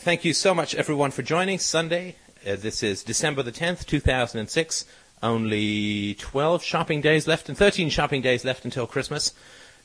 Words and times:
Thank 0.00 0.24
you 0.24 0.32
so 0.32 0.54
much, 0.54 0.76
everyone, 0.76 1.10
for 1.10 1.22
joining 1.22 1.58
Sunday. 1.58 2.14
Uh, 2.46 2.54
this 2.54 2.84
is 2.84 3.02
December 3.02 3.42
the 3.42 3.50
10th, 3.50 3.84
2006. 3.84 4.84
Only 5.24 6.14
12 6.14 6.62
shopping 6.62 7.00
days 7.00 7.26
left 7.26 7.48
and 7.48 7.58
13 7.58 7.90
shopping 7.90 8.22
days 8.22 8.44
left 8.44 8.64
until 8.64 8.86
Christmas. 8.86 9.34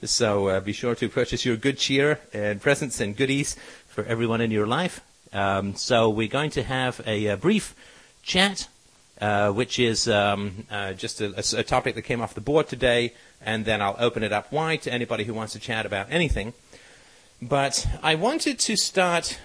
So 0.04 0.49
uh, 0.49 0.60
be 0.60 0.71
sure 0.71 0.94
to 0.94 1.10
purchase 1.10 1.46
your 1.46 1.57
good 1.57 1.79
cheer 1.79 2.20
and 2.31 2.62
presents 2.62 2.99
and 2.99 3.18
goodies 3.18 3.55
for 3.88 4.04
everyone 4.04 4.39
in 4.39 4.52
your 4.52 4.68
life. 4.68 5.02
Um, 5.34 5.73
so 5.75 6.09
we're 6.09 6.27
going 6.27 6.52
to 6.52 6.64
have 6.64 7.02
a, 7.07 7.25
a 7.27 7.38
brief 7.38 7.73
chat, 8.21 8.68
uh, 9.20 9.50
which 9.52 9.80
is 9.80 10.07
um, 10.07 10.68
uh, 10.70 10.93
just 10.93 11.21
a, 11.21 11.34
a, 11.57 11.64
topic 11.64 11.95
that 11.95 12.04
came 12.04 12.21
off 12.21 12.36
the 12.36 12.41
board 12.41 12.68
today, 12.68 13.14
and 13.41 13.66
then 13.66 13.82
I'll 13.82 13.98
open 13.98 14.21
it 14.21 14.32
up 14.32 14.52
wide 14.52 14.84
to 14.84 14.93
anybody 14.93 15.23
who 15.23 15.34
wants 15.34 15.54
to 15.54 15.59
chat 15.59 15.88
about 15.88 16.07
anything. 16.11 16.54
But 17.41 17.88
I 18.04 18.14
wanted 18.14 18.59
to 18.59 18.75
start 18.75 19.39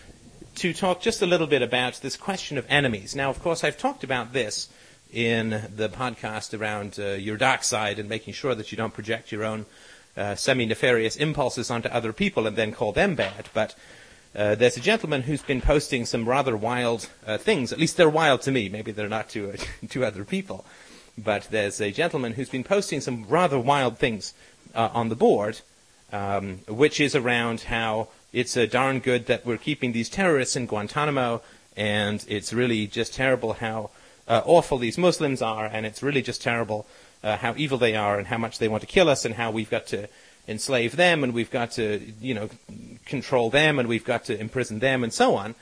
to 0.59 0.73
talk 0.73 1.01
just 1.01 1.23
a 1.23 1.27
little 1.27 1.47
bit 1.47 1.63
about 1.63 2.01
this 2.03 2.17
question 2.17 2.59
of 2.59 2.67
enemies. 2.69 3.15
Now, 3.15 3.31
of 3.31 3.41
course, 3.41 3.63
I've 3.63 3.79
talked 3.79 4.03
about 4.03 4.33
this 4.33 4.69
in 5.13 5.51
the 5.51 5.89
podcast 5.89 6.59
around 6.59 6.99
uh, 6.99 7.11
your 7.13 7.37
dark 7.37 7.63
side 7.63 8.01
and 8.01 8.09
making 8.09 8.35
sure 8.35 8.57
that 8.57 8.73
you 8.73 8.77
don't 8.77 8.93
project 8.93 9.31
your 9.31 9.45
own 9.45 9.67
uh, 10.17 10.35
semi-nefarious 10.35 11.15
impulses 11.15 11.71
onto 11.71 11.89
other 11.91 12.13
people 12.13 12.45
and 12.45 12.57
then 12.57 12.73
call 12.73 12.91
them 12.91 13.15
bad. 13.15 13.49
But 13.55 13.77
uh, 14.35 14.57
there's 14.57 14.77
a 14.77 14.81
gentleman 14.81 15.23
who's 15.23 15.43
been 15.43 15.61
posting 15.61 16.05
some 16.05 16.29
rather 16.29 16.57
wild 16.57 17.09
uh, 17.25 17.39
things. 17.39 17.73
At 17.73 17.79
least 17.79 17.97
they're 17.97 18.11
wild 18.11 18.43
to 18.43 18.51
me. 18.51 18.69
Maybe 18.69 18.91
they're 18.91 19.09
not 19.09 19.29
to 19.31 19.57
to 19.91 20.05
other 20.05 20.25
people. 20.25 20.65
But 21.17 21.49
there's 21.53 21.81
a 21.81 21.93
gentleman 21.93 22.33
who's 22.33 22.49
been 22.51 22.65
posting 22.65 23.01
some 23.01 23.27
rather 23.29 23.61
wild 23.61 23.99
things 23.99 24.35
uh, 24.75 24.89
on 24.93 25.09
the 25.09 25.17
board, 25.17 25.61
um, 26.13 26.59
which 26.67 27.01
is 27.01 27.15
around 27.15 27.61
how 27.61 28.09
it's 28.33 28.57
uh, 28.57 28.67
darn 28.67 29.01
good 29.01 29.27
that 29.27 29.47
we're 29.47 29.57
keeping 29.57 29.93
these 29.93 30.09
terrorists 30.09 30.57
in 30.57 30.67
Guantanamo, 30.67 31.43
and 31.77 32.25
it's 32.29 32.53
really 32.53 32.87
just 32.87 33.15
terrible 33.15 33.55
how 33.55 33.91
uh, 34.27 34.43
awful 34.45 34.79
these 34.79 34.99
Muslims 34.99 35.41
are, 35.41 35.67
and 35.67 35.87
it's 35.87 36.03
really 36.03 36.23
just 36.23 36.43
terrible 36.43 36.87
uh, 37.23 37.37
how 37.37 37.55
evil 37.57 37.79
they 37.79 37.97
are, 37.97 38.19
and 38.19 38.27
how 38.27 38.39
much 38.39 38.59
they 38.59 38.69
want 38.69 38.83
to 38.83 38.87
kill 38.87 39.09
us, 39.09 39.25
and 39.25 39.35
how 39.35 39.51
we've 39.51 39.71
got 39.71 39.87
to 39.89 40.09
enslave 40.47 40.97
them, 40.97 41.25
and 41.25 41.33
we've 41.35 41.51
got 41.51 41.71
to, 41.73 42.01
you 42.21 42.35
know, 42.35 42.49
control 43.07 43.51
them, 43.51 43.79
and 43.79 43.89
we've 43.89 44.05
got 44.05 44.25
to 44.25 44.39
imprison 44.39 44.79
them, 44.79 45.03
and 45.03 45.13
so 45.13 45.35
on. 45.35 45.55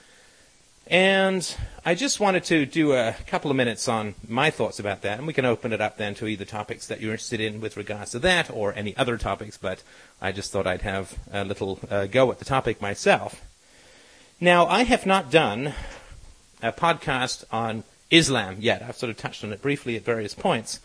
And 0.88 1.56
I 1.84 1.96
just 1.96 2.20
wanted 2.20 2.44
to 2.44 2.64
do 2.64 2.92
a 2.92 3.16
couple 3.26 3.50
of 3.50 3.56
minutes 3.56 3.88
on 3.88 4.14
my 4.28 4.50
thoughts 4.50 4.78
about 4.78 5.02
that, 5.02 5.18
and 5.18 5.26
we 5.26 5.32
can 5.32 5.44
open 5.44 5.72
it 5.72 5.80
up 5.80 5.96
then 5.96 6.14
to 6.16 6.28
either 6.28 6.44
topics 6.44 6.86
that 6.86 7.00
you're 7.00 7.12
interested 7.12 7.40
in 7.40 7.60
with 7.60 7.76
regards 7.76 8.12
to 8.12 8.20
that 8.20 8.50
or 8.50 8.72
any 8.72 8.96
other 8.96 9.18
topics, 9.18 9.56
but 9.56 9.82
I 10.22 10.30
just 10.30 10.52
thought 10.52 10.66
I'd 10.66 10.82
have 10.82 11.18
a 11.32 11.44
little 11.44 11.80
uh, 11.90 12.06
go 12.06 12.30
at 12.30 12.38
the 12.38 12.44
topic 12.44 12.80
myself. 12.80 13.42
Now, 14.40 14.66
I 14.66 14.84
have 14.84 15.06
not 15.06 15.30
done 15.30 15.74
a 16.62 16.70
podcast 16.70 17.44
on 17.50 17.82
Islam 18.10 18.56
yet. 18.60 18.82
I've 18.82 18.96
sort 18.96 19.10
of 19.10 19.16
touched 19.16 19.42
on 19.42 19.52
it 19.52 19.60
briefly 19.60 19.96
at 19.96 20.04
various 20.04 20.34
points. 20.34 20.78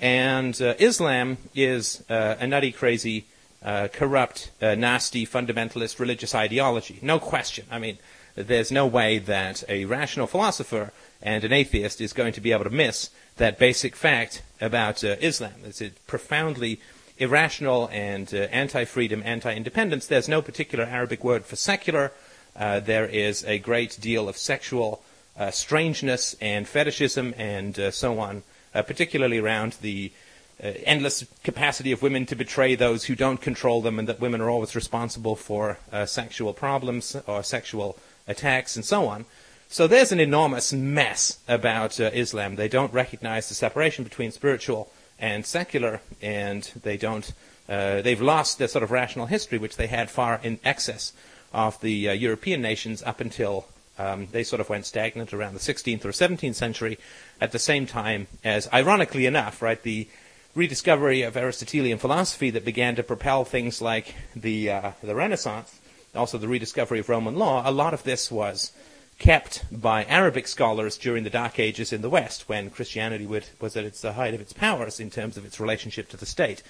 And 0.00 0.60
uh, 0.60 0.74
Islam 0.78 1.38
is 1.54 2.04
uh, 2.10 2.36
a 2.40 2.46
nutty, 2.46 2.72
crazy, 2.72 3.26
uh, 3.62 3.88
corrupt, 3.92 4.50
uh, 4.60 4.74
nasty, 4.74 5.26
fundamentalist 5.26 6.00
religious 6.00 6.34
ideology. 6.34 6.98
No 7.00 7.18
question. 7.18 7.66
I 7.70 7.78
mean, 7.78 7.98
there's 8.36 8.70
no 8.70 8.86
way 8.86 9.18
that 9.18 9.64
a 9.68 9.84
rational 9.86 10.26
philosopher 10.26 10.92
and 11.22 11.42
an 11.44 11.52
atheist 11.52 12.00
is 12.00 12.12
going 12.12 12.32
to 12.34 12.40
be 12.40 12.52
able 12.52 12.64
to 12.64 12.70
miss 12.70 13.10
that 13.36 13.58
basic 13.58 13.96
fact 13.96 14.42
about 14.60 15.02
uh, 15.02 15.16
Islam. 15.20 15.54
It's 15.64 15.82
profoundly 16.06 16.80
irrational 17.18 17.88
and 17.90 18.32
uh, 18.34 18.38
anti-freedom, 18.52 19.22
anti-independence. 19.24 20.06
There's 20.06 20.28
no 20.28 20.42
particular 20.42 20.84
Arabic 20.84 21.24
word 21.24 21.44
for 21.44 21.56
secular. 21.56 22.12
Uh, 22.54 22.80
there 22.80 23.06
is 23.06 23.44
a 23.44 23.58
great 23.58 23.98
deal 24.00 24.28
of 24.28 24.36
sexual 24.36 25.02
uh, 25.38 25.50
strangeness 25.50 26.36
and 26.40 26.66
fetishism 26.66 27.34
and 27.36 27.78
uh, 27.78 27.90
so 27.90 28.18
on, 28.18 28.42
uh, 28.74 28.82
particularly 28.82 29.38
around 29.38 29.76
the 29.82 30.12
endless 30.58 31.26
capacity 31.44 31.92
of 31.92 32.00
women 32.00 32.24
to 32.24 32.34
betray 32.34 32.74
those 32.74 33.04
who 33.04 33.14
don't 33.14 33.42
control 33.42 33.82
them, 33.82 33.98
and 33.98 34.08
that 34.08 34.20
women 34.20 34.40
are 34.40 34.48
always 34.48 34.74
responsible 34.74 35.36
for 35.36 35.76
sexual 36.06 36.54
problems 36.54 37.14
or 37.26 37.42
sexual 37.42 37.98
attacks 38.26 38.76
and 38.76 38.84
so 38.84 39.06
on. 39.06 39.24
So 39.68 39.86
there's 39.86 40.12
an 40.12 40.20
enormous 40.20 40.72
mess 40.72 41.40
about 41.48 42.00
uh, 42.00 42.10
Islam. 42.12 42.54
They 42.54 42.68
don't 42.68 42.92
recognize 42.92 43.48
the 43.48 43.54
separation 43.54 44.04
between 44.04 44.30
spiritual 44.30 44.90
and 45.18 45.44
secular, 45.44 46.00
and 46.22 46.62
they 46.82 46.96
don't. 46.96 47.32
Uh, 47.68 48.00
they've 48.00 48.20
lost 48.20 48.58
their 48.58 48.68
sort 48.68 48.84
of 48.84 48.92
rational 48.92 49.26
history, 49.26 49.58
which 49.58 49.76
they 49.76 49.88
had 49.88 50.08
far 50.08 50.40
in 50.42 50.60
excess 50.64 51.12
of 51.52 51.80
the 51.80 52.10
uh, 52.10 52.12
European 52.12 52.62
nations 52.62 53.02
up 53.02 53.20
until 53.20 53.66
um, 53.98 54.28
they 54.30 54.44
sort 54.44 54.60
of 54.60 54.68
went 54.68 54.86
stagnant 54.86 55.32
around 55.32 55.54
the 55.54 55.60
16th 55.60 56.04
or 56.04 56.10
17th 56.10 56.54
century. 56.54 56.98
At 57.40 57.50
the 57.50 57.58
same 57.58 57.86
time 57.86 58.28
as, 58.44 58.68
ironically 58.72 59.26
enough, 59.26 59.62
right, 59.62 59.82
the 59.82 60.06
rediscovery 60.54 61.22
of 61.22 61.36
Aristotelian 61.36 61.98
philosophy 61.98 62.50
that 62.50 62.64
began 62.64 62.94
to 62.96 63.02
propel 63.02 63.44
things 63.44 63.82
like 63.82 64.14
the 64.34 64.70
uh, 64.70 64.92
the 65.02 65.14
Renaissance 65.14 65.80
also 66.16 66.38
the 66.38 66.48
rediscovery 66.48 66.98
of 66.98 67.08
Roman 67.08 67.36
law, 67.36 67.62
a 67.68 67.70
lot 67.70 67.94
of 67.94 68.02
this 68.02 68.30
was 68.30 68.72
kept 69.18 69.64
by 69.72 70.04
Arabic 70.04 70.46
scholars 70.46 70.98
during 70.98 71.24
the 71.24 71.30
Dark 71.30 71.58
Ages 71.58 71.92
in 71.92 72.02
the 72.02 72.10
West, 72.10 72.48
when 72.48 72.70
Christianity 72.70 73.26
would, 73.26 73.46
was 73.60 73.76
at 73.76 73.84
its 73.84 74.02
height 74.02 74.34
of 74.34 74.40
its 74.40 74.52
powers 74.52 75.00
in 75.00 75.10
terms 75.10 75.36
of 75.36 75.44
its 75.44 75.58
relationship 75.58 76.08
to 76.10 76.16
the 76.16 76.26
state. 76.26 76.62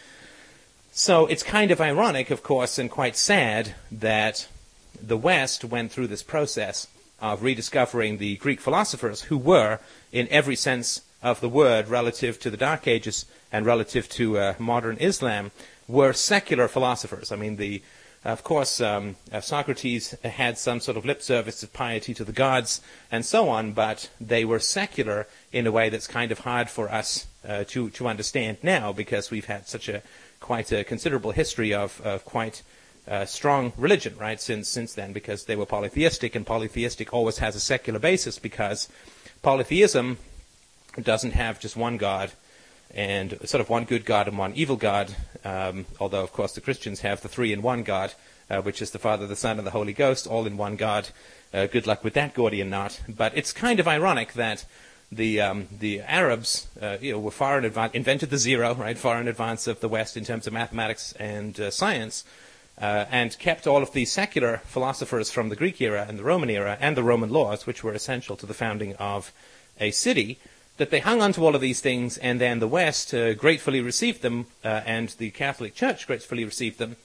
So 0.92 1.26
it's 1.26 1.42
kind 1.42 1.70
of 1.70 1.80
ironic, 1.80 2.30
of 2.30 2.42
course, 2.42 2.78
and 2.78 2.90
quite 2.90 3.16
sad 3.16 3.74
that 3.90 4.48
the 5.02 5.16
West 5.16 5.64
went 5.64 5.92
through 5.92 6.06
this 6.06 6.22
process 6.22 6.88
of 7.20 7.42
rediscovering 7.42 8.18
the 8.18 8.36
Greek 8.36 8.60
philosophers 8.60 9.22
who 9.22 9.36
were, 9.36 9.80
in 10.12 10.28
every 10.30 10.56
sense 10.56 11.02
of 11.22 11.40
the 11.40 11.48
word, 11.48 11.88
relative 11.88 12.38
to 12.40 12.50
the 12.50 12.56
Dark 12.56 12.86
Ages 12.86 13.26
and 13.50 13.66
relative 13.66 14.08
to 14.10 14.38
uh, 14.38 14.54
modern 14.58 14.96
Islam, 14.98 15.50
were 15.88 16.12
secular 16.12 16.68
philosophers. 16.68 17.32
I 17.32 17.36
mean, 17.36 17.56
the 17.56 17.82
of 18.26 18.42
course, 18.42 18.80
um, 18.80 19.14
uh, 19.30 19.40
Socrates 19.40 20.10
had 20.24 20.58
some 20.58 20.80
sort 20.80 20.96
of 20.96 21.04
lip 21.04 21.22
service 21.22 21.62
of 21.62 21.72
piety 21.72 22.12
to 22.14 22.24
the 22.24 22.32
gods 22.32 22.80
and 23.10 23.24
so 23.24 23.48
on, 23.48 23.72
but 23.72 24.10
they 24.20 24.44
were 24.44 24.58
secular 24.58 25.28
in 25.52 25.64
a 25.66 25.70
way 25.70 25.88
that's 25.88 26.08
kind 26.08 26.32
of 26.32 26.40
hard 26.40 26.68
for 26.68 26.90
us 26.90 27.26
uh, 27.46 27.62
to 27.68 27.88
to 27.90 28.08
understand 28.08 28.58
now 28.62 28.92
because 28.92 29.30
we've 29.30 29.44
had 29.44 29.68
such 29.68 29.88
a 29.88 30.02
quite 30.40 30.72
a 30.72 30.82
considerable 30.82 31.30
history 31.30 31.72
of, 31.72 32.00
of 32.00 32.24
quite 32.24 32.62
uh, 33.06 33.24
strong 33.24 33.72
religion, 33.76 34.16
right? 34.18 34.40
Since 34.40 34.68
since 34.68 34.94
then, 34.94 35.12
because 35.12 35.44
they 35.44 35.54
were 35.54 35.66
polytheistic, 35.66 36.34
and 36.34 36.44
polytheistic 36.44 37.14
always 37.14 37.38
has 37.38 37.54
a 37.54 37.60
secular 37.60 38.00
basis 38.00 38.40
because 38.40 38.88
polytheism 39.42 40.18
doesn't 41.00 41.32
have 41.32 41.60
just 41.60 41.76
one 41.76 41.96
god 41.96 42.32
and 42.96 43.38
sort 43.44 43.60
of 43.60 43.68
one 43.68 43.84
good 43.84 44.06
God 44.06 44.26
and 44.26 44.38
one 44.38 44.54
evil 44.54 44.76
God. 44.76 45.14
Um, 45.44 45.84
although, 46.00 46.22
of 46.22 46.32
course, 46.32 46.54
the 46.54 46.62
Christians 46.62 47.00
have 47.00 47.20
the 47.20 47.28
three 47.28 47.52
in 47.52 47.60
one 47.60 47.82
God, 47.82 48.14
uh, 48.50 48.62
which 48.62 48.80
is 48.80 48.90
the 48.90 48.98
Father, 48.98 49.26
the 49.26 49.36
Son, 49.36 49.58
and 49.58 49.66
the 49.66 49.72
Holy 49.72 49.92
Ghost, 49.92 50.26
all 50.26 50.46
in 50.46 50.56
one 50.56 50.76
God. 50.76 51.08
Uh, 51.52 51.66
good 51.66 51.86
luck 51.86 52.02
with 52.02 52.14
that 52.14 52.34
Gordian 52.34 52.70
knot. 52.70 53.00
But 53.06 53.36
it's 53.36 53.52
kind 53.52 53.78
of 53.78 53.86
ironic 53.86 54.32
that 54.32 54.64
the 55.12 55.42
um, 55.42 55.68
the 55.78 56.00
Arabs, 56.00 56.68
uh, 56.80 56.96
you 57.00 57.12
know, 57.12 57.20
were 57.20 57.30
far 57.30 57.58
in 57.58 57.66
advance, 57.66 57.94
invented 57.94 58.30
the 58.30 58.38
zero, 58.38 58.74
right, 58.74 58.96
far 58.96 59.20
in 59.20 59.28
advance 59.28 59.66
of 59.66 59.80
the 59.80 59.88
West 59.88 60.16
in 60.16 60.24
terms 60.24 60.46
of 60.46 60.54
mathematics 60.54 61.12
and 61.20 61.60
uh, 61.60 61.70
science. 61.70 62.24
Uh, 62.78 63.06
and 63.10 63.38
kept 63.38 63.66
all 63.66 63.82
of 63.82 63.92
the 63.92 64.04
secular 64.04 64.58
philosophers 64.66 65.30
from 65.30 65.48
the 65.48 65.56
Greek 65.56 65.80
era 65.80 66.04
and 66.06 66.18
the 66.18 66.22
Roman 66.22 66.50
era 66.50 66.76
and 66.78 66.94
the 66.94 67.02
Roman 67.02 67.30
laws, 67.30 67.66
which 67.66 67.82
were 67.82 67.94
essential 67.94 68.36
to 68.36 68.44
the 68.44 68.52
founding 68.52 68.94
of 68.96 69.32
a 69.80 69.90
city, 69.92 70.38
that 70.76 70.90
they 70.90 71.00
hung 71.00 71.22
on 71.22 71.32
to 71.32 71.44
all 71.44 71.54
of 71.54 71.60
these 71.60 71.80
things, 71.80 72.18
and 72.18 72.40
then 72.40 72.58
the 72.58 72.68
West 72.68 73.14
uh, 73.14 73.34
gratefully 73.34 73.80
received 73.80 74.22
them, 74.22 74.46
uh, 74.64 74.82
and 74.84 75.10
the 75.18 75.30
Catholic 75.30 75.74
Church 75.74 76.06
gratefully 76.06 76.44
received 76.44 76.78
them, 76.78 76.96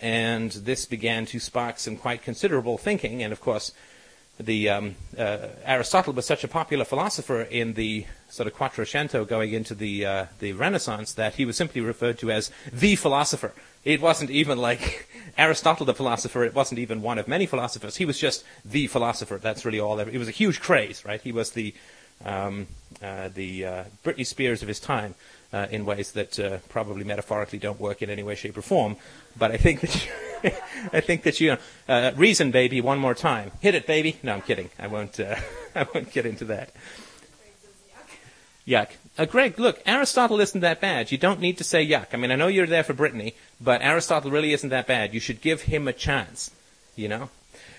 and 0.00 0.52
this 0.52 0.86
began 0.86 1.26
to 1.26 1.38
spark 1.38 1.78
some 1.78 1.96
quite 1.96 2.22
considerable 2.22 2.78
thinking. 2.78 3.22
And 3.22 3.32
of 3.32 3.40
course, 3.40 3.72
the 4.40 4.68
um, 4.68 4.96
uh, 5.18 5.48
Aristotle 5.64 6.12
was 6.12 6.24
such 6.24 6.44
a 6.44 6.48
popular 6.48 6.84
philosopher 6.84 7.42
in 7.42 7.74
the 7.74 8.06
sort 8.28 8.46
of 8.46 8.54
Quattrocento 8.54 9.26
going 9.26 9.52
into 9.52 9.74
the 9.74 10.06
uh, 10.06 10.26
the 10.38 10.52
Renaissance 10.52 11.12
that 11.14 11.34
he 11.34 11.44
was 11.44 11.56
simply 11.56 11.80
referred 11.80 12.18
to 12.20 12.30
as 12.30 12.50
the 12.72 12.96
philosopher. 12.96 13.52
It 13.84 14.00
wasn't 14.00 14.30
even 14.30 14.58
like 14.58 15.08
Aristotle 15.38 15.86
the 15.86 15.94
philosopher. 15.94 16.44
It 16.44 16.54
wasn't 16.54 16.78
even 16.78 17.02
one 17.02 17.18
of 17.18 17.26
many 17.26 17.46
philosophers. 17.46 17.96
He 17.96 18.04
was 18.04 18.18
just 18.18 18.44
the 18.64 18.86
philosopher. 18.86 19.38
That's 19.38 19.64
really 19.64 19.80
all. 19.80 19.98
It 19.98 20.16
was 20.16 20.28
a 20.28 20.32
huge 20.32 20.60
craze, 20.60 21.04
right? 21.04 21.20
He 21.20 21.32
was 21.32 21.50
the 21.50 21.74
um, 22.24 22.66
uh, 23.02 23.28
the 23.34 23.64
uh, 23.64 23.84
Britney 24.04 24.26
Spears 24.26 24.62
of 24.62 24.68
his 24.68 24.80
time 24.80 25.14
uh, 25.52 25.66
in 25.70 25.84
ways 25.84 26.12
that 26.12 26.60
probably 26.68 27.04
metaphorically 27.04 27.58
don't 27.58 27.80
work 27.80 28.02
in 28.02 28.10
any 28.10 28.22
way, 28.22 28.34
shape, 28.34 28.56
or 28.56 28.62
form. 28.62 28.96
But 29.38 29.52
I 29.52 29.56
think 29.56 29.80
that 29.80 29.94
you, 29.94 30.50
I 30.92 31.00
think 31.00 31.22
that 31.22 31.40
you 31.40 31.56
reason, 32.16 32.50
baby, 32.50 32.80
one 32.80 32.98
more 32.98 33.14
time, 33.14 33.52
hit 33.60 33.74
it, 33.74 33.86
baby. 33.86 34.18
No, 34.22 34.34
I'm 34.34 34.42
kidding. 34.42 34.70
I 34.78 34.86
won't. 34.86 35.18
I 35.74 35.86
won't 35.94 36.12
get 36.12 36.26
into 36.26 36.44
that. 36.46 36.70
Yuck. 38.66 38.88
Uh, 39.16 39.24
Greg, 39.24 39.58
look, 39.58 39.80
Aristotle 39.86 40.40
isn't 40.40 40.60
that 40.60 40.80
bad. 40.80 41.10
You 41.10 41.18
don't 41.18 41.40
need 41.40 41.56
to 41.58 41.64
say 41.64 41.86
yuck. 41.86 42.08
I 42.12 42.18
mean, 42.18 42.30
I 42.30 42.36
know 42.36 42.48
you're 42.48 42.66
there 42.66 42.84
for 42.84 42.94
Britney, 42.94 43.32
but 43.60 43.80
Aristotle 43.80 44.30
really 44.30 44.52
isn't 44.52 44.68
that 44.68 44.86
bad. 44.86 45.14
You 45.14 45.20
should 45.20 45.40
give 45.40 45.62
him 45.62 45.88
a 45.88 45.92
chance. 45.92 46.50
You 46.94 47.08
know. 47.08 47.30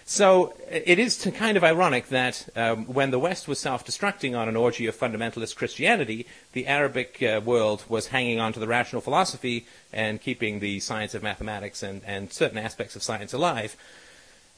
So 0.09 0.55
it 0.67 0.97
is 0.97 1.23
kind 1.35 1.55
of 1.55 1.63
ironic 1.63 2.07
that 2.07 2.49
um, 2.55 2.85
when 2.85 3.11
the 3.11 3.19
West 3.19 3.47
was 3.47 3.59
self-destructing 3.59 4.35
on 4.35 4.49
an 4.49 4.55
orgy 4.55 4.87
of 4.87 4.97
fundamentalist 4.97 5.55
Christianity, 5.55 6.25
the 6.53 6.65
Arabic 6.65 7.21
uh, 7.21 7.41
world 7.45 7.83
was 7.87 8.07
hanging 8.07 8.39
on 8.39 8.51
to 8.53 8.59
the 8.59 8.67
rational 8.67 9.03
philosophy 9.03 9.67
and 9.93 10.19
keeping 10.19 10.61
the 10.61 10.79
science 10.79 11.13
of 11.13 11.21
mathematics 11.21 11.83
and, 11.83 12.01
and 12.07 12.33
certain 12.33 12.57
aspects 12.57 12.95
of 12.95 13.03
science 13.03 13.33
alive. 13.33 13.77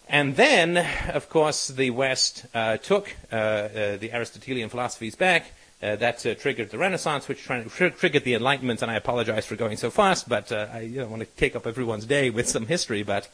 And 0.07 0.37
then, 0.37 0.77
of 1.13 1.27
course, 1.27 1.67
the 1.67 1.89
West 1.89 2.45
uh, 2.55 2.77
took 2.77 3.13
uh, 3.29 3.35
uh 3.35 3.97
the 3.97 4.11
Aristotelian 4.13 4.69
philosophies 4.69 5.15
back. 5.15 5.51
Uh, 5.83 5.97
that 5.97 6.25
uh, 6.25 6.35
triggered 6.35 6.69
the 6.69 6.77
Renaissance, 6.77 7.27
which 7.27 7.43
tr- 7.43 7.89
triggered 7.89 8.23
the 8.23 8.35
Enlightenment. 8.35 8.81
And 8.83 8.89
I 8.89 8.95
apologize 8.95 9.47
for 9.47 9.57
going 9.57 9.75
so 9.75 9.89
fast, 9.89 10.29
but 10.29 10.51
I 10.51 10.87
don't 10.87 11.09
want 11.09 11.23
to 11.23 11.29
take 11.35 11.57
up 11.57 11.67
everyone's 11.67 12.05
day 12.05 12.29
with 12.29 12.47
some 12.47 12.67
history. 12.67 13.03
But 13.03 13.27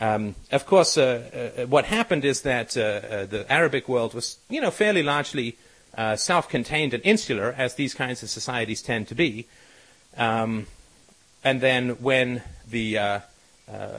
um, 0.00 0.34
of 0.52 0.66
course, 0.66 0.98
uh, 0.98 1.54
uh, 1.58 1.66
what 1.66 1.86
happened 1.86 2.24
is 2.24 2.42
that 2.42 2.76
uh, 2.76 2.80
uh, 2.80 3.26
the 3.26 3.50
Arabic 3.50 3.88
world 3.88 4.12
was, 4.14 4.38
you 4.48 4.60
know, 4.60 4.70
fairly 4.70 5.02
largely 5.02 5.56
uh, 5.96 6.16
self-contained 6.16 6.92
and 6.92 7.02
insular, 7.04 7.54
as 7.56 7.74
these 7.74 7.94
kinds 7.94 8.22
of 8.22 8.28
societies 8.28 8.82
tend 8.82 9.08
to 9.08 9.14
be. 9.14 9.46
Um, 10.16 10.66
and 11.42 11.60
then 11.60 11.90
when 12.02 12.42
the 12.68 12.98
uh, 12.98 13.20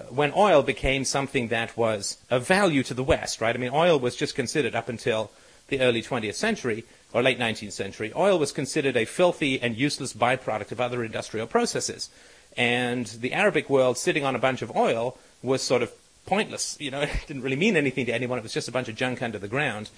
when 0.10 0.32
oil 0.36 0.62
became 0.62 1.04
something 1.04 1.48
that 1.48 1.76
was 1.76 2.18
of 2.30 2.48
value 2.48 2.84
to 2.84 2.94
the 2.94 3.04
West, 3.04 3.42
right? 3.42 3.56
I 3.56 3.60
mean, 3.60 3.72
oil 3.74 4.00
was 4.00 4.16
just 4.16 4.36
considered 4.36 4.76
up 4.76 4.90
until 4.90 5.32
the 5.70 5.82
early 5.82 6.02
20th 6.02 6.36
century 6.36 6.86
or 7.14 7.24
late 7.24 7.40
19th 7.40 7.72
century. 7.72 8.12
Oil 8.16 8.38
was 8.38 8.52
considered 8.52 8.96
a 8.96 9.06
filthy 9.06 9.60
and 9.62 9.76
useless 9.76 10.14
byproduct 10.14 10.72
of 10.72 10.80
other 10.80 11.04
industrial 11.04 11.48
processes, 11.48 12.10
and 12.56 13.08
the 13.08 13.34
Arabic 13.34 13.70
world, 13.70 13.98
sitting 13.98 14.24
on 14.24 14.36
a 14.36 14.40
bunch 14.40 14.62
of 14.62 14.76
oil 14.76 15.18
was 15.42 15.62
sort 15.62 15.82
of 15.82 15.92
pointless. 16.26 16.78
You 16.80 16.92
know, 16.92 17.02
it 17.02 17.26
didn't 17.28 17.44
really 17.44 17.56
mean 17.56 17.76
anything 17.76 18.06
to 18.06 18.14
anyone. 18.14 18.38
It 18.38 18.44
was 18.44 18.54
just 18.54 18.68
a 18.68 18.72
bunch 18.72 18.90
of 18.90 18.96
junk 18.96 19.22
under 19.22 19.40
the 19.40 19.48
ground. 19.48 19.90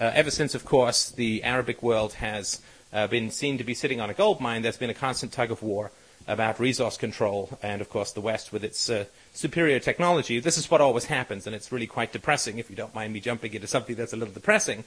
Uh, 0.00 0.12
ever 0.14 0.30
since, 0.30 0.54
of 0.54 0.64
course, 0.64 1.10
the 1.10 1.42
Arabic 1.42 1.82
world 1.82 2.14
has 2.14 2.60
uh, 2.92 3.06
been 3.06 3.30
seen 3.30 3.58
to 3.58 3.64
be 3.64 3.74
sitting 3.74 4.00
on 4.00 4.10
a 4.10 4.14
gold 4.14 4.40
mine, 4.40 4.62
there's 4.62 4.76
been 4.76 4.90
a 4.90 4.94
constant 4.94 5.32
tug 5.32 5.50
of 5.50 5.62
war 5.62 5.90
about 6.26 6.60
resource 6.60 6.98
control, 6.98 7.58
and 7.62 7.80
of 7.80 7.88
course, 7.88 8.12
the 8.12 8.20
West 8.20 8.52
with 8.52 8.62
its 8.62 8.90
uh, 8.90 9.06
superior 9.32 9.80
technology. 9.80 10.40
This 10.40 10.58
is 10.58 10.70
what 10.70 10.80
always 10.80 11.06
happens, 11.06 11.46
and 11.46 11.56
it's 11.56 11.72
really 11.72 11.86
quite 11.86 12.12
depressing. 12.12 12.58
If 12.58 12.68
you 12.68 12.76
don't 12.76 12.94
mind 12.94 13.14
me 13.14 13.20
jumping 13.20 13.54
into 13.54 13.66
something 13.66 13.96
that's 13.96 14.12
a 14.12 14.16
little 14.16 14.34
depressing, 14.34 14.84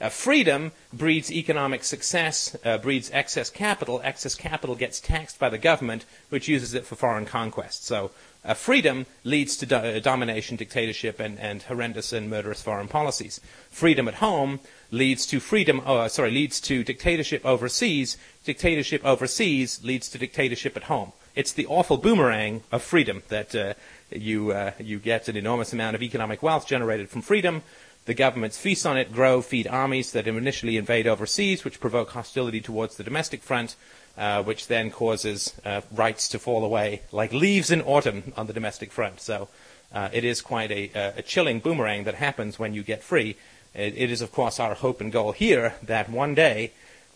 uh, 0.00 0.10
freedom 0.10 0.72
breeds 0.92 1.32
economic 1.32 1.84
success, 1.84 2.54
uh, 2.64 2.76
breeds 2.78 3.10
excess 3.12 3.48
capital. 3.48 4.00
Excess 4.04 4.34
capital 4.34 4.74
gets 4.74 5.00
taxed 5.00 5.38
by 5.38 5.48
the 5.48 5.56
government, 5.56 6.04
which 6.28 6.48
uses 6.48 6.74
it 6.74 6.84
for 6.84 6.96
foreign 6.96 7.24
conquest. 7.24 7.86
So 7.86 8.10
uh, 8.44 8.54
freedom 8.54 9.06
leads 9.24 9.56
to 9.56 9.66
do- 9.66 9.76
uh, 9.76 9.98
domination, 10.00 10.56
dictatorship, 10.56 11.18
and, 11.20 11.38
and 11.38 11.62
horrendous 11.62 12.12
and 12.12 12.28
murderous 12.28 12.62
foreign 12.62 12.88
policies. 12.88 13.40
Freedom 13.70 14.08
at 14.08 14.14
home 14.14 14.60
leads 14.90 15.26
to 15.26 15.40
freedom. 15.40 15.82
Oh, 15.86 16.06
sorry, 16.08 16.30
leads 16.30 16.60
to 16.62 16.84
dictatorship 16.84 17.44
overseas. 17.44 18.16
Dictatorship 18.44 19.04
overseas 19.04 19.82
leads 19.82 20.08
to 20.10 20.18
dictatorship 20.18 20.76
at 20.76 20.84
home. 20.84 21.12
It's 21.34 21.52
the 21.52 21.66
awful 21.66 21.96
boomerang 21.96 22.62
of 22.70 22.82
freedom 22.82 23.22
that 23.28 23.54
uh, 23.54 23.74
you 24.10 24.52
uh, 24.52 24.72
you 24.78 24.98
get 24.98 25.26
an 25.28 25.36
enormous 25.36 25.72
amount 25.72 25.96
of 25.96 26.02
economic 26.02 26.42
wealth 26.42 26.66
generated 26.66 27.08
from 27.08 27.22
freedom. 27.22 27.62
The 28.04 28.14
governments 28.14 28.58
feast 28.58 28.86
on 28.86 28.98
it, 28.98 29.12
grow, 29.12 29.40
feed 29.40 29.66
armies 29.66 30.12
that 30.12 30.28
initially 30.28 30.76
invade 30.76 31.06
overseas, 31.06 31.64
which 31.64 31.80
provoke 31.80 32.10
hostility 32.10 32.60
towards 32.60 32.96
the 32.96 33.02
domestic 33.02 33.42
front 33.42 33.76
uh, 34.16 34.42
which 34.42 34.68
then 34.68 34.90
causes 34.90 35.54
uh, 35.64 35.80
rights 35.92 36.28
to 36.28 36.38
fall 36.38 36.64
away 36.64 37.02
like 37.12 37.32
leaves 37.32 37.70
in 37.70 37.80
autumn 37.82 38.32
on 38.36 38.46
the 38.46 38.52
domestic 38.52 38.92
front. 38.92 39.20
So 39.20 39.48
uh, 39.92 40.08
it 40.12 40.24
is 40.24 40.40
quite 40.40 40.70
a, 40.70 40.90
a, 41.16 41.22
chilling 41.22 41.60
boomerang 41.60 42.04
that 42.04 42.14
happens 42.14 42.58
when 42.58 42.74
you 42.74 42.82
get 42.82 43.02
free. 43.02 43.36
it, 43.74 43.94
it 43.96 44.10
is, 44.10 44.20
of 44.20 44.32
course, 44.32 44.58
our 44.58 44.74
hope 44.74 45.00
and 45.00 45.12
goal 45.12 45.32
here 45.32 45.74
that 45.82 46.08
one 46.08 46.34
day 46.34 46.72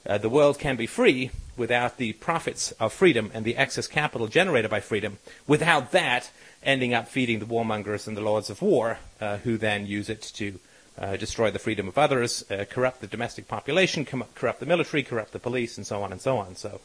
uh, 0.06 0.18
the 0.18 0.28
world 0.28 0.58
can 0.58 0.76
be 0.76 0.86
free 0.86 1.30
without 1.56 1.98
the 1.98 2.12
profits 2.14 2.72
of 2.72 2.92
freedom 2.92 3.30
and 3.34 3.44
the 3.44 3.56
excess 3.56 3.86
capital 3.86 4.26
generated 4.26 4.70
by 4.70 4.80
freedom, 4.80 5.18
without 5.46 5.92
that 5.92 6.30
ending 6.62 6.94
up 6.94 7.08
feeding 7.08 7.40
the 7.40 7.46
warmongers 7.46 8.06
and 8.06 8.16
the 8.16 8.20
lords 8.20 8.48
of 8.48 8.62
war, 8.62 8.98
uh, 9.20 9.38
who 9.38 9.56
then 9.56 9.86
use 9.86 10.08
it 10.08 10.22
to 10.22 10.58
uh, 11.00 11.16
destroy 11.16 11.50
the 11.50 11.58
freedom 11.58 11.88
of 11.88 11.96
others, 11.96 12.44
uh, 12.50 12.64
corrupt 12.68 13.00
the 13.00 13.06
domestic 13.06 13.48
population, 13.48 14.04
com- 14.04 14.24
corrupt 14.34 14.60
the 14.60 14.66
military, 14.66 15.02
corrupt 15.02 15.32
the 15.32 15.38
police, 15.38 15.76
and 15.76 15.86
so 15.86 16.02
on 16.02 16.12
and 16.12 16.20
so 16.20 16.38
on. 16.38 16.56
So, 16.56 16.80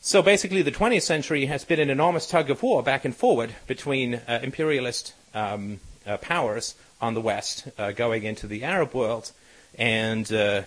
so 0.00 0.22
basically, 0.22 0.62
the 0.62 0.72
20th 0.72 1.02
century 1.02 1.46
has 1.46 1.64
been 1.64 1.80
an 1.80 1.90
enormous 1.90 2.26
tug 2.26 2.50
of 2.50 2.62
war 2.62 2.82
back 2.82 3.04
and 3.04 3.14
forward 3.14 3.54
between 3.66 4.14
uh, 4.14 4.40
imperialist 4.42 5.12
um, 5.34 5.80
uh, 6.06 6.16
powers 6.16 6.74
on 7.00 7.14
the 7.14 7.20
West 7.20 7.68
uh, 7.78 7.92
going 7.92 8.24
into 8.24 8.46
the 8.46 8.64
Arab 8.64 8.94
world 8.94 9.32
and 9.78 10.32
uh, 10.32 10.62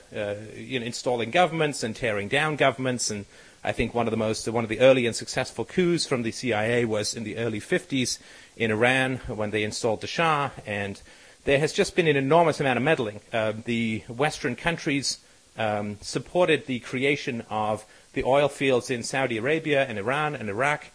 you 0.56 0.80
know, 0.80 0.86
installing 0.86 1.32
governments 1.32 1.84
and 1.84 1.96
tearing 1.96 2.28
down 2.28 2.56
governments. 2.56 3.10
And 3.10 3.26
I 3.64 3.72
think 3.72 3.94
one 3.94 4.08
of 4.08 4.12
the 4.12 4.18
most, 4.18 4.48
one 4.48 4.64
of 4.64 4.70
the 4.70 4.80
early 4.80 5.06
and 5.06 5.16
successful 5.16 5.66
coups 5.66 6.06
from 6.06 6.22
the 6.22 6.32
CIA 6.32 6.86
was 6.86 7.16
in 7.16 7.24
the 7.24 7.38
early 7.38 7.60
50s 7.60 8.20
in 8.56 8.72
Iran 8.72 9.18
when 9.28 9.52
they 9.52 9.64
installed 9.64 10.02
the 10.02 10.08
Shah 10.08 10.52
and 10.66 11.02
there 11.46 11.60
has 11.60 11.74
just 11.74 11.96
been 11.96 12.08
an 12.08 12.16
enormous 12.16 12.60
amount 12.60 12.78
of 12.78 12.84
meddling. 12.84 13.20
Uh, 13.32 13.54
the 13.66 14.00
Western 14.08 14.56
countries 14.56 15.20
um, 15.58 15.98
supported 16.02 16.66
the 16.66 16.80
creation 16.80 17.44
of 17.50 17.86
the 18.14 18.24
oil 18.24 18.48
fields 18.48 18.90
in 18.90 19.04
Saudi 19.04 19.38
Arabia 19.38 19.86
and 19.86 19.98
Iran 19.98 20.36
and 20.36 20.50
Iraq 20.50 20.88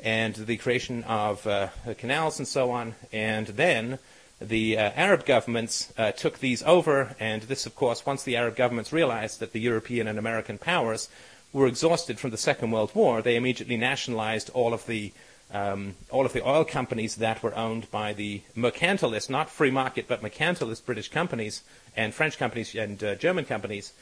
and 0.00 0.34
the 0.34 0.56
creation 0.56 1.04
of 1.04 1.46
uh, 1.46 1.68
canals 1.98 2.38
and 2.38 2.48
so 2.48 2.70
on. 2.70 2.94
And 3.12 3.46
then 3.48 3.98
the 4.40 4.76
uh, 4.76 4.90
Arab 4.96 5.24
governments 5.24 5.92
uh, 5.96 6.10
took 6.10 6.38
these 6.38 6.64
over, 6.64 7.14
and 7.20 7.42
this, 7.42 7.64
of 7.64 7.76
course, 7.76 8.04
once 8.04 8.24
the 8.24 8.36
Arab 8.36 8.56
governments 8.56 8.92
realized 8.92 9.38
that 9.38 9.52
the 9.52 9.60
European 9.60 10.08
and 10.08 10.18
American 10.18 10.58
powers 10.58 11.08
were 11.52 11.68
exhausted 11.68 12.18
from 12.18 12.30
the 12.30 12.36
Second 12.36 12.72
World 12.72 12.92
War, 12.94 13.22
they 13.22 13.36
immediately 13.36 13.76
nationalized 13.76 14.50
all 14.50 14.74
of 14.74 14.86
the 14.86 15.12
um, 15.52 15.94
all 16.10 16.24
of 16.24 16.32
the 16.32 16.46
oil 16.46 16.64
companies 16.64 17.16
that 17.16 17.42
were 17.42 17.54
owned 17.54 17.90
by 17.90 18.12
the 18.12 18.40
mercantilist, 18.56 19.28
not 19.28 19.50
free 19.50 19.70
market, 19.70 20.08
but 20.08 20.22
mercantilist 20.22 20.84
British 20.86 21.08
companies 21.08 21.62
and 21.94 22.14
French 22.14 22.38
companies 22.38 22.74
and 22.74 23.02
uh, 23.04 23.14
German 23.16 23.44
companies. 23.44 23.92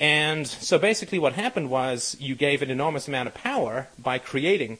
And 0.00 0.46
so 0.46 0.78
basically 0.78 1.18
what 1.18 1.34
happened 1.34 1.70
was 1.70 2.16
you 2.20 2.34
gave 2.34 2.62
an 2.62 2.70
enormous 2.70 3.08
amount 3.08 3.28
of 3.28 3.34
power 3.34 3.88
by 3.98 4.18
creating 4.18 4.78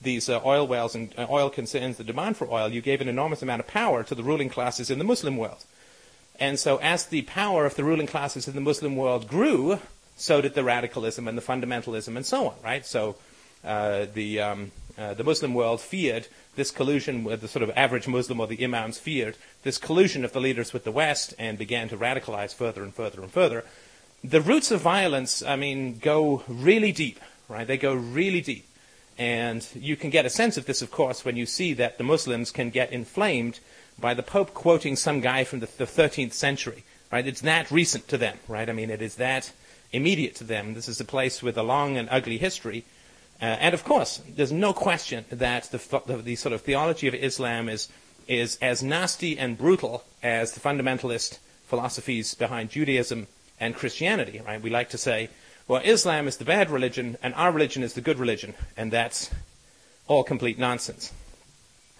these 0.00 0.28
uh, 0.28 0.40
oil 0.44 0.66
wells 0.66 0.94
and 0.94 1.14
uh, 1.16 1.26
oil 1.30 1.48
concerns, 1.48 1.96
the 1.96 2.04
demand 2.04 2.36
for 2.36 2.50
oil, 2.50 2.68
you 2.68 2.80
gave 2.80 3.00
an 3.00 3.08
enormous 3.08 3.42
amount 3.42 3.60
of 3.60 3.66
power 3.66 4.02
to 4.02 4.14
the 4.14 4.22
ruling 4.22 4.48
classes 4.48 4.90
in 4.90 4.98
the 4.98 5.04
Muslim 5.04 5.36
world. 5.36 5.64
And 6.38 6.58
so 6.58 6.76
as 6.78 7.06
the 7.06 7.22
power 7.22 7.64
of 7.64 7.76
the 7.76 7.84
ruling 7.84 8.06
classes 8.06 8.46
in 8.46 8.54
the 8.54 8.60
Muslim 8.60 8.96
world 8.96 9.26
grew, 9.26 9.78
so 10.16 10.40
did 10.40 10.54
the 10.54 10.64
radicalism 10.64 11.28
and 11.28 11.36
the 11.36 11.42
fundamentalism 11.42 12.16
and 12.16 12.26
so 12.26 12.48
on, 12.48 12.54
right? 12.62 12.84
So 12.84 13.16
uh, 13.64 14.06
the 14.12 14.40
um, 14.40 14.70
uh, 14.98 15.14
the 15.14 15.24
Muslim 15.24 15.52
world 15.52 15.80
feared 15.80 16.26
this 16.54 16.70
collusion 16.70 17.22
with 17.22 17.40
the 17.40 17.48
sort 17.48 17.62
of 17.62 17.70
average 17.76 18.08
Muslim 18.08 18.40
or 18.40 18.46
the 18.46 18.64
imams 18.64 18.98
feared 18.98 19.36
this 19.62 19.78
collusion 19.78 20.24
of 20.24 20.32
the 20.32 20.40
leaders 20.40 20.72
with 20.72 20.84
the 20.84 20.92
West 20.92 21.34
and 21.38 21.58
began 21.58 21.88
to 21.88 21.96
radicalize 21.96 22.54
further 22.54 22.82
and 22.82 22.94
further 22.94 23.20
and 23.20 23.30
further. 23.30 23.64
The 24.24 24.40
roots 24.40 24.70
of 24.70 24.80
violence, 24.80 25.42
I 25.42 25.56
mean, 25.56 25.98
go 25.98 26.42
really 26.48 26.92
deep, 26.92 27.20
right? 27.48 27.66
They 27.66 27.76
go 27.76 27.94
really 27.94 28.40
deep. 28.40 28.66
And 29.18 29.66
you 29.74 29.96
can 29.96 30.10
get 30.10 30.26
a 30.26 30.30
sense 30.30 30.56
of 30.56 30.66
this, 30.66 30.82
of 30.82 30.90
course, 30.90 31.24
when 31.24 31.36
you 31.36 31.46
see 31.46 31.74
that 31.74 31.98
the 31.98 32.04
Muslims 32.04 32.50
can 32.50 32.70
get 32.70 32.92
inflamed 32.92 33.60
by 33.98 34.14
the 34.14 34.22
Pope 34.22 34.52
quoting 34.52 34.96
some 34.96 35.20
guy 35.20 35.44
from 35.44 35.60
the, 35.60 35.68
the 35.78 35.84
13th 35.84 36.32
century, 36.32 36.84
right? 37.12 37.26
It's 37.26 37.40
that 37.42 37.70
recent 37.70 38.08
to 38.08 38.18
them, 38.18 38.38
right? 38.48 38.68
I 38.68 38.72
mean, 38.72 38.90
it 38.90 39.00
is 39.00 39.16
that 39.16 39.52
immediate 39.92 40.34
to 40.36 40.44
them. 40.44 40.74
This 40.74 40.88
is 40.88 41.00
a 41.00 41.04
place 41.04 41.42
with 41.42 41.56
a 41.56 41.62
long 41.62 41.96
and 41.96 42.08
ugly 42.10 42.38
history 42.38 42.84
uh, 43.40 43.44
and 43.44 43.74
of 43.74 43.84
course, 43.84 44.22
there's 44.28 44.52
no 44.52 44.72
question 44.72 45.24
that 45.30 45.64
the, 45.64 46.02
the, 46.06 46.16
the, 46.16 46.36
sort 46.36 46.54
of 46.54 46.62
theology 46.62 47.06
of 47.06 47.14
Islam 47.14 47.68
is, 47.68 47.88
is 48.26 48.56
as 48.62 48.82
nasty 48.82 49.38
and 49.38 49.58
brutal 49.58 50.04
as 50.22 50.52
the 50.52 50.60
fundamentalist 50.60 51.38
philosophies 51.66 52.34
behind 52.34 52.70
Judaism 52.70 53.26
and 53.60 53.74
Christianity. 53.74 54.40
Right? 54.44 54.62
We 54.62 54.70
like 54.70 54.88
to 54.90 54.98
say, 54.98 55.28
well, 55.68 55.82
Islam 55.84 56.28
is 56.28 56.38
the 56.38 56.44
bad 56.44 56.70
religion 56.70 57.18
and 57.22 57.34
our 57.34 57.52
religion 57.52 57.82
is 57.82 57.92
the 57.92 58.00
good 58.00 58.18
religion, 58.18 58.54
and 58.76 58.90
that's 58.90 59.30
all 60.08 60.24
complete 60.24 60.58
nonsense. 60.58 61.12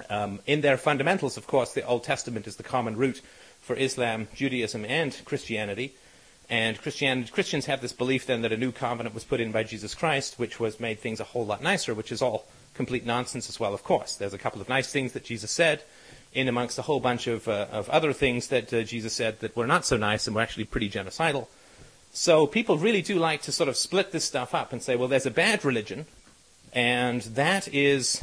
Um, 0.08 0.40
in 0.46 0.60
their 0.60 0.76
fundamentals, 0.76 1.36
of 1.36 1.46
course, 1.46 1.72
the 1.72 1.84
Old 1.84 2.04
Testament 2.04 2.46
is 2.46 2.56
the 2.56 2.62
common 2.62 2.96
root 2.96 3.20
for 3.60 3.74
Islam, 3.76 4.28
Judaism, 4.34 4.84
and 4.84 5.18
Christianity. 5.24 5.94
And 6.48 6.80
Christians 6.80 7.66
have 7.66 7.80
this 7.80 7.92
belief 7.92 8.26
then 8.26 8.42
that 8.42 8.52
a 8.52 8.56
new 8.56 8.70
covenant 8.70 9.14
was 9.14 9.24
put 9.24 9.40
in 9.40 9.50
by 9.50 9.64
Jesus 9.64 9.94
Christ, 9.94 10.38
which 10.38 10.60
was 10.60 10.78
made 10.78 11.00
things 11.00 11.18
a 11.18 11.24
whole 11.24 11.44
lot 11.44 11.62
nicer, 11.62 11.92
which 11.92 12.12
is 12.12 12.22
all 12.22 12.46
complete 12.74 13.04
nonsense 13.04 13.48
as 13.48 13.58
well, 13.58 13.74
of 13.74 13.82
course. 13.82 14.16
There's 14.16 14.34
a 14.34 14.38
couple 14.38 14.60
of 14.60 14.68
nice 14.68 14.92
things 14.92 15.12
that 15.12 15.24
Jesus 15.24 15.50
said, 15.50 15.82
in 16.32 16.48
amongst 16.48 16.78
a 16.78 16.82
whole 16.82 17.00
bunch 17.00 17.26
of, 17.26 17.48
uh, 17.48 17.66
of 17.72 17.88
other 17.90 18.12
things 18.12 18.48
that 18.48 18.72
uh, 18.72 18.82
Jesus 18.82 19.14
said 19.14 19.40
that 19.40 19.56
were 19.56 19.66
not 19.66 19.84
so 19.84 19.96
nice 19.96 20.26
and 20.26 20.36
were 20.36 20.42
actually 20.42 20.64
pretty 20.64 20.90
genocidal. 20.90 21.48
So 22.12 22.46
people 22.46 22.78
really 22.78 23.02
do 23.02 23.18
like 23.18 23.42
to 23.42 23.52
sort 23.52 23.68
of 23.68 23.76
split 23.76 24.12
this 24.12 24.24
stuff 24.24 24.54
up 24.54 24.72
and 24.72 24.82
say, 24.82 24.96
well, 24.96 25.08
there's 25.08 25.26
a 25.26 25.30
bad 25.30 25.64
religion, 25.64 26.06
and 26.72 27.22
that 27.22 27.68
is 27.74 28.22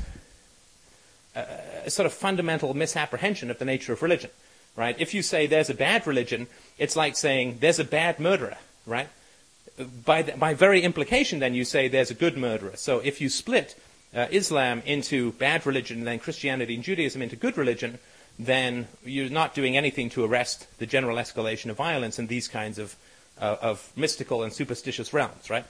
a 1.36 1.89
sort 1.89 2.06
of 2.06 2.13
fundamental 2.13 2.74
misapprehension 2.74 3.50
of 3.50 3.58
the 3.58 3.65
nature 3.65 3.94
of 3.94 4.01
religion, 4.01 4.30
right? 4.75 4.96
If 5.00 5.13
you 5.13 5.22
say 5.24 5.48
there's 5.48 5.70
a 5.70 5.75
bad 5.75 6.06
religion, 6.06 6.48
it's 6.77 6.96
like 6.96 7.15
saying 7.15 7.58
there's 7.60 7.80
a 7.80 7.84
bad 7.84 8.20
murderer, 8.20 8.58
right? 8.86 9.10
By, 10.06 10.22
the, 10.22 10.34
by 10.34 10.53
very 10.53 10.82
implication, 10.82 11.39
then 11.39 11.53
you 11.53 11.65
say 11.65 11.88
there's 11.88 12.12
a 12.12 12.15
good 12.15 12.38
murderer. 12.38 12.74
So 12.75 13.00
if 13.00 13.22
you 13.22 13.30
split 13.30 13.80
uh, 14.15 14.27
Islam 14.32 14.82
into 14.86 15.32
bad 15.34 15.65
religion 15.65 16.00
and 16.00 16.08
then 16.08 16.20
Christianity 16.20 16.75
and 16.75 16.84
Judaism 16.84 17.22
into 17.22 17.36
good 17.36 17.58
religion, 17.58 18.00
then 18.38 18.88
you're 19.03 19.30
not 19.30 19.56
doing 19.56 19.77
anything 19.77 20.10
to 20.12 20.24
arrest 20.24 20.68
the 20.80 20.86
general 20.86 21.18
escalation 21.18 21.70
of 21.70 21.77
violence 21.77 22.20
in 22.20 22.27
these 22.27 22.48
kinds 22.48 22.77
of, 22.80 22.96
uh, 23.39 23.58
of 23.62 23.92
mystical 23.96 24.44
and 24.44 24.53
superstitious 24.53 25.13
realms, 25.13 25.50
right? 25.50 25.65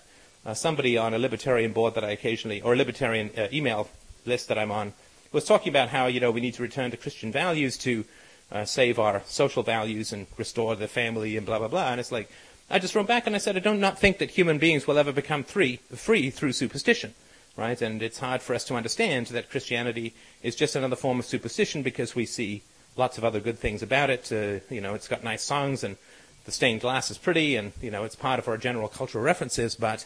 Uh, 0.46 0.54
somebody 0.54 0.98
on 0.98 1.14
a 1.14 1.20
libertarian 1.20 1.72
board 1.72 1.96
that 1.96 2.04
I 2.04 2.12
occasionally, 2.12 2.62
or 2.62 2.74
a 2.74 2.78
libertarian 2.78 3.32
uh, 3.38 3.48
email 3.54 3.90
list 4.26 4.50
that 4.50 4.58
I'm 4.58 4.72
on, 4.72 4.94
was 5.32 5.46
talking 5.46 5.70
about 5.70 5.90
how 5.90 6.08
you 6.08 6.20
know 6.20 6.32
we 6.32 6.42
need 6.42 6.54
to 6.56 6.62
return 6.62 6.92
to 6.92 6.98
Christian 6.98 7.32
values 7.32 7.78
to 7.80 8.06
uh, 8.54 8.64
save 8.64 9.00
our 9.00 9.24
social 9.26 9.64
values 9.64 10.14
and 10.14 10.28
restore 10.38 10.76
the 10.76 10.88
family 10.88 11.36
and 11.36 11.46
blah 11.46 11.60
blah 11.60 11.68
blah. 11.68 11.92
And 11.92 12.00
it's 12.00 12.12
like 12.12 12.30
I 12.70 12.80
just 12.80 12.96
wrote 12.96 13.08
back 13.08 13.28
and 13.28 13.36
I 13.36 13.40
said 13.40 13.58
I 13.58 13.60
do 13.60 13.74
not 13.74 14.00
think 14.00 14.20
that 14.20 14.32
human 14.32 14.60
beings 14.60 14.88
will 14.88 14.98
ever 14.98 15.12
become 15.12 15.44
free 15.44 15.78
free 15.96 16.30
through 16.30 16.54
superstition, 16.54 17.16
right? 17.58 17.82
And 17.82 18.02
it's 18.02 18.20
hard 18.20 18.42
for 18.42 18.54
us 18.54 18.64
to 18.66 18.76
understand 18.76 19.28
that 19.28 19.50
Christianity 19.50 20.14
is 20.44 20.56
just 20.56 20.76
another 20.76 20.96
form 20.96 21.20
of 21.20 21.26
superstition 21.26 21.82
because 21.82 22.16
we 22.16 22.26
see 22.26 22.62
lots 22.96 23.18
of 23.18 23.26
other 23.26 23.40
good 23.40 23.58
things 23.58 23.82
about 23.82 24.12
it. 24.12 24.32
Uh, 24.32 24.64
you 24.74 24.80
know, 24.80 24.94
it's 24.94 25.08
got 25.08 25.24
nice 25.24 25.42
songs 25.42 25.84
and 25.84 25.98
the 26.46 26.52
stained 26.52 26.82
glass 26.82 27.10
is 27.10 27.18
pretty, 27.18 27.56
and 27.56 27.72
you 27.82 27.90
know, 27.90 28.04
it's 28.04 28.16
part 28.16 28.38
of 28.38 28.48
our 28.48 28.58
general 28.58 28.88
cultural 28.88 29.24
references, 29.24 29.76
but 29.76 30.06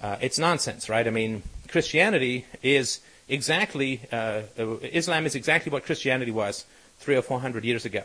uh, 0.00 0.16
it's 0.20 0.38
nonsense, 0.38 0.88
right? 0.88 1.06
I 1.06 1.10
mean, 1.10 1.42
Christianity 1.68 2.46
is 2.62 3.00
exactly, 3.28 4.00
uh, 4.12 4.42
Islam 4.56 5.26
is 5.26 5.34
exactly 5.34 5.72
what 5.72 5.84
Christianity 5.84 6.30
was 6.30 6.64
three 7.04 7.16
or 7.16 7.22
four 7.22 7.40
hundred 7.40 7.64
years 7.64 7.84
ago. 7.84 8.02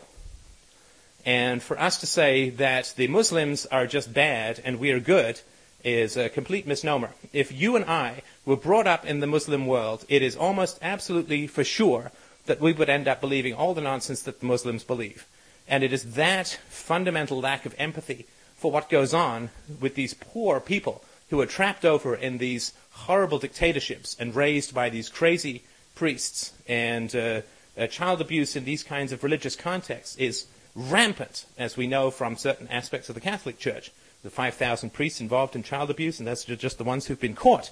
And 1.24 1.62
for 1.62 1.78
us 1.78 1.98
to 2.00 2.06
say 2.06 2.50
that 2.50 2.94
the 2.96 3.08
Muslims 3.08 3.66
are 3.66 3.86
just 3.86 4.12
bad 4.12 4.60
and 4.64 4.78
we 4.78 4.90
are 4.90 5.00
good 5.00 5.40
is 5.82 6.16
a 6.16 6.28
complete 6.28 6.66
misnomer. 6.66 7.10
If 7.32 7.52
you 7.52 7.76
and 7.76 7.84
I 7.86 8.22
were 8.44 8.56
brought 8.56 8.86
up 8.86 9.06
in 9.06 9.20
the 9.20 9.26
Muslim 9.26 9.66
world, 9.66 10.04
it 10.08 10.22
is 10.22 10.36
almost 10.36 10.78
absolutely 10.82 11.46
for 11.46 11.64
sure 11.64 12.12
that 12.46 12.60
we 12.60 12.72
would 12.72 12.90
end 12.90 13.08
up 13.08 13.20
believing 13.20 13.54
all 13.54 13.74
the 13.74 13.80
nonsense 13.80 14.22
that 14.22 14.40
the 14.40 14.46
Muslims 14.46 14.84
believe. 14.84 15.26
And 15.68 15.82
it 15.82 15.92
is 15.92 16.14
that 16.14 16.58
fundamental 16.68 17.40
lack 17.40 17.64
of 17.64 17.74
empathy 17.78 18.26
for 18.56 18.70
what 18.70 18.90
goes 18.90 19.14
on 19.14 19.50
with 19.80 19.94
these 19.94 20.14
poor 20.14 20.60
people 20.60 21.02
who 21.30 21.40
are 21.40 21.46
trapped 21.46 21.84
over 21.84 22.14
in 22.14 22.38
these 22.38 22.72
horrible 22.90 23.38
dictatorships 23.38 24.16
and 24.18 24.34
raised 24.34 24.74
by 24.74 24.90
these 24.90 25.08
crazy 25.08 25.62
priests 25.94 26.52
and 26.68 27.14
uh, 27.14 27.40
uh, 27.78 27.86
child 27.86 28.20
abuse 28.20 28.56
in 28.56 28.64
these 28.64 28.82
kinds 28.82 29.12
of 29.12 29.22
religious 29.24 29.56
contexts 29.56 30.16
is 30.16 30.46
rampant, 30.74 31.46
as 31.58 31.76
we 31.76 31.86
know 31.86 32.10
from 32.10 32.36
certain 32.36 32.68
aspects 32.68 33.08
of 33.08 33.14
the 33.14 33.20
Catholic 33.20 33.58
Church. 33.58 33.90
The 34.22 34.30
5,000 34.30 34.92
priests 34.92 35.20
involved 35.20 35.56
in 35.56 35.62
child 35.62 35.90
abuse, 35.90 36.18
and 36.18 36.28
that's 36.28 36.44
just 36.44 36.78
the 36.78 36.84
ones 36.84 37.06
who've 37.06 37.20
been 37.20 37.34
caught. 37.34 37.70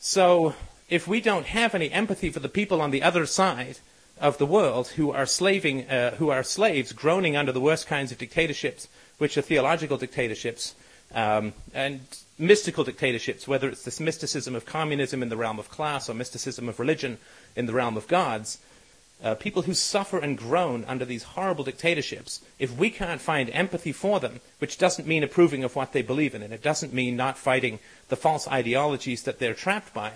So, 0.00 0.54
if 0.88 1.06
we 1.06 1.20
don't 1.20 1.46
have 1.46 1.74
any 1.74 1.90
empathy 1.90 2.30
for 2.30 2.40
the 2.40 2.48
people 2.48 2.80
on 2.80 2.90
the 2.90 3.02
other 3.02 3.26
side 3.26 3.78
of 4.20 4.38
the 4.38 4.46
world 4.46 4.88
who 4.88 5.10
are 5.10 5.26
slaving, 5.26 5.88
uh, 5.88 6.16
who 6.16 6.30
are 6.30 6.42
slaves, 6.42 6.92
groaning 6.92 7.36
under 7.36 7.52
the 7.52 7.60
worst 7.60 7.86
kinds 7.86 8.12
of 8.12 8.18
dictatorships, 8.18 8.88
which 9.18 9.36
are 9.36 9.42
theological 9.42 9.96
dictatorships, 9.96 10.74
um, 11.14 11.52
and 11.72 12.00
mystical 12.38 12.84
dictatorships, 12.84 13.46
whether 13.46 13.68
it's 13.68 13.84
this 13.84 14.00
mysticism 14.00 14.54
of 14.54 14.66
communism 14.66 15.22
in 15.22 15.28
the 15.28 15.36
realm 15.36 15.58
of 15.58 15.70
class 15.70 16.08
or 16.08 16.14
mysticism 16.14 16.68
of 16.68 16.80
religion 16.80 17.18
in 17.54 17.66
the 17.66 17.72
realm 17.72 17.96
of 17.96 18.08
gods, 18.08 18.58
uh, 19.22 19.34
people 19.34 19.62
who 19.62 19.74
suffer 19.74 20.18
and 20.18 20.36
groan 20.36 20.84
under 20.86 21.04
these 21.04 21.22
horrible 21.22 21.64
dictatorships, 21.64 22.40
if 22.58 22.76
we 22.76 22.90
can't 22.90 23.20
find 23.20 23.48
empathy 23.50 23.92
for 23.92 24.20
them, 24.20 24.40
which 24.58 24.78
doesn't 24.78 25.08
mean 25.08 25.22
approving 25.22 25.64
of 25.64 25.76
what 25.76 25.92
they 25.92 26.02
believe 26.02 26.34
in, 26.34 26.42
and 26.42 26.52
it 26.52 26.62
doesn't 26.62 26.92
mean 26.92 27.16
not 27.16 27.38
fighting 27.38 27.78
the 28.08 28.16
false 28.16 28.46
ideologies 28.48 29.22
that 29.22 29.38
they're 29.38 29.54
trapped 29.54 29.94
by, 29.94 30.12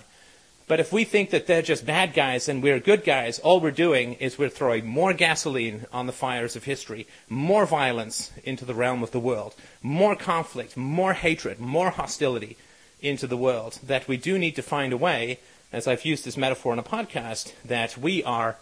but 0.69 0.79
if 0.79 0.93
we 0.93 1.03
think 1.03 1.31
that 1.31 1.47
they're 1.47 1.63
just 1.63 1.83
bad 1.83 2.13
guys 2.13 2.47
and 2.47 2.61
we're 2.61 2.79
good 2.79 3.03
guys, 3.03 3.39
all 3.39 3.59
we're 3.59 3.71
doing 3.71 4.13
is 4.13 4.37
we're 4.37 4.49
throwing 4.49 4.85
more 4.85 5.13
gasoline 5.13 5.87
on 5.91 6.05
the 6.05 6.13
fires 6.13 6.55
of 6.55 6.65
history, 6.65 7.07
more 7.27 7.65
violence 7.65 8.31
into 8.43 8.65
the 8.65 8.75
realm 8.75 9.01
of 9.01 9.09
the 9.09 9.19
world, 9.19 9.55
more 9.81 10.15
conflict, 10.15 10.77
more 10.77 11.13
hatred, 11.13 11.59
more 11.59 11.89
hostility 11.89 12.55
into 13.01 13.25
the 13.25 13.35
world. 13.35 13.79
That 13.81 14.07
we 14.07 14.15
do 14.15 14.37
need 14.37 14.55
to 14.57 14.61
find 14.61 14.93
a 14.93 14.97
way, 14.97 15.39
as 15.73 15.87
I've 15.87 16.05
used 16.05 16.23
this 16.23 16.37
metaphor 16.37 16.73
in 16.73 16.77
a 16.77 16.83
podcast, 16.83 17.53
that 17.65 17.97
we 17.97 18.23
are, 18.23 18.57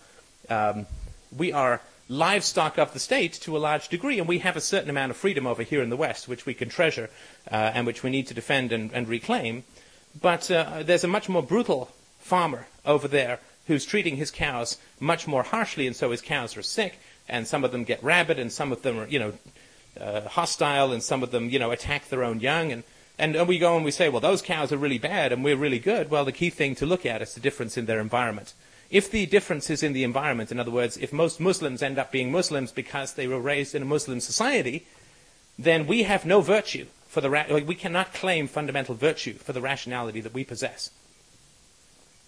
um, 0.49 0.85
we 1.35 1.51
are 1.51 1.81
livestock 2.09 2.77
of 2.77 2.93
the 2.93 2.99
state 2.99 3.33
to 3.33 3.57
a 3.57 3.59
large 3.59 3.89
degree, 3.89 4.19
and 4.19 4.27
we 4.27 4.39
have 4.39 4.55
a 4.55 4.61
certain 4.61 4.89
amount 4.89 5.11
of 5.11 5.17
freedom 5.17 5.45
over 5.45 5.63
here 5.63 5.81
in 5.81 5.89
the 5.89 5.97
West, 5.97 6.27
which 6.27 6.45
we 6.45 6.53
can 6.53 6.69
treasure 6.69 7.09
uh, 7.51 7.71
and 7.73 7.85
which 7.85 8.03
we 8.03 8.09
need 8.09 8.27
to 8.27 8.33
defend 8.33 8.71
and, 8.71 8.91
and 8.93 9.07
reclaim. 9.07 9.63
But 10.19 10.49
uh, 10.49 10.83
there's 10.83 11.03
a 11.03 11.07
much 11.07 11.29
more 11.29 11.43
brutal 11.43 11.91
farmer 12.19 12.67
over 12.85 13.07
there 13.07 13.39
who's 13.67 13.85
treating 13.85 14.15
his 14.15 14.31
cows 14.31 14.77
much 14.99 15.27
more 15.27 15.43
harshly, 15.43 15.85
and 15.85 15.95
so 15.95 16.11
his 16.11 16.21
cows 16.21 16.55
are 16.55 16.63
sick, 16.63 16.99
and 17.27 17.45
some 17.45 17.63
of 17.65 17.71
them 17.71 17.83
get 17.83 18.01
rabid, 18.01 18.39
and 18.39 18.51
some 18.51 18.71
of 18.71 18.81
them 18.81 18.99
are, 18.99 19.07
you 19.07 19.19
know, 19.19 19.33
uh, 19.99 20.21
hostile, 20.29 20.93
and 20.93 21.03
some 21.03 21.23
of 21.23 21.31
them, 21.31 21.49
you 21.49 21.59
know, 21.59 21.71
attack 21.71 22.07
their 22.07 22.23
own 22.23 22.39
young, 22.39 22.71
and, 22.71 22.83
and, 23.19 23.35
and 23.35 23.47
we 23.47 23.57
go 23.59 23.75
and 23.75 23.83
we 23.83 23.91
say, 23.91 24.07
well, 24.07 24.21
those 24.21 24.41
cows 24.41 24.71
are 24.71 24.77
really 24.77 24.99
bad, 24.99 25.33
and 25.33 25.43
we're 25.43 25.57
really 25.57 25.79
good. 25.79 26.09
Well, 26.09 26.23
the 26.23 26.31
key 26.31 26.49
thing 26.49 26.75
to 26.75 26.85
look 26.85 27.05
at 27.05 27.21
is 27.21 27.33
the 27.33 27.41
difference 27.41 27.77
in 27.77 27.85
their 27.85 27.99
environment. 27.99 28.53
If 28.89 29.11
the 29.11 29.25
difference 29.25 29.69
is 29.69 29.83
in 29.83 29.93
the 29.93 30.03
environment, 30.03 30.51
in 30.51 30.59
other 30.59 30.71
words, 30.71 30.97
if 30.97 31.11
most 31.11 31.39
Muslims 31.39 31.83
end 31.83 31.99
up 31.99 32.11
being 32.11 32.31
Muslims 32.31 32.71
because 32.71 33.13
they 33.13 33.27
were 33.27 33.39
raised 33.39 33.75
in 33.75 33.81
a 33.81 33.85
Muslim 33.85 34.19
society, 34.19 34.87
then 35.59 35.87
we 35.87 36.03
have 36.03 36.25
no 36.25 36.41
virtue 36.41 36.85
for 37.07 37.21
the 37.21 37.29
ra- 37.29 37.45
we 37.49 37.75
cannot 37.75 38.13
claim 38.13 38.47
fundamental 38.47 38.95
virtue 38.95 39.33
for 39.33 39.53
the 39.53 39.61
rationality 39.61 40.21
that 40.21 40.33
we 40.33 40.43
possess 40.43 40.91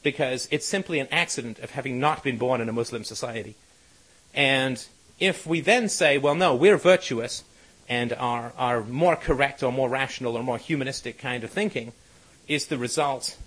because 0.04 0.48
it's 0.52 0.66
simply 0.66 1.00
an 1.00 1.08
accident 1.12 1.60
of 1.60 1.72
having 1.72 2.00
not 2.00 2.24
been 2.24 2.38
born 2.38 2.62
in 2.62 2.70
a 2.70 2.74
Muslim 2.74 3.04
society. 3.04 3.56
And 4.34 4.84
if 5.20 5.46
we 5.46 5.62
then 5.62 5.90
say, 5.90 6.18
well, 6.18 6.36
no, 6.36 6.56
we're 6.56 6.78
virtuous 6.78 7.44
and 7.90 8.14
our, 8.14 8.54
our 8.58 8.84
more 8.84 9.16
correct 9.16 9.64
or 9.64 9.72
more 9.72 9.90
rational 9.90 10.38
or 10.38 10.44
more 10.44 10.58
humanistic 10.58 11.18
kind 11.18 11.44
of 11.44 11.50
thinking 11.50 11.92
is 12.48 12.68
the 12.68 12.78
result 12.78 13.38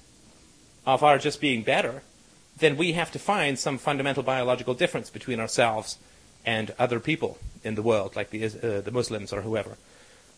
of 0.84 1.02
our 1.02 1.16
just 1.16 1.40
being 1.40 1.62
better, 1.62 2.02
then 2.58 2.76
we 2.76 2.92
have 2.92 3.10
to 3.12 3.18
find 3.18 3.58
some 3.58 3.78
fundamental 3.78 4.22
biological 4.22 4.74
difference 4.74 5.10
between 5.10 5.40
ourselves 5.40 5.98
and 6.44 6.74
other 6.78 7.00
people 7.00 7.38
in 7.64 7.74
the 7.74 7.82
world, 7.82 8.16
like 8.16 8.30
the, 8.30 8.44
uh, 8.44 8.80
the 8.80 8.90
Muslims 8.90 9.32
or 9.32 9.42
whoever. 9.42 9.76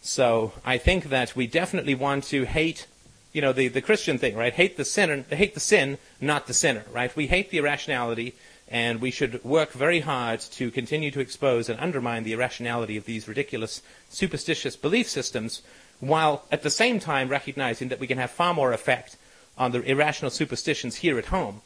So 0.02 0.52
I 0.64 0.78
think 0.78 1.04
that 1.04 1.34
we 1.34 1.46
definitely 1.46 1.94
want 1.94 2.24
to 2.24 2.44
hate 2.44 2.86
you 3.34 3.40
know, 3.40 3.52
the, 3.52 3.68
the 3.68 3.82
Christian 3.82 4.16
thing, 4.16 4.36
right? 4.36 4.54
Hate 4.54 4.76
the 4.76 4.84
sinner, 4.84 5.24
hate 5.28 5.54
the 5.54 5.60
sin, 5.60 5.98
not 6.20 6.46
the 6.46 6.54
sinner, 6.54 6.84
right? 6.92 7.14
We 7.16 7.26
hate 7.26 7.50
the 7.50 7.58
irrationality, 7.58 8.34
and 8.68 9.00
we 9.00 9.10
should 9.10 9.42
work 9.42 9.72
very 9.72 10.00
hard 10.00 10.38
to 10.40 10.70
continue 10.70 11.10
to 11.10 11.20
expose 11.20 11.68
and 11.68 11.80
undermine 11.80 12.22
the 12.22 12.32
irrationality 12.32 12.96
of 12.96 13.06
these 13.06 13.26
ridiculous, 13.26 13.82
superstitious 14.08 14.76
belief 14.76 15.08
systems, 15.08 15.62
while 15.98 16.44
at 16.52 16.62
the 16.62 16.70
same 16.70 17.00
time 17.00 17.28
recognizing 17.28 17.88
that 17.88 17.98
we 17.98 18.06
can 18.06 18.18
have 18.18 18.30
far 18.30 18.54
more 18.54 18.72
effect 18.72 19.16
on 19.58 19.72
the 19.72 19.82
irrational 19.82 20.30
superstitions 20.30 20.96
here 20.96 21.18
at 21.18 21.26
home, 21.26 21.60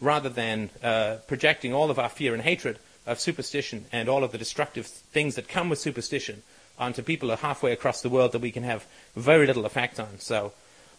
rather 0.00 0.28
than 0.28 0.70
uh, 0.82 1.16
projecting 1.26 1.72
all 1.72 1.90
of 1.90 1.98
our 1.98 2.08
fear 2.08 2.34
and 2.34 2.42
hatred 2.42 2.78
of 3.06 3.20
superstition 3.20 3.84
and 3.92 4.08
all 4.08 4.24
of 4.24 4.32
the 4.32 4.38
destructive 4.38 4.86
things 4.86 5.34
that 5.34 5.48
come 5.48 5.68
with 5.68 5.78
superstition 5.78 6.42
onto 6.78 7.02
people 7.02 7.34
halfway 7.36 7.72
across 7.72 8.02
the 8.02 8.08
world 8.08 8.32
that 8.32 8.40
we 8.40 8.50
can 8.50 8.62
have 8.62 8.86
very 9.14 9.46
little 9.46 9.66
effect 9.66 10.00
on. 10.00 10.18
So 10.18 10.52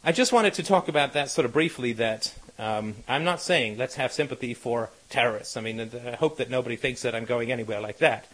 I 0.04 0.12
just 0.12 0.32
wanted 0.32 0.54
to 0.56 0.64
talk 0.64 0.88
about 0.88 1.14
that 1.14 1.30
sort 1.30 1.46
of 1.46 1.54
briefly. 1.54 1.94
That 1.94 2.34
um, 2.58 2.96
I'm 3.08 3.24
not 3.24 3.42
saying 3.42 3.78
let's 3.78 3.96
have 3.96 4.12
sympathy 4.14 4.54
for 4.54 4.90
terrorists. 5.10 5.58
I 5.58 5.62
mean, 5.62 5.80
I 5.82 6.12
hope 6.12 6.38
that 6.38 6.50
nobody 6.50 6.76
thinks 6.76 7.02
that 7.02 7.16
I'm 7.16 7.26
going 7.26 7.52
anywhere 7.52 7.82
like 7.82 7.98
that. 7.98 8.28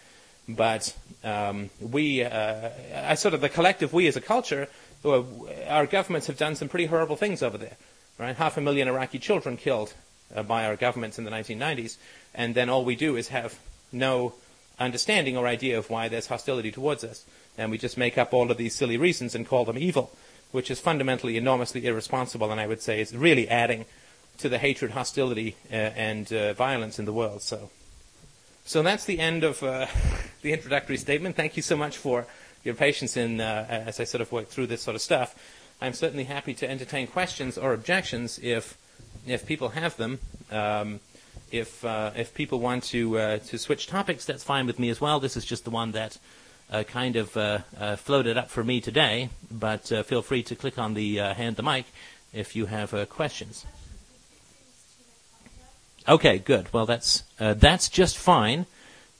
But 0.47 0.93
um, 1.23 1.69
we, 1.79 2.23
uh, 2.23 2.69
I 2.95 3.15
sort 3.15 3.33
of 3.33 3.41
the 3.41 3.49
collective 3.49 3.93
we 3.93 4.07
as 4.07 4.17
a 4.17 4.21
culture, 4.21 4.67
our 5.05 5.85
governments 5.85 6.27
have 6.27 6.37
done 6.37 6.55
some 6.55 6.67
pretty 6.67 6.87
horrible 6.87 7.15
things 7.15 7.41
over 7.41 7.57
there. 7.57 7.77
Right, 8.17 8.35
half 8.35 8.57
a 8.57 8.61
million 8.61 8.87
Iraqi 8.87 9.17
children 9.17 9.57
killed 9.57 9.93
uh, 10.35 10.43
by 10.43 10.65
our 10.65 10.75
governments 10.75 11.17
in 11.17 11.25
the 11.25 11.31
1990s, 11.31 11.97
and 12.33 12.55
then 12.55 12.69
all 12.69 12.85
we 12.85 12.95
do 12.95 13.15
is 13.15 13.29
have 13.29 13.59
no 13.91 14.33
understanding 14.79 15.37
or 15.37 15.47
idea 15.47 15.77
of 15.77 15.89
why 15.89 16.07
there's 16.07 16.27
hostility 16.27 16.71
towards 16.71 17.03
us, 17.03 17.25
and 17.57 17.71
we 17.71 17.77
just 17.77 17.97
make 17.97 18.17
up 18.17 18.33
all 18.33 18.49
of 18.49 18.57
these 18.57 18.75
silly 18.75 18.97
reasons 18.97 19.35
and 19.35 19.47
call 19.47 19.65
them 19.65 19.77
evil 19.77 20.11
which 20.51 20.69
is 20.69 20.79
fundamentally 20.79 21.37
enormously 21.37 21.85
irresponsible, 21.85 22.51
and 22.51 22.59
I 22.59 22.67
would 22.67 22.81
say 22.81 23.01
is 23.01 23.15
really 23.15 23.49
adding 23.49 23.85
to 24.37 24.49
the 24.49 24.57
hatred, 24.57 24.91
hostility, 24.91 25.55
uh, 25.71 25.75
and 25.75 26.31
uh, 26.31 26.53
violence 26.53 26.99
in 26.99 27.05
the 27.05 27.13
world. 27.13 27.41
So, 27.41 27.69
so 28.65 28.81
that's 28.81 29.05
the 29.05 29.19
end 29.19 29.43
of 29.43 29.61
uh, 29.63 29.87
the 30.41 30.53
introductory 30.53 30.97
statement. 30.97 31.35
Thank 31.35 31.55
you 31.55 31.63
so 31.63 31.77
much 31.77 31.97
for 31.97 32.25
your 32.63 32.75
patience 32.75 33.17
in 33.17 33.41
uh, 33.41 33.65
as 33.69 33.99
I 33.99 34.03
sort 34.03 34.21
of 34.21 34.31
work 34.31 34.47
through 34.47 34.67
this 34.67 34.81
sort 34.81 34.95
of 34.95 35.01
stuff. 35.01 35.35
I'm 35.81 35.93
certainly 35.93 36.25
happy 36.25 36.53
to 36.55 36.69
entertain 36.69 37.07
questions 37.07 37.57
or 37.57 37.73
objections 37.73 38.39
if 38.43 38.77
if 39.27 39.45
people 39.45 39.69
have 39.69 39.97
them. 39.97 40.19
Um, 40.51 40.99
if 41.51 41.83
uh, 41.83 42.11
if 42.15 42.33
people 42.33 42.59
want 42.59 42.83
to 42.85 43.17
uh, 43.17 43.37
to 43.39 43.57
switch 43.57 43.87
topics, 43.87 44.25
that's 44.25 44.43
fine 44.43 44.65
with 44.65 44.79
me 44.79 44.89
as 44.89 45.01
well. 45.01 45.19
This 45.19 45.35
is 45.35 45.45
just 45.45 45.65
the 45.65 45.69
one 45.69 45.91
that 45.91 46.17
uh, 46.71 46.83
kind 46.83 47.15
of 47.15 47.35
uh, 47.35 47.59
uh, 47.77 47.95
floated 47.97 48.37
up 48.37 48.49
for 48.49 48.63
me 48.63 48.79
today. 48.79 49.29
But 49.51 49.91
uh, 49.91 50.03
feel 50.03 50.21
free 50.21 50.43
to 50.43 50.55
click 50.55 50.77
on 50.77 50.93
the 50.93 51.17
hand 51.17 51.57
the 51.57 51.63
mic 51.63 51.85
if 52.33 52.55
you 52.55 52.67
have 52.67 53.09
questions. 53.09 53.65
Okay, 56.07 56.39
good. 56.39 56.73
Well, 56.73 56.85
that's 56.85 57.23
that's 57.37 57.89
just 57.89 58.17
fine. 58.17 58.65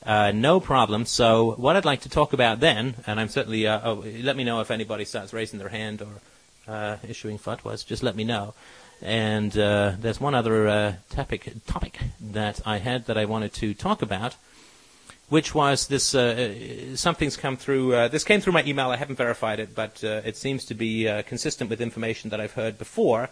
no 0.05 0.59
problem. 0.59 1.05
So, 1.05 1.51
what 1.57 1.75
I'd 1.75 1.85
like 1.85 2.01
to 2.01 2.09
talk 2.09 2.33
about 2.33 2.59
then, 2.59 2.95
and 3.05 3.19
I'm 3.19 3.27
certainly 3.27 3.67
oh, 3.67 4.03
let 4.21 4.35
me 4.35 4.43
know 4.43 4.61
if 4.61 4.71
anybody 4.71 5.05
starts 5.05 5.33
raising 5.33 5.59
their 5.59 5.69
hand 5.69 6.01
or 6.01 6.99
issuing 7.07 7.37
fatwas. 7.37 7.85
Just 7.85 8.01
let 8.01 8.15
me 8.15 8.23
know. 8.23 8.53
And 9.01 9.57
uh, 9.57 9.93
there's 9.99 10.21
one 10.21 10.35
other 10.35 10.67
uh, 10.67 10.93
topic, 11.09 11.51
topic 11.65 11.99
that 12.19 12.61
I 12.65 12.77
had 12.77 13.07
that 13.07 13.17
I 13.17 13.25
wanted 13.25 13.53
to 13.55 13.73
talk 13.73 14.01
about, 14.01 14.35
which 15.29 15.55
was 15.55 15.87
this. 15.87 16.13
Uh, 16.13 16.91
uh 16.93 16.95
something's 16.95 17.35
come 17.35 17.57
through. 17.57 17.95
Uh, 17.95 18.07
this 18.07 18.23
came 18.23 18.41
through 18.41 18.53
my 18.53 18.63
email. 18.63 18.91
I 18.91 18.97
haven't 18.97 19.15
verified 19.15 19.59
it, 19.59 19.73
but 19.73 20.03
uh, 20.03 20.21
it 20.23 20.37
seems 20.37 20.65
to 20.65 20.75
be 20.75 21.05
consistent 21.25 21.69
with 21.69 21.81
information 21.81 22.29
that 22.29 22.39
I've 22.39 22.53
heard 22.53 22.77
before. 22.77 23.29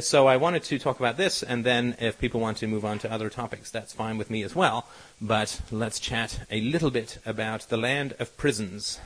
So 0.00 0.26
I 0.26 0.36
wanted 0.36 0.62
to 0.64 0.78
talk 0.78 0.98
about 0.98 1.16
this, 1.16 1.42
and 1.42 1.64
then 1.64 1.96
if 2.00 2.18
people 2.18 2.40
want 2.40 2.58
to 2.58 2.66
move 2.66 2.84
on 2.84 2.98
to 3.00 3.10
other 3.10 3.30
topics, 3.30 3.70
that's 3.70 3.92
fine 3.92 4.18
with 4.18 4.30
me 4.30 4.42
as 4.42 4.54
well. 4.54 4.86
But 5.20 5.60
let's 5.70 5.98
chat 5.98 6.40
a 6.50 6.60
little 6.60 6.90
bit 6.90 7.18
about 7.24 7.68
the 7.68 7.76
land 7.76 8.14
of 8.18 8.36
prisons. 8.36 9.00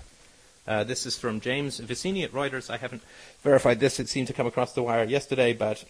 Uh, 0.71 0.85
this 0.85 1.05
is 1.05 1.19
from 1.19 1.41
James 1.41 1.81
Vicini 1.81 2.23
at 2.23 2.31
Reuters. 2.31 2.71
I 2.71 2.77
haven't 2.77 3.03
verified 3.43 3.81
this. 3.81 3.99
It 3.99 4.09
seemed 4.09 4.29
to 4.29 4.33
come 4.33 4.47
across 4.47 4.73
the 4.73 4.85
wire 4.85 5.03
yesterday, 5.03 5.53
but 5.53 5.85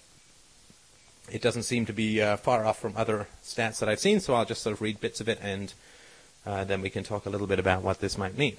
it 1.30 1.42
doesn't 1.42 1.64
seem 1.64 1.84
to 1.84 1.92
be 1.92 2.22
uh, 2.22 2.38
far 2.38 2.64
off 2.64 2.78
from 2.78 2.94
other 2.96 3.28
stats 3.44 3.80
that 3.80 3.90
I've 3.90 4.00
seen, 4.00 4.20
so 4.20 4.32
I'll 4.32 4.46
just 4.46 4.62
sort 4.62 4.72
of 4.72 4.80
read 4.80 4.98
bits 4.98 5.20
of 5.20 5.28
it 5.28 5.38
and 5.42 5.74
uh, 6.46 6.64
then 6.64 6.80
we 6.80 6.88
can 6.88 7.04
talk 7.04 7.26
a 7.26 7.28
little 7.28 7.46
bit 7.46 7.58
about 7.58 7.82
what 7.82 8.00
this 8.00 8.16
might 8.16 8.38
mean. 8.38 8.56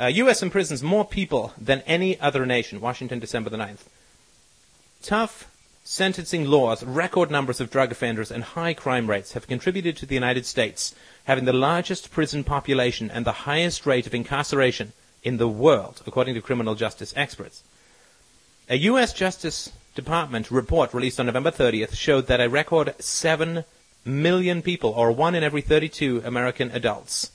U.S. 0.00 0.42
Uh, 0.42 0.46
imprisons 0.46 0.82
more 0.82 1.04
people 1.04 1.52
than 1.60 1.82
any 1.82 2.18
other 2.18 2.46
nation. 2.46 2.80
Washington, 2.80 3.18
December 3.18 3.50
the 3.50 3.58
9th. 3.58 3.88
Tough 5.02 5.54
sentencing 5.84 6.46
laws, 6.46 6.82
record 6.82 7.30
numbers 7.30 7.60
of 7.60 7.70
drug 7.70 7.92
offenders, 7.92 8.30
and 8.30 8.42
high 8.42 8.72
crime 8.72 9.10
rates 9.10 9.32
have 9.32 9.46
contributed 9.46 9.98
to 9.98 10.06
the 10.06 10.14
United 10.14 10.46
States 10.46 10.94
having 11.24 11.44
the 11.44 11.52
largest 11.52 12.10
prison 12.10 12.44
population 12.44 13.10
and 13.10 13.24
the 13.24 13.32
highest 13.32 13.86
rate 13.86 14.06
of 14.06 14.14
incarceration 14.14 14.92
in 15.22 15.36
the 15.36 15.48
world, 15.48 16.02
according 16.06 16.34
to 16.34 16.40
criminal 16.40 16.74
justice 16.74 17.12
experts. 17.16 17.62
A 18.68 18.76
U.S. 18.76 19.12
Justice 19.12 19.72
Department 19.94 20.50
report 20.50 20.94
released 20.94 21.18
on 21.18 21.26
November 21.26 21.50
30th 21.50 21.94
showed 21.94 22.28
that 22.28 22.40
a 22.40 22.48
record 22.48 22.94
7 23.00 23.64
million 24.04 24.62
people, 24.62 24.90
or 24.90 25.10
one 25.10 25.34
in 25.34 25.42
every 25.42 25.60
32 25.60 26.22
American 26.24 26.70
adults, 26.70 27.30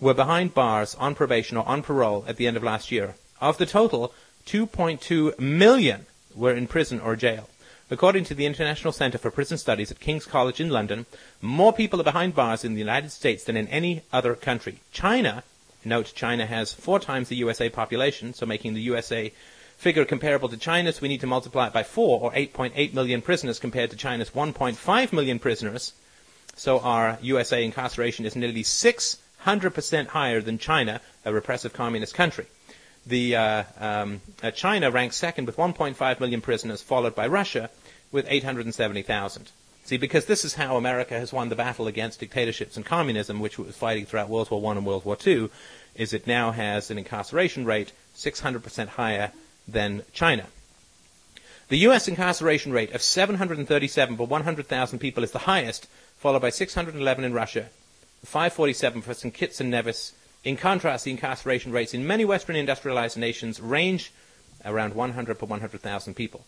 were 0.00 0.14
behind 0.14 0.54
bars, 0.54 0.94
on 0.96 1.14
probation, 1.14 1.56
or 1.56 1.68
on 1.68 1.82
parole 1.82 2.24
at 2.26 2.36
the 2.36 2.46
end 2.46 2.56
of 2.56 2.62
last 2.62 2.90
year. 2.90 3.14
Of 3.40 3.58
the 3.58 3.66
total, 3.66 4.12
2.2 4.46 5.38
million 5.38 6.06
were 6.34 6.54
in 6.54 6.66
prison 6.66 7.00
or 7.00 7.14
jail. 7.16 7.48
According 7.90 8.24
to 8.24 8.34
the 8.34 8.46
International 8.46 8.94
Center 8.94 9.18
for 9.18 9.30
Prison 9.30 9.58
Studies 9.58 9.90
at 9.90 10.00
King's 10.00 10.24
College 10.24 10.58
in 10.58 10.70
London, 10.70 11.04
more 11.42 11.70
people 11.70 12.00
are 12.00 12.04
behind 12.04 12.34
bars 12.34 12.64
in 12.64 12.72
the 12.72 12.80
United 12.80 13.12
States 13.12 13.44
than 13.44 13.58
in 13.58 13.68
any 13.68 14.02
other 14.10 14.34
country. 14.34 14.80
China, 14.90 15.44
note 15.84 16.12
China 16.14 16.46
has 16.46 16.72
four 16.72 16.98
times 16.98 17.28
the 17.28 17.36
USA 17.36 17.68
population, 17.68 18.32
so 18.32 18.46
making 18.46 18.72
the 18.72 18.80
USA 18.80 19.30
figure 19.76 20.06
comparable 20.06 20.48
to 20.48 20.56
China's, 20.56 21.02
we 21.02 21.08
need 21.08 21.20
to 21.20 21.26
multiply 21.26 21.66
it 21.66 21.74
by 21.74 21.82
four, 21.82 22.20
or 22.22 22.32
8.8 22.32 22.94
million 22.94 23.20
prisoners 23.20 23.58
compared 23.58 23.90
to 23.90 23.96
China's 23.96 24.30
1.5 24.30 25.12
million 25.12 25.38
prisoners. 25.38 25.92
So 26.56 26.80
our 26.80 27.18
USA 27.20 27.62
incarceration 27.62 28.24
is 28.24 28.34
nearly 28.34 28.62
600% 28.62 30.06
higher 30.06 30.40
than 30.40 30.56
China, 30.56 31.02
a 31.26 31.34
repressive 31.34 31.74
communist 31.74 32.14
country. 32.14 32.46
The 33.06 33.36
uh, 33.36 33.64
um, 33.78 34.22
uh, 34.42 34.50
China 34.52 34.90
ranks 34.90 35.16
second 35.16 35.44
with 35.44 35.58
1.5 35.58 36.20
million 36.20 36.40
prisoners, 36.40 36.80
followed 36.80 37.14
by 37.14 37.26
Russia 37.26 37.68
with 38.14 38.26
870,000. 38.28 39.50
See, 39.84 39.96
because 39.96 40.26
this 40.26 40.44
is 40.44 40.54
how 40.54 40.76
America 40.76 41.18
has 41.18 41.32
won 41.32 41.48
the 41.48 41.56
battle 41.56 41.88
against 41.88 42.20
dictatorships 42.20 42.76
and 42.76 42.86
communism, 42.86 43.40
which 43.40 43.58
it 43.58 43.66
was 43.66 43.76
fighting 43.76 44.06
throughout 44.06 44.28
World 44.28 44.52
War 44.52 44.72
I 44.72 44.76
and 44.76 44.86
World 44.86 45.04
War 45.04 45.18
II, 45.26 45.50
is 45.96 46.14
it 46.14 46.24
now 46.24 46.52
has 46.52 46.92
an 46.92 46.96
incarceration 46.96 47.64
rate 47.64 47.90
600% 48.14 48.86
higher 48.86 49.32
than 49.66 50.04
China. 50.12 50.46
The 51.68 51.78
U.S. 51.78 52.06
incarceration 52.06 52.72
rate 52.72 52.92
of 52.92 53.02
737 53.02 54.16
per 54.16 54.24
100,000 54.24 54.98
people 55.00 55.24
is 55.24 55.32
the 55.32 55.40
highest, 55.40 55.88
followed 56.16 56.42
by 56.42 56.50
611 56.50 57.24
in 57.24 57.32
Russia, 57.32 57.68
547 58.24 59.02
for 59.02 59.12
St. 59.12 59.34
Kitts 59.34 59.60
and 59.60 59.72
Nevis, 59.72 60.12
in 60.44 60.56
contrast, 60.56 61.04
the 61.04 61.10
incarceration 61.10 61.72
rates 61.72 61.94
in 61.94 62.06
many 62.06 62.24
Western 62.24 62.54
industrialized 62.54 63.16
nations 63.16 63.60
range 63.60 64.12
around 64.64 64.94
100 64.94 65.36
per 65.36 65.46
100,000 65.46 66.14
people. 66.14 66.44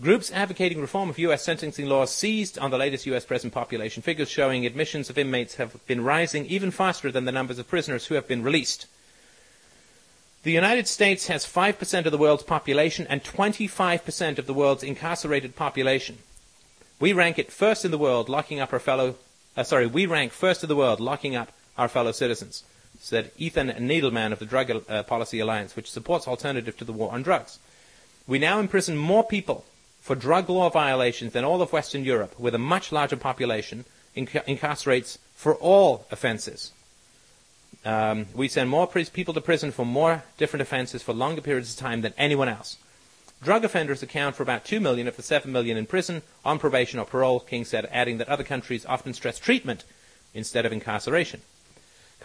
Groups 0.00 0.30
advocating 0.30 0.80
reform 0.80 1.08
of 1.08 1.18
U.S. 1.18 1.42
sentencing 1.42 1.86
laws 1.86 2.12
seized 2.14 2.58
on 2.58 2.70
the 2.70 2.76
latest 2.76 3.06
U.S. 3.06 3.24
prison 3.24 3.50
population 3.50 4.02
figures 4.02 4.28
showing 4.28 4.66
admissions 4.66 5.08
of 5.08 5.16
inmates 5.16 5.54
have 5.54 5.84
been 5.86 6.04
rising 6.04 6.44
even 6.46 6.70
faster 6.70 7.10
than 7.10 7.24
the 7.24 7.32
numbers 7.32 7.58
of 7.58 7.68
prisoners 7.68 8.06
who 8.06 8.14
have 8.14 8.28
been 8.28 8.42
released. 8.42 8.86
The 10.42 10.52
United 10.52 10.86
States 10.86 11.28
has 11.28 11.46
5% 11.46 12.04
of 12.04 12.12
the 12.12 12.18
world's 12.18 12.42
population 12.42 13.06
and 13.08 13.24
25% 13.24 14.38
of 14.38 14.46
the 14.46 14.54
world's 14.54 14.82
incarcerated 14.82 15.56
population. 15.56 16.18
We 17.00 17.14
rank 17.14 17.38
it 17.38 17.50
first 17.50 17.84
in 17.84 17.90
the 17.90 17.98
world 17.98 18.28
locking 18.28 18.60
up 18.60 18.72
our 18.72 18.78
fellow, 18.78 19.16
uh, 19.56 19.64
sorry, 19.64 19.86
we 19.86 20.04
rank 20.04 20.32
first 20.32 20.62
in 20.62 20.68
the 20.68 20.76
world 20.76 21.00
locking 21.00 21.34
up 21.34 21.52
our 21.78 21.88
fellow 21.88 22.12
citizens 22.12 22.64
said 23.00 23.30
Ethan 23.38 23.68
Nadelmann 23.68 24.32
of 24.32 24.38
the 24.38 24.46
Drug 24.46 24.70
uh, 24.88 25.02
Policy 25.02 25.38
Alliance, 25.38 25.76
which 25.76 25.90
supports 25.90 26.26
Alternative 26.26 26.76
to 26.76 26.84
the 26.84 26.92
War 26.92 27.12
on 27.12 27.22
Drugs. 27.22 27.58
We 28.26 28.38
now 28.38 28.58
imprison 28.58 28.96
more 28.96 29.24
people 29.24 29.64
for 30.06 30.14
drug 30.14 30.48
law 30.48 30.70
violations 30.70 31.32
than 31.32 31.44
all 31.44 31.60
of 31.60 31.72
Western 31.72 32.04
Europe, 32.04 32.38
with 32.38 32.54
a 32.54 32.58
much 32.58 32.92
larger 32.92 33.16
population, 33.16 33.84
inc- 34.16 34.46
incarcerates 34.46 35.18
for 35.34 35.56
all 35.56 36.06
offenses. 36.12 36.70
Um, 37.84 38.26
we 38.32 38.46
send 38.46 38.70
more 38.70 38.86
people 38.86 39.34
to 39.34 39.40
prison 39.40 39.72
for 39.72 39.84
more 39.84 40.22
different 40.38 40.62
offenses 40.62 41.02
for 41.02 41.12
longer 41.12 41.40
periods 41.40 41.72
of 41.72 41.80
time 41.80 42.02
than 42.02 42.14
anyone 42.16 42.48
else. 42.48 42.76
Drug 43.42 43.64
offenders 43.64 44.00
account 44.00 44.36
for 44.36 44.44
about 44.44 44.64
2 44.64 44.78
million 44.78 45.08
of 45.08 45.16
the 45.16 45.24
7 45.24 45.50
million 45.50 45.76
in 45.76 45.86
prison, 45.86 46.22
on 46.44 46.60
probation 46.60 47.00
or 47.00 47.04
parole, 47.04 47.40
King 47.40 47.64
said, 47.64 47.88
adding 47.90 48.18
that 48.18 48.28
other 48.28 48.44
countries 48.44 48.86
often 48.86 49.12
stress 49.12 49.40
treatment 49.40 49.82
instead 50.32 50.64
of 50.64 50.72
incarceration. 50.72 51.40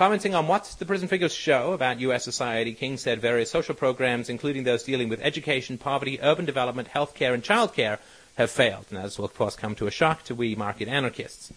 Commenting 0.02 0.34
on 0.34 0.48
what 0.48 0.64
the 0.80 0.86
prison 0.88 1.08
figures 1.08 1.32
show 1.32 1.74
about 1.74 2.00
U.S. 2.00 2.24
society, 2.24 2.74
King 2.74 2.98
said 2.98 3.22
various 3.22 3.52
social 3.52 3.76
programs, 3.76 4.30
including 4.30 4.64
those 4.64 4.82
dealing 4.82 5.10
with 5.10 5.22
education, 5.22 5.78
poverty, 5.78 6.20
urban 6.24 6.44
development, 6.44 6.88
health 6.88 7.14
care, 7.14 7.36
and 7.36 7.44
child 7.44 7.76
care, 7.76 8.00
have 8.36 8.50
failed. 8.50 8.88
And 8.90 8.98
this 8.98 9.20
will, 9.20 9.26
of 9.26 9.36
course, 9.36 9.56
come 9.56 9.76
to 9.76 9.86
a 9.86 9.92
shock 9.92 10.24
to 10.24 10.34
we 10.34 10.56
market 10.56 10.88
anarchists. 10.88 11.54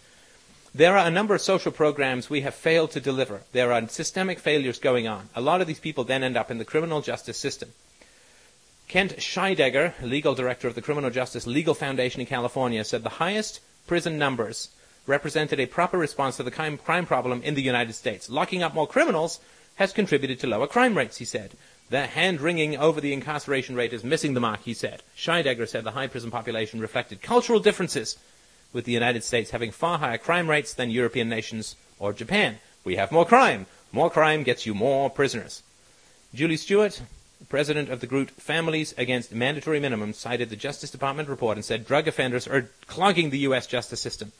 There 0.75 0.95
are 0.95 1.07
a 1.07 1.09
number 1.09 1.33
of 1.33 1.41
social 1.41 1.71
programs 1.71 2.29
we 2.29 2.41
have 2.41 2.53
failed 2.53 2.91
to 2.91 2.99
deliver. 2.99 3.41
There 3.51 3.73
are 3.73 3.87
systemic 3.87 4.37
failures 4.37 4.77
going 4.77 5.07
on. 5.07 5.29
A 5.35 5.41
lot 5.41 5.61
of 5.61 5.65
these 5.65 5.79
people 5.79 6.03
then 6.03 6.21
end 6.21 6.37
up 6.37 6.51
in 6.51 6.59
the 6.59 6.65
criminal 6.65 7.01
justice 7.01 7.39
system. 7.39 7.69
Kent 8.87 9.15
Scheidegger, 9.17 9.99
legal 10.03 10.35
director 10.35 10.67
of 10.67 10.75
the 10.75 10.83
Criminal 10.83 11.09
Justice 11.09 11.47
Legal 11.47 11.73
Foundation 11.73 12.21
in 12.21 12.27
California, 12.27 12.83
said 12.83 13.01
the 13.01 13.09
highest 13.09 13.59
prison 13.87 14.19
numbers 14.19 14.69
represented 15.07 15.59
a 15.59 15.65
proper 15.65 15.97
response 15.97 16.37
to 16.37 16.43
the 16.43 16.51
crime, 16.51 16.77
problem 17.05 17.41
in 17.43 17.55
the 17.55 17.61
United 17.61 17.93
States. 17.93 18.29
Locking 18.29 18.63
up 18.63 18.73
more 18.73 18.87
criminals 18.87 19.39
has 19.75 19.93
contributed 19.93 20.39
to 20.39 20.47
lower 20.47 20.67
crime 20.67 20.97
rates, 20.97 21.17
he 21.17 21.25
said. 21.25 21.51
The 21.89 22.07
hand 22.07 22.41
wringing 22.41 22.77
over 22.77 22.99
the 22.99 23.13
incarceration 23.13 23.75
rate 23.75 23.93
is 23.93 24.03
missing 24.03 24.33
the 24.33 24.39
mark, 24.39 24.63
he 24.63 24.73
said. 24.73 25.03
Scheidegger 25.15 25.67
said 25.67 25.83
the 25.83 25.91
high 25.91 26.07
prison 26.07 26.31
population 26.31 26.79
reflected 26.79 27.21
cultural 27.21 27.59
differences, 27.59 28.17
with 28.73 28.85
the 28.85 28.91
United 28.91 29.23
States 29.23 29.51
having 29.51 29.71
far 29.71 29.99
higher 29.99 30.17
crime 30.17 30.49
rates 30.49 30.73
than 30.73 30.89
European 30.89 31.29
nations 31.29 31.75
or 31.99 32.11
Japan. 32.11 32.57
We 32.83 32.95
have 32.95 33.11
more 33.11 33.25
crime. 33.25 33.67
More 33.91 34.09
crime 34.09 34.43
gets 34.43 34.65
you 34.65 34.73
more 34.73 35.09
prisoners. 35.09 35.63
Julie 36.33 36.57
Stewart, 36.57 37.01
president 37.47 37.89
of 37.89 38.01
the 38.01 38.07
group 38.07 38.31
Families 38.31 38.93
Against 38.97 39.33
Mandatory 39.33 39.79
Minimums, 39.79 40.15
cited 40.15 40.49
the 40.49 40.55
Justice 40.55 40.91
Department 40.91 41.29
report 41.29 41.57
and 41.57 41.63
said 41.63 41.87
drug 41.87 42.07
offenders 42.07 42.47
are 42.47 42.69
clogging 42.87 43.29
the 43.29 43.39
U.S. 43.39 43.67
justice 43.67 44.01
system. 44.01 44.31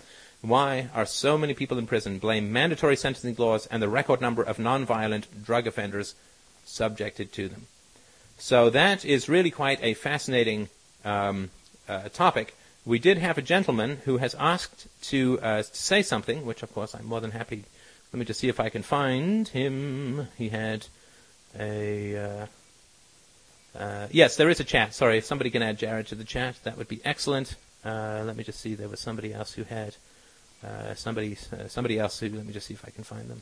Why 0.42 0.90
are 0.94 1.06
so 1.06 1.38
many 1.38 1.54
people 1.54 1.78
in 1.78 1.88
prison? 1.88 2.20
Blame 2.20 2.52
mandatory 2.52 2.96
sentencing 2.96 3.36
laws 3.38 3.68
and 3.68 3.82
the 3.82 3.90
record 3.90 4.22
number 4.22 4.44
of 4.44 4.58
nonviolent 4.58 5.26
drug 5.44 5.68
offenders 5.68 6.16
subjected 6.66 7.32
to 7.34 7.48
them. 7.48 7.68
So 8.38 8.70
that 8.70 9.06
is 9.06 9.30
really 9.30 9.52
quite 9.52 9.80
a 9.82 9.94
fascinating 9.94 10.70
um, 11.04 11.52
uh, 11.88 12.10
topic. 12.10 12.56
We 12.86 13.00
did 13.00 13.18
have 13.18 13.38
a 13.38 13.42
gentleman 13.42 14.02
who 14.06 14.18
has 14.18 14.36
asked 14.36 14.88
to, 15.10 15.40
uh, 15.42 15.64
say 15.64 16.02
something, 16.02 16.46
which 16.46 16.62
of 16.62 16.74
course 16.74 16.94
I'm 16.94 17.06
more 17.06 17.22
than 17.22 17.32
happy. 17.32 17.64
Let 18.14 18.20
me 18.20 18.26
just 18.26 18.40
see 18.40 18.50
if 18.50 18.60
I 18.60 18.70
can 18.70 18.84
find 18.84 19.48
him. 19.48 20.28
He 20.38 20.50
had 20.50 20.88
a. 21.58 22.18
Uh, 22.18 22.46
uh 23.78 24.08
yes, 24.12 24.36
there 24.36 24.50
is 24.50 24.60
a 24.60 24.64
chat. 24.64 24.94
Sorry, 24.94 25.18
if 25.18 25.26
somebody 25.26 25.50
can 25.50 25.62
add 25.62 25.80
Jared 25.80 26.08
to 26.08 26.16
the 26.16 26.24
chat, 26.24 26.56
that 26.64 26.78
would 26.78 26.88
be 26.88 27.02
excellent. 27.04 27.56
Uh, 27.84 28.24
let 28.26 28.36
me 28.36 28.44
just 28.44 28.60
see. 28.60 28.76
There 28.76 28.88
was 28.88 29.00
somebody 29.00 29.34
else 29.34 29.54
who 29.54 29.64
had 29.64 29.96
uh, 30.66 30.96
somebody 30.96 31.38
uh, 31.54 31.68
somebody 31.68 32.00
else 32.00 32.20
who. 32.20 32.30
Let 32.30 32.46
me 32.46 32.54
just 32.54 32.68
see 32.68 32.74
if 32.74 32.84
I 32.86 32.90
can 32.90 33.04
find 33.04 33.30
them. 33.30 33.42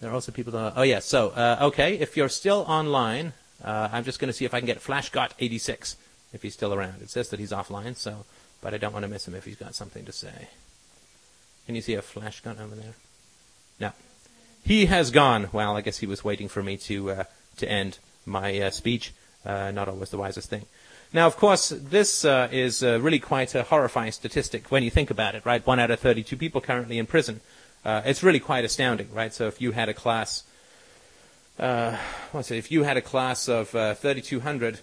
There 0.00 0.10
are 0.10 0.14
also 0.14 0.32
people. 0.32 0.52
That, 0.52 0.74
oh 0.76 0.82
yeah. 0.82 1.00
So 1.00 1.30
uh, 1.30 1.58
okay, 1.62 1.98
if 1.98 2.16
you're 2.16 2.28
still 2.28 2.64
online, 2.68 3.32
uh, 3.64 3.88
I'm 3.92 4.04
just 4.04 4.18
going 4.18 4.28
to 4.28 4.32
see 4.32 4.44
if 4.44 4.54
I 4.54 4.60
can 4.60 4.66
get 4.66 4.80
FlashGot86 4.80 5.96
if 6.32 6.42
he's 6.42 6.54
still 6.54 6.72
around. 6.72 7.02
It 7.02 7.10
says 7.10 7.30
that 7.30 7.40
he's 7.40 7.52
offline, 7.52 7.96
so 7.96 8.24
but 8.60 8.74
I 8.74 8.78
don't 8.78 8.92
want 8.92 9.04
to 9.04 9.08
miss 9.08 9.26
him 9.26 9.34
if 9.34 9.44
he's 9.44 9.56
got 9.56 9.74
something 9.74 10.04
to 10.04 10.12
say. 10.12 10.48
Can 11.66 11.74
you 11.74 11.80
see 11.80 11.94
a 11.94 12.02
FlashGot 12.02 12.60
over 12.60 12.74
there? 12.74 12.94
No. 13.80 13.92
He 14.64 14.86
has 14.86 15.10
gone. 15.10 15.48
Well, 15.52 15.76
I 15.76 15.80
guess 15.80 15.98
he 15.98 16.06
was 16.06 16.24
waiting 16.24 16.48
for 16.48 16.62
me 16.62 16.76
to 16.78 17.10
uh, 17.10 17.24
to 17.58 17.70
end 17.70 17.98
my 18.24 18.60
uh, 18.60 18.70
speech. 18.70 19.12
Uh, 19.44 19.70
not 19.70 19.88
always 19.88 20.10
the 20.10 20.18
wisest 20.18 20.50
thing. 20.50 20.66
Now, 21.12 21.26
of 21.26 21.36
course, 21.36 21.68
this 21.68 22.24
uh, 22.24 22.48
is 22.50 22.82
uh, 22.82 23.00
really 23.00 23.20
quite 23.20 23.54
a 23.54 23.62
horrifying 23.62 24.12
statistic 24.12 24.70
when 24.70 24.82
you 24.82 24.90
think 24.90 25.10
about 25.10 25.34
it, 25.34 25.46
right? 25.46 25.66
One 25.66 25.78
out 25.78 25.90
of 25.90 26.00
32 26.00 26.36
people 26.36 26.60
currently 26.60 26.98
in 26.98 27.06
prison. 27.06 27.40
Uh, 27.84 28.02
it's 28.04 28.22
really 28.22 28.40
quite 28.40 28.64
astounding, 28.64 29.08
right? 29.12 29.32
So 29.32 29.46
if 29.46 29.60
you 29.60 29.72
had 29.72 29.88
a 29.88 29.94
class, 29.94 30.42
uh? 31.58 31.96
If 32.34 32.70
you 32.70 32.82
had 32.82 32.96
a 32.96 33.02
class 33.02 33.48
of 33.48 33.68
3,200, 33.70 34.80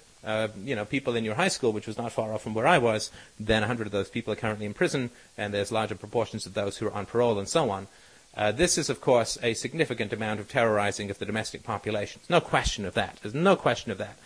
you 0.64 0.76
know, 0.76 0.86
people 0.86 1.16
in 1.16 1.24
your 1.24 1.36
high 1.36 1.50
school, 1.50 1.72
which 1.72 1.86
was 1.86 1.98
not 1.98 2.12
far 2.12 2.34
off 2.34 2.42
from 2.42 2.54
where 2.54 2.66
I 2.66 2.78
was, 2.78 3.12
then 3.40 3.62
100 3.62 3.86
of 3.86 3.92
those 3.92 4.10
people 4.10 4.34
are 4.34 4.38
currently 4.38 4.66
in 4.66 4.74
prison, 4.74 5.12
and 5.38 5.54
there's 5.54 5.72
larger 5.72 5.96
proportions 5.96 6.46
of 6.46 6.54
those 6.54 6.78
who 6.78 6.88
are 6.88 6.94
on 6.94 7.06
parole 7.06 7.38
and 7.38 7.48
so 7.48 7.70
on. 7.70 7.88
Uh, 8.36 8.52
this 8.52 8.78
is, 8.78 8.90
of 8.90 9.00
course, 9.00 9.38
a 9.44 9.54
significant 9.54 10.12
amount 10.12 10.40
of 10.40 10.50
terrorizing 10.50 11.12
of 11.12 11.20
the 11.20 11.26
domestic 11.26 11.64
population. 11.64 12.20
There's 12.22 12.42
no 12.42 12.42
question 12.42 12.86
of 12.86 12.96
that. 12.96 13.20
There's 13.22 13.36
no 13.36 13.56
question 13.56 13.92
of 13.92 14.00
that. 14.00 14.18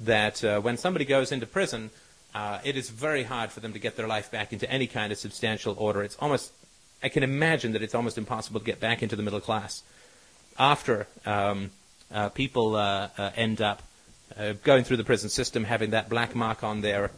That 0.00 0.44
uh, 0.44 0.60
when 0.60 0.76
somebody 0.76 1.04
goes 1.04 1.32
into 1.32 1.46
prison, 1.46 1.90
uh, 2.34 2.60
it 2.64 2.76
is 2.76 2.90
very 2.90 3.24
hard 3.24 3.50
for 3.50 3.60
them 3.60 3.72
to 3.72 3.78
get 3.78 3.96
their 3.96 4.06
life 4.06 4.30
back 4.30 4.52
into 4.52 4.70
any 4.70 4.86
kind 4.86 5.12
of 5.12 5.18
substantial 5.18 5.74
order. 5.78 6.02
It's 6.02 6.16
almost, 6.20 6.52
I 7.02 7.08
can 7.08 7.22
imagine 7.22 7.72
that 7.72 7.82
it's 7.82 7.94
almost 7.94 8.18
impossible 8.18 8.60
to 8.60 8.66
get 8.66 8.80
back 8.80 9.02
into 9.02 9.16
the 9.16 9.22
middle 9.22 9.40
class 9.40 9.82
after 10.58 11.06
um, 11.26 11.70
uh, 12.12 12.28
people 12.28 12.76
uh, 12.76 13.08
end 13.36 13.60
up 13.60 13.82
going 14.62 14.84
through 14.84 14.98
the 14.98 15.04
prison 15.04 15.28
system, 15.28 15.64
having 15.64 15.90
that 15.90 16.08
black 16.08 16.34
mark 16.34 16.62
on 16.62 16.80
their 16.80 17.10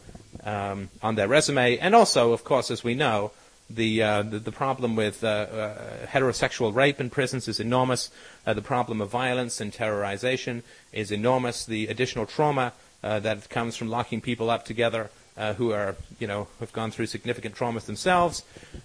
um, 0.44 0.88
on 1.02 1.16
their 1.16 1.28
resume, 1.28 1.78
and 1.78 1.94
also, 1.94 2.32
of 2.32 2.44
course, 2.44 2.70
as 2.70 2.82
we 2.82 2.94
know, 2.94 3.32
the, 3.70 4.02
uh, 4.02 4.22
the, 4.22 4.38
the 4.38 4.52
problem 4.52 4.96
with 4.96 5.22
uh, 5.22 5.28
uh, 5.28 6.06
heterosexual 6.06 6.74
rape 6.74 7.00
in 7.00 7.08
prisons 7.10 7.48
is 7.48 7.60
enormous. 7.60 8.10
Uh, 8.46 8.54
the 8.54 8.62
problem 8.62 9.00
of 9.00 9.10
violence 9.10 9.60
and 9.60 9.72
terrorization 9.72 10.62
is 10.92 11.10
enormous. 11.10 11.64
The 11.64 11.86
additional 11.86 12.26
trauma 12.26 12.72
uh, 13.02 13.20
that 13.20 13.48
comes 13.48 13.76
from 13.76 13.88
locking 13.88 14.20
people 14.20 14.50
up 14.50 14.64
together 14.64 15.10
uh, 15.36 15.54
who 15.54 15.72
are, 15.72 15.94
you 16.18 16.26
know, 16.26 16.48
have 16.58 16.72
gone 16.72 16.90
through 16.90 17.06
significant 17.06 17.54
traumas 17.54 17.86
themselves. 17.86 18.42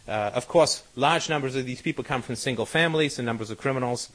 of 0.08 0.48
course, 0.48 0.84
large 0.96 1.30
numbers 1.30 1.56
of 1.56 1.66
these 1.66 1.82
people 1.82 2.04
come 2.04 2.22
from 2.22 2.36
single 2.36 2.66
families 2.66 3.20
and 3.20 3.26
numbers 3.26 3.50
of 3.50 3.58
criminals. 3.58 4.10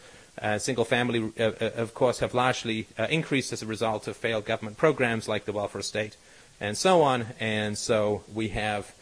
single 0.58 0.84
family, 0.84 1.32
of 1.36 1.92
course, 1.92 2.20
have 2.20 2.32
largely 2.32 2.86
increased 3.10 3.52
as 3.52 3.62
a 3.62 3.66
result 3.66 4.08
of 4.08 4.16
failed 4.16 4.46
government 4.46 4.78
programs 4.78 5.28
like 5.28 5.44
the 5.44 5.52
welfare 5.52 5.82
state 5.82 6.16
and 6.60 6.78
so 6.78 7.02
on. 7.02 7.26
And 7.40 7.76
so 7.76 8.22
we 8.32 8.48
have 8.48 8.94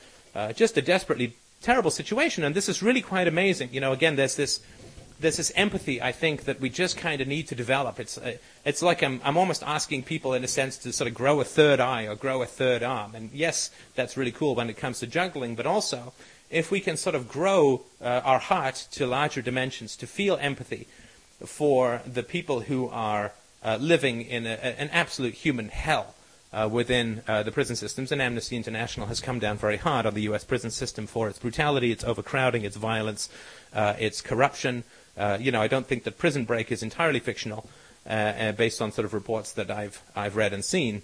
just 0.57 0.77
a 0.77 0.83
desperately 0.83 1.37
terrible 1.63 1.91
situation. 1.91 2.45
And 2.45 2.55
this 2.55 2.69
is 2.69 2.83
really 2.83 3.03
quite 3.03 3.29
amazing. 3.29 3.71
You 3.73 3.81
know, 3.81 3.93
again, 3.93 4.17
there's 4.17 4.37
this 4.37 4.61
there's 5.21 5.37
this 5.37 5.51
empathy 5.57 6.01
I 6.01 6.13
think 6.13 6.45
that 6.45 6.61
we 6.61 6.71
just 6.71 6.97
kind 6.97 7.21
of 7.21 7.27
need 7.27 7.49
to 7.49 7.55
develop. 7.55 7.99
It's 7.99 8.19
uh, 8.19 8.37
it's 8.65 8.83
like 8.83 9.03
I'm 9.03 9.21
I'm 9.25 9.37
almost 9.37 9.63
asking 9.63 10.05
people 10.05 10.35
in 10.35 10.45
a 10.45 10.49
sense 10.49 10.79
to 10.79 10.93
sort 10.93 11.09
of 11.09 11.15
grow 11.15 11.41
a 11.41 11.45
third 11.45 11.81
eye 11.81 12.07
or 12.07 12.15
grow 12.15 12.43
a 12.43 12.47
third 12.47 12.83
arm. 12.83 13.15
And 13.15 13.31
yes, 13.33 13.71
that's 13.95 14.17
really 14.17 14.33
cool 14.33 14.55
when 14.55 14.71
it 14.71 14.77
comes 14.77 15.01
to 15.01 15.07
juggling, 15.07 15.55
but 15.55 15.67
also 15.67 16.13
if 16.51 16.71
we 16.71 16.81
can 16.81 16.97
sort 16.97 17.15
of 17.15 17.29
grow 17.29 17.83
uh, 18.01 18.23
our 18.25 18.39
heart 18.39 18.87
to 18.93 19.07
larger 19.07 19.43
dimensions, 19.43 19.97
to 19.97 20.07
feel 20.07 20.39
empathy 20.41 20.87
for 21.45 22.01
the 22.07 22.23
people 22.23 22.61
who 22.61 22.89
are 22.89 23.33
uh, 23.63 23.77
living 23.81 24.23
in 24.23 24.47
a, 24.47 24.51
an 24.51 24.89
absolute 24.91 25.35
human 25.35 25.69
hell 25.69 26.15
uh, 26.53 26.69
within 26.71 27.23
uh, 27.29 27.43
the 27.43 27.53
prison 27.53 27.77
systems, 27.77 28.11
and 28.11 28.23
Amnesty 28.23 28.57
International 28.57 29.07
has 29.07 29.21
come 29.21 29.39
down 29.39 29.57
very 29.57 29.77
hard 29.77 30.07
on 30.07 30.15
the 30.15 30.23
U.S. 30.23 30.45
prison 30.45 30.71
system 30.71 31.07
for 31.07 31.29
its 31.29 31.39
brutality, 31.39 31.93
its 31.93 32.05
overcrowding, 32.05 32.65
its 32.65 32.77
violence, 32.77 33.29
uh, 33.75 33.95
its 33.99 34.21
corruption. 34.21 34.85
Uh, 35.17 35.37
you 35.41 35.53
know, 35.53 35.61
I 35.61 35.69
don't 35.69 35.87
think 35.87 36.05
that 36.05 36.17
Prison 36.17 36.45
Break 36.45 36.73
is 36.73 36.83
entirely 36.83 37.21
fictional, 37.21 37.69
uh, 38.09 38.53
based 38.53 38.81
on 38.81 38.93
sort 38.93 39.05
of 39.05 39.13
reports 39.13 39.53
that 39.53 39.71
I've 39.71 40.03
I've 40.17 40.37
read 40.37 40.53
and 40.53 40.65
seen. 40.65 41.03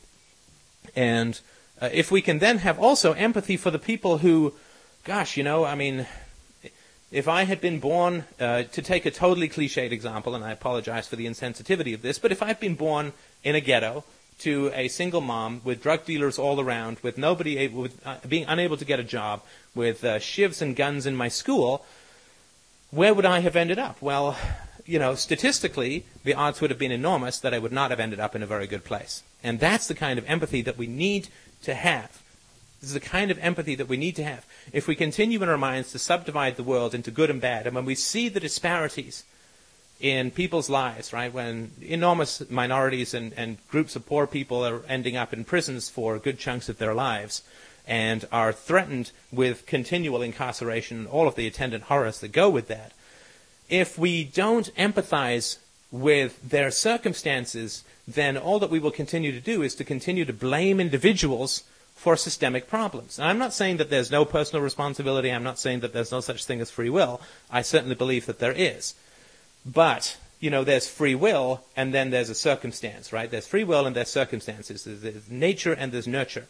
And 0.96 1.40
if 1.80 2.10
we 2.10 2.22
can 2.22 2.38
then 2.38 2.58
have 2.58 2.78
also 2.78 3.12
empathy 3.12 3.56
for 3.56 3.70
the 3.70 3.78
people 3.78 4.18
who, 4.18 4.54
gosh, 5.04 5.36
you 5.36 5.42
know, 5.42 5.64
I 5.64 5.74
mean, 5.74 6.06
if 7.10 7.28
I 7.28 7.44
had 7.44 7.60
been 7.60 7.78
born, 7.78 8.24
uh, 8.40 8.64
to 8.64 8.82
take 8.82 9.06
a 9.06 9.10
totally 9.10 9.48
cliched 9.48 9.92
example, 9.92 10.34
and 10.34 10.42
I 10.42 10.50
apologize 10.50 11.06
for 11.06 11.16
the 11.16 11.26
insensitivity 11.26 11.94
of 11.94 12.02
this, 12.02 12.18
but 12.18 12.32
if 12.32 12.42
I'd 12.42 12.58
been 12.58 12.74
born 12.74 13.12
in 13.44 13.54
a 13.54 13.60
ghetto 13.60 14.04
to 14.40 14.70
a 14.74 14.88
single 14.88 15.20
mom 15.20 15.60
with 15.64 15.82
drug 15.82 16.04
dealers 16.04 16.38
all 16.38 16.60
around, 16.60 16.98
with 17.02 17.16
nobody 17.16 17.56
able, 17.58 17.82
with 17.82 18.06
uh, 18.06 18.16
being 18.28 18.44
unable 18.46 18.76
to 18.76 18.84
get 18.84 19.00
a 19.00 19.04
job, 19.04 19.42
with 19.74 20.04
uh, 20.04 20.18
shivs 20.18 20.60
and 20.60 20.76
guns 20.76 21.06
in 21.06 21.16
my 21.16 21.28
school, 21.28 21.84
where 22.90 23.14
would 23.14 23.26
I 23.26 23.40
have 23.40 23.56
ended 23.56 23.78
up? 23.78 24.00
Well, 24.00 24.36
you 24.86 24.98
know, 24.98 25.14
statistically, 25.14 26.04
the 26.24 26.34
odds 26.34 26.60
would 26.60 26.70
have 26.70 26.78
been 26.78 26.92
enormous 26.92 27.38
that 27.40 27.54
I 27.54 27.58
would 27.58 27.72
not 27.72 27.90
have 27.90 28.00
ended 28.00 28.20
up 28.20 28.36
in 28.36 28.42
a 28.42 28.46
very 28.46 28.66
good 28.66 28.84
place. 28.84 29.22
And 29.42 29.58
that's 29.58 29.88
the 29.88 29.94
kind 29.94 30.18
of 30.18 30.28
empathy 30.28 30.62
that 30.62 30.78
we 30.78 30.86
need 30.86 31.28
to 31.62 31.74
have. 31.74 32.22
This 32.80 32.90
is 32.90 32.94
the 32.94 33.00
kind 33.00 33.30
of 33.30 33.38
empathy 33.38 33.74
that 33.76 33.88
we 33.88 33.96
need 33.96 34.14
to 34.16 34.24
have. 34.24 34.44
If 34.72 34.86
we 34.86 34.94
continue 34.94 35.42
in 35.42 35.48
our 35.48 35.56
minds 35.56 35.92
to 35.92 35.98
subdivide 35.98 36.56
the 36.56 36.62
world 36.62 36.94
into 36.94 37.10
good 37.10 37.30
and 37.30 37.40
bad, 37.40 37.66
and 37.66 37.74
when 37.74 37.86
we 37.86 37.94
see 37.94 38.28
the 38.28 38.40
disparities 38.40 39.24
in 40.00 40.30
people's 40.30 40.68
lives, 40.68 41.12
right? 41.12 41.32
When 41.32 41.70
enormous 41.80 42.48
minorities 42.50 43.14
and, 43.14 43.32
and 43.34 43.58
groups 43.68 43.96
of 43.96 44.06
poor 44.06 44.26
people 44.26 44.66
are 44.66 44.82
ending 44.88 45.16
up 45.16 45.32
in 45.32 45.44
prisons 45.44 45.88
for 45.88 46.18
good 46.18 46.38
chunks 46.38 46.68
of 46.68 46.78
their 46.78 46.94
lives 46.94 47.42
and 47.86 48.26
are 48.32 48.52
threatened 48.52 49.12
with 49.30 49.66
continual 49.66 50.22
incarceration 50.22 50.98
and 50.98 51.06
all 51.06 51.28
of 51.28 51.34
the 51.34 51.46
attendant 51.46 51.84
horrors 51.84 52.20
that 52.20 52.32
go 52.32 52.48
with 52.48 52.68
that. 52.68 52.92
If 53.68 53.98
we 53.98 54.24
don't 54.24 54.74
empathize 54.76 55.58
with 55.90 56.50
their 56.50 56.70
circumstances, 56.70 57.84
then 58.06 58.36
all 58.36 58.58
that 58.58 58.70
we 58.70 58.78
will 58.78 58.90
continue 58.90 59.32
to 59.32 59.40
do 59.40 59.62
is 59.62 59.74
to 59.76 59.84
continue 59.84 60.24
to 60.24 60.32
blame 60.32 60.80
individuals 60.80 61.62
for 61.94 62.16
systemic 62.16 62.68
problems. 62.68 63.18
And 63.18 63.28
I'm 63.28 63.38
not 63.38 63.54
saying 63.54 63.76
that 63.76 63.90
there's 63.90 64.10
no 64.10 64.24
personal 64.24 64.62
responsibility. 64.62 65.30
I'm 65.30 65.44
not 65.44 65.58
saying 65.58 65.80
that 65.80 65.92
there's 65.92 66.12
no 66.12 66.20
such 66.20 66.44
thing 66.44 66.60
as 66.60 66.70
free 66.70 66.90
will. 66.90 67.20
I 67.50 67.62
certainly 67.62 67.94
believe 67.94 68.26
that 68.26 68.40
there 68.40 68.52
is. 68.52 68.94
But, 69.64 70.16
you 70.40 70.50
know, 70.50 70.64
there's 70.64 70.88
free 70.88 71.14
will 71.14 71.64
and 71.76 71.92
then 71.94 72.10
there's 72.10 72.30
a 72.30 72.34
circumstance, 72.34 73.12
right? 73.12 73.30
There's 73.30 73.46
free 73.46 73.64
will 73.64 73.86
and 73.86 73.96
there's 73.96 74.10
circumstances. 74.10 74.84
There's 74.84 75.30
nature 75.30 75.72
and 75.72 75.92
there's 75.92 76.06
nurture. 76.06 76.46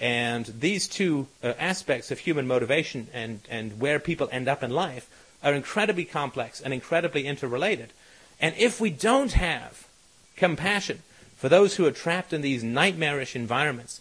And 0.00 0.46
these 0.46 0.88
two 0.88 1.26
uh, 1.42 1.54
aspects 1.58 2.10
of 2.10 2.18
human 2.18 2.46
motivation 2.46 3.08
and, 3.14 3.40
and 3.48 3.80
where 3.80 3.98
people 3.98 4.28
end 4.30 4.48
up 4.48 4.62
in 4.62 4.70
life 4.70 5.08
are 5.42 5.54
incredibly 5.54 6.04
complex 6.04 6.60
and 6.60 6.74
incredibly 6.74 7.26
interrelated. 7.26 7.92
And 8.40 8.54
if 8.58 8.80
we 8.80 8.90
don't 8.90 9.32
have 9.32 9.86
compassion 10.36 11.02
for 11.36 11.48
those 11.48 11.76
who 11.76 11.86
are 11.86 11.92
trapped 11.92 12.32
in 12.32 12.42
these 12.42 12.62
nightmarish 12.62 13.36
environments, 13.36 14.00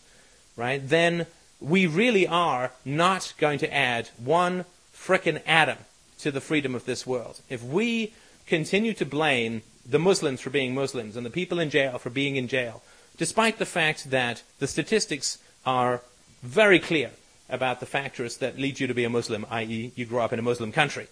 right, 0.58 0.86
then 0.86 1.28
we 1.62 1.88
really 1.88 2.28
are 2.28 2.72
not 2.84 3.34
going 3.38 3.60
to 3.60 3.74
add 3.74 4.10
one 4.18 4.66
frickin' 4.94 5.42
atom 5.46 5.78
to 6.20 6.32
the 6.32 6.42
freedom 6.42 6.76
of 6.76 6.86
this 6.86 7.06
world. 7.06 7.40
If 7.50 7.64
we 7.64 8.14
continue 8.48 8.94
to 8.94 9.06
blame 9.06 9.62
the 9.86 10.00
Muslims 10.00 10.42
for 10.42 10.50
being 10.50 10.74
Muslims 10.74 11.16
and 11.16 11.26
the 11.26 11.30
people 11.30 11.60
in 11.60 11.70
jail 11.70 11.98
for 11.98 12.10
being 12.10 12.36
in 12.36 12.48
jail, 12.48 12.82
despite 13.18 13.60
the 13.60 13.66
fact 13.66 14.10
that 14.10 14.42
the 14.60 14.68
statistics 14.68 15.38
are 15.66 16.02
very 16.42 16.80
clear 16.80 17.12
about 17.50 17.80
the 17.80 17.86
factors 17.86 18.38
that 18.38 18.58
lead 18.58 18.80
you 18.80 18.88
to 18.88 18.94
be 18.94 19.04
a 19.04 19.10
Muslim, 19.10 19.46
i.e., 19.50 19.92
you 19.96 20.06
grow 20.06 20.24
up 20.24 20.34
in 20.34 20.40
a 20.40 20.44
Muslim 20.44 20.72
country. 20.72 21.08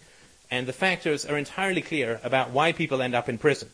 And 0.50 0.68
the 0.68 0.74
factors 0.74 1.26
are 1.26 1.38
entirely 1.38 1.82
clear 1.82 2.20
about 2.24 2.52
why 2.52 2.72
people 2.72 3.02
end 3.02 3.16
up 3.16 3.30
in 3.30 3.38
prison. 3.38 3.70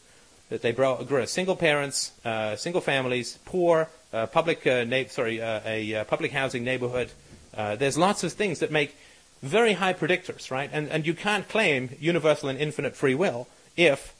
That 0.49 0.61
they 0.61 0.71
grow, 0.71 1.03
grow 1.03 1.25
single 1.25 1.55
parents, 1.55 2.11
uh, 2.25 2.55
single 2.55 2.81
families, 2.81 3.37
poor, 3.45 3.89
uh, 4.11 4.25
public, 4.27 4.65
uh, 4.65 4.83
na- 4.83 5.07
sorry, 5.07 5.41
uh, 5.41 5.61
a 5.65 5.95
uh, 5.95 6.03
public 6.05 6.31
housing 6.31 6.63
neighborhood. 6.63 7.11
Uh, 7.55 7.75
there's 7.75 7.97
lots 7.97 8.23
of 8.23 8.33
things 8.33 8.59
that 8.59 8.71
make 8.71 8.95
very 9.41 9.73
high 9.73 9.93
predictors, 9.93 10.51
right? 10.51 10.69
And, 10.71 10.89
and 10.89 11.05
you 11.07 11.13
can't 11.13 11.47
claim 11.47 11.95
universal 11.99 12.49
and 12.49 12.59
infinite 12.59 12.95
free 12.95 13.15
will 13.15 13.47
if 13.77 14.13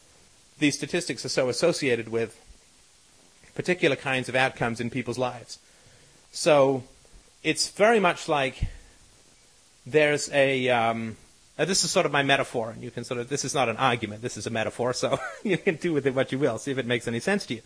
these 0.59 0.75
statistics 0.75 1.25
are 1.25 1.29
so 1.29 1.49
associated 1.49 2.09
with 2.09 2.39
particular 3.55 3.95
kinds 3.95 4.29
of 4.29 4.35
outcomes 4.35 4.79
in 4.79 4.89
people's 4.89 5.17
lives. 5.17 5.59
So 6.31 6.83
it's 7.43 7.69
very 7.71 7.99
much 7.99 8.29
like 8.29 8.69
there's 9.85 10.29
a. 10.31 10.69
Um, 10.69 11.17
this 11.57 11.83
is 11.83 11.91
sort 11.91 12.05
of 12.05 12.13
my 12.13 12.23
metaphor, 12.23 12.69
and 12.69 12.81
you 12.81 12.91
can 12.91 13.03
sort 13.03 13.19
of. 13.19 13.27
This 13.27 13.43
is 13.43 13.53
not 13.53 13.67
an 13.67 13.75
argument. 13.77 14.21
This 14.21 14.37
is 14.37 14.47
a 14.47 14.49
metaphor, 14.49 14.93
so 14.93 15.19
you 15.43 15.57
can 15.57 15.75
do 15.75 15.91
with 15.91 16.07
it 16.07 16.15
what 16.15 16.31
you 16.31 16.39
will. 16.39 16.57
See 16.57 16.71
if 16.71 16.77
it 16.77 16.85
makes 16.85 17.07
any 17.07 17.19
sense 17.19 17.45
to 17.47 17.55
you. 17.55 17.61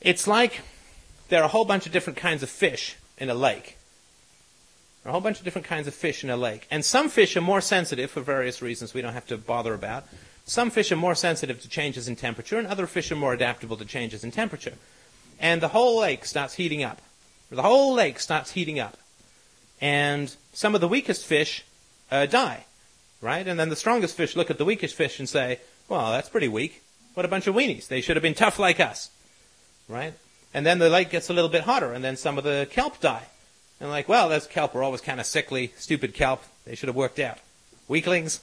It's 0.00 0.26
like 0.26 0.60
there 1.28 1.40
are 1.40 1.44
a 1.44 1.48
whole 1.48 1.64
bunch 1.64 1.86
of 1.86 1.92
different 1.92 2.18
kinds 2.18 2.42
of 2.42 2.50
fish 2.50 2.96
in 3.16 3.30
a 3.30 3.34
lake, 3.34 3.77
There 5.02 5.08
are 5.08 5.10
a 5.10 5.12
whole 5.12 5.20
bunch 5.20 5.38
of 5.38 5.44
different 5.44 5.66
kinds 5.66 5.86
of 5.86 5.94
fish 5.94 6.24
in 6.24 6.30
a 6.30 6.36
lake. 6.36 6.66
And 6.70 6.84
some 6.84 7.08
fish 7.08 7.36
are 7.36 7.40
more 7.40 7.60
sensitive 7.60 8.10
for 8.10 8.20
various 8.20 8.60
reasons 8.60 8.94
we 8.94 9.02
don't 9.02 9.12
have 9.12 9.26
to 9.28 9.38
bother 9.38 9.74
about. 9.74 10.04
Some 10.44 10.70
fish 10.70 10.90
are 10.90 10.96
more 10.96 11.14
sensitive 11.14 11.60
to 11.62 11.68
changes 11.68 12.08
in 12.08 12.16
temperature, 12.16 12.58
and 12.58 12.66
other 12.66 12.86
fish 12.86 13.12
are 13.12 13.16
more 13.16 13.34
adaptable 13.34 13.76
to 13.76 13.84
changes 13.84 14.24
in 14.24 14.30
temperature. 14.30 14.74
And 15.38 15.60
the 15.60 15.68
whole 15.68 16.00
lake 16.00 16.24
starts 16.24 16.54
heating 16.54 16.82
up. 16.82 17.00
The 17.50 17.62
whole 17.62 17.94
lake 17.94 18.18
starts 18.18 18.52
heating 18.52 18.80
up. 18.80 18.96
And 19.80 20.34
some 20.52 20.74
of 20.74 20.80
the 20.80 20.88
weakest 20.88 21.24
fish 21.24 21.64
uh, 22.10 22.26
die, 22.26 22.64
right? 23.20 23.46
And 23.46 23.58
then 23.58 23.68
the 23.68 23.76
strongest 23.76 24.16
fish 24.16 24.36
look 24.36 24.50
at 24.50 24.58
the 24.58 24.64
weakest 24.64 24.94
fish 24.94 25.18
and 25.18 25.28
say, 25.28 25.60
well, 25.88 26.12
that's 26.12 26.28
pretty 26.28 26.48
weak. 26.48 26.82
What 27.14 27.24
a 27.24 27.28
bunch 27.28 27.46
of 27.46 27.54
weenies. 27.54 27.88
They 27.88 28.00
should 28.00 28.16
have 28.16 28.22
been 28.22 28.34
tough 28.34 28.58
like 28.58 28.80
us, 28.80 29.10
right? 29.88 30.14
And 30.52 30.64
then 30.66 30.78
the 30.78 30.88
lake 30.88 31.10
gets 31.10 31.30
a 31.30 31.32
little 31.32 31.50
bit 31.50 31.62
hotter, 31.62 31.92
and 31.92 32.02
then 32.02 32.16
some 32.16 32.38
of 32.38 32.44
the 32.44 32.66
kelp 32.70 33.00
die. 33.00 33.26
And 33.80 33.90
like, 33.90 34.08
well, 34.08 34.28
those 34.28 34.46
kelp 34.46 34.74
are 34.74 34.82
always 34.82 35.00
kind 35.00 35.20
of 35.20 35.26
sickly, 35.26 35.72
stupid 35.76 36.14
kelp. 36.14 36.42
They 36.64 36.74
should 36.74 36.88
have 36.88 36.96
worked 36.96 37.18
out. 37.18 37.38
Weaklings. 37.86 38.40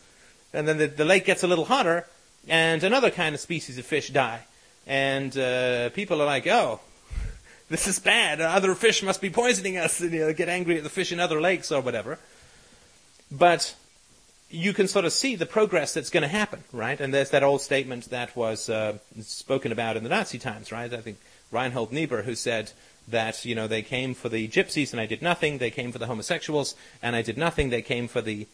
And 0.54 0.68
then 0.68 0.78
the, 0.78 0.88
the 0.88 1.06
lake 1.06 1.26
gets 1.26 1.44
a 1.44 1.48
little 1.48 1.66
hotter, 1.66 2.08
and 2.48 2.84
another 2.84 3.12
kind 3.12 3.36
of 3.36 3.42
species 3.42 3.78
of 3.78 3.86
fish 3.86 4.10
die. 4.10 4.42
And 4.88 5.38
uh, 5.38 5.90
people 5.90 6.22
are 6.22 6.26
like, 6.26 6.48
oh, 6.48 6.80
this 7.70 7.88
is 7.88 8.00
bad. 8.00 8.40
Other 8.40 8.74
fish 8.76 9.04
must 9.04 9.22
be 9.22 9.30
poisoning 9.30 9.78
us, 9.78 10.00
and 10.00 10.14
you 10.14 10.22
know, 10.22 10.34
get 10.34 10.48
angry 10.48 10.78
at 10.78 10.84
the 10.84 10.90
fish 10.90 11.12
in 11.12 11.20
other 11.20 11.42
lakes 11.42 11.72
or 11.72 11.82
whatever. 11.82 12.18
But 13.30 13.76
you 14.50 14.74
can 14.74 14.88
sort 14.88 15.06
of 15.06 15.12
see 15.12 15.36
the 15.36 15.46
progress 15.46 15.94
that's 15.94 16.10
going 16.10 16.22
to 16.22 16.30
happen, 16.30 16.64
right? 16.72 17.00
And 17.00 17.14
there's 17.14 17.32
that 17.32 17.44
old 17.44 17.62
statement 17.62 18.10
that 18.12 18.36
was 18.36 18.70
uh, 18.70 19.00
spoken 19.22 19.72
about 19.72 19.98
in 19.98 20.04
the 20.04 20.10
Nazi 20.10 20.40
times, 20.40 20.72
right? 20.72 20.94
I 20.94 21.02
think 21.02 21.18
Reinhold 21.52 21.92
Niebuhr, 21.92 22.22
who 22.22 22.36
said 22.36 22.72
that 23.08 23.46
you 23.46 23.56
know 23.56 23.68
they 23.68 23.82
came 23.82 24.14
for 24.14 24.30
the 24.30 24.48
gypsies 24.48 24.92
and 24.92 25.00
I 25.00 25.06
did 25.06 25.22
nothing. 25.22 25.58
They 25.58 25.72
came 25.72 25.92
for 25.92 26.00
the 26.00 26.08
homosexuals 26.08 26.76
and 27.02 27.16
I 27.16 27.22
did 27.22 27.38
nothing. 27.38 27.70
They 27.70 27.82
came 27.82 28.08
for 28.08 28.22
the 28.22 28.48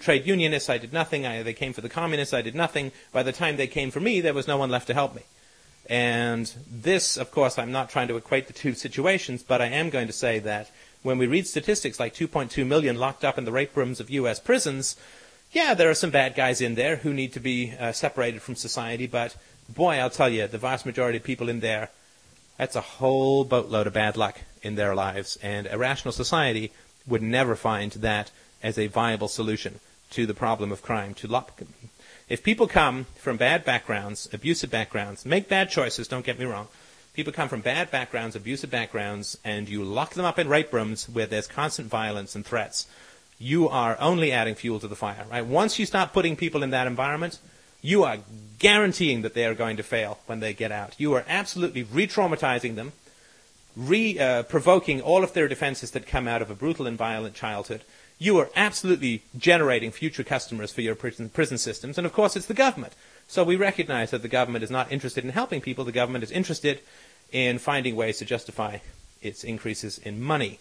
trade 0.00 0.26
unionists. 0.26 0.68
I 0.68 0.78
did 0.78 0.92
nothing. 0.92 1.26
I, 1.26 1.42
they 1.42 1.54
came 1.54 1.72
for 1.72 1.80
the 1.80 1.88
communists. 1.88 2.34
I 2.34 2.42
did 2.42 2.54
nothing. 2.54 2.92
By 3.12 3.22
the 3.22 3.32
time 3.32 3.56
they 3.56 3.66
came 3.66 3.90
for 3.90 4.00
me, 4.00 4.20
there 4.20 4.34
was 4.34 4.48
no 4.48 4.56
one 4.56 4.70
left 4.70 4.88
to 4.88 4.94
help 4.94 5.14
me. 5.14 5.22
And 5.88 6.52
this, 6.70 7.16
of 7.16 7.30
course, 7.30 7.58
I'm 7.58 7.72
not 7.72 7.88
trying 7.88 8.08
to 8.08 8.16
equate 8.16 8.46
the 8.46 8.52
two 8.52 8.74
situations, 8.74 9.42
but 9.42 9.62
I 9.62 9.66
am 9.66 9.88
going 9.88 10.06
to 10.06 10.12
say 10.12 10.38
that 10.40 10.70
when 11.02 11.16
we 11.16 11.26
read 11.26 11.46
statistics 11.46 11.98
like 11.98 12.14
2.2 12.14 12.66
million 12.66 12.98
locked 12.98 13.24
up 13.24 13.38
in 13.38 13.44
the 13.44 13.52
rape 13.52 13.74
rooms 13.76 14.00
of 14.00 14.10
U.S. 14.10 14.38
prisons, 14.38 14.96
yeah, 15.52 15.72
there 15.72 15.88
are 15.88 15.94
some 15.94 16.10
bad 16.10 16.34
guys 16.34 16.60
in 16.60 16.74
there 16.74 16.96
who 16.96 17.14
need 17.14 17.32
to 17.32 17.40
be 17.40 17.72
uh, 17.78 17.92
separated 17.92 18.42
from 18.42 18.54
society, 18.54 19.06
but 19.06 19.34
boy, 19.68 19.96
I'll 19.96 20.10
tell 20.10 20.28
you, 20.28 20.46
the 20.46 20.58
vast 20.58 20.84
majority 20.84 21.18
of 21.18 21.24
people 21.24 21.48
in 21.48 21.60
there, 21.60 21.90
that's 22.58 22.76
a 22.76 22.82
whole 22.82 23.44
boatload 23.44 23.86
of 23.86 23.94
bad 23.94 24.18
luck 24.18 24.40
in 24.62 24.74
their 24.74 24.94
lives, 24.94 25.38
and 25.42 25.66
a 25.70 25.78
rational 25.78 26.12
society 26.12 26.70
would 27.06 27.22
never 27.22 27.56
find 27.56 27.92
that 27.92 28.30
as 28.62 28.78
a 28.78 28.88
viable 28.88 29.28
solution 29.28 29.80
to 30.10 30.26
the 30.26 30.34
problem 30.34 30.70
of 30.70 30.82
crime. 30.82 31.14
To 31.14 31.26
lock, 31.26 31.62
if 32.28 32.42
people 32.42 32.66
come 32.66 33.06
from 33.16 33.38
bad 33.38 33.64
backgrounds, 33.64 34.28
abusive 34.32 34.70
backgrounds, 34.70 35.24
make 35.24 35.48
bad 35.48 35.70
choices, 35.70 36.08
don't 36.08 36.26
get 36.26 36.38
me 36.38 36.44
wrong. 36.44 36.68
People 37.14 37.32
come 37.32 37.48
from 37.48 37.62
bad 37.62 37.90
backgrounds, 37.90 38.36
abusive 38.36 38.70
backgrounds, 38.70 39.38
and 39.42 39.68
you 39.68 39.82
lock 39.82 40.12
them 40.12 40.26
up 40.26 40.38
in 40.38 40.48
rape 40.48 40.72
rooms 40.72 41.08
where 41.08 41.26
there's 41.26 41.46
constant 41.46 41.88
violence 41.88 42.34
and 42.34 42.44
threats 42.44 42.86
you 43.38 43.68
are 43.68 43.96
only 44.00 44.32
adding 44.32 44.54
fuel 44.54 44.80
to 44.80 44.88
the 44.88 44.96
fire, 44.96 45.24
right? 45.30 45.46
Once 45.46 45.78
you 45.78 45.86
start 45.86 46.12
putting 46.12 46.36
people 46.36 46.62
in 46.62 46.70
that 46.70 46.86
environment, 46.86 47.38
you 47.82 48.04
are 48.04 48.18
guaranteeing 48.58 49.22
that 49.22 49.34
they 49.34 49.44
are 49.44 49.54
going 49.54 49.76
to 49.76 49.82
fail 49.82 50.18
when 50.26 50.40
they 50.40 50.52
get 50.52 50.72
out. 50.72 50.94
You 50.98 51.14
are 51.14 51.24
absolutely 51.28 51.84
re-traumatizing 51.84 52.74
them, 52.74 52.92
re-provoking 53.76 55.00
uh, 55.00 55.04
all 55.04 55.22
of 55.22 55.32
their 55.32 55.48
defenses 55.48 55.92
that 55.92 56.06
come 56.06 56.26
out 56.26 56.42
of 56.42 56.50
a 56.50 56.54
brutal 56.54 56.86
and 56.86 56.98
violent 56.98 57.34
childhood. 57.34 57.82
You 58.18 58.38
are 58.38 58.50
absolutely 58.56 59.22
generating 59.36 59.92
future 59.92 60.24
customers 60.24 60.72
for 60.72 60.80
your 60.80 60.96
prison, 60.96 61.28
prison 61.28 61.58
systems, 61.58 61.98
and 61.98 62.06
of 62.06 62.12
course 62.12 62.34
it's 62.34 62.46
the 62.46 62.54
government. 62.54 62.94
So 63.28 63.44
we 63.44 63.56
recognize 63.56 64.10
that 64.10 64.22
the 64.22 64.28
government 64.28 64.64
is 64.64 64.70
not 64.70 64.90
interested 64.90 65.22
in 65.22 65.30
helping 65.30 65.60
people. 65.60 65.84
The 65.84 65.92
government 65.92 66.24
is 66.24 66.32
interested 66.32 66.80
in 67.30 67.58
finding 67.58 67.94
ways 67.94 68.18
to 68.18 68.24
justify 68.24 68.78
its 69.22 69.44
increases 69.44 69.98
in 69.98 70.20
money 70.20 70.58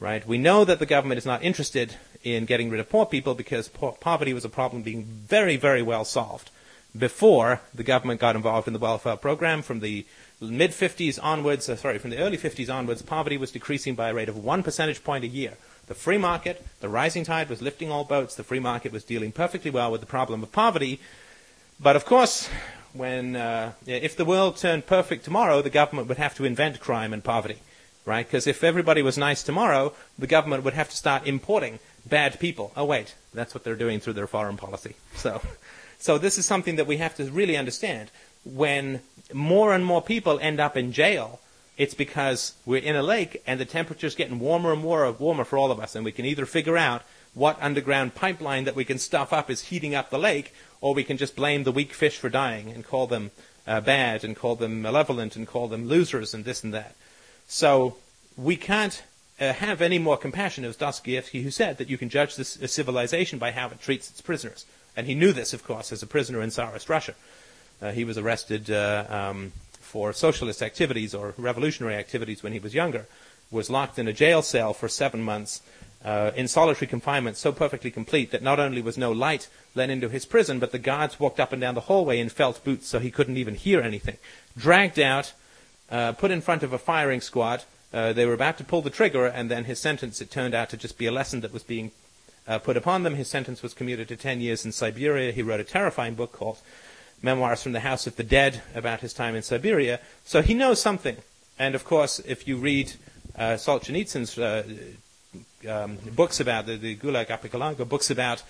right? 0.00 0.26
We 0.26 0.38
know 0.38 0.64
that 0.64 0.78
the 0.78 0.86
government 0.86 1.18
is 1.18 1.26
not 1.26 1.42
interested 1.42 1.96
in 2.22 2.46
getting 2.46 2.70
rid 2.70 2.80
of 2.80 2.88
poor 2.88 3.06
people 3.06 3.34
because 3.34 3.68
po- 3.68 3.96
poverty 4.00 4.32
was 4.32 4.44
a 4.44 4.48
problem 4.48 4.82
being 4.82 5.04
very, 5.04 5.56
very 5.56 5.82
well 5.82 6.04
solved 6.04 6.50
before 6.96 7.60
the 7.74 7.82
government 7.82 8.20
got 8.20 8.36
involved 8.36 8.66
in 8.66 8.72
the 8.72 8.78
welfare 8.78 9.16
program. 9.16 9.62
From 9.62 9.80
the 9.80 10.06
mid 10.40 10.70
50s 10.70 11.18
onwards, 11.22 11.68
uh, 11.68 11.76
sorry, 11.76 11.98
from 11.98 12.10
the 12.10 12.18
early 12.18 12.38
50s 12.38 12.72
onwards, 12.72 13.02
poverty 13.02 13.36
was 13.36 13.52
decreasing 13.52 13.94
by 13.94 14.08
a 14.08 14.14
rate 14.14 14.28
of 14.28 14.36
one 14.36 14.62
percentage 14.62 15.04
point 15.04 15.24
a 15.24 15.28
year. 15.28 15.54
The 15.86 15.94
free 15.94 16.18
market, 16.18 16.64
the 16.80 16.88
rising 16.88 17.24
tide 17.24 17.50
was 17.50 17.60
lifting 17.60 17.90
all 17.90 18.04
boats. 18.04 18.34
The 18.34 18.42
free 18.42 18.60
market 18.60 18.90
was 18.90 19.04
dealing 19.04 19.32
perfectly 19.32 19.70
well 19.70 19.92
with 19.92 20.00
the 20.00 20.06
problem 20.06 20.42
of 20.42 20.50
poverty. 20.50 20.98
But 21.78 21.96
of 21.96 22.06
course, 22.06 22.48
when 22.94 23.36
uh, 23.36 23.72
if 23.86 24.16
the 24.16 24.24
world 24.24 24.56
turned 24.56 24.86
perfect 24.86 25.24
tomorrow, 25.24 25.60
the 25.60 25.70
government 25.70 26.08
would 26.08 26.16
have 26.16 26.34
to 26.36 26.44
invent 26.44 26.80
crime 26.80 27.12
and 27.12 27.22
poverty 27.22 27.58
right? 28.04 28.26
Because 28.26 28.46
if 28.46 28.62
everybody 28.62 29.02
was 29.02 29.16
nice 29.16 29.42
tomorrow, 29.42 29.92
the 30.18 30.26
government 30.26 30.64
would 30.64 30.74
have 30.74 30.90
to 30.90 30.96
start 30.96 31.26
importing 31.26 31.78
bad 32.06 32.38
people. 32.38 32.72
Oh 32.76 32.84
wait, 32.84 33.14
that's 33.32 33.54
what 33.54 33.64
they're 33.64 33.76
doing 33.76 34.00
through 34.00 34.14
their 34.14 34.26
foreign 34.26 34.56
policy. 34.56 34.94
So, 35.16 35.40
so 35.98 36.18
this 36.18 36.36
is 36.36 36.44
something 36.44 36.76
that 36.76 36.86
we 36.86 36.98
have 36.98 37.14
to 37.16 37.24
really 37.30 37.56
understand. 37.56 38.10
When 38.44 39.00
more 39.32 39.72
and 39.72 39.86
more 39.86 40.02
people 40.02 40.38
end 40.38 40.60
up 40.60 40.76
in 40.76 40.92
jail, 40.92 41.40
it's 41.78 41.94
because 41.94 42.54
we're 42.66 42.82
in 42.82 42.94
a 42.94 43.02
lake 43.02 43.42
and 43.46 43.58
the 43.58 43.64
temperature's 43.64 44.14
getting 44.14 44.38
warmer 44.38 44.72
and 44.72 44.82
more 44.82 45.10
warmer 45.12 45.44
for 45.44 45.56
all 45.56 45.70
of 45.70 45.80
us, 45.80 45.94
and 45.94 46.04
we 46.04 46.12
can 46.12 46.26
either 46.26 46.44
figure 46.44 46.76
out 46.76 47.02
what 47.32 47.56
underground 47.60 48.14
pipeline 48.14 48.64
that 48.64 48.76
we 48.76 48.84
can 48.84 48.98
stuff 48.98 49.32
up 49.32 49.50
is 49.50 49.62
heating 49.62 49.94
up 49.94 50.10
the 50.10 50.18
lake, 50.18 50.52
or 50.80 50.94
we 50.94 51.04
can 51.04 51.16
just 51.16 51.34
blame 51.34 51.64
the 51.64 51.72
weak 51.72 51.92
fish 51.92 52.18
for 52.18 52.28
dying 52.28 52.70
and 52.70 52.84
call 52.84 53.06
them 53.06 53.30
uh, 53.66 53.80
bad 53.80 54.24
and 54.24 54.36
call 54.36 54.56
them 54.56 54.82
malevolent 54.82 55.36
and 55.36 55.46
call 55.46 55.68
them 55.68 55.88
losers 55.88 56.34
and 56.34 56.44
this 56.44 56.62
and 56.62 56.74
that. 56.74 56.94
So 57.46 57.96
we 58.36 58.56
can't 58.56 59.02
uh, 59.40 59.52
have 59.52 59.82
any 59.82 59.98
more 59.98 60.16
compassion. 60.16 60.64
It 60.64 60.68
was 60.68 60.76
Dostoevsky 60.76 61.42
who 61.42 61.50
said 61.50 61.78
that 61.78 61.90
you 61.90 61.98
can 61.98 62.08
judge 62.08 62.36
this 62.36 62.56
a 62.56 62.68
civilization 62.68 63.38
by 63.38 63.50
how 63.50 63.68
it 63.68 63.80
treats 63.80 64.10
its 64.10 64.20
prisoners. 64.20 64.66
And 64.96 65.06
he 65.06 65.14
knew 65.14 65.32
this, 65.32 65.52
of 65.52 65.64
course, 65.64 65.92
as 65.92 66.02
a 66.02 66.06
prisoner 66.06 66.40
in 66.40 66.50
Tsarist 66.50 66.88
Russia. 66.88 67.14
Uh, 67.82 67.90
he 67.90 68.04
was 68.04 68.16
arrested 68.16 68.70
uh, 68.70 69.04
um, 69.08 69.52
for 69.80 70.12
socialist 70.12 70.62
activities 70.62 71.14
or 71.14 71.34
revolutionary 71.36 71.96
activities 71.96 72.42
when 72.42 72.52
he 72.52 72.58
was 72.58 72.74
younger, 72.74 73.06
was 73.50 73.70
locked 73.70 73.98
in 73.98 74.08
a 74.08 74.12
jail 74.12 74.42
cell 74.42 74.72
for 74.72 74.88
seven 74.88 75.22
months 75.22 75.62
uh, 76.04 76.30
in 76.36 76.46
solitary 76.46 76.86
confinement 76.86 77.36
so 77.36 77.50
perfectly 77.50 77.90
complete 77.90 78.30
that 78.30 78.42
not 78.42 78.60
only 78.60 78.82
was 78.82 78.98
no 78.98 79.10
light 79.10 79.48
let 79.74 79.90
into 79.90 80.08
his 80.08 80.26
prison, 80.26 80.58
but 80.58 80.70
the 80.70 80.78
guards 80.78 81.18
walked 81.18 81.40
up 81.40 81.52
and 81.52 81.60
down 81.60 81.74
the 81.74 81.80
hallway 81.82 82.20
in 82.20 82.28
felt 82.28 82.62
boots 82.62 82.86
so 82.86 82.98
he 82.98 83.10
couldn't 83.10 83.36
even 83.36 83.54
hear 83.54 83.80
anything. 83.80 84.18
Dragged 84.56 84.98
out, 84.98 85.32
uh, 85.90 86.12
put 86.12 86.30
in 86.30 86.40
front 86.40 86.62
of 86.62 86.72
a 86.72 86.78
firing 86.78 87.20
squad. 87.20 87.64
Uh, 87.92 88.12
they 88.12 88.26
were 88.26 88.34
about 88.34 88.58
to 88.58 88.64
pull 88.64 88.82
the 88.82 88.90
trigger, 88.90 89.26
and 89.26 89.50
then 89.50 89.64
his 89.64 89.78
sentence, 89.78 90.20
it 90.20 90.30
turned 90.30 90.54
out 90.54 90.68
to 90.70 90.76
just 90.76 90.98
be 90.98 91.06
a 91.06 91.12
lesson 91.12 91.40
that 91.40 91.52
was 91.52 91.62
being 91.62 91.92
uh, 92.48 92.58
put 92.58 92.76
upon 92.76 93.02
them. 93.02 93.14
His 93.14 93.28
sentence 93.28 93.62
was 93.62 93.74
commuted 93.74 94.08
to 94.08 94.16
10 94.16 94.40
years 94.40 94.64
in 94.64 94.72
Siberia. 94.72 95.32
He 95.32 95.42
wrote 95.42 95.60
a 95.60 95.64
terrifying 95.64 96.14
book 96.14 96.32
called 96.32 96.58
Memoirs 97.22 97.62
from 97.62 97.72
the 97.72 97.80
House 97.80 98.06
of 98.06 98.16
the 98.16 98.24
Dead 98.24 98.62
about 98.74 99.00
his 99.00 99.12
time 99.12 99.34
in 99.34 99.42
Siberia. 99.42 100.00
So 100.24 100.42
he 100.42 100.54
knows 100.54 100.80
something. 100.80 101.16
And 101.58 101.74
of 101.74 101.84
course, 101.84 102.18
if 102.20 102.48
you 102.48 102.56
read 102.56 102.92
uh, 103.36 103.54
Solzhenitsyn's 103.54 104.38
uh, 104.38 104.64
um, 105.68 105.98
books 106.14 106.40
about 106.40 106.66
the, 106.66 106.76
the 106.76 106.96
Gulag 106.96 107.30
Archipelago, 107.30 107.84
books 107.84 108.10
about 108.10 108.42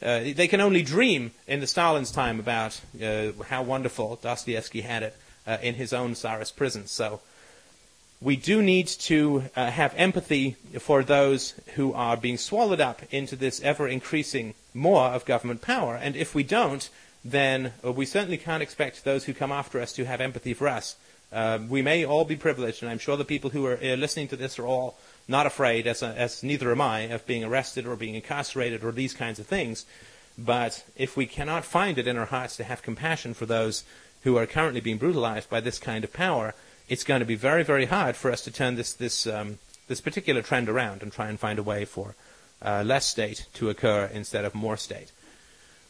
uh, 0.00 0.20
they 0.34 0.48
can 0.48 0.60
only 0.60 0.82
dream 0.82 1.30
in 1.46 1.60
the 1.60 1.66
Stalin's 1.66 2.10
time 2.10 2.40
about 2.40 2.80
uh, 3.00 3.30
how 3.48 3.62
wonderful 3.62 4.18
Dostoevsky 4.20 4.80
had 4.80 5.04
it 5.04 5.16
uh, 5.46 5.58
in 5.62 5.74
his 5.74 5.92
own 5.92 6.14
Tsarist 6.14 6.56
prison. 6.56 6.86
So 6.86 7.20
we 8.20 8.36
do 8.36 8.62
need 8.62 8.86
to 8.86 9.44
uh, 9.56 9.70
have 9.70 9.94
empathy 9.96 10.56
for 10.78 11.02
those 11.02 11.54
who 11.74 11.92
are 11.92 12.16
being 12.16 12.38
swallowed 12.38 12.80
up 12.80 13.02
into 13.10 13.34
this 13.34 13.60
ever 13.62 13.88
increasing 13.88 14.54
more 14.74 15.06
of 15.06 15.24
government 15.24 15.60
power. 15.60 15.96
And 15.96 16.14
if 16.14 16.34
we 16.34 16.44
don't, 16.44 16.88
then 17.24 17.72
uh, 17.84 17.92
we 17.92 18.06
certainly 18.06 18.36
can't 18.36 18.62
expect 18.62 19.04
those 19.04 19.24
who 19.24 19.34
come 19.34 19.52
after 19.52 19.80
us 19.80 19.92
to 19.94 20.04
have 20.04 20.20
empathy 20.20 20.54
for 20.54 20.68
us. 20.68 20.96
Uh, 21.32 21.58
we 21.68 21.82
may 21.82 22.04
all 22.04 22.24
be 22.24 22.36
privileged, 22.36 22.82
and 22.82 22.90
I'm 22.90 22.98
sure 22.98 23.16
the 23.16 23.24
people 23.24 23.50
who 23.50 23.64
are 23.66 23.78
uh, 23.82 23.96
listening 23.96 24.28
to 24.28 24.36
this 24.36 24.58
are 24.58 24.66
all 24.66 24.98
not 25.26 25.46
afraid, 25.46 25.86
as, 25.86 26.02
as 26.02 26.42
neither 26.42 26.70
am 26.70 26.80
I, 26.80 27.00
of 27.00 27.26
being 27.26 27.42
arrested 27.42 27.86
or 27.86 27.96
being 27.96 28.14
incarcerated 28.14 28.84
or 28.84 28.92
these 28.92 29.14
kinds 29.14 29.38
of 29.38 29.46
things. 29.46 29.86
But 30.36 30.84
if 30.96 31.16
we 31.16 31.26
cannot 31.26 31.64
find 31.64 31.98
it 31.98 32.06
in 32.06 32.18
our 32.18 32.26
hearts 32.26 32.56
to 32.56 32.64
have 32.64 32.82
compassion 32.82 33.34
for 33.34 33.46
those 33.46 33.84
who 34.22 34.36
are 34.36 34.46
currently 34.46 34.80
being 34.80 34.98
brutalized 34.98 35.50
by 35.50 35.60
this 35.60 35.78
kind 35.78 36.04
of 36.04 36.12
power, 36.12 36.54
it's 36.88 37.04
going 37.04 37.20
to 37.20 37.26
be 37.26 37.34
very, 37.34 37.62
very 37.62 37.86
hard 37.86 38.16
for 38.16 38.30
us 38.30 38.42
to 38.42 38.50
turn 38.50 38.76
this 38.76 38.92
this 38.92 39.26
um, 39.26 39.58
this 39.88 40.00
particular 40.00 40.42
trend 40.42 40.68
around 40.68 41.02
and 41.02 41.12
try 41.12 41.28
and 41.28 41.38
find 41.38 41.58
a 41.58 41.62
way 41.62 41.84
for 41.84 42.14
uh, 42.64 42.82
less 42.84 43.06
state 43.06 43.46
to 43.54 43.70
occur 43.70 44.08
instead 44.12 44.44
of 44.44 44.54
more 44.54 44.76
state. 44.76 45.10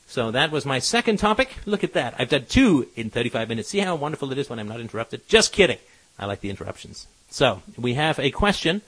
So 0.06 0.30
that 0.30 0.50
was 0.50 0.66
my 0.66 0.78
second 0.78 1.18
topic. 1.18 1.56
Look 1.64 1.84
at 1.84 1.94
that. 1.94 2.14
I've 2.18 2.28
done 2.28 2.46
two 2.46 2.88
in 2.96 3.10
35 3.10 3.48
minutes. 3.48 3.70
See 3.70 3.78
how 3.78 3.94
wonderful 3.94 4.30
it 4.32 4.38
is 4.38 4.50
when 4.50 4.58
I'm 4.58 4.68
not 4.68 4.80
interrupted? 4.80 5.26
Just 5.28 5.52
kidding. 5.52 5.78
I 6.18 6.26
like 6.26 6.40
the 6.40 6.50
interruptions. 6.50 7.06
So 7.30 7.62
we 7.78 7.94
have 7.94 8.18
a 8.18 8.30
question 8.30 8.82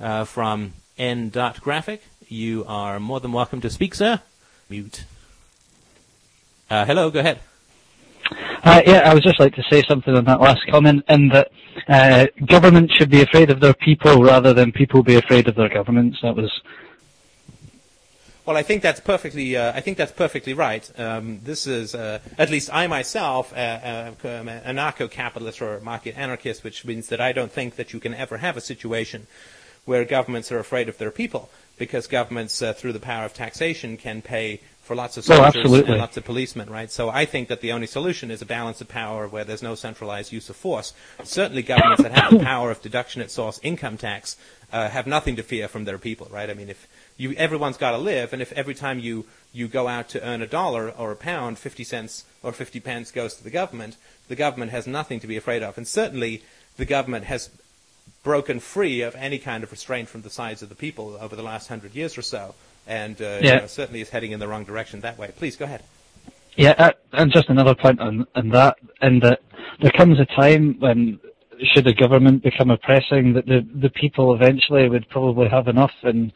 uh, 0.00 0.24
from 0.24 0.74
N. 0.98 1.30
Graphic. 1.30 2.02
You 2.28 2.64
are 2.66 2.98
more 2.98 3.20
than 3.20 3.32
welcome 3.32 3.60
to 3.60 3.70
speak, 3.70 3.94
sir. 3.94 4.20
Mute. 4.68 5.04
Uh, 6.70 6.84
hello, 6.84 7.10
go 7.10 7.20
ahead. 7.20 7.38
Uh, 8.62 8.80
yeah, 8.86 9.02
I 9.04 9.14
would 9.14 9.22
just 9.22 9.38
like 9.38 9.54
to 9.54 9.62
say 9.70 9.82
something 9.82 10.14
on 10.14 10.24
that 10.24 10.40
last 10.40 10.66
comment, 10.68 11.04
in 11.08 11.28
that 11.28 11.52
uh, 11.88 12.26
government 12.46 12.90
should 12.92 13.10
be 13.10 13.20
afraid 13.20 13.50
of 13.50 13.60
their 13.60 13.74
people 13.74 14.22
rather 14.22 14.54
than 14.54 14.72
people 14.72 15.02
be 15.02 15.16
afraid 15.16 15.48
of 15.48 15.54
their 15.54 15.68
governments. 15.68 16.18
That 16.22 16.34
was. 16.34 16.50
Well, 18.46 18.56
I 18.56 18.62
think 18.62 18.82
that's 18.82 19.00
perfectly. 19.00 19.56
Uh, 19.56 19.72
I 19.72 19.80
think 19.80 19.96
that's 19.96 20.12
perfectly 20.12 20.54
right. 20.54 20.90
Um, 20.98 21.40
this 21.42 21.66
is, 21.66 21.94
uh, 21.94 22.20
at 22.38 22.50
least 22.50 22.68
I 22.72 22.86
myself, 22.86 23.52
uh, 23.52 23.56
uh, 23.56 24.28
am 24.28 24.48
an 24.48 24.76
anarcho-capitalist 24.76 25.62
or 25.62 25.80
market 25.80 26.16
anarchist, 26.16 26.64
which 26.64 26.84
means 26.84 27.08
that 27.08 27.20
I 27.20 27.32
don't 27.32 27.52
think 27.52 27.76
that 27.76 27.92
you 27.92 28.00
can 28.00 28.14
ever 28.14 28.38
have 28.38 28.56
a 28.56 28.60
situation 28.60 29.26
where 29.84 30.04
governments 30.04 30.50
are 30.52 30.58
afraid 30.58 30.88
of 30.88 30.98
their 30.98 31.10
people, 31.10 31.50
because 31.78 32.06
governments, 32.06 32.62
through 32.76 32.92
the 32.92 33.00
power 33.00 33.24
of 33.24 33.34
taxation, 33.34 33.96
can 33.96 34.22
pay 34.22 34.60
for 34.84 34.94
lots 34.94 35.16
of 35.16 35.24
soldiers 35.24 35.64
oh, 35.66 35.74
and 35.74 35.98
lots 35.98 36.18
of 36.18 36.24
policemen, 36.24 36.68
right? 36.68 36.90
So 36.90 37.08
I 37.08 37.24
think 37.24 37.48
that 37.48 37.62
the 37.62 37.72
only 37.72 37.86
solution 37.86 38.30
is 38.30 38.42
a 38.42 38.46
balance 38.46 38.82
of 38.82 38.88
power 38.88 39.26
where 39.26 39.42
there's 39.42 39.62
no 39.62 39.74
centralized 39.74 40.30
use 40.30 40.50
of 40.50 40.56
force. 40.56 40.92
Certainly 41.22 41.62
governments 41.62 42.02
that 42.02 42.12
have 42.12 42.32
the 42.32 42.44
power 42.44 42.70
of 42.70 42.82
deduction 42.82 43.22
at 43.22 43.30
source 43.30 43.58
income 43.62 43.96
tax 43.96 44.36
uh, 44.72 44.90
have 44.90 45.06
nothing 45.06 45.36
to 45.36 45.42
fear 45.42 45.68
from 45.68 45.86
their 45.86 45.96
people, 45.96 46.28
right? 46.30 46.50
I 46.50 46.54
mean, 46.54 46.68
if 46.68 46.86
you, 47.16 47.32
everyone's 47.32 47.78
got 47.78 47.92
to 47.92 47.98
live, 47.98 48.34
and 48.34 48.42
if 48.42 48.52
every 48.52 48.74
time 48.74 48.98
you, 48.98 49.24
you 49.54 49.68
go 49.68 49.88
out 49.88 50.10
to 50.10 50.22
earn 50.22 50.42
a 50.42 50.46
dollar 50.46 50.90
or 50.90 51.10
a 51.12 51.16
pound, 51.16 51.58
50 51.58 51.82
cents 51.82 52.24
or 52.42 52.52
50 52.52 52.78
pence 52.80 53.10
goes 53.10 53.34
to 53.36 53.44
the 53.44 53.50
government, 53.50 53.96
the 54.28 54.36
government 54.36 54.70
has 54.70 54.86
nothing 54.86 55.18
to 55.20 55.26
be 55.26 55.38
afraid 55.38 55.62
of. 55.62 55.78
And 55.78 55.88
certainly 55.88 56.42
the 56.76 56.84
government 56.84 57.24
has 57.24 57.48
broken 58.22 58.60
free 58.60 59.00
of 59.00 59.14
any 59.14 59.38
kind 59.38 59.64
of 59.64 59.70
restraint 59.70 60.10
from 60.10 60.22
the 60.22 60.30
sides 60.30 60.62
of 60.62 60.68
the 60.68 60.74
people 60.74 61.16
over 61.20 61.34
the 61.34 61.42
last 61.42 61.68
hundred 61.68 61.94
years 61.94 62.18
or 62.18 62.22
so 62.22 62.54
and 62.86 63.20
uh, 63.20 63.38
yeah. 63.40 63.54
you 63.54 63.60
know, 63.60 63.66
certainly 63.66 64.00
is 64.00 64.10
heading 64.10 64.32
in 64.32 64.40
the 64.40 64.48
wrong 64.48 64.64
direction 64.64 65.00
that 65.00 65.18
way. 65.18 65.32
Please 65.36 65.56
go 65.56 65.64
ahead. 65.64 65.82
Yeah, 66.56 66.74
uh, 66.78 66.92
and 67.12 67.32
just 67.32 67.48
another 67.48 67.74
point 67.74 68.00
on, 68.00 68.26
on 68.34 68.48
that, 68.50 68.76
in 69.02 69.20
that 69.20 69.40
there 69.80 69.90
comes 69.90 70.20
a 70.20 70.26
time 70.26 70.76
when, 70.78 71.18
should 71.72 71.84
the 71.84 71.94
government 71.94 72.42
become 72.42 72.70
oppressing, 72.70 73.32
that 73.34 73.46
the, 73.46 73.66
the 73.74 73.90
people 73.90 74.34
eventually 74.34 74.88
would 74.88 75.08
probably 75.08 75.48
have 75.48 75.66
enough 75.66 75.92
and 76.02 76.32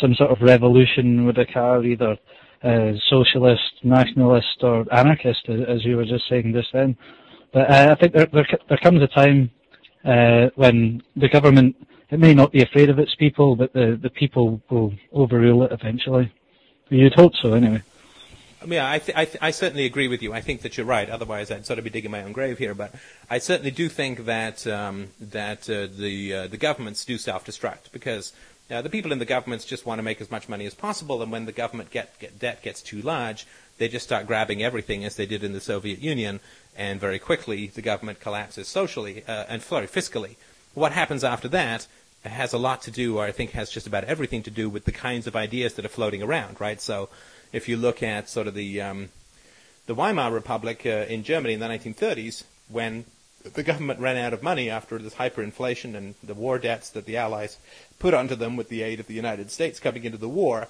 some 0.00 0.14
sort 0.14 0.30
of 0.30 0.40
revolution 0.40 1.26
would 1.26 1.38
occur, 1.38 1.82
either 1.84 2.16
uh, 2.62 2.92
socialist, 3.08 3.62
nationalist, 3.82 4.62
or 4.62 4.86
anarchist, 4.92 5.48
as 5.48 5.84
you 5.84 5.96
were 5.96 6.04
just 6.04 6.28
saying 6.28 6.52
just 6.52 6.72
then. 6.72 6.96
But 7.52 7.70
uh, 7.70 7.94
I 7.96 8.00
think 8.00 8.14
there, 8.14 8.26
there, 8.32 8.46
there 8.68 8.78
comes 8.78 9.02
a 9.02 9.06
time 9.08 9.50
uh, 10.04 10.50
when 10.54 11.02
the 11.16 11.28
government 11.28 11.76
it 12.10 12.18
may 12.18 12.34
not 12.34 12.52
be 12.52 12.62
afraid 12.62 12.90
of 12.90 12.98
its 12.98 13.14
people, 13.14 13.56
but 13.56 13.72
the, 13.72 13.98
the 14.00 14.10
people 14.10 14.60
will 14.70 14.94
overrule 15.12 15.62
it 15.64 15.72
eventually. 15.72 16.32
You'd 16.88 17.14
hope 17.14 17.34
so, 17.36 17.52
anyway. 17.52 17.82
Yeah, 18.66 18.90
I, 18.90 18.98
th- 18.98 19.16
I, 19.16 19.24
th- 19.24 19.38
I, 19.40 19.50
certainly 19.52 19.84
agree 19.84 20.08
with 20.08 20.20
you. 20.20 20.32
I 20.32 20.40
think 20.40 20.62
that 20.62 20.76
you're 20.76 20.86
right. 20.86 21.08
Otherwise, 21.08 21.50
I'd 21.50 21.64
sort 21.64 21.78
of 21.78 21.84
be 21.84 21.90
digging 21.90 22.10
my 22.10 22.22
own 22.22 22.32
grave 22.32 22.58
here. 22.58 22.74
But 22.74 22.92
I 23.30 23.38
certainly 23.38 23.70
do 23.70 23.88
think 23.88 24.24
that 24.24 24.66
um, 24.66 25.08
that 25.20 25.70
uh, 25.70 25.86
the 25.86 26.34
uh, 26.34 26.46
the 26.48 26.56
governments 26.56 27.04
do 27.04 27.18
self-destruct 27.18 27.92
because 27.92 28.32
uh, 28.70 28.82
the 28.82 28.90
people 28.90 29.12
in 29.12 29.18
the 29.18 29.24
governments 29.24 29.64
just 29.64 29.86
want 29.86 29.98
to 29.98 30.02
make 30.02 30.20
as 30.20 30.30
much 30.30 30.48
money 30.48 30.66
as 30.66 30.74
possible, 30.74 31.22
and 31.22 31.30
when 31.30 31.46
the 31.46 31.52
government 31.52 31.90
get, 31.90 32.18
get 32.18 32.38
debt 32.38 32.62
gets 32.62 32.82
too 32.82 33.00
large, 33.00 33.46
they 33.78 33.88
just 33.88 34.04
start 34.04 34.26
grabbing 34.26 34.62
everything, 34.62 35.04
as 35.04 35.16
they 35.16 35.24
did 35.24 35.44
in 35.44 35.52
the 35.52 35.60
Soviet 35.60 36.00
Union, 36.00 36.40
and 36.76 37.00
very 37.00 37.18
quickly 37.18 37.68
the 37.68 37.80
government 37.80 38.20
collapses 38.20 38.68
socially 38.68 39.24
uh, 39.28 39.44
and 39.48 39.62
sorry, 39.62 39.86
fiscally. 39.86 40.36
What 40.74 40.92
happens 40.92 41.24
after 41.24 41.48
that 41.48 41.86
has 42.24 42.52
a 42.52 42.58
lot 42.58 42.82
to 42.82 42.90
do, 42.90 43.18
or 43.18 43.24
I 43.24 43.32
think 43.32 43.52
has 43.52 43.70
just 43.70 43.86
about 43.86 44.04
everything 44.04 44.42
to 44.44 44.50
do 44.50 44.68
with 44.68 44.84
the 44.84 44.92
kinds 44.92 45.26
of 45.26 45.36
ideas 45.36 45.74
that 45.74 45.84
are 45.84 45.90
floating 45.90 46.22
around, 46.22 46.60
right? 46.60 46.80
So 46.80 47.08
if 47.52 47.68
you 47.68 47.76
look 47.76 48.02
at 48.02 48.28
sort 48.28 48.46
of 48.46 48.54
the 48.54 48.80
um, 48.80 49.08
the 49.86 49.94
Weimar 49.94 50.32
Republic 50.32 50.82
uh, 50.84 51.06
in 51.08 51.22
Germany 51.22 51.54
in 51.54 51.60
the 51.60 51.66
1930s, 51.66 52.44
when 52.68 53.04
the 53.54 53.62
government 53.62 54.00
ran 54.00 54.16
out 54.16 54.32
of 54.32 54.42
money 54.42 54.68
after 54.68 54.98
this 54.98 55.14
hyperinflation 55.14 55.94
and 55.94 56.14
the 56.22 56.34
war 56.34 56.58
debts 56.58 56.90
that 56.90 57.06
the 57.06 57.16
Allies 57.16 57.56
put 57.98 58.12
onto 58.12 58.34
them 58.34 58.56
with 58.56 58.68
the 58.68 58.82
aid 58.82 59.00
of 59.00 59.06
the 59.06 59.14
United 59.14 59.50
States 59.50 59.80
coming 59.80 60.04
into 60.04 60.18
the 60.18 60.28
war, 60.28 60.68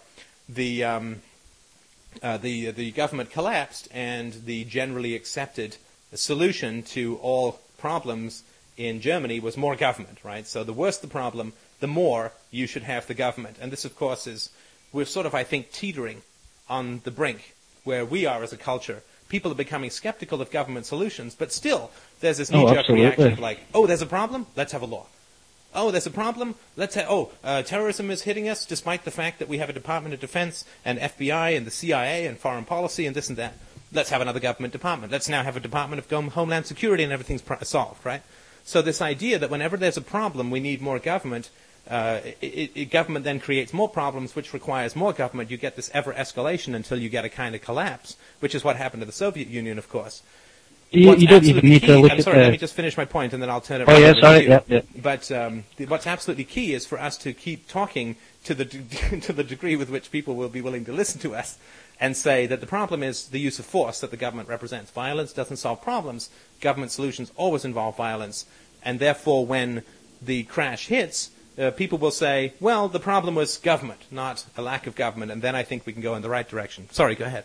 the 0.49 0.85
um, 0.85 1.23
uh, 2.23 2.37
the 2.37 2.71
the 2.71 2.91
government 2.93 3.31
collapsed, 3.31 3.89
and 3.93 4.33
the 4.45 4.65
generally 4.65 5.15
accepted 5.15 5.77
solution 6.15 6.83
to 6.83 7.17
all 7.17 7.61
problems 7.79 8.43
in 8.79 9.01
Germany 9.01 9.41
was 9.41 9.57
more 9.57 9.77
government, 9.77 10.19
right? 10.23 10.47
So 10.47 10.64
the 10.64 10.73
worse 10.73 10.99
the 10.99 11.09
problem, 11.09 11.53
the 11.81 11.88
more 11.88 12.33
you 12.51 12.67
should 12.67 12.85
have 12.85 13.07
the 13.07 13.14
government. 13.14 13.57
And 13.61 13.71
this, 13.71 13.85
of 13.85 13.97
course, 13.97 14.27
is, 14.27 14.51
we're 14.93 15.05
sort 15.05 15.27
of, 15.27 15.35
I 15.35 15.43
think, 15.43 15.73
teetering 15.73 16.23
on 16.71 17.01
the 17.05 17.11
brink 17.11 17.55
where 17.85 18.05
we 18.05 18.25
are 18.25 18.43
as 18.43 18.53
a 18.53 18.57
culture. 18.57 19.03
People 19.29 19.51
are 19.51 19.57
becoming 19.57 19.91
skeptical 19.91 20.41
of 20.41 20.51
government 20.51 20.87
solutions, 20.87 21.35
but 21.35 21.53
still, 21.53 21.91
there's 22.21 22.38
this 22.38 22.51
knee-jerk 22.51 22.87
oh, 22.88 22.95
reaction 22.95 23.33
of 23.33 23.38
like, 23.41 23.61
oh, 23.75 23.87
there's 23.87 24.01
a 24.01 24.07
problem? 24.07 24.47
Let's 24.57 24.73
have 24.73 24.83
a 24.83 24.87
law. 24.87 25.07
Oh, 25.75 25.91
there's 25.91 26.07
a 26.07 26.11
problem? 26.11 26.55
Let's 26.77 26.95
have, 26.95 27.07
oh, 27.11 27.33
uh, 27.45 27.62
terrorism 27.62 28.11
is 28.11 28.23
hitting 28.23 28.49
us 28.49 28.64
despite 28.64 29.05
the 29.05 29.11
fact 29.11 29.38
that 29.41 29.49
we 29.49 29.59
have 29.59 29.69
a 29.69 29.75
Department 29.75 30.14
of 30.14 30.21
Defense 30.21 30.64
and 30.85 30.99
FBI 30.99 31.57
and 31.57 31.67
the 31.67 31.71
CIA 31.71 32.27
and 32.27 32.38
foreign 32.38 32.64
policy 32.64 33.07
and 33.07 33.14
this 33.14 33.29
and 33.29 33.37
that. 33.37 33.55
Let's 33.93 34.11
have 34.11 34.21
another 34.21 34.41
government 34.41 34.73
department. 34.73 35.12
Let's 35.12 35.29
now 35.29 35.43
have 35.43 35.57
a 35.57 35.61
Department 35.61 36.01
of 36.01 36.33
Homeland 36.33 36.67
Security 36.67 37.05
and 37.05 37.12
everything's 37.12 37.43
solved, 37.62 38.05
right? 38.05 38.23
So 38.68 38.83
this 38.83 39.00
idea 39.00 39.38
that 39.38 39.48
whenever 39.48 39.78
there's 39.78 39.96
a 39.96 40.02
problem, 40.02 40.50
we 40.50 40.61
need 40.61 40.83
more 40.83 40.98
government, 40.98 41.48
uh, 41.88 42.20
it, 42.42 42.70
it, 42.74 42.90
government 42.90 43.24
then 43.24 43.40
creates 43.40 43.72
more 43.72 43.88
problems, 43.88 44.37
which 44.37 44.52
requires 44.52 44.94
more 44.94 45.14
government. 45.14 45.50
You 45.50 45.57
get 45.57 45.74
this 45.74 45.90
ever 45.94 46.12
escalation 46.12 46.74
until 46.74 46.98
you 46.98 47.09
get 47.09 47.24
a 47.24 47.31
kind 47.31 47.54
of 47.54 47.62
collapse, 47.62 48.18
which 48.40 48.54
is 48.54 48.62
what 48.62 48.76
happened 48.76 49.00
to 49.00 49.07
the 49.07 49.12
Soviet 49.12 49.48
Union, 49.48 49.78
of 49.78 49.88
course. 49.88 50.20
You, 50.90 51.16
you 51.16 51.26
don't 51.26 51.44
even 51.44 51.66
need 51.66 51.81
key, 51.81 51.87
to 51.87 51.98
look 51.98 52.12
I'm 52.12 52.18
at 52.18 52.24
sorry, 52.24 52.37
the... 52.37 52.42
let 52.42 52.52
me 52.52 52.59
just 52.59 52.74
finish 52.74 52.94
my 52.98 53.07
point 53.07 53.33
and 53.33 53.42
then 53.42 53.48
I'll 53.48 53.62
turn 53.62 53.81
it 53.81 53.88
over. 53.88 53.92
oh, 53.92 53.98
yeah, 53.98 54.12
sorry, 54.20 54.46
yeah, 54.46 54.61
yeah. 54.68 54.81
But 55.00 55.33
um, 55.33 55.64
the, 55.76 55.87
what's 55.87 56.07
absolutely 56.07 56.44
key 56.44 56.74
is 56.74 56.85
for 56.85 57.00
us 57.00 57.16
to 57.18 57.33
keep 57.33 57.68
talking 57.68 58.16
to 58.44 58.54
the, 58.54 58.66
to 59.22 59.33
the 59.33 59.44
degree 59.44 59.76
with 59.76 59.88
which 59.88 60.11
people 60.11 60.37
will 60.37 60.50
be 60.50 60.61
willing 60.61 60.85
to 60.85 60.92
listen 60.92 61.18
to 61.22 61.35
us 61.35 61.57
and 62.01 62.17
say 62.17 62.47
that 62.47 62.61
the 62.61 62.67
problem 62.67 63.03
is 63.03 63.29
the 63.29 63.41
use 63.41 63.59
of 63.59 63.67
force 63.67 64.01
that 64.01 64.11
the 64.11 64.17
government 64.17 64.49
represents. 64.49 64.91
Violence 64.91 65.33
doesn't 65.33 65.57
solve 65.57 65.83
problems. 65.83 66.31
Government 66.61 66.93
solutions 66.93 67.33
always 67.37 67.65
involve 67.65 67.97
violence 67.97 68.47
and 68.83 68.99
therefore 68.99 69.45
when 69.45 69.83
the 70.23 70.45
crash 70.45 70.87
hits, 70.89 71.31
uh, 71.59 71.71
people 71.73 71.99
will 71.99 72.11
say, 72.11 72.55
well, 72.61 72.89
the 72.89 73.01
problem 73.01 73.35
was 73.35 73.59
government, 73.59 74.01
not 74.11 74.45
a 74.57 74.63
lack 74.63 74.87
of 74.87 74.95
government, 74.95 75.33
and 75.33 75.43
then 75.43 75.55
I 75.55 75.63
think 75.63 75.87
we 75.87 75.93
can 75.93 76.03
go 76.03 76.15
in 76.15 76.23
the 76.23 76.29
right 76.29 76.49
direction. 76.49 76.89
Sorry, 76.91 77.15
go 77.15 77.25
ahead. 77.25 77.45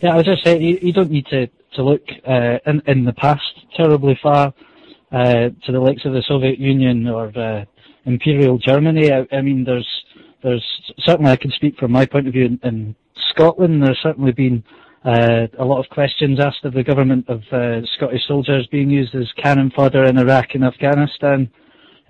Yeah, 0.00 0.14
I 0.14 0.16
was 0.16 0.24
just 0.24 0.42
saying, 0.42 0.62
you, 0.62 0.78
you 0.80 0.92
don't 0.92 1.10
need 1.10 1.26
to, 1.26 1.46
to 1.74 1.82
look 1.82 2.02
uh, 2.26 2.58
in, 2.66 2.82
in 2.86 3.04
the 3.04 3.12
past 3.12 3.42
terribly 3.76 4.18
far 4.22 4.54
uh, 5.12 5.50
to 5.64 5.72
the 5.72 5.80
likes 5.80 6.04
of 6.04 6.12
the 6.12 6.22
Soviet 6.26 6.58
Union 6.58 7.06
or 7.06 7.66
Imperial 8.04 8.58
Germany. 8.58 9.12
I, 9.12 9.26
I, 9.30 9.42
mean, 9.42 9.64
there's, 9.64 9.88
there's 10.42 10.64
certainly 10.98 11.30
I 11.30 11.36
can 11.36 11.50
speak 11.52 11.76
from 11.76 11.92
my 11.92 12.06
point 12.06 12.26
of 12.26 12.32
view 12.32 12.58
in 12.62 12.96
Scotland. 13.30 13.82
There's 13.82 13.98
certainly 14.02 14.32
been 14.32 14.62
uh, 15.04 15.46
a 15.58 15.64
lot 15.64 15.80
of 15.80 15.88
questions 15.90 16.40
asked 16.40 16.64
of 16.64 16.74
the 16.74 16.82
government 16.82 17.28
of 17.28 17.40
uh, 17.52 17.80
Scottish 17.96 18.26
soldiers 18.26 18.66
being 18.70 18.90
used 18.90 19.14
as 19.14 19.30
cannon 19.42 19.70
fodder 19.74 20.04
in 20.04 20.18
Iraq 20.18 20.54
and 20.54 20.64
Afghanistan, 20.64 21.50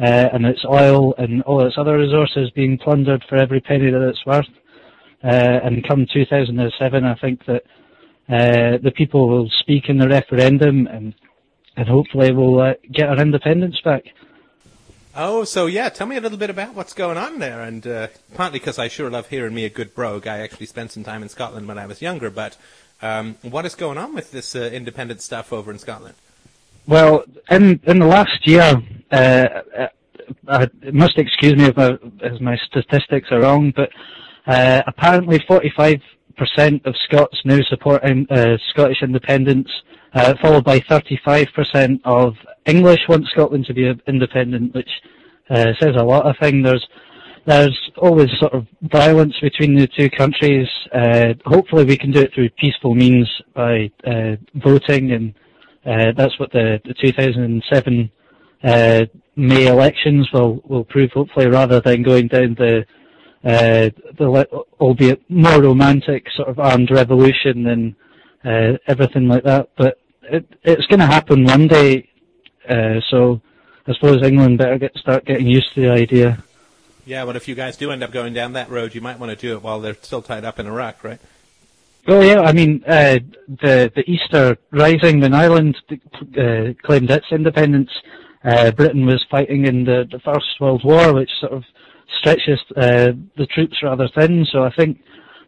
uh, 0.01 0.29
and 0.33 0.47
its 0.47 0.65
oil 0.65 1.15
and 1.19 1.43
all 1.43 1.67
its 1.67 1.77
other 1.77 1.99
resources 1.99 2.51
being 2.55 2.79
plundered 2.79 3.25
for 3.29 3.37
every 3.37 3.61
penny 3.61 3.91
that 3.91 4.09
it's 4.09 4.25
worth. 4.25 4.47
Uh, 5.23 5.61
and 5.65 5.87
come 5.87 6.07
2007, 6.13 7.05
I 7.05 7.15
think 7.17 7.45
that 7.47 7.63
uh, 8.29 8.79
the 8.83 8.93
people 8.95 9.29
will 9.29 9.51
speak 9.61 9.89
in 9.89 9.99
the 9.99 10.09
referendum, 10.09 10.87
and 10.87 11.15
and 11.77 11.89
hopefully 11.89 12.33
we'll 12.33 12.61
uh, 12.61 12.75
get 12.93 13.09
our 13.09 13.21
independence 13.21 13.81
back. 13.85 14.05
Oh, 15.21 15.43
so 15.43 15.67
yeah, 15.67 15.89
tell 15.89 16.07
me 16.07 16.17
a 16.17 16.21
little 16.21 16.39
bit 16.39 16.49
about 16.49 16.77
what's 16.77 16.93
going 16.93 17.19
on 17.19 17.41
there. 17.41 17.61
And 17.61 17.85
uh, 17.85 18.07
partly 18.35 18.61
because 18.61 18.79
I 18.79 18.87
sure 18.87 19.11
love 19.11 19.27
hearing 19.27 19.53
me 19.53 19.65
a 19.65 19.69
good 19.69 19.93
brogue. 19.93 20.29
I 20.29 20.39
actually 20.39 20.67
spent 20.67 20.93
some 20.93 21.03
time 21.03 21.25
in 21.25 21.29
Scotland 21.29 21.67
when 21.67 21.77
I 21.77 21.87
was 21.87 22.01
younger. 22.01 22.31
But 22.31 22.57
um, 23.03 23.35
what 23.43 23.67
is 23.67 23.75
going 23.75 23.99
on 23.99 24.15
with 24.15 24.31
this 24.31 24.55
uh, 24.55 24.61
independent 24.73 25.21
stuff 25.21 25.53
over 25.53 25.73
in 25.73 25.79
Scotland? 25.81 26.15
Well, 26.87 27.25
in 27.51 27.81
in 27.83 27.99
the 27.99 28.07
last 28.07 28.47
year, 28.47 28.81
uh, 29.11 29.49
uh 29.77 29.89
I 30.47 30.69
must 30.93 31.19
excuse 31.19 31.57
me 31.57 31.65
if 31.65 31.77
my, 31.77 31.99
if 32.21 32.41
my 32.41 32.57
statistics 32.69 33.33
are 33.33 33.41
wrong, 33.41 33.73
but 33.75 33.91
uh, 34.47 34.83
apparently 34.87 35.41
45% 35.41 36.01
of 36.85 36.95
Scots 37.09 37.41
now 37.45 37.59
support 37.69 38.05
uh, 38.05 38.57
Scottish 38.71 39.03
independence, 39.03 39.69
followed 40.43 40.65
by 40.65 40.81
35% 40.81 42.01
of 42.05 42.35
English 42.67 43.01
want 43.09 43.27
Scotland 43.29 43.67
to 43.67 43.75
be 43.75 43.93
independent, 44.07 44.75
which 44.75 44.91
uh, 45.51 45.73
says 45.81 45.95
a 45.97 46.05
lot. 46.05 46.27
I 46.27 46.33
think 46.41 46.65
there's 46.65 46.87
there's 47.47 47.91
always 47.97 48.29
sort 48.39 48.53
of 48.53 48.67
violence 48.83 49.35
between 49.41 49.75
the 49.75 49.87
two 49.87 50.11
countries. 50.11 50.69
Uh, 50.93 51.33
hopefully, 51.47 51.85
we 51.85 51.97
can 51.97 52.11
do 52.11 52.21
it 52.21 52.35
through 52.35 52.51
peaceful 52.51 52.95
means 52.95 53.27
by 53.55 53.91
uh, 54.07 54.37
voting, 54.55 55.13
and 55.13 55.35
uh, 55.87 56.13
that's 56.15 56.39
what 56.39 56.53
the, 56.53 56.79
the 56.85 56.95
2007 57.01 58.11
uh, 58.65 59.07
May 59.37 59.67
elections 59.67 60.29
will 60.33 60.61
will 60.69 60.85
prove 60.85 61.13
hopefully 61.13 61.47
rather 61.47 61.81
than 61.81 62.03
going 62.03 62.27
down 62.29 62.55
the 62.59 62.85
uh, 63.45 63.89
the 64.19 64.49
albeit 64.81 65.23
more 65.31 65.63
romantic 65.63 66.27
sort 66.37 66.49
of 66.49 66.59
armed 66.59 66.91
revolution 66.91 67.69
and 67.69 67.95
uh, 68.45 68.79
everything 68.87 69.29
like 69.29 69.45
that. 69.45 69.71
But 69.77 70.01
it, 70.23 70.47
it's 70.63 70.87
going 70.87 71.01
to 71.01 71.07
happen 71.07 71.45
one 71.45 71.69
day. 71.69 72.09
Uh, 72.69 73.01
so 73.11 73.41
I 73.87 73.95
suppose 73.95 74.23
England 74.23 74.59
better 74.59 74.79
get 74.79 74.97
start 74.97 75.25
getting 75.25 75.47
used 75.47 75.75
to 75.75 75.81
the 75.81 75.91
idea. 75.91 76.43
Yeah, 77.07 77.25
but 77.25 77.37
if 77.37 77.49
you 77.49 77.55
guys 77.55 77.79
do 77.79 77.91
end 77.91 78.03
up 78.03 78.13
going 78.13 78.35
down 78.35 78.53
that 78.53 78.69
road, 78.69 78.95
you 78.95 79.01
might 79.01 79.19
want 79.19 79.31
to 79.31 79.37
do 79.37 79.55
it 79.55 79.63
while 79.63 79.81
they're 79.81 79.95
still 79.95 80.21
tied 80.21 80.45
up 80.45 80.59
in 80.59 80.67
Iraq, 80.67 81.03
right? 81.03 81.19
Well, 82.07 82.23
yeah, 82.23 82.41
I 82.41 82.53
mean, 82.53 82.85
uh, 82.87 83.19
the 83.47 83.91
the 83.95 84.05
Easter 84.07 84.59
Rising 84.71 85.21
when 85.21 85.35
Ireland 85.35 85.77
uh, 85.91 86.75
claimed 86.83 87.11
its 87.11 87.27
independence, 87.31 87.91
uh, 88.45 88.71
Britain 88.73 89.07
was 89.07 89.25
fighting 89.31 89.67
in 89.67 89.85
the, 89.85 90.07
the 90.11 90.19
First 90.21 90.61
World 90.61 90.85
War, 90.85 91.15
which 91.15 91.31
sort 91.41 91.53
of 91.53 91.65
stretches 92.19 92.61
uh, 92.77 93.13
the 93.37 93.47
troops 93.47 93.83
rather 93.83 94.09
thin. 94.09 94.47
So 94.51 94.65
I 94.65 94.71
think 94.71 95.01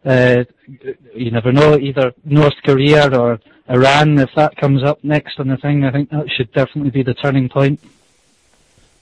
you 0.05 1.31
never 1.31 1.53
know, 1.53 1.77
either 1.79 2.13
North 2.25 2.55
Korea 2.65 3.17
or 3.19 3.41
Iran, 3.69 4.19
if 4.19 4.31
that 4.35 4.57
comes 4.57 4.83
up 4.83 5.03
next 5.05 5.39
on 5.39 5.49
the 5.49 5.57
thing, 5.57 5.85
I 5.85 5.93
think 5.93 6.11
that 6.11 6.29
should 6.31 6.53
definitely 6.53 6.91
be 6.91 7.03
the 7.03 7.15
turning 7.15 7.49
point. 7.49 7.81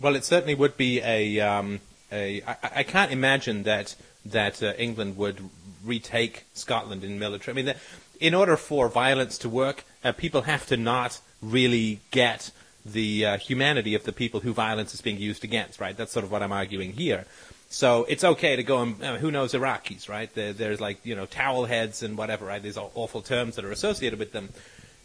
Well, 0.01 0.15
it 0.15 0.25
certainly 0.25 0.55
would 0.55 0.77
be 0.77 1.01
a. 1.01 1.41
Um, 1.41 1.81
a 2.13 2.43
I, 2.43 2.57
I 2.77 2.83
can't 2.83 3.11
imagine 3.11 3.65
that 3.65 3.97
that 4.25 4.63
uh, 4.63 4.75
England 4.79 5.17
would 5.17 5.49
retake 5.85 6.45
Scotland 6.55 7.03
in 7.03 7.19
military. 7.19 7.53
I 7.53 7.57
mean, 7.57 7.67
the, 7.67 7.77
in 8.21 8.35
order 8.35 8.57
for 8.57 8.89
violence 8.89 9.39
to 9.39 9.49
work, 9.49 9.85
uh, 10.05 10.13
people 10.13 10.43
have 10.43 10.67
to 10.67 10.77
not 10.77 11.21
really 11.41 12.01
get 12.11 12.51
the 12.85 13.25
uh, 13.25 13.39
humanity 13.39 13.95
of 13.95 14.05
the 14.05 14.13
people 14.13 14.41
who 14.41 14.53
violence 14.53 14.95
is 14.95 15.01
being 15.01 15.19
used 15.19 15.45
against, 15.45 15.81
right? 15.81 15.97
That's 15.97 16.13
sort 16.13 16.25
of 16.25 16.31
what 16.31 16.43
I'm 16.43 16.53
arguing 16.53 16.93
here. 16.93 17.27
So 17.69 18.05
it's 18.09 18.25
okay 18.25 18.57
to 18.57 18.63
go 18.63 18.81
and 18.83 19.03
uh, 19.03 19.17
who 19.19 19.31
knows 19.31 19.53
Iraqis, 19.53 20.09
right? 20.09 20.33
There, 20.35 20.53
there's 20.53 20.81
like 20.81 21.05
you 21.05 21.15
know 21.15 21.27
towel 21.27 21.67
heads 21.67 22.03
and 22.03 22.17
whatever, 22.17 22.47
right? 22.47 22.63
These 22.63 22.79
awful 22.79 23.21
terms 23.21 23.57
that 23.57 23.65
are 23.65 23.71
associated 23.71 24.19
with 24.19 24.33
them. 24.33 24.51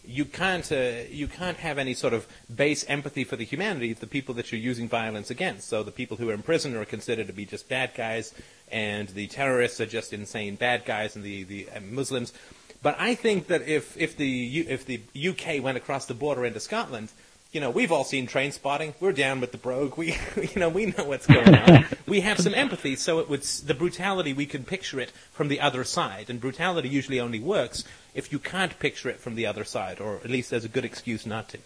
You 0.06 0.26
can't 0.26 0.70
uh, 0.72 1.04
you 1.10 1.28
can't 1.28 1.58
have 1.58 1.78
any 1.78 1.94
sort 1.94 2.14
of 2.14 2.26
base 2.54 2.86
empathy 2.86 3.26
for 3.26 3.36
the 3.36 3.46
humanity 3.46 3.92
of 3.92 4.00
the 4.00 4.08
people 4.08 4.34
that 4.36 4.52
you're 4.52 4.62
using 4.62 4.88
violence 4.88 5.30
against. 5.30 5.68
So 5.68 5.84
the 5.84 5.92
people 5.92 6.18
who 6.18 6.30
are 6.30 6.34
in 6.34 6.42
prison 6.42 6.76
are 6.76 6.86
considered 6.86 7.28
to 7.28 7.34
be 7.34 7.46
just 7.46 7.68
bad 7.68 7.92
guys, 7.96 8.34
and 8.72 9.10
the 9.10 9.28
terrorists 9.28 9.82
are 9.82 9.86
just 9.86 10.14
insane 10.14 10.56
bad 10.56 10.86
guys, 10.86 11.16
and 11.16 11.24
the 11.24 11.44
the 11.44 11.68
uh, 11.70 11.82
Muslims. 11.82 12.34
But 12.82 12.98
I 13.00 13.16
think 13.16 13.48
that 13.48 13.68
if 13.68 13.98
if 13.98 14.16
the 14.16 14.60
if 14.70 14.86
the 14.86 15.02
UK 15.16 15.62
went 15.62 15.78
across 15.78 16.06
the 16.06 16.14
border 16.14 16.46
into 16.46 16.62
Scotland 16.62 17.10
you 17.54 17.62
know, 17.62 17.70
we've 17.70 17.92
all 17.92 18.04
seen 18.04 18.28
Trainspotting. 18.28 18.96
We're 19.00 19.14
down 19.14 19.40
with 19.40 19.52
the 19.52 19.60
brogue. 19.60 19.96
We, 19.96 20.18
you 20.36 20.60
know, 20.60 20.70
we 20.70 20.88
know 20.88 21.06
what's 21.06 21.28
going 21.28 21.56
on. 21.56 21.86
we 22.08 22.22
have 22.22 22.40
some 22.40 22.56
empathy, 22.56 22.96
so 22.96 23.20
it 23.20 23.30
would 23.30 23.44
the 23.44 23.76
brutality 23.76 24.34
we 24.34 24.48
can 24.48 24.64
picture 24.64 25.00
it 25.00 25.12
from 25.32 25.48
the 25.48 25.62
other 25.62 25.84
side, 25.84 26.30
and 26.30 26.42
brutality 26.42 26.90
usually 26.90 27.20
only 27.20 27.40
works 27.40 27.86
if 28.16 28.32
you 28.32 28.40
can't 28.40 28.78
picture 28.80 29.08
it 29.08 29.20
from 29.20 29.36
the 29.36 29.46
other 29.46 29.64
side, 29.64 30.02
or 30.02 30.16
at 30.18 30.30
least 30.30 30.50
there's 30.50 30.66
a 30.66 30.70
good 30.70 30.84
excuse 30.84 31.26
not 31.26 31.50
to. 31.50 31.60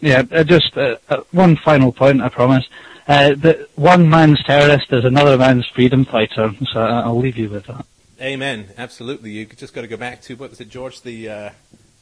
Yeah, 0.00 0.22
uh, 0.30 0.44
just 0.44 0.76
uh, 0.76 0.96
uh, 1.08 1.22
one 1.32 1.56
final 1.56 1.92
point, 1.92 2.22
I 2.22 2.28
promise. 2.28 2.64
Uh, 3.08 3.34
that 3.34 3.68
one 3.76 4.08
man's 4.08 4.42
terrorist 4.44 4.92
is 4.92 5.04
another 5.04 5.36
man's 5.36 5.66
freedom 5.66 6.04
fighter, 6.04 6.52
so 6.72 6.80
I'll 6.80 7.18
leave 7.18 7.36
you 7.36 7.48
with 7.48 7.66
that. 7.66 7.84
Amen. 8.20 8.68
Absolutely. 8.78 9.30
You 9.30 9.46
just 9.46 9.74
got 9.74 9.80
to 9.80 9.88
go 9.88 9.96
back 9.96 10.22
to 10.22 10.36
what 10.36 10.50
was 10.50 10.60
it, 10.60 10.68
George 10.68 11.02
the 11.02 11.50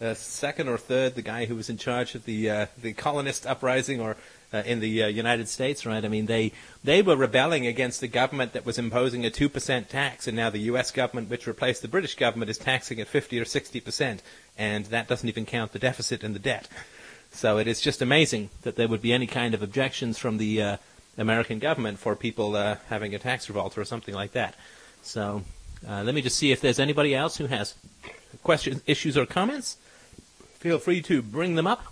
uh, 0.00 0.14
second 0.14 0.68
or 0.68 0.78
third, 0.78 1.14
the 1.14 1.22
guy 1.22 1.44
who 1.44 1.54
was 1.54 1.68
in 1.68 1.76
charge 1.76 2.14
of 2.14 2.24
the 2.24 2.50
uh, 2.50 2.66
the 2.80 2.92
colonist 2.94 3.46
uprising, 3.46 4.00
or 4.00 4.16
uh, 4.52 4.62
in 4.64 4.80
the 4.80 5.02
uh, 5.02 5.06
United 5.06 5.46
States, 5.48 5.84
right? 5.84 6.04
I 6.04 6.08
mean, 6.08 6.26
they 6.26 6.52
they 6.82 7.02
were 7.02 7.16
rebelling 7.16 7.66
against 7.66 8.00
the 8.00 8.08
government 8.08 8.54
that 8.54 8.64
was 8.64 8.78
imposing 8.78 9.26
a 9.26 9.30
two 9.30 9.50
percent 9.50 9.90
tax, 9.90 10.26
and 10.26 10.36
now 10.36 10.48
the 10.48 10.60
U.S. 10.60 10.90
government, 10.90 11.28
which 11.28 11.46
replaced 11.46 11.82
the 11.82 11.88
British 11.88 12.14
government, 12.14 12.50
is 12.50 12.56
taxing 12.56 12.98
at 12.98 13.08
fifty 13.08 13.38
or 13.38 13.44
sixty 13.44 13.78
percent, 13.78 14.22
and 14.56 14.86
that 14.86 15.06
doesn't 15.06 15.28
even 15.28 15.44
count 15.44 15.72
the 15.72 15.78
deficit 15.78 16.24
and 16.24 16.34
the 16.34 16.40
debt. 16.40 16.66
So 17.30 17.58
it 17.58 17.68
is 17.68 17.80
just 17.80 18.00
amazing 18.00 18.50
that 18.62 18.76
there 18.76 18.88
would 18.88 19.02
be 19.02 19.12
any 19.12 19.26
kind 19.26 19.54
of 19.54 19.62
objections 19.62 20.18
from 20.18 20.38
the 20.38 20.62
uh, 20.62 20.76
American 21.18 21.58
government 21.58 21.98
for 21.98 22.16
people 22.16 22.56
uh, 22.56 22.76
having 22.88 23.14
a 23.14 23.18
tax 23.18 23.48
revolt 23.48 23.76
or 23.76 23.84
something 23.84 24.14
like 24.14 24.32
that. 24.32 24.54
So 25.02 25.42
let 25.86 26.14
me 26.14 26.22
just 26.22 26.36
see 26.36 26.52
if 26.52 26.60
there's 26.60 26.80
anybody 26.80 27.14
else 27.14 27.36
who 27.36 27.46
has 27.46 27.74
questions, 28.42 28.82
issues, 28.86 29.16
or 29.16 29.26
comments 29.26 29.76
feel 30.60 30.78
free 30.78 31.00
to 31.02 31.22
bring 31.22 31.56
them 31.56 31.66
up. 31.66 31.86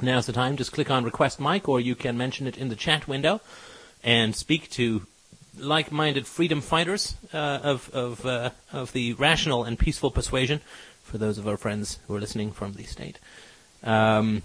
Now's 0.00 0.26
the 0.26 0.32
time. 0.32 0.56
Just 0.56 0.72
click 0.72 0.90
on 0.90 1.02
Request 1.04 1.40
Mic, 1.40 1.68
or 1.68 1.80
you 1.80 1.94
can 1.94 2.16
mention 2.16 2.46
it 2.46 2.56
in 2.56 2.68
the 2.68 2.76
chat 2.76 3.08
window 3.08 3.40
and 4.04 4.36
speak 4.36 4.70
to 4.72 5.06
like-minded 5.58 6.26
freedom 6.26 6.60
fighters 6.60 7.16
uh, 7.32 7.58
of 7.62 7.90
of 7.94 8.24
uh, 8.26 8.50
of 8.72 8.92
the 8.92 9.14
rational 9.14 9.64
and 9.64 9.78
peaceful 9.78 10.10
persuasion. 10.10 10.60
For 11.02 11.18
those 11.18 11.38
of 11.38 11.48
our 11.48 11.56
friends 11.56 11.98
who 12.06 12.14
are 12.14 12.20
listening 12.20 12.52
from 12.52 12.74
the 12.74 12.82
state, 12.82 13.18
um, 13.82 14.42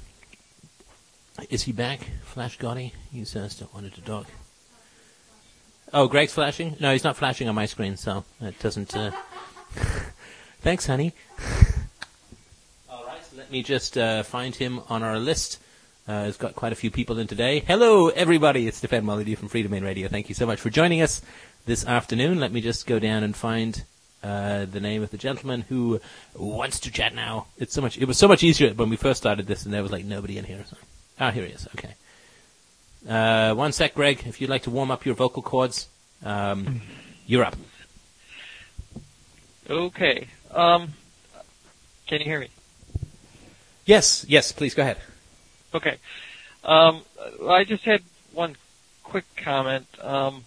is 1.50 1.64
he 1.64 1.74
back? 1.74 2.08
Flash 2.24 2.58
Gotti? 2.58 2.94
He 3.12 3.26
says 3.26 3.52
still 3.52 3.70
wanted 3.74 3.94
to 3.96 4.02
talk. 4.02 4.28
Oh, 5.94 6.08
Greg's 6.08 6.34
flashing? 6.34 6.78
No, 6.80 6.94
he's 6.94 7.04
not 7.04 7.18
flashing 7.18 7.50
on 7.50 7.56
my 7.56 7.66
screen, 7.66 7.98
so 7.98 8.24
it 8.40 8.58
doesn't. 8.60 8.96
Uh... 8.96 9.12
Thanks, 10.62 10.86
honey 10.86 11.14
me 13.52 13.64
just 13.64 13.98
uh, 13.98 14.24
find 14.24 14.56
him 14.56 14.82
on 14.88 15.04
our 15.04 15.20
list. 15.20 15.60
Uh, 16.08 16.26
it's 16.28 16.38
got 16.38 16.56
quite 16.56 16.72
a 16.72 16.76
few 16.76 16.90
people 16.90 17.20
in 17.20 17.28
today. 17.28 17.60
Hello, 17.60 18.10
everybody. 18.10 18.68
It's 18.68 18.78
Stefan 18.78 19.06
Molyneux 19.06 19.36
from 19.36 19.50
Freedomain 19.50 19.84
Radio. 19.84 20.08
Thank 20.08 20.30
you 20.30 20.36
so 20.36 20.46
much 20.46 20.60
for 20.60 20.70
joining 20.70 21.02
us 21.02 21.22
this 21.66 21.86
afternoon. 21.86 22.40
Let 22.40 22.52
me 22.52 22.62
just 22.62 22.88
go 22.88 22.98
down 22.98 23.24
and 23.24 23.36
find 23.36 23.84
uh, 24.24 24.66
the 24.66 24.80
name 24.80 25.04
of 25.04 25.12
the 25.12 25.18
gentleman 25.18 25.62
who 25.68 26.00
wants 26.34 26.80
to 26.82 26.92
chat 26.92 27.14
now. 27.14 27.48
It's 27.58 27.74
so 27.74 27.82
much. 27.82 27.98
It 27.98 28.06
was 28.06 28.18
so 28.18 28.28
much 28.28 28.42
easier 28.42 28.74
when 28.74 28.90
we 28.90 28.96
first 28.96 29.20
started 29.20 29.48
this, 29.48 29.66
and 29.66 29.74
there 29.74 29.84
was 29.84 29.92
like 29.92 30.06
nobody 30.06 30.38
in 30.38 30.46
here. 30.46 30.64
Ah, 31.20 31.32
here 31.32 31.46
he 31.46 31.52
is. 31.52 31.68
Okay. 31.76 31.96
Uh, 33.08 33.54
one 33.54 33.72
sec, 33.74 33.96
Greg. 33.96 34.24
If 34.26 34.40
you'd 34.40 34.50
like 34.50 34.64
to 34.64 34.70
warm 34.70 34.92
up 34.92 35.06
your 35.06 35.16
vocal 35.16 35.44
cords, 35.44 35.88
um, 36.24 36.82
you're 37.28 37.44
up. 37.44 37.56
Okay. 39.70 40.28
Um, 40.52 40.94
can 42.08 42.20
you 42.20 42.26
hear 42.26 42.40
me? 42.40 42.50
Yes, 43.86 44.26
yes, 44.28 44.52
please 44.52 44.74
go 44.74 44.84
ahead. 44.84 44.98
Okay. 45.74 45.98
Um, 46.64 47.02
I 47.48 47.64
just 47.64 47.84
had 47.84 48.02
one 48.34 48.56
quick 49.04 49.26
comment, 49.36 49.88
um, 50.02 50.44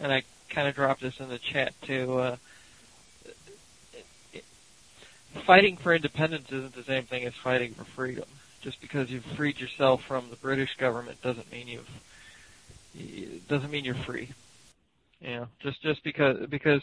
and 0.00 0.12
I 0.12 0.22
kind 0.48 0.68
of 0.68 0.74
dropped 0.74 1.00
this 1.02 1.20
in 1.20 1.28
the 1.28 1.38
chat 1.38 1.74
too. 1.82 2.18
Uh, 2.18 2.36
fighting 5.44 5.76
for 5.76 5.94
independence 5.94 6.50
isn't 6.50 6.74
the 6.74 6.82
same 6.82 7.04
thing 7.04 7.24
as 7.24 7.34
fighting 7.34 7.74
for 7.74 7.84
freedom. 7.84 8.24
Just 8.60 8.80
because 8.80 9.10
you've 9.10 9.24
freed 9.24 9.60
yourself 9.60 10.02
from 10.04 10.30
the 10.30 10.36
British 10.36 10.76
government 10.76 11.22
doesn't 11.22 11.50
mean 11.52 11.68
you've 11.68 13.46
doesn't 13.48 13.70
mean 13.70 13.84
you're 13.84 13.94
free. 13.94 14.30
You 15.20 15.28
know, 15.28 15.48
just 15.60 15.80
just 15.82 16.02
because 16.02 16.46
because 16.46 16.82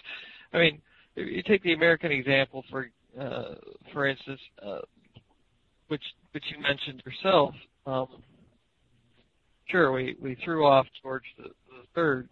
I 0.53 0.59
mean, 0.59 0.81
you 1.15 1.41
take 1.41 1.63
the 1.63 1.73
American 1.73 2.11
example 2.11 2.63
for 2.69 2.89
uh, 3.19 3.55
for 3.91 4.05
instance, 4.05 4.41
uh, 4.61 4.79
which 5.87 6.03
which 6.31 6.43
you 6.55 6.61
mentioned 6.61 7.01
yourself. 7.05 7.53
Um, 7.85 8.07
sure, 9.69 9.91
we 9.91 10.15
we 10.21 10.37
threw 10.43 10.65
off 10.65 10.85
George 11.01 11.23
the, 11.37 11.43
the 11.43 11.85
third, 11.93 12.29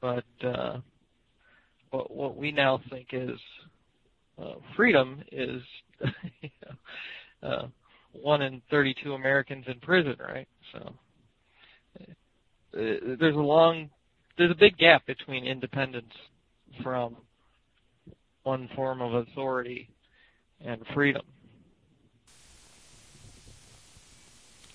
but 0.00 0.24
uh, 0.44 0.78
what 1.90 2.10
what 2.10 2.36
we 2.36 2.52
now 2.52 2.80
think 2.90 3.08
is 3.12 3.38
uh, 4.40 4.54
freedom 4.76 5.22
is 5.30 5.62
uh, 7.42 7.66
one 8.12 8.42
in 8.42 8.60
32 8.70 9.14
Americans 9.14 9.64
in 9.66 9.78
prison, 9.80 10.16
right? 10.20 10.48
So 10.72 10.94
uh, 12.00 13.14
there's 13.20 13.36
a 13.36 13.38
long, 13.38 13.90
there's 14.38 14.50
a 14.50 14.58
big 14.58 14.76
gap 14.78 15.06
between 15.06 15.44
independence 15.44 16.12
from 16.82 17.16
one 18.42 18.68
form 18.74 19.00
of 19.00 19.14
authority 19.14 19.88
and 20.64 20.80
freedom. 20.94 21.22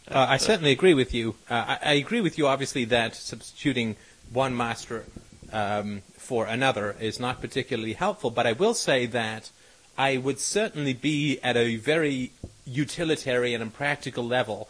Uh, 0.10 0.26
I 0.30 0.38
certainly 0.38 0.72
agree 0.72 0.94
with 0.94 1.14
you. 1.14 1.36
Uh, 1.50 1.78
I, 1.82 1.92
I, 1.92 1.94
agree 1.94 2.22
with 2.22 2.38
you, 2.38 2.48
obviously, 2.48 2.86
that 2.86 3.14
substituting 3.14 3.98
one 4.32 4.56
master 4.56 5.04
um, 5.52 6.02
for 6.14 6.46
another 6.46 6.96
is 7.00 7.20
not 7.20 7.42
particularly 7.42 7.94
helpful, 7.94 8.32
but 8.32 8.48
I 8.48 8.54
will 8.54 8.74
say 8.74 9.06
that 9.08 9.52
I 9.98 10.16
would 10.16 10.40
certainly 10.40 10.94
be 10.94 11.40
at 11.42 11.58
a 11.58 11.76
very 11.76 12.32
utilitarian 12.66 13.62
and 13.62 13.74
practical 13.74 14.24
level 14.24 14.70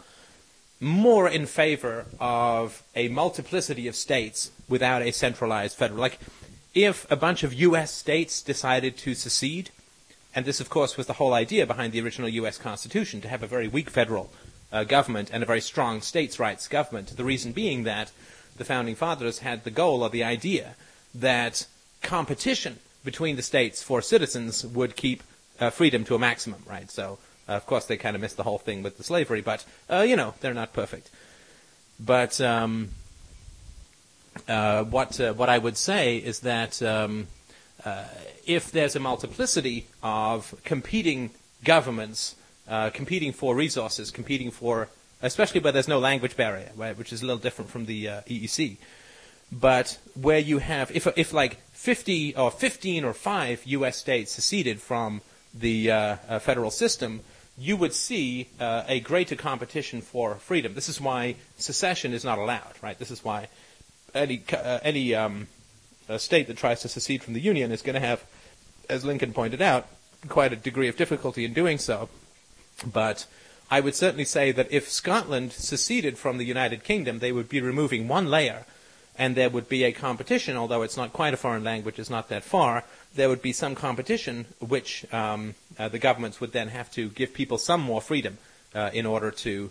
more 0.80 1.28
in 1.28 1.46
favor 1.46 2.06
of 2.18 2.82
a 2.96 3.08
multiplicity 3.08 3.86
of 3.86 3.94
states 3.94 4.50
without 4.68 5.02
a 5.02 5.12
centralized 5.12 5.76
federal. 5.76 6.00
Like, 6.00 6.18
if 6.74 7.08
a 7.10 7.16
bunch 7.16 7.44
of 7.44 7.54
U.S. 7.54 7.92
states 7.92 8.42
decided 8.42 8.96
to 8.98 9.14
secede, 9.14 9.70
and 10.34 10.44
this, 10.44 10.60
of 10.60 10.68
course, 10.68 10.96
was 10.96 11.06
the 11.06 11.14
whole 11.14 11.34
idea 11.34 11.66
behind 11.66 11.92
the 11.92 12.00
original 12.00 12.28
U.S. 12.28 12.58
Constitution, 12.58 13.20
to 13.20 13.28
have 13.28 13.42
a 13.42 13.46
very 13.46 13.68
weak 13.68 13.90
federal 13.90 14.30
uh, 14.72 14.84
government 14.84 15.30
and 15.32 15.42
a 15.42 15.46
very 15.46 15.60
strong 15.60 16.00
states' 16.00 16.38
rights 16.38 16.68
government. 16.68 17.16
The 17.16 17.24
reason 17.24 17.52
being 17.52 17.84
that 17.84 18.10
the 18.56 18.64
founding 18.64 18.94
fathers 18.94 19.38
had 19.38 19.64
the 19.64 19.70
goal 19.70 20.02
or 20.02 20.10
the 20.10 20.24
idea 20.24 20.74
that 21.14 21.66
competition 22.02 22.78
between 23.04 23.36
the 23.36 23.42
states 23.42 23.82
for 23.82 24.02
citizens 24.02 24.66
would 24.66 24.96
keep 24.96 25.22
uh, 25.60 25.70
freedom 25.70 26.04
to 26.04 26.14
a 26.14 26.18
maximum, 26.18 26.62
right? 26.68 26.90
So, 26.90 27.18
uh, 27.48 27.52
of 27.52 27.66
course, 27.66 27.86
they 27.86 27.96
kind 27.96 28.14
of 28.14 28.22
missed 28.22 28.36
the 28.36 28.42
whole 28.42 28.58
thing 28.58 28.82
with 28.82 28.98
the 28.98 29.04
slavery, 29.04 29.40
but 29.40 29.64
uh, 29.88 30.04
you 30.06 30.16
know 30.16 30.34
they're 30.40 30.54
not 30.54 30.72
perfect. 30.72 31.10
But 31.98 32.40
um, 32.40 32.90
uh, 34.46 34.84
what 34.84 35.20
uh, 35.20 35.32
what 35.32 35.48
I 35.48 35.58
would 35.58 35.76
say 35.76 36.18
is 36.18 36.40
that 36.40 36.82
um, 36.82 37.28
if 38.46 38.70
there's 38.70 38.94
a 38.96 39.00
multiplicity 39.00 39.86
of 40.02 40.54
competing 40.64 41.30
governments 41.64 42.36
competing 42.92 43.32
for 43.32 43.54
resources, 43.54 44.10
competing 44.10 44.50
for 44.50 44.88
especially 45.20 45.60
where 45.60 45.72
there's 45.72 45.88
no 45.88 45.98
language 45.98 46.36
barrier, 46.36 46.70
which 46.94 47.12
is 47.12 47.22
a 47.22 47.26
little 47.26 47.40
different 47.40 47.70
from 47.70 47.86
the 47.86 48.06
EEC. 48.06 48.76
But 49.50 49.98
where 50.14 50.38
you 50.38 50.58
have, 50.58 50.90
if 50.94 51.06
if 51.16 51.32
like 51.32 51.60
50 51.72 52.36
or 52.36 52.50
15 52.50 53.04
or 53.04 53.14
5 53.14 53.62
U.S. 53.66 53.96
states 53.96 54.32
seceded 54.32 54.80
from 54.80 55.22
the 55.54 55.90
uh, 55.90 56.16
uh, 56.28 56.38
federal 56.38 56.70
system, 56.70 57.20
you 57.56 57.76
would 57.76 57.94
see 57.94 58.48
uh, 58.60 58.84
a 58.86 59.00
greater 59.00 59.36
competition 59.36 60.02
for 60.02 60.34
freedom. 60.34 60.74
This 60.74 60.88
is 60.88 61.00
why 61.00 61.36
secession 61.56 62.12
is 62.12 62.24
not 62.24 62.38
allowed, 62.38 62.74
right? 62.82 62.98
This 62.98 63.10
is 63.10 63.24
why 63.24 63.48
any 64.14 64.42
uh, 64.52 64.80
any 64.82 65.14
um, 65.14 65.48
state 66.18 66.46
that 66.48 66.58
tries 66.58 66.82
to 66.82 66.88
secede 66.88 67.22
from 67.22 67.32
the 67.32 67.40
Union 67.40 67.72
is 67.72 67.80
going 67.80 67.94
to 67.94 68.06
have, 68.06 68.22
as 68.90 69.04
Lincoln 69.04 69.32
pointed 69.32 69.62
out, 69.62 69.86
quite 70.28 70.52
a 70.52 70.56
degree 70.56 70.88
of 70.88 70.96
difficulty 70.96 71.46
in 71.46 71.54
doing 71.54 71.78
so. 71.78 72.10
But 72.86 73.26
I 73.70 73.80
would 73.80 73.94
certainly 73.94 74.24
say 74.24 74.52
that 74.52 74.70
if 74.70 74.88
Scotland 74.88 75.52
seceded 75.52 76.16
from 76.16 76.38
the 76.38 76.44
United 76.44 76.84
Kingdom, 76.84 77.18
they 77.18 77.32
would 77.32 77.48
be 77.48 77.60
removing 77.60 78.08
one 78.08 78.26
layer, 78.26 78.64
and 79.18 79.34
there 79.34 79.50
would 79.50 79.68
be 79.68 79.84
a 79.84 79.92
competition, 79.92 80.56
although 80.56 80.82
it's 80.82 80.96
not 80.96 81.12
quite 81.12 81.34
a 81.34 81.36
foreign 81.36 81.64
language, 81.64 81.98
it's 81.98 82.08
not 82.08 82.28
that 82.28 82.44
far, 82.44 82.84
there 83.14 83.28
would 83.28 83.42
be 83.42 83.52
some 83.52 83.74
competition, 83.74 84.46
which 84.60 85.04
um, 85.12 85.54
uh, 85.78 85.88
the 85.88 85.98
governments 85.98 86.40
would 86.40 86.52
then 86.52 86.68
have 86.68 86.90
to 86.92 87.08
give 87.10 87.34
people 87.34 87.58
some 87.58 87.80
more 87.80 88.00
freedom 88.00 88.38
uh, 88.74 88.90
in 88.92 89.06
order 89.06 89.30
to 89.30 89.70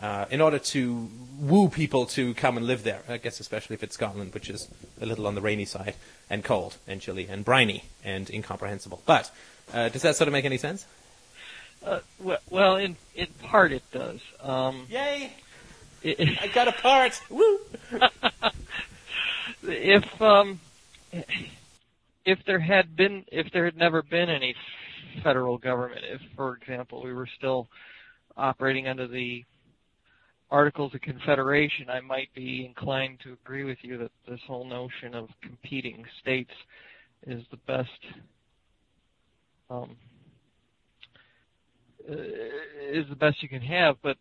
uh, 0.00 0.26
in 0.30 0.40
order 0.40 0.58
to 0.58 1.08
woo 1.38 1.68
people 1.68 2.06
to 2.06 2.34
come 2.34 2.56
and 2.56 2.66
live 2.66 2.82
there. 2.82 3.02
I 3.08 3.18
guess 3.18 3.38
especially 3.38 3.74
if 3.74 3.84
it's 3.84 3.94
Scotland, 3.94 4.34
which 4.34 4.50
is 4.50 4.68
a 5.00 5.06
little 5.06 5.26
on 5.26 5.36
the 5.36 5.40
rainy 5.40 5.64
side 5.64 5.94
and 6.28 6.42
cold 6.42 6.76
and 6.88 7.00
chilly 7.00 7.28
and 7.28 7.44
briny 7.44 7.84
and 8.04 8.28
incomprehensible. 8.28 9.02
But 9.06 9.30
uh, 9.72 9.90
does 9.90 10.02
that 10.02 10.16
sort 10.16 10.28
of 10.28 10.32
make 10.32 10.44
any 10.44 10.58
sense? 10.58 10.86
Uh, 11.84 12.00
well, 12.50 12.76
in 12.76 12.96
in 13.14 13.26
part 13.42 13.72
it 13.72 13.82
does. 13.92 14.20
Um, 14.40 14.86
Yay! 14.88 15.32
It, 16.02 16.38
I 16.42 16.48
got 16.48 16.68
a 16.68 16.72
part. 16.72 17.20
Woo! 17.28 17.58
if 19.64 20.22
um, 20.22 20.60
if 22.24 22.38
there 22.46 22.60
had 22.60 22.96
been, 22.96 23.24
if 23.30 23.50
there 23.52 23.64
had 23.64 23.76
never 23.76 24.02
been 24.02 24.30
any 24.30 24.54
federal 25.22 25.58
government, 25.58 26.02
if, 26.08 26.20
for 26.36 26.56
example, 26.56 27.02
we 27.02 27.12
were 27.12 27.28
still 27.36 27.68
operating 28.36 28.88
under 28.88 29.06
the 29.06 29.44
Articles 30.50 30.94
of 30.94 31.00
Confederation, 31.00 31.88
I 31.88 32.00
might 32.00 32.32
be 32.34 32.64
inclined 32.64 33.20
to 33.20 33.32
agree 33.32 33.64
with 33.64 33.78
you 33.82 33.98
that 33.98 34.10
this 34.28 34.40
whole 34.46 34.66
notion 34.66 35.14
of 35.14 35.28
competing 35.40 36.04
states 36.20 36.52
is 37.26 37.42
the 37.50 37.56
best 37.56 37.88
um, 39.70 39.96
is 42.08 43.06
the 43.08 43.16
best 43.16 43.42
you 43.42 43.48
can 43.48 43.62
have, 43.62 43.96
but 44.02 44.16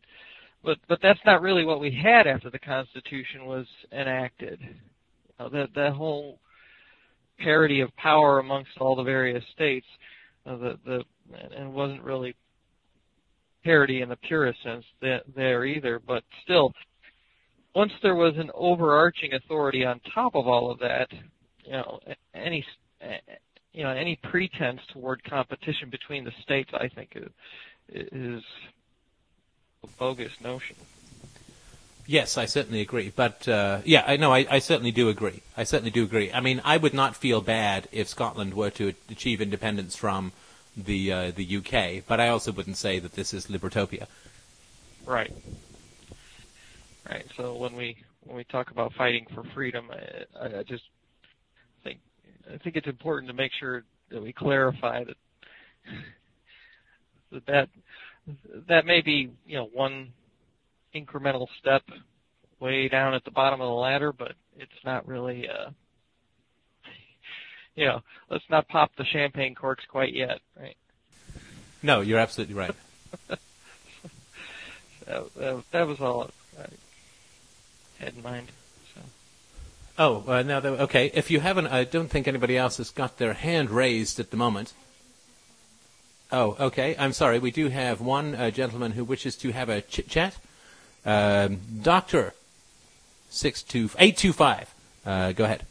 but 0.64 0.78
but 0.88 1.00
that's 1.02 1.20
not 1.26 1.42
really 1.42 1.66
what 1.66 1.80
we 1.80 1.92
had 1.92 2.28
after 2.28 2.50
the 2.50 2.60
Constitution 2.60 3.46
was 3.46 3.66
enacted. 3.92 4.60
You 4.62 4.76
know, 5.40 5.50
that 5.50 5.70
that 5.76 5.94
whole 5.94 6.40
parity 7.40 7.82
of 7.82 7.96
power 7.96 8.40
amongst 8.40 8.72
all 8.80 8.96
the 8.96 9.04
various 9.04 9.44
states. 9.54 9.88
Uh, 10.46 10.58
the 10.58 10.80
the 10.86 11.04
and 11.56 11.74
wasn't 11.74 12.02
really 12.04 12.36
parity 13.64 14.02
in 14.02 14.10
the 14.10 14.16
purest 14.18 14.62
sense 14.64 14.84
there 15.36 15.66
either, 15.66 16.00
but 16.00 16.24
still, 16.44 16.74
once 17.76 17.92
there 18.02 18.16
was 18.16 18.34
an 18.38 18.50
overarching 18.54 19.34
authority 19.34 19.86
on 19.86 20.00
top 20.14 20.36
of 20.36 20.48
all 20.48 20.72
of 20.72 20.80
that, 20.80 21.08
you 21.64 21.74
know, 21.74 22.00
any 22.34 22.66
you 23.74 23.84
know 23.84 23.92
any 23.92 24.20
pretense 24.24 24.80
toward 24.94 25.24
competition 25.24 25.90
between 25.90 26.24
the 26.24 26.32
states, 26.44 26.70
I 26.74 26.88
think, 26.90 27.16
is, 27.92 28.08
is 28.12 28.44
a 29.84 29.88
bogus 30.00 30.40
notion. 30.42 30.76
Yes, 32.08 32.38
I 32.38 32.46
certainly 32.46 32.82
agree. 32.82 33.12
But 33.16 33.48
uh, 33.48 33.80
yeah, 33.86 34.04
I 34.06 34.18
know 34.18 34.34
I, 34.34 34.46
I, 34.50 34.60
certainly 34.60 34.92
do 34.92 35.10
agree. 35.10 35.42
I 35.56 35.64
certainly 35.64 35.92
do 35.92 36.04
agree. 36.04 36.32
I 36.32 36.42
mean, 36.42 36.62
I 36.66 36.78
would 36.78 36.94
not 36.94 37.16
feel 37.16 37.42
bad 37.42 37.88
if 37.92 38.08
Scotland 38.08 38.54
were 38.54 38.72
to 38.72 38.94
achieve 39.10 39.40
independence 39.40 39.96
from 39.96 40.32
the 40.76 41.12
uh, 41.12 41.32
the 41.32 41.58
UK, 41.58 42.04
but 42.08 42.20
I 42.20 42.30
also 42.30 42.52
wouldn't 42.52 42.78
say 42.78 43.00
that 43.00 43.14
this 43.14 43.34
is 43.34 43.48
libertopia. 43.48 44.08
Right. 45.06 45.34
Right. 47.10 47.26
So 47.38 47.56
when 47.56 47.76
we 47.76 47.98
when 48.24 48.36
we 48.36 48.44
talk 48.46 48.72
about 48.72 48.94
fighting 48.94 49.26
for 49.34 49.44
freedom, 49.44 49.90
I, 49.92 50.60
I 50.60 50.64
just 50.64 50.84
think 51.84 52.00
I 52.52 52.58
think 52.58 52.76
it's 52.76 52.88
important 52.88 53.30
to 53.30 53.36
make 53.36 53.52
sure 53.60 53.84
that 54.10 54.22
we 54.22 54.34
clarify 54.34 55.04
that 55.04 55.18
that 57.48 57.70
that, 58.68 58.86
may 58.86 59.02
be 59.02 59.32
you 59.46 59.58
know 59.58 59.70
one 59.74 60.14
incremental 60.94 61.48
step 61.60 61.84
way 62.60 62.88
down 62.88 63.14
at 63.14 63.26
the 63.26 63.32
bottom 63.32 63.60
of 63.62 63.68
the 63.68 63.74
ladder, 63.74 64.14
but 64.14 64.34
it's 64.58 64.72
not 64.86 65.08
really, 65.08 65.50
uh, 65.50 65.72
you 67.76 67.86
know, 67.86 68.02
let's 68.30 68.44
not 68.50 68.68
pop 68.68 68.92
the 68.98 69.06
champagne 69.06 69.56
corks 69.56 69.84
quite 69.90 70.14
yet, 70.14 70.40
right? 70.60 70.78
No, 71.84 72.02
you're 72.02 72.20
absolutely 72.20 72.56
right. 72.56 72.76
that, 73.28 73.40
that, 75.36 75.64
that, 75.72 75.88
was 75.88 76.00
all 76.00 76.30
I 76.60 78.04
had 78.04 78.14
in 78.14 78.22
mind. 78.22 78.52
So. 78.94 79.02
Oh, 79.98 80.24
uh, 80.28 80.44
now, 80.44 80.60
okay. 80.60 81.10
If 81.14 81.32
you 81.32 81.40
haven't, 81.40 81.68
I 81.68 81.84
don't 81.84 82.10
think 82.10 82.28
anybody 82.28 82.56
else 82.56 82.78
has 82.78 82.92
got 82.92 83.18
their 83.18 83.34
hand 83.34 83.72
raised 83.72 84.20
at 84.20 84.30
the 84.30 84.38
moment. 84.38 84.74
Oh, 86.32 86.56
okay. 86.60 86.96
I'm 86.98 87.12
sorry. 87.12 87.40
We 87.40 87.52
do 87.52 87.68
have 87.70 88.00
one 88.00 88.36
uh, 88.36 88.52
gentleman 88.52 88.94
who 88.94 89.04
wishes 89.04 89.36
to 89.38 89.52
have 89.52 89.68
a 89.68 89.82
chit 89.82 90.08
chat. 90.08 90.38
Um, 91.06 91.60
Doctor, 91.82 92.34
six 93.30 93.62
two 93.62 93.90
eight 94.00 94.18
two 94.18 94.32
five. 94.32 94.74
Uh, 95.06 95.34
go 95.34 95.44
ahead. 95.44 95.66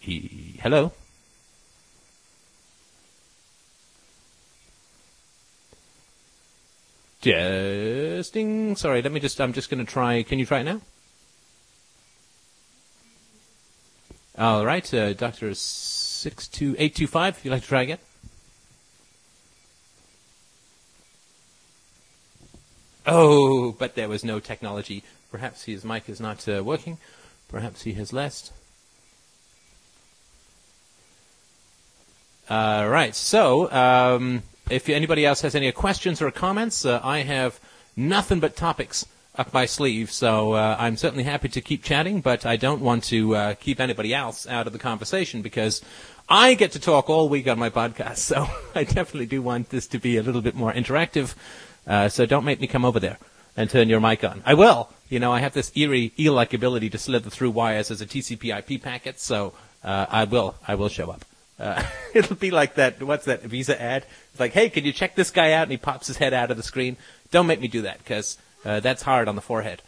He, 0.00 0.58
hello. 0.62 0.92
Testing. 7.20 8.76
Sorry, 8.76 9.02
let 9.02 9.12
me 9.12 9.20
just. 9.20 9.40
I'm 9.40 9.52
just 9.52 9.70
going 9.70 9.84
to 9.84 9.90
try. 9.90 10.22
Can 10.22 10.38
you 10.38 10.46
try 10.46 10.60
it 10.60 10.64
now? 10.64 10.80
All 14.36 14.66
right, 14.66 14.92
uh, 14.92 15.12
Doctor 15.12 15.54
six 15.54 16.48
two 16.48 16.74
eight 16.76 16.96
two 16.96 17.06
five. 17.06 17.36
If 17.36 17.44
You'd 17.44 17.52
like 17.52 17.62
to 17.62 17.68
try 17.68 17.82
again? 17.82 17.98
Oh, 23.06 23.72
but 23.72 23.94
there 23.94 24.08
was 24.08 24.24
no 24.24 24.40
technology. 24.40 25.04
Perhaps 25.30 25.64
his 25.64 25.84
mic 25.84 26.08
is 26.08 26.20
not 26.20 26.48
uh, 26.48 26.64
working. 26.64 26.98
Perhaps 27.48 27.82
he 27.82 27.92
has 27.92 28.12
less. 28.12 28.50
All 32.50 32.88
right. 32.88 33.14
So, 33.14 33.70
um, 33.70 34.42
if 34.68 34.88
anybody 34.88 35.24
else 35.24 35.42
has 35.42 35.54
any 35.54 35.70
questions 35.70 36.20
or 36.20 36.30
comments, 36.32 36.84
uh, 36.84 37.00
I 37.04 37.20
have 37.20 37.60
nothing 37.96 38.40
but 38.40 38.56
topics 38.56 39.06
up 39.36 39.52
my 39.52 39.66
sleeve. 39.66 40.10
So 40.10 40.52
uh, 40.52 40.76
I'm 40.78 40.96
certainly 40.96 41.24
happy 41.24 41.48
to 41.48 41.60
keep 41.60 41.82
chatting, 41.82 42.20
but 42.20 42.46
I 42.46 42.56
don't 42.56 42.80
want 42.80 43.04
to 43.04 43.34
uh, 43.34 43.54
keep 43.54 43.80
anybody 43.80 44.14
else 44.14 44.46
out 44.46 44.66
of 44.66 44.72
the 44.72 44.78
conversation 44.78 45.42
because 45.42 45.82
I 46.28 46.54
get 46.54 46.72
to 46.72 46.78
talk 46.78 47.10
all 47.10 47.28
week 47.28 47.48
on 47.48 47.58
my 47.58 47.70
podcast. 47.70 48.18
So 48.34 48.46
I 48.74 48.84
definitely 48.84 49.26
do 49.26 49.42
want 49.42 49.70
this 49.70 49.86
to 49.88 49.98
be 49.98 50.16
a 50.16 50.22
little 50.22 50.40
bit 50.40 50.54
more 50.54 50.72
interactive. 50.72 51.34
Uh, 51.86 52.08
so 52.08 52.26
don't 52.26 52.44
make 52.44 52.60
me 52.60 52.66
come 52.66 52.84
over 52.84 52.98
there 52.98 53.18
and 53.56 53.68
turn 53.68 53.88
your 53.88 54.00
mic 54.00 54.24
on. 54.24 54.42
I 54.46 54.54
will. 54.54 54.88
You 55.08 55.20
know, 55.20 55.32
I 55.32 55.40
have 55.40 55.52
this 55.52 55.70
eerie 55.76 56.12
eel-like 56.18 56.54
ability 56.54 56.90
to 56.90 56.98
slither 56.98 57.30
through 57.30 57.50
wires 57.50 57.90
as 57.90 58.00
a 58.00 58.06
TCP/IP 58.06 58.82
packet, 58.82 59.20
so 59.20 59.52
uh, 59.84 60.06
I 60.08 60.24
will. 60.24 60.54
I 60.66 60.74
will 60.74 60.88
show 60.88 61.10
up. 61.10 61.24
Uh, 61.58 61.82
it'll 62.14 62.36
be 62.36 62.50
like 62.50 62.76
that. 62.76 63.02
What's 63.02 63.26
that 63.26 63.42
Visa 63.42 63.80
ad? 63.80 64.06
It's 64.30 64.40
like, 64.40 64.52
hey, 64.52 64.70
can 64.70 64.84
you 64.84 64.92
check 64.92 65.14
this 65.14 65.30
guy 65.30 65.52
out? 65.52 65.64
And 65.64 65.72
he 65.72 65.76
pops 65.76 66.06
his 66.06 66.16
head 66.16 66.32
out 66.32 66.50
of 66.50 66.56
the 66.56 66.62
screen. 66.62 66.96
Don't 67.30 67.46
make 67.46 67.60
me 67.60 67.68
do 67.68 67.82
that 67.82 67.98
because 67.98 68.38
uh, 68.64 68.80
that's 68.80 69.02
hard 69.02 69.28
on 69.28 69.36
the 69.36 69.42
forehead. 69.42 69.82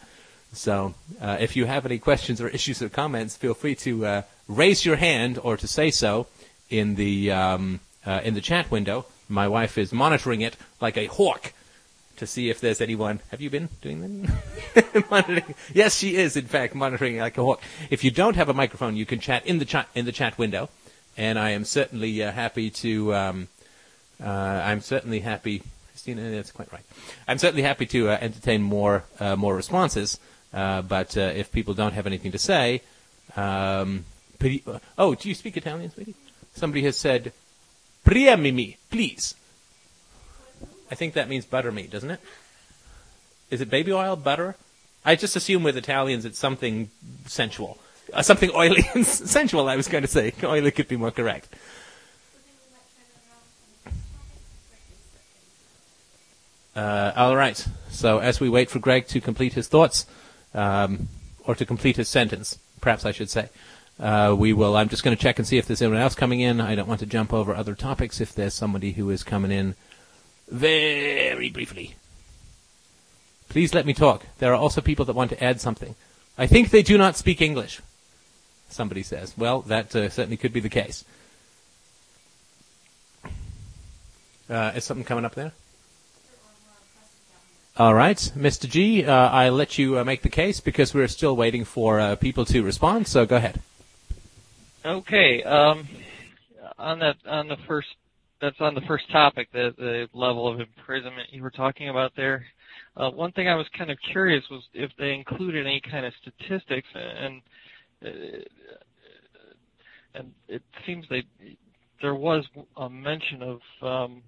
So, 0.53 0.95
uh, 1.21 1.37
if 1.39 1.55
you 1.55 1.65
have 1.65 1.85
any 1.85 1.99
questions 1.99 2.39
or 2.39 2.47
issues 2.47 2.81
or 2.81 2.89
comments, 2.89 3.35
feel 3.35 3.53
free 3.53 3.75
to 3.75 4.05
uh, 4.05 4.21
raise 4.47 4.85
your 4.85 4.95
hand 4.95 5.39
or 5.43 5.57
to 5.57 5.67
say 5.67 5.91
so 5.91 6.27
in 6.69 6.95
the 6.95 7.31
um, 7.31 7.79
uh, 8.05 8.21
in 8.23 8.33
the 8.33 8.41
chat 8.41 8.71
window 8.71 9.05
My 9.29 9.47
wife 9.47 9.77
is 9.77 9.91
monitoring 9.91 10.41
it 10.41 10.55
like 10.79 10.97
a 10.97 11.07
hawk 11.07 11.53
to 12.15 12.25
see 12.25 12.49
if 12.49 12.59
there's 12.59 12.81
anyone. 12.81 13.19
Have 13.29 13.41
you 13.41 13.49
been 13.49 13.69
doing 13.81 14.23
that? 14.73 15.09
monitoring. 15.11 15.55
Yes, 15.73 15.97
she 15.97 16.15
is 16.15 16.35
in 16.37 16.45
fact 16.45 16.73
monitoring 16.73 17.17
it 17.17 17.21
like 17.21 17.37
a 17.37 17.43
hawk. 17.43 17.61
If 17.89 18.03
you 18.03 18.11
don't 18.11 18.35
have 18.35 18.49
a 18.49 18.53
microphone, 18.53 18.95
you 18.95 19.05
can 19.05 19.19
chat 19.19 19.45
in 19.45 19.59
the 19.59 19.65
chat 19.65 19.87
in 19.93 20.05
the 20.05 20.11
chat 20.11 20.37
window, 20.37 20.69
and 21.17 21.37
I 21.37 21.51
am 21.51 21.65
certainly 21.65 22.23
uh, 22.23 22.31
happy 22.31 22.69
to. 22.69 23.13
Um, 23.13 23.47
uh, 24.23 24.29
I'm 24.29 24.81
certainly 24.81 25.19
happy. 25.19 25.61
That's 26.13 26.51
quite 26.51 26.71
right. 26.71 26.83
I'm 27.27 27.37
certainly 27.37 27.63
happy 27.63 27.85
to 27.87 28.09
uh, 28.09 28.17
entertain 28.19 28.61
more 28.61 29.03
uh, 29.19 29.35
more 29.35 29.55
responses. 29.55 30.19
Uh, 30.53 30.81
but 30.81 31.17
uh, 31.17 31.21
if 31.21 31.51
people 31.51 31.73
don't 31.73 31.93
have 31.93 32.07
anything 32.07 32.31
to 32.31 32.37
say, 32.39 32.81
um, 33.35 34.05
oh, 34.97 35.13
do 35.13 35.27
you 35.27 35.35
speak 35.35 35.57
Italian, 35.57 35.91
sweetie? 35.91 36.15
Somebody 36.55 36.83
has 36.83 36.97
said, 36.97 37.33
"Priemimi, 38.05 38.77
please." 38.89 39.35
I 40.89 40.95
think 40.95 41.13
that 41.13 41.27
means 41.27 41.45
butter 41.45 41.71
me, 41.71 41.83
doesn't 41.83 42.11
it? 42.11 42.21
Is 43.49 43.61
it 43.61 43.69
baby 43.69 43.91
oil, 43.91 44.15
butter? 44.15 44.55
I 45.05 45.15
just 45.15 45.35
assume 45.35 45.63
with 45.63 45.77
Italians 45.77 46.25
it's 46.25 46.39
something 46.39 46.89
sensual. 47.25 47.77
Uh, 48.13 48.21
something 48.21 48.51
oily 48.55 48.85
and 48.93 49.05
sensual, 49.05 49.69
I 49.69 49.75
was 49.75 49.87
going 49.87 50.03
to 50.03 50.07
say. 50.07 50.33
Oily 50.43 50.71
could 50.71 50.87
be 50.87 50.97
more 50.97 51.11
correct. 51.11 51.49
Uh, 56.77 57.11
all 57.15 57.35
right. 57.35 57.65
So 57.89 58.19
as 58.19 58.39
we 58.39 58.49
wait 58.49 58.69
for 58.69 58.77
Greg 58.77 59.07
to 59.07 59.19
complete 59.19 59.53
his 59.53 59.67
thoughts, 59.67 60.05
um, 60.53 61.07
or 61.43 61.55
to 61.55 61.65
complete 61.65 61.95
his 61.95 62.07
sentence, 62.07 62.59
perhaps 62.81 63.03
I 63.03 63.11
should 63.11 63.31
say, 63.31 63.49
uh, 63.99 64.35
we 64.37 64.53
will. 64.53 64.77
I'm 64.77 64.87
just 64.87 65.03
going 65.03 65.17
to 65.17 65.21
check 65.21 65.39
and 65.39 65.47
see 65.47 65.57
if 65.57 65.65
there's 65.65 65.81
anyone 65.81 65.99
else 65.99 66.13
coming 66.13 66.39
in. 66.39 66.61
I 66.61 66.75
don't 66.75 66.87
want 66.87 66.99
to 66.99 67.07
jump 67.07 67.33
over 67.33 67.55
other 67.55 67.73
topics. 67.73 68.21
If 68.21 68.35
there's 68.35 68.53
somebody 68.53 68.91
who 68.91 69.09
is 69.09 69.23
coming 69.23 69.51
in 69.51 69.73
very 70.49 71.49
briefly. 71.49 71.95
Please 73.49 73.73
let 73.73 73.87
me 73.87 73.93
talk. 73.95 74.27
There 74.37 74.53
are 74.53 74.57
also 74.57 74.79
people 74.79 75.05
that 75.05 75.15
want 75.15 75.31
to 75.31 75.43
add 75.43 75.59
something. 75.59 75.95
I 76.37 76.45
think 76.45 76.69
they 76.69 76.83
do 76.83 76.95
not 76.95 77.15
speak 77.15 77.41
English, 77.41 77.81
somebody 78.69 79.01
says. 79.01 79.33
Well, 79.35 79.61
that 79.61 79.95
uh, 79.95 80.09
certainly 80.09 80.37
could 80.37 80.53
be 80.53 80.59
the 80.59 80.69
case. 80.69 81.03
Uh, 84.47 84.73
is 84.75 84.83
something 84.83 85.05
coming 85.05 85.25
up 85.25 85.33
there? 85.33 85.53
All 87.79 87.93
right, 87.93 88.17
Mr. 88.35 88.67
G, 88.67 89.05
uh, 89.05 89.11
I 89.13 89.49
let 89.49 89.77
you 89.77 89.99
uh, 89.99 90.03
make 90.03 90.23
the 90.23 90.29
case 90.29 90.59
because 90.59 90.95
we're 90.95 91.07
still 91.07 91.35
waiting 91.35 91.63
for 91.63 91.99
uh, 91.99 92.15
people 92.15 92.43
to 92.45 92.63
respond. 92.63 93.07
So 93.07 93.27
go 93.27 93.35
ahead. 93.35 93.61
Okay. 94.83 95.43
Um, 95.43 95.87
on 96.79 96.97
that, 96.99 97.17
on 97.27 97.47
the 97.47 97.57
first 97.67 97.89
that's 98.41 98.59
on 98.59 98.73
the 98.73 98.81
first 98.81 99.11
topic, 99.11 99.51
the, 99.51 99.75
the 99.77 100.07
level 100.13 100.51
of 100.51 100.59
imprisonment 100.59 101.31
you 101.31 101.43
were 101.43 101.51
talking 101.51 101.89
about 101.89 102.13
there. 102.15 102.47
Uh, 102.95 103.11
one 103.11 103.31
thing 103.33 103.47
I 103.47 103.53
was 103.53 103.67
kind 103.77 103.91
of 103.91 103.97
curious 104.11 104.43
was 104.49 104.63
if 104.73 104.89
they 104.97 105.13
included 105.13 105.67
any 105.67 105.81
kind 105.81 106.03
of 106.03 106.13
statistics, 106.19 106.87
and 106.95 107.41
uh, 108.03 108.09
and 110.15 110.31
it 110.47 110.63
seems 110.83 111.05
they 111.11 111.23
there 112.01 112.15
was 112.15 112.43
a 112.77 112.89
mention 112.89 113.43
of, 113.43 113.59
um, 113.83 114.23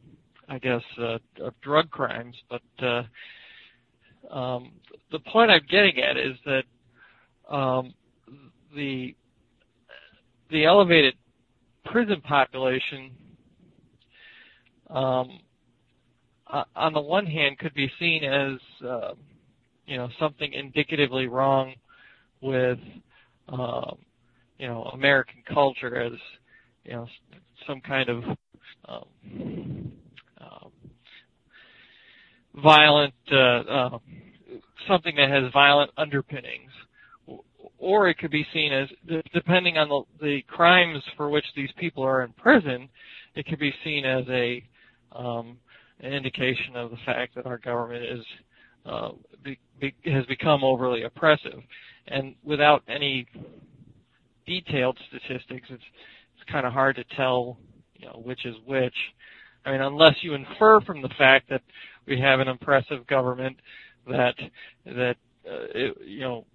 I 0.47 0.59
guess, 0.59 0.83
uh, 0.99 1.17
of 1.41 1.59
drug 1.61 1.89
crimes, 1.89 2.35
but 2.47 2.61
um, 4.29 4.71
the 5.11 5.19
point 5.19 5.51
I'm 5.51 5.61
getting 5.69 5.99
at 5.99 6.17
is 6.17 6.35
that 6.45 7.53
um, 7.53 7.93
the 8.75 9.15
the 10.51 10.65
elevated 10.65 11.13
prison 11.85 12.21
population 12.21 13.11
um, 14.89 15.39
on 16.75 16.93
the 16.93 17.01
one 17.01 17.25
hand 17.25 17.57
could 17.59 17.73
be 17.73 17.91
seen 17.99 18.23
as 18.23 18.87
uh, 18.87 19.13
you 19.85 19.97
know 19.97 20.09
something 20.19 20.51
indicatively 20.53 21.27
wrong 21.27 21.73
with 22.41 22.79
um, 23.49 23.97
you 24.57 24.67
know 24.67 24.83
American 24.93 25.43
culture 25.51 25.95
as 25.95 26.13
you 26.85 26.93
know 26.93 27.07
some 27.67 27.81
kind 27.81 28.09
of 28.09 28.23
um, 28.85 29.91
violent 32.61 33.13
uh, 33.31 33.35
uh, 33.37 33.99
something 34.87 35.15
that 35.15 35.29
has 35.29 35.51
violent 35.53 35.91
underpinnings 35.97 36.71
or 37.77 38.09
it 38.09 38.17
could 38.17 38.31
be 38.31 38.45
seen 38.53 38.73
as 38.73 38.87
depending 39.33 39.77
on 39.77 39.89
the, 39.89 40.25
the 40.25 40.41
crimes 40.47 41.01
for 41.15 41.29
which 41.29 41.45
these 41.55 41.69
people 41.77 42.03
are 42.03 42.23
in 42.23 42.31
prison 42.33 42.89
it 43.35 43.45
could 43.45 43.59
be 43.59 43.73
seen 43.83 44.05
as 44.05 44.25
a 44.29 44.63
um, 45.11 45.57
an 46.01 46.13
indication 46.13 46.75
of 46.75 46.91
the 46.91 46.97
fact 47.05 47.35
that 47.35 47.45
our 47.45 47.57
government 47.57 48.03
is 48.03 48.25
uh, 48.85 49.09
be, 49.43 49.59
be, 49.79 49.93
has 50.05 50.25
become 50.25 50.63
overly 50.63 51.03
oppressive, 51.03 51.61
and 52.07 52.35
without 52.43 52.81
any 52.87 53.27
detailed 54.47 54.97
statistics, 55.09 55.67
it's 55.69 55.83
it's 56.35 56.51
kind 56.51 56.65
of 56.65 56.73
hard 56.73 56.95
to 56.95 57.03
tell, 57.15 57.57
you 57.95 58.07
know, 58.07 58.21
which 58.23 58.45
is 58.45 58.55
which. 58.65 58.95
I 59.65 59.73
mean, 59.73 59.81
unless 59.81 60.15
you 60.21 60.33
infer 60.35 60.79
from 60.81 61.01
the 61.01 61.09
fact 61.17 61.49
that 61.49 61.61
we 62.09 62.19
have 62.19 62.39
an 62.39 62.47
oppressive 62.47 63.07
government, 63.07 63.59
that 64.07 64.35
that 64.85 65.15
uh, 65.45 65.65
it, 65.73 65.97
you 66.05 66.21
know 66.21 66.45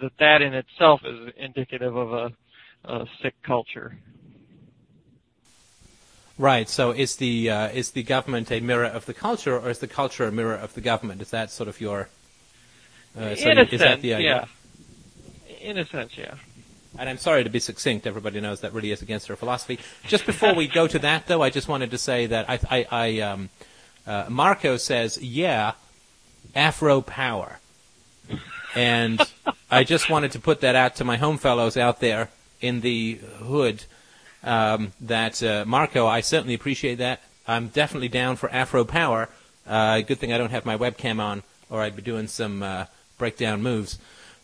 that 0.00 0.12
that 0.18 0.42
in 0.42 0.54
itself 0.54 1.02
is 1.04 1.32
indicative 1.36 1.96
of 1.96 2.12
a, 2.12 2.32
a 2.84 3.06
sick 3.20 3.34
culture. 3.42 3.98
Right. 6.38 6.68
So 6.68 6.92
is 6.92 7.16
the 7.16 7.50
uh, 7.50 7.68
is 7.68 7.90
the 7.90 8.04
government 8.04 8.52
a 8.52 8.60
mirror 8.60 8.86
of 8.86 9.06
the 9.06 9.14
culture, 9.14 9.58
or 9.58 9.70
is 9.70 9.80
the 9.80 9.88
culture 9.88 10.24
a 10.24 10.32
mirror 10.32 10.54
of 10.54 10.74
the 10.74 10.80
government? 10.80 11.20
Is 11.20 11.30
that 11.30 11.50
sort 11.50 11.68
of 11.68 11.80
your? 11.80 12.08
Uh, 13.18 13.34
so 13.34 13.50
in 13.50 13.58
a 13.58 13.62
is 13.62 13.80
sense, 13.80 14.04
yeah. 14.04 14.44
In 15.60 15.78
a 15.78 15.84
sense, 15.84 16.16
yeah. 16.16 16.34
And 16.96 17.08
I'm 17.08 17.18
sorry 17.18 17.44
to 17.44 17.50
be 17.50 17.58
succinct. 17.58 18.06
Everybody 18.06 18.40
knows 18.40 18.60
that 18.60 18.72
really 18.72 18.92
is 18.92 19.02
against 19.02 19.28
our 19.30 19.36
philosophy. 19.36 19.78
Just 20.06 20.26
before 20.26 20.54
we 20.54 20.66
go 20.66 20.86
to 20.86 20.98
that, 21.00 21.26
though, 21.26 21.42
I 21.42 21.50
just 21.50 21.68
wanted 21.68 21.90
to 21.90 21.98
say 21.98 22.26
that 22.26 22.48
I, 22.48 22.58
I, 22.70 22.86
I 22.90 23.20
um, 23.20 23.50
uh, 24.08 24.24
Marco 24.28 24.76
says, 24.76 25.18
"Yeah, 25.18 25.72
Afro 26.54 27.02
power," 27.02 27.60
and 28.74 29.20
I 29.70 29.84
just 29.84 30.08
wanted 30.08 30.32
to 30.32 30.40
put 30.40 30.62
that 30.62 30.74
out 30.74 30.96
to 30.96 31.04
my 31.04 31.16
home 31.16 31.38
fellows 31.38 31.76
out 31.76 32.00
there 32.00 32.30
in 32.60 32.80
the 32.80 33.20
hood 33.40 33.84
um, 34.42 34.92
that 35.00 35.42
uh, 35.42 35.64
Marco, 35.66 36.06
I 36.06 36.20
certainly 36.22 36.54
appreciate 36.54 36.96
that. 36.96 37.22
I'm 37.46 37.68
definitely 37.68 38.08
down 38.08 38.36
for 38.36 38.50
Afro 38.50 38.84
Power. 38.84 39.28
Uh, 39.66 40.00
good 40.00 40.18
thing 40.18 40.32
I 40.32 40.38
don't 40.38 40.50
have 40.50 40.64
my 40.64 40.76
webcam 40.76 41.20
on, 41.20 41.42
or 41.70 41.82
I'd 41.82 41.96
be 41.96 42.02
doing 42.02 42.26
some 42.26 42.62
uh, 42.62 42.86
breakdown 43.18 43.62
moves. 43.62 43.98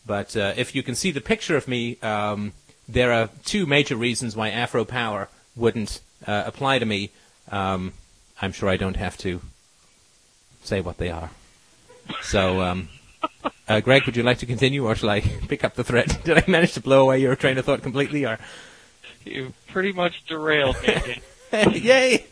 But 0.07 0.37
uh, 0.37 0.53
if 0.57 0.75
you 0.75 0.83
can 0.83 0.95
see 0.95 1.11
the 1.11 1.21
picture 1.21 1.57
of 1.57 1.67
me, 1.67 1.99
um, 2.03 2.53
there 2.87 3.13
are 3.13 3.31
two 3.45 3.65
major 3.67 3.97
reasons 3.97 4.37
why 4.37 4.51
Afro 4.51 4.85
Power 4.85 5.29
wouldn't 5.57 6.01
uh, 6.27 6.45
apply 6.47 6.79
to 6.79 6.87
me. 6.87 7.11
Um, 7.51 7.93
I'm 8.43 8.53
sure 8.53 8.69
I 8.69 8.77
don't 8.77 8.97
have 8.97 9.17
to 9.19 9.41
say 10.67 10.81
what 10.81 10.99
they 10.99 11.11
are. 11.11 11.31
So, 12.23 12.61
um, 12.61 12.89
uh, 13.69 13.81
Greg, 13.81 14.05
would 14.07 14.17
you 14.17 14.23
like 14.23 14.39
to 14.39 14.47
continue, 14.47 14.87
or 14.87 14.95
shall 14.95 15.11
I 15.11 15.21
pick 15.49 15.65
up 15.65 15.75
the 15.75 15.85
thread? 15.85 16.19
Did 16.25 16.39
I 16.39 16.45
manage 16.47 16.75
to 16.75 16.81
blow 16.81 17.03
away 17.03 17.21
your 17.21 17.37
train 17.37 17.59
of 17.59 17.65
thought 17.65 17.83
completely, 17.83 18.25
or? 18.25 18.39
You 19.25 19.55
pretty 19.69 19.93
much 19.93 20.25
derailed 20.27 20.77
me. 20.83 21.23
Yay! 21.53 22.27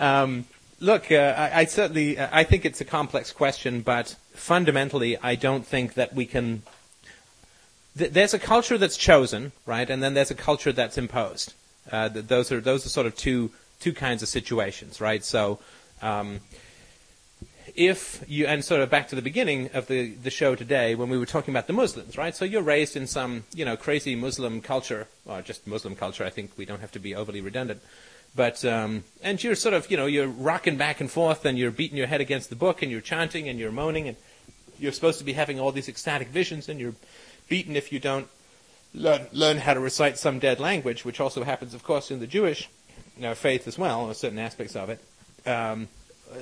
um, 0.00 0.44
look, 0.80 1.12
uh, 1.12 1.34
I, 1.36 1.60
I, 1.60 1.64
certainly 1.66 2.18
uh, 2.18 2.28
I 2.32 2.42
think 2.42 2.64
it's 2.64 2.80
a 2.80 2.84
complex 2.84 3.32
question, 3.32 3.82
but 3.82 4.16
fundamentally, 4.32 5.16
I 5.18 5.34
don't 5.34 5.66
think 5.66 5.94
that 5.94 6.14
we 6.14 6.26
can. 6.26 6.62
Th- 7.96 8.10
there's 8.10 8.34
a 8.34 8.38
culture 8.38 8.78
that's 8.78 8.96
chosen, 8.96 9.52
right, 9.66 9.88
and 9.88 10.02
then 10.02 10.14
there's 10.14 10.30
a 10.30 10.34
culture 10.34 10.72
that's 10.72 10.98
imposed. 10.98 11.54
Uh, 11.92 12.08
th- 12.08 12.26
those 12.26 12.50
are 12.50 12.60
those 12.60 12.86
are 12.86 12.88
sort 12.88 13.06
of 13.06 13.14
two 13.14 13.50
two 13.78 13.92
kinds 13.92 14.22
of 14.22 14.28
situations, 14.28 15.00
right? 15.00 15.24
So. 15.24 15.58
Um, 16.00 16.40
if 17.78 18.24
you 18.26 18.44
and 18.46 18.64
sort 18.64 18.80
of 18.80 18.90
back 18.90 19.06
to 19.08 19.14
the 19.14 19.22
beginning 19.22 19.70
of 19.72 19.86
the, 19.86 20.12
the 20.14 20.30
show 20.30 20.56
today 20.56 20.96
when 20.96 21.08
we 21.08 21.16
were 21.16 21.26
talking 21.26 21.54
about 21.54 21.68
the 21.68 21.72
Muslims, 21.72 22.18
right? 22.18 22.34
So 22.34 22.44
you're 22.44 22.60
raised 22.60 22.96
in 22.96 23.06
some 23.06 23.44
you 23.54 23.64
know 23.64 23.76
crazy 23.76 24.16
Muslim 24.16 24.60
culture, 24.60 25.06
or 25.24 25.42
just 25.42 25.66
Muslim 25.66 25.94
culture. 25.94 26.24
I 26.24 26.30
think 26.30 26.50
we 26.56 26.64
don't 26.64 26.80
have 26.80 26.90
to 26.92 26.98
be 26.98 27.14
overly 27.14 27.40
redundant, 27.40 27.80
but 28.34 28.64
um, 28.64 29.04
and 29.22 29.42
you're 29.42 29.54
sort 29.54 29.74
of 29.74 29.88
you 29.90 29.96
know 29.96 30.06
you're 30.06 30.26
rocking 30.26 30.76
back 30.76 31.00
and 31.00 31.08
forth 31.08 31.44
and 31.44 31.56
you're 31.56 31.70
beating 31.70 31.96
your 31.96 32.08
head 32.08 32.20
against 32.20 32.50
the 32.50 32.56
book 32.56 32.82
and 32.82 32.90
you're 32.90 33.00
chanting 33.00 33.48
and 33.48 33.60
you're 33.60 33.72
moaning 33.72 34.08
and 34.08 34.16
you're 34.80 34.92
supposed 34.92 35.20
to 35.20 35.24
be 35.24 35.34
having 35.34 35.60
all 35.60 35.70
these 35.70 35.88
ecstatic 35.88 36.28
visions 36.28 36.68
and 36.68 36.80
you're 36.80 36.94
beaten 37.48 37.76
if 37.76 37.92
you 37.92 38.00
don't 38.00 38.26
learn 38.92 39.28
learn 39.32 39.58
how 39.58 39.74
to 39.74 39.80
recite 39.80 40.18
some 40.18 40.40
dead 40.40 40.58
language, 40.58 41.04
which 41.04 41.20
also 41.20 41.44
happens, 41.44 41.74
of 41.74 41.84
course, 41.84 42.10
in 42.10 42.18
the 42.18 42.26
Jewish 42.26 42.68
you 43.16 43.22
know, 43.22 43.34
faith 43.34 43.68
as 43.68 43.78
well, 43.78 44.02
or 44.02 44.14
certain 44.14 44.38
aspects 44.38 44.74
of 44.74 44.90
it. 44.90 45.00
Um, 45.46 45.88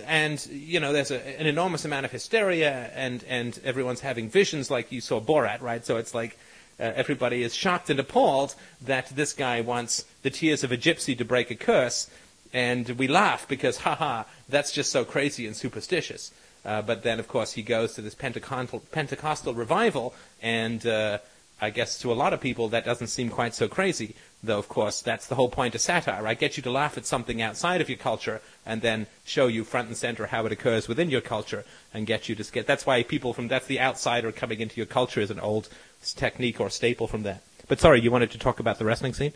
and 0.07 0.45
you 0.47 0.81
know 0.81 0.93
there's 0.93 1.11
a, 1.11 1.41
an 1.41 1.47
enormous 1.47 1.85
amount 1.85 2.05
of 2.05 2.13
hysteria 2.13 2.91
and 2.95 3.25
and 3.29 3.61
everyone's 3.65 4.01
having 4.01 4.29
visions 4.29 4.71
like 4.71 4.91
you 4.91 5.01
saw 5.01 5.21
Borat 5.21 5.61
right 5.61 5.85
so 5.85 5.97
it's 5.97 6.15
like 6.15 6.39
uh, 6.79 6.93
everybody 6.95 7.43
is 7.43 7.55
shocked 7.55 7.89
and 7.89 7.99
appalled 8.01 8.55
that 8.81 9.09
this 9.15 9.33
guy 9.33 9.61
wants 9.61 10.05
the 10.23 10.31
tears 10.31 10.65
of 10.65 10.73
a 10.73 10.77
gypsy 10.77 11.17
to 11.17 11.25
break 11.25 11.51
a 11.51 11.55
curse 11.55 12.09
And 12.53 12.89
we 12.91 13.09
laugh 13.09 13.47
because, 13.49 13.79
haha, 13.79 14.25
that's 14.49 14.73
just 14.73 14.91
so 14.91 15.05
crazy 15.05 15.47
and 15.47 15.57
superstitious. 15.57 16.33
Uh, 16.65 16.83
but 16.83 17.03
then, 17.03 17.21
of 17.21 17.29
course, 17.29 17.53
he 17.53 17.63
goes 17.63 17.95
to 17.95 18.03
this 18.03 18.15
Pentecostal, 18.15 18.81
Pentecostal 18.93 19.55
revival, 19.55 20.15
and 20.43 20.85
uh, 20.87 21.19
I 21.61 21.71
guess 21.71 21.99
to 22.01 22.11
a 22.11 22.15
lot 22.15 22.33
of 22.33 22.41
people 22.41 22.69
that 22.71 22.85
doesn't 22.85 23.09
seem 23.09 23.29
quite 23.29 23.55
so 23.55 23.69
crazy. 23.69 24.15
Though, 24.47 24.59
of 24.59 24.69
course, 24.69 25.03
that's 25.03 25.27
the 25.27 25.35
whole 25.35 25.49
point 25.49 25.75
of 25.75 25.81
satire, 25.81 26.23
right? 26.23 26.39
Get 26.39 26.57
you 26.57 26.63
to 26.63 26.71
laugh 26.71 26.97
at 26.97 27.07
something 27.07 27.43
outside 27.43 27.81
of 27.81 27.89
your 27.89 27.99
culture, 27.99 28.41
and 28.65 28.81
then 28.81 29.07
show 29.25 29.47
you 29.47 29.65
front 29.65 29.89
and 29.89 29.97
center 29.97 30.27
how 30.27 30.47
it 30.47 30.53
occurs 30.53 30.89
within 30.89 31.11
your 31.11 31.21
culture, 31.21 31.65
and 31.93 32.07
get 32.07 32.29
you 32.29 32.35
to 32.35 32.53
get. 32.53 32.67
That's 32.67 32.87
why 32.87 33.03
people 33.03 33.33
from 33.33 33.49
that's 33.49 33.67
the 33.67 33.81
outsider 33.81 34.33
coming 34.33 34.61
into 34.61 34.77
your 34.77 34.87
culture 34.87 35.21
is 35.21 35.31
an 35.31 35.41
old 35.41 35.69
technique 36.03 36.61
or 36.61 36.71
staple 36.71 37.07
from 37.07 37.23
that. 37.25 37.43
But 37.69 37.81
sorry, 37.81 38.01
you 38.01 38.11
wanted 38.11 38.31
to 38.33 38.39
talk 38.39 38.61
about 38.61 38.79
the 38.79 38.85
wrestling 38.85 39.15
scene? 39.15 39.33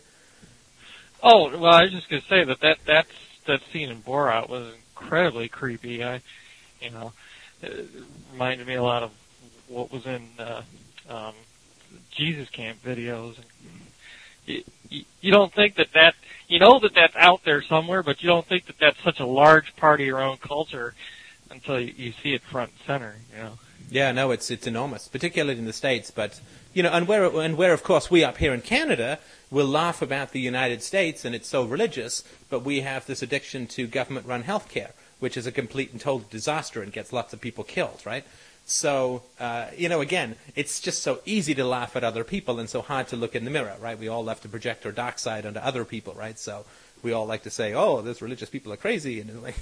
Oh 1.21 1.55
well, 1.57 1.73
I 1.73 1.83
was 1.83 1.91
just 1.91 2.09
gonna 2.09 2.23
say 2.23 2.43
that 2.43 2.61
that 2.61 2.79
that's 2.85 3.11
that 3.45 3.61
scene 3.71 3.89
in 3.89 4.01
Borat 4.01 4.49
was 4.49 4.73
incredibly 4.95 5.49
creepy. 5.49 6.03
I, 6.03 6.21
you 6.81 6.91
know, 6.91 7.13
it 7.61 7.87
reminded 8.31 8.67
me 8.67 8.75
a 8.75 8.83
lot 8.83 9.03
of 9.03 9.11
what 9.67 9.91
was 9.91 10.05
in 10.05 10.27
uh, 10.39 10.61
um, 11.09 11.33
Jesus 12.11 12.49
Camp 12.49 12.81
videos. 12.83 13.35
You, 14.45 14.63
you, 14.91 15.31
don't 15.31 15.53
think 15.53 15.75
that 15.75 15.93
that 15.93 16.15
you 16.47 16.59
know 16.59 16.79
that 16.79 16.93
that's 16.93 17.15
out 17.15 17.43
there 17.43 17.61
somewhere, 17.61 18.03
but 18.03 18.21
you 18.21 18.27
don't 18.27 18.45
think 18.45 18.65
that 18.67 18.77
that's 18.79 19.01
such 19.03 19.19
a 19.19 19.25
large 19.25 19.75
part 19.75 20.01
of 20.01 20.05
your 20.05 20.21
own 20.21 20.37
culture 20.37 20.93
until 21.49 21.79
you, 21.79 21.93
you 21.97 22.13
see 22.21 22.33
it 22.33 22.41
front 22.41 22.71
and 22.71 22.79
center. 22.85 23.15
You 23.31 23.43
know. 23.43 23.59
Yeah, 23.89 24.11
no, 24.11 24.31
it's 24.31 24.51
it's 24.51 24.67
enormous, 24.67 25.07
particularly 25.07 25.57
in 25.57 25.65
the 25.65 25.73
states. 25.73 26.11
But 26.11 26.39
you 26.73 26.83
know, 26.83 26.91
and 26.91 27.07
where 27.07 27.25
and 27.25 27.57
where 27.57 27.73
of 27.73 27.83
course 27.83 28.11
we 28.11 28.23
up 28.23 28.37
here 28.37 28.53
in 28.53 28.61
Canada 28.61 29.19
will 29.49 29.67
laugh 29.67 30.01
about 30.01 30.31
the 30.31 30.39
United 30.39 30.81
States 30.81 31.25
and 31.25 31.35
it's 31.35 31.49
so 31.49 31.65
religious, 31.65 32.23
but 32.49 32.63
we 32.63 32.81
have 32.81 33.05
this 33.05 33.21
addiction 33.21 33.67
to 33.67 33.85
government-run 33.85 34.43
healthcare, 34.43 34.91
which 35.19 35.35
is 35.35 35.45
a 35.45 35.51
complete 35.51 35.91
and 35.91 35.99
total 35.99 36.25
disaster 36.29 36.81
and 36.81 36.93
gets 36.93 37.11
lots 37.11 37.33
of 37.33 37.41
people 37.41 37.65
killed, 37.65 38.01
right? 38.05 38.23
So, 38.71 39.23
uh, 39.37 39.67
you 39.77 39.89
know, 39.89 39.99
again, 39.99 40.37
it's 40.55 40.79
just 40.79 41.03
so 41.03 41.19
easy 41.25 41.53
to 41.55 41.65
laugh 41.65 41.97
at 41.97 42.05
other 42.05 42.23
people 42.23 42.57
and 42.57 42.69
so 42.69 42.81
hard 42.81 43.09
to 43.09 43.17
look 43.17 43.35
in 43.35 43.43
the 43.43 43.51
mirror, 43.51 43.75
right? 43.81 43.99
We 43.99 44.07
all 44.07 44.23
love 44.23 44.39
to 44.41 44.49
project 44.49 44.85
our 44.85 44.93
dark 44.93 45.19
side 45.19 45.45
onto 45.45 45.59
other 45.59 45.83
people, 45.83 46.13
right? 46.13 46.39
So 46.39 46.65
we 47.03 47.11
all 47.11 47.25
like 47.25 47.43
to 47.43 47.49
say, 47.49 47.73
oh, 47.73 48.01
those 48.01 48.21
religious 48.21 48.49
people 48.49 48.71
are 48.71 48.77
crazy. 48.77 49.19
And 49.19 49.43
like, 49.43 49.59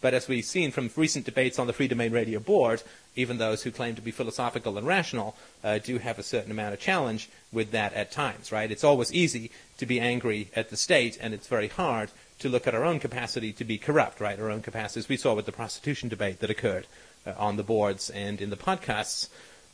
but 0.00 0.12
as 0.12 0.26
we've 0.26 0.44
seen 0.44 0.72
from 0.72 0.90
recent 0.96 1.24
debates 1.24 1.60
on 1.60 1.68
the 1.68 1.72
Freedomain 1.72 2.12
Radio 2.12 2.40
board, 2.40 2.82
even 3.14 3.38
those 3.38 3.62
who 3.62 3.70
claim 3.70 3.94
to 3.94 4.02
be 4.02 4.10
philosophical 4.10 4.76
and 4.76 4.86
rational 4.86 5.36
uh, 5.62 5.78
do 5.78 5.98
have 5.98 6.18
a 6.18 6.24
certain 6.24 6.50
amount 6.50 6.74
of 6.74 6.80
challenge 6.80 7.30
with 7.52 7.70
that 7.70 7.92
at 7.94 8.10
times, 8.10 8.50
right? 8.50 8.72
It's 8.72 8.84
always 8.84 9.12
easy 9.12 9.52
to 9.76 9.86
be 9.86 10.00
angry 10.00 10.50
at 10.56 10.70
the 10.70 10.76
state, 10.76 11.16
and 11.20 11.32
it's 11.32 11.46
very 11.46 11.68
hard 11.68 12.10
to 12.40 12.48
look 12.48 12.66
at 12.66 12.74
our 12.74 12.84
own 12.84 12.98
capacity 12.98 13.52
to 13.52 13.64
be 13.64 13.78
corrupt, 13.78 14.20
right? 14.20 14.38
Our 14.38 14.50
own 14.50 14.62
capacities. 14.62 15.08
We 15.08 15.16
saw 15.16 15.34
with 15.34 15.46
the 15.46 15.52
prostitution 15.52 16.08
debate 16.08 16.40
that 16.40 16.50
occurred 16.50 16.86
on 17.36 17.56
the 17.56 17.62
boards 17.62 18.10
and 18.10 18.40
in 18.40 18.50
the 18.50 18.56
podcasts 18.56 19.28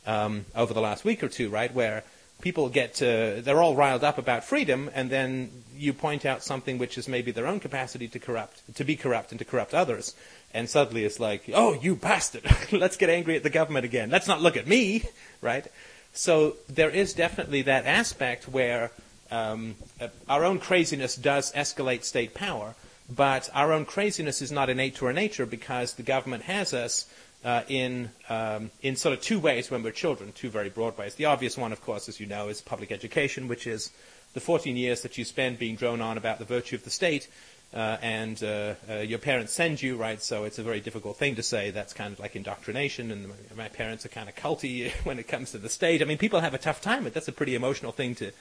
um, 0.05 0.45
over 0.55 0.73
the 0.73 0.81
last 0.81 1.05
week 1.05 1.23
or 1.23 1.29
two, 1.29 1.49
right? 1.49 1.73
Where 1.73 2.03
people 2.41 2.69
get 2.69 2.95
to, 2.95 3.41
they're 3.43 3.61
all 3.61 3.75
riled 3.75 4.03
up 4.03 4.17
about 4.17 4.43
freedom, 4.43 4.89
and 4.93 5.09
then 5.09 5.49
you 5.75 5.93
point 5.93 6.25
out 6.25 6.43
something 6.43 6.77
which 6.77 6.97
is 6.97 7.07
maybe 7.07 7.31
their 7.31 7.47
own 7.47 7.59
capacity 7.59 8.07
to 8.09 8.19
corrupt, 8.19 8.75
to 8.75 8.83
be 8.83 8.95
corrupt 8.95 9.31
and 9.31 9.39
to 9.39 9.45
corrupt 9.45 9.73
others, 9.73 10.15
and 10.53 10.69
suddenly 10.69 11.03
it's 11.05 11.19
like, 11.19 11.43
oh, 11.53 11.73
you 11.73 11.95
bastard, 11.95 12.43
let's 12.71 12.97
get 12.97 13.09
angry 13.09 13.35
at 13.35 13.43
the 13.43 13.49
government 13.49 13.85
again. 13.85 14.09
Let's 14.09 14.27
not 14.27 14.41
look 14.41 14.57
at 14.57 14.67
me, 14.67 15.03
right? 15.41 15.65
So 16.13 16.55
there 16.69 16.89
is 16.89 17.13
definitely 17.13 17.63
that 17.63 17.85
aspect 17.85 18.47
where 18.47 18.91
um, 19.31 19.75
uh, 19.99 20.07
our 20.29 20.45
own 20.45 20.59
craziness 20.59 21.15
does 21.15 21.51
escalate 21.53 22.03
state 22.03 22.33
power, 22.33 22.75
but 23.13 23.49
our 23.53 23.73
own 23.73 23.85
craziness 23.85 24.41
is 24.41 24.51
not 24.51 24.69
innate 24.69 24.95
to 24.95 25.07
our 25.07 25.13
nature 25.13 25.45
because 25.45 25.93
the 25.93 26.03
government 26.03 26.43
has 26.43 26.73
us 26.73 27.05
uh, 27.43 27.61
in 27.67 28.09
um, 28.29 28.71
in 28.81 28.95
sort 28.95 29.13
of 29.13 29.21
two 29.21 29.39
ways 29.39 29.69
when 29.69 29.83
we're 29.83 29.91
children, 29.91 30.31
two 30.31 30.49
very 30.49 30.69
broad 30.69 30.97
ways. 30.97 31.15
The 31.15 31.25
obvious 31.25 31.57
one, 31.57 31.71
of 31.71 31.81
course, 31.81 32.09
as 32.09 32.19
you 32.19 32.25
know, 32.25 32.49
is 32.49 32.61
public 32.61 32.91
education, 32.91 33.47
which 33.47 33.67
is 33.67 33.91
the 34.33 34.39
14 34.39 34.75
years 34.75 35.01
that 35.01 35.17
you 35.17 35.23
spend 35.23 35.59
being 35.59 35.75
drone 35.75 36.01
on 36.01 36.17
about 36.17 36.39
the 36.39 36.45
virtue 36.45 36.75
of 36.75 36.83
the 36.83 36.89
state, 36.89 37.27
uh, 37.73 37.97
and 38.01 38.43
uh, 38.43 38.75
uh, 38.89 38.95
your 38.95 39.19
parents 39.19 39.53
send 39.53 39.81
you, 39.81 39.95
right? 39.95 40.21
So 40.21 40.43
it's 40.43 40.59
a 40.59 40.63
very 40.63 40.79
difficult 40.79 41.17
thing 41.17 41.35
to 41.35 41.43
say. 41.43 41.71
That's 41.71 41.93
kind 41.93 42.13
of 42.13 42.19
like 42.19 42.35
indoctrination, 42.35 43.11
and 43.11 43.31
my 43.55 43.69
parents 43.69 44.05
are 44.05 44.09
kind 44.09 44.29
of 44.29 44.35
culty 44.35 44.91
when 45.03 45.19
it 45.19 45.27
comes 45.27 45.51
to 45.51 45.57
the 45.57 45.69
state. 45.69 46.01
I 46.01 46.05
mean, 46.05 46.17
people 46.17 46.41
have 46.41 46.53
a 46.53 46.59
tough 46.59 46.81
time 46.81 47.03
with. 47.03 47.13
That's 47.13 47.27
a 47.27 47.33
pretty 47.33 47.55
emotional 47.55 47.91
thing 47.91 48.15
to, 48.15 48.31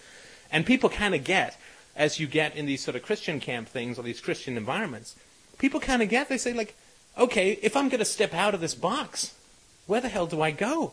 and 0.51 0.67
people 0.67 0.89
kind 0.89 1.15
of 1.15 1.25
get 1.25 1.59
as 1.97 2.19
you 2.19 2.27
get 2.27 2.57
in 2.57 2.67
these 2.67 2.83
sort 2.83 2.97
of 2.97 3.03
Christian 3.03 3.39
camp 3.39 3.69
things 3.69 3.99
or 3.99 4.03
these 4.03 4.21
Christian 4.21 4.57
environments. 4.57 5.15
People 5.59 5.81
kind 5.81 6.03
of 6.03 6.09
get. 6.09 6.29
They 6.29 6.39
say 6.39 6.53
like 6.53 6.75
okay, 7.19 7.59
if 7.63 7.77
I'm 7.77 7.89
going 7.89 8.01
to 8.01 8.05
step 8.05 8.35
out 8.35 8.55
of 8.55 8.61
this 8.61 8.75
box, 8.75 9.35
where 9.87 10.01
the 10.01 10.09
hell 10.09 10.27
do 10.27 10.41
I 10.41 10.51
go? 10.51 10.93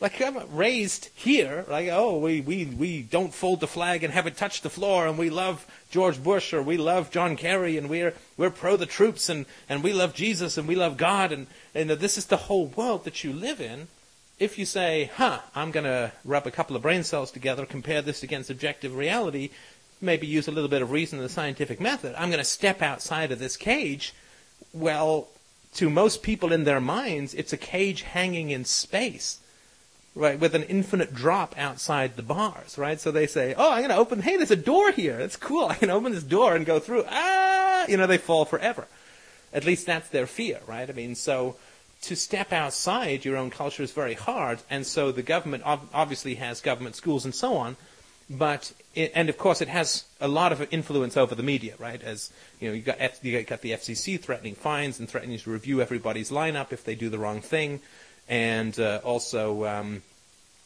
Like 0.00 0.22
I'm 0.22 0.38
raised 0.56 1.08
here, 1.16 1.64
like 1.68 1.88
oh 1.90 2.18
we, 2.18 2.40
we, 2.40 2.66
we 2.66 3.02
don't 3.02 3.34
fold 3.34 3.58
the 3.58 3.66
flag 3.66 4.04
and 4.04 4.14
have 4.14 4.28
it 4.28 4.36
touch 4.36 4.60
the 4.60 4.70
floor, 4.70 5.08
and 5.08 5.18
we 5.18 5.28
love 5.28 5.66
George 5.90 6.22
Bush 6.22 6.54
or 6.54 6.62
we 6.62 6.76
love 6.76 7.10
John 7.10 7.36
Kerry, 7.36 7.76
and 7.76 7.88
we're 7.88 8.14
we're 8.36 8.50
pro 8.50 8.76
the 8.76 8.86
troops, 8.86 9.28
and, 9.28 9.44
and 9.68 9.82
we 9.82 9.92
love 9.92 10.14
Jesus 10.14 10.56
and 10.56 10.68
we 10.68 10.76
love 10.76 10.96
God, 10.96 11.32
and 11.32 11.48
and 11.74 11.90
this 11.90 12.16
is 12.16 12.26
the 12.26 12.36
whole 12.36 12.66
world 12.66 13.04
that 13.04 13.24
you 13.24 13.32
live 13.32 13.60
in. 13.60 13.88
If 14.38 14.56
you 14.56 14.66
say, 14.66 15.10
huh, 15.16 15.40
I'm 15.56 15.72
going 15.72 15.82
to 15.82 16.12
rub 16.24 16.46
a 16.46 16.52
couple 16.52 16.76
of 16.76 16.82
brain 16.82 17.02
cells 17.02 17.32
together, 17.32 17.66
compare 17.66 18.00
this 18.00 18.22
against 18.22 18.50
objective 18.50 18.94
reality, 18.94 19.50
maybe 20.00 20.28
use 20.28 20.46
a 20.46 20.52
little 20.52 20.70
bit 20.70 20.80
of 20.80 20.92
reason 20.92 21.18
and 21.18 21.28
the 21.28 21.32
scientific 21.32 21.80
method, 21.80 22.14
I'm 22.16 22.28
going 22.28 22.38
to 22.38 22.44
step 22.44 22.80
outside 22.80 23.32
of 23.32 23.40
this 23.40 23.56
cage. 23.56 24.14
Well, 24.72 25.26
to 25.78 25.88
most 25.88 26.24
people 26.24 26.52
in 26.52 26.64
their 26.64 26.80
minds, 26.80 27.34
it's 27.34 27.52
a 27.52 27.56
cage 27.56 28.02
hanging 28.02 28.50
in 28.50 28.64
space, 28.64 29.38
right, 30.16 30.40
with 30.40 30.56
an 30.56 30.64
infinite 30.64 31.14
drop 31.14 31.54
outside 31.56 32.16
the 32.16 32.22
bars, 32.22 32.76
right? 32.76 33.00
So 33.00 33.12
they 33.12 33.28
say, 33.28 33.54
oh, 33.56 33.70
I'm 33.70 33.82
going 33.82 33.90
to 33.90 33.96
open, 33.96 34.22
hey, 34.22 34.36
there's 34.36 34.50
a 34.50 34.56
door 34.56 34.90
here. 34.90 35.16
That's 35.16 35.36
cool. 35.36 35.66
I 35.66 35.76
can 35.76 35.88
open 35.88 36.12
this 36.12 36.24
door 36.24 36.56
and 36.56 36.66
go 36.66 36.80
through. 36.80 37.04
Ah, 37.08 37.84
you 37.86 37.96
know, 37.96 38.08
they 38.08 38.18
fall 38.18 38.44
forever. 38.44 38.88
At 39.52 39.64
least 39.64 39.86
that's 39.86 40.08
their 40.08 40.26
fear, 40.26 40.58
right? 40.66 40.90
I 40.90 40.92
mean, 40.92 41.14
so 41.14 41.54
to 42.02 42.16
step 42.16 42.52
outside 42.52 43.24
your 43.24 43.36
own 43.36 43.50
culture 43.50 43.84
is 43.84 43.92
very 43.92 44.14
hard, 44.14 44.58
and 44.68 44.84
so 44.84 45.12
the 45.12 45.22
government 45.22 45.62
obviously 45.64 46.34
has 46.34 46.60
government 46.60 46.96
schools 46.96 47.24
and 47.24 47.34
so 47.34 47.54
on, 47.54 47.76
but 48.28 48.72
it, 48.98 49.12
and 49.14 49.28
of 49.28 49.38
course 49.38 49.60
it 49.60 49.68
has 49.68 50.04
a 50.20 50.28
lot 50.28 50.52
of 50.52 50.66
influence 50.72 51.16
over 51.16 51.34
the 51.34 51.42
media, 51.42 51.74
right? 51.78 52.02
As 52.02 52.32
you 52.60 52.68
know, 52.68 52.74
you 52.74 52.82
got 52.82 52.96
F, 52.98 53.24
you 53.24 53.42
got 53.42 53.60
the 53.60 53.72
FCC 53.72 54.20
threatening 54.20 54.54
fines 54.54 54.98
and 54.98 55.08
threatening 55.08 55.38
to 55.38 55.50
review 55.50 55.80
everybody's 55.80 56.30
lineup 56.30 56.72
if 56.72 56.84
they 56.84 56.94
do 56.94 57.08
the 57.08 57.18
wrong 57.18 57.40
thing, 57.40 57.80
and 58.28 58.78
uh, 58.78 59.00
also. 59.04 59.64
Um, 59.64 60.02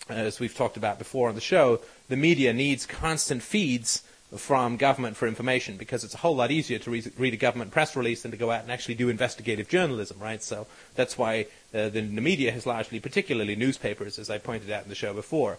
as 0.09 0.41
we've 0.41 0.57
talked 0.57 0.76
about 0.76 0.99
before 0.99 1.28
on 1.28 1.37
the 1.37 1.41
show, 1.41 1.80
the 2.09 2.16
media 2.16 2.53
needs 2.53 2.87
constant 2.87 3.41
feeds 3.41 4.03
from 4.37 4.76
government 4.76 5.16
for 5.16 5.28
information 5.28 5.76
because 5.76 6.05
it's 6.05 6.14
a 6.14 6.18
whole 6.18 6.35
lot 6.35 6.51
easier 6.51 6.78
to 6.78 6.91
read, 6.91 7.12
read, 7.18 7.35
a 7.35 7.37
government 7.37 7.70
press 7.70 7.95
release 7.95 8.22
than 8.22 8.30
to 8.30 8.37
go 8.37 8.51
out 8.51 8.62
and 8.62 8.72
actually 8.72 8.95
do 8.95 9.09
investigative 9.09 9.68
journalism, 9.68 10.18
right? 10.18 10.43
So 10.43 10.66
that's 10.95 11.18
why 11.18 11.47
uh, 11.74 11.89
the, 11.91 12.01
the, 12.01 12.20
media 12.20 12.51
has 12.51 12.66
largely, 12.66 12.99
particularly 12.99 13.57
newspapers, 13.57 14.18
as 14.18 14.30
I 14.30 14.39
pointed 14.39 14.70
out 14.70 14.85
in 14.85 14.89
the 14.89 14.95
show 14.95 15.12
before, 15.12 15.59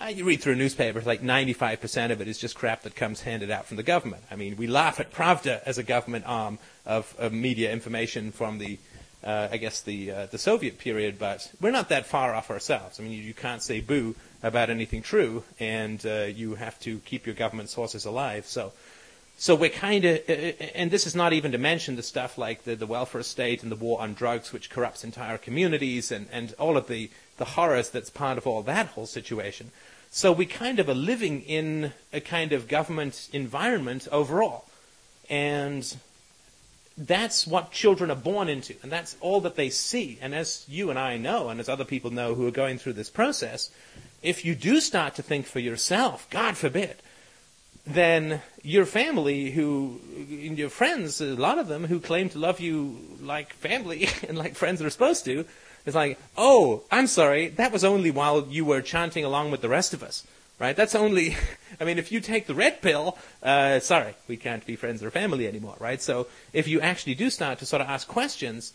uh, 0.00 0.06
you 0.06 0.24
read 0.24 0.40
through 0.40 0.56
newspapers, 0.56 1.06
like 1.06 1.22
95% 1.22 2.10
of 2.10 2.20
it 2.20 2.28
is 2.28 2.38
just 2.38 2.56
crap 2.56 2.82
that 2.82 2.94
comes 2.96 3.20
handed 3.22 3.50
out 3.50 3.66
from 3.66 3.76
the 3.76 3.82
government. 3.82 4.22
I 4.30 4.36
mean, 4.36 4.56
we 4.56 4.66
laugh 4.66 4.98
at 4.98 5.12
Pravda 5.12 5.62
as 5.66 5.78
a 5.78 5.82
government 5.82 6.24
arm 6.26 6.58
of, 6.86 7.14
of 7.18 7.32
media 7.32 7.70
information 7.70 8.32
from 8.32 8.58
the, 8.58 8.78
uh, 9.22 9.48
I 9.50 9.58
guess, 9.58 9.82
the, 9.82 10.10
uh, 10.10 10.26
the 10.26 10.38
Soviet 10.38 10.78
period, 10.78 11.18
but 11.18 11.52
we're 11.60 11.70
not 11.70 11.90
that 11.90 12.06
far 12.06 12.34
off 12.34 12.50
ourselves. 12.50 12.98
I 12.98 13.02
mean, 13.02 13.12
you, 13.12 13.22
you 13.22 13.34
can't 13.34 13.62
say 13.62 13.80
boo 13.80 14.14
about 14.42 14.70
anything 14.70 15.02
true, 15.02 15.44
and 15.58 16.04
uh, 16.06 16.24
you 16.34 16.54
have 16.54 16.80
to 16.80 17.00
keep 17.00 17.26
your 17.26 17.34
government 17.34 17.68
sources 17.68 18.06
alive. 18.06 18.46
So, 18.46 18.72
so 19.36 19.54
we're 19.54 19.70
kind 19.70 20.04
of, 20.04 20.20
uh, 20.28 20.32
uh, 20.32 20.52
and 20.74 20.90
this 20.90 21.06
is 21.06 21.14
not 21.14 21.32
even 21.34 21.52
to 21.52 21.58
mention 21.58 21.96
the 21.96 22.02
stuff 22.02 22.38
like 22.38 22.64
the, 22.64 22.74
the 22.74 22.86
welfare 22.86 23.22
state 23.22 23.62
and 23.62 23.70
the 23.70 23.76
war 23.76 24.00
on 24.00 24.14
drugs, 24.14 24.52
which 24.52 24.70
corrupts 24.70 25.04
entire 25.04 25.36
communities, 25.36 26.10
and, 26.10 26.26
and 26.32 26.54
all 26.58 26.78
of 26.78 26.88
the, 26.88 27.10
the 27.36 27.44
horrors 27.44 27.90
that's 27.90 28.10
part 28.10 28.38
of 28.38 28.46
all 28.46 28.62
that 28.62 28.86
whole 28.88 29.06
situation. 29.06 29.70
So 30.10 30.32
we 30.32 30.44
kind 30.44 30.80
of 30.80 30.88
are 30.88 30.94
living 30.94 31.42
in 31.42 31.92
a 32.12 32.20
kind 32.20 32.52
of 32.52 32.66
government 32.66 33.28
environment 33.32 34.08
overall. 34.10 34.64
And 35.28 35.96
that's 36.98 37.46
what 37.46 37.70
children 37.70 38.10
are 38.10 38.16
born 38.16 38.48
into, 38.48 38.74
and 38.82 38.92
that's 38.92 39.16
all 39.20 39.40
that 39.42 39.56
they 39.56 39.70
see. 39.70 40.18
And 40.20 40.34
as 40.34 40.64
you 40.68 40.90
and 40.90 40.98
I 40.98 41.16
know, 41.16 41.48
and 41.48 41.58
as 41.58 41.68
other 41.68 41.84
people 41.84 42.10
know 42.10 42.34
who 42.34 42.46
are 42.46 42.52
going 42.52 42.78
through 42.78 42.92
this 42.94 43.08
process, 43.08 43.70
if 44.22 44.44
you 44.44 44.54
do 44.54 44.80
start 44.80 45.14
to 45.14 45.22
think 45.22 45.46
for 45.46 45.60
yourself, 45.60 46.28
God 46.28 46.56
forbid, 46.56 46.96
then 47.86 48.42
your 48.62 48.84
family, 48.84 49.50
who, 49.50 50.00
your 50.28 50.68
friends, 50.68 51.20
a 51.20 51.34
lot 51.36 51.58
of 51.58 51.68
them 51.68 51.84
who 51.84 52.00
claim 52.00 52.28
to 52.30 52.38
love 52.38 52.60
you 52.60 52.98
like 53.22 53.54
family 53.54 54.08
and 54.28 54.36
like 54.36 54.54
friends 54.54 54.82
are 54.82 54.90
supposed 54.90 55.24
to, 55.24 55.46
it's 55.86 55.96
like, 55.96 56.18
oh, 56.36 56.82
I'm 56.90 57.06
sorry, 57.06 57.48
that 57.48 57.72
was 57.72 57.84
only 57.84 58.10
while 58.10 58.46
you 58.48 58.64
were 58.64 58.82
chanting 58.82 59.24
along 59.24 59.50
with 59.50 59.60
the 59.62 59.68
rest 59.68 59.94
of 59.94 60.02
us, 60.02 60.26
right? 60.58 60.76
That's 60.76 60.94
only, 60.94 61.36
I 61.80 61.84
mean, 61.84 61.98
if 61.98 62.12
you 62.12 62.20
take 62.20 62.46
the 62.46 62.54
red 62.54 62.82
pill, 62.82 63.18
uh, 63.42 63.80
sorry, 63.80 64.14
we 64.28 64.36
can't 64.36 64.66
be 64.66 64.76
friends 64.76 65.02
or 65.02 65.10
family 65.10 65.46
anymore, 65.46 65.76
right? 65.78 66.00
So 66.00 66.26
if 66.52 66.68
you 66.68 66.80
actually 66.80 67.14
do 67.14 67.30
start 67.30 67.58
to 67.60 67.66
sort 67.66 67.82
of 67.82 67.88
ask 67.88 68.06
questions, 68.06 68.72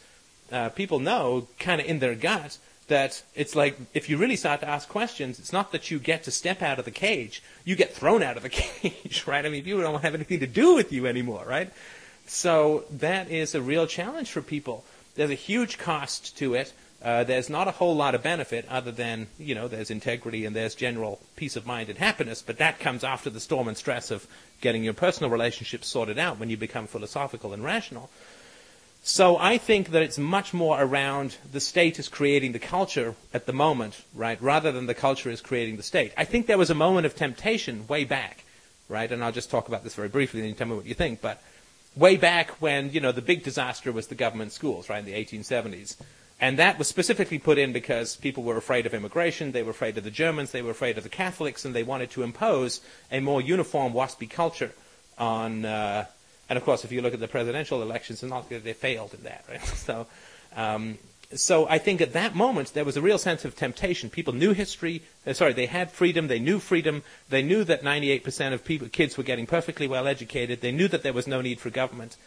uh, 0.51 0.69
people 0.69 0.99
know 0.99 1.47
kind 1.59 1.81
of 1.81 1.87
in 1.87 1.99
their 1.99 2.15
gut 2.15 2.57
that 2.87 3.23
it's 3.33 3.55
like 3.55 3.77
if 3.93 4.09
you 4.09 4.17
really 4.17 4.35
start 4.35 4.59
to 4.59 4.69
ask 4.69 4.87
questions, 4.87 5.39
it's 5.39 5.53
not 5.53 5.71
that 5.71 5.89
you 5.89 5.99
get 5.99 6.23
to 6.23 6.31
step 6.31 6.61
out 6.61 6.77
of 6.77 6.85
the 6.85 6.91
cage, 6.91 7.41
you 7.63 7.75
get 7.75 7.93
thrown 7.93 8.21
out 8.21 8.37
of 8.37 8.43
the 8.43 8.49
cage, 8.61 9.23
right? 9.25 9.45
I 9.45 9.49
mean, 9.49 9.63
people 9.63 9.81
don't 9.81 10.01
have 10.01 10.15
anything 10.15 10.39
to 10.41 10.47
do 10.47 10.75
with 10.75 10.91
you 10.91 11.07
anymore, 11.07 11.43
right? 11.47 11.71
So 12.27 12.85
that 12.91 13.29
is 13.29 13.55
a 13.55 13.61
real 13.61 13.87
challenge 13.87 14.31
for 14.31 14.41
people. 14.41 14.83
There's 15.15 15.31
a 15.31 15.35
huge 15.35 15.77
cost 15.77 16.37
to 16.37 16.53
it. 16.55 16.73
Uh, 17.05 17.23
there's 17.23 17.51
not 17.51 17.67
a 17.67 17.71
whole 17.71 17.95
lot 17.95 18.15
of 18.15 18.23
benefit 18.23 18.65
other 18.67 18.91
than, 18.91 19.27
you 19.37 19.53
know, 19.53 19.67
there's 19.67 19.91
integrity 19.91 20.43
and 20.43 20.55
there's 20.55 20.73
general 20.73 21.19
peace 21.35 21.55
of 21.55 21.63
mind 21.63 21.87
and 21.87 21.99
happiness, 21.99 22.41
but 22.41 22.57
that 22.57 22.79
comes 22.79 23.03
after 23.03 23.29
the 23.29 23.39
storm 23.39 23.67
and 23.67 23.77
stress 23.77 24.09
of 24.09 24.25
getting 24.59 24.83
your 24.83 24.95
personal 24.95 25.29
relationships 25.29 25.87
sorted 25.87 26.17
out 26.17 26.39
when 26.39 26.49
you 26.49 26.57
become 26.57 26.87
philosophical 26.87 27.53
and 27.53 27.63
rational. 27.63 28.09
So 29.03 29.37
I 29.37 29.59
think 29.59 29.91
that 29.91 30.01
it's 30.01 30.17
much 30.17 30.51
more 30.51 30.81
around 30.81 31.37
the 31.51 31.59
state 31.59 31.99
is 31.99 32.09
creating 32.09 32.53
the 32.53 32.59
culture 32.59 33.13
at 33.35 33.45
the 33.45 33.53
moment, 33.53 34.03
right, 34.15 34.41
rather 34.41 34.71
than 34.71 34.87
the 34.87 34.95
culture 34.95 35.29
is 35.29 35.41
creating 35.41 35.77
the 35.77 35.83
state. 35.83 36.11
I 36.17 36.25
think 36.25 36.47
there 36.47 36.57
was 36.57 36.71
a 36.71 36.75
moment 36.75 37.05
of 37.05 37.15
temptation 37.15 37.85
way 37.87 38.05
back, 38.05 38.43
right, 38.89 39.11
and 39.11 39.23
I'll 39.23 39.31
just 39.31 39.51
talk 39.51 39.67
about 39.67 39.83
this 39.83 39.93
very 39.93 40.09
briefly 40.09 40.39
and 40.39 40.49
you 40.49 40.55
tell 40.55 40.65
me 40.65 40.75
what 40.75 40.87
you 40.87 40.95
think, 40.95 41.21
but 41.21 41.39
way 41.95 42.17
back 42.17 42.49
when, 42.59 42.91
you 42.93 42.99
know, 42.99 43.11
the 43.11 43.21
big 43.21 43.43
disaster 43.43 43.91
was 43.91 44.07
the 44.07 44.15
government 44.15 44.53
schools, 44.53 44.89
right, 44.89 44.97
in 44.97 45.05
the 45.05 45.13
1870s. 45.13 45.97
And 46.39 46.59
that 46.59 46.77
was 46.77 46.87
specifically 46.87 47.39
put 47.39 47.57
in 47.57 47.71
because 47.71 48.17
people 48.17 48.43
were 48.43 48.57
afraid 48.57 48.85
of 48.85 48.93
immigration, 48.93 49.53
they 49.53 49.63
were 49.63 49.71
afraid 49.71 49.97
of 49.97 50.03
the 50.03 50.11
Germans, 50.11 50.51
they 50.51 50.61
were 50.61 50.71
afraid 50.71 50.97
of 50.97 51.03
the 51.03 51.09
Catholics, 51.09 51.63
and 51.63 51.73
they 51.73 51.83
wanted 51.83 52.11
to 52.11 52.23
impose 52.23 52.81
a 53.11 53.21
more 53.21 53.41
uniform 53.41 53.93
WASPy 53.93 54.29
culture 54.29 54.71
on. 55.17 55.63
Uh, 55.63 56.05
and 56.49 56.57
of 56.57 56.63
course, 56.63 56.83
if 56.83 56.91
you 56.91 57.01
look 57.01 57.13
at 57.13 57.19
the 57.19 57.27
presidential 57.27 57.81
elections, 57.81 58.21
it's 58.21 58.29
not 58.29 58.49
they 58.49 58.73
failed 58.73 59.13
in 59.13 59.23
that. 59.23 59.45
Right? 59.49 59.61
So, 59.75 60.07
um, 60.55 60.97
so 61.33 61.67
I 61.67 61.79
think 61.79 62.01
at 62.01 62.13
that 62.13 62.35
moment 62.35 62.73
there 62.73 62.85
was 62.85 62.97
a 62.97 63.01
real 63.01 63.17
sense 63.17 63.45
of 63.45 63.55
temptation. 63.55 64.09
People 64.09 64.33
knew 64.33 64.53
history. 64.53 65.01
Uh, 65.25 65.33
sorry, 65.33 65.53
they 65.53 65.65
had 65.65 65.91
freedom. 65.91 66.27
They 66.27 66.39
knew 66.39 66.59
freedom. 66.59 67.03
They 67.29 67.41
knew 67.41 67.63
that 67.63 67.81
98% 67.81 68.53
of 68.53 68.63
people, 68.63 68.87
kids 68.89 69.17
were 69.17 69.23
getting 69.23 69.47
perfectly 69.47 69.87
well 69.87 70.07
educated. 70.07 70.61
They 70.61 70.71
knew 70.71 70.87
that 70.89 71.01
there 71.01 71.13
was 71.13 71.27
no 71.27 71.41
need 71.41 71.59
for 71.59 71.69
government 71.69 72.17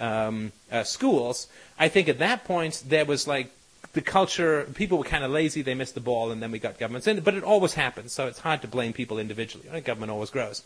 um, 0.00 0.52
uh, 0.70 0.84
schools. 0.84 1.48
I 1.78 1.88
think 1.88 2.08
at 2.08 2.18
that 2.18 2.44
point 2.44 2.82
there 2.86 3.04
was 3.04 3.26
like 3.26 3.50
the 3.96 4.02
culture. 4.02 4.68
People 4.74 4.98
were 4.98 5.04
kind 5.04 5.24
of 5.24 5.32
lazy. 5.32 5.62
They 5.62 5.74
missed 5.74 5.94
the 5.94 6.00
ball, 6.00 6.30
and 6.30 6.40
then 6.40 6.52
we 6.52 6.60
got 6.60 6.78
governments 6.78 7.08
in. 7.08 7.18
But 7.20 7.34
it 7.34 7.42
always 7.42 7.74
happens, 7.74 8.12
so 8.12 8.28
it's 8.28 8.38
hard 8.38 8.62
to 8.62 8.68
blame 8.68 8.92
people 8.92 9.18
individually. 9.18 9.68
Right? 9.72 9.84
Government 9.84 10.12
always 10.12 10.30
grows. 10.30 10.62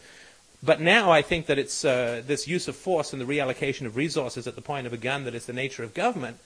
But 0.62 0.81
now 0.81 1.11
I 1.11 1.22
think 1.22 1.47
that 1.47 1.59
it's 1.59 1.85
uh, 1.85 2.22
this 2.26 2.47
use 2.47 2.68
of 2.68 2.76
force 2.76 3.14
and 3.14 3.22
the 3.22 3.24
reallocation 3.24 3.87
of 3.87 3.97
resources 3.97 4.47
at 4.47 4.57
the 4.57 4.61
point 4.61 4.87
of 4.87 4.93
a 4.93 4.99
gun 4.99 5.24
that 5.24 5.35
is 5.35 5.47
the 5.47 5.55
nature 5.55 5.83
of 5.83 5.95
government 5.95 6.37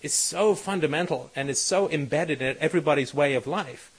is 0.00 0.14
so 0.14 0.54
fundamental 0.54 1.30
and 1.36 1.50
is 1.50 1.60
so 1.60 1.90
embedded 1.90 2.40
in 2.40 2.56
everybody's 2.60 3.12
way 3.12 3.34
of 3.34 3.46
life 3.46 3.90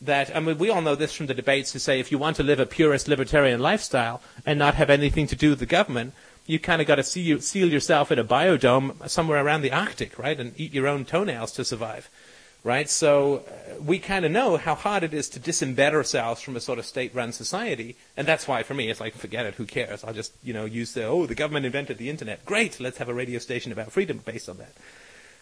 that 0.00 0.34
I 0.34 0.40
mean 0.40 0.58
we 0.58 0.70
all 0.70 0.82
know 0.82 0.96
this 0.96 1.14
from 1.14 1.26
the 1.26 1.34
debates 1.34 1.70
to 1.72 1.78
say 1.78 2.00
if 2.00 2.10
you 2.10 2.18
want 2.18 2.36
to 2.36 2.42
live 2.42 2.58
a 2.58 2.66
purist 2.66 3.06
libertarian 3.06 3.60
lifestyle 3.60 4.20
and 4.44 4.58
not 4.58 4.74
have 4.74 4.90
anything 4.90 5.28
to 5.28 5.36
do 5.36 5.50
with 5.50 5.60
the 5.60 5.66
government, 5.66 6.14
you 6.46 6.58
kind 6.58 6.80
of 6.80 6.88
got 6.88 6.96
to 6.96 7.04
seal, 7.04 7.40
seal 7.40 7.70
yourself 7.70 8.10
in 8.12 8.18
a 8.18 8.24
biodome 8.24 9.08
somewhere 9.08 9.44
around 9.44 9.62
the 9.62 9.72
Arctic, 9.72 10.18
right, 10.18 10.38
and 10.38 10.58
eat 10.58 10.74
your 10.74 10.88
own 10.88 11.04
toenails 11.04 11.52
to 11.52 11.64
survive 11.64 12.08
right? 12.64 12.88
So 12.88 13.36
uh, 13.36 13.82
we 13.82 13.98
kind 13.98 14.24
of 14.24 14.30
know 14.30 14.56
how 14.56 14.74
hard 14.74 15.02
it 15.02 15.12
is 15.12 15.28
to 15.30 15.40
disembed 15.40 15.92
ourselves 15.92 16.40
from 16.40 16.56
a 16.56 16.60
sort 16.60 16.78
of 16.78 16.86
state-run 16.86 17.32
society, 17.32 17.96
and 18.16 18.26
that's 18.26 18.46
why 18.46 18.62
for 18.62 18.74
me 18.74 18.90
it's 18.90 19.00
like 19.00 19.14
forget 19.14 19.46
it, 19.46 19.54
who 19.54 19.66
cares? 19.66 20.04
I'll 20.04 20.14
just 20.14 20.32
you 20.42 20.52
know 20.52 20.64
use 20.64 20.92
the 20.92 21.04
oh 21.04 21.26
the 21.26 21.34
government 21.34 21.66
invented 21.66 21.98
the 21.98 22.10
internet, 22.10 22.44
great, 22.44 22.80
let's 22.80 22.98
have 22.98 23.08
a 23.08 23.14
radio 23.14 23.38
station 23.38 23.72
about 23.72 23.92
freedom 23.92 24.18
based 24.18 24.48
on 24.48 24.58
that. 24.58 24.72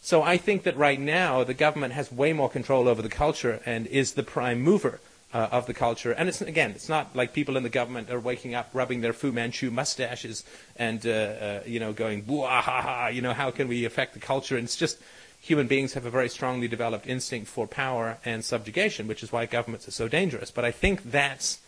So 0.03 0.23
I 0.23 0.39
think 0.39 0.63
that 0.63 0.77
right 0.77 0.99
now 0.99 1.45
the 1.45 1.55
government 1.55 1.93
has 1.93 2.11
way 2.11 2.33
more 2.33 2.49
control 2.49 2.89
over 2.89 3.03
the 3.03 3.11
culture 3.11 3.61
and 3.67 3.87
is 3.87 4.15
the 4.15 4.23
prime 4.23 4.63
mover. 4.63 5.01
Uh, 5.33 5.47
of 5.53 5.67
the 5.67 5.75
culture, 5.75 6.11
and 6.11 6.29
it's 6.29 6.41
again, 6.41 6.73
it's 6.73 6.89
not 6.89 7.15
like 7.15 7.33
people 7.33 7.57
in 7.57 7.63
the 7.63 7.69
government 7.69 8.11
are 8.11 8.19
waking 8.19 8.53
up, 8.57 8.69
rubbing 8.73 9.01
their 9.01 9.13
Fu 9.13 9.31
Manchu 9.31 9.71
mustaches, 9.71 10.43
and 10.75 11.07
uh, 11.07 11.11
uh, 11.11 11.61
you 11.65 11.79
know, 11.79 11.93
going, 11.93 12.25
ha 12.27 12.61
ha, 12.61 13.07
you 13.07 13.23
know, 13.23 13.33
how 13.33 13.53
can 13.53 13.69
we 13.69 13.85
affect 13.85 14.15
the 14.15 14.19
culture? 14.19 14.57
And 14.57 14.65
it's 14.65 14.75
just 14.75 14.99
human 15.41 15.67
beings 15.67 15.95
have 15.95 16.05
a 16.05 16.11
very 16.11 16.29
strongly 16.29 16.69
developed 16.69 17.07
instinct 17.07 17.49
for 17.49 17.67
power 17.67 18.19
and 18.25 18.45
subjugation, 18.45 19.07
which 19.07 19.23
is 19.23 19.33
why 19.33 19.47
governments 19.47 19.89
are 19.89 19.93
so 19.93 20.09
dangerous. 20.09 20.51
But 20.51 20.65
I 20.65 20.71
think 20.71 21.11
that's 21.11 21.61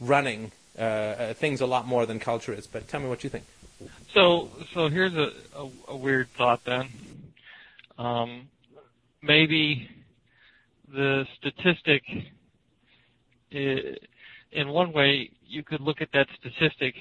running 0.00 0.52
uh, 0.78 0.82
uh, 0.82 1.34
things 1.34 1.60
a 1.60 1.66
lot 1.66 1.86
more 1.86 2.06
than 2.06 2.18
culture 2.18 2.52
is. 2.52 2.66
But 2.66 2.88
tell 2.88 3.00
me 3.00 3.08
what 3.08 3.22
you 3.22 3.30
think. 3.30 3.44
So, 4.12 4.50
so 4.74 4.88
here's 4.88 5.14
a, 5.14 5.32
a, 5.56 5.68
a 5.88 5.96
weird 5.96 6.28
thought 6.30 6.64
then. 6.64 6.88
Um, 7.98 8.48
maybe 9.22 9.88
the 10.92 11.26
statistic, 11.38 12.02
in 13.50 14.68
one 14.68 14.92
way, 14.92 15.30
you 15.46 15.62
could 15.62 15.80
look 15.80 16.00
at 16.00 16.08
that 16.12 16.26
statistic 16.38 16.94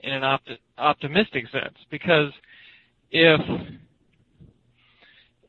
in 0.00 0.12
an 0.12 0.22
opti- 0.22 0.58
optimistic 0.78 1.44
sense 1.50 1.76
because 1.90 2.32
if 3.10 3.40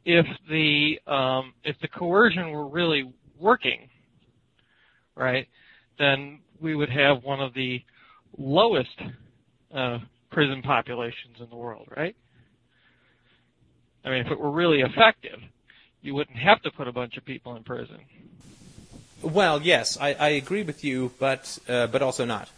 if 0.06 0.26
the 0.50 1.00
um, 1.12 1.54
if 1.64 1.76
the 1.82 1.88
coercion 1.88 2.52
were 2.52 2.68
really 2.68 3.12
working, 3.38 3.90
right, 5.16 5.48
then 6.00 6.40
we 6.62 6.76
would 6.76 6.90
have 6.90 7.24
one 7.24 7.42
of 7.42 7.54
the 7.54 7.82
lowest 8.38 8.90
uh, 9.76 10.00
prison 10.32 10.62
populations 10.62 11.38
in 11.40 11.50
the 11.50 11.56
world, 11.56 11.88
right? 11.96 12.16
I 14.06 14.10
mean, 14.10 14.26
if 14.26 14.32
it 14.32 14.40
were 14.40 14.52
really 14.52 14.82
effective, 14.82 15.40
you 16.02 16.16
wouldn't 16.16 16.38
have 16.38 16.62
to 16.62 16.72
put 16.72 16.88
a 16.88 16.94
bunch 16.94 17.18
of 17.18 17.26
people 17.26 17.56
in 17.58 17.64
prison. 17.64 17.98
Well, 19.22 19.62
yes, 19.62 19.98
I, 20.00 20.14
I 20.14 20.30
agree 20.30 20.64
with 20.64 20.84
you, 20.84 21.12
but 21.20 21.58
uh, 21.68 21.88
but 21.88 22.02
also 22.02 22.26
not. 22.26 22.50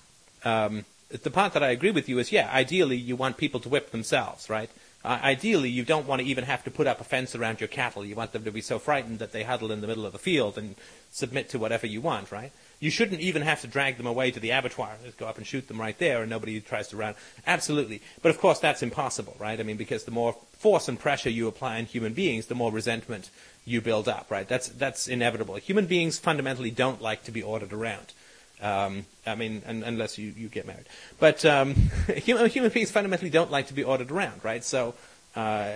Um, 0.44 0.86
the 1.10 1.32
part 1.32 1.54
that 1.54 1.64
I 1.64 1.70
agree 1.70 1.92
with 1.92 2.08
you 2.08 2.20
is, 2.20 2.32
yeah, 2.32 2.50
ideally 2.54 2.98
you 2.98 3.16
want 3.16 3.38
people 3.38 3.60
to 3.62 3.70
whip 3.70 3.92
themselves, 3.92 4.50
right? 4.50 4.70
Uh, 5.04 5.18
ideally, 5.24 5.70
you 5.70 5.86
don't 5.86 6.06
want 6.06 6.22
to 6.22 6.28
even 6.28 6.44
have 6.44 6.64
to 6.66 6.70
put 6.72 6.86
up 6.86 7.00
a 7.00 7.06
fence 7.06 7.34
around 7.34 7.62
your 7.62 7.70
cattle. 7.70 8.06
You 8.06 8.16
want 8.16 8.34
them 8.34 8.44
to 8.44 8.52
be 8.52 8.60
so 8.60 8.80
frightened 8.80 9.20
that 9.20 9.32
they 9.32 9.44
huddle 9.44 9.72
in 9.72 9.80
the 9.80 9.88
middle 9.88 10.06
of 10.06 10.12
the 10.12 10.20
field 10.20 10.58
and 10.58 10.76
submit 11.10 11.50
to 11.50 11.60
whatever 11.60 11.88
you 11.88 12.02
want, 12.02 12.34
right? 12.34 12.52
You 12.82 12.92
shouldn't 12.92 13.22
even 13.22 13.42
have 13.42 13.62
to 13.62 13.68
drag 13.68 13.96
them 13.96 14.08
away 14.08 14.30
to 14.32 14.40
the 14.42 14.50
abattoir. 14.52 14.98
Just 15.04 15.18
go 15.18 15.26
up 15.26 15.38
and 15.38 15.48
shoot 15.48 15.70
them 15.70 15.80
right 15.80 15.98
there, 15.98 16.22
and 16.22 16.30
nobody 16.30 16.60
tries 16.60 16.90
to 16.90 16.98
run. 16.98 17.16
Absolutely. 17.48 18.02
But 18.22 18.30
of 18.30 18.40
course, 18.40 18.60
that's 18.60 18.84
impossible, 18.84 19.38
right? 19.40 19.60
I 19.60 19.64
mean, 19.64 19.78
because 19.78 20.04
the 20.04 20.12
more 20.12 20.36
force 20.58 20.90
and 20.90 21.00
pressure 21.00 21.30
you 21.30 21.48
apply 21.48 21.78
on 21.78 21.86
human 21.86 22.14
beings, 22.14 22.48
the 22.48 22.56
more 22.56 22.72
resentment 22.72 23.30
you 23.66 23.82
build 23.82 24.08
up, 24.08 24.28
right? 24.30 24.48
That's, 24.48 24.68
that's 24.70 25.08
inevitable. 25.08 25.56
Human 25.56 25.86
beings 25.86 26.18
fundamentally 26.18 26.72
don't 26.72 27.02
like 27.02 27.24
to 27.26 27.32
be 27.32 27.44
ordered 27.44 27.74
around. 27.74 28.14
Um, 28.62 29.06
I 29.26 29.36
mean, 29.36 29.62
un- 29.66 29.84
unless 29.86 30.18
you, 30.18 30.34
you 30.36 30.50
get 30.50 30.68
married. 30.68 30.88
But 31.20 31.46
um, 31.46 31.76
human, 32.16 32.50
human 32.50 32.72
beings 32.72 32.92
fundamentally 32.92 33.30
don't 33.30 33.52
like 33.52 33.68
to 33.68 33.74
be 33.74 33.84
ordered 33.84 34.12
around, 34.12 34.44
right? 34.44 34.64
So 34.64 34.96
uh, 35.36 35.74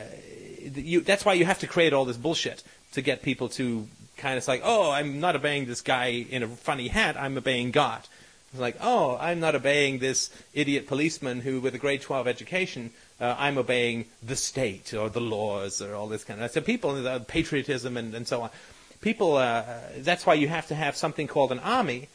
you, 0.62 1.02
that's 1.02 1.24
why 1.24 1.34
you 1.34 1.46
have 1.46 1.60
to 1.60 1.68
create 1.68 1.94
all 1.94 2.06
this 2.06 2.18
bullshit 2.18 2.64
to 2.94 3.02
get 3.02 3.22
people 3.22 3.50
to 3.50 3.88
kind 4.18 4.38
of 4.38 4.48
like, 4.48 4.62
oh, 4.64 4.92
I'm 4.92 5.20
not 5.20 5.36
obeying 5.36 5.66
this 5.66 5.82
guy 5.82 6.08
in 6.08 6.44
a 6.44 6.48
funny 6.48 6.88
hat. 6.88 7.16
I'm 7.18 7.38
obeying 7.38 7.72
God. 7.72 8.02
It's 8.52 8.62
like, 8.62 8.78
oh, 8.82 9.18
I'm 9.20 9.40
not 9.40 9.56
obeying 9.56 10.00
this 10.00 10.30
idiot 10.54 10.88
policeman 10.88 11.42
who, 11.42 11.60
with 11.60 11.74
a 11.74 11.80
grade 11.80 12.02
12 12.02 12.28
education, 12.28 12.92
uh, 13.24 13.36
I'm 13.40 13.58
obeying 13.58 14.06
the 14.22 14.36
state 14.36 14.94
or 14.94 15.10
the 15.10 15.22
laws 15.22 15.82
or 15.82 15.96
all 15.96 16.08
this 16.08 16.24
kind 16.24 16.44
of. 16.44 16.52
So 16.52 16.62
people, 16.62 17.08
uh, 17.08 17.20
patriotism 17.20 17.96
and, 17.98 18.14
and 18.14 18.28
so 18.28 18.42
on. 18.42 18.50
People. 19.02 19.38
Uh, 19.38 19.64
that's 19.98 20.26
why 20.26 20.34
you 20.34 20.48
have 20.48 20.68
to 20.68 20.76
have 20.76 20.96
something 20.96 21.28
called 21.28 21.52
an 21.52 21.60
army 21.60 22.10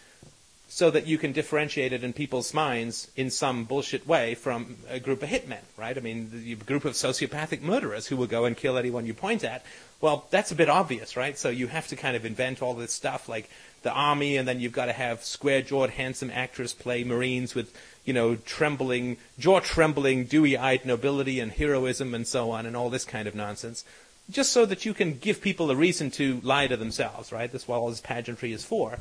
so 0.70 0.90
that 0.90 1.06
you 1.06 1.16
can 1.16 1.32
differentiate 1.32 1.94
it 1.94 2.04
in 2.04 2.12
people's 2.12 2.52
minds 2.52 3.10
in 3.16 3.30
some 3.30 3.64
bullshit 3.64 4.06
way 4.06 4.34
from 4.34 4.76
a 4.90 5.00
group 5.00 5.22
of 5.22 5.28
hitmen, 5.30 5.62
right? 5.78 5.96
I 5.96 6.00
mean, 6.00 6.30
the 6.30 6.54
group 6.56 6.84
of 6.84 6.92
sociopathic 6.92 7.62
murderers 7.62 8.06
who 8.06 8.18
will 8.18 8.26
go 8.26 8.44
and 8.44 8.54
kill 8.54 8.76
anyone 8.76 9.06
you 9.06 9.14
point 9.14 9.44
at. 9.44 9.64
Well, 10.02 10.26
that's 10.30 10.52
a 10.52 10.54
bit 10.54 10.68
obvious, 10.68 11.16
right? 11.16 11.38
So 11.38 11.48
you 11.48 11.68
have 11.68 11.88
to 11.88 11.96
kind 11.96 12.16
of 12.16 12.26
invent 12.26 12.60
all 12.60 12.74
this 12.74 12.92
stuff 12.92 13.30
like 13.30 13.48
the 13.82 13.92
army, 13.92 14.36
and 14.36 14.46
then 14.46 14.60
you've 14.60 14.72
got 14.72 14.86
to 14.86 14.92
have 14.92 15.24
square-jawed, 15.24 15.90
handsome 15.90 16.30
actors 16.30 16.74
play 16.74 17.02
Marines 17.02 17.54
with, 17.54 17.74
you 18.08 18.14
know, 18.14 18.36
trembling, 18.36 19.18
jaw-trembling, 19.38 20.24
dewy-eyed 20.24 20.86
nobility 20.86 21.40
and 21.40 21.52
heroism 21.52 22.14
and 22.14 22.26
so 22.26 22.50
on, 22.50 22.64
and 22.64 22.74
all 22.74 22.88
this 22.88 23.04
kind 23.04 23.28
of 23.28 23.34
nonsense. 23.34 23.84
Just 24.30 24.50
so 24.50 24.64
that 24.64 24.86
you 24.86 24.94
can 24.94 25.18
give 25.18 25.42
people 25.42 25.70
a 25.70 25.76
reason 25.76 26.10
to 26.12 26.40
lie 26.42 26.68
to 26.68 26.76
themselves, 26.78 27.32
right? 27.32 27.52
That's 27.52 27.68
what 27.68 27.76
all 27.76 27.90
this 27.90 28.00
pageantry 28.00 28.50
is 28.50 28.64
for. 28.64 28.98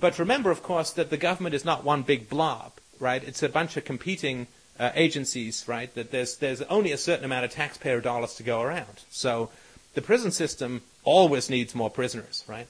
But 0.00 0.18
remember, 0.18 0.50
of 0.50 0.64
course, 0.64 0.90
that 0.94 1.10
the 1.10 1.16
government 1.16 1.54
is 1.54 1.64
not 1.64 1.84
one 1.84 2.02
big 2.02 2.28
blob, 2.28 2.72
right? 2.98 3.22
It's 3.22 3.44
a 3.44 3.48
bunch 3.48 3.76
of 3.76 3.84
competing 3.84 4.48
uh, 4.76 4.90
agencies, 4.96 5.64
right? 5.68 5.94
That 5.94 6.10
there's 6.10 6.38
there's 6.38 6.62
only 6.62 6.90
a 6.90 6.98
certain 6.98 7.24
amount 7.24 7.44
of 7.44 7.52
taxpayer 7.52 8.00
dollars 8.00 8.34
to 8.34 8.42
go 8.42 8.60
around. 8.60 9.04
So 9.10 9.50
the 9.94 10.02
prison 10.02 10.32
system 10.32 10.82
always 11.04 11.48
needs 11.48 11.76
more 11.76 11.90
prisoners, 11.90 12.42
right? 12.48 12.66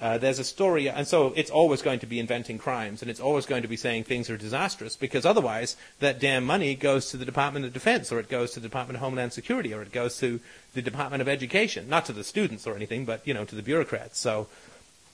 Uh, 0.00 0.18
there's 0.18 0.38
a 0.38 0.44
story, 0.44 0.88
and 0.88 1.06
so 1.06 1.32
it's 1.36 1.50
always 1.50 1.82
going 1.82 1.98
to 2.00 2.06
be 2.06 2.20
inventing 2.20 2.58
crimes, 2.58 3.02
and 3.02 3.10
it's 3.10 3.20
always 3.20 3.46
going 3.46 3.62
to 3.62 3.68
be 3.68 3.76
saying 3.76 4.04
things 4.04 4.30
are 4.30 4.36
disastrous, 4.36 4.96
because 4.96 5.26
otherwise 5.26 5.76
that 5.98 6.20
damn 6.20 6.44
money 6.44 6.74
goes 6.74 7.10
to 7.10 7.16
the 7.16 7.24
Department 7.24 7.64
of 7.64 7.72
Defense, 7.72 8.12
or 8.12 8.20
it 8.20 8.28
goes 8.28 8.52
to 8.52 8.60
the 8.60 8.68
Department 8.68 8.96
of 8.96 9.00
Homeland 9.00 9.32
Security, 9.32 9.74
or 9.74 9.82
it 9.82 9.92
goes 9.92 10.18
to 10.18 10.40
the 10.74 10.82
Department 10.82 11.20
of 11.20 11.28
Education, 11.28 11.88
not 11.88 12.04
to 12.06 12.12
the 12.12 12.24
students 12.24 12.66
or 12.66 12.76
anything, 12.76 13.04
but 13.04 13.26
you 13.26 13.34
know 13.34 13.44
to 13.44 13.56
the 13.56 13.62
bureaucrats. 13.62 14.18
So 14.18 14.46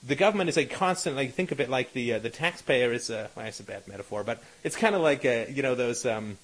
the 0.06 0.16
government 0.16 0.50
is 0.50 0.58
a 0.58 0.66
constant. 0.66 1.16
Like 1.16 1.32
think 1.32 1.50
of 1.52 1.60
it 1.60 1.70
like 1.70 1.92
the 1.92 2.14
uh, 2.14 2.18
the 2.18 2.30
taxpayer 2.30 2.92
is 2.92 3.10
a. 3.10 3.30
Well, 3.36 3.46
a 3.46 3.62
bad 3.62 3.88
metaphor, 3.88 4.24
but 4.24 4.42
it's 4.62 4.76
kind 4.76 4.94
of 4.94 5.00
like 5.00 5.24
uh, 5.24 5.46
you 5.48 5.62
know 5.62 5.74
those. 5.74 6.04
Um, 6.04 6.38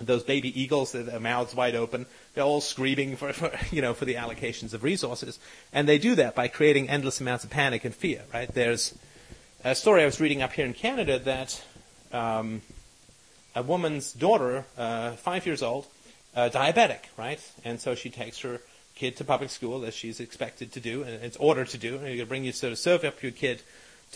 those 0.00 0.22
baby 0.22 0.60
eagles, 0.60 0.92
their 0.92 1.20
mouths 1.20 1.54
wide 1.54 1.74
open, 1.74 2.06
they're 2.34 2.44
all 2.44 2.60
screaming 2.60 3.16
for, 3.16 3.32
for, 3.32 3.50
you 3.74 3.82
know, 3.82 3.94
for 3.94 4.04
the 4.04 4.14
allocations 4.14 4.74
of 4.74 4.84
resources. 4.84 5.38
And 5.72 5.88
they 5.88 5.98
do 5.98 6.14
that 6.16 6.34
by 6.34 6.48
creating 6.48 6.88
endless 6.88 7.20
amounts 7.20 7.44
of 7.44 7.50
panic 7.50 7.84
and 7.84 7.94
fear, 7.94 8.22
right? 8.32 8.52
There's 8.52 8.94
a 9.64 9.74
story 9.74 10.02
I 10.02 10.06
was 10.06 10.20
reading 10.20 10.42
up 10.42 10.52
here 10.52 10.66
in 10.66 10.74
Canada 10.74 11.18
that 11.20 11.64
um, 12.12 12.62
a 13.54 13.62
woman's 13.62 14.12
daughter, 14.12 14.64
uh, 14.76 15.12
five 15.12 15.46
years 15.46 15.62
old, 15.62 15.86
uh, 16.34 16.50
diabetic, 16.52 17.00
right? 17.16 17.40
And 17.64 17.80
so 17.80 17.94
she 17.94 18.10
takes 18.10 18.40
her 18.40 18.60
kid 18.94 19.16
to 19.16 19.24
public 19.24 19.50
school 19.50 19.84
as 19.84 19.94
she's 19.94 20.20
expected 20.20 20.72
to 20.72 20.80
do, 20.80 21.02
and 21.02 21.22
it's 21.22 21.36
ordered 21.36 21.68
to 21.68 21.78
do. 21.78 21.98
And 21.98 22.18
to 22.18 22.26
bring 22.26 22.44
you 22.44 22.52
sort 22.52 22.72
of 22.72 22.78
serve 22.78 23.04
up 23.04 23.22
your 23.22 23.32
kid 23.32 23.62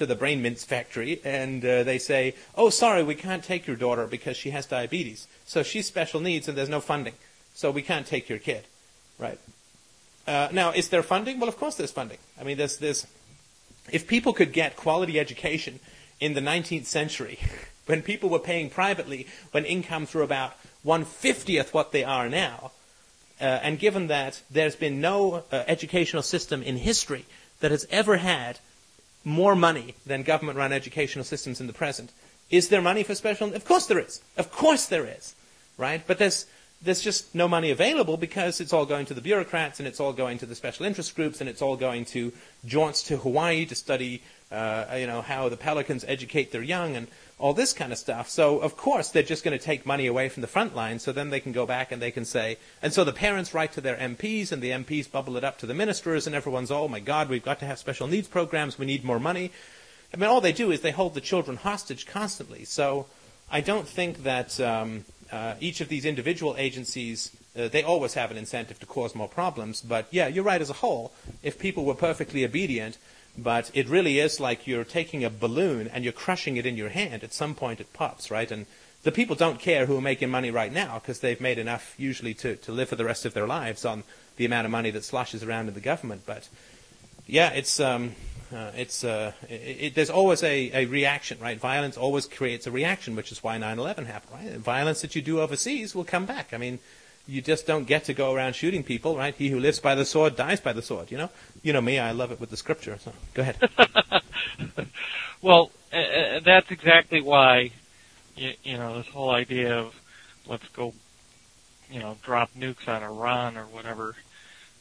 to 0.00 0.06
the 0.06 0.14
brain 0.14 0.40
mince 0.40 0.64
factory, 0.64 1.20
and 1.24 1.62
uh, 1.62 1.82
they 1.82 1.98
say, 1.98 2.34
"Oh, 2.56 2.70
sorry, 2.70 3.02
we 3.02 3.14
can't 3.14 3.44
take 3.44 3.66
your 3.66 3.76
daughter 3.76 4.06
because 4.06 4.34
she 4.34 4.48
has 4.48 4.64
diabetes. 4.64 5.28
So 5.44 5.62
she's 5.62 5.86
special 5.86 6.20
needs, 6.20 6.48
and 6.48 6.56
there's 6.56 6.70
no 6.70 6.80
funding, 6.80 7.12
so 7.52 7.70
we 7.70 7.82
can't 7.82 8.06
take 8.06 8.26
your 8.30 8.38
kid." 8.38 8.64
Right? 9.18 9.38
Uh, 10.26 10.48
now, 10.52 10.70
is 10.70 10.88
there 10.88 11.02
funding? 11.02 11.38
Well, 11.38 11.50
of 11.50 11.58
course, 11.58 11.74
there's 11.74 11.92
funding. 11.92 12.16
I 12.40 12.44
mean, 12.44 12.56
there's 12.56 12.78
there's 12.78 13.06
if 13.92 14.06
people 14.06 14.32
could 14.32 14.54
get 14.54 14.74
quality 14.74 15.20
education 15.20 15.80
in 16.18 16.32
the 16.32 16.40
19th 16.40 16.86
century, 16.86 17.38
when 17.86 18.00
people 18.00 18.30
were 18.30 18.38
paying 18.38 18.70
privately, 18.70 19.26
when 19.50 19.66
incomes 19.66 20.14
were 20.14 20.22
about 20.22 20.54
one 20.82 21.04
fiftieth 21.04 21.74
what 21.74 21.92
they 21.92 22.04
are 22.04 22.30
now, 22.30 22.72
uh, 23.38 23.44
and 23.44 23.78
given 23.78 24.06
that 24.06 24.40
there's 24.50 24.76
been 24.76 25.02
no 25.02 25.44
uh, 25.52 25.64
educational 25.66 26.22
system 26.22 26.62
in 26.62 26.78
history 26.78 27.26
that 27.60 27.70
has 27.70 27.86
ever 27.90 28.16
had 28.16 28.58
more 29.24 29.54
money 29.54 29.94
than 30.06 30.22
government 30.22 30.58
run 30.58 30.72
educational 30.72 31.24
systems 31.24 31.60
in 31.60 31.66
the 31.66 31.72
present. 31.72 32.12
Is 32.50 32.68
there 32.68 32.82
money 32.82 33.02
for 33.02 33.14
special? 33.14 33.54
Of 33.54 33.64
course 33.64 33.86
there 33.86 33.98
is. 33.98 34.20
Of 34.36 34.50
course 34.50 34.86
there 34.86 35.06
is. 35.06 35.34
Right? 35.78 36.02
But 36.06 36.18
there's, 36.18 36.46
there's 36.82 37.00
just 37.00 37.34
no 37.34 37.48
money 37.48 37.70
available 37.70 38.16
because 38.16 38.60
it's 38.60 38.72
all 38.72 38.86
going 38.86 39.06
to 39.06 39.14
the 39.14 39.20
bureaucrats 39.20 39.78
and 39.78 39.86
it's 39.86 40.00
all 40.00 40.12
going 40.12 40.38
to 40.38 40.46
the 40.46 40.54
special 40.54 40.84
interest 40.86 41.14
groups 41.14 41.40
and 41.40 41.48
it's 41.48 41.62
all 41.62 41.76
going 41.76 42.04
to 42.06 42.32
jaunts 42.66 43.02
to 43.04 43.16
Hawaii 43.18 43.66
to 43.66 43.74
study, 43.74 44.22
uh, 44.50 44.96
you 44.98 45.06
know, 45.06 45.22
how 45.22 45.48
the 45.48 45.56
pelicans 45.56 46.04
educate 46.08 46.52
their 46.52 46.62
young 46.62 46.96
and 46.96 47.06
all 47.40 47.54
this 47.54 47.72
kind 47.72 47.90
of 47.90 47.98
stuff. 47.98 48.28
So 48.28 48.58
of 48.58 48.76
course 48.76 49.08
they're 49.08 49.22
just 49.22 49.42
going 49.42 49.58
to 49.58 49.64
take 49.64 49.86
money 49.86 50.06
away 50.06 50.28
from 50.28 50.42
the 50.42 50.46
front 50.46 50.76
line. 50.76 50.98
So 50.98 51.10
then 51.10 51.30
they 51.30 51.40
can 51.40 51.52
go 51.52 51.66
back 51.66 51.90
and 51.90 52.00
they 52.00 52.10
can 52.10 52.24
say, 52.24 52.58
and 52.82 52.92
so 52.92 53.02
the 53.02 53.12
parents 53.12 53.54
write 53.54 53.72
to 53.72 53.80
their 53.80 53.96
MPs 53.96 54.52
and 54.52 54.62
the 54.62 54.70
MPs 54.70 55.10
bubble 55.10 55.36
it 55.36 55.44
up 55.44 55.58
to 55.58 55.66
the 55.66 55.74
ministers 55.74 56.26
and 56.26 56.36
everyone's, 56.36 56.70
oh 56.70 56.86
my 56.86 57.00
God, 57.00 57.28
we've 57.28 57.42
got 57.42 57.58
to 57.60 57.66
have 57.66 57.78
special 57.78 58.06
needs 58.06 58.28
programs. 58.28 58.78
We 58.78 58.86
need 58.86 59.04
more 59.04 59.18
money. 59.18 59.50
I 60.12 60.18
mean, 60.18 60.28
all 60.28 60.40
they 60.40 60.52
do 60.52 60.70
is 60.70 60.82
they 60.82 60.90
hold 60.90 61.14
the 61.14 61.20
children 61.20 61.56
hostage 61.56 62.06
constantly. 62.06 62.64
So 62.64 63.06
I 63.50 63.60
don't 63.60 63.88
think 63.88 64.22
that 64.24 64.60
um, 64.60 65.04
uh, 65.32 65.54
each 65.60 65.80
of 65.80 65.88
these 65.88 66.04
individual 66.04 66.54
agencies 66.58 67.34
uh, 67.56 67.68
they 67.68 67.82
always 67.82 68.14
have 68.14 68.30
an 68.30 68.36
incentive 68.36 68.78
to 68.78 68.86
cause 68.86 69.14
more 69.14 69.28
problems. 69.28 69.80
But 69.80 70.06
yeah, 70.10 70.28
you're 70.28 70.44
right 70.44 70.60
as 70.60 70.70
a 70.70 70.74
whole. 70.74 71.12
If 71.42 71.58
people 71.58 71.84
were 71.84 71.94
perfectly 71.94 72.44
obedient, 72.44 72.96
but 73.38 73.70
it 73.74 73.88
really 73.88 74.18
is 74.18 74.40
like 74.40 74.66
you're 74.66 74.84
taking 74.84 75.24
a 75.24 75.30
balloon 75.30 75.88
and 75.88 76.04
you're 76.04 76.12
crushing 76.12 76.56
it 76.56 76.66
in 76.66 76.76
your 76.76 76.88
hand. 76.88 77.24
At 77.24 77.32
some 77.32 77.54
point, 77.54 77.80
it 77.80 77.92
pops, 77.92 78.30
right? 78.30 78.50
And 78.50 78.66
the 79.02 79.12
people 79.12 79.36
don't 79.36 79.58
care 79.58 79.86
who 79.86 79.96
are 79.96 80.02
making 80.02 80.30
money 80.30 80.50
right 80.50 80.72
now 80.72 80.98
because 80.98 81.20
they've 81.20 81.40
made 81.40 81.58
enough 81.58 81.94
usually 81.96 82.34
to, 82.34 82.56
to 82.56 82.72
live 82.72 82.88
for 82.88 82.96
the 82.96 83.04
rest 83.04 83.24
of 83.24 83.32
their 83.32 83.46
lives 83.46 83.84
on 83.84 84.04
the 84.36 84.44
amount 84.44 84.66
of 84.66 84.70
money 84.70 84.90
that 84.90 85.04
sloshes 85.04 85.42
around 85.42 85.68
in 85.68 85.74
the 85.74 85.80
government. 85.80 86.22
But 86.26 86.48
yeah, 87.26 87.50
it's 87.50 87.80
um, 87.80 88.14
uh, 88.54 88.72
it's 88.76 89.04
uh, 89.04 89.32
it, 89.48 89.54
it, 89.54 89.94
there's 89.94 90.10
always 90.10 90.42
a, 90.42 90.70
a 90.72 90.84
reaction, 90.86 91.38
right? 91.40 91.58
Violence 91.58 91.96
always 91.96 92.26
creates 92.26 92.66
a 92.66 92.70
reaction, 92.70 93.16
which 93.16 93.32
is 93.32 93.42
why 93.42 93.56
9/11 93.56 94.06
happened, 94.06 94.32
right? 94.32 94.58
Violence 94.58 95.00
that 95.02 95.14
you 95.14 95.22
do 95.22 95.40
overseas 95.40 95.94
will 95.94 96.04
come 96.04 96.26
back. 96.26 96.52
I 96.52 96.58
mean, 96.58 96.78
you 97.26 97.40
just 97.40 97.66
don't 97.66 97.84
get 97.84 98.04
to 98.04 98.14
go 98.14 98.34
around 98.34 98.54
shooting 98.54 98.82
people, 98.82 99.16
right? 99.16 99.34
He 99.34 99.48
who 99.48 99.60
lives 99.60 99.78
by 99.78 99.94
the 99.94 100.04
sword 100.04 100.36
dies 100.36 100.60
by 100.60 100.72
the 100.72 100.82
sword. 100.82 101.10
You 101.10 101.18
know, 101.18 101.30
you 101.62 101.72
know 101.72 101.80
me. 101.80 101.98
I 101.98 102.12
love 102.12 102.32
it 102.32 102.40
with 102.40 102.50
the 102.50 102.56
scripture. 102.56 102.98
So 102.98 103.12
go 103.34 103.42
ahead. 103.42 103.56
well, 105.42 105.70
uh, 105.92 106.40
that's 106.44 106.70
exactly 106.70 107.20
why, 107.20 107.70
you, 108.36 108.52
you 108.64 108.76
know, 108.76 108.98
this 108.98 109.08
whole 109.08 109.30
idea 109.30 109.78
of 109.78 109.94
let's 110.46 110.66
go, 110.68 110.92
you 111.90 112.00
know, 112.00 112.16
drop 112.22 112.50
nukes 112.58 112.88
on 112.88 113.02
Iran 113.02 113.56
or 113.56 113.64
whatever, 113.64 114.14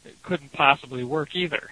it 0.05 0.21
couldn't 0.23 0.51
possibly 0.53 1.03
work 1.03 1.35
either. 1.35 1.69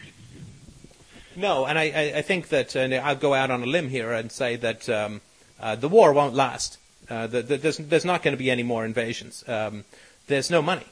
No, 1.35 1.65
and 1.65 1.77
I, 1.77 2.13
I 2.15 2.21
think 2.23 2.49
that 2.49 2.75
and 2.75 2.93
I'll 2.95 3.15
go 3.15 3.33
out 3.33 3.51
on 3.51 3.61
a 3.61 3.67
limb 3.67 3.89
here 3.89 4.11
and 4.11 4.31
say 4.31 4.55
that 4.55 4.89
um, 4.89 5.21
uh, 5.59 5.75
the 5.75 5.87
war 5.87 6.11
won't 6.11 6.33
last. 6.33 6.79
Uh, 7.09 7.27
the, 7.27 7.41
the, 7.41 7.57
there's, 7.57 7.77
there's 7.77 8.05
not 8.05 8.23
going 8.23 8.33
to 8.33 8.37
be 8.37 8.49
any 8.49 8.63
more 8.63 8.83
invasions. 8.83 9.43
Um, 9.47 9.85
there's 10.27 10.49
no 10.49 10.61
money, 10.61 10.85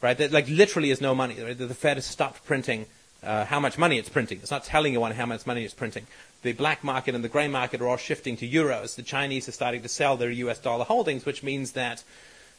right? 0.00 0.16
There, 0.16 0.28
like 0.28 0.48
literally 0.48 0.90
is 0.90 1.00
no 1.00 1.14
money. 1.14 1.34
The 1.34 1.74
Fed 1.74 1.96
has 1.96 2.06
stopped 2.06 2.44
printing 2.44 2.86
uh, 3.22 3.44
how 3.44 3.60
much 3.60 3.76
money 3.76 3.98
it's 3.98 4.08
printing. 4.08 4.38
It's 4.38 4.50
not 4.50 4.64
telling 4.64 4.92
you 4.92 5.04
how 5.04 5.26
much 5.26 5.46
money 5.46 5.64
it's 5.64 5.74
printing. 5.74 6.06
The 6.42 6.52
black 6.52 6.82
market 6.82 7.14
and 7.14 7.22
the 7.22 7.28
grey 7.28 7.48
market 7.48 7.80
are 7.80 7.88
all 7.88 7.98
shifting 7.98 8.36
to 8.38 8.48
euros. 8.48 8.94
The 8.94 9.02
Chinese 9.02 9.48
are 9.48 9.52
starting 9.52 9.82
to 9.82 9.88
sell 9.88 10.16
their 10.16 10.30
U.S. 10.30 10.58
dollar 10.58 10.84
holdings, 10.84 11.26
which 11.26 11.42
means 11.42 11.72
that 11.72 12.02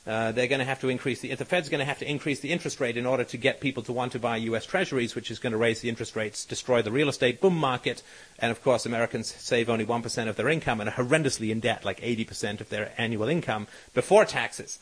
uh, 0.05 0.31
they're 0.31 0.47
going 0.47 0.59
to 0.59 0.65
have 0.65 0.81
to 0.81 0.89
increase 0.89 1.21
the, 1.21 1.33
the 1.35 1.45
Fed's 1.45 1.69
going 1.69 1.79
to 1.79 1.85
have 1.85 1.99
to 1.99 2.09
increase 2.09 2.39
the 2.39 2.51
interest 2.51 2.79
rate 2.79 2.97
in 2.97 3.05
order 3.05 3.23
to 3.23 3.37
get 3.37 3.59
people 3.59 3.83
to 3.83 3.93
want 3.93 4.11
to 4.11 4.19
buy 4.19 4.37
U.S. 4.37 4.65
Treasuries, 4.65 5.13
which 5.13 5.29
is 5.29 5.37
going 5.37 5.51
to 5.51 5.57
raise 5.57 5.81
the 5.81 5.89
interest 5.89 6.15
rates, 6.15 6.43
destroy 6.45 6.81
the 6.81 6.91
real 6.91 7.09
estate 7.09 7.39
boom 7.39 7.55
market, 7.55 8.01
and 8.39 8.51
of 8.51 8.63
course 8.63 8.85
Americans 8.85 9.33
save 9.35 9.69
only 9.69 9.85
1% 9.85 10.27
of 10.27 10.35
their 10.35 10.49
income 10.49 10.81
and 10.81 10.89
are 10.89 10.93
horrendously 10.93 11.51
in 11.51 11.59
debt, 11.59 11.85
like 11.85 11.99
80% 12.01 12.61
of 12.61 12.69
their 12.69 12.93
annual 12.97 13.27
income 13.27 13.67
before 13.93 14.25
taxes. 14.25 14.79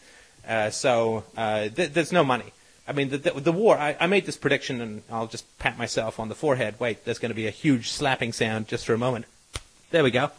Uh, 0.50 0.72
so 0.72 1.24
uh, 1.38 1.70
th- 1.70 1.94
there's 1.94 2.12
no 2.12 2.24
money. 2.24 2.52
I 2.88 2.92
mean, 2.92 3.10
the, 3.10 3.20
the, 3.20 3.32
the 3.40 3.52
war, 3.52 3.78
I, 3.78 3.96
I, 4.00 4.08
made 4.08 4.26
this 4.26 4.36
prediction, 4.36 4.82
and 4.82 5.04
I'll 5.12 5.28
just 5.28 5.46
pat 5.60 5.78
myself 5.78 6.20
on 6.20 6.28
the 6.28 6.34
forehead. 6.34 6.80
Wait, 6.80 7.06
there's 7.06 7.20
going 7.20 7.30
to 7.30 7.36
be 7.36 7.46
a 7.46 7.52
huge 7.52 7.92
slapping 7.92 8.34
sound 8.34 8.68
just 8.68 8.84
for 8.84 8.96
a 8.96 8.98
moment. 8.98 9.26
There 9.92 10.04
we 10.04 10.10
go. 10.10 10.32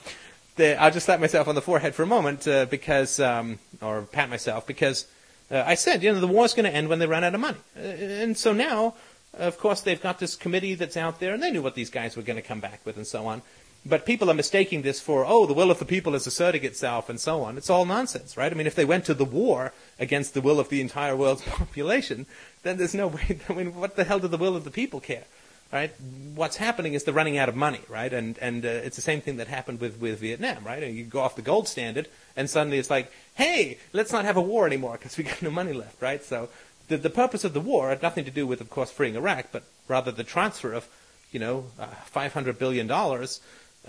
The, 0.56 0.76
I'll 0.82 0.90
just 0.90 1.06
slap 1.06 1.20
myself 1.20 1.46
on 1.46 1.54
the 1.54 1.62
forehead 1.62 1.94
for 1.94 2.02
a 2.02 2.08
moment 2.08 2.48
uh, 2.48 2.66
because, 2.66 3.20
um, 3.20 3.60
or 3.80 4.02
pat 4.02 4.28
myself, 4.28 4.66
because 4.66 5.06
uh, 5.48 5.62
I 5.64 5.76
said, 5.76 6.02
you 6.02 6.12
know, 6.12 6.18
the 6.18 6.26
war's 6.26 6.54
going 6.54 6.68
to 6.68 6.74
end 6.74 6.88
when 6.88 6.98
they 6.98 7.06
run 7.06 7.22
out 7.22 7.36
of 7.36 7.40
money. 7.40 7.58
Uh, 7.76 7.82
and 7.82 8.36
so 8.36 8.52
now, 8.52 8.94
of 9.34 9.58
course, 9.58 9.82
they've 9.82 10.02
got 10.02 10.18
this 10.18 10.34
committee 10.34 10.74
that's 10.74 10.96
out 10.96 11.20
there, 11.20 11.34
and 11.34 11.40
they 11.40 11.52
knew 11.52 11.62
what 11.62 11.76
these 11.76 11.90
guys 11.90 12.16
were 12.16 12.22
going 12.24 12.34
to 12.34 12.42
come 12.42 12.58
back 12.58 12.80
with 12.84 12.96
and 12.96 13.06
so 13.06 13.28
on. 13.28 13.42
But 13.84 14.04
people 14.04 14.30
are 14.30 14.34
mistaking 14.34 14.82
this 14.82 15.00
for, 15.00 15.24
oh, 15.26 15.46
the 15.46 15.54
will 15.54 15.70
of 15.70 15.78
the 15.78 15.86
people 15.86 16.14
is 16.14 16.26
asserting 16.26 16.64
itself 16.64 17.08
and 17.08 17.18
so 17.18 17.42
on. 17.42 17.56
It's 17.56 17.70
all 17.70 17.86
nonsense, 17.86 18.36
right? 18.36 18.52
I 18.52 18.54
mean, 18.54 18.66
if 18.66 18.74
they 18.74 18.84
went 18.84 19.06
to 19.06 19.14
the 19.14 19.24
war 19.24 19.72
against 19.98 20.34
the 20.34 20.42
will 20.42 20.60
of 20.60 20.68
the 20.68 20.82
entire 20.82 21.16
world's 21.16 21.42
population, 21.46 22.26
then 22.62 22.76
there's 22.76 22.94
no 22.94 23.06
way, 23.06 23.40
I 23.48 23.52
mean, 23.54 23.74
what 23.74 23.96
the 23.96 24.04
hell 24.04 24.18
do 24.18 24.28
the 24.28 24.36
will 24.36 24.54
of 24.54 24.64
the 24.64 24.70
people 24.70 25.00
care? 25.00 25.24
Right? 25.72 25.92
What's 26.34 26.56
happening 26.56 26.94
is 26.94 27.04
they're 27.04 27.14
running 27.14 27.38
out 27.38 27.48
of 27.48 27.54
money, 27.54 27.80
right? 27.88 28.12
And, 28.12 28.36
and 28.38 28.66
uh, 28.66 28.68
it's 28.68 28.96
the 28.96 29.02
same 29.02 29.20
thing 29.20 29.36
that 29.36 29.46
happened 29.46 29.80
with, 29.80 30.00
with 30.00 30.18
Vietnam, 30.18 30.64
right? 30.64 30.82
You 30.82 31.04
go 31.04 31.20
off 31.20 31.36
the 31.36 31.42
gold 31.42 31.68
standard, 31.68 32.08
and 32.36 32.50
suddenly 32.50 32.78
it's 32.78 32.90
like, 32.90 33.10
hey, 33.36 33.78
let's 33.92 34.12
not 34.12 34.24
have 34.24 34.36
a 34.36 34.42
war 34.42 34.66
anymore 34.66 34.94
because 34.94 35.16
we 35.16 35.24
got 35.30 35.40
no 35.40 35.50
money 35.50 35.72
left, 35.72 36.02
right? 36.02 36.22
So 36.24 36.48
the, 36.88 36.98
the 36.98 37.08
purpose 37.08 37.44
of 37.44 37.54
the 37.54 37.60
war 37.60 37.88
had 37.88 38.02
nothing 38.02 38.24
to 38.24 38.32
do 38.32 38.46
with, 38.46 38.60
of 38.60 38.68
course, 38.68 38.90
freeing 38.90 39.14
Iraq, 39.14 39.46
but 39.52 39.62
rather 39.88 40.10
the 40.10 40.24
transfer 40.24 40.72
of, 40.72 40.88
you 41.30 41.38
know, 41.38 41.66
uh, 41.78 41.86
$500 42.12 42.58
billion 42.58 42.88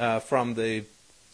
uh, 0.01 0.19
from 0.19 0.55
the 0.55 0.83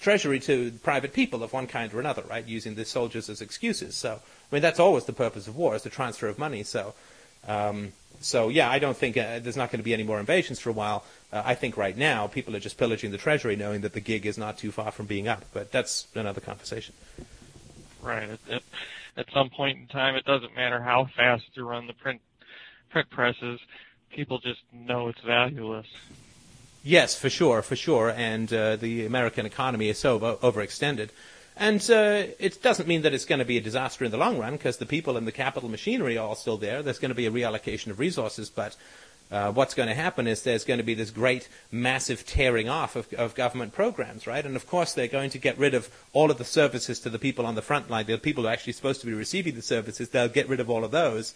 treasury 0.01 0.39
to 0.41 0.72
private 0.84 1.13
people 1.13 1.41
of 1.41 1.53
one 1.53 1.65
kind 1.65 1.91
or 1.93 1.99
another, 1.99 2.24
right? 2.30 2.45
Using 2.45 2.76
the 2.76 2.86
soldiers 2.86 3.30
as 3.30 3.41
excuses. 3.41 3.95
So, 3.95 4.20
I 4.51 4.55
mean, 4.55 4.61
that's 4.61 4.80
always 4.80 5.05
the 5.05 5.13
purpose 5.13 5.47
of 5.47 5.55
war, 5.55 5.76
is 5.76 5.84
the 5.84 5.89
transfer 5.89 6.28
of 6.28 6.38
money. 6.38 6.63
So, 6.63 6.93
um, 7.47 7.93
so 8.20 8.49
yeah, 8.49 8.70
I 8.70 8.78
don't 8.78 8.97
think 8.97 9.18
uh, 9.18 9.39
there's 9.39 9.57
not 9.57 9.72
going 9.72 9.80
to 9.80 9.84
be 9.84 9.93
any 9.93 10.03
more 10.03 10.20
invasions 10.20 10.59
for 10.59 10.70
a 10.70 10.74
while. 10.74 11.05
Uh, 11.32 11.41
I 11.45 11.55
think 11.55 11.78
right 11.78 11.97
now 11.97 12.28
people 12.28 12.55
are 12.55 12.59
just 12.59 12.78
pillaging 12.78 13.11
the 13.11 13.18
treasury, 13.18 13.55
knowing 13.55 13.82
that 13.82 13.93
the 13.93 14.01
gig 14.01 14.26
is 14.26 14.38
not 14.38 14.57
too 14.57 14.72
far 14.72 14.91
from 14.91 15.05
being 15.05 15.28
up. 15.28 15.45
But 15.53 15.72
that's 15.72 16.07
another 16.13 16.41
conversation. 16.41 16.93
Right. 18.01 18.30
At, 18.30 18.39
at, 18.51 18.63
at 19.15 19.32
some 19.34 19.49
point 19.49 19.80
in 19.80 19.88
time, 19.88 20.15
it 20.15 20.26
doesn't 20.26 20.55
matter 20.55 20.82
how 20.82 21.07
fast 21.15 21.45
you 21.53 21.68
run 21.68 21.88
the 21.88 21.93
print 21.93 22.22
print 22.89 23.09
presses. 23.09 23.59
People 24.11 24.39
just 24.39 24.61
know 24.74 25.07
it's 25.07 25.22
valueless. 25.22 25.88
Yes, 26.88 27.20
for 27.20 27.30
sure, 27.30 27.62
for 27.64 27.76
sure. 27.76 28.10
And 28.16 28.52
uh, 28.54 28.78
the 28.78 29.06
American 29.06 29.46
economy 29.46 29.90
is 29.90 30.00
so 30.00 30.18
overextended. 30.22 31.10
And 31.58 31.82
uh, 31.92 32.32
it 32.40 32.64
doesn't 32.64 32.88
mean 32.88 33.02
that 33.02 33.14
it's 33.14 33.26
going 33.26 33.40
to 33.40 33.46
be 33.46 33.58
a 33.58 33.62
disaster 33.62 34.06
in 34.06 34.12
the 34.12 34.18
long 34.18 34.40
run 34.40 34.54
because 34.54 34.78
the 34.78 34.86
people 34.86 35.18
and 35.18 35.28
the 35.28 35.34
capital 35.34 35.68
machinery 35.68 36.18
are 36.18 36.26
all 36.26 36.36
still 36.36 36.56
there. 36.56 36.82
There's 36.82 37.00
going 37.00 37.10
to 37.10 37.16
be 37.16 37.26
a 37.26 37.32
reallocation 37.32 37.88
of 37.88 38.00
resources, 38.00 38.50
but 38.50 38.78
uh, 39.30 39.52
what's 39.52 39.74
going 39.74 39.90
to 39.90 39.96
happen 39.96 40.28
is 40.28 40.44
there's 40.44 40.64
going 40.64 40.78
to 40.78 40.84
be 40.86 40.94
this 40.94 41.12
great, 41.12 41.50
massive 41.74 42.26
tearing 42.26 42.70
off 42.70 42.96
of, 42.96 43.12
of, 43.16 43.36
government 43.36 43.74
programs, 43.74 44.26
right? 44.26 44.46
And 44.46 44.56
of 44.56 44.66
course, 44.66 44.94
they're 44.94 45.10
going 45.10 45.32
to 45.32 45.40
get 45.40 45.58
rid 45.58 45.74
of 45.74 45.90
all 46.14 46.32
of 46.32 46.38
the 46.38 46.46
services 46.46 47.02
to 47.02 47.10
the 47.10 47.20
people 47.20 47.46
on 47.46 47.56
the 47.56 47.62
front 47.62 47.90
line, 47.90 48.06
the 48.06 48.18
people 48.18 48.44
who 48.44 48.48
are 48.48 48.54
actually 48.54 48.72
supposed 48.72 49.02
to 49.02 49.08
be 49.08 49.14
receiving 49.14 49.56
the 49.56 49.62
services. 49.62 50.08
They'll 50.08 50.30
get 50.30 50.48
rid 50.48 50.62
of 50.62 50.70
all 50.70 50.86
of 50.86 50.92
those, 50.92 51.34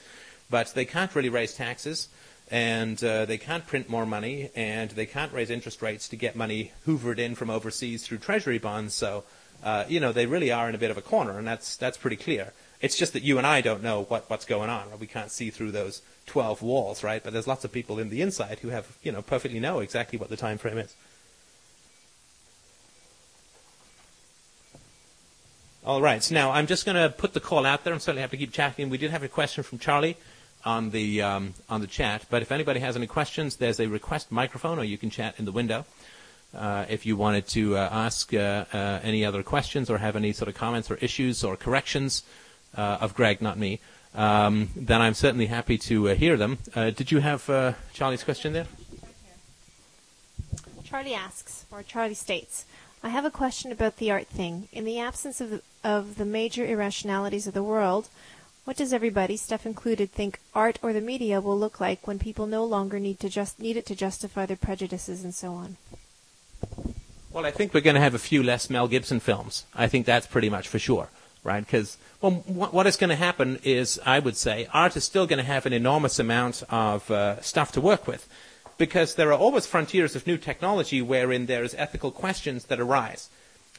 but 0.49 0.73
they 0.75 0.85
can't 0.85 1.13
really 1.13 1.27
raise 1.27 1.55
taxes, 1.55 2.07
and 2.51 3.01
uh, 3.01 3.23
they 3.23 3.37
can't 3.37 3.65
print 3.65 3.89
more 3.89 4.05
money, 4.05 4.51
and 4.55 4.91
they 4.91 5.05
can't 5.05 5.31
raise 5.31 5.49
interest 5.49 5.81
rates 5.81 6.09
to 6.09 6.17
get 6.17 6.35
money 6.35 6.73
hoovered 6.85 7.17
in 7.17 7.33
from 7.33 7.49
overseas 7.49 8.05
through 8.05 8.17
treasury 8.17 8.59
bonds. 8.59 8.93
So, 8.93 9.23
uh, 9.63 9.85
you 9.87 10.01
know, 10.01 10.11
they 10.11 10.25
really 10.25 10.51
are 10.51 10.67
in 10.67 10.75
a 10.75 10.77
bit 10.77 10.91
of 10.91 10.97
a 10.97 11.01
corner, 11.01 11.37
and 11.37 11.47
that's 11.47 11.77
that's 11.77 11.97
pretty 11.97 12.17
clear. 12.17 12.51
It's 12.81 12.97
just 12.97 13.13
that 13.13 13.23
you 13.23 13.37
and 13.37 13.47
I 13.47 13.61
don't 13.61 13.81
know 13.81 14.03
what, 14.03 14.29
what's 14.29 14.45
going 14.45 14.69
on. 14.69 14.87
We 14.99 15.07
can't 15.07 15.31
see 15.31 15.49
through 15.49 15.71
those 15.71 16.01
12 16.25 16.61
walls, 16.61 17.03
right? 17.03 17.23
But 17.23 17.31
there's 17.31 17.47
lots 17.47 17.63
of 17.63 17.71
people 17.71 17.99
in 17.99 18.09
the 18.09 18.21
inside 18.21 18.59
who 18.59 18.69
have, 18.69 18.97
you 19.03 19.11
know, 19.11 19.21
perfectly 19.21 19.59
know 19.59 19.79
exactly 19.79 20.17
what 20.17 20.29
the 20.29 20.35
time 20.35 20.57
frame 20.57 20.79
is. 20.79 20.95
All 25.85 26.01
right. 26.01 26.23
So 26.23 26.33
now 26.33 26.51
I'm 26.51 26.65
just 26.65 26.85
going 26.85 26.95
to 26.95 27.15
put 27.15 27.33
the 27.33 27.39
call 27.39 27.67
out 27.67 27.83
there. 27.83 27.93
I'm 27.93 27.99
certainly 27.99 28.21
have 28.21 28.31
to 28.31 28.37
keep 28.37 28.51
chatting. 28.51 28.89
We 28.89 28.97
did 28.97 29.11
have 29.11 29.23
a 29.23 29.27
question 29.27 29.63
from 29.63 29.77
Charlie 29.77 30.17
on 30.65 30.91
the 30.91 31.21
um, 31.21 31.53
on 31.69 31.81
the 31.81 31.87
chat. 31.87 32.25
But 32.29 32.41
if 32.41 32.51
anybody 32.51 32.79
has 32.79 32.95
any 32.95 33.07
questions, 33.07 33.57
there's 33.57 33.79
a 33.79 33.87
request 33.87 34.31
microphone, 34.31 34.79
or 34.79 34.83
you 34.83 34.97
can 34.97 35.09
chat 35.09 35.35
in 35.37 35.45
the 35.45 35.51
window. 35.51 35.85
Uh, 36.55 36.85
if 36.89 37.05
you 37.05 37.15
wanted 37.15 37.47
to 37.47 37.77
uh, 37.77 37.89
ask 37.91 38.33
uh, 38.33 38.65
uh 38.73 38.99
any 39.03 39.23
other 39.23 39.41
questions 39.41 39.89
or 39.89 39.97
have 39.97 40.17
any 40.17 40.33
sort 40.33 40.49
of 40.49 40.55
comments 40.55 40.91
or 40.91 40.95
issues 40.95 41.45
or 41.45 41.55
corrections 41.55 42.23
uh, 42.77 42.97
of 42.99 43.13
Greg, 43.15 43.41
not 43.41 43.57
me, 43.57 43.79
um, 44.15 44.69
then 44.75 45.01
I'm 45.01 45.13
certainly 45.13 45.45
happy 45.45 45.77
to 45.77 46.09
uh, 46.09 46.15
hear 46.15 46.35
them. 46.35 46.57
Did 46.75 47.11
you 47.11 47.19
have 47.19 47.75
Charlie's 47.93 48.23
question 48.23 48.53
there? 48.53 48.67
Charlie 50.83 51.13
asks, 51.13 51.65
or 51.71 51.83
Charlie 51.83 52.13
states, 52.13 52.65
I 53.01 53.09
have 53.09 53.23
a 53.23 53.31
question 53.31 53.71
about 53.71 53.95
the 53.95 54.11
art 54.11 54.27
thing. 54.27 54.67
In 54.73 54.83
the 54.83 54.99
absence 54.99 55.39
of 55.39 55.49
the, 55.49 55.61
of 55.85 56.17
the 56.17 56.25
major 56.25 56.65
irrationalities 56.65 57.47
of 57.47 57.53
the 57.53 57.63
world, 57.63 58.09
what 58.65 58.77
does 58.77 58.93
everybody, 58.93 59.37
Steph 59.37 59.65
included, 59.65 60.11
think 60.11 60.39
art 60.53 60.79
or 60.81 60.93
the 60.93 61.01
media 61.01 61.41
will 61.41 61.57
look 61.57 61.79
like 61.79 62.07
when 62.07 62.19
people 62.19 62.47
no 62.47 62.63
longer 62.63 62.99
need 62.99 63.19
to 63.19 63.29
just 63.29 63.59
need 63.59 63.77
it 63.77 63.85
to 63.87 63.95
justify 63.95 64.45
their 64.45 64.57
prejudices 64.57 65.23
and 65.23 65.33
so 65.33 65.53
on? 65.53 65.77
Well, 67.31 67.45
I 67.45 67.51
think 67.51 67.73
we're 67.73 67.81
going 67.81 67.95
to 67.95 68.01
have 68.01 68.13
a 68.13 68.19
few 68.19 68.43
less 68.43 68.69
Mel 68.69 68.87
Gibson 68.87 69.19
films. 69.19 69.65
I 69.73 69.87
think 69.87 70.05
that's 70.05 70.27
pretty 70.27 70.49
much 70.49 70.67
for 70.67 70.79
sure 70.79 71.09
right? 71.43 71.65
Because 71.65 71.97
well, 72.21 72.31
what 72.31 72.87
is 72.87 72.97
going 72.97 73.09
to 73.09 73.15
happen 73.15 73.59
is, 73.63 73.99
I 74.05 74.19
would 74.19 74.37
say, 74.37 74.67
art 74.73 74.95
is 74.95 75.03
still 75.03 75.25
going 75.25 75.37
to 75.37 75.43
have 75.43 75.65
an 75.65 75.73
enormous 75.73 76.19
amount 76.19 76.63
of 76.69 77.09
uh, 77.09 77.41
stuff 77.41 77.71
to 77.73 77.81
work 77.81 78.07
with, 78.07 78.27
because 78.77 79.15
there 79.15 79.31
are 79.31 79.39
always 79.39 79.65
frontiers 79.65 80.15
of 80.15 80.27
new 80.27 80.37
technology 80.37 81.01
wherein 81.01 81.47
there 81.47 81.63
is 81.63 81.75
ethical 81.77 82.11
questions 82.11 82.65
that 82.65 82.79
arise, 82.79 83.29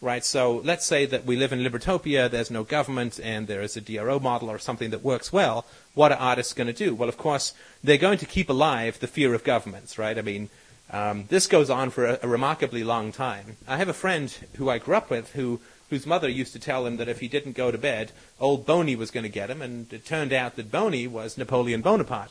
right? 0.03 0.25
So 0.25 0.61
let's 0.65 0.85
say 0.85 1.07
that 1.07 1.25
we 1.25 1.37
live 1.37 1.53
in 1.53 1.61
Libertopia, 1.61 2.31
there's 2.31 2.51
no 2.51 2.65
government, 2.65 3.19
and 3.23 3.47
there 3.47 3.63
is 3.63 3.77
a 3.77 3.81
DRO 3.81 4.19
model 4.19 4.51
or 4.51 4.59
something 4.59 4.91
that 4.91 5.03
works 5.03 5.33
well. 5.33 5.65
What 5.95 6.13
are 6.13 6.19
artists 6.19 6.53
going 6.53 6.67
to 6.67 6.73
do? 6.75 6.95
Well, 6.95 7.09
of 7.09 7.17
course, 7.17 7.55
they're 7.83 7.97
going 7.97 8.19
to 8.19 8.27
keep 8.27 8.51
alive 8.51 8.99
the 8.99 9.07
fear 9.07 9.33
of 9.33 9.45
governments, 9.45 9.97
right? 9.99 10.19
I 10.19 10.23
mean. 10.23 10.51
Um, 10.91 11.25
this 11.31 11.47
goes 11.47 11.71
on 11.71 11.89
for 11.89 12.05
a, 12.05 12.19
a 12.23 12.29
remarkably 12.29 12.85
long 12.85 13.13
time. 13.13 13.57
I 13.67 13.79
have 13.79 13.89
a 13.89 13.95
friend 13.95 14.31
who 14.57 14.69
I 14.69 14.77
grew 14.77 14.95
up 14.95 15.09
with 15.09 15.33
who 15.33 15.59
whose 15.93 16.07
mother 16.07 16.29
used 16.29 16.55
to 16.55 16.59
tell 16.59 16.87
him 16.87 16.97
that 16.97 17.09
if 17.09 17.21
he 17.21 17.29
didn't 17.29 17.53
go 17.53 17.71
to 17.71 17.77
bed, 17.77 18.13
old 18.41 18.65
Boney 18.65 18.97
was 18.97 19.11
going 19.11 19.25
to 19.25 19.29
get 19.29 19.51
him, 19.51 19.61
and 19.61 19.93
it 19.93 20.07
turned 20.07 20.33
out 20.33 20.57
that 20.57 20.73
Boney 20.73 21.07
was 21.07 21.37
Napoleon 21.37 21.83
Bonaparte. 21.83 22.31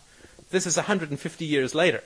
This 0.49 0.65
is 0.65 0.77
150 0.77 1.45
years 1.45 1.75
later, 1.75 2.03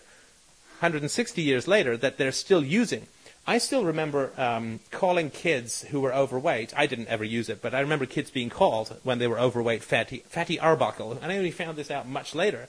160 0.79 1.41
years 1.41 1.65
later, 1.65 1.95
that 1.95 2.17
they're 2.17 2.33
still 2.33 2.61
using. 2.61 3.07
I 3.47 3.59
still 3.59 3.85
remember 3.85 4.31
um, 4.37 4.79
calling 4.89 5.29
kids 5.29 5.83
who 5.83 6.01
were 6.01 6.13
overweight. 6.13 6.73
I 6.75 6.87
didn't 6.87 7.09
ever 7.09 7.23
use 7.23 7.47
it, 7.47 7.61
but 7.61 7.75
I 7.75 7.79
remember 7.79 8.07
kids 8.07 8.31
being 8.31 8.49
called 8.49 8.97
when 9.03 9.19
they 9.19 9.27
were 9.27 9.39
overweight 9.39 9.83
fatty, 9.83 10.23
fatty 10.27 10.59
Arbuckle. 10.59 11.13
And 11.21 11.31
I 11.31 11.37
only 11.37 11.51
found 11.51 11.77
this 11.77 11.91
out 11.91 12.07
much 12.07 12.33
later 12.33 12.67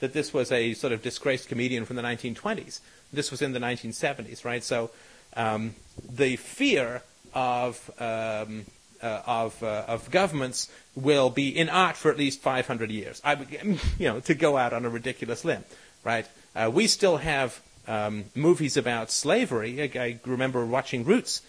that 0.00 0.12
this 0.12 0.34
was 0.34 0.52
a 0.52 0.74
sort 0.74 0.92
of 0.92 1.02
disgraced 1.02 1.48
comedian 1.48 1.86
from 1.86 1.96
the 1.96 2.02
1920s. 2.02 2.80
This 3.12 3.30
was 3.30 3.40
in 3.40 3.52
the 3.52 3.58
1970s, 3.58 4.44
right? 4.44 4.62
So 4.62 4.90
um, 5.34 5.74
the 6.08 6.36
fear 6.36 7.02
of 7.34 7.90
um, 7.98 8.66
uh, 9.02 9.22
of, 9.26 9.62
uh, 9.62 9.84
of 9.86 10.10
governments 10.10 10.70
will 10.96 11.30
be 11.30 11.56
in 11.56 11.68
art 11.68 11.96
for 11.96 12.10
at 12.10 12.18
least 12.18 12.40
500 12.40 12.90
years. 12.90 13.20
I, 13.24 13.34
you 13.98 14.08
know, 14.08 14.20
to 14.20 14.34
go 14.34 14.56
out 14.56 14.72
on 14.72 14.84
a 14.84 14.90
ridiculous 14.90 15.44
limb, 15.44 15.64
right? 16.04 16.26
Uh, 16.54 16.70
we 16.72 16.86
still 16.86 17.18
have 17.18 17.60
um, 17.88 18.26
movies 18.34 18.76
about 18.76 19.10
slavery. 19.10 19.82
I, 19.82 19.98
I, 19.98 20.20
remember 20.24 20.64
watching 20.64 21.04
Roots 21.04 21.42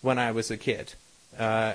when 0.00 0.18
I 0.18 0.32
was 0.32 0.50
a 0.50 0.56
kid 0.56 0.94
uh, 1.38 1.74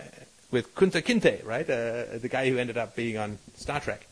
with 0.51 0.75
Kunta 0.75 1.01
Kinte, 1.01 1.45
right? 1.45 1.69
Uh, 1.69 2.17
the 2.17 2.27
guy 2.29 2.49
who 2.49 2.57
ended 2.57 2.77
up 2.77 2.95
being 2.95 3.17
on 3.17 3.37
Star 3.55 3.79
Trek, 3.79 4.07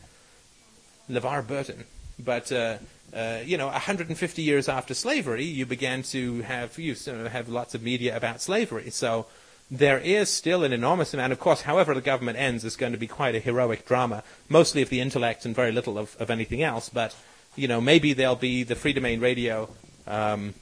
LeVar 1.09 1.47
Burton. 1.47 1.83
But 2.17 2.51
uh, 2.51 2.77
uh, 3.13 3.39
you 3.45 3.57
know, 3.57 3.67
150 3.67 4.41
years 4.41 4.69
after 4.69 4.93
slavery, 4.93 5.43
you 5.43 5.65
began 5.65 6.03
to 6.03 6.41
have 6.41 6.77
you 6.77 6.95
have 7.29 7.49
lots 7.49 7.73
of 7.73 7.81
media 7.81 8.15
about 8.15 8.41
slavery. 8.41 8.89
So 8.91 9.25
there 9.71 9.97
is 9.97 10.29
still 10.29 10.63
an 10.63 10.71
enormous 10.71 11.13
amount. 11.13 11.33
Of 11.33 11.39
course, 11.39 11.61
however 11.61 11.93
the 11.93 12.01
government 12.01 12.37
ends, 12.37 12.63
is 12.63 12.75
going 12.75 12.91
to 12.91 12.97
be 12.97 13.07
quite 13.07 13.33
a 13.33 13.39
heroic 13.39 13.85
drama, 13.85 14.23
mostly 14.49 14.81
of 14.81 14.89
the 14.89 15.01
intellect 15.01 15.45
and 15.45 15.55
very 15.55 15.71
little 15.71 15.97
of, 15.97 16.15
of 16.19 16.29
anything 16.29 16.61
else. 16.61 16.89
But 16.89 17.15
you 17.55 17.67
know, 17.67 17.81
maybe 17.81 18.13
there'll 18.13 18.35
be 18.35 18.63
the 18.63 18.75
Freedomain 18.75 19.21
Radio 19.21 19.69
um, 20.07 20.53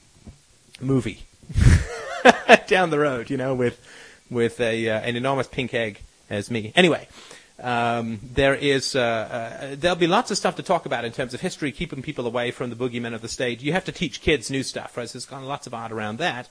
movie 0.80 1.24
down 2.66 2.90
the 2.90 2.98
road. 2.98 3.30
You 3.30 3.36
know, 3.36 3.54
with 3.54 3.80
with 4.30 4.60
a 4.60 4.88
uh, 4.88 5.00
an 5.00 5.16
enormous 5.16 5.46
pink 5.46 5.74
egg 5.74 6.00
as 6.30 6.50
me. 6.50 6.72
Anyway. 6.74 7.08
Um, 7.62 8.18
there 8.34 8.56
is 8.56 8.96
uh, 8.96 9.00
uh, 9.00 9.76
there'll 9.78 9.96
be 9.96 10.08
lots 10.08 10.32
of 10.32 10.36
stuff 10.36 10.56
to 10.56 10.62
talk 10.64 10.86
about 10.86 11.04
in 11.04 11.12
terms 11.12 11.34
of 11.34 11.40
history, 11.40 11.70
keeping 11.70 12.02
people 12.02 12.26
away 12.26 12.50
from 12.50 12.68
the 12.68 12.74
boogeymen 12.74 13.14
of 13.14 13.22
the 13.22 13.28
state. 13.28 13.62
You 13.62 13.72
have 13.72 13.84
to 13.84 13.92
teach 13.92 14.20
kids 14.20 14.50
new 14.50 14.64
stuff, 14.64 14.96
right? 14.96 15.08
So 15.08 15.12
there's 15.12 15.26
kind 15.26 15.40
of 15.40 15.48
lots 15.48 15.68
of 15.68 15.72
art 15.72 15.92
around 15.92 16.18
that. 16.18 16.48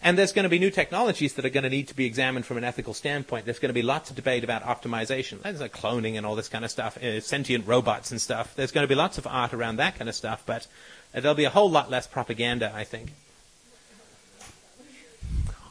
And 0.00 0.16
there's 0.16 0.32
going 0.32 0.44
to 0.44 0.48
be 0.48 0.60
new 0.60 0.70
technologies 0.70 1.34
that 1.34 1.44
are 1.44 1.50
going 1.50 1.64
to 1.64 1.70
need 1.70 1.88
to 1.88 1.96
be 1.96 2.06
examined 2.06 2.46
from 2.46 2.56
an 2.56 2.64
ethical 2.64 2.94
standpoint. 2.94 3.44
There's 3.44 3.58
going 3.58 3.70
to 3.70 3.74
be 3.74 3.82
lots 3.82 4.10
of 4.10 4.16
debate 4.16 4.44
about 4.44 4.62
optimization. 4.62 5.42
There's 5.42 5.60
like 5.60 5.72
cloning 5.72 6.16
and 6.16 6.24
all 6.24 6.36
this 6.36 6.48
kind 6.48 6.64
of 6.64 6.70
stuff, 6.70 6.96
uh, 7.02 7.20
sentient 7.20 7.66
robots 7.66 8.12
and 8.12 8.20
stuff. 8.20 8.54
There's 8.54 8.70
going 8.70 8.84
to 8.84 8.88
be 8.88 8.94
lots 8.94 9.18
of 9.18 9.26
art 9.26 9.52
around 9.52 9.76
that 9.76 9.96
kind 9.96 10.08
of 10.08 10.14
stuff, 10.14 10.44
but 10.46 10.68
uh, 11.14 11.20
there'll 11.20 11.34
be 11.34 11.44
a 11.44 11.50
whole 11.50 11.70
lot 11.70 11.90
less 11.90 12.06
propaganda, 12.06 12.72
I 12.74 12.84
think. 12.84 13.12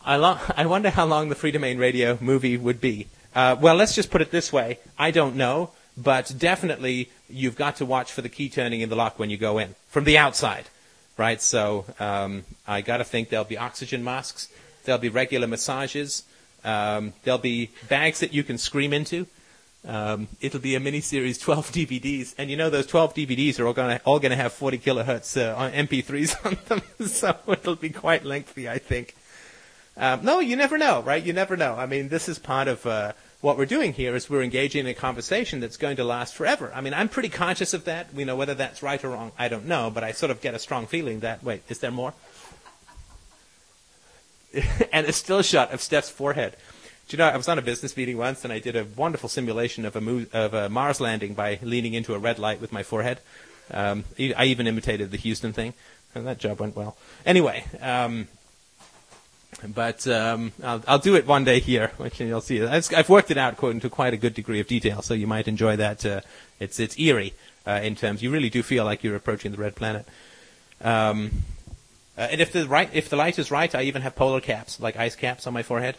I, 0.06 0.16
lo- 0.16 0.40
I 0.58 0.66
wonder 0.66 0.90
how 0.90 1.06
long 1.06 1.30
the 1.30 1.36
Freedomain 1.36 1.80
Radio 1.80 2.18
movie 2.22 2.58
would 2.58 2.82
be. 2.82 3.08
Uh, 3.36 3.56
well, 3.60 3.76
let's 3.76 3.94
just 3.94 4.10
put 4.10 4.22
it 4.22 4.32
this 4.32 4.52
way. 4.52 4.80
I 4.98 5.12
don't 5.12 5.36
know, 5.36 5.72
but 5.96 6.34
definitely 6.38 7.10
you've 7.30 7.56
got 7.56 7.76
to 7.78 7.86
watch 7.86 8.12
for 8.12 8.22
the 8.22 8.30
key 8.30 8.50
turning 8.50 8.82
in 8.82 8.90
the 8.90 8.96
lock 8.96 9.20
when 9.20 9.30
you 9.30 9.38
go 9.38 9.58
in 9.58 9.76
from 9.90 10.06
the 10.06 10.18
outside 10.18 10.66
right? 11.18 11.42
So 11.42 11.86
um, 12.00 12.46
I 12.68 12.82
got 12.82 12.98
to 12.98 13.04
think 13.04 13.30
there'll 13.30 13.46
be 13.46 13.58
oxygen 13.58 14.04
masks, 14.04 14.50
there'll 14.86 15.02
be 15.02 15.10
regular 15.10 15.48
massages, 15.48 16.24
um, 16.64 17.14
there'll 17.24 17.40
be 17.40 17.72
bags 17.90 18.20
that 18.20 18.34
you 18.34 18.44
can 18.44 18.58
scream 18.58 18.94
into. 18.94 19.28
Um, 19.88 20.28
it'll 20.42 20.60
be 20.60 20.76
a 20.76 20.82
mini-series, 20.82 21.38
12 21.38 21.72
DVDs, 21.72 22.36
and 22.38 22.52
you 22.52 22.58
know 22.58 22.70
those 22.70 22.86
12 22.88 23.14
DVDs 23.16 23.58
are 23.58 23.68
all 23.68 23.74
going 23.74 23.98
to 23.98 24.04
all 24.04 24.20
going 24.20 24.32
to 24.32 24.36
have 24.36 24.52
40 24.52 24.80
kilohertz 24.80 25.42
uh, 25.42 25.56
on 25.56 25.72
MP3s 25.72 26.46
on 26.46 26.58
them, 26.68 27.08
so 27.08 27.36
it'll 27.48 27.78
be 27.78 27.90
quite 27.90 28.26
lengthy, 28.26 28.68
I 28.68 28.80
think. 28.80 29.16
Um, 29.96 30.26
no, 30.26 30.40
you 30.40 30.58
never 30.58 30.78
know, 30.78 31.02
right? 31.02 31.24
You 31.24 31.32
never 31.32 31.56
know. 31.56 31.76
I 31.76 31.86
mean, 31.86 32.10
this 32.10 32.28
is 32.28 32.38
part 32.38 32.68
of 32.68 32.86
uh, 32.86 33.14
what 33.40 33.58
we're 33.58 33.66
doing 33.66 33.94
here 33.94 34.14
is 34.14 34.30
we're 34.30 34.44
engaging 34.44 34.82
in 34.82 34.88
a 34.88 34.94
conversation 34.94 35.62
that's 35.62 35.78
going 35.78 35.96
to 35.96 36.04
last 36.04 36.36
forever. 36.36 36.72
I 36.76 36.82
mean, 36.82 36.94
I'm 36.94 37.08
pretty 37.08 37.30
conscious 37.30 37.74
of 37.74 37.86
that. 37.86 38.08
You 38.16 38.26
know, 38.26 38.36
whether 38.36 38.54
that's 38.54 38.84
right 38.84 39.02
or 39.04 39.10
wrong, 39.10 39.32
I 39.40 39.48
don't 39.48 39.66
know, 39.66 39.90
but 39.90 40.04
I 40.04 40.12
sort 40.12 40.32
of 40.32 40.42
get 40.42 40.54
a 40.54 40.60
strong 40.60 40.86
feeling 40.86 41.22
that, 41.22 41.44
wait, 41.44 41.64
is 41.70 41.80
there 41.80 41.92
more? 41.92 42.14
and 44.92 45.08
a 45.08 45.14
still 45.14 45.42
shot 45.42 45.72
of 45.72 45.82
Steph's 45.82 46.10
forehead. 46.10 46.58
Do 47.08 47.16
you 47.16 47.20
know, 47.20 47.30
I 47.30 47.38
was 47.38 47.48
on 47.48 47.58
a 47.58 47.62
business 47.62 47.96
meeting 47.96 48.18
once 48.18 48.44
and 48.44 48.52
I 48.52 48.60
did 48.60 48.76
a 48.76 48.84
wonderful 48.84 49.30
simulation 49.30 49.86
of 49.86 49.96
a, 49.96 50.02
mo- 50.02 50.26
of 50.34 50.54
a 50.54 50.68
Mars 50.68 51.00
landing 51.00 51.36
by 51.36 51.58
leaning 51.62 51.94
into 51.94 52.14
a 52.14 52.20
red 52.20 52.38
light 52.38 52.60
with 52.60 52.74
my 52.74 52.84
forehead. 52.84 53.20
Um, 53.72 54.04
I 54.20 54.46
even 54.46 54.68
imitated 54.68 55.12
the 55.12 55.18
Houston 55.18 55.54
thing, 55.54 55.74
and 56.14 56.28
that 56.28 56.38
job 56.38 56.60
went 56.60 56.76
well. 56.76 56.98
Anyway, 57.26 57.66
um, 57.82 58.28
but 59.66 60.06
um, 60.08 60.52
I'll, 60.64 60.84
I'll 60.88 61.00
do 61.00 61.16
it 61.16 61.26
one 61.26 61.44
day 61.44 61.60
here, 61.60 61.92
which 61.98 62.20
you'll 62.20 62.42
see. 62.42 62.64
I've, 62.64 63.10
worked 63.10 63.32
it 63.32 63.38
out 63.38 63.58
quote, 63.58 63.82
to 63.82 63.90
quite 63.90 64.14
a 64.14 64.18
good 64.18 64.34
degree 64.34 64.60
of 64.60 64.68
detail, 64.68 65.02
so 65.02 65.14
you 65.14 65.28
might 65.28 65.48
enjoy 65.48 65.76
that. 65.78 66.06
Uh, 66.06 66.22
it's 66.60 66.80
it's 66.80 66.98
eerie 67.00 67.34
uh, 67.66 67.80
in 67.84 67.96
terms. 67.96 68.22
You 68.22 68.32
really 68.32 68.50
do 68.50 68.64
feel 68.64 68.86
like 68.86 69.04
you're 69.04 69.16
approaching 69.16 69.52
the 69.52 69.58
red 69.58 69.76
planet. 69.76 70.06
Um, 70.82 71.44
uh, 72.18 72.22
and 72.32 72.42
if 72.42 72.52
the 72.52 72.68
right, 72.68 72.90
if 72.94 73.10
the 73.10 73.16
light 73.16 73.40
is 73.40 73.52
right, 73.52 73.74
I 73.74 73.84
even 73.84 74.02
have 74.02 74.16
polar 74.16 74.42
caps, 74.42 74.80
like 74.80 74.96
ice 74.98 75.16
caps, 75.16 75.48
on 75.48 75.54
my 75.54 75.64
forehead. 75.64 75.98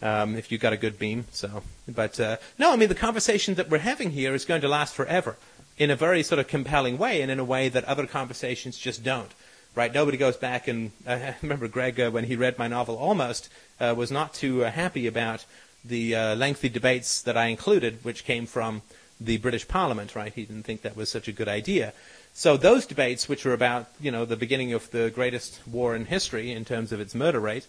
Um, 0.00 0.36
if 0.36 0.52
you've 0.52 0.60
got 0.60 0.72
a 0.72 0.76
good 0.76 0.96
beam, 0.96 1.26
so. 1.32 1.62
But 1.88 2.20
uh, 2.20 2.36
no, 2.56 2.72
I 2.72 2.76
mean 2.76 2.88
the 2.88 2.94
conversation 2.94 3.54
that 3.54 3.68
we're 3.68 3.78
having 3.78 4.12
here 4.12 4.32
is 4.32 4.44
going 4.44 4.60
to 4.60 4.68
last 4.68 4.94
forever. 4.94 5.36
in 5.78 5.90
a 5.90 5.96
very 5.96 6.22
sort 6.22 6.38
of 6.40 6.48
compelling 6.48 6.98
way 6.98 7.22
and 7.22 7.30
in 7.30 7.38
a 7.38 7.44
way 7.44 7.68
that 7.68 7.84
other 7.84 8.06
conversations 8.06 8.76
just 8.76 9.02
don't. 9.02 9.30
Right? 9.74 9.94
Nobody 9.94 10.18
goes 10.18 10.36
back 10.36 10.66
and 10.66 10.90
uh, 11.06 11.10
I 11.22 11.36
remember 11.40 11.68
Greg 11.68 12.00
uh, 12.00 12.10
when 12.10 12.24
he 12.24 12.36
read 12.36 12.58
my 12.58 12.68
novel 12.68 12.96
Almost 12.96 13.48
uh, 13.80 13.94
was 13.96 14.10
not 14.10 14.34
too 14.34 14.64
uh, 14.64 14.70
happy 14.70 15.06
about 15.06 15.44
the 15.84 16.14
uh, 16.14 16.34
lengthy 16.34 16.68
debates 16.68 17.22
that 17.22 17.36
I 17.36 17.46
included, 17.46 18.04
which 18.04 18.24
came 18.24 18.46
from 18.46 18.82
the 19.20 19.38
British 19.38 19.68
Parliament. 19.68 20.16
Right? 20.16 20.32
He 20.32 20.44
didn't 20.44 20.64
think 20.64 20.82
that 20.82 20.96
was 20.96 21.08
such 21.08 21.28
a 21.28 21.32
good 21.32 21.48
idea. 21.48 21.92
So 22.34 22.56
those 22.56 22.86
debates, 22.86 23.28
which 23.28 23.44
were 23.44 23.54
about 23.54 23.86
you 24.00 24.10
know 24.10 24.24
the 24.24 24.36
beginning 24.36 24.72
of 24.72 24.90
the 24.90 25.10
greatest 25.10 25.60
war 25.66 25.94
in 25.94 26.06
history 26.06 26.52
in 26.52 26.64
terms 26.64 26.92
of 26.92 27.00
its 27.00 27.14
murder 27.14 27.40
rate, 27.40 27.66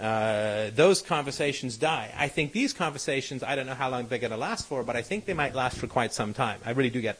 uh, 0.00 0.70
those 0.74 1.02
conversations 1.02 1.76
die. 1.76 2.12
I 2.16 2.28
think 2.28 2.52
these 2.52 2.72
conversations, 2.72 3.42
I 3.42 3.56
don't 3.56 3.66
know 3.66 3.74
how 3.74 3.90
long 3.90 4.06
they're 4.06 4.18
going 4.18 4.30
to 4.30 4.36
last 4.36 4.66
for, 4.66 4.84
but 4.84 4.94
I 4.94 5.02
think 5.02 5.24
they 5.26 5.34
might 5.34 5.54
last 5.54 5.78
for 5.78 5.86
quite 5.88 6.12
some 6.12 6.32
time. 6.32 6.60
I 6.64 6.70
really 6.70 6.90
do 6.90 7.00
get 7.00 7.18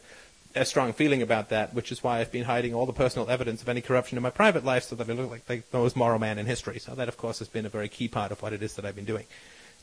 a 0.54 0.64
strong 0.64 0.92
feeling 0.92 1.20
about 1.22 1.48
that, 1.50 1.74
which 1.74 1.90
is 1.90 2.02
why 2.02 2.20
I've 2.20 2.32
been 2.32 2.44
hiding 2.44 2.74
all 2.74 2.86
the 2.86 2.92
personal 2.92 3.28
evidence 3.28 3.62
of 3.62 3.68
any 3.68 3.80
corruption 3.80 4.16
in 4.16 4.22
my 4.22 4.30
private 4.30 4.64
life 4.64 4.84
so 4.84 4.96
that 4.96 5.08
I 5.08 5.12
look 5.12 5.30
like 5.30 5.46
the 5.46 5.62
most 5.72 5.96
moral 5.96 6.18
man 6.18 6.38
in 6.38 6.46
history. 6.46 6.78
So 6.78 6.94
that, 6.94 7.08
of 7.08 7.16
course, 7.16 7.40
has 7.40 7.48
been 7.48 7.66
a 7.66 7.68
very 7.68 7.88
key 7.88 8.08
part 8.08 8.32
of 8.32 8.42
what 8.42 8.52
it 8.52 8.62
is 8.62 8.74
that 8.76 8.84
I've 8.84 8.96
been 8.96 9.04
doing. 9.04 9.24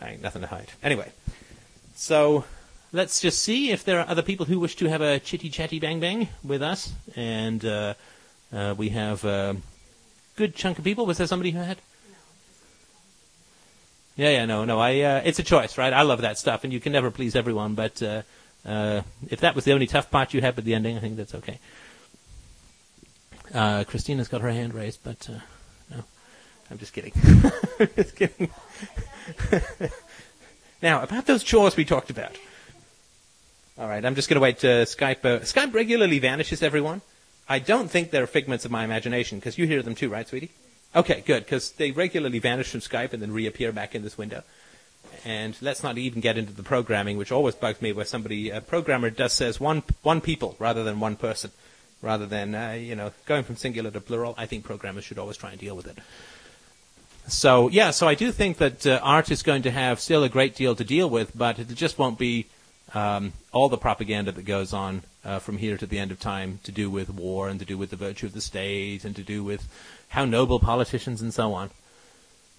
I 0.01 0.11
ain't 0.11 0.21
nothing 0.21 0.41
to 0.41 0.47
hide. 0.47 0.71
Anyway, 0.81 1.11
so 1.95 2.45
let's 2.91 3.19
just 3.19 3.41
see 3.41 3.71
if 3.71 3.83
there 3.83 3.99
are 3.99 4.07
other 4.07 4.21
people 4.21 4.45
who 4.45 4.59
wish 4.59 4.75
to 4.77 4.89
have 4.89 5.01
a 5.01 5.19
chitty 5.19 5.49
chatty 5.49 5.79
bang 5.79 5.99
bang 5.99 6.29
with 6.43 6.61
us. 6.61 6.93
And 7.15 7.63
uh, 7.63 7.93
uh, 8.53 8.73
we 8.77 8.89
have 8.89 9.23
a 9.25 9.57
good 10.35 10.55
chunk 10.55 10.77
of 10.77 10.83
people. 10.83 11.05
Was 11.05 11.17
there 11.17 11.27
somebody 11.27 11.51
who 11.51 11.59
had? 11.59 11.77
Yeah, 14.15 14.29
yeah, 14.29 14.45
no, 14.45 14.63
no. 14.63 14.79
I, 14.79 15.01
uh, 15.01 15.21
it's 15.25 15.39
a 15.39 15.43
choice, 15.43 15.77
right? 15.77 15.91
I 15.91 16.03
love 16.03 16.21
that 16.21 16.37
stuff, 16.37 16.63
and 16.63 16.71
you 16.71 16.79
can 16.79 16.93
never 16.93 17.11
please 17.11 17.35
everyone. 17.35 17.75
But 17.75 18.01
uh, 18.01 18.21
uh, 18.65 19.01
if 19.29 19.41
that 19.41 19.55
was 19.55 19.65
the 19.65 19.73
only 19.73 19.87
tough 19.87 20.09
part 20.09 20.33
you 20.33 20.39
had 20.39 20.55
with 20.55 20.63
the 20.63 20.73
ending, 20.73 20.95
I 20.95 21.01
think 21.01 21.17
that's 21.17 21.35
okay. 21.35 21.59
Uh, 23.53 23.83
Christina's 23.83 24.29
got 24.29 24.41
her 24.41 24.49
hand 24.49 24.73
raised, 24.73 25.03
but 25.03 25.29
uh, 25.29 25.39
no, 25.91 26.03
I'm 26.71 26.77
just 26.77 26.93
kidding. 26.93 27.11
just 27.95 28.15
kidding. 28.15 28.49
now, 30.81 31.03
about 31.03 31.25
those 31.25 31.43
chores 31.43 31.75
we 31.75 31.83
talked 31.83 32.09
about. 32.09 32.37
All 33.77 33.89
right, 33.89 34.03
I'm 34.05 34.15
just 34.15 34.29
going 34.29 34.35
to 34.35 34.41
wait. 34.41 34.63
Uh, 34.63 34.85
Skype. 34.85 35.21
Skype 35.41 35.73
regularly 35.73 36.19
vanishes, 36.19 36.63
everyone. 36.63 37.01
I 37.49 37.59
don't 37.59 37.91
think 37.91 38.11
they're 38.11 38.27
figments 38.27 38.63
of 38.63 38.71
my 38.71 38.85
imagination 38.85 39.39
because 39.39 39.57
you 39.57 39.67
hear 39.67 39.83
them 39.83 39.93
too, 39.93 40.09
right, 40.09 40.25
sweetie? 40.25 40.51
Okay, 40.95 41.23
good, 41.25 41.43
because 41.43 41.71
they 41.71 41.91
regularly 41.91 42.39
vanish 42.39 42.69
from 42.71 42.79
Skype 42.79 43.11
and 43.11 43.21
then 43.21 43.31
reappear 43.31 43.71
back 43.73 43.95
in 43.95 44.03
this 44.03 44.17
window. 44.17 44.43
And 45.25 45.57
let's 45.61 45.83
not 45.83 45.97
even 45.97 46.21
get 46.21 46.37
into 46.37 46.53
the 46.53 46.63
programming, 46.63 47.17
which 47.17 47.31
always 47.31 47.55
bugs 47.55 47.81
me, 47.81 47.91
where 47.91 48.05
somebody, 48.05 48.49
a 48.49 48.61
programmer, 48.61 49.09
does 49.09 49.33
says 49.33 49.59
one 49.59 49.83
one 50.03 50.21
people 50.21 50.55
rather 50.59 50.83
than 50.83 50.99
one 50.99 51.15
person, 51.15 51.51
rather 52.01 52.25
than 52.25 52.55
uh, 52.55 52.71
you 52.71 52.95
know 52.95 53.11
going 53.25 53.43
from 53.43 53.55
singular 53.55 53.91
to 53.91 53.99
plural. 53.99 54.35
I 54.37 54.45
think 54.45 54.63
programmers 54.63 55.03
should 55.03 55.17
always 55.17 55.37
try 55.37 55.51
and 55.51 55.59
deal 55.59 55.75
with 55.75 55.87
it. 55.87 55.97
So 57.27 57.69
yeah, 57.69 57.91
so 57.91 58.07
I 58.07 58.15
do 58.15 58.31
think 58.31 58.57
that 58.57 58.85
uh, 58.85 58.99
art 59.01 59.31
is 59.31 59.41
going 59.41 59.63
to 59.63 59.71
have 59.71 59.99
still 59.99 60.23
a 60.23 60.29
great 60.29 60.55
deal 60.55 60.75
to 60.75 60.83
deal 60.83 61.09
with, 61.09 61.35
but 61.35 61.59
it 61.59 61.67
just 61.73 61.97
won't 61.97 62.19
be 62.19 62.45
um, 62.93 63.33
all 63.51 63.67
the 63.67 63.77
propaganda 63.77 64.31
that 64.31 64.45
goes 64.45 64.73
on 64.73 65.01
uh, 65.25 65.39
from 65.39 65.57
here 65.57 65.75
to 65.75 65.85
the 65.85 65.97
end 65.97 66.11
of 66.11 66.19
time 66.19 66.59
to 66.63 66.71
do 66.71 66.89
with 66.89 67.09
war 67.09 67.49
and 67.49 67.59
to 67.59 67.65
do 67.65 67.77
with 67.77 67.89
the 67.89 67.95
virtue 67.95 68.27
of 68.27 68.33
the 68.33 68.41
state 68.41 69.03
and 69.03 69.15
to 69.15 69.23
do 69.23 69.43
with 69.43 69.67
how 70.09 70.23
noble 70.23 70.59
politicians 70.59 71.21
and 71.21 71.33
so 71.33 71.53
on. 71.53 71.71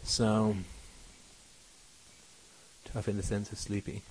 So 0.03 0.57
tough 2.85 3.09
in 3.09 3.17
the 3.17 3.23
sense 3.23 3.53
of 3.53 3.59
sleepy. 3.59 4.03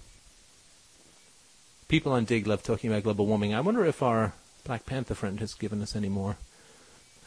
People 1.88 2.14
on 2.14 2.26
Digg 2.26 2.48
love 2.48 2.64
talking 2.64 2.90
about 2.90 3.04
global 3.04 3.26
warming. 3.26 3.54
I 3.54 3.62
wonder 3.62 3.86
if 3.86 4.02
our 4.02 4.34
Black 4.64 4.86
Panther 4.86 5.14
friend 5.14 5.40
has 5.40 5.54
given 5.54 5.82
us 5.82 5.96
any 5.96 6.10
more 6.10 6.38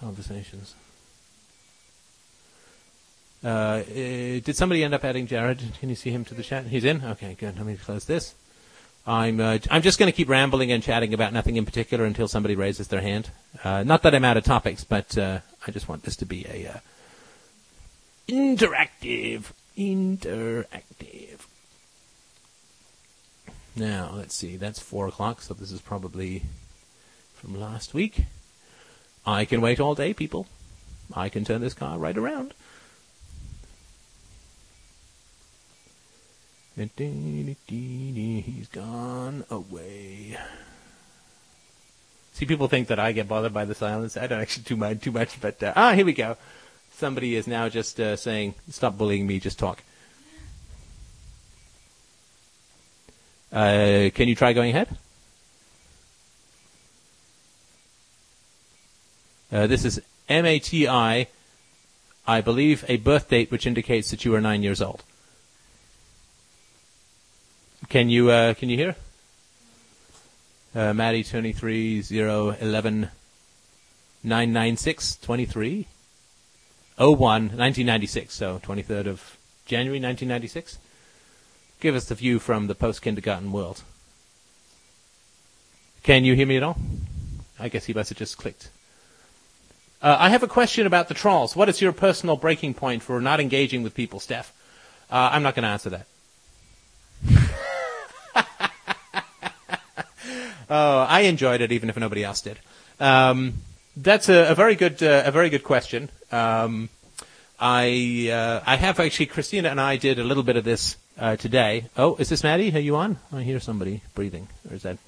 conversations. 0.01 0.75
Uh, 3.45 3.83
eh, 3.95 4.41
did 4.41 4.57
somebody 4.57 4.83
end 4.83 4.95
up 4.95 5.05
adding 5.05 5.27
Jared? 5.27 5.63
Can 5.79 5.89
you 5.89 5.95
see 5.95 6.11
him 6.11 6.25
to 6.25 6.35
the 6.35 6.43
chat? 6.43 6.67
He's 6.67 6.85
in. 6.85 7.05
Okay, 7.05 7.37
good. 7.39 7.57
Let 7.57 7.67
me 7.67 7.77
close 7.77 8.05
this. 8.05 8.35
I'm 9.09 9.41
uh, 9.41 9.59
I'm 9.71 9.81
just 9.81 9.99
going 9.99 10.13
to 10.13 10.17
keep 10.17 10.29
rambling 10.29 10.71
and 10.71 10.83
chatting 10.83 11.15
about 11.15 11.33
nothing 11.33 11.57
in 11.57 11.65
particular 11.65 12.05
until 12.05 12.29
somebody 12.29 12.55
raises 12.55 12.89
their 12.89 13.01
hand. 13.01 13.31
Uh, 13.65 13.83
not 13.83 14.03
that 14.03 14.15
I'm 14.15 14.25
out 14.25 14.37
of 14.37 14.45
topics, 14.45 14.85
but 14.85 15.17
uh, 15.17 15.39
I 15.67 15.71
just 15.71 15.89
want 15.89 16.03
this 16.03 16.15
to 16.17 16.27
be 16.27 16.45
a 16.47 16.75
uh, 16.75 16.79
interactive, 18.29 19.53
interactive. 19.79 21.41
Now 23.75 24.11
let's 24.15 24.35
see. 24.35 24.59
That's 24.59 24.79
four 24.79 25.09
o'clock, 25.09 25.41
so 25.41 25.55
this 25.55 25.73
is 25.73 25.81
probably 25.81 26.43
from 27.35 27.59
last 27.59 27.95
week. 27.95 28.25
I 29.25 29.47
can 29.47 29.63
wait 29.63 29.81
all 29.81 29.95
day, 29.95 30.13
people. 30.13 30.47
I 31.15 31.31
can 31.31 31.47
turn 31.47 31.63
this 31.63 31.73
car 31.73 31.99
right 31.99 32.17
around. 32.17 32.53
He's 36.79 38.69
gone 38.69 39.45
away. 39.51 40.39
See, 42.35 42.47
people 42.47 42.69
think 42.69 42.87
that 42.87 43.01
I 43.01 43.11
get 43.11 43.27
bothered 43.27 43.53
by 43.53 43.65
the 43.65 43.75
silence. 43.75 44.17
I 44.17 44.29
don't 44.29 44.41
actually 44.41 44.63
do 44.63 44.77
mind 44.77 45.03
too 45.03 45.11
much, 45.11 45.41
but 45.41 45.61
uh, 45.61 45.73
ah, 45.75 45.93
here 45.95 46.07
we 46.07 46.13
go. 46.13 46.37
Somebody 46.93 47.35
is 47.35 47.49
now 47.49 47.69
just 47.69 47.99
uh, 47.99 48.15
saying, 48.15 48.55
"Stop 48.71 48.97
bullying 48.97 49.27
me, 49.27 49.41
just 49.41 49.59
talk." 49.59 49.83
Uh, 53.51 54.11
can 54.15 54.29
you 54.29 54.37
try 54.37 54.53
going 54.53 54.71
ahead? 54.71 54.89
Uh, 59.51 59.67
this 59.67 59.85
is 59.85 60.01
M 60.29 60.47
A 60.47 60.61
T 60.61 60.87
I, 60.87 61.27
I 62.25 62.41
believe, 62.41 62.85
a 62.87 62.99
birth 62.99 63.29
date 63.29 63.51
which 63.51 63.67
indicates 63.67 64.13
that 64.13 64.25
you 64.25 64.33
are 64.37 64.41
nine 64.41 64.63
years 64.63 64.81
old. 64.81 65.03
Can 67.89 68.11
you 68.11 68.31
uh, 68.31 68.53
can 68.53 68.69
you 68.69 68.77
hear? 68.77 68.97
Uh, 70.75 70.93
Maddie 70.93 71.25
twenty 71.25 71.53
three 71.53 72.03
zero 72.03 72.51
eleven 72.61 73.09
nine 74.23 74.53
nine 74.53 74.77
six 74.77 75.17
twenty 75.17 75.47
three 75.47 75.87
oh 76.99 77.13
one 77.13 77.45
1996, 77.45 78.35
so 78.35 78.59
23rd 78.59 79.07
of 79.07 79.39
January 79.65 79.99
1996. 80.01 80.79
Give 81.81 81.95
us 81.95 82.07
the 82.07 82.15
view 82.15 82.39
from 82.39 82.67
the 82.67 82.75
post 82.75 83.01
kindergarten 83.01 83.53
world. 83.53 83.83
Can 86.03 86.25
you 86.25 86.35
hear 86.35 86.47
me 86.47 86.57
at 86.57 86.63
all? 86.63 86.77
I 87.59 87.69
guess 87.69 87.87
he 87.87 87.95
must 87.95 88.11
have 88.11 88.19
just 88.19 88.37
clicked. 88.37 88.69
Uh, 90.03 90.17
I 90.19 90.29
have 90.29 90.43
a 90.43 90.49
question 90.49 90.87
about 90.87 91.09
the 91.09 91.15
trolls. 91.15 91.57
What 91.57 91.69
is 91.69 91.81
your 91.81 91.93
personal 91.93 92.37
breaking 92.37 92.75
point 92.75 93.03
for 93.03 93.21
not 93.21 93.41
engaging 93.41 93.83
with 93.83 93.95
people, 93.95 94.21
Steph? 94.21 94.53
Uh, 95.11 95.31
I'm 95.33 95.43
not 95.43 95.55
going 95.55 95.63
to 95.63 95.69
answer 95.69 95.91
that. 95.91 96.07
Oh, 100.71 101.01
I 101.09 101.21
enjoyed 101.21 101.63
it, 101.63 101.73
even 101.73 101.89
if 101.89 101.97
nobody 101.97 102.23
else 102.23 102.43
did. 102.43 102.59
Um, 103.01 103.55
that's 103.97 104.29
a, 104.29 104.51
a, 104.51 104.55
very 104.55 104.75
good, 104.75 105.03
uh, 105.03 105.23
a 105.25 105.31
very 105.31 105.49
good 105.49 105.65
question. 105.65 106.11
Um, 106.31 106.91
I, 107.59 108.29
uh, 108.31 108.63
I 108.67 108.77
have 108.77 109.01
actually. 109.01 109.27
Christina 109.27 109.71
and 109.71 109.81
I 109.81 109.97
did 109.97 110.19
a 110.19 110.25
little 110.25 110.43
bit 110.43 110.57
of 110.57 110.65
this 110.65 110.97
uh, 111.19 111.37
today. 111.37 111.87
Oh, 111.97 112.17
is 112.17 112.29
this 112.29 112.45
Maddie? 112.45 112.75
Are 112.75 112.81
you 112.81 112.97
on? 112.97 113.17
I 113.33 113.43
hear 113.43 113.59
somebody 113.61 114.03
breathing, 114.15 114.49
or 114.69 114.77
is 114.77 114.83
that 114.83 114.99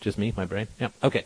just 0.00 0.18
me, 0.18 0.32
my 0.36 0.44
brain? 0.44 0.68
Yeah. 0.78 0.88
Okay. 1.02 1.24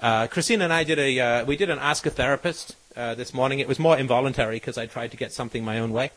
Uh, 0.00 0.28
Christina 0.28 0.64
and 0.64 0.72
I 0.72 0.84
did 0.84 0.98
a, 0.98 1.20
uh, 1.20 1.44
we 1.44 1.56
did 1.56 1.70
an 1.70 1.78
Ask 1.78 2.06
a 2.06 2.10
Therapist 2.10 2.76
uh, 2.96 3.14
this 3.16 3.34
morning. 3.34 3.58
It 3.58 3.66
was 3.66 3.78
more 3.78 3.98
involuntary 3.98 4.56
because 4.56 4.78
I 4.78 4.86
tried 4.86 5.10
to 5.10 5.16
get 5.16 5.32
something 5.32 5.64
my 5.64 5.80
own 5.80 5.92
way. 5.92 6.10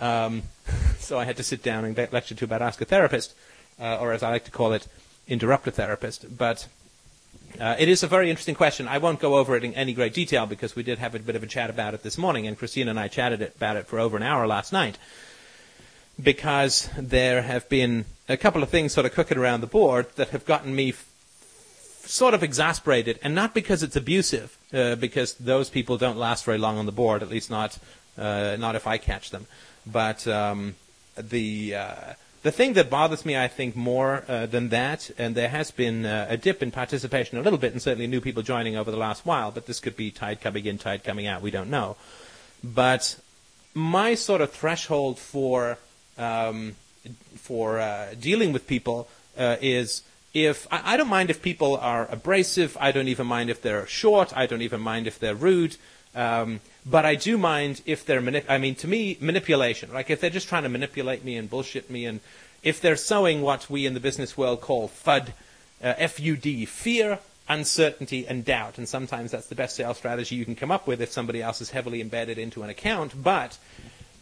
Um, 0.00 0.42
so 0.98 1.18
I 1.18 1.24
had 1.24 1.36
to 1.38 1.42
sit 1.42 1.62
down 1.62 1.84
and 1.84 1.96
lecture 2.12 2.34
to 2.34 2.44
about 2.44 2.62
Ask 2.62 2.80
a 2.80 2.84
Therapist, 2.84 3.34
or 3.78 4.12
as 4.12 4.22
I 4.22 4.30
like 4.30 4.44
to 4.44 4.50
call 4.50 4.72
it, 4.72 4.86
interrupt 5.28 5.66
a 5.66 5.70
therapist. 5.70 6.36
But 6.36 6.66
uh, 7.60 7.76
it 7.78 7.88
is 7.88 8.02
a 8.02 8.06
very 8.06 8.30
interesting 8.30 8.54
question. 8.54 8.88
I 8.88 8.98
won't 8.98 9.20
go 9.20 9.36
over 9.36 9.56
it 9.56 9.64
in 9.64 9.74
any 9.74 9.92
great 9.92 10.14
detail 10.14 10.46
because 10.46 10.74
we 10.74 10.82
did 10.82 10.98
have 10.98 11.14
a 11.14 11.18
bit 11.18 11.36
of 11.36 11.42
a 11.42 11.46
chat 11.46 11.70
about 11.70 11.94
it 11.94 12.02
this 12.02 12.16
morning, 12.16 12.46
and 12.46 12.58
Christina 12.58 12.90
and 12.90 13.00
I 13.00 13.08
chatted 13.08 13.42
about 13.42 13.76
it 13.76 13.86
for 13.86 13.98
over 13.98 14.16
an 14.16 14.22
hour 14.22 14.46
last 14.46 14.72
night. 14.72 14.98
Because 16.22 16.88
there 16.96 17.42
have 17.42 17.68
been 17.68 18.04
a 18.28 18.36
couple 18.36 18.62
of 18.62 18.68
things 18.68 18.92
sort 18.92 19.06
of 19.06 19.12
cooking 19.12 19.38
around 19.38 19.60
the 19.60 19.66
board 19.66 20.06
that 20.16 20.28
have 20.30 20.44
gotten 20.44 20.74
me 20.74 20.90
f- 20.90 21.06
sort 22.04 22.34
of 22.34 22.42
exasperated, 22.42 23.18
and 23.22 23.34
not 23.34 23.54
because 23.54 23.82
it's 23.82 23.96
abusive, 23.96 24.56
uh, 24.72 24.94
because 24.96 25.34
those 25.34 25.70
people 25.70 25.96
don't 25.96 26.18
last 26.18 26.44
very 26.44 26.58
long 26.58 26.78
on 26.78 26.86
the 26.86 26.92
board, 26.92 27.22
at 27.22 27.28
least 27.28 27.50
not 27.50 27.78
uh, 28.18 28.56
not 28.58 28.76
if 28.76 28.86
I 28.86 28.98
catch 28.98 29.30
them. 29.30 29.46
But 29.86 30.26
um, 30.28 30.74
the 31.16 31.74
uh, 31.74 32.12
the 32.42 32.52
thing 32.52 32.72
that 32.72 32.90
bothers 32.90 33.24
me, 33.24 33.36
I 33.36 33.48
think, 33.48 33.76
more 33.76 34.24
uh, 34.26 34.46
than 34.46 34.70
that, 34.70 35.10
and 35.16 35.34
there 35.34 35.48
has 35.48 35.70
been 35.70 36.04
uh, 36.04 36.26
a 36.28 36.36
dip 36.36 36.62
in 36.62 36.70
participation 36.70 37.38
a 37.38 37.42
little 37.42 37.58
bit, 37.58 37.72
and 37.72 37.80
certainly 37.80 38.06
new 38.06 38.20
people 38.20 38.42
joining 38.42 38.76
over 38.76 38.90
the 38.90 38.96
last 38.96 39.24
while, 39.24 39.50
but 39.50 39.66
this 39.66 39.78
could 39.80 39.96
be 39.96 40.10
tide 40.10 40.40
coming 40.40 40.66
in, 40.66 40.78
tide 40.78 41.04
coming 41.04 41.26
out, 41.26 41.42
we 41.42 41.50
don't 41.50 41.70
know. 41.70 41.96
But 42.64 43.16
my 43.74 44.14
sort 44.14 44.40
of 44.40 44.50
threshold 44.50 45.18
for 45.18 45.78
um, 46.18 46.76
for 47.36 47.80
uh, 47.80 48.14
dealing 48.20 48.52
with 48.52 48.66
people 48.66 49.08
uh, 49.36 49.56
is 49.60 50.02
if 50.34 50.66
I, 50.70 50.94
I 50.94 50.96
don't 50.96 51.08
mind 51.08 51.30
if 51.30 51.42
people 51.42 51.76
are 51.76 52.06
abrasive. 52.10 52.76
I 52.80 52.92
don't 52.92 53.08
even 53.08 53.26
mind 53.26 53.50
if 53.50 53.62
they're 53.62 53.86
short. 53.86 54.36
I 54.36 54.46
don't 54.46 54.62
even 54.62 54.80
mind 54.80 55.06
if 55.06 55.18
they're 55.18 55.34
rude. 55.34 55.76
Um, 56.14 56.60
but 56.84 57.04
I 57.04 57.14
do 57.14 57.38
mind 57.38 57.82
if 57.86 58.04
they're 58.04 58.20
manip- 58.20 58.46
I 58.48 58.58
mean, 58.58 58.74
to 58.76 58.88
me, 58.88 59.16
manipulation. 59.20 59.92
Like 59.92 60.10
if 60.10 60.20
they're 60.20 60.30
just 60.30 60.48
trying 60.48 60.64
to 60.64 60.68
manipulate 60.68 61.24
me 61.24 61.36
and 61.36 61.48
bullshit 61.48 61.90
me, 61.90 62.06
and 62.06 62.20
if 62.62 62.80
they're 62.80 62.96
sowing 62.96 63.42
what 63.42 63.70
we 63.70 63.86
in 63.86 63.94
the 63.94 64.00
business 64.00 64.36
world 64.36 64.60
call 64.60 64.88
FUD, 64.88 65.32
uh, 65.82 65.94
F-U-D, 65.96 66.64
fear, 66.66 67.18
uncertainty, 67.48 68.26
and 68.26 68.44
doubt. 68.44 68.78
And 68.78 68.88
sometimes 68.88 69.30
that's 69.30 69.48
the 69.48 69.54
best 69.54 69.76
sales 69.76 69.96
strategy 69.96 70.36
you 70.36 70.44
can 70.44 70.54
come 70.54 70.70
up 70.70 70.86
with 70.86 71.00
if 71.00 71.10
somebody 71.10 71.42
else 71.42 71.60
is 71.60 71.70
heavily 71.70 72.00
embedded 72.00 72.38
into 72.38 72.62
an 72.62 72.70
account. 72.70 73.20
But 73.20 73.58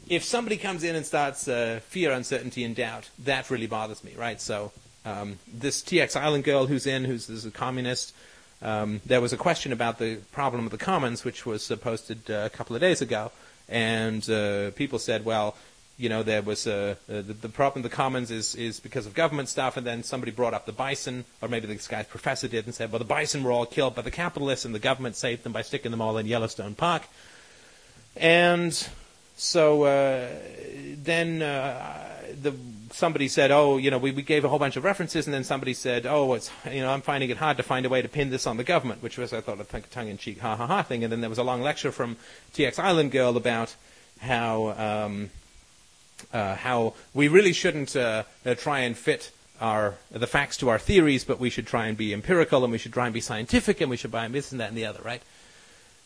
if 0.09 0.25
somebody 0.25 0.57
comes 0.57 0.85
in 0.85 0.97
and 0.97 1.07
starts 1.07 1.49
uh, 1.49 1.81
fear, 1.85 2.13
uncertainty, 2.13 2.65
and 2.65 2.75
doubt, 2.75 3.09
that 3.21 3.51
really 3.51 3.67
bothers 3.67 4.03
me, 4.03 4.15
right? 4.17 4.41
So 4.41 4.73
um, 5.05 5.39
this 5.47 5.83
TX 5.83 6.17
Island 6.17 6.45
girl 6.45 6.67
who's 6.67 6.87
in, 6.87 7.05
who's, 7.05 7.27
who's 7.27 7.45
a 7.45 7.51
communist, 7.51 8.15
um, 8.63 9.01
there 9.07 9.21
was 9.21 9.33
a 9.33 9.37
question 9.37 9.73
about 9.73 9.99
the 9.99 10.17
problem 10.33 10.67
of 10.67 10.71
the 10.71 10.79
commons, 10.79 11.25
which 11.25 11.47
was 11.47 11.71
uh, 11.71 11.77
posted 11.77 12.31
uh, 12.31 12.43
a 12.45 12.51
couple 12.51 12.77
of 12.77 12.81
days 12.81 13.01
ago, 13.01 13.33
and 13.69 14.29
uh, 14.29 14.71
people 14.73 14.99
said, 14.99 15.25
well, 15.25 15.57
you 15.97 16.09
know, 16.09 16.23
there 16.23 16.41
was 16.41 16.67
uh, 16.67 16.95
the, 17.07 17.23
the, 17.23 17.49
problem 17.49 17.85
of 17.85 17.91
the 17.91 17.95
commons 17.95 18.31
is, 18.31 18.55
is 18.55 18.81
because 18.81 19.07
of 19.07 19.13
government 19.13 19.51
stuff, 19.51 19.77
and 19.77 19.87
then 19.87 20.03
somebody 20.03 20.33
brought 20.33 20.55
up 20.55 20.65
the 20.65 20.73
bison, 20.73 21.25
or 21.43 21.49
maybe 21.49 21.67
this 21.67 21.89
guy's 21.89 22.07
professor 22.07 22.49
did, 22.49 22.65
and 22.65 22.75
said, 22.75 22.91
well, 22.91 22.99
the 22.99 23.05
bison 23.05 23.43
were 23.43 23.53
all 23.53 23.67
killed 23.67 23.95
by 23.95 24.03
the 24.03 24.11
capitalists, 24.11 24.65
and 24.65 24.75
the 24.75 24.79
government 24.79 25.17
saved 25.17 25.43
them 25.43 25.53
by 25.53 25.61
sticking 25.61 25.91
them 25.91 26.01
all 26.01 26.17
in 26.17 26.27
Yellowstone 26.27 26.75
Park. 26.75 27.03
And 28.17 28.73
so 29.37 29.85
uh, 29.85 30.29
then 31.03 31.43
uh, 31.43 32.09
the 32.43 32.53
somebody 32.91 33.29
said, 33.29 33.51
"Oh, 33.51 33.77
you 33.77 33.91
know, 33.91 33.99
we, 33.99 34.11
we 34.11 34.23
gave 34.23 34.45
a 34.45 34.49
whole 34.49 34.59
bunch 34.59 34.77
of 34.77 34.85
references," 34.85 35.27
and 35.27 35.35
then 35.35 35.45
somebody 35.45 35.75
said, 35.75 36.07
"Oh, 36.07 36.35
it's 36.35 36.51
you 36.71 36.81
know, 36.81 36.91
I'm 36.91 37.03
finding 37.03 37.31
it 37.31 37.37
hard 37.37 37.57
to 37.57 37.63
find 37.63 37.87
a 37.87 37.89
way 37.89 38.03
to 38.03 38.09
pin 38.09 38.31
this 38.31 38.47
on 38.47 38.57
the 38.57 38.65
government," 38.65 39.03
which 39.03 39.19
was 39.19 39.33
I 39.33 39.41
thought 39.41 39.61
a 39.61 39.81
tongue-in-cheek 39.81 40.41
ha 40.41 40.57
ha 40.57 40.67
ha 40.67 40.83
thing. 40.83 41.05
And 41.05 41.13
then 41.13 41.21
there 41.21 41.31
was 41.31 41.39
a 41.39 41.43
long 41.43 41.63
lecture 41.63 41.93
from 41.93 42.17
TX 42.55 42.79
Island 42.79 43.13
Girl 43.13 43.37
about 43.37 43.75
how 44.21 44.71
um, 45.07 45.31
uh, 46.33 46.57
how 46.57 46.95
we 47.15 47.29
really 47.29 47.53
shouldn't 47.53 47.97
uh, 47.97 48.25
uh, 48.45 48.55
try 48.55 48.81
and 48.81 48.97
fit 48.97 49.31
our 49.61 49.95
the 50.11 50.27
facts 50.27 50.57
to 50.59 50.69
our 50.69 50.79
theories, 50.79 51.25
but 51.25 51.39
we 51.39 51.51
should 51.51 51.67
try 51.67 51.87
and 51.87 51.97
be 51.97 52.13
empirical 52.13 52.63
and 52.65 52.73
we 52.73 52.79
should 52.79 52.93
try 52.93 53.07
and 53.07 53.15
be 53.15 53.21
scientific 53.21 53.81
and 53.81 53.91
we 53.91 53.97
should 53.97 54.11
buy 54.11 54.27
this 54.29 54.53
and 54.53 54.61
that 54.61 54.69
and 54.69 54.77
the 54.77 54.87
other, 54.87 55.01
right? 55.03 55.23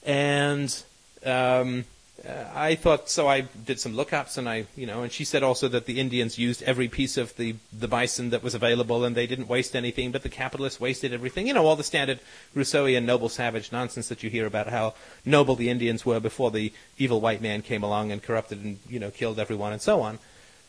And 0.04 0.82
um, 1.24 1.84
uh, 2.26 2.44
I 2.54 2.76
thought 2.76 3.10
so. 3.10 3.28
I 3.28 3.42
did 3.42 3.80
some 3.80 3.94
lookups, 3.94 4.38
and 4.38 4.48
I, 4.48 4.66
you 4.76 4.86
know, 4.86 5.02
and 5.02 5.10
she 5.10 5.24
said 5.24 5.42
also 5.42 5.66
that 5.68 5.86
the 5.86 5.98
Indians 5.98 6.38
used 6.38 6.62
every 6.62 6.88
piece 6.88 7.16
of 7.16 7.36
the 7.36 7.56
the 7.72 7.88
bison 7.88 8.30
that 8.30 8.42
was 8.42 8.54
available, 8.54 9.04
and 9.04 9.16
they 9.16 9.26
didn't 9.26 9.48
waste 9.48 9.74
anything, 9.74 10.12
but 10.12 10.22
the 10.22 10.28
capitalists 10.28 10.80
wasted 10.80 11.12
everything. 11.12 11.48
You 11.48 11.54
know, 11.54 11.66
all 11.66 11.76
the 11.76 11.82
standard 11.82 12.20
Rousseauian 12.54 13.04
noble 13.04 13.28
savage 13.28 13.72
nonsense 13.72 14.08
that 14.08 14.22
you 14.22 14.30
hear 14.30 14.46
about 14.46 14.68
how 14.68 14.94
noble 15.24 15.56
the 15.56 15.68
Indians 15.68 16.06
were 16.06 16.20
before 16.20 16.52
the 16.52 16.72
evil 16.98 17.20
white 17.20 17.42
man 17.42 17.62
came 17.62 17.82
along 17.82 18.12
and 18.12 18.22
corrupted 18.22 18.62
and 18.62 18.78
you 18.88 19.00
know 19.00 19.10
killed 19.10 19.40
everyone 19.40 19.72
and 19.72 19.82
so 19.82 20.00
on. 20.00 20.18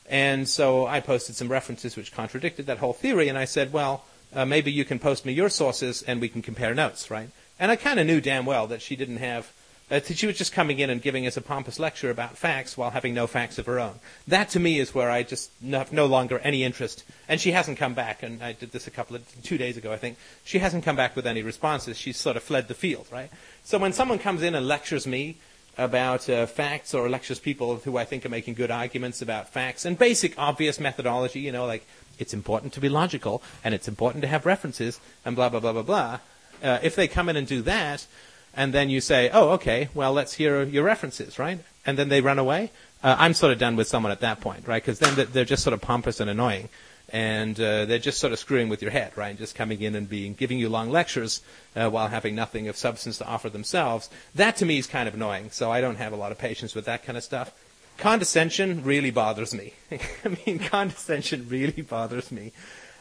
And 0.09 0.49
so 0.49 0.87
I 0.87 0.99
posted 0.99 1.35
some 1.35 1.47
references 1.47 1.95
which 1.95 2.11
contradicted 2.11 2.65
that 2.65 2.79
whole 2.79 2.93
theory, 2.93 3.29
and 3.29 3.37
I 3.37 3.45
said, 3.45 3.71
well, 3.71 4.03
uh, 4.33 4.45
maybe 4.45 4.71
you 4.71 4.83
can 4.83 4.99
post 4.99 5.25
me 5.25 5.33
your 5.33 5.49
sources, 5.49 6.01
and 6.01 6.19
we 6.19 6.27
can 6.27 6.41
compare 6.41 6.73
notes, 6.73 7.11
right? 7.11 7.29
And 7.59 7.71
I 7.71 7.75
kind 7.75 7.99
of 7.99 8.07
knew 8.07 8.19
damn 8.19 8.45
well 8.45 8.67
that 8.67 8.81
she 8.81 8.95
didn't 8.95 9.17
have 9.17 9.51
uh, 9.91 9.99
she 9.99 10.25
was 10.25 10.37
just 10.37 10.51
coming 10.51 10.79
in 10.79 10.89
and 10.89 11.01
giving 11.01 11.27
us 11.27 11.37
a 11.37 11.41
pompous 11.41 11.79
lecture 11.79 12.09
about 12.09 12.37
facts 12.37 12.75
while 12.75 12.89
having 12.89 13.13
no 13.13 13.27
facts 13.27 13.59
of 13.59 13.67
her 13.67 13.79
own. 13.79 13.93
That 14.27 14.49
to 14.49 14.59
me 14.59 14.79
is 14.79 14.95
where 14.95 15.11
I 15.11 15.21
just 15.21 15.51
have 15.69 15.93
no 15.93 16.07
longer 16.07 16.39
any 16.39 16.63
interest. 16.63 17.03
And 17.27 17.39
she 17.39 17.51
hasn't 17.51 17.77
come 17.77 17.93
back, 17.93 18.23
and 18.23 18.43
I 18.43 18.53
did 18.53 18.71
this 18.71 18.87
a 18.87 18.91
couple 18.91 19.15
of, 19.15 19.43
two 19.43 19.57
days 19.59 19.77
ago, 19.77 19.93
I 19.93 19.97
think. 19.97 20.17
She 20.43 20.57
hasn't 20.57 20.85
come 20.85 20.95
back 20.95 21.15
with 21.15 21.27
any 21.27 21.43
responses. 21.43 21.97
She's 21.97 22.17
sort 22.17 22.35
of 22.35 22.43
fled 22.43 22.67
the 22.67 22.73
field, 22.73 23.05
right? 23.11 23.29
So 23.63 23.77
when 23.77 23.93
someone 23.93 24.17
comes 24.17 24.41
in 24.41 24.55
and 24.55 24.67
lectures 24.67 25.05
me 25.05 25.37
about 25.77 26.29
uh, 26.29 26.45
facts 26.45 26.93
or 26.93 27.09
lectures 27.09 27.37
people 27.37 27.77
who 27.77 27.97
I 27.97 28.05
think 28.05 28.25
are 28.25 28.29
making 28.29 28.53
good 28.55 28.71
arguments 28.71 29.21
about 29.21 29.49
facts 29.49 29.85
and 29.85 29.99
basic 29.99 30.37
obvious 30.39 30.79
methodology, 30.79 31.41
you 31.41 31.51
know, 31.51 31.65
like 31.65 31.85
it's 32.17 32.33
important 32.33 32.73
to 32.73 32.79
be 32.79 32.89
logical 32.89 33.43
and 33.63 33.73
it's 33.73 33.87
important 33.87 34.21
to 34.21 34.27
have 34.27 34.45
references 34.45 34.99
and 35.25 35.35
blah, 35.35 35.49
blah, 35.49 35.59
blah, 35.59 35.73
blah, 35.73 35.81
blah. 35.81 36.19
Uh, 36.63 36.79
if 36.81 36.95
they 36.95 37.07
come 37.07 37.29
in 37.29 37.35
and 37.35 37.45
do 37.45 37.61
that, 37.61 38.07
and 38.55 38.73
then 38.73 38.89
you 38.89 39.01
say, 39.01 39.29
oh, 39.31 39.49
okay, 39.51 39.89
well, 39.93 40.13
let's 40.13 40.33
hear 40.33 40.63
your 40.63 40.83
references, 40.83 41.37
right? 41.37 41.59
And 41.85 41.97
then 41.97 42.09
they 42.09 42.21
run 42.21 42.39
away. 42.39 42.71
Uh, 43.03 43.15
I'm 43.19 43.33
sort 43.33 43.51
of 43.51 43.59
done 43.59 43.75
with 43.75 43.87
someone 43.87 44.11
at 44.11 44.21
that 44.21 44.41
point, 44.41 44.67
right? 44.67 44.81
Because 44.81 44.99
then 44.99 45.27
they're 45.31 45.45
just 45.45 45.63
sort 45.63 45.73
of 45.73 45.81
pompous 45.81 46.19
and 46.19 46.29
annoying, 46.29 46.69
and 47.09 47.59
uh, 47.59 47.85
they're 47.85 47.99
just 47.99 48.19
sort 48.19 48.33
of 48.33 48.39
screwing 48.39 48.69
with 48.69 48.81
your 48.81 48.91
head, 48.91 49.15
right? 49.15 49.29
And 49.29 49.37
Just 49.37 49.55
coming 49.55 49.81
in 49.81 49.93
and 49.93 50.09
being 50.09 50.33
giving 50.33 50.57
you 50.57 50.69
long 50.69 50.89
lectures 50.89 51.41
uh, 51.75 51.89
while 51.89 52.07
having 52.07 52.33
nothing 52.33 52.67
of 52.67 52.77
substance 52.77 53.19
to 53.19 53.25
offer 53.25 53.49
themselves. 53.49 54.09
That 54.33 54.55
to 54.57 54.65
me 54.65 54.79
is 54.79 54.87
kind 54.87 55.07
of 55.07 55.13
annoying. 55.13 55.51
So 55.51 55.71
I 55.71 55.81
don't 55.81 55.97
have 55.97 56.13
a 56.13 56.15
lot 56.15 56.31
of 56.31 56.37
patience 56.37 56.73
with 56.73 56.85
that 56.85 57.03
kind 57.03 57.17
of 57.17 57.23
stuff. 57.23 57.53
Condescension 57.97 58.83
really 58.83 59.11
bothers 59.11 59.53
me. 59.53 59.73
I 59.91 60.37
mean, 60.45 60.59
condescension 60.59 61.47
really 61.47 61.81
bothers 61.83 62.31
me. 62.31 62.53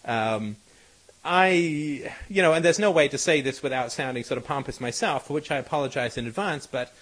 Um, 0.05 0.56
I, 1.24 1.48
you 2.28 2.42
know, 2.42 2.52
and 2.52 2.64
there's 2.64 2.78
no 2.78 2.90
way 2.90 3.09
to 3.09 3.16
say 3.16 3.40
this 3.40 3.62
without 3.62 3.90
sounding 3.92 4.24
sort 4.24 4.36
of 4.36 4.44
pompous 4.44 4.80
myself, 4.80 5.26
for 5.26 5.32
which 5.32 5.51
I 5.51 5.56
apologize 5.56 6.18
in 6.18 6.26
advance, 6.26 6.66
but 6.66 6.92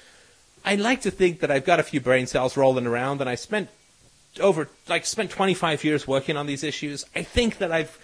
I 0.64 0.76
like 0.76 1.00
to 1.02 1.10
think 1.10 1.40
that 1.40 1.50
I've 1.50 1.64
got 1.64 1.80
a 1.80 1.82
few 1.82 2.00
brain 2.00 2.26
cells 2.28 2.56
rolling 2.56 2.86
around 2.86 3.20
and 3.20 3.28
I 3.28 3.34
spent 3.34 3.68
over, 4.40 4.68
like, 4.88 5.04
spent 5.04 5.30
25 5.30 5.82
years 5.84 6.06
working 6.06 6.36
on 6.36 6.46
these 6.46 6.62
issues. 6.62 7.04
I 7.16 7.22
think 7.22 7.58
that 7.58 7.72
I've, 7.72 7.98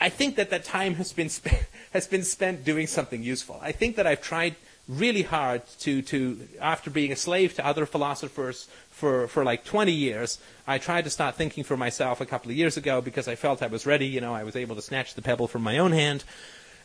I 0.00 0.08
think 0.08 0.36
that 0.36 0.50
that 0.50 0.64
time 0.64 0.94
has 0.94 1.12
been, 1.12 1.28
spent 1.28 1.66
has 1.92 2.06
been 2.06 2.24
spent 2.24 2.64
doing 2.64 2.86
something 2.86 3.22
useful. 3.22 3.58
I 3.62 3.72
think 3.72 3.96
that 3.96 4.06
I've 4.06 4.22
tried 4.22 4.56
really 4.88 5.22
hard 5.22 5.62
to, 5.80 6.00
to, 6.02 6.40
after 6.60 6.90
being 6.90 7.12
a 7.12 7.16
slave 7.16 7.54
to 7.54 7.66
other 7.66 7.84
philosophers 7.84 8.68
for, 8.90 9.28
for 9.28 9.44
like 9.44 9.64
20 9.64 9.92
years. 9.92 10.38
I 10.66 10.78
tried 10.78 11.04
to 11.04 11.10
start 11.10 11.36
thinking 11.36 11.62
for 11.62 11.76
myself 11.76 12.20
a 12.20 12.26
couple 12.26 12.50
of 12.50 12.56
years 12.56 12.76
ago 12.76 13.00
because 13.00 13.28
I 13.28 13.34
felt 13.34 13.62
I 13.62 13.66
was 13.66 13.86
ready. 13.86 14.06
You 14.06 14.20
know, 14.20 14.34
I 14.34 14.44
was 14.44 14.56
able 14.56 14.74
to 14.76 14.82
snatch 14.82 15.14
the 15.14 15.22
pebble 15.22 15.46
from 15.46 15.62
my 15.62 15.78
own 15.78 15.92
hand. 15.92 16.24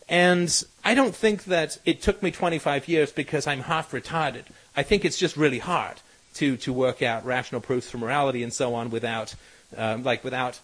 And 0.09 0.63
I 0.83 0.95
don't 0.95 1.15
think 1.15 1.45
that 1.45 1.77
it 1.85 2.01
took 2.01 2.21
me 2.21 2.29
25 2.29 2.89
years 2.89 3.11
because 3.13 3.47
I'm 3.47 3.61
half 3.61 3.91
retarded. 3.91 4.43
I 4.75 4.83
think 4.83 5.05
it's 5.05 5.17
just 5.17 5.37
really 5.37 5.59
hard 5.59 6.01
to, 6.35 6.57
to 6.57 6.73
work 6.73 7.01
out 7.01 7.25
rational 7.25 7.61
proofs 7.61 7.89
for 7.89 7.97
morality 7.97 8.43
and 8.43 8.51
so 8.51 8.75
on 8.75 8.89
without, 8.89 9.33
um, 9.77 10.03
like 10.03 10.23
without 10.23 10.59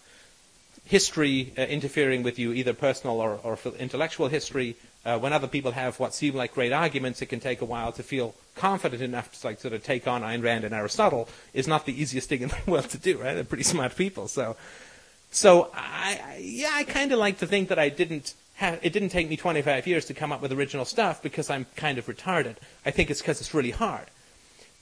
history 0.84 1.52
uh, 1.56 1.62
interfering 1.62 2.22
with 2.22 2.38
you, 2.38 2.52
either 2.52 2.74
personal 2.74 3.20
or, 3.20 3.40
or 3.42 3.58
intellectual 3.78 4.28
history, 4.28 4.76
uh, 5.04 5.18
when 5.18 5.32
other 5.32 5.46
people 5.46 5.72
have 5.72 5.98
what 5.98 6.14
seem 6.14 6.34
like 6.34 6.54
great 6.54 6.72
arguments, 6.72 7.22
it 7.22 7.26
can 7.26 7.40
take 7.40 7.62
a 7.62 7.64
while 7.64 7.92
to 7.92 8.02
feel 8.02 8.34
confident 8.54 9.02
enough 9.02 9.40
to 9.40 9.46
like 9.46 9.60
sort 9.60 9.72
of 9.72 9.82
take 9.82 10.06
on 10.06 10.22
Ayn 10.22 10.42
Rand 10.42 10.64
and 10.64 10.74
Aristotle. 10.74 11.28
Is 11.54 11.66
not 11.66 11.86
the 11.86 12.00
easiest 12.00 12.28
thing 12.28 12.42
in 12.42 12.48
the 12.48 12.58
world 12.70 12.90
to 12.90 12.98
do, 12.98 13.18
right? 13.18 13.34
They're 13.34 13.44
pretty 13.44 13.64
smart 13.64 13.96
people, 13.96 14.28
so. 14.28 14.56
So 15.32 15.70
I, 15.72 16.38
yeah, 16.40 16.70
I 16.72 16.82
kind 16.82 17.12
of 17.12 17.18
like 17.18 17.38
to 17.38 17.46
think 17.46 17.68
that 17.68 17.78
I 17.78 17.88
didn't 17.88 18.34
have, 18.60 18.78
it 18.82 18.92
didn't 18.92 19.10
take 19.10 19.28
me 19.28 19.36
25 19.36 19.86
years 19.86 20.04
to 20.06 20.14
come 20.14 20.32
up 20.32 20.42
with 20.42 20.52
original 20.52 20.84
stuff 20.84 21.22
because 21.22 21.48
I'm 21.48 21.66
kind 21.76 21.98
of 21.98 22.06
retarded. 22.06 22.56
I 22.84 22.90
think 22.90 23.10
it's 23.10 23.20
because 23.20 23.40
it's 23.40 23.54
really 23.54 23.70
hard. 23.70 24.06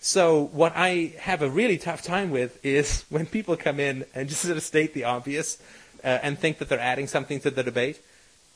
So 0.01 0.45
what 0.53 0.73
I 0.75 1.15
have 1.19 1.43
a 1.43 1.51
really 1.51 1.77
tough 1.77 2.03
time 2.03 2.31
with 2.31 2.65
is 2.65 3.05
when 3.11 3.27
people 3.27 3.57
come 3.57 3.79
in 3.79 4.05
and 4.15 4.29
just 4.29 4.43
sort 4.43 4.57
of 4.57 4.63
state 4.63 4.95
the 4.95 5.05
obvious 5.05 5.59
uh, 6.03 6.19
and 6.23 6.39
think 6.39 6.59
that 6.59 6.69
they're 6.69 6.81
adding 6.81 7.07
something 7.07 7.41
to 7.41 7.51
the 7.51 7.63
debate. 7.63 8.01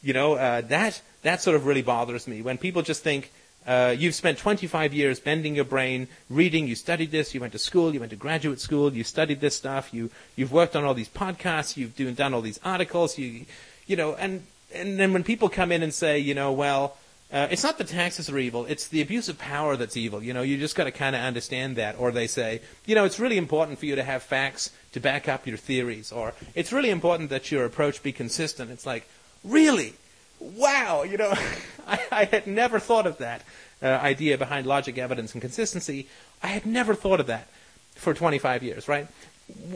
You 0.02 0.12
know, 0.12 0.34
uh, 0.34 0.60
that 0.62 1.00
that 1.22 1.42
sort 1.42 1.56
of 1.56 1.66
really 1.66 1.82
bothers 1.82 2.26
me 2.26 2.42
when 2.42 2.58
people 2.58 2.82
just 2.82 3.02
think 3.02 3.30
uh, 3.66 3.94
you've 3.96 4.14
spent 4.14 4.38
25 4.38 4.92
years 4.92 5.20
bending 5.20 5.54
your 5.54 5.64
brain, 5.64 6.08
reading. 6.28 6.66
You 6.66 6.74
studied 6.74 7.12
this. 7.12 7.34
You 7.34 7.40
went 7.40 7.52
to 7.52 7.58
school. 7.58 7.94
You 7.94 8.00
went 8.00 8.10
to 8.10 8.16
graduate 8.16 8.58
school. 8.58 8.92
You 8.92 9.04
studied 9.04 9.40
this 9.40 9.56
stuff. 9.56 9.94
You 9.94 10.10
you've 10.34 10.52
worked 10.52 10.74
on 10.74 10.84
all 10.84 10.94
these 10.94 11.08
podcasts. 11.08 11.76
You've 11.76 11.94
doing, 11.94 12.14
done 12.14 12.34
all 12.34 12.40
these 12.40 12.60
articles. 12.64 13.18
You 13.18 13.46
you 13.86 13.96
know, 13.96 14.14
and 14.14 14.42
and 14.74 14.98
then 14.98 15.12
when 15.12 15.22
people 15.22 15.48
come 15.48 15.70
in 15.70 15.82
and 15.82 15.94
say, 15.94 16.18
you 16.18 16.34
know, 16.34 16.52
well, 16.52 16.96
uh, 17.32 17.48
it's 17.50 17.62
not 17.62 17.78
the 17.78 17.84
taxes 17.84 18.28
are 18.28 18.38
evil. 18.38 18.66
It's 18.66 18.88
the 18.88 19.00
abuse 19.00 19.28
of 19.28 19.38
power 19.38 19.76
that's 19.76 19.96
evil. 19.96 20.22
You 20.22 20.34
know, 20.34 20.42
you 20.42 20.58
just 20.58 20.76
got 20.76 20.84
to 20.84 20.90
kind 20.90 21.16
of 21.16 21.22
understand 21.22 21.76
that. 21.76 21.98
Or 21.98 22.10
they 22.10 22.26
say, 22.26 22.60
you 22.84 22.94
know, 22.94 23.04
it's 23.04 23.18
really 23.18 23.38
important 23.38 23.78
for 23.78 23.86
you 23.86 23.96
to 23.96 24.02
have 24.02 24.22
facts 24.22 24.70
to 24.92 25.00
back 25.00 25.28
up 25.28 25.46
your 25.46 25.56
theories. 25.56 26.12
Or 26.12 26.34
it's 26.54 26.72
really 26.72 26.90
important 26.90 27.30
that 27.30 27.50
your 27.50 27.64
approach 27.64 28.02
be 28.02 28.12
consistent. 28.12 28.70
It's 28.70 28.84
like, 28.84 29.08
really? 29.44 29.94
wow, 30.42 31.02
you 31.02 31.16
know, 31.16 31.32
I, 31.86 32.00
I, 32.10 32.24
had 32.24 32.46
never 32.46 32.78
thought 32.78 33.06
of 33.06 33.18
that 33.18 33.42
uh, 33.82 33.86
idea 33.86 34.38
behind 34.38 34.66
logic, 34.66 34.98
evidence, 34.98 35.32
and 35.32 35.40
consistency. 35.40 36.08
I 36.42 36.48
had 36.48 36.66
never 36.66 36.94
thought 36.94 37.20
of 37.20 37.26
that 37.26 37.48
for 37.94 38.14
25 38.14 38.62
years, 38.62 38.88
right? 38.88 39.06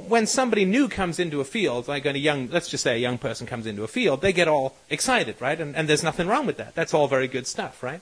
When 0.08 0.26
somebody 0.26 0.64
new 0.64 0.88
comes 0.88 1.18
into 1.18 1.40
a 1.40 1.44
field, 1.44 1.88
like 1.88 2.06
a 2.06 2.16
young, 2.16 2.48
let's 2.48 2.68
just 2.68 2.82
say 2.82 2.94
a 2.94 2.98
young 2.98 3.18
person 3.18 3.46
comes 3.46 3.66
into 3.66 3.84
a 3.84 3.88
field, 3.88 4.22
they 4.22 4.32
get 4.32 4.48
all 4.48 4.76
excited, 4.88 5.36
right? 5.40 5.60
And, 5.60 5.76
and 5.76 5.88
there's 5.88 6.02
nothing 6.02 6.28
wrong 6.28 6.46
with 6.46 6.56
that. 6.56 6.74
That's 6.74 6.94
all 6.94 7.08
very 7.08 7.28
good 7.28 7.46
stuff, 7.46 7.82
right? 7.82 8.00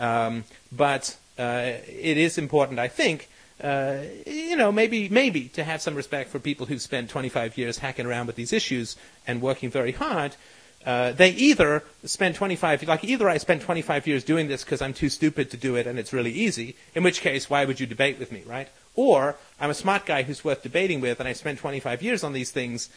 Um, 0.00 0.44
but 0.72 1.16
uh, 1.38 1.72
it 1.86 2.16
is 2.16 2.36
important, 2.36 2.78
I 2.78 2.88
think, 2.88 3.28
uh, 3.62 3.98
you 4.26 4.56
know, 4.56 4.72
maybe 4.72 5.08
maybe 5.08 5.48
to 5.50 5.62
have 5.62 5.80
some 5.80 5.94
respect 5.94 6.30
for 6.30 6.40
people 6.40 6.66
who've 6.66 6.82
spent 6.82 7.08
25 7.08 7.56
years 7.56 7.78
hacking 7.78 8.04
around 8.04 8.26
with 8.26 8.34
these 8.34 8.52
issues 8.52 8.96
and 9.28 9.40
working 9.40 9.70
very 9.70 9.92
hard 9.92 10.34
uh, 10.84 11.12
they 11.12 11.30
either 11.30 11.82
spend 12.04 12.34
25, 12.34 12.82
like 12.84 13.04
either 13.04 13.28
I 13.28 13.38
spent 13.38 13.62
25 13.62 14.06
years 14.06 14.24
doing 14.24 14.48
this 14.48 14.64
because 14.64 14.82
I'm 14.82 14.92
too 14.92 15.08
stupid 15.08 15.50
to 15.50 15.56
do 15.56 15.76
it 15.76 15.86
and 15.86 15.98
it's 15.98 16.12
really 16.12 16.32
easy, 16.32 16.76
in 16.94 17.02
which 17.02 17.20
case, 17.20 17.48
why 17.48 17.64
would 17.64 17.80
you 17.80 17.86
debate 17.86 18.18
with 18.18 18.30
me, 18.30 18.42
right? 18.46 18.68
Or 18.94 19.36
I'm 19.58 19.70
a 19.70 19.74
smart 19.74 20.04
guy 20.04 20.22
who's 20.22 20.44
worth 20.44 20.62
debating 20.62 21.00
with 21.00 21.20
and 21.20 21.28
I 21.28 21.32
spent 21.32 21.58
25 21.58 22.02
years 22.02 22.22
on 22.22 22.34
these 22.34 22.50
things, 22.50 22.90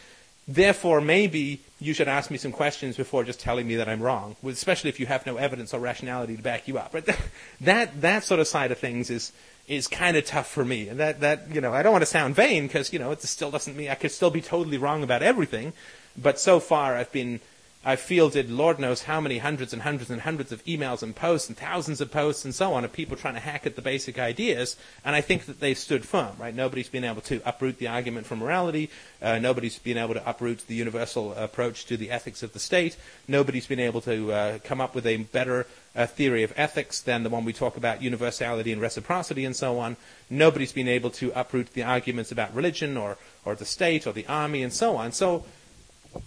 therefore 0.48 1.00
maybe 1.00 1.62
you 1.80 1.94
should 1.94 2.10
ask 2.10 2.30
me 2.30 2.38
some 2.38 2.52
questions 2.52 2.98
before 2.98 3.24
just 3.24 3.40
telling 3.40 3.68
me 3.68 3.78
that 3.78 3.88
I'm 3.88 4.02
wrong, 4.02 4.36
especially 4.46 4.90
if 4.90 5.00
you 5.00 5.06
have 5.06 5.26
no 5.26 5.38
evidence 5.38 5.74
or 5.74 5.80
rationality 5.80 6.36
to 6.36 6.44
back 6.44 6.68
you 6.68 6.78
up. 6.78 6.92
But 6.92 7.10
that, 7.62 8.02
that 8.02 8.24
sort 8.26 8.42
of 8.42 8.48
side 8.48 8.72
of 8.72 8.80
things 8.80 9.10
is, 9.10 9.32
is 9.68 9.88
kind 9.88 10.18
of 10.18 10.26
tough 10.26 10.50
for 10.50 10.66
me. 10.66 10.90
And 10.90 11.00
that, 11.00 11.22
that, 11.22 11.54
you 11.54 11.62
know, 11.62 11.74
I 11.74 11.84
don't 11.84 11.92
want 11.92 12.02
to 12.02 12.08
sound 12.08 12.36
vain 12.36 12.68
because, 12.68 12.92
you 12.92 13.00
know, 13.00 13.12
it 13.12 13.22
still 13.22 13.52
doesn't 13.52 13.76
mean 13.76 13.90
I 13.90 13.96
could 13.96 14.12
still 14.12 14.30
be 14.30 14.42
totally 14.42 14.78
wrong 14.78 15.04
about 15.04 15.24
everything. 15.24 15.74
But 16.18 16.40
so 16.40 16.60
far 16.60 16.96
I've 16.96 17.12
been, 17.12 17.40
I've 17.88 18.02
fielded 18.02 18.52
Lord 18.52 18.80
knows 18.80 19.04
how 19.04 19.22
many 19.22 19.38
hundreds 19.38 19.72
and 19.72 19.82
hundreds 19.82 20.10
and 20.10 20.20
hundreds 20.20 20.52
of 20.52 20.62
emails 20.66 21.02
and 21.02 21.16
posts 21.16 21.48
and 21.48 21.58
thousands 21.58 22.02
of 22.02 22.12
posts 22.12 22.44
and 22.44 22.54
so 22.54 22.74
on 22.74 22.84
of 22.84 22.92
people 22.92 23.16
trying 23.16 23.36
to 23.36 23.40
hack 23.40 23.66
at 23.66 23.78
the 23.78 23.82
basic 23.82 24.20
ideas, 24.20 24.76
and 25.06 25.16
I 25.16 25.22
think 25.22 25.46
that 25.46 25.62
they've 25.62 25.78
stood 25.78 26.04
firm, 26.04 26.36
right? 26.38 26.54
Nobody's 26.54 26.90
been 26.90 27.06
able 27.06 27.22
to 27.22 27.42
uproot 27.46 27.78
the 27.78 27.88
argument 27.88 28.28
from 28.28 28.40
morality. 28.40 28.90
Uh, 29.22 29.40
nobody's 29.40 29.80
been 29.80 29.98
able 29.98 30.16
to 30.16 30.30
uproot 30.30 30.68
the 30.68 30.76
universal 30.76 31.34
approach 31.36 31.86
to 31.86 31.96
the 31.96 32.12
ethics 32.12 32.44
of 32.44 32.52
the 32.52 32.60
state. 32.60 32.98
Nobody's 33.26 33.68
been 33.68 33.80
able 33.80 34.02
to 34.02 34.34
uh, 34.34 34.60
come 34.66 34.82
up 34.82 34.94
with 34.94 35.06
a 35.06 35.16
better 35.16 35.66
uh, 35.96 36.08
theory 36.08 36.44
of 36.44 36.52
ethics 36.58 37.00
than 37.00 37.24
the 37.24 37.30
one 37.30 37.46
we 37.46 37.54
talk 37.54 37.78
about, 37.78 38.02
universality 38.02 38.74
and 38.74 38.82
reciprocity 38.82 39.46
and 39.46 39.56
so 39.56 39.80
on. 39.80 39.96
Nobody's 40.30 40.74
been 40.74 40.90
able 40.90 41.12
to 41.12 41.32
uproot 41.40 41.72
the 41.74 41.84
arguments 41.84 42.34
about 42.34 42.54
religion 42.54 42.98
or, 42.98 43.18
or 43.46 43.56
the 43.56 43.64
state 43.64 44.06
or 44.06 44.12
the 44.12 44.28
army 44.28 44.62
and 44.62 44.74
so 44.74 44.98
on. 44.98 45.14
So 45.14 45.46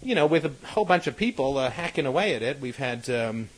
you 0.02 0.14
know, 0.14 0.26
with 0.26 0.44
a 0.44 0.66
whole 0.68 0.84
bunch 0.84 1.06
of 1.06 1.16
people 1.16 1.58
uh, 1.58 1.70
hacking 1.70 2.06
away 2.06 2.34
at 2.34 2.42
it, 2.42 2.60
we've 2.60 2.76
had, 2.76 3.08
um, 3.10 3.48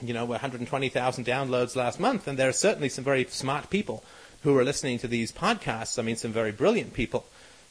you 0.00 0.14
know, 0.14 0.24
120,000 0.24 1.24
downloads 1.24 1.76
last 1.76 2.00
month, 2.00 2.28
and 2.28 2.38
there 2.38 2.48
are 2.48 2.52
certainly 2.52 2.88
some 2.88 3.04
very 3.04 3.24
smart 3.24 3.70
people 3.70 4.04
who 4.42 4.56
are 4.58 4.64
listening 4.64 4.98
to 4.98 5.08
these 5.08 5.32
podcasts. 5.32 5.98
I 5.98 6.02
mean, 6.02 6.16
some 6.16 6.32
very 6.32 6.52
brilliant 6.52 6.94
people 6.94 7.24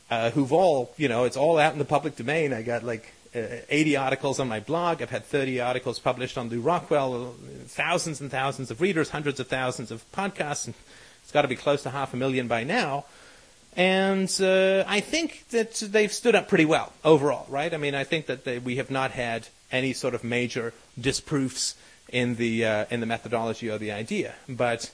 uh, 0.10 0.32
who've 0.32 0.52
all, 0.52 0.94
you 0.98 1.08
know, 1.08 1.24
it's 1.24 1.38
all 1.38 1.58
out 1.58 1.74
in 1.74 1.80
the 1.80 1.86
public 1.86 2.16
domain. 2.16 2.54
I 2.54 2.62
got 2.62 2.84
like 2.84 3.14
uh, 3.36 3.40
80 3.70 3.98
articles 3.98 4.40
on 4.40 4.48
my 4.48 4.60
blog. 4.60 5.02
I've 5.02 5.10
had 5.10 5.26
30 5.26 5.62
articles 5.62 6.00
published 6.00 6.38
on 6.38 6.50
Lew 6.50 6.62
Rockwell, 6.62 7.36
thousands 7.66 8.22
and 8.22 8.30
thousands 8.30 8.72
of 8.72 8.82
readers, 8.82 9.10
hundreds 9.10 9.40
of 9.40 9.48
thousands 9.48 9.92
of 9.92 10.04
podcasts, 10.12 10.66
and 10.66 10.76
it's 11.24 11.32
got 11.32 11.44
to 11.44 11.48
be 11.48 11.56
close 11.56 11.84
to 11.84 11.90
half 11.90 12.14
a 12.14 12.18
million 12.18 12.48
by 12.48 12.64
now. 12.64 13.06
And 13.76 14.30
uh, 14.40 14.84
I 14.88 15.00
think 15.00 15.48
that 15.50 15.76
they've 15.76 16.12
stood 16.12 16.36
up 16.36 16.48
pretty 16.48 16.66
well 16.66 16.94
overall, 17.04 17.46
right? 17.50 17.74
I 17.74 17.78
mean, 17.78 17.96
I 17.96 18.04
think 18.04 18.28
that 18.28 18.44
they, 18.44 18.60
we 18.60 18.76
have 18.76 18.92
not 18.92 19.12
had 19.12 19.48
any 19.72 19.94
sort 19.94 20.14
of 20.14 20.24
major 20.24 20.74
disproofs 21.00 21.76
in 22.10 22.36
the 22.36 22.66
uh, 22.66 22.86
in 22.92 23.00
the 23.00 23.06
methodology 23.08 23.70
or 23.72 23.80
the 23.80 23.92
idea, 23.92 24.36
but 24.48 24.92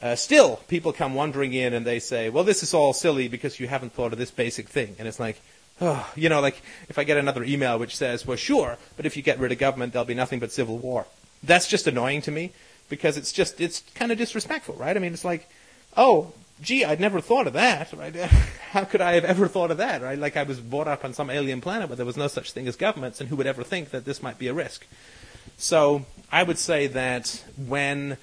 uh, 0.00 0.14
still, 0.14 0.56
people 0.68 0.92
come 0.92 1.14
wandering 1.14 1.52
in 1.52 1.74
and 1.74 1.84
they 1.84 1.98
say, 1.98 2.30
"Well, 2.30 2.44
this 2.44 2.62
is 2.62 2.72
all 2.72 2.94
silly 2.94 3.28
because 3.28 3.60
you 3.60 3.68
haven't 3.68 3.92
thought 3.92 4.12
of 4.12 4.18
this 4.18 4.30
basic 4.30 4.68
thing," 4.68 4.96
and 4.98 5.06
it's 5.06 5.20
like. 5.20 5.40
Oh, 5.78 6.10
you 6.16 6.30
know, 6.30 6.40
like 6.40 6.62
if 6.88 6.98
I 6.98 7.04
get 7.04 7.18
another 7.18 7.44
email 7.44 7.78
which 7.78 7.94
says, 7.94 8.26
"Well, 8.26 8.38
sure, 8.38 8.78
but 8.96 9.04
if 9.04 9.14
you 9.14 9.22
get 9.22 9.38
rid 9.38 9.52
of 9.52 9.58
government, 9.58 9.92
there'll 9.92 10.06
be 10.06 10.14
nothing 10.14 10.40
but 10.40 10.50
civil 10.50 10.78
war." 10.78 11.04
That's 11.42 11.68
just 11.68 11.86
annoying 11.86 12.22
to 12.22 12.30
me 12.30 12.52
because 12.88 13.18
it's 13.18 13.30
just 13.30 13.60
it's 13.60 13.80
kind 13.94 14.10
of 14.10 14.16
disrespectful, 14.16 14.76
right? 14.76 14.96
I 14.96 15.00
mean, 15.00 15.12
it's 15.12 15.24
like, 15.24 15.50
oh, 15.94 16.32
gee, 16.62 16.84
I'd 16.84 17.00
never 17.00 17.20
thought 17.20 17.46
of 17.46 17.52
that, 17.52 17.92
right? 17.92 18.14
How 18.70 18.84
could 18.84 19.00
I 19.00 19.12
have 19.12 19.24
ever 19.24 19.48
thought 19.48 19.70
of 19.70 19.78
that, 19.78 20.02
right? 20.02 20.18
Like 20.18 20.36
I 20.36 20.42
was 20.42 20.60
brought 20.60 20.88
up 20.88 21.04
on 21.04 21.12
some 21.12 21.30
alien 21.30 21.60
planet 21.60 21.88
where 21.88 21.96
there 21.96 22.06
was 22.06 22.16
no 22.16 22.28
such 22.28 22.52
thing 22.52 22.66
as 22.66 22.76
governments, 22.76 23.20
and 23.20 23.28
who 23.28 23.36
would 23.36 23.46
ever 23.46 23.62
think 23.62 23.90
that 23.90 24.04
this 24.04 24.22
might 24.22 24.38
be 24.38 24.48
a 24.48 24.54
risk? 24.54 24.86
So 25.58 26.04
I 26.30 26.42
would 26.42 26.58
say 26.58 26.86
that 26.88 27.44
when 27.66 28.16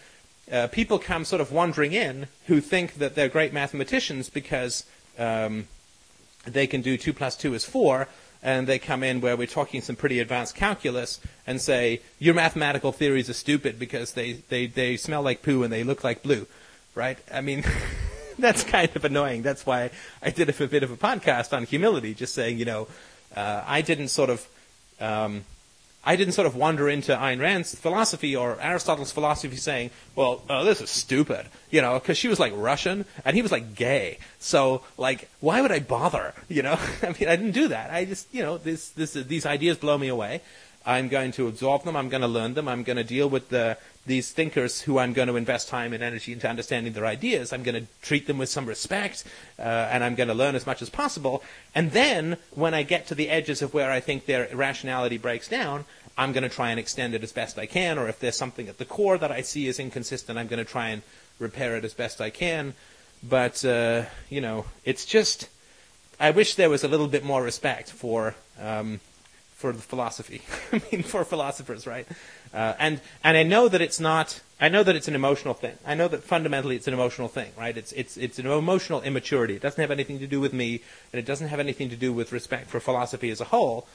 uh, 0.52 0.68
people 0.68 1.00
come 1.00 1.26
sort 1.26 1.42
of 1.42 1.52
wandering 1.52 1.94
in 1.94 2.28
who 2.48 2.60
think 2.60 2.96
that 2.96 3.16
they're 3.16 3.30
great 3.30 3.54
mathematicians 3.54 4.30
because 4.30 4.86
um, 5.18 5.68
they 6.46 6.68
can 6.68 6.82
do 6.82 6.98
2 6.98 7.14
plus 7.14 7.36
2 7.38 7.54
is 7.54 7.66
4, 7.66 8.08
and 8.42 8.68
they 8.68 8.78
come 8.78 9.04
in 9.04 9.22
where 9.22 9.38
we're 9.38 9.48
talking 9.48 9.82
some 9.82 9.96
pretty 9.96 10.20
advanced 10.20 10.54
calculus 10.54 11.22
and 11.48 11.62
say, 11.62 12.02
your 12.20 12.34
mathematical 12.34 12.92
theories 12.92 13.30
are 13.30 13.34
stupid 13.34 13.80
because 13.80 14.14
they, 14.14 14.34
they, 14.34 14.68
they 14.68 14.98
smell 14.98 15.22
like 15.22 15.42
poo 15.42 15.64
and 15.64 15.72
they 15.72 15.84
look 15.84 16.04
like 16.04 16.24
blue, 16.24 16.48
right? 16.96 17.18
I 17.32 17.42
mean... 17.42 17.64
that's 18.40 18.64
kind 18.64 18.94
of 18.96 19.06
annoying. 19.06 19.42
That's 19.42 19.66
why 19.66 19.92
I 20.22 20.30
did 20.30 20.50
a 20.50 20.68
bit 20.68 20.84
of 20.84 20.92
a 20.92 20.98
podcast 20.98 21.56
on 21.56 21.64
humility, 21.64 22.14
just 22.14 22.34
saying, 22.34 22.58
you 22.58 22.66
know, 22.66 22.88
uh, 23.36 23.64
I 23.66 23.82
didn't 23.82 24.10
sort 24.10 24.30
of, 24.30 24.48
um, 25.00 25.44
I 26.06 26.16
didn't 26.16 26.34
sort 26.34 26.48
of 26.48 26.56
wander 26.56 26.90
into 26.90 27.16
Ayn 27.16 27.40
Rand's 27.40 27.76
philosophy 27.76 28.36
or 28.36 28.60
Aristotle's 28.60 29.12
philosophy 29.12 29.56
saying, 29.56 29.92
well, 30.16 30.44
oh, 30.50 30.66
this 30.66 30.82
is 30.82 30.90
stupid, 30.90 31.46
you 31.72 31.82
know, 31.82 31.94
because 31.98 32.18
she 32.18 32.28
was 32.28 32.40
like 32.40 32.54
Russian 32.56 33.06
and 33.24 33.36
he 33.36 33.42
was 33.42 33.52
like 33.52 33.76
gay. 33.76 34.18
So, 34.40 34.84
like, 34.98 35.30
why 35.40 35.62
would 35.62 35.72
I 35.72 35.80
bother, 35.80 36.34
you 36.50 36.62
know? 36.62 36.78
I 37.02 37.08
mean, 37.08 37.30
I 37.30 37.36
didn't 37.36 37.52
do 37.52 37.70
that. 37.70 37.92
I 37.92 38.06
just, 38.06 38.34
you 38.34 38.44
know, 38.44 38.58
this, 38.58 38.90
this, 38.90 39.14
these 39.14 39.46
ideas 39.46 39.78
blow 39.78 39.98
me 39.98 40.10
away. 40.10 40.42
I'm 40.86 41.08
going 41.08 41.32
to 41.34 41.48
absorb 41.48 41.84
them. 41.84 41.96
I'm 41.96 42.10
going 42.10 42.22
to 42.22 42.28
learn 42.28 42.54
them. 42.54 42.68
I'm 42.68 42.84
going 42.84 42.98
to 42.98 43.04
deal 43.04 43.30
with 43.30 43.50
the 43.50 43.78
these 44.06 44.32
thinkers 44.32 44.82
who 44.82 45.00
I'm 45.00 45.14
going 45.14 45.30
to 45.30 45.38
invest 45.38 45.70
time 45.70 45.94
and 45.94 46.04
energy 46.04 46.34
into 46.34 46.50
understanding 46.50 46.92
their 46.92 47.06
ideas. 47.06 47.54
I'm 47.54 47.64
going 47.64 47.86
to 47.86 47.88
treat 48.02 48.28
them 48.28 48.38
with 48.38 48.50
some 48.50 48.66
respect, 48.66 49.24
uh, 49.58 49.62
and 49.62 50.04
I'm 50.04 50.16
going 50.16 50.28
to 50.28 50.34
learn 50.34 50.56
as 50.56 50.66
much 50.66 50.82
as 50.82 50.90
possible. 50.90 51.42
And 51.74 51.92
then, 51.92 52.36
when 52.52 52.74
I 52.74 52.84
get 52.84 53.08
to 53.08 53.16
the 53.16 53.30
edges 53.30 53.62
of 53.62 53.74
where 53.74 53.92
I 53.92 54.02
think 54.02 54.26
their 54.26 54.50
rationality 54.54 55.18
breaks 55.18 55.48
down, 55.48 55.86
I'm 56.18 56.34
going 56.34 56.44
to 56.44 56.50
try 56.50 56.70
and 56.72 56.80
extend 56.80 57.16
it 57.16 57.24
as 57.24 57.32
best 57.32 57.58
I 57.58 57.66
can. 57.66 57.98
Or 57.98 58.10
if 58.10 58.20
there's 58.20 58.36
something 58.36 58.68
at 58.68 58.78
the 58.78 58.86
core 58.86 59.18
that 59.18 59.32
I 59.32 59.42
see 59.42 59.68
is 59.68 59.80
inconsistent, 59.80 60.38
I'm 60.38 60.48
going 60.48 60.64
to 60.64 60.70
try 60.70 60.90
and 60.90 61.02
repair 61.40 61.78
it 61.78 61.86
as 61.86 61.94
best 61.94 62.20
I 62.20 62.30
can. 62.30 62.74
But 63.24 63.64
uh, 63.64 64.04
you 64.30 64.42
know, 64.42 64.66
it's 64.84 65.06
just 65.06 65.48
I 66.20 66.32
wish 66.32 66.56
there 66.56 66.70
was 66.70 66.84
a 66.84 66.88
little 66.88 67.08
bit 67.08 67.24
more 67.24 67.42
respect 67.42 67.90
for. 67.90 68.36
Um, 68.60 69.00
for 69.64 69.72
the 69.72 69.82
philosophy. 69.82 70.42
I 70.74 70.82
mean, 70.92 71.04
for 71.04 71.24
philosophers, 71.24 71.88
right? 71.88 72.06
Uh, 72.54 72.74
and 72.80 73.00
and 73.24 73.38
I 73.38 73.44
know 73.44 73.70
that 73.70 73.80
it's 73.80 73.98
not. 73.98 74.42
I 74.60 74.68
know 74.68 74.84
that 74.84 74.94
it's 74.98 75.08
an 75.08 75.16
emotional 75.16 75.54
thing. 75.54 75.78
I 75.86 75.96
know 75.96 76.10
that 76.10 76.22
fundamentally 76.22 76.76
it's 76.76 76.90
an 76.90 76.94
emotional 76.94 77.30
thing, 77.30 77.50
right? 77.58 77.78
It's 77.78 77.94
it's 77.94 78.18
it's 78.18 78.40
an 78.40 78.46
emotional 78.46 79.02
immaturity. 79.02 79.56
It 79.56 79.62
doesn't 79.62 79.80
have 79.80 79.90
anything 79.90 80.20
to 80.20 80.28
do 80.28 80.42
with 80.42 80.52
me, 80.52 80.82
and 81.14 81.18
it 81.22 81.26
doesn't 81.26 81.48
have 81.48 81.62
anything 81.62 81.90
to 81.92 81.96
do 81.96 82.12
with 82.12 82.34
respect 82.34 82.70
for 82.70 82.82
philosophy 82.82 83.30
as 83.30 83.40
a 83.40 83.46
whole. 83.46 83.88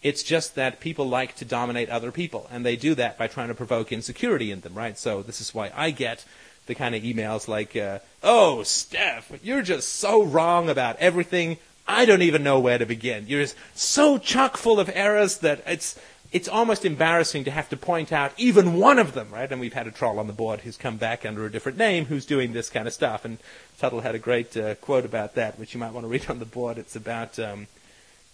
It's 0.00 0.22
just 0.22 0.54
that 0.54 0.78
people 0.78 1.08
like 1.08 1.34
to 1.36 1.44
dominate 1.44 1.90
other 1.90 2.12
people, 2.12 2.46
and 2.52 2.64
they 2.64 2.76
do 2.76 2.94
that 2.94 3.18
by 3.18 3.26
trying 3.26 3.48
to 3.48 3.54
provoke 3.54 3.90
insecurity 3.90 4.52
in 4.52 4.60
them, 4.60 4.74
right? 4.74 4.96
So 4.96 5.22
this 5.22 5.40
is 5.40 5.52
why 5.52 5.72
I 5.74 5.90
get 5.90 6.24
the 6.66 6.76
kind 6.76 6.94
of 6.94 7.02
emails 7.02 7.48
like, 7.48 7.74
uh, 7.74 7.98
"Oh, 8.22 8.62
Steph, 8.62 9.32
you're 9.42 9.62
just 9.62 9.88
so 9.88 10.22
wrong 10.22 10.70
about 10.70 10.94
everything. 11.00 11.58
I 11.88 12.04
don't 12.04 12.22
even 12.22 12.42
know 12.42 12.58
where 12.58 12.78
to 12.78 12.86
begin. 12.86 13.26
You're 13.28 13.46
so 13.74 14.18
chock 14.18 14.56
full 14.56 14.80
of 14.80 14.90
errors 14.92 15.38
that 15.38 15.62
it's 15.66 15.98
it's 16.32 16.48
almost 16.48 16.84
embarrassing 16.84 17.44
to 17.44 17.50
have 17.52 17.68
to 17.68 17.76
point 17.76 18.12
out 18.12 18.32
even 18.36 18.74
one 18.74 18.98
of 18.98 19.12
them, 19.12 19.30
right? 19.30 19.50
And 19.50 19.60
we've 19.60 19.72
had 19.72 19.86
a 19.86 19.92
troll 19.92 20.18
on 20.18 20.26
the 20.26 20.32
board 20.32 20.60
who's 20.60 20.76
come 20.76 20.96
back 20.96 21.24
under 21.24 21.46
a 21.46 21.50
different 21.50 21.78
name 21.78 22.06
who's 22.06 22.26
doing 22.26 22.52
this 22.52 22.68
kind 22.68 22.88
of 22.88 22.92
stuff. 22.92 23.24
And 23.24 23.38
Tuttle 23.78 24.00
had 24.00 24.16
a 24.16 24.18
great 24.18 24.56
uh, 24.56 24.74
quote 24.76 25.04
about 25.04 25.36
that, 25.36 25.58
which 25.58 25.72
you 25.72 25.80
might 25.80 25.92
want 25.92 26.04
to 26.04 26.08
read 26.08 26.28
on 26.28 26.40
the 26.40 26.44
board. 26.44 26.78
It's 26.78 26.96
about 26.96 27.38
um, 27.38 27.68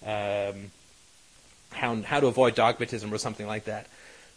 um, 0.04 0.70
how 1.72 1.96
how 2.02 2.20
to 2.20 2.26
avoid 2.28 2.54
dogmatism 2.54 3.12
or 3.12 3.18
something 3.18 3.46
like 3.46 3.64
that 3.64 3.86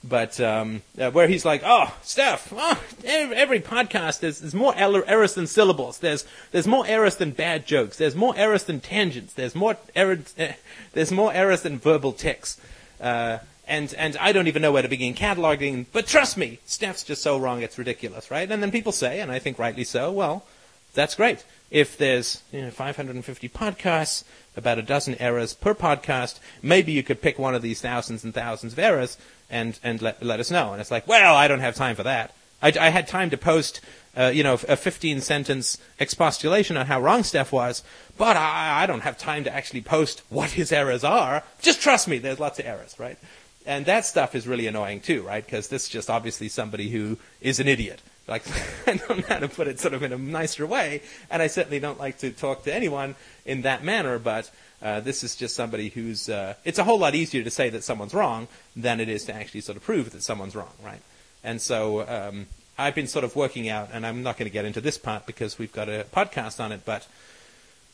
but 0.07 0.39
um, 0.39 0.81
uh, 0.99 1.11
where 1.11 1.27
he's 1.27 1.45
like, 1.45 1.61
"Oh, 1.65 1.93
Steph, 2.03 2.53
oh, 2.55 2.81
every, 3.03 3.35
every, 3.35 3.59
podcast 3.59 4.19
there's, 4.19 4.39
there's 4.39 4.53
more 4.53 4.73
errors 4.75 5.33
than 5.33 5.47
syllables. 5.47 5.99
There's 5.99 6.25
there's 6.51 6.67
more 6.67 6.85
errors 6.87 7.15
than 7.15 7.31
bad 7.31 7.65
jokes. 7.65 7.97
There's 7.97 8.15
more 8.15 8.33
errors 8.37 8.65
than 8.65 8.79
tangents. 8.79 9.33
There's 9.33 9.55
more 9.55 9.77
errors. 9.95 10.33
Uh, 10.37 10.53
there's 10.93 11.11
more 11.11 11.33
errors 11.33 11.61
than 11.63 11.79
verbal 11.79 12.13
tics. 12.13 12.59
Uh, 13.01 13.39
and 13.67 13.93
and 13.95 14.15
I 14.17 14.31
don't 14.31 14.47
even 14.47 14.61
know 14.61 14.71
where 14.71 14.83
to 14.83 14.89
begin 14.89 15.13
cataloging. 15.13 15.85
But 15.91 16.07
trust 16.07 16.37
me, 16.37 16.59
Steph's 16.65 17.03
just 17.03 17.21
so 17.21 17.37
wrong. 17.37 17.61
It's 17.61 17.77
ridiculous, 17.77 18.29
right? 18.29 18.49
And 18.49 18.61
then 18.61 18.71
people 18.71 18.91
say, 18.91 19.19
and 19.19 19.31
I 19.31 19.39
think 19.39 19.57
rightly 19.59 19.83
so. 19.83 20.11
Well, 20.11 20.45
that's 20.93 21.15
great. 21.15 21.43
If 21.71 21.97
there's 21.97 22.43
you 22.51 22.61
know, 22.61 22.69
550 22.71 23.49
podcasts, 23.49 24.23
about 24.57 24.77
a 24.77 24.81
dozen 24.81 25.15
errors 25.15 25.53
per 25.53 25.73
podcast, 25.73 26.39
maybe 26.61 26.91
you 26.91 27.03
could 27.03 27.21
pick 27.21 27.37
one 27.37 27.55
of 27.55 27.61
these 27.61 27.81
thousands 27.81 28.23
and 28.23 28.33
thousands 28.33 28.73
of 28.73 28.79
errors 28.79 29.17
and 29.49 29.79
and 29.83 30.01
let 30.01 30.23
let 30.23 30.39
us 30.39 30.51
know. 30.51 30.71
And 30.71 30.81
it's 30.81 30.91
like, 30.91 31.07
well, 31.07 31.35
I 31.35 31.47
don't 31.47 31.59
have 31.59 31.75
time 31.75 31.95
for 31.95 32.03
that. 32.03 32.33
I, 32.61 32.73
I 32.79 32.89
had 32.89 33.07
time 33.07 33.29
to 33.31 33.37
post, 33.37 33.81
uh, 34.15 34.31
you 34.33 34.41
know, 34.43 34.53
a 34.53 34.77
15 34.77 35.21
sentence 35.21 35.77
expostulation 35.99 36.77
on 36.77 36.85
how 36.85 37.01
wrong 37.01 37.23
Steph 37.23 37.51
was, 37.51 37.83
but 38.17 38.37
I, 38.37 38.83
I 38.83 38.85
don't 38.85 39.01
have 39.01 39.17
time 39.17 39.43
to 39.43 39.53
actually 39.53 39.81
post 39.81 40.23
what 40.29 40.51
his 40.51 40.71
errors 40.71 41.03
are. 41.03 41.43
Just 41.61 41.81
trust 41.81 42.07
me, 42.07 42.17
there's 42.17 42.39
lots 42.39 42.57
of 42.59 42.65
errors, 42.65 42.95
right? 42.97 43.17
And 43.65 43.85
that 43.87 44.05
stuff 44.05 44.35
is 44.35 44.47
really 44.47 44.67
annoying 44.67 45.01
too, 45.01 45.23
right? 45.23 45.45
Because 45.45 45.67
this 45.67 45.83
is 45.83 45.89
just 45.89 46.09
obviously 46.09 46.47
somebody 46.47 46.89
who 46.89 47.17
is 47.41 47.59
an 47.59 47.67
idiot. 47.67 48.01
Like, 48.27 48.43
I 48.87 48.97
don't 48.97 49.19
know 49.19 49.25
how 49.27 49.39
to 49.39 49.47
put 49.47 49.67
it 49.67 49.79
sort 49.79 49.93
of 49.93 50.03
in 50.03 50.13
a 50.13 50.17
nicer 50.17 50.65
way, 50.65 51.01
and 51.29 51.41
I 51.41 51.47
certainly 51.47 51.79
don't 51.79 51.99
like 51.99 52.17
to 52.19 52.31
talk 52.31 52.63
to 52.63 52.73
anyone 52.73 53.15
in 53.45 53.61
that 53.63 53.83
manner, 53.83 54.19
but 54.19 54.49
uh, 54.81 54.99
this 54.99 55.23
is 55.23 55.35
just 55.35 55.55
somebody 55.55 55.89
who's, 55.89 56.29
uh, 56.29 56.55
it's 56.63 56.79
a 56.79 56.83
whole 56.83 56.99
lot 56.99 57.15
easier 57.15 57.43
to 57.43 57.51
say 57.51 57.69
that 57.69 57.83
someone's 57.83 58.13
wrong 58.13 58.47
than 58.75 58.99
it 58.99 59.09
is 59.09 59.25
to 59.25 59.33
actually 59.33 59.61
sort 59.61 59.77
of 59.77 59.83
prove 59.83 60.11
that 60.11 60.23
someone's 60.23 60.55
wrong, 60.55 60.73
right? 60.83 61.01
And 61.43 61.61
so, 61.61 62.07
um, 62.07 62.47
I've 62.77 62.95
been 62.95 63.07
sort 63.07 63.23
of 63.23 63.35
working 63.35 63.69
out, 63.69 63.89
and 63.93 64.05
I'm 64.05 64.21
not 64.21 64.37
going 64.37 64.49
to 64.49 64.53
get 64.53 64.65
into 64.65 64.81
this 64.81 64.97
part 64.97 65.25
because 65.25 65.57
we've 65.57 65.71
got 65.71 65.87
a 65.87 66.05
podcast 66.13 66.59
on 66.61 66.73
it, 66.73 66.81
but 66.83 67.07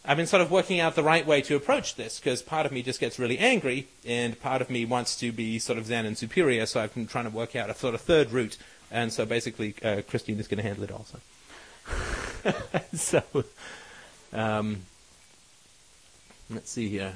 I've 0.04 0.18
been 0.18 0.26
sort 0.26 0.42
of 0.42 0.50
working 0.50 0.80
out 0.80 0.96
the 0.96 1.04
right 1.04 1.26
way 1.26 1.42
to 1.44 1.56
approach 1.56 1.94
this 1.94 2.20
because 2.20 2.42
part 2.42 2.66
of 2.66 2.72
me 2.72 2.82
just 2.82 3.00
gets 3.00 3.20
really 3.20 3.38
angry 3.38 3.88
and 4.04 4.40
part 4.40 4.60
of 4.64 4.72
me 4.72 4.84
wants 4.84 5.16
to 5.18 5.32
be 5.32 5.60
sort 5.60 5.78
of 5.78 5.86
zen 5.86 6.08
and 6.08 6.18
superior. 6.18 6.66
So 6.66 6.82
I've 6.82 6.94
been 6.96 7.06
trying 7.06 7.26
to 7.26 7.30
work 7.30 7.56
out 7.56 7.70
a 7.70 7.76
sort 7.76 7.94
of 7.94 8.02
third 8.02 8.32
route. 8.32 8.58
And 8.92 9.12
so 9.12 9.26
basically, 9.26 9.76
uh, 9.84 10.02
Christine 10.08 10.40
is 10.40 10.48
going 10.48 10.58
to 10.58 10.64
handle 10.64 10.84
it 10.84 10.92
also. 10.92 11.20
so, 12.94 13.24
um, 14.34 14.82
let's 16.50 16.70
see 16.70 16.90
here. 16.90 17.14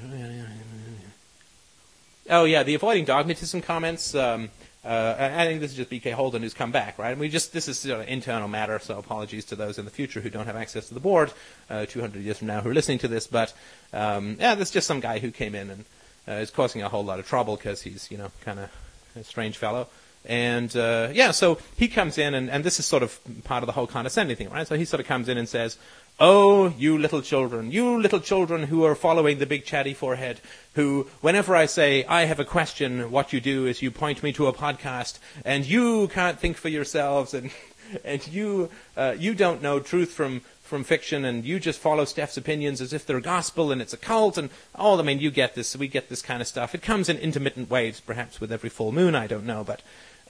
Oh 2.29 2.45
yeah, 2.45 2.63
the 2.63 2.75
avoiding 2.75 3.05
dogmatism 3.05 3.61
comments. 3.61 4.15
Um, 4.15 4.49
uh, 4.83 5.15
I 5.17 5.45
think 5.47 5.61
this 5.61 5.71
is 5.71 5.77
just 5.77 5.89
BK 5.89 6.13
Holden 6.13 6.43
who's 6.43 6.53
come 6.53 6.71
back, 6.71 6.99
right? 6.99 7.09
And 7.09 7.19
we 7.19 7.27
just 7.27 7.53
this 7.53 7.67
is 7.67 7.79
sort 7.79 8.01
of 8.01 8.07
internal 8.07 8.47
matter, 8.47 8.77
so 8.77 8.99
apologies 8.99 9.45
to 9.45 9.55
those 9.55 9.79
in 9.79 9.85
the 9.85 9.91
future 9.91 10.21
who 10.21 10.29
don't 10.29 10.45
have 10.45 10.55
access 10.55 10.87
to 10.89 10.93
the 10.93 10.99
board, 10.99 11.33
uh, 11.71 11.87
200 11.87 12.21
years 12.21 12.37
from 12.37 12.47
now, 12.47 12.61
who 12.61 12.69
are 12.69 12.73
listening 12.73 12.99
to 12.99 13.07
this. 13.07 13.25
But 13.25 13.53
um, 13.93 14.37
yeah, 14.39 14.53
there's 14.53 14.69
just 14.69 14.85
some 14.85 14.99
guy 14.99 15.17
who 15.17 15.31
came 15.31 15.55
in 15.55 15.71
and 15.71 15.85
uh, 16.27 16.31
is 16.33 16.51
causing 16.51 16.83
a 16.83 16.89
whole 16.89 17.03
lot 17.03 17.19
of 17.19 17.27
trouble 17.27 17.55
because 17.55 17.81
he's 17.81 18.11
you 18.11 18.17
know 18.17 18.31
kind 18.41 18.59
of 18.59 18.71
a 19.15 19.23
strange 19.23 19.57
fellow. 19.57 19.87
And 20.25 20.75
uh, 20.75 21.09
yeah, 21.13 21.31
so 21.31 21.59
he 21.75 21.87
comes 21.87 22.17
in, 22.17 22.33
and, 22.33 22.49
and 22.49 22.63
this 22.63 22.79
is 22.79 22.85
sort 22.85 23.03
of 23.03 23.19
part 23.43 23.63
of 23.63 23.67
the 23.67 23.73
whole 23.73 23.87
condescending 23.87 24.35
thing, 24.35 24.49
right? 24.49 24.67
So 24.67 24.75
he 24.75 24.85
sort 24.85 24.99
of 24.99 25.05
comes 25.05 25.29
in 25.29 25.37
and 25.37 25.47
says, 25.47 25.77
Oh, 26.17 26.69
you 26.77 26.97
little 26.97 27.21
children, 27.21 27.71
you 27.71 27.99
little 27.99 28.21
children 28.21 28.63
who 28.63 28.85
are 28.85 28.95
following 28.95 29.37
the 29.37 29.45
big 29.45 29.65
chatty 29.65 29.93
forehead, 29.93 30.39
who, 30.75 31.07
whenever 31.19 31.57
I 31.57 31.65
say, 31.65 32.05
I 32.05 32.23
have 32.23 32.39
a 32.39 32.45
question, 32.45 33.11
what 33.11 33.33
you 33.33 33.41
do 33.41 33.65
is 33.65 33.81
you 33.81 33.91
point 33.91 34.23
me 34.23 34.31
to 34.33 34.47
a 34.47 34.53
podcast, 34.53 35.19
and 35.43 35.65
you 35.65 36.07
can't 36.07 36.39
think 36.39 36.55
for 36.55 36.69
yourselves, 36.69 37.33
and, 37.33 37.51
and 38.05 38.25
you, 38.29 38.69
uh, 38.95 39.15
you 39.19 39.35
don't 39.35 39.61
know 39.61 39.81
truth 39.81 40.11
from, 40.11 40.39
from 40.61 40.85
fiction, 40.85 41.25
and 41.25 41.43
you 41.43 41.59
just 41.59 41.81
follow 41.81 42.05
Steph's 42.05 42.37
opinions 42.37 42.79
as 42.79 42.93
if 42.93 43.05
they're 43.05 43.19
gospel, 43.19 43.73
and 43.73 43.81
it's 43.81 43.91
a 43.91 43.97
cult, 43.97 44.37
and 44.37 44.49
all, 44.73 44.97
I 45.01 45.03
mean, 45.03 45.19
you 45.19 45.31
get 45.31 45.53
this, 45.53 45.75
we 45.75 45.89
get 45.89 46.07
this 46.07 46.21
kind 46.21 46.41
of 46.41 46.47
stuff. 46.47 46.73
It 46.73 46.81
comes 46.81 47.09
in 47.09 47.17
intermittent 47.17 47.69
waves, 47.69 47.99
perhaps 47.99 48.39
with 48.39 48.53
every 48.53 48.69
full 48.69 48.93
moon, 48.93 49.15
I 49.15 49.27
don't 49.27 49.45
know, 49.45 49.65
but 49.65 49.81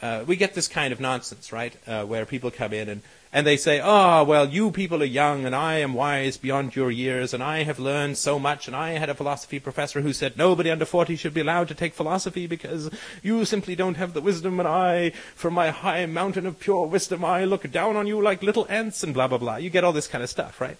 uh, 0.01 0.23
we 0.27 0.35
get 0.35 0.53
this 0.53 0.67
kind 0.67 0.91
of 0.91 0.99
nonsense, 0.99 1.51
right? 1.51 1.75
Uh, 1.87 2.05
where 2.05 2.25
people 2.25 2.51
come 2.51 2.73
in 2.73 2.89
and, 2.89 3.01
and 3.31 3.47
they 3.47 3.55
say, 3.55 3.79
oh, 3.81 4.23
well, 4.23 4.47
you 4.47 4.71
people 4.71 5.01
are 5.01 5.05
young 5.05 5.45
and 5.45 5.55
I 5.55 5.75
am 5.77 5.93
wise 5.93 6.37
beyond 6.37 6.75
your 6.75 6.91
years 6.91 7.33
and 7.33 7.41
I 7.41 7.63
have 7.63 7.79
learned 7.79 8.17
so 8.17 8.37
much 8.37 8.67
and 8.67 8.75
I 8.75 8.91
had 8.91 9.09
a 9.09 9.13
philosophy 9.13 9.59
professor 9.59 10.01
who 10.01 10.11
said 10.11 10.37
nobody 10.37 10.69
under 10.69 10.85
40 10.85 11.15
should 11.15 11.33
be 11.33 11.41
allowed 11.41 11.69
to 11.69 11.75
take 11.75 11.93
philosophy 11.93 12.45
because 12.45 12.89
you 13.23 13.45
simply 13.45 13.75
don't 13.75 13.95
have 13.95 14.13
the 14.13 14.21
wisdom 14.21 14.59
and 14.59 14.67
I, 14.67 15.11
from 15.33 15.53
my 15.53 15.69
high 15.69 16.05
mountain 16.05 16.45
of 16.45 16.59
pure 16.59 16.87
wisdom, 16.87 17.23
I 17.23 17.45
look 17.45 17.69
down 17.71 17.95
on 17.95 18.05
you 18.05 18.21
like 18.21 18.43
little 18.43 18.67
ants 18.69 19.01
and 19.01 19.13
blah, 19.13 19.27
blah, 19.27 19.37
blah. 19.37 19.55
You 19.55 19.69
get 19.69 19.85
all 19.85 19.93
this 19.93 20.07
kind 20.07 20.23
of 20.23 20.29
stuff, 20.29 20.59
right? 20.59 20.77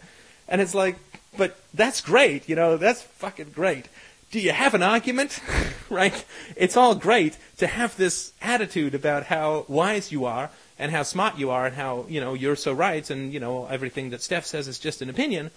And 0.48 0.62
it's 0.62 0.76
like, 0.76 0.98
but 1.38 1.58
that's 1.74 2.02
great, 2.02 2.48
you 2.48 2.56
know, 2.56 2.78
that's 2.78 3.02
fucking 3.02 3.52
great 3.56 3.88
do 4.36 4.41
you 4.41 4.52
have 4.52 4.74
an 4.74 4.84
argument? 4.84 5.40
right? 5.90 6.26
It's 6.57 6.76
all 6.76 6.94
great 6.94 7.38
to 7.56 7.68
have 7.68 7.95
this 7.95 8.34
attitude 8.41 8.94
about 8.94 9.28
how 9.28 9.64
wise 9.70 10.12
you 10.12 10.26
are 10.26 10.49
and 10.78 10.91
how 10.91 11.03
smart 11.03 11.38
you 11.38 11.52
are 11.52 11.66
and 11.66 11.74
how, 11.74 12.06
you 12.10 12.20
know, 12.20 12.34
you're 12.34 12.57
so 12.57 12.74
right 12.74 13.10
and, 13.10 13.32
you 13.32 13.40
know, 13.40 13.66
everything 13.68 14.10
that 14.10 14.22
Steph 14.22 14.45
says 14.45 14.68
is 14.68 14.78
just 14.78 15.02
an 15.02 15.10
opinion. 15.10 15.52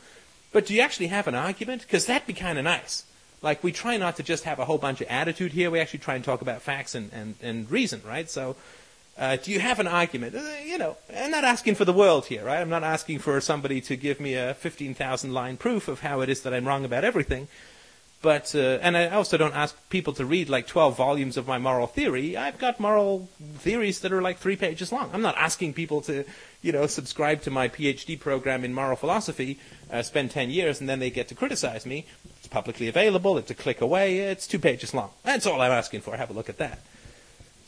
But 0.52 0.66
do 0.66 0.74
you 0.74 0.80
actually 0.80 1.08
have 1.08 1.26
an 1.26 1.34
argument? 1.34 1.82
Because 1.82 2.06
that'd 2.06 2.28
be 2.28 2.34
kind 2.34 2.56
of 2.56 2.62
nice. 2.62 3.02
Like, 3.42 3.64
we 3.64 3.72
try 3.72 3.96
not 3.96 4.14
to 4.18 4.22
just 4.22 4.44
have 4.44 4.60
a 4.60 4.64
whole 4.64 4.78
bunch 4.78 5.00
of 5.00 5.08
attitude 5.08 5.50
here. 5.50 5.72
We 5.72 5.80
actually 5.80 5.98
try 5.98 6.14
and 6.14 6.22
talk 6.22 6.40
about 6.40 6.62
facts 6.62 6.94
and, 6.94 7.12
and, 7.12 7.34
and 7.42 7.68
reason, 7.68 8.00
right? 8.06 8.30
So, 8.30 8.54
uh, 9.18 9.38
do 9.42 9.50
you 9.50 9.58
have 9.58 9.80
an 9.80 9.88
argument? 9.88 10.36
Uh, 10.36 10.42
you 10.64 10.78
know, 10.78 10.96
I'm 11.12 11.32
not 11.32 11.42
asking 11.42 11.74
for 11.74 11.84
the 11.84 11.92
world 11.92 12.26
here, 12.26 12.44
right? 12.44 12.60
I'm 12.60 12.68
not 12.68 12.84
asking 12.84 13.18
for 13.18 13.40
somebody 13.40 13.80
to 13.80 13.96
give 13.96 14.20
me 14.20 14.34
a 14.34 14.54
15,000 14.54 15.34
line 15.34 15.56
proof 15.56 15.88
of 15.88 16.02
how 16.02 16.20
it 16.20 16.28
is 16.28 16.42
that 16.42 16.54
I'm 16.54 16.68
wrong 16.68 16.84
about 16.84 17.02
everything. 17.02 17.48
But 18.20 18.52
uh, 18.54 18.78
and 18.82 18.96
I 18.96 19.10
also 19.10 19.36
don't 19.36 19.54
ask 19.54 19.76
people 19.90 20.12
to 20.14 20.26
read 20.26 20.48
like 20.48 20.66
12 20.66 20.96
volumes 20.96 21.36
of 21.36 21.46
my 21.46 21.58
moral 21.58 21.86
theory. 21.86 22.36
I've 22.36 22.58
got 22.58 22.80
moral 22.80 23.28
theories 23.58 24.00
that 24.00 24.12
are 24.12 24.20
like 24.20 24.38
three 24.38 24.56
pages 24.56 24.90
long. 24.90 25.10
I'm 25.12 25.22
not 25.22 25.36
asking 25.36 25.74
people 25.74 26.00
to, 26.02 26.24
you 26.60 26.72
know, 26.72 26.88
subscribe 26.88 27.42
to 27.42 27.50
my 27.52 27.68
PhD 27.68 28.18
program 28.18 28.64
in 28.64 28.74
moral 28.74 28.96
philosophy, 28.96 29.60
uh, 29.92 30.02
spend 30.02 30.32
10 30.32 30.50
years, 30.50 30.80
and 30.80 30.88
then 30.88 30.98
they 30.98 31.10
get 31.10 31.28
to 31.28 31.36
criticize 31.36 31.86
me. 31.86 32.06
It's 32.38 32.48
publicly 32.48 32.88
available. 32.88 33.38
It's 33.38 33.52
a 33.52 33.54
click 33.54 33.80
away. 33.80 34.18
It's 34.18 34.48
two 34.48 34.58
pages 34.58 34.92
long. 34.92 35.10
That's 35.22 35.46
all 35.46 35.60
I'm 35.60 35.70
asking 35.70 36.00
for. 36.00 36.16
Have 36.16 36.30
a 36.30 36.34
look 36.34 36.48
at 36.48 36.58
that. 36.58 36.80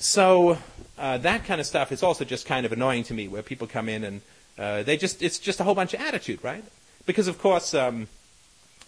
So 0.00 0.58
uh, 0.98 1.18
that 1.18 1.44
kind 1.44 1.60
of 1.60 1.66
stuff 1.66 1.92
is 1.92 2.02
also 2.02 2.24
just 2.24 2.46
kind 2.46 2.66
of 2.66 2.72
annoying 2.72 3.04
to 3.04 3.14
me, 3.14 3.28
where 3.28 3.42
people 3.42 3.68
come 3.68 3.88
in 3.88 4.02
and 4.02 4.20
uh, 4.58 4.82
they 4.82 4.96
just 4.96 5.22
it's 5.22 5.38
just 5.38 5.60
a 5.60 5.64
whole 5.64 5.76
bunch 5.76 5.94
of 5.94 6.00
attitude, 6.00 6.42
right? 6.42 6.64
Because 7.06 7.28
of 7.28 7.38
course. 7.38 7.72
Um, 7.72 8.08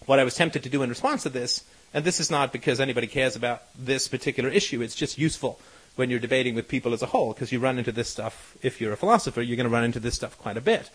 what 0.07 0.19
I 0.19 0.25
was 0.25 0.35
tempted 0.35 0.63
to 0.63 0.69
do 0.69 0.83
in 0.83 0.89
response 0.89 1.23
to 1.25 1.29
this, 1.29 1.65
and 1.95 2.05
this 2.05 2.21
is 2.21 2.31
not 2.31 2.53
because 2.53 2.81
anybody 2.81 3.07
cares 3.07 3.37
about 3.37 3.63
this 3.79 4.09
particular 4.09 4.49
issue, 4.49 4.83
it's 4.83 4.95
just 4.95 5.19
useful 5.19 5.61
when 5.97 6.09
you're 6.09 6.19
debating 6.19 6.55
with 6.55 6.69
people 6.69 6.95
as 6.95 7.03
a 7.03 7.07
whole, 7.07 7.33
because 7.33 7.53
you 7.53 7.61
run 7.61 7.79
into 7.79 7.93
this 7.93 8.09
stuff, 8.09 8.57
if 8.63 8.81
you're 8.81 8.93
a 8.93 8.97
philosopher, 8.97 9.43
you're 9.43 9.57
going 9.57 9.69
to 9.69 9.73
run 9.73 9.85
into 9.85 10.01
this 10.01 10.15
stuff 10.15 10.39
quite 10.39 10.57
a 10.57 10.61
bit. 10.61 10.91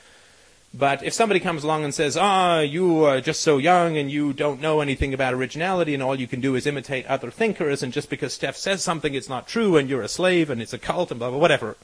But 0.73 1.01
if 1.01 1.13
somebody 1.13 1.39
comes 1.39 1.63
along 1.63 1.85
and 1.85 1.93
says, 1.93 2.17
ah, 2.17 2.59
you 2.59 3.05
are 3.05 3.21
just 3.21 3.41
so 3.41 3.57
young 3.57 3.97
and 3.97 4.11
you 4.11 4.33
don't 4.33 4.61
know 4.61 4.81
anything 4.81 5.13
about 5.13 5.33
originality 5.33 5.93
and 5.93 6.03
all 6.03 6.19
you 6.19 6.27
can 6.27 6.41
do 6.41 6.55
is 6.55 6.67
imitate 6.67 7.05
other 7.05 7.31
thinkers 7.31 7.81
and 7.81 7.93
just 7.93 8.09
because 8.09 8.33
Steph 8.33 8.57
says 8.57 8.83
something 8.83 9.13
it's 9.13 9.29
not 9.29 9.47
true 9.47 9.77
and 9.77 9.89
you're 9.89 10.01
a 10.01 10.09
slave 10.09 10.49
and 10.49 10.61
it's 10.61 10.73
a 10.73 10.77
cult 10.77 11.09
and 11.09 11.19
blah, 11.19 11.29
blah, 11.29 11.39
whatever, 11.39 11.77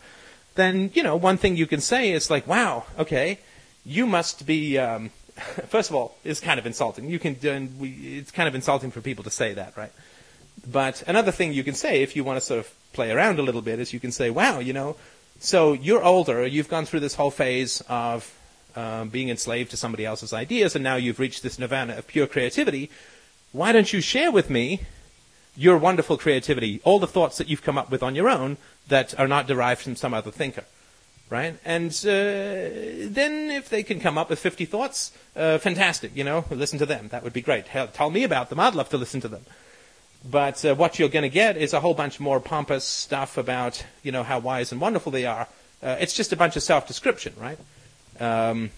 then, 0.56 0.91
you 0.94 1.02
know, 1.02 1.16
one 1.16 1.38
thing 1.38 1.56
you 1.56 1.66
can 1.66 1.82
say 1.82 2.12
is 2.12 2.30
like, 2.30 2.45
wow, 2.45 2.86
okay, 3.00 3.40
you 3.86 4.06
must 4.06 4.45
be, 4.45 4.78
um, 4.78 5.12
first 5.68 5.90
of 5.90 5.96
all, 5.96 6.18
it's 6.24 6.40
kind 6.40 6.60
of 6.60 6.66
insulting. 6.66 7.10
You 7.10 7.20
can, 7.20 7.78
we, 7.80 7.90
it's 8.20 8.32
kind 8.32 8.48
of 8.48 8.56
insulting 8.56 8.92
for 8.92 9.02
people 9.02 9.24
to 9.24 9.30
say 9.32 9.54
that, 9.54 9.76
right? 9.76 9.92
But 10.70 11.04
another 11.08 11.32
thing 11.32 11.54
you 11.54 11.64
can 11.64 11.74
say, 11.74 12.04
if 12.04 12.16
you 12.16 12.24
want 12.24 12.38
to 12.38 12.46
sort 12.46 12.60
of 12.60 12.74
play 12.94 13.12
around 13.12 13.40
a 13.40 13.42
little 13.42 13.62
bit, 13.62 13.80
is 13.80 13.94
you 13.94 14.00
can 14.00 14.12
say, 14.12 14.30
wow, 14.30 14.60
you 14.60 14.74
know, 14.74 14.96
so 15.40 15.74
you're 15.74 16.04
older, 16.04 16.46
you've 16.46 16.70
gone 16.70 16.86
through 16.86 17.02
this 17.02 17.16
whole 17.16 17.32
phase 17.32 17.82
of 17.90 18.34
um, 18.76 19.10
being 19.10 19.30
enslaved 19.30 19.72
to 19.72 19.78
somebody 19.78 20.06
else's 20.06 20.34
ideas, 20.34 20.76
and 20.76 20.84
now 20.84 20.96
you've 20.96 21.20
reached 21.20 21.44
this 21.44 21.60
nirvana 21.60 21.98
of 21.98 22.08
pure 22.08 22.28
creativity. 22.28 22.90
Why 23.52 23.72
don't 23.72 23.92
you 23.92 24.02
share 24.02 24.32
with 24.32 24.50
me 24.50 24.82
your 25.56 25.78
wonderful 25.78 26.18
creativity, 26.18 26.82
all 26.84 27.00
the 27.00 27.08
thoughts 27.08 27.38
that 27.38 27.50
you've 27.50 27.62
come 27.62 27.78
up 27.78 27.92
with 27.92 28.02
on 28.02 28.16
your 28.16 28.30
own 28.30 28.58
that 28.88 29.18
are 29.20 29.28
not 29.28 29.48
derived 29.48 29.82
from 29.82 29.96
some 29.96 30.14
other 30.14 30.32
thinker? 30.32 30.66
Right? 31.34 31.58
And 31.66 31.90
uh, 32.06 33.10
then 33.10 33.50
if 33.50 33.68
they 33.68 33.82
can 33.82 34.00
come 34.00 34.20
up 34.20 34.30
with 34.30 34.38
50 34.38 34.66
thoughts, 34.66 35.12
uh, 35.36 35.58
fantastic, 35.58 36.16
you 36.16 36.24
know, 36.24 36.46
listen 36.52 36.78
to 36.78 36.86
them. 36.86 37.08
That 37.08 37.24
would 37.24 37.34
be 37.34 37.42
great. 37.42 37.68
Hell, 37.68 37.88
tell 37.88 38.12
me 38.12 38.24
about 38.24 38.50
them. 38.50 38.60
I'd 38.60 38.76
love 38.76 38.90
to 38.90 38.98
listen 38.98 39.20
to 39.22 39.28
them. 39.28 39.42
But 40.24 40.64
uh, 40.64 40.76
what 40.76 41.00
you're 41.00 41.10
going 41.10 41.24
to 41.24 41.30
get 41.30 41.58
is 41.58 41.74
a 41.74 41.80
whole 41.80 41.96
bunch 41.96 42.20
more 42.20 42.40
pompous 42.40 42.84
stuff 42.84 43.36
about, 43.40 43.84
you 44.04 44.12
know, 44.12 44.22
how 44.22 44.38
wise 44.38 44.72
and 44.72 44.80
wonderful 44.80 45.12
they 45.12 45.26
are. 45.26 45.48
Uh, 45.82 45.98
it's 46.00 46.14
just 46.14 46.32
a 46.34 46.36
bunch 46.36 46.56
of 46.56 46.62
self-description, 46.62 47.34
right? 47.38 47.58
Um, 48.20 48.70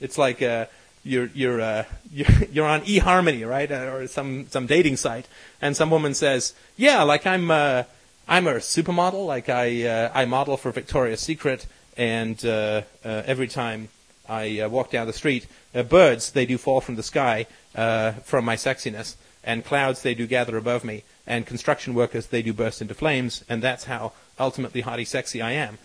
it's 0.00 0.16
like 0.16 0.40
uh, 0.40 0.64
you're 1.04 1.28
you're, 1.34 1.60
uh, 1.60 1.84
you're 2.10 2.44
you're 2.50 2.66
on 2.66 2.80
eHarmony, 2.80 3.46
right, 3.46 3.70
or 3.70 4.08
some 4.08 4.48
some 4.48 4.66
dating 4.66 4.96
site, 4.96 5.28
and 5.60 5.76
some 5.76 5.90
woman 5.90 6.14
says, 6.14 6.54
"Yeah, 6.76 7.02
like 7.02 7.26
I'm 7.26 7.50
I'm 7.50 8.46
a 8.46 8.54
supermodel, 8.54 9.26
like 9.26 9.48
I 9.48 10.10
I 10.14 10.24
model 10.24 10.56
for 10.56 10.72
Victoria's 10.72 11.20
Secret." 11.20 11.66
And 11.98 12.42
uh, 12.46 12.82
uh, 13.04 13.22
every 13.26 13.48
time 13.48 13.88
I 14.28 14.60
uh, 14.60 14.68
walk 14.68 14.90
down 14.90 15.06
the 15.06 15.12
street, 15.12 15.46
birds 15.88 16.30
they 16.30 16.46
do 16.46 16.56
fall 16.56 16.80
from 16.80 16.94
the 16.94 17.02
sky 17.02 17.46
from 17.74 18.44
my 18.44 18.56
sexiness, 18.56 19.16
and 19.44 19.64
clouds 19.64 20.02
they 20.02 20.14
do 20.14 20.26
gather 20.26 20.56
above 20.56 20.84
me, 20.84 21.02
and 21.26 21.44
construction 21.44 21.92
workers 21.92 22.28
they 22.28 22.40
do 22.40 22.52
burst 22.52 22.80
into 22.80 22.94
flames, 22.94 23.44
and 23.48 23.60
that's 23.60 23.84
how 23.84 24.12
ultimately 24.38 24.82
hotty 24.82 25.06
sexy 25.06 25.42
I 25.42 25.52
am. 25.52 25.78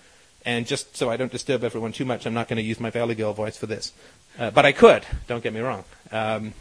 And 0.45 0.67
just 0.67 0.95
so 0.97 1.09
I 1.09 1.17
don't 1.17 1.31
disturb 1.31 1.63
everyone 1.63 1.93
too 1.93 2.05
much, 2.05 2.25
I'm 2.25 2.33
not 2.33 2.47
going 2.47 2.57
to 2.57 2.63
use 2.63 2.79
my 2.79 2.89
Valley 2.89 3.15
Girl 3.15 3.33
voice 3.33 3.57
for 3.57 3.65
this. 3.65 3.93
Uh, 4.37 4.51
but 4.51 4.65
I 4.65 4.73
could, 4.73 5.05
don't 5.27 5.41
get 5.41 5.53
me 5.53 5.61
wrong. 5.61 5.85
Um, 6.11 6.53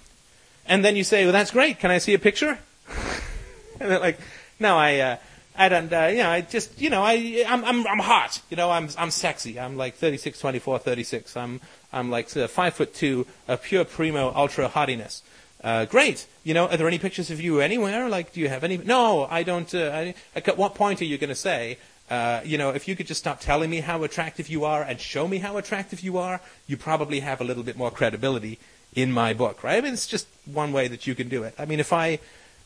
and 0.66 0.84
then 0.84 0.94
you 0.94 1.02
say, 1.02 1.24
well, 1.24 1.32
that's 1.32 1.50
great. 1.50 1.80
Can 1.80 1.90
I 1.90 1.98
see 1.98 2.14
a 2.14 2.18
picture? 2.18 2.58
and 3.80 3.90
they're 3.90 3.98
like, 3.98 4.20
no, 4.60 4.76
I, 4.76 4.98
uh, 5.00 5.16
I 5.56 5.68
don't, 5.68 5.92
uh, 5.92 6.06
you 6.06 6.18
know, 6.18 6.30
I 6.30 6.40
just, 6.40 6.80
you 6.80 6.90
know, 6.90 7.02
I, 7.02 7.44
I'm, 7.46 7.64
I'm, 7.64 7.86
I'm 7.86 7.98
hot. 7.98 8.40
You 8.50 8.56
know, 8.56 8.70
I'm, 8.70 8.88
I'm 8.96 9.10
sexy. 9.10 9.60
I'm 9.60 9.76
like 9.76 9.94
36, 9.94 10.38
24, 10.38 10.78
36. 10.78 11.36
I'm, 11.36 11.60
I'm 11.92 12.10
like 12.10 12.34
uh, 12.36 12.48
five 12.48 12.74
foot 12.74 12.94
two, 12.94 13.26
a 13.48 13.56
pure 13.56 13.84
primo 13.84 14.32
ultra 14.34 14.68
hottiness. 14.68 15.22
Uh, 15.62 15.84
great. 15.84 16.26
You 16.42 16.54
know, 16.54 16.66
are 16.66 16.76
there 16.76 16.88
any 16.88 16.98
pictures 16.98 17.30
of 17.30 17.40
you 17.40 17.60
anywhere? 17.60 18.08
Like, 18.08 18.32
do 18.32 18.40
you 18.40 18.48
have 18.48 18.64
any? 18.64 18.78
No, 18.78 19.26
I 19.30 19.42
don't. 19.42 19.72
Uh, 19.74 19.90
I, 19.92 20.14
at 20.34 20.56
what 20.56 20.74
point 20.74 21.00
are 21.00 21.04
you 21.04 21.18
going 21.18 21.28
to 21.28 21.36
say, 21.36 21.78
uh, 22.10 22.40
you 22.44 22.58
know, 22.58 22.70
if 22.70 22.88
you 22.88 22.96
could 22.96 23.06
just 23.06 23.20
stop 23.20 23.40
telling 23.40 23.70
me 23.70 23.80
how 23.80 24.02
attractive 24.02 24.48
you 24.48 24.64
are 24.64 24.82
and 24.82 25.00
show 25.00 25.28
me 25.28 25.38
how 25.38 25.56
attractive 25.56 26.00
you 26.00 26.18
are, 26.18 26.40
you 26.66 26.76
probably 26.76 27.20
have 27.20 27.40
a 27.40 27.44
little 27.44 27.62
bit 27.62 27.76
more 27.76 27.90
credibility 27.90 28.58
in 28.94 29.12
my 29.12 29.32
book, 29.32 29.62
right? 29.62 29.78
I 29.78 29.80
mean, 29.80 29.94
it's 29.94 30.06
just 30.06 30.26
one 30.44 30.72
way 30.72 30.88
that 30.88 31.06
you 31.06 31.14
can 31.14 31.28
do 31.28 31.42
it. 31.44 31.54
I 31.58 31.64
mean, 31.64 31.80
if 31.80 31.92
I, 31.92 32.18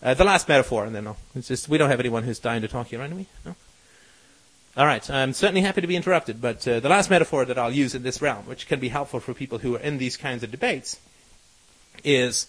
uh, 0.03 0.15
the 0.15 0.25
last 0.25 0.49
metaphor, 0.49 0.85
and 0.85 0.95
then 0.95 1.07
I'll, 1.07 1.17
it's 1.35 1.49
just, 1.49 1.69
we 1.69 1.79
don't 1.79 1.91
have 1.91 2.01
anyone 2.01 2.23
who's 2.23 2.39
dying 2.39 2.63
to 2.63 2.69
talk 2.69 2.89
here, 2.89 2.99
right? 2.99 3.11
No? 3.11 3.55
All 4.77 4.85
right, 4.85 5.09
I'm 5.11 5.33
certainly 5.33 5.63
happy 5.63 5.81
to 5.81 5.87
be 5.87 5.97
interrupted, 5.97 6.41
but 6.41 6.69
uh, 6.69 6.81
the 6.81 6.91
last 6.91 7.09
metaphor 7.09 7.47
that 7.47 7.59
I'll 7.59 7.73
use 7.73 7.95
in 7.95 8.03
this 8.03 8.21
realm, 8.21 8.45
which 8.47 8.69
can 8.69 8.79
be 8.79 8.89
helpful 8.89 9.21
for 9.21 9.33
people 9.33 9.59
who 9.59 9.77
are 9.77 9.81
in 9.81 9.97
these 9.97 10.19
kinds 10.19 10.43
of 10.43 10.51
debates, 10.51 11.01
is 12.05 12.47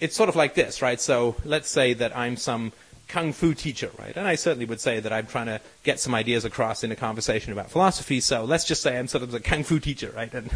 it's 0.00 0.16
sort 0.16 0.30
of 0.30 0.36
like 0.36 0.54
this, 0.54 0.80
right? 0.80 0.98
So 0.98 1.36
let's 1.44 1.68
say 1.68 1.92
that 1.92 2.16
I'm 2.16 2.36
some 2.36 2.72
kung 3.12 3.34
fu 3.34 3.52
teacher, 3.52 3.90
right? 3.98 4.16
And 4.16 4.26
I 4.26 4.36
certainly 4.36 4.64
would 4.64 4.80
say 4.80 4.98
that 4.98 5.12
I'm 5.12 5.26
trying 5.26 5.46
to 5.46 5.60
get 5.82 6.00
some 6.00 6.14
ideas 6.14 6.46
across 6.46 6.82
in 6.82 6.90
a 6.90 6.96
conversation 6.96 7.52
about 7.52 7.70
philosophy. 7.70 8.20
So 8.20 8.44
let's 8.44 8.64
just 8.64 8.80
say 8.80 8.98
I'm 8.98 9.06
sort 9.06 9.22
of 9.22 9.34
a 9.34 9.40
kung 9.40 9.64
fu 9.64 9.78
teacher, 9.78 10.10
right? 10.16 10.32
And 10.32 10.50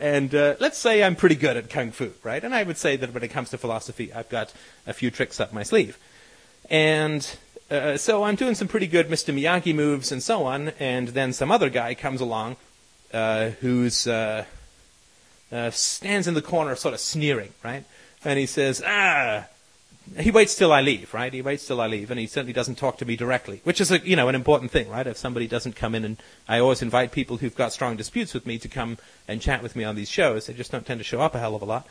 and 0.00 0.34
uh, 0.34 0.54
let's 0.60 0.78
say 0.78 1.02
I'm 1.02 1.16
pretty 1.16 1.34
good 1.34 1.56
at 1.56 1.68
kung 1.68 1.90
fu, 1.90 2.12
right? 2.22 2.42
And 2.42 2.54
I 2.54 2.62
would 2.62 2.78
say 2.78 2.96
that 2.96 3.12
when 3.12 3.24
it 3.24 3.28
comes 3.28 3.50
to 3.50 3.58
philosophy, 3.58 4.12
I've 4.12 4.28
got 4.28 4.52
a 4.86 4.92
few 4.92 5.10
tricks 5.10 5.40
up 5.40 5.52
my 5.52 5.64
sleeve. 5.64 5.98
And 6.70 7.28
uh, 7.70 7.96
so 7.96 8.22
I'm 8.22 8.36
doing 8.36 8.54
some 8.54 8.68
pretty 8.68 8.86
good 8.86 9.08
Mr. 9.08 9.34
Miyagi 9.34 9.74
moves 9.74 10.12
and 10.12 10.22
so 10.22 10.44
on. 10.44 10.68
And 10.78 11.08
then 11.08 11.32
some 11.32 11.50
other 11.50 11.68
guy 11.68 11.94
comes 11.94 12.20
along 12.20 12.56
uh, 13.12 13.50
who's 13.60 14.06
uh, 14.06 14.44
uh, 15.50 15.70
stands 15.70 16.28
in 16.28 16.34
the 16.34 16.42
corner, 16.42 16.76
sort 16.76 16.94
of 16.94 17.00
sneering, 17.00 17.52
right? 17.64 17.84
and 18.24 18.38
he 18.38 18.46
says, 18.46 18.82
ah, 18.84 19.46
he 20.18 20.30
waits 20.30 20.54
till 20.54 20.72
I 20.72 20.80
leave, 20.80 21.12
right? 21.12 21.32
He 21.32 21.42
waits 21.42 21.66
till 21.66 21.80
I 21.80 21.86
leave, 21.86 22.10
and 22.10 22.18
he 22.18 22.26
certainly 22.26 22.52
doesn't 22.52 22.76
talk 22.76 22.98
to 22.98 23.04
me 23.04 23.16
directly, 23.16 23.60
which 23.64 23.80
is 23.80 23.90
a, 23.90 23.98
you 24.06 24.16
know, 24.16 24.28
an 24.28 24.34
important 24.34 24.70
thing, 24.70 24.88
right? 24.88 25.06
If 25.06 25.16
somebody 25.16 25.46
doesn't 25.46 25.76
come 25.76 25.94
in, 25.94 26.04
and 26.04 26.16
I 26.48 26.58
always 26.58 26.82
invite 26.82 27.12
people 27.12 27.38
who've 27.38 27.54
got 27.54 27.72
strong 27.72 27.96
disputes 27.96 28.34
with 28.34 28.46
me 28.46 28.58
to 28.58 28.68
come 28.68 28.98
and 29.26 29.40
chat 29.40 29.62
with 29.62 29.76
me 29.76 29.84
on 29.84 29.96
these 29.96 30.08
shows. 30.08 30.46
They 30.46 30.54
just 30.54 30.72
don't 30.72 30.86
tend 30.86 31.00
to 31.00 31.04
show 31.04 31.20
up 31.20 31.34
a 31.34 31.38
hell 31.38 31.54
of 31.54 31.62
a 31.62 31.66
lot. 31.66 31.86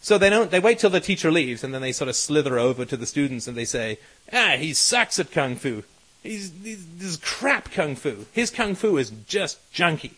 So 0.00 0.18
they 0.18 0.30
don't, 0.30 0.50
they 0.50 0.60
wait 0.60 0.78
till 0.78 0.90
the 0.90 1.00
teacher 1.00 1.32
leaves, 1.32 1.64
and 1.64 1.72
then 1.72 1.80
they 1.80 1.92
sort 1.92 2.08
of 2.08 2.16
slither 2.16 2.58
over 2.58 2.84
to 2.84 2.96
the 2.96 3.06
students 3.06 3.48
and 3.48 3.56
they 3.56 3.64
say, 3.64 3.98
ah, 4.32 4.56
he 4.58 4.74
sucks 4.74 5.18
at 5.18 5.32
kung 5.32 5.56
fu. 5.56 5.82
He's, 6.22 6.52
this 6.52 7.08
is 7.08 7.16
crap 7.18 7.70
kung 7.70 7.96
fu. 7.96 8.26
His 8.32 8.50
kung 8.50 8.74
fu 8.74 8.98
is 8.98 9.10
just 9.26 9.58
junky 9.72 10.12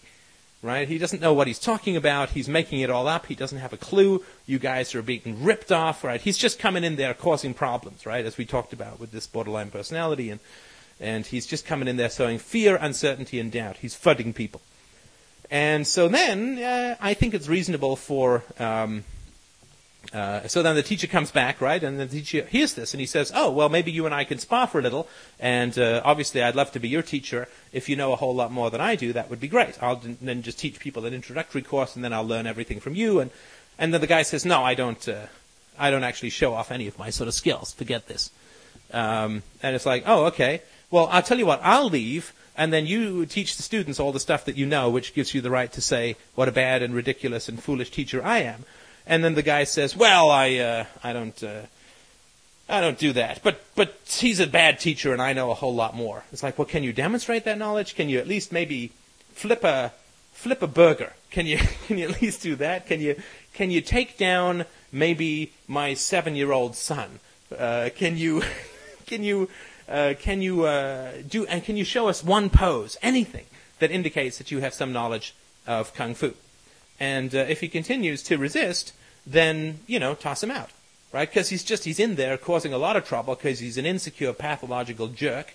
right? 0.62 0.88
He 0.88 0.98
doesn't 0.98 1.20
know 1.20 1.32
what 1.32 1.46
he's 1.46 1.58
talking 1.58 1.96
about. 1.96 2.30
He's 2.30 2.48
making 2.48 2.80
it 2.80 2.90
all 2.90 3.06
up. 3.06 3.26
He 3.26 3.34
doesn't 3.34 3.58
have 3.58 3.72
a 3.72 3.76
clue. 3.76 4.24
You 4.46 4.58
guys 4.58 4.94
are 4.94 5.02
being 5.02 5.42
ripped 5.42 5.70
off, 5.70 6.02
right? 6.02 6.20
He's 6.20 6.38
just 6.38 6.58
coming 6.58 6.84
in 6.84 6.96
there 6.96 7.14
causing 7.14 7.54
problems, 7.54 8.06
right? 8.06 8.24
As 8.24 8.36
we 8.36 8.44
talked 8.44 8.72
about 8.72 8.98
with 8.98 9.12
this 9.12 9.26
borderline 9.26 9.70
personality, 9.70 10.30
and 10.30 10.40
and 10.98 11.26
he's 11.26 11.46
just 11.46 11.66
coming 11.66 11.88
in 11.88 11.96
there 11.96 12.08
sowing 12.08 12.38
fear, 12.38 12.76
uncertainty, 12.76 13.38
and 13.38 13.52
doubt. 13.52 13.76
He's 13.76 13.94
fudding 13.94 14.34
people. 14.34 14.62
And 15.50 15.86
so 15.86 16.08
then 16.08 16.58
uh, 16.58 16.96
I 17.00 17.14
think 17.14 17.34
it's 17.34 17.48
reasonable 17.48 17.96
for 17.96 18.42
um, 18.58 19.04
uh, 20.12 20.46
so 20.46 20.62
then 20.62 20.74
the 20.76 20.82
teacher 20.82 21.06
comes 21.06 21.30
back, 21.30 21.60
right? 21.60 21.82
And 21.82 21.98
the 21.98 22.06
teacher 22.06 22.44
hears 22.44 22.74
this 22.74 22.94
and 22.94 23.00
he 23.00 23.06
says, 23.06 23.32
Oh, 23.34 23.50
well, 23.50 23.68
maybe 23.68 23.90
you 23.90 24.06
and 24.06 24.14
I 24.14 24.24
can 24.24 24.38
spar 24.38 24.66
for 24.66 24.78
a 24.78 24.82
little. 24.82 25.08
And 25.40 25.78
uh, 25.78 26.02
obviously, 26.04 26.42
I'd 26.42 26.54
love 26.54 26.72
to 26.72 26.80
be 26.80 26.88
your 26.88 27.02
teacher. 27.02 27.48
If 27.72 27.88
you 27.88 27.96
know 27.96 28.12
a 28.12 28.16
whole 28.16 28.34
lot 28.34 28.52
more 28.52 28.70
than 28.70 28.80
I 28.80 28.96
do, 28.96 29.12
that 29.12 29.30
would 29.30 29.40
be 29.40 29.48
great. 29.48 29.82
I'll 29.82 30.00
then 30.20 30.42
just 30.42 30.58
teach 30.58 30.78
people 30.78 31.06
an 31.06 31.14
introductory 31.14 31.62
course 31.62 31.96
and 31.96 32.04
then 32.04 32.12
I'll 32.12 32.26
learn 32.26 32.46
everything 32.46 32.80
from 32.80 32.94
you. 32.94 33.20
And, 33.20 33.30
and 33.78 33.92
then 33.92 34.00
the 34.00 34.06
guy 34.06 34.22
says, 34.22 34.44
No, 34.44 34.62
I 34.62 34.74
don't, 34.74 35.08
uh, 35.08 35.26
I 35.78 35.90
don't 35.90 36.04
actually 36.04 36.30
show 36.30 36.54
off 36.54 36.70
any 36.70 36.86
of 36.86 36.98
my 36.98 37.10
sort 37.10 37.28
of 37.28 37.34
skills. 37.34 37.72
Forget 37.72 38.06
this. 38.06 38.30
Um, 38.92 39.42
and 39.62 39.74
it's 39.74 39.86
like, 39.86 40.04
Oh, 40.06 40.26
okay. 40.26 40.62
Well, 40.90 41.08
I'll 41.10 41.22
tell 41.22 41.38
you 41.38 41.46
what, 41.46 41.60
I'll 41.62 41.88
leave. 41.88 42.32
And 42.58 42.72
then 42.72 42.86
you 42.86 43.26
teach 43.26 43.56
the 43.56 43.62
students 43.62 44.00
all 44.00 44.12
the 44.12 44.20
stuff 44.20 44.46
that 44.46 44.56
you 44.56 44.64
know, 44.64 44.88
which 44.88 45.12
gives 45.12 45.34
you 45.34 45.42
the 45.42 45.50
right 45.50 45.70
to 45.72 45.82
say 45.82 46.16
what 46.34 46.48
a 46.48 46.52
bad 46.52 46.82
and 46.82 46.94
ridiculous 46.94 47.48
and 47.50 47.62
foolish 47.62 47.90
teacher 47.90 48.24
I 48.24 48.38
am. 48.38 48.64
And 49.06 49.22
then 49.22 49.34
the 49.34 49.42
guy 49.42 49.64
says, 49.64 49.96
"Well, 49.96 50.30
I 50.30 50.56
uh, 50.56 50.84
I 51.02 51.12
don't 51.12 51.42
uh, 51.42 51.62
I 52.68 52.80
don't 52.80 52.98
do 52.98 53.12
that, 53.12 53.40
but 53.42 53.62
but 53.76 53.98
he's 54.06 54.40
a 54.40 54.46
bad 54.46 54.80
teacher, 54.80 55.12
and 55.12 55.22
I 55.22 55.32
know 55.32 55.50
a 55.50 55.54
whole 55.54 55.74
lot 55.74 55.94
more." 55.94 56.24
It's 56.32 56.42
like, 56.42 56.58
well, 56.58 56.66
can 56.66 56.82
you 56.82 56.92
demonstrate 56.92 57.44
that 57.44 57.58
knowledge? 57.58 57.94
Can 57.94 58.08
you 58.08 58.18
at 58.18 58.26
least 58.26 58.52
maybe 58.52 58.90
flip 59.32 59.62
a 59.62 59.92
flip 60.32 60.62
a 60.62 60.66
burger? 60.66 61.12
Can 61.30 61.46
you 61.46 61.58
can 61.86 61.98
you 61.98 62.08
at 62.08 62.20
least 62.20 62.42
do 62.42 62.56
that? 62.56 62.86
Can 62.86 63.00
you 63.00 63.16
can 63.54 63.70
you 63.70 63.80
take 63.80 64.18
down 64.18 64.64
maybe 64.90 65.52
my 65.68 65.94
seven 65.94 66.34
year 66.34 66.52
old 66.52 66.74
son? 66.74 67.20
Uh, 67.56 67.90
can 67.94 68.16
you 68.16 68.42
can 69.06 69.22
you 69.22 69.48
uh, 69.88 70.14
can 70.18 70.42
you 70.42 70.64
uh, 70.64 71.12
do 71.28 71.46
and 71.46 71.62
can 71.62 71.76
you 71.76 71.84
show 71.84 72.08
us 72.08 72.24
one 72.24 72.50
pose, 72.50 72.96
anything 73.02 73.46
that 73.78 73.90
indicates 73.90 74.38
that 74.38 74.50
you 74.50 74.58
have 74.58 74.74
some 74.74 74.92
knowledge 74.92 75.34
of 75.66 75.94
kung 75.94 76.14
fu? 76.14 76.34
And 76.98 77.35
uh, 77.35 77.39
if 77.48 77.60
he 77.60 77.68
continues 77.68 78.23
to 78.24 78.36
resist, 78.39 78.93
then, 79.27 79.81
you 79.86 79.98
know, 79.98 80.14
toss 80.14 80.43
him 80.43 80.51
out, 80.51 80.70
right? 81.12 81.28
Because 81.28 81.48
he's 81.48 81.64
just, 81.64 81.85
he's 81.85 82.01
in 82.01 82.16
there 82.16 82.36
causing 82.36 82.73
a 82.73 82.78
lot 82.78 82.97
of 82.97 83.06
trouble 83.06 83.35
because 83.35 83.59
he's 83.59 83.77
an 83.77 83.86
insecure, 83.86 84.32
pathological 84.32 85.09
jerk. 85.09 85.55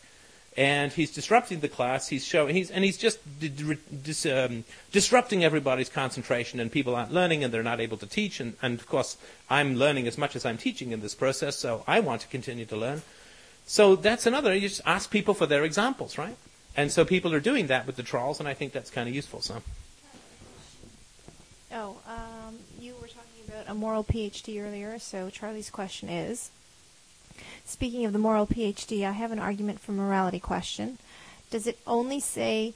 And 0.58 0.92
he's 0.92 1.12
disrupting 1.12 1.62
the 1.62 1.70
class. 1.70 2.10
He's 2.10 2.26
showing, 2.26 2.54
he's, 2.54 2.70
and 2.70 2.84
he's 2.84 2.98
just 2.98 3.20
dis, 3.40 4.26
um, 4.26 4.66
disrupting 4.92 5.46
everybody's 5.46 5.88
concentration, 5.88 6.60
and 6.60 6.70
people 6.70 6.94
aren't 6.94 7.14
learning, 7.14 7.42
and 7.42 7.54
they're 7.54 7.64
not 7.64 7.80
able 7.80 7.96
to 7.96 8.06
teach. 8.06 8.42
And, 8.42 8.58
and 8.62 8.78
of 8.78 8.86
course, 8.86 9.16
I'm 9.50 9.76
learning 9.76 10.08
as 10.08 10.18
much 10.18 10.36
as 10.36 10.46
I'm 10.46 10.58
teaching 10.58 10.92
in 10.92 11.00
this 11.00 11.16
process, 11.16 11.56
so 11.56 11.86
I 11.88 12.02
want 12.02 12.20
to 12.24 12.28
continue 12.28 12.66
to 12.66 12.76
learn. 12.76 13.02
So 13.66 13.96
that's 13.96 14.26
another. 14.26 14.54
You 14.54 14.68
just 14.68 14.82
ask 14.86 15.10
people 15.10 15.34
for 15.34 15.46
their 15.46 15.64
examples, 15.64 16.18
right? 16.18 16.36
And 16.76 16.92
so 16.92 17.06
people 17.06 17.34
are 17.34 17.40
doing 17.40 17.68
that 17.68 17.88
with 17.88 17.96
the 17.96 18.04
trolls, 18.04 18.42
and 18.42 18.50
I 18.50 18.54
think 18.54 18.74
that's 18.74 18.90
kind 18.90 19.08
of 19.08 19.16
useful. 19.16 19.40
So. 19.40 19.62
Oh, 21.74 21.96
um, 22.08 22.60
you 22.80 22.94
were 23.02 23.08
talking 23.08 23.44
about 23.48 23.66
a 23.70 23.74
moral 23.74 24.04
PhD 24.04 24.62
earlier, 24.62 25.00
so 25.00 25.30
Charlie's 25.30 25.70
question 25.70 26.10
is 26.10 26.52
Speaking 27.66 28.06
of 28.06 28.14
the 28.14 28.20
moral 28.20 28.46
PhD, 28.46 29.06
I 29.08 29.12
have 29.12 29.32
an 29.32 29.40
argument 29.40 29.80
for 29.80 29.94
morality 29.94 30.40
question. 30.40 30.98
Does 31.50 31.68
it 31.68 31.80
only 31.88 32.20
say 32.20 32.74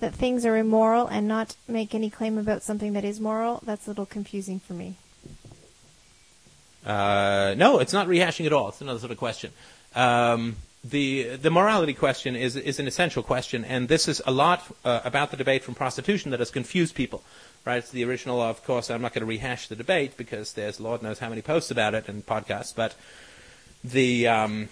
that 0.00 0.14
things 0.14 0.44
are 0.44 0.56
immoral 0.56 1.06
and 1.06 1.26
not 1.26 1.56
make 1.66 1.94
any 1.94 2.10
claim 2.10 2.36
about 2.36 2.62
something 2.62 2.92
that 2.92 3.04
is 3.04 3.18
moral? 3.18 3.62
That's 3.64 3.86
a 3.86 3.90
little 3.90 4.06
confusing 4.06 4.60
for 4.60 4.74
me. 4.74 4.96
Uh, 6.84 7.54
no, 7.56 7.78
it's 7.78 7.94
not 7.94 8.08
rehashing 8.08 8.44
at 8.44 8.52
all. 8.52 8.68
It's 8.68 8.82
another 8.82 8.98
sort 8.98 9.12
of 9.12 9.18
question. 9.18 9.52
Um, 9.94 10.56
the 10.84 11.36
the 11.36 11.50
morality 11.50 11.94
question 11.94 12.36
is 12.36 12.56
is 12.56 12.78
an 12.78 12.86
essential 12.86 13.22
question, 13.22 13.64
and 13.64 13.88
this 13.88 14.06
is 14.06 14.20
a 14.26 14.30
lot 14.30 14.62
uh, 14.84 15.00
about 15.02 15.30
the 15.30 15.36
debate 15.38 15.64
from 15.64 15.74
prostitution 15.74 16.30
that 16.32 16.40
has 16.40 16.50
confused 16.50 16.94
people 16.94 17.22
right? 17.64 17.78
It's 17.78 17.90
the 17.90 18.04
original. 18.04 18.40
Of 18.40 18.64
course, 18.64 18.90
I'm 18.90 19.02
not 19.02 19.12
going 19.12 19.20
to 19.22 19.26
rehash 19.26 19.68
the 19.68 19.76
debate 19.76 20.16
because 20.16 20.52
there's 20.52 20.80
Lord 20.80 21.02
knows 21.02 21.18
how 21.18 21.28
many 21.28 21.42
posts 21.42 21.70
about 21.70 21.94
it 21.94 22.08
and 22.08 22.24
podcasts. 22.24 22.74
But 22.74 22.94
the 23.82 24.28
um, 24.28 24.68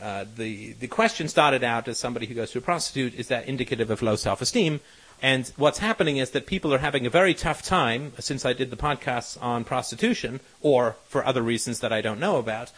uh, 0.00 0.24
the 0.36 0.72
the 0.74 0.88
question 0.88 1.28
started 1.28 1.62
out 1.62 1.88
as 1.88 1.98
somebody 1.98 2.26
who 2.26 2.34
goes 2.34 2.50
to 2.52 2.58
a 2.58 2.62
prostitute 2.62 3.14
is 3.14 3.28
that 3.28 3.46
indicative 3.46 3.90
of 3.90 4.02
low 4.02 4.16
self-esteem? 4.16 4.80
And 5.24 5.52
what's 5.56 5.78
happening 5.78 6.16
is 6.16 6.30
that 6.30 6.46
people 6.46 6.74
are 6.74 6.78
having 6.78 7.06
a 7.06 7.10
very 7.10 7.32
tough 7.32 7.62
time 7.62 8.12
since 8.18 8.44
I 8.44 8.52
did 8.52 8.70
the 8.70 8.76
podcasts 8.76 9.40
on 9.40 9.62
prostitution, 9.62 10.40
or 10.60 10.96
for 11.06 11.24
other 11.24 11.42
reasons 11.42 11.78
that 11.78 11.92
I 11.92 12.00
don't 12.00 12.18
know 12.18 12.38
about. 12.38 12.72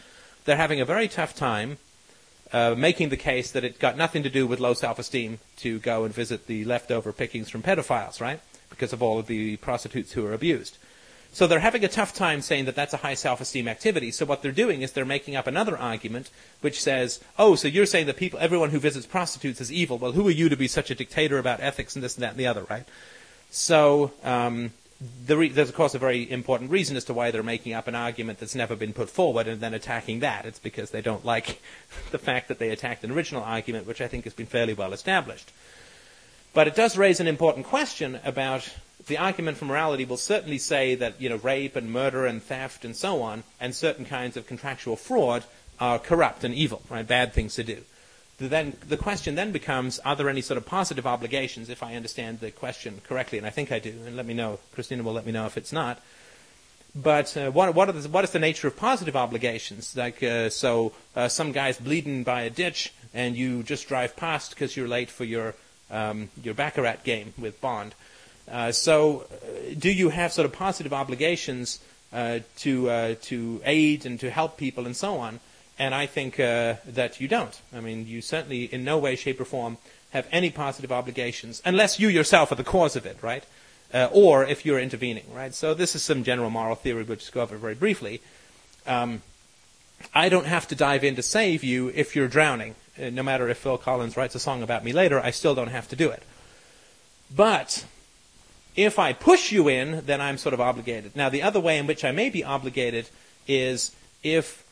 They're 0.45 0.55
having 0.55 0.79
a 0.79 0.85
very 0.85 1.07
tough 1.07 1.35
time 1.35 1.79
uh, 2.53 2.75
making 2.77 3.09
the 3.09 3.17
case 3.17 3.51
that 3.51 3.63
it 3.63 3.79
got 3.79 3.97
nothing 3.97 4.21
to 4.21 4.29
do 4.29 4.45
with 4.45 4.59
low 4.59 4.75
self-esteem 4.75 5.39
to 5.57 5.79
go 5.79 6.03
and 6.03 6.13
visit 6.13 6.45
the 6.45 6.63
leftover 6.65 7.11
pickings 7.11 7.49
from 7.49 7.63
pedophiles, 7.63 8.21
right? 8.21 8.39
Because 8.75 8.93
of 8.93 9.01
all 9.01 9.17
of 9.17 9.27
the 9.27 9.57
prostitutes 9.57 10.11
who 10.11 10.25
are 10.25 10.33
abused. 10.33 10.77
So 11.35 11.47
they're 11.47 11.59
having 11.59 11.83
a 11.83 11.89
tough 11.89 12.13
time 12.13 12.41
saying 12.41 12.63
that 12.63 12.75
that's 12.75 12.93
a 12.93 12.97
high 13.03 13.13
self-esteem 13.13 13.67
activity. 13.67 14.09
So 14.11 14.25
what 14.25 14.41
they're 14.41 14.53
doing 14.53 14.81
is 14.81 14.93
they're 14.93 15.03
making 15.03 15.35
up 15.35 15.47
another 15.47 15.77
argument 15.77 16.29
which 16.61 16.81
says, 16.81 17.19
"Oh, 17.37 17.55
so 17.55 17.67
you're 17.67 17.85
saying 17.85 18.05
that 18.05 18.15
people, 18.15 18.39
everyone 18.39 18.69
who 18.69 18.79
visits 18.79 19.05
prostitutes 19.05 19.59
is 19.59 19.69
evil? 19.69 19.97
Well, 19.97 20.13
who 20.13 20.25
are 20.29 20.31
you 20.31 20.47
to 20.47 20.55
be 20.55 20.69
such 20.69 20.91
a 20.91 20.95
dictator 20.95 21.37
about 21.37 21.59
ethics 21.59 21.93
and 21.95 22.01
this 22.01 22.15
and 22.15 22.23
that 22.23 22.31
and 22.31 22.39
the 22.39 22.47
other, 22.47 22.63
right?" 22.69 22.85
So 23.51 24.13
um, 24.23 24.71
the 25.25 25.35
re- 25.35 25.49
there's 25.49 25.67
of 25.67 25.75
course 25.75 25.93
a 25.93 25.99
very 25.99 26.29
important 26.31 26.71
reason 26.71 26.95
as 26.95 27.03
to 27.05 27.13
why 27.13 27.31
they're 27.31 27.43
making 27.43 27.73
up 27.73 27.89
an 27.89 27.95
argument 27.95 28.39
that's 28.39 28.55
never 28.55 28.77
been 28.77 28.93
put 28.93 29.09
forward 29.09 29.45
and 29.47 29.59
then 29.59 29.73
attacking 29.73 30.21
that. 30.21 30.45
It's 30.45 30.59
because 30.59 30.91
they 30.91 31.01
don't 31.01 31.25
like 31.25 31.61
the 32.11 32.17
fact 32.17 32.47
that 32.47 32.59
they 32.59 32.69
attacked 32.69 33.03
an 33.03 33.11
original 33.11 33.43
argument, 33.43 33.87
which 33.87 33.99
I 33.99 34.07
think 34.07 34.23
has 34.23 34.33
been 34.33 34.45
fairly 34.45 34.73
well 34.73 34.93
established. 34.93 35.51
But 36.55 36.69
it 36.69 36.75
does 36.75 36.97
raise 36.97 37.19
an 37.19 37.27
important 37.27 37.65
question 37.65 38.17
about 38.23 38.69
the 39.07 39.17
argument 39.17 39.57
for 39.57 39.65
morality 39.65 40.05
will 40.05 40.15
certainly 40.15 40.57
say 40.57 40.95
that 40.95 41.19
you 41.19 41.27
know 41.27 41.35
rape 41.35 41.75
and 41.75 41.91
murder 41.91 42.25
and 42.25 42.41
theft 42.41 42.85
and 42.85 42.95
so 42.95 43.21
on 43.21 43.43
and 43.59 43.75
certain 43.75 44.05
kinds 44.05 44.37
of 44.37 44.47
contractual 44.47 44.95
fraud 44.95 45.43
are 45.81 45.99
corrupt 45.99 46.45
and 46.45 46.55
evil, 46.55 46.81
right? 46.89 47.05
Bad 47.05 47.33
things 47.33 47.55
to 47.55 47.63
do. 47.65 47.81
The, 48.37 48.47
then 48.47 48.77
the 48.87 48.95
question 48.95 49.35
then 49.35 49.51
becomes: 49.51 49.99
Are 49.99 50.15
there 50.15 50.29
any 50.29 50.39
sort 50.39 50.57
of 50.57 50.65
positive 50.65 51.05
obligations? 51.05 51.69
If 51.69 51.83
I 51.83 51.93
understand 51.93 52.39
the 52.39 52.51
question 52.51 53.01
correctly, 53.05 53.37
and 53.37 53.45
I 53.45 53.49
think 53.49 53.73
I 53.73 53.79
do, 53.79 53.93
and 54.05 54.15
let 54.15 54.25
me 54.25 54.33
know. 54.33 54.59
Christina 54.73 55.03
will 55.03 55.11
let 55.11 55.25
me 55.25 55.33
know 55.33 55.47
if 55.47 55.57
it's 55.57 55.73
not. 55.73 56.01
But 56.95 57.35
uh, 57.35 57.51
what, 57.51 57.75
what, 57.75 57.93
the, 57.93 58.07
what 58.07 58.23
is 58.23 58.31
the 58.31 58.39
nature 58.39 58.69
of 58.69 58.77
positive 58.77 59.17
obligations? 59.17 59.97
Like, 59.97 60.23
uh, 60.23 60.49
so 60.49 60.93
uh, 61.17 61.27
some 61.27 61.51
guy's 61.51 61.77
bleeding 61.77 62.23
by 62.23 62.43
a 62.43 62.49
ditch, 62.49 62.93
and 63.13 63.35
you 63.35 63.61
just 63.63 63.89
drive 63.89 64.15
past 64.15 64.51
because 64.51 64.77
you're 64.77 64.87
late 64.87 65.09
for 65.09 65.25
your 65.25 65.55
um, 65.91 66.29
your 66.43 66.53
baccarat 66.53 67.03
game 67.03 67.33
with 67.37 67.59
Bond. 67.61 67.95
Uh, 68.49 68.71
so, 68.71 69.25
uh, 69.31 69.73
do 69.77 69.91
you 69.91 70.09
have 70.09 70.31
sort 70.31 70.45
of 70.45 70.53
positive 70.53 70.93
obligations 70.93 71.79
uh, 72.13 72.39
to 72.57 73.15
to 73.15 73.61
aid 73.65 74.05
and 74.05 74.19
to 74.19 74.29
help 74.29 74.57
people 74.57 74.85
and 74.85 74.95
so 74.95 75.17
on? 75.17 75.39
And 75.77 75.93
I 75.93 76.05
think 76.05 76.37
that 76.37 77.19
you 77.19 77.27
don't. 77.27 77.59
I 77.73 77.81
mean, 77.81 78.07
you 78.07 78.21
certainly, 78.21 78.63
in 78.63 78.83
no 78.83 78.97
way, 78.97 79.15
shape, 79.15 79.41
or 79.41 79.45
form, 79.45 79.77
have 80.11 80.27
any 80.31 80.49
positive 80.49 80.91
obligations 80.91 81.61
unless 81.65 81.99
you 81.99 82.07
yourself 82.07 82.51
are 82.51 82.55
the 82.55 82.63
cause 82.63 82.95
of 82.95 83.05
it, 83.05 83.17
right? 83.21 83.43
uh, 83.93 84.09
or 84.11 84.43
if 84.45 84.65
you're 84.65 84.79
intervening, 84.79 85.23
right? 85.33 85.53
So 85.53 85.73
this 85.73 85.95
is 85.95 86.03
some 86.03 86.23
general 86.23 86.49
moral 86.49 86.75
theory 86.75 87.03
we'll 87.03 87.17
just 87.17 87.31
go 87.31 87.41
over 87.41 87.57
very 87.57 87.75
briefly. 87.75 88.21
Um, 88.85 89.21
I 90.13 90.29
don't 90.29 90.45
have 90.45 90.67
to 90.67 90.75
dive 90.75 91.03
in 91.03 91.15
to 91.15 91.23
save 91.23 91.63
you 91.63 91.91
if 91.95 92.15
you're 92.15 92.27
drowning. 92.27 92.75
Uh, 93.01 93.09
no 93.09 93.23
matter 93.23 93.49
if 93.49 93.57
Phil 93.57 93.77
Collins 93.77 94.15
writes 94.15 94.35
a 94.35 94.39
song 94.39 94.63
about 94.63 94.83
me 94.83 94.93
later, 94.93 95.19
I 95.19 95.31
still 95.31 95.55
don't 95.55 95.69
have 95.69 95.87
to 95.89 95.95
do 95.95 96.09
it. 96.09 96.23
But 97.35 97.85
if 98.75 98.99
I 98.99 99.13
push 99.13 99.51
you 99.51 99.67
in, 99.67 100.05
then 100.05 100.21
I'm 100.21 100.37
sort 100.37 100.53
of 100.53 100.61
obligated. 100.61 101.15
Now, 101.15 101.29
the 101.29 101.41
other 101.41 101.59
way 101.59 101.77
in 101.77 101.87
which 101.87 102.03
I 102.03 102.11
may 102.11 102.29
be 102.29 102.43
obligated 102.43 103.09
is 103.47 103.95
if 104.23 104.63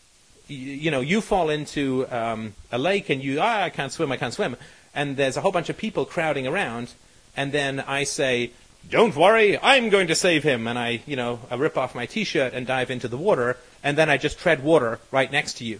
you 0.48 0.92
know 0.92 1.00
you 1.00 1.22
fall 1.22 1.50
into 1.50 2.06
um, 2.12 2.54
a 2.72 2.78
lake 2.78 3.10
and 3.10 3.24
you 3.24 3.40
ah, 3.40 3.64
I 3.64 3.70
can't 3.70 3.92
swim, 3.92 4.12
I 4.12 4.18
can't 4.18 4.34
swim, 4.34 4.58
and 4.94 5.16
there's 5.16 5.38
a 5.38 5.42
whole 5.42 5.52
bunch 5.52 5.70
of 5.70 5.78
people 5.78 6.06
crowding 6.06 6.48
around, 6.48 6.92
and 7.36 7.52
then 7.52 7.80
I 7.80 8.04
say, 8.04 8.52
don't 8.90 9.16
worry, 9.16 9.58
I'm 9.62 9.90
going 9.90 10.08
to 10.08 10.16
save 10.16 10.44
him. 10.44 10.68
And 10.68 10.78
I, 10.78 11.02
you 11.06 11.16
know, 11.16 11.40
I 11.50 11.56
rip 11.56 11.78
off 11.78 11.96
my 11.96 12.06
t-shirt 12.06 12.54
and 12.54 12.68
dive 12.68 12.92
into 12.92 13.08
the 13.08 13.18
water, 13.18 13.58
and 13.84 13.98
then 13.98 14.10
I 14.10 14.18
just 14.18 14.40
tread 14.40 14.64
water 14.64 15.00
right 15.12 15.32
next 15.32 15.54
to 15.56 15.66
you. 15.66 15.80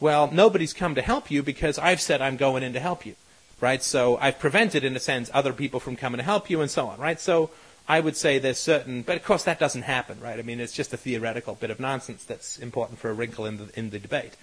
Well, 0.00 0.30
nobody's 0.32 0.72
come 0.72 0.94
to 0.94 1.02
help 1.02 1.30
you 1.30 1.42
because 1.42 1.78
I've 1.78 2.00
said 2.00 2.22
I'm 2.22 2.38
going 2.38 2.62
in 2.62 2.72
to 2.72 2.80
help 2.80 3.04
you, 3.04 3.16
right? 3.60 3.82
So 3.82 4.16
I've 4.16 4.38
prevented, 4.38 4.82
in 4.82 4.96
a 4.96 5.00
sense, 5.00 5.30
other 5.34 5.52
people 5.52 5.78
from 5.78 5.94
coming 5.94 6.16
to 6.16 6.24
help 6.24 6.48
you 6.48 6.62
and 6.62 6.70
so 6.70 6.88
on, 6.88 6.98
right? 6.98 7.20
So 7.20 7.50
I 7.86 8.00
would 8.00 8.16
say 8.16 8.38
there's 8.38 8.58
certain, 8.58 9.02
but 9.02 9.16
of 9.16 9.24
course 9.24 9.44
that 9.44 9.58
doesn't 9.58 9.82
happen, 9.82 10.18
right? 10.18 10.38
I 10.38 10.42
mean, 10.42 10.58
it's 10.58 10.72
just 10.72 10.94
a 10.94 10.96
theoretical 10.96 11.54
bit 11.54 11.70
of 11.70 11.78
nonsense 11.78 12.24
that's 12.24 12.58
important 12.58 12.98
for 12.98 13.10
a 13.10 13.12
wrinkle 13.12 13.44
in 13.44 13.58
the, 13.58 13.78
in 13.78 13.90
the 13.90 13.98
debate. 13.98 14.36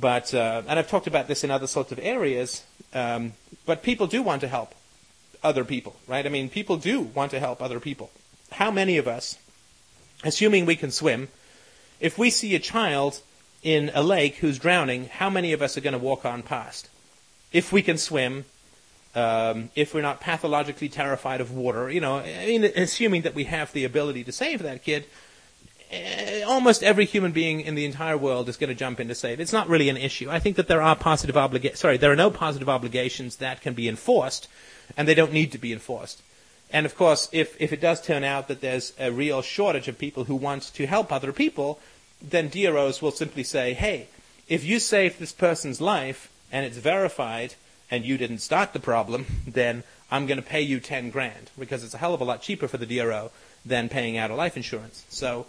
But, 0.00 0.32
uh, 0.32 0.62
and 0.66 0.78
I've 0.78 0.88
talked 0.88 1.06
about 1.06 1.28
this 1.28 1.44
in 1.44 1.50
other 1.50 1.66
sorts 1.66 1.92
of 1.92 1.98
areas, 1.98 2.64
um, 2.94 3.34
but 3.66 3.82
people 3.82 4.06
do 4.06 4.22
want 4.22 4.40
to 4.40 4.48
help 4.48 4.74
other 5.42 5.64
people, 5.64 5.94
right? 6.08 6.24
I 6.24 6.30
mean, 6.30 6.48
people 6.48 6.78
do 6.78 7.02
want 7.02 7.32
to 7.32 7.38
help 7.38 7.60
other 7.60 7.80
people. 7.80 8.10
How 8.52 8.70
many 8.70 8.96
of 8.96 9.06
us, 9.06 9.36
assuming 10.24 10.64
we 10.64 10.74
can 10.74 10.90
swim, 10.90 11.28
if 12.00 12.16
we 12.16 12.30
see 12.30 12.54
a 12.54 12.58
child 12.58 13.20
in 13.64 13.90
a 13.94 14.02
lake 14.02 14.36
who's 14.36 14.58
drowning, 14.58 15.06
how 15.06 15.30
many 15.30 15.52
of 15.52 15.62
us 15.62 15.76
are 15.76 15.80
going 15.80 15.94
to 15.94 15.98
walk 15.98 16.24
on 16.24 16.42
past? 16.42 16.88
If 17.50 17.72
we 17.72 17.82
can 17.82 17.96
swim, 17.96 18.44
um, 19.14 19.70
if 19.74 19.94
we're 19.94 20.02
not 20.02 20.20
pathologically 20.20 20.88
terrified 20.88 21.40
of 21.40 21.50
water, 21.50 21.90
you 21.90 22.00
know, 22.00 22.18
I 22.18 22.46
mean, 22.46 22.64
assuming 22.64 23.22
that 23.22 23.34
we 23.34 23.44
have 23.44 23.72
the 23.72 23.84
ability 23.84 24.22
to 24.24 24.32
save 24.32 24.62
that 24.62 24.84
kid, 24.84 25.06
eh, 25.90 26.42
almost 26.42 26.82
every 26.82 27.06
human 27.06 27.32
being 27.32 27.62
in 27.62 27.74
the 27.74 27.86
entire 27.86 28.18
world 28.18 28.48
is 28.50 28.58
going 28.58 28.68
to 28.68 28.74
jump 28.74 29.00
in 29.00 29.08
to 29.08 29.14
save. 29.14 29.40
It's 29.40 29.52
not 29.52 29.68
really 29.68 29.88
an 29.88 29.96
issue. 29.96 30.30
I 30.30 30.40
think 30.40 30.56
that 30.56 30.68
there 30.68 30.82
are 30.82 30.94
positive 30.94 31.36
obligations. 31.36 31.80
Sorry, 31.80 31.96
there 31.96 32.12
are 32.12 32.16
no 32.16 32.30
positive 32.30 32.68
obligations 32.68 33.36
that 33.36 33.62
can 33.62 33.72
be 33.72 33.88
enforced 33.88 34.46
and 34.96 35.08
they 35.08 35.14
don't 35.14 35.32
need 35.32 35.52
to 35.52 35.58
be 35.58 35.72
enforced. 35.72 36.20
And 36.70 36.84
of 36.84 36.96
course, 36.96 37.28
if, 37.32 37.60
if 37.60 37.72
it 37.72 37.80
does 37.80 38.02
turn 38.02 38.24
out 38.24 38.48
that 38.48 38.60
there's 38.60 38.92
a 38.98 39.12
real 39.12 39.42
shortage 39.42 39.88
of 39.88 39.96
people 39.96 40.24
who 40.24 40.34
want 40.34 40.64
to 40.74 40.86
help 40.86 41.12
other 41.12 41.32
people, 41.32 41.78
then 42.30 42.48
DROs 42.48 43.02
will 43.02 43.10
simply 43.10 43.44
say, 43.44 43.74
hey, 43.74 44.08
if 44.48 44.64
you 44.64 44.78
saved 44.78 45.18
this 45.18 45.32
person's 45.32 45.80
life 45.80 46.30
and 46.52 46.66
it's 46.66 46.78
verified 46.78 47.54
and 47.90 48.04
you 48.04 48.18
didn't 48.18 48.38
start 48.38 48.72
the 48.72 48.80
problem, 48.80 49.26
then 49.46 49.82
I'm 50.10 50.26
going 50.26 50.40
to 50.40 50.46
pay 50.46 50.62
you 50.62 50.80
10 50.80 51.10
grand 51.10 51.50
because 51.58 51.84
it's 51.84 51.94
a 51.94 51.98
hell 51.98 52.14
of 52.14 52.20
a 52.20 52.24
lot 52.24 52.42
cheaper 52.42 52.68
for 52.68 52.78
the 52.78 52.86
DRO 52.86 53.30
than 53.64 53.88
paying 53.88 54.16
out 54.16 54.30
a 54.30 54.34
life 54.34 54.56
insurance. 54.56 55.04
So 55.08 55.46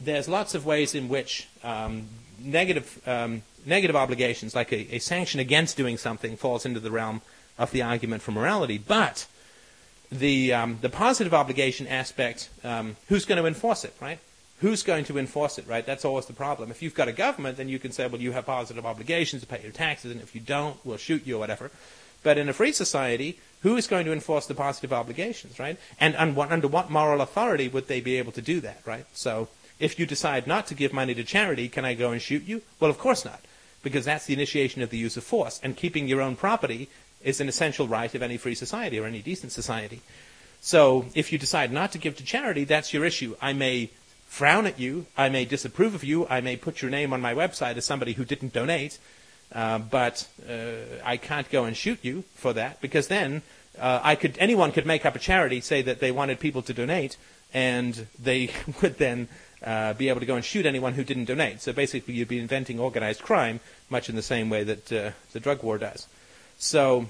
there's 0.00 0.28
lots 0.28 0.54
of 0.54 0.64
ways 0.64 0.94
in 0.94 1.08
which 1.08 1.48
um, 1.64 2.06
negative, 2.38 3.00
um, 3.06 3.42
negative 3.64 3.96
obligations, 3.96 4.54
like 4.54 4.72
a, 4.72 4.94
a 4.94 4.98
sanction 4.98 5.40
against 5.40 5.76
doing 5.76 5.96
something, 5.96 6.36
falls 6.36 6.64
into 6.64 6.80
the 6.80 6.90
realm 6.90 7.22
of 7.58 7.70
the 7.72 7.82
argument 7.82 8.22
for 8.22 8.30
morality. 8.32 8.78
But 8.78 9.26
the 10.10 10.52
um, 10.52 10.78
the 10.82 10.88
positive 10.88 11.34
obligation 11.34 11.86
aspect, 11.86 12.48
um, 12.62 12.96
who's 13.08 13.24
going 13.24 13.40
to 13.40 13.46
enforce 13.46 13.84
it, 13.84 13.94
right? 14.00 14.18
Who's 14.60 14.82
going 14.82 15.04
to 15.04 15.18
enforce 15.18 15.58
it, 15.58 15.66
right? 15.66 15.84
That's 15.84 16.04
always 16.04 16.26
the 16.26 16.32
problem. 16.32 16.70
If 16.70 16.80
you've 16.80 16.94
got 16.94 17.08
a 17.08 17.12
government, 17.12 17.58
then 17.58 17.68
you 17.68 17.78
can 17.78 17.92
say, 17.92 18.06
well, 18.06 18.20
you 18.20 18.32
have 18.32 18.46
positive 18.46 18.86
obligations 18.86 19.42
to 19.42 19.48
pay 19.48 19.62
your 19.62 19.72
taxes, 19.72 20.12
and 20.12 20.20
if 20.20 20.34
you 20.34 20.40
don't, 20.40 20.76
we'll 20.84 20.96
shoot 20.96 21.26
you 21.26 21.36
or 21.36 21.38
whatever. 21.38 21.70
But 22.22 22.38
in 22.38 22.48
a 22.48 22.54
free 22.54 22.72
society, 22.72 23.38
who 23.60 23.76
is 23.76 23.86
going 23.86 24.06
to 24.06 24.12
enforce 24.12 24.46
the 24.46 24.54
positive 24.54 24.92
obligations, 24.92 25.58
right? 25.58 25.76
And 26.00 26.16
under 26.16 26.68
what 26.68 26.90
moral 26.90 27.20
authority 27.20 27.68
would 27.68 27.88
they 27.88 28.00
be 28.00 28.16
able 28.16 28.32
to 28.32 28.42
do 28.42 28.60
that, 28.60 28.80
right? 28.86 29.04
So 29.12 29.48
if 29.78 29.98
you 29.98 30.06
decide 30.06 30.46
not 30.46 30.66
to 30.68 30.74
give 30.74 30.92
money 30.92 31.14
to 31.14 31.24
charity, 31.24 31.68
can 31.68 31.84
I 31.84 31.94
go 31.94 32.10
and 32.12 32.22
shoot 32.22 32.44
you? 32.44 32.62
Well, 32.80 32.90
of 32.90 32.98
course 32.98 33.24
not, 33.24 33.40
because 33.82 34.06
that's 34.06 34.26
the 34.26 34.34
initiation 34.34 34.82
of 34.82 34.90
the 34.90 34.98
use 34.98 35.16
of 35.16 35.24
force. 35.24 35.60
And 35.62 35.76
keeping 35.76 36.08
your 36.08 36.22
own 36.22 36.34
property 36.34 36.88
is 37.22 37.40
an 37.40 37.48
essential 37.48 37.86
right 37.86 38.14
of 38.14 38.22
any 38.22 38.38
free 38.38 38.54
society 38.54 38.98
or 38.98 39.04
any 39.04 39.20
decent 39.20 39.52
society. 39.52 40.00
So 40.60 41.06
if 41.14 41.30
you 41.30 41.38
decide 41.38 41.72
not 41.72 41.92
to 41.92 41.98
give 41.98 42.16
to 42.16 42.24
charity, 42.24 42.64
that's 42.64 42.94
your 42.94 43.04
issue. 43.04 43.36
I 43.40 43.52
may 43.52 43.90
frown 44.36 44.66
at 44.66 44.78
you, 44.78 45.06
I 45.16 45.30
may 45.30 45.46
disapprove 45.46 45.94
of 45.94 46.04
you, 46.04 46.26
I 46.28 46.42
may 46.42 46.56
put 46.56 46.82
your 46.82 46.90
name 46.90 47.14
on 47.14 47.22
my 47.22 47.32
website 47.32 47.78
as 47.78 47.86
somebody 47.86 48.12
who 48.12 48.24
didn't 48.26 48.52
donate, 48.52 48.98
uh, 49.50 49.78
but 49.78 50.28
uh, 50.46 51.00
I 51.02 51.16
can't 51.16 51.50
go 51.50 51.64
and 51.64 51.74
shoot 51.74 51.98
you 52.02 52.22
for 52.34 52.52
that 52.52 52.82
because 52.82 53.08
then 53.08 53.40
uh, 53.78 54.00
I 54.02 54.14
could 54.14 54.36
anyone 54.38 54.72
could 54.72 54.84
make 54.84 55.06
up 55.06 55.16
a 55.16 55.18
charity, 55.18 55.62
say 55.62 55.80
that 55.80 56.00
they 56.00 56.10
wanted 56.10 56.38
people 56.38 56.60
to 56.60 56.74
donate, 56.74 57.16
and 57.54 58.06
they 58.22 58.50
would 58.82 58.98
then 58.98 59.28
uh, 59.64 59.94
be 59.94 60.10
able 60.10 60.20
to 60.20 60.26
go 60.26 60.36
and 60.36 60.44
shoot 60.44 60.66
anyone 60.66 60.92
who 60.92 61.02
didn't 61.02 61.24
donate. 61.24 61.62
So 61.62 61.72
basically, 61.72 62.12
you'd 62.12 62.28
be 62.28 62.38
inventing 62.38 62.78
organized 62.78 63.22
crime, 63.22 63.60
much 63.88 64.10
in 64.10 64.16
the 64.16 64.22
same 64.22 64.50
way 64.50 64.64
that 64.64 64.92
uh, 64.92 65.10
the 65.32 65.40
drug 65.40 65.62
war 65.62 65.78
does. 65.78 66.08
So 66.58 67.06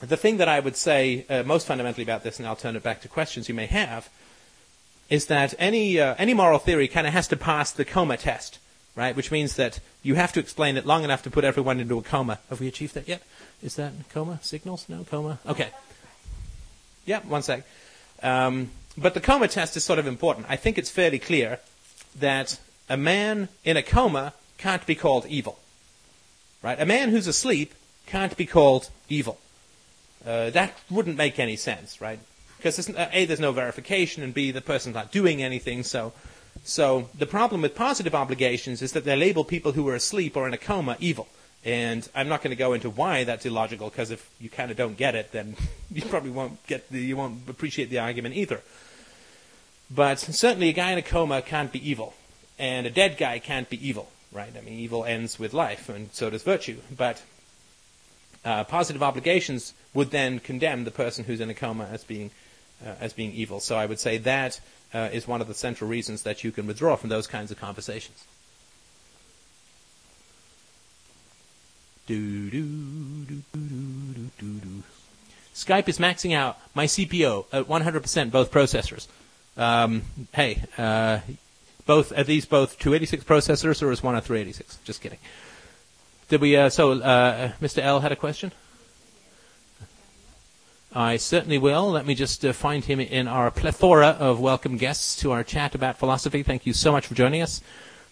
the 0.00 0.16
thing 0.16 0.38
that 0.38 0.48
I 0.48 0.58
would 0.58 0.76
say 0.76 1.26
uh, 1.28 1.42
most 1.42 1.66
fundamentally 1.66 2.04
about 2.04 2.22
this, 2.22 2.38
and 2.38 2.48
I'll 2.48 2.56
turn 2.56 2.76
it 2.76 2.82
back 2.82 3.02
to 3.02 3.08
questions 3.08 3.46
you 3.46 3.54
may 3.54 3.66
have, 3.66 4.08
is 5.10 5.26
that 5.26 5.54
any 5.58 6.00
uh, 6.00 6.14
any 6.18 6.32
moral 6.32 6.58
theory 6.58 6.88
kind 6.88 7.06
of 7.06 7.12
has 7.12 7.28
to 7.28 7.36
pass 7.36 7.72
the 7.72 7.84
coma 7.84 8.16
test, 8.16 8.58
right? 8.94 9.14
Which 9.14 9.30
means 9.30 9.56
that 9.56 9.80
you 10.02 10.14
have 10.14 10.32
to 10.32 10.40
explain 10.40 10.76
it 10.76 10.86
long 10.86 11.04
enough 11.04 11.22
to 11.24 11.30
put 11.30 11.44
everyone 11.44 11.80
into 11.80 11.98
a 11.98 12.02
coma. 12.02 12.38
Have 12.48 12.60
we 12.60 12.68
achieved 12.68 12.94
that 12.94 13.08
yet? 13.08 13.22
Is 13.62 13.74
that 13.76 13.92
coma 14.10 14.38
signals? 14.40 14.86
No 14.88 15.04
coma. 15.04 15.40
Okay. 15.46 15.70
Yeah, 17.04 17.20
one 17.20 17.42
sec. 17.42 17.64
Um, 18.22 18.70
but 18.96 19.14
the 19.14 19.20
coma 19.20 19.48
test 19.48 19.76
is 19.76 19.84
sort 19.84 19.98
of 19.98 20.06
important. 20.06 20.46
I 20.48 20.56
think 20.56 20.78
it's 20.78 20.90
fairly 20.90 21.18
clear 21.18 21.58
that 22.18 22.58
a 22.88 22.96
man 22.96 23.48
in 23.64 23.76
a 23.76 23.82
coma 23.82 24.32
can't 24.58 24.84
be 24.86 24.94
called 24.94 25.26
evil, 25.26 25.58
right? 26.62 26.80
A 26.80 26.86
man 26.86 27.10
who's 27.10 27.26
asleep 27.26 27.74
can't 28.06 28.36
be 28.36 28.46
called 28.46 28.90
evil. 29.08 29.38
Uh, 30.26 30.50
that 30.50 30.74
wouldn't 30.90 31.16
make 31.16 31.38
any 31.38 31.56
sense, 31.56 32.00
right? 32.00 32.18
Because 32.60 32.90
uh, 32.90 33.08
a 33.12 33.24
there's 33.24 33.40
no 33.40 33.52
verification, 33.52 34.22
and 34.22 34.34
b 34.34 34.50
the 34.50 34.60
person's 34.60 34.94
not 34.94 35.10
doing 35.10 35.42
anything. 35.42 35.82
So, 35.82 36.12
so 36.64 37.08
the 37.16 37.26
problem 37.26 37.62
with 37.62 37.74
positive 37.74 38.14
obligations 38.14 38.82
is 38.82 38.92
that 38.92 39.04
they 39.04 39.16
label 39.16 39.44
people 39.44 39.72
who 39.72 39.88
are 39.88 39.94
asleep 39.94 40.36
or 40.36 40.46
in 40.46 40.54
a 40.54 40.58
coma 40.58 40.96
evil. 41.00 41.28
And 41.64 42.08
I'm 42.14 42.28
not 42.28 42.42
going 42.42 42.50
to 42.50 42.56
go 42.56 42.72
into 42.72 42.88
why 42.88 43.24
that's 43.24 43.44
illogical, 43.44 43.90
because 43.90 44.10
if 44.10 44.30
you 44.40 44.48
kind 44.48 44.70
of 44.70 44.76
don't 44.76 44.96
get 44.96 45.14
it, 45.14 45.32
then 45.32 45.56
you 45.92 46.02
probably 46.02 46.30
won't 46.30 46.64
get 46.66 46.88
the, 46.90 47.00
you 47.00 47.16
won't 47.16 47.48
appreciate 47.48 47.90
the 47.90 47.98
argument 47.98 48.34
either. 48.36 48.62
But 49.90 50.20
certainly, 50.20 50.68
a 50.68 50.72
guy 50.72 50.92
in 50.92 50.98
a 50.98 51.02
coma 51.02 51.42
can't 51.42 51.72
be 51.72 51.88
evil, 51.88 52.14
and 52.58 52.86
a 52.86 52.90
dead 52.90 53.18
guy 53.18 53.40
can't 53.40 53.68
be 53.68 53.86
evil, 53.86 54.08
right? 54.32 54.52
I 54.56 54.60
mean, 54.60 54.78
evil 54.78 55.04
ends 55.04 55.38
with 55.38 55.52
life, 55.52 55.88
and 55.88 56.10
so 56.12 56.30
does 56.30 56.44
virtue. 56.44 56.78
But 56.96 57.22
uh, 58.44 58.64
positive 58.64 59.02
obligations 59.02 59.74
would 59.92 60.10
then 60.10 60.38
condemn 60.38 60.84
the 60.84 60.90
person 60.90 61.24
who's 61.24 61.40
in 61.40 61.50
a 61.50 61.54
coma 61.54 61.88
as 61.90 62.04
being 62.04 62.30
uh, 62.84 62.94
as 63.00 63.12
being 63.12 63.32
evil. 63.32 63.60
So 63.60 63.76
I 63.76 63.86
would 63.86 63.98
say 63.98 64.18
that 64.18 64.60
uh, 64.92 65.08
is 65.12 65.26
one 65.28 65.40
of 65.40 65.48
the 65.48 65.54
central 65.54 65.88
reasons 65.88 66.22
that 66.22 66.44
you 66.44 66.52
can 66.52 66.66
withdraw 66.66 66.96
from 66.96 67.10
those 67.10 67.26
kinds 67.26 67.50
of 67.50 67.60
conversations. 67.60 68.24
Do, 72.06 72.50
do, 72.50 73.24
do, 73.24 73.42
Skype 75.54 75.88
is 75.88 75.98
maxing 75.98 76.34
out 76.34 76.58
my 76.74 76.86
CPU 76.86 77.44
at 77.52 77.66
100% 77.66 78.30
both 78.30 78.50
processors. 78.50 79.06
Um, 79.56 80.02
hey, 80.32 80.62
uh, 80.78 81.20
both 81.86 82.16
are 82.16 82.24
these 82.24 82.46
both 82.46 82.78
286 82.78 83.24
processors 83.24 83.82
or 83.82 83.92
is 83.92 84.02
one 84.02 84.16
a 84.16 84.20
386? 84.20 84.78
Just 84.84 85.00
kidding. 85.00 85.18
Did 86.28 86.40
we? 86.40 86.56
Uh, 86.56 86.68
so, 86.68 86.92
uh, 86.92 87.52
Mr. 87.60 87.78
L 87.82 88.00
had 88.00 88.12
a 88.12 88.16
question. 88.16 88.52
I 90.92 91.18
certainly 91.18 91.58
will. 91.58 91.88
Let 91.90 92.04
me 92.04 92.16
just 92.16 92.44
uh, 92.44 92.52
find 92.52 92.84
him 92.84 92.98
in 92.98 93.28
our 93.28 93.52
plethora 93.52 94.08
of 94.08 94.40
welcome 94.40 94.76
guests 94.76 95.14
to 95.20 95.30
our 95.30 95.44
chat 95.44 95.76
about 95.76 95.98
philosophy. 95.98 96.42
Thank 96.42 96.66
you 96.66 96.72
so 96.72 96.90
much 96.90 97.06
for 97.06 97.14
joining 97.14 97.42
us. 97.42 97.60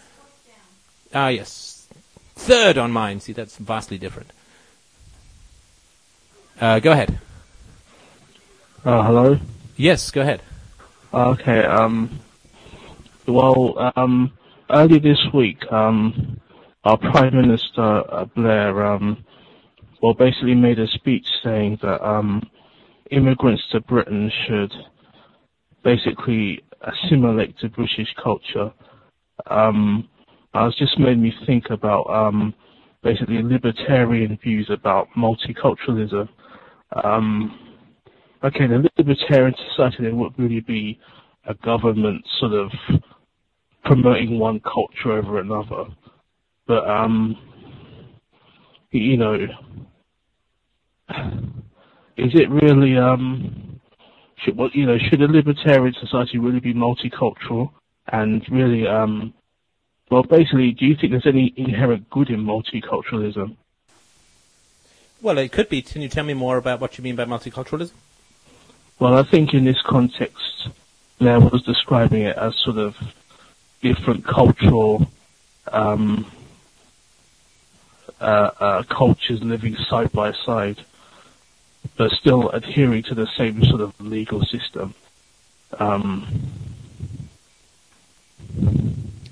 ah, 1.14 1.28
yes. 1.28 1.86
Third 2.34 2.76
on 2.76 2.92
mine. 2.92 3.20
See, 3.20 3.32
that's 3.32 3.56
vastly 3.56 3.96
different. 3.96 4.30
Uh, 6.60 6.78
go 6.80 6.92
ahead. 6.92 7.18
Uh, 8.84 9.02
hello? 9.02 9.38
Yes, 9.76 10.10
go 10.10 10.20
ahead. 10.20 10.42
Okay, 11.12 11.64
um, 11.64 12.20
well, 13.26 13.92
um, 13.96 14.32
earlier 14.68 15.00
this 15.00 15.20
week, 15.32 15.60
um, 15.72 16.40
our 16.84 16.98
Prime 16.98 17.34
Minister, 17.34 17.80
uh, 18.12 18.24
Blair, 18.26 18.84
um, 18.84 19.24
well, 20.02 20.12
basically 20.12 20.54
made 20.54 20.78
a 20.78 20.86
speech 20.88 21.26
saying 21.42 21.78
that, 21.82 22.06
um, 22.06 22.50
immigrants 23.10 23.62
to 23.70 23.80
Britain 23.80 24.30
should 24.46 24.72
basically 25.84 26.64
assimilate 26.80 27.56
to 27.58 27.68
British 27.68 28.08
culture. 28.22 28.72
Um, 29.48 30.08
it's 30.54 30.78
just 30.78 30.98
made 30.98 31.18
me 31.18 31.32
think 31.46 31.66
about 31.70 32.04
um, 32.04 32.54
basically 33.02 33.42
libertarian 33.42 34.38
views 34.42 34.68
about 34.70 35.08
multiculturalism. 35.16 36.28
Um, 37.04 37.76
okay, 38.42 38.66
the 38.66 38.88
libertarian 38.96 39.54
society 39.70 39.98
there 40.00 40.14
would 40.14 40.32
really 40.38 40.60
be 40.60 40.98
a 41.46 41.54
government 41.54 42.24
sort 42.40 42.52
of 42.52 42.70
promoting 43.84 44.38
one 44.38 44.60
culture 44.60 45.12
over 45.12 45.40
another, 45.40 45.84
but 46.66 46.88
um, 46.88 47.36
you 48.90 49.16
know, 49.16 49.34
is 52.16 52.32
it 52.34 52.48
really 52.48 52.96
um 52.96 53.73
should, 54.44 54.56
well, 54.56 54.70
you 54.72 54.86
know, 54.86 54.98
should 54.98 55.22
a 55.22 55.26
libertarian 55.26 55.94
society 56.00 56.38
really 56.38 56.60
be 56.60 56.74
multicultural 56.74 57.70
and 58.06 58.44
really, 58.50 58.86
um, 58.86 59.32
well, 60.10 60.22
basically, 60.22 60.72
do 60.72 60.84
you 60.84 60.96
think 60.96 61.12
there's 61.12 61.26
any 61.26 61.52
inherent 61.56 62.08
good 62.10 62.30
in 62.30 62.44
multiculturalism? 62.44 63.56
Well, 65.22 65.38
it 65.38 65.52
could 65.52 65.68
be. 65.68 65.80
Can 65.80 66.02
you 66.02 66.08
tell 66.08 66.24
me 66.24 66.34
more 66.34 66.58
about 66.58 66.80
what 66.80 66.98
you 66.98 67.04
mean 67.04 67.16
by 67.16 67.24
multiculturalism? 67.24 67.92
Well, 68.98 69.14
I 69.14 69.22
think 69.22 69.54
in 69.54 69.64
this 69.64 69.80
context, 69.82 70.68
Blair 71.18 71.40
was 71.40 71.62
describing 71.62 72.22
it 72.22 72.36
as 72.36 72.54
sort 72.56 72.76
of 72.76 72.96
different 73.80 74.24
cultural 74.26 75.10
um, 75.72 76.30
uh, 78.20 78.50
uh, 78.60 78.82
cultures 78.84 79.42
living 79.42 79.76
side 79.88 80.12
by 80.12 80.32
side 80.44 80.84
but 81.96 82.10
still 82.10 82.50
adhering 82.50 83.02
to 83.04 83.14
the 83.14 83.26
same 83.36 83.64
sort 83.64 83.80
of 83.80 83.98
legal 84.00 84.44
system. 84.44 84.94
Um, 85.78 86.26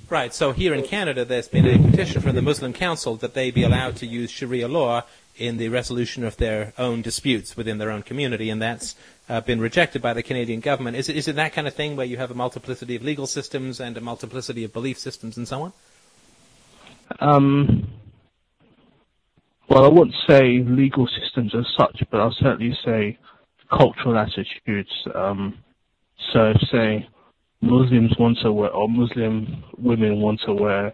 right. 0.09 0.35
So 0.35 0.53
here 0.53 0.75
in 0.75 0.85
Canada, 0.85 1.25
there's 1.25 1.49
been 1.49 1.67
a 1.67 1.91
petition 1.91 2.23
from 2.23 2.35
the 2.35 2.43
Muslim 2.43 2.73
Council 2.73 3.17
that 3.17 3.35
they 3.35 3.51
be 3.51 3.63
allowed 3.63 3.97
to 3.97 4.07
use 4.07 4.31
Sharia 4.31 4.69
law 4.69 5.03
in 5.37 5.57
the 5.57 5.69
resolution 5.69 6.25
of 6.25 6.37
their 6.37 6.73
own 6.79 7.03
disputes 7.03 7.57
within 7.57 7.79
their 7.79 7.91
own 7.91 8.03
community, 8.03 8.51
and 8.51 8.61
that's 8.61 8.95
uh, 9.29 9.41
been 9.41 9.61
rejected 9.61 10.03
by 10.03 10.13
the 10.13 10.23
Canadian 10.23 10.61
government. 10.61 10.97
Is 10.97 11.09
it, 11.09 11.17
is 11.17 11.27
it 11.27 11.37
that 11.37 11.53
kind 11.55 11.67
of 11.67 11.75
thing 11.75 11.97
where 11.97 12.07
you 12.07 12.19
have 12.19 12.31
a 12.31 12.35
multiplicity 12.35 12.97
of 12.97 13.03
legal 13.03 13.27
systems 13.27 13.81
and 13.81 13.97
a 13.97 14.01
multiplicity 14.01 14.63
of 14.65 14.73
belief 14.73 14.99
systems 14.99 15.37
and 15.37 15.49
so 15.49 15.63
on? 15.63 15.73
Um, 17.19 17.89
well, 19.73 19.87
I 19.87 19.89
wouldn't 19.89 20.15
say 20.29 20.59
legal 20.59 21.09
systems 21.21 21.55
as 21.55 21.65
such, 21.79 22.03
but 22.11 22.21
I'll 22.21 22.37
certainly 22.39 22.77
say 22.85 23.19
cultural 23.71 24.19
attitudes. 24.19 24.91
Um, 25.15 25.59
so 26.33 26.53
say, 26.71 27.09
Muslims 27.63 28.13
want 28.19 28.37
to 28.43 28.53
wear, 28.53 28.71
or 28.71 28.87
Muslim 28.87 29.65
women 29.79 30.21
want 30.21 30.43
to 30.45 30.53
wear 30.53 30.93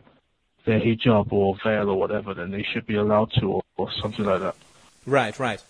their 0.64 0.78
hijab 0.78 1.32
or 1.32 1.56
veil 1.64 1.90
or 1.90 1.98
whatever, 1.98 2.34
then 2.34 2.52
they 2.52 2.64
should 2.72 2.86
be 2.86 2.94
allowed 2.94 3.32
to, 3.40 3.46
or, 3.46 3.62
or 3.76 3.90
something 4.00 4.24
like 4.24 4.40
that. 4.40 4.54
Right, 5.06 5.36
right. 5.40 5.60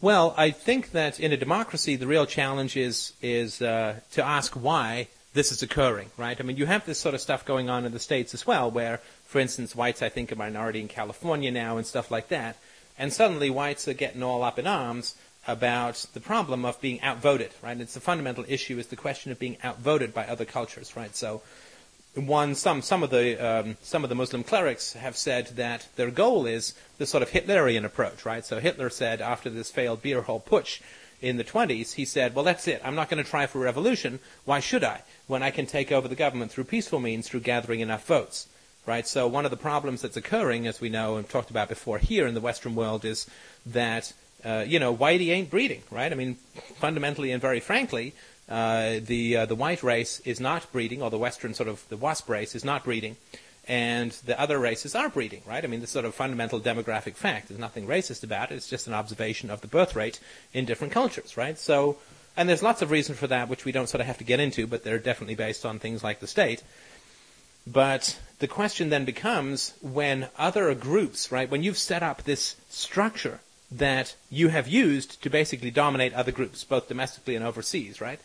Well, 0.00 0.32
I 0.38 0.50
think 0.50 0.92
that 0.92 1.20
in 1.20 1.32
a 1.32 1.36
democracy, 1.36 1.96
the 1.96 2.06
real 2.06 2.24
challenge 2.24 2.78
is 2.78 3.12
is 3.20 3.60
uh, 3.60 4.00
to 4.12 4.24
ask 4.24 4.54
why 4.54 5.08
this 5.34 5.52
is 5.52 5.62
occurring, 5.62 6.10
right? 6.16 6.40
I 6.40 6.44
mean, 6.44 6.56
you 6.56 6.64
have 6.64 6.86
this 6.86 6.98
sort 6.98 7.14
of 7.14 7.20
stuff 7.20 7.44
going 7.44 7.68
on 7.68 7.84
in 7.84 7.92
the 7.92 7.98
states 7.98 8.32
as 8.32 8.46
well, 8.46 8.70
where 8.70 9.00
for 9.34 9.40
instance, 9.40 9.74
whites, 9.74 10.00
I 10.00 10.10
think, 10.10 10.30
are 10.30 10.36
a 10.36 10.38
minority 10.38 10.80
in 10.80 10.86
California 10.86 11.50
now 11.50 11.76
and 11.76 11.84
stuff 11.84 12.08
like 12.08 12.28
that. 12.28 12.56
And 12.96 13.12
suddenly 13.12 13.50
whites 13.50 13.88
are 13.88 13.92
getting 13.92 14.22
all 14.22 14.44
up 14.44 14.60
in 14.60 14.66
arms 14.68 15.16
about 15.48 16.06
the 16.14 16.20
problem 16.20 16.64
of 16.64 16.80
being 16.80 17.02
outvoted, 17.02 17.50
right? 17.60 17.80
It's 17.80 17.94
the 17.94 18.00
fundamental 18.00 18.44
issue 18.46 18.78
is 18.78 18.86
the 18.86 18.94
question 18.94 19.32
of 19.32 19.40
being 19.40 19.56
outvoted 19.64 20.14
by 20.14 20.24
other 20.28 20.44
cultures, 20.44 20.94
right? 20.94 21.16
So, 21.16 21.42
one, 22.14 22.54
some, 22.54 22.80
some 22.80 23.02
of 23.02 23.10
the, 23.10 23.36
um, 23.44 23.76
some 23.82 24.04
of 24.04 24.08
the 24.08 24.14
Muslim 24.14 24.44
clerics 24.44 24.92
have 24.92 25.16
said 25.16 25.48
that 25.56 25.88
their 25.96 26.12
goal 26.12 26.46
is 26.46 26.74
the 26.98 27.04
sort 27.04 27.24
of 27.24 27.30
Hitlerian 27.30 27.84
approach, 27.84 28.24
right? 28.24 28.46
So 28.46 28.60
Hitler 28.60 28.88
said 28.88 29.20
after 29.20 29.50
this 29.50 29.68
failed 29.68 30.00
beer 30.00 30.22
hall 30.22 30.40
putsch 30.40 30.80
in 31.20 31.38
the 31.38 31.44
20s, 31.44 31.94
he 31.94 32.04
said, 32.04 32.36
well, 32.36 32.44
that's 32.44 32.68
it. 32.68 32.80
I'm 32.84 32.94
not 32.94 33.08
going 33.08 33.24
to 33.24 33.28
try 33.28 33.46
for 33.46 33.58
a 33.58 33.64
revolution. 33.64 34.20
Why 34.44 34.60
should 34.60 34.84
I? 34.84 35.02
When 35.26 35.42
I 35.42 35.50
can 35.50 35.66
take 35.66 35.90
over 35.90 36.06
the 36.06 36.14
government 36.14 36.52
through 36.52 36.64
peaceful 36.70 37.00
means, 37.00 37.28
through 37.28 37.40
gathering 37.40 37.80
enough 37.80 38.06
votes 38.06 38.46
right? 38.86 39.06
So 39.06 39.26
one 39.26 39.44
of 39.44 39.50
the 39.50 39.56
problems 39.56 40.02
that's 40.02 40.16
occurring, 40.16 40.66
as 40.66 40.80
we 40.80 40.88
know 40.88 41.16
and 41.16 41.28
talked 41.28 41.50
about 41.50 41.68
before 41.68 41.98
here 41.98 42.26
in 42.26 42.34
the 42.34 42.40
Western 42.40 42.74
world, 42.74 43.04
is 43.04 43.26
that 43.66 44.12
uh, 44.44 44.64
you 44.66 44.78
know 44.78 44.94
whitey 44.94 45.30
ain't 45.30 45.50
breeding, 45.50 45.82
right? 45.90 46.12
I 46.12 46.14
mean, 46.14 46.34
fundamentally 46.76 47.32
and 47.32 47.40
very 47.40 47.60
frankly, 47.60 48.14
uh, 48.48 49.00
the 49.00 49.38
uh, 49.38 49.46
the 49.46 49.54
white 49.54 49.82
race 49.82 50.20
is 50.20 50.40
not 50.40 50.70
breeding, 50.72 51.02
or 51.02 51.10
the 51.10 51.18
Western 51.18 51.54
sort 51.54 51.68
of 51.68 51.88
the 51.88 51.96
WASP 51.96 52.28
race 52.28 52.54
is 52.54 52.64
not 52.64 52.84
breeding, 52.84 53.16
and 53.66 54.12
the 54.26 54.38
other 54.38 54.58
races 54.58 54.94
are 54.94 55.08
breeding, 55.08 55.42
right? 55.46 55.64
I 55.64 55.66
mean, 55.66 55.80
this 55.80 55.90
sort 55.90 56.04
of 56.04 56.14
fundamental 56.14 56.60
demographic 56.60 57.14
fact. 57.14 57.48
There's 57.48 57.60
nothing 57.60 57.86
racist 57.86 58.22
about 58.22 58.52
it. 58.52 58.56
It's 58.56 58.68
just 58.68 58.86
an 58.86 58.94
observation 58.94 59.50
of 59.50 59.62
the 59.62 59.68
birth 59.68 59.96
rate 59.96 60.20
in 60.52 60.64
different 60.64 60.92
cultures, 60.92 61.36
right? 61.36 61.58
So. 61.58 61.98
And 62.36 62.48
there's 62.48 62.64
lots 62.64 62.82
of 62.82 62.90
reasons 62.90 63.16
for 63.16 63.28
that, 63.28 63.48
which 63.48 63.64
we 63.64 63.70
don't 63.70 63.88
sort 63.88 64.00
of 64.00 64.08
have 64.08 64.18
to 64.18 64.24
get 64.24 64.40
into, 64.40 64.66
but 64.66 64.82
they're 64.82 64.98
definitely 64.98 65.36
based 65.36 65.64
on 65.64 65.78
things 65.78 66.02
like 66.02 66.18
the 66.18 66.26
state. 66.26 66.64
But 67.66 68.18
the 68.40 68.48
question 68.48 68.90
then 68.90 69.04
becomes 69.04 69.74
when 69.80 70.28
other 70.36 70.74
groups, 70.74 71.32
right, 71.32 71.50
when 71.50 71.62
you've 71.62 71.78
set 71.78 72.02
up 72.02 72.22
this 72.22 72.56
structure 72.68 73.40
that 73.72 74.14
you 74.30 74.48
have 74.48 74.68
used 74.68 75.22
to 75.22 75.30
basically 75.30 75.70
dominate 75.70 76.12
other 76.12 76.32
groups, 76.32 76.62
both 76.64 76.88
domestically 76.88 77.34
and 77.34 77.44
overseas, 77.44 78.00
right? 78.00 78.20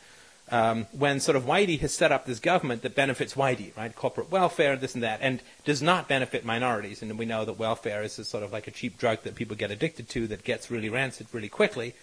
Um, 0.52 0.88
when 0.92 1.20
sort 1.20 1.36
of 1.36 1.44
Whitey 1.44 1.80
has 1.80 1.94
set 1.94 2.12
up 2.12 2.26
this 2.26 2.40
government 2.40 2.82
that 2.82 2.96
benefits 2.96 3.36
Whitey, 3.36 3.76
right? 3.78 3.96
Corporate 3.96 4.32
welfare, 4.32 4.76
this 4.76 4.96
and 4.96 5.04
that, 5.04 5.20
and 5.22 5.42
does 5.64 5.82
not 5.82 6.08
benefit 6.08 6.44
minorities. 6.44 7.02
And 7.02 7.18
we 7.20 7.26
know 7.26 7.46
that 7.46 7.60
welfare 7.60 8.02
is 8.04 8.14
sort 8.14 8.44
of 8.44 8.52
like 8.52 8.68
a 8.68 8.72
cheap 8.72 8.98
drug 8.98 9.22
that 9.24 9.36
people 9.36 9.56
get 9.56 9.72
addicted 9.72 10.10
to 10.10 10.28
that 10.28 10.44
gets 10.44 10.72
really 10.72 10.90
rancid 10.90 11.28
really 11.32 11.50
quickly. 11.50 11.94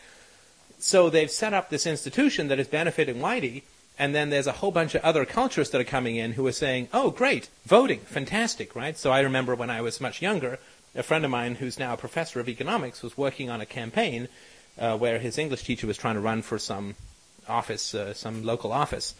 So 0.78 1.10
they've 1.10 1.30
set 1.30 1.54
up 1.54 1.70
this 1.70 1.86
institution 1.86 2.48
that 2.48 2.60
is 2.60 2.68
benefiting 2.68 3.16
Whitey, 3.16 3.62
and 3.98 4.14
then 4.14 4.30
there's 4.30 4.46
a 4.46 4.52
whole 4.52 4.70
bunch 4.70 4.94
of 4.94 5.02
other 5.02 5.24
cultures 5.24 5.70
that 5.70 5.80
are 5.80 5.84
coming 5.84 6.16
in 6.16 6.32
who 6.32 6.46
are 6.46 6.52
saying, 6.52 6.88
oh, 6.92 7.10
great, 7.10 7.48
voting, 7.64 8.00
fantastic, 8.00 8.76
right? 8.76 8.96
So 8.96 9.10
I 9.10 9.20
remember 9.20 9.54
when 9.54 9.70
I 9.70 9.80
was 9.80 10.00
much 10.00 10.20
younger, 10.20 10.58
a 10.94 11.02
friend 11.02 11.24
of 11.24 11.30
mine 11.30 11.54
who's 11.54 11.78
now 11.78 11.94
a 11.94 11.96
professor 11.96 12.40
of 12.40 12.48
economics 12.48 13.02
was 13.02 13.16
working 13.16 13.50
on 13.50 13.60
a 13.60 13.66
campaign 13.66 14.28
uh, 14.78 14.96
where 14.96 15.18
his 15.18 15.38
English 15.38 15.64
teacher 15.64 15.86
was 15.86 15.96
trying 15.96 16.14
to 16.14 16.20
run 16.20 16.42
for 16.42 16.58
some 16.58 16.94
office, 17.48 17.94
uh, 17.94 18.12
some 18.12 18.44
local 18.44 18.72
office. 18.72 19.14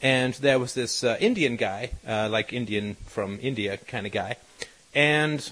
And 0.00 0.34
there 0.34 0.58
was 0.58 0.74
this 0.74 1.04
uh, 1.04 1.16
Indian 1.20 1.56
guy, 1.56 1.90
uh, 2.06 2.28
like 2.30 2.52
Indian 2.52 2.96
from 3.06 3.38
India 3.40 3.76
kind 3.76 4.06
of 4.06 4.12
guy. 4.12 4.36
And 4.94 5.50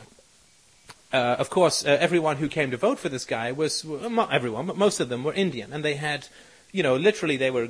uh, 1.12 1.36
of 1.38 1.50
course, 1.50 1.84
uh, 1.84 1.96
everyone 2.00 2.36
who 2.36 2.48
came 2.48 2.70
to 2.70 2.76
vote 2.76 2.98
for 2.98 3.08
this 3.08 3.24
guy 3.24 3.52
was, 3.52 3.84
well, 3.84 4.28
everyone, 4.30 4.66
but 4.66 4.76
most 4.76 5.00
of 5.00 5.08
them 5.08 5.24
were 5.24 5.32
Indian. 5.32 5.72
And 5.72 5.84
they 5.84 5.94
had 5.94 6.28
you 6.72 6.82
know, 6.82 6.96
literally 6.96 7.36
they 7.36 7.50
were 7.50 7.68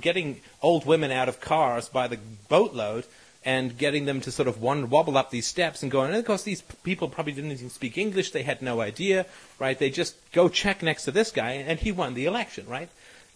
getting 0.00 0.40
old 0.62 0.86
women 0.86 1.10
out 1.10 1.28
of 1.28 1.40
cars 1.40 1.88
by 1.88 2.08
the 2.08 2.18
boatload 2.48 3.04
and 3.44 3.78
getting 3.78 4.04
them 4.04 4.20
to 4.20 4.30
sort 4.30 4.48
of 4.48 4.60
one 4.60 4.90
wobble 4.90 5.16
up 5.16 5.30
these 5.30 5.46
steps 5.46 5.82
and 5.82 5.90
going. 5.90 6.10
And 6.10 6.18
of 6.18 6.24
course, 6.26 6.42
these 6.42 6.60
people 6.82 7.08
probably 7.08 7.32
didn't 7.32 7.52
even 7.52 7.70
speak 7.70 7.96
English; 7.96 8.32
they 8.32 8.42
had 8.42 8.60
no 8.60 8.80
idea, 8.80 9.26
right? 9.58 9.78
They 9.78 9.90
just 9.90 10.14
go 10.32 10.48
check 10.48 10.82
next 10.82 11.04
to 11.04 11.10
this 11.10 11.30
guy, 11.30 11.52
and 11.52 11.78
he 11.78 11.92
won 11.92 12.14
the 12.14 12.26
election, 12.26 12.66
right? 12.68 12.90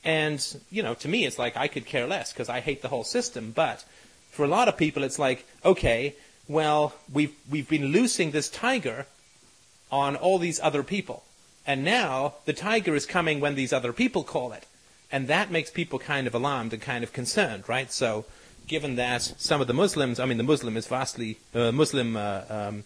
And, 0.05 0.45
you 0.71 0.83
know, 0.83 0.95
to 0.95 1.09
me, 1.09 1.25
it's 1.25 1.39
like 1.39 1.57
I 1.57 1.69
could 1.69 1.87
care 1.87 2.07
less 2.07 2.33
because 2.33 2.51
I 2.51 2.61
hate 2.61 2.83
the 2.83 2.89
whole 2.89 3.05
system. 3.05 3.53
But 3.53 3.85
for 4.31 4.45
a 4.45 4.49
lot 4.49 4.69
of 4.69 4.77
people, 4.77 5.03
it's 5.03 5.19
like, 5.19 5.47
okay, 5.65 6.15
well, 6.47 6.95
we've, 7.11 7.35
we've 7.51 7.69
been 7.69 7.87
loosing 7.87 8.31
this 8.31 8.51
tiger 8.51 9.07
on 9.91 10.17
all 10.17 10.39
these 10.39 10.61
other 10.61 10.83
people. 10.83 11.25
And 11.67 11.85
now 11.85 12.35
the 12.45 12.53
tiger 12.53 12.95
is 12.95 13.07
coming 13.07 13.41
when 13.41 13.55
these 13.55 13.73
other 13.73 13.95
people 13.95 14.25
call 14.25 14.53
it. 14.53 14.67
And 15.15 15.29
that 15.29 15.49
makes 15.49 15.71
people 15.71 16.01
kind 16.01 16.27
of 16.27 16.35
alarmed 16.35 16.73
and 16.73 16.83
kind 16.83 17.05
of 17.05 17.13
concerned, 17.13 17.69
right? 17.69 17.93
So, 17.93 18.25
given 18.67 18.97
that 18.97 19.23
some 19.23 19.61
of 19.61 19.69
the 19.69 19.73
Muslims, 19.73 20.19
I 20.19 20.27
mean, 20.27 20.39
the 20.39 20.43
Muslim 20.43 20.77
is 20.77 20.89
vastly, 20.89 21.39
uh, 21.55 21.71
Muslim, 21.71 22.17
uh, 22.17 22.43
um, 22.51 22.85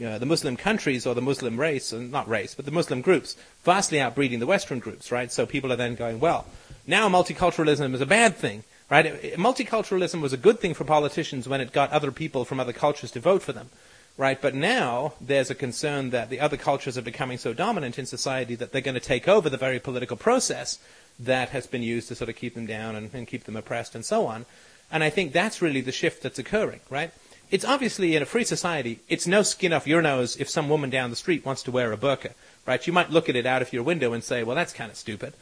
uh, 0.00 0.16
the 0.18 0.26
Muslim 0.26 0.56
countries 0.56 1.08
or 1.08 1.16
the 1.16 1.20
Muslim 1.20 1.58
race, 1.58 1.92
uh, 1.92 1.98
not 1.98 2.28
race, 2.28 2.54
but 2.54 2.66
the 2.66 2.70
Muslim 2.70 3.00
groups, 3.00 3.36
vastly 3.64 3.98
outbreeding 3.98 4.38
the 4.38 4.46
Western 4.46 4.78
groups, 4.78 5.10
right? 5.10 5.32
So 5.32 5.44
people 5.44 5.72
are 5.72 5.76
then 5.76 5.96
going, 5.96 6.20
well, 6.20 6.46
now 6.86 7.08
multiculturalism 7.08 7.94
is 7.94 8.00
a 8.00 8.06
bad 8.06 8.36
thing, 8.36 8.62
right? 8.88 9.34
Multiculturalism 9.34 10.20
was 10.20 10.32
a 10.32 10.36
good 10.36 10.60
thing 10.60 10.72
for 10.72 10.84
politicians 10.84 11.48
when 11.48 11.60
it 11.60 11.72
got 11.72 11.90
other 11.90 12.12
people 12.12 12.44
from 12.44 12.60
other 12.60 12.72
cultures 12.72 13.10
to 13.10 13.18
vote 13.18 13.42
for 13.42 13.52
them, 13.52 13.70
right? 14.16 14.40
But 14.40 14.54
now 14.54 15.14
there's 15.20 15.50
a 15.50 15.56
concern 15.56 16.10
that 16.10 16.30
the 16.30 16.38
other 16.38 16.56
cultures 16.56 16.96
are 16.96 17.02
becoming 17.02 17.38
so 17.38 17.52
dominant 17.52 17.98
in 17.98 18.06
society 18.06 18.54
that 18.54 18.70
they're 18.70 18.80
going 18.80 18.94
to 18.94 19.00
take 19.00 19.26
over 19.26 19.50
the 19.50 19.56
very 19.56 19.80
political 19.80 20.16
process 20.16 20.78
that 21.18 21.50
has 21.50 21.66
been 21.66 21.82
used 21.82 22.08
to 22.08 22.14
sort 22.14 22.28
of 22.28 22.36
keep 22.36 22.54
them 22.54 22.66
down 22.66 22.94
and, 22.94 23.12
and 23.14 23.26
keep 23.26 23.44
them 23.44 23.56
oppressed 23.56 23.94
and 23.94 24.04
so 24.04 24.26
on. 24.26 24.46
And 24.90 25.02
I 25.02 25.10
think 25.10 25.32
that's 25.32 25.62
really 25.62 25.80
the 25.80 25.92
shift 25.92 26.22
that's 26.22 26.38
occurring, 26.38 26.80
right? 26.90 27.10
It's 27.50 27.64
obviously 27.64 28.16
in 28.16 28.22
a 28.22 28.26
free 28.26 28.44
society, 28.44 29.00
it's 29.08 29.26
no 29.26 29.42
skin 29.42 29.72
off 29.72 29.86
your 29.86 30.02
nose 30.02 30.36
if 30.36 30.50
some 30.50 30.68
woman 30.68 30.90
down 30.90 31.10
the 31.10 31.16
street 31.16 31.44
wants 31.44 31.62
to 31.64 31.70
wear 31.70 31.92
a 31.92 31.96
burqa, 31.96 32.32
right? 32.66 32.84
You 32.86 32.92
might 32.92 33.10
look 33.10 33.28
at 33.28 33.36
it 33.36 33.46
out 33.46 33.62
of 33.62 33.72
your 33.72 33.82
window 33.82 34.12
and 34.12 34.22
say, 34.22 34.42
well, 34.42 34.56
that's 34.56 34.72
kind 34.72 34.90
of 34.90 34.96
stupid. 34.96 35.32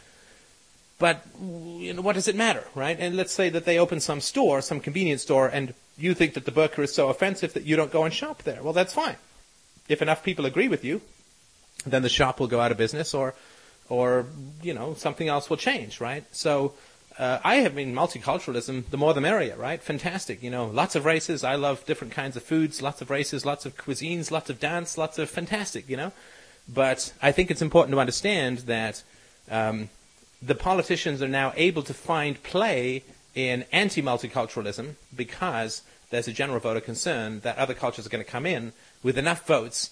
But 0.98 1.26
you 1.40 1.94
know, 1.94 2.02
what 2.02 2.14
does 2.14 2.28
it 2.28 2.36
matter, 2.36 2.64
right? 2.74 2.96
And 2.98 3.16
let's 3.16 3.32
say 3.32 3.48
that 3.48 3.64
they 3.64 3.78
open 3.78 4.00
some 4.00 4.20
store, 4.20 4.60
some 4.60 4.80
convenience 4.80 5.22
store, 5.22 5.48
and 5.48 5.74
you 5.98 6.14
think 6.14 6.34
that 6.34 6.44
the 6.44 6.52
burqa 6.52 6.80
is 6.80 6.94
so 6.94 7.08
offensive 7.08 7.52
that 7.54 7.64
you 7.64 7.74
don't 7.74 7.92
go 7.92 8.04
and 8.04 8.12
shop 8.14 8.42
there. 8.42 8.62
Well, 8.62 8.72
that's 8.72 8.92
fine. 8.92 9.16
If 9.88 10.02
enough 10.02 10.22
people 10.22 10.46
agree 10.46 10.68
with 10.68 10.84
you, 10.84 11.00
then 11.84 12.02
the 12.02 12.08
shop 12.08 12.38
will 12.38 12.46
go 12.46 12.60
out 12.60 12.70
of 12.70 12.78
business, 12.78 13.12
or, 13.12 13.34
or 13.88 14.26
you 14.62 14.74
know, 14.74 14.94
something 14.94 15.28
else 15.28 15.50
will 15.50 15.56
change, 15.56 16.00
right? 16.00 16.24
So 16.32 16.74
uh, 17.18 17.38
I 17.44 17.56
have 17.56 17.74
been 17.74 17.94
multiculturalism, 17.94 18.90
the 18.90 18.96
more 18.96 19.14
the 19.14 19.20
merrier, 19.20 19.56
right? 19.56 19.80
Fantastic. 19.80 20.42
You 20.42 20.50
know, 20.50 20.66
lots 20.66 20.96
of 20.96 21.04
races. 21.04 21.44
I 21.44 21.54
love 21.54 21.84
different 21.86 22.12
kinds 22.12 22.36
of 22.36 22.42
foods, 22.42 22.82
lots 22.82 23.00
of 23.00 23.10
races, 23.10 23.46
lots 23.46 23.66
of 23.66 23.76
cuisines, 23.76 24.30
lots 24.30 24.50
of 24.50 24.58
dance, 24.58 24.98
lots 24.98 25.18
of 25.18 25.30
fantastic, 25.30 25.88
you 25.88 25.96
know? 25.96 26.12
But 26.68 27.12
I 27.22 27.30
think 27.30 27.50
it's 27.50 27.62
important 27.62 27.94
to 27.94 28.00
understand 28.00 28.58
that 28.60 29.02
um, 29.50 29.90
the 30.42 30.54
politicians 30.54 31.22
are 31.22 31.28
now 31.28 31.52
able 31.56 31.82
to 31.82 31.94
find 31.94 32.42
play 32.42 33.04
in 33.34 33.64
anti 33.70 34.02
multiculturalism 34.02 34.94
because 35.14 35.82
there's 36.10 36.28
a 36.28 36.32
general 36.32 36.60
voter 36.60 36.80
concern 36.80 37.40
that 37.40 37.58
other 37.58 37.74
cultures 37.74 38.06
are 38.06 38.10
going 38.10 38.24
to 38.24 38.30
come 38.30 38.46
in 38.46 38.72
with 39.02 39.18
enough 39.18 39.46
votes, 39.46 39.90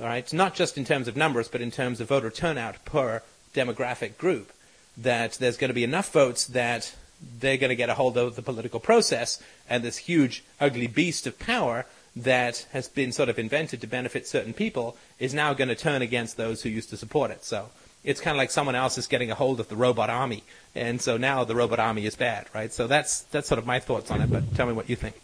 all 0.00 0.06
right, 0.06 0.32
not 0.32 0.54
just 0.54 0.78
in 0.78 0.84
terms 0.84 1.08
of 1.08 1.16
numbers, 1.16 1.48
but 1.48 1.60
in 1.60 1.70
terms 1.70 2.00
of 2.00 2.08
voter 2.08 2.30
turnout 2.30 2.84
per 2.84 3.22
demographic 3.54 4.18
group 4.18 4.52
that 4.96 5.32
there's 5.34 5.56
going 5.56 5.70
to 5.70 5.74
be 5.74 5.84
enough 5.84 6.12
votes 6.12 6.46
that 6.46 6.94
they're 7.40 7.56
going 7.56 7.70
to 7.70 7.76
get 7.76 7.88
a 7.88 7.94
hold 7.94 8.16
of 8.16 8.36
the 8.36 8.42
political 8.42 8.80
process 8.80 9.42
and 9.68 9.82
this 9.82 9.96
huge, 9.96 10.44
ugly 10.60 10.86
beast 10.86 11.26
of 11.26 11.38
power 11.38 11.86
that 12.16 12.66
has 12.72 12.88
been 12.88 13.10
sort 13.12 13.28
of 13.28 13.38
invented 13.38 13.80
to 13.80 13.86
benefit 13.86 14.26
certain 14.26 14.52
people 14.52 14.96
is 15.18 15.34
now 15.34 15.52
going 15.52 15.68
to 15.68 15.74
turn 15.74 16.02
against 16.02 16.36
those 16.36 16.62
who 16.62 16.68
used 16.68 16.90
to 16.90 16.96
support 16.96 17.30
it. 17.30 17.44
So 17.44 17.70
it's 18.04 18.20
kind 18.20 18.36
of 18.36 18.38
like 18.38 18.50
someone 18.50 18.74
else 18.74 18.98
is 18.98 19.06
getting 19.06 19.30
a 19.30 19.34
hold 19.34 19.58
of 19.58 19.68
the 19.68 19.76
robot 19.76 20.10
army, 20.10 20.44
and 20.74 21.00
so 21.00 21.16
now 21.16 21.42
the 21.44 21.54
robot 21.54 21.80
army 21.80 22.04
is 22.06 22.14
bad, 22.14 22.46
right? 22.54 22.72
So 22.72 22.86
that's 22.86 23.22
that's 23.22 23.48
sort 23.48 23.58
of 23.58 23.66
my 23.66 23.80
thoughts 23.80 24.10
on 24.10 24.20
it. 24.20 24.30
But 24.30 24.54
tell 24.54 24.66
me 24.66 24.74
what 24.74 24.90
you 24.90 24.96
think. 24.96 25.20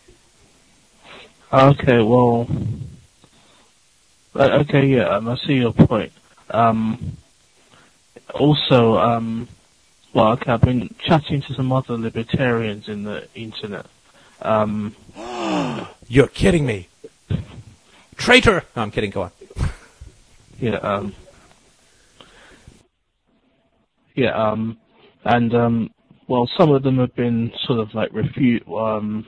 Okay, 1.52 2.00
well, 2.00 2.48
uh, 4.34 4.60
okay, 4.62 4.86
yeah, 4.86 5.18
I 5.18 5.36
see 5.46 5.54
your 5.54 5.72
point. 5.72 6.12
Um, 6.48 7.16
also, 8.34 8.96
um, 8.98 9.48
well, 10.14 10.32
okay, 10.32 10.52
I've 10.52 10.60
been 10.60 10.94
chatting 11.04 11.42
to 11.42 11.54
some 11.54 11.72
other 11.72 11.96
libertarians 11.96 12.88
in 12.88 13.04
the 13.04 13.28
internet. 13.34 13.86
Um, 14.42 14.96
You're 16.08 16.28
kidding 16.28 16.66
me. 16.66 16.88
Traitor! 18.16 18.64
No, 18.76 18.82
I'm 18.82 18.90
kidding, 18.90 19.10
go 19.10 19.22
on. 19.22 19.30
yeah, 20.60 20.76
um, 20.76 21.14
yeah, 24.14 24.50
um, 24.50 24.78
and, 25.24 25.54
um, 25.54 25.90
well, 26.26 26.48
some 26.58 26.70
of 26.72 26.82
them 26.82 26.98
have 26.98 27.14
been 27.14 27.52
sort 27.64 27.80
of 27.80 27.94
like 27.94 28.12
refute, 28.12 28.66
um, 28.68 29.26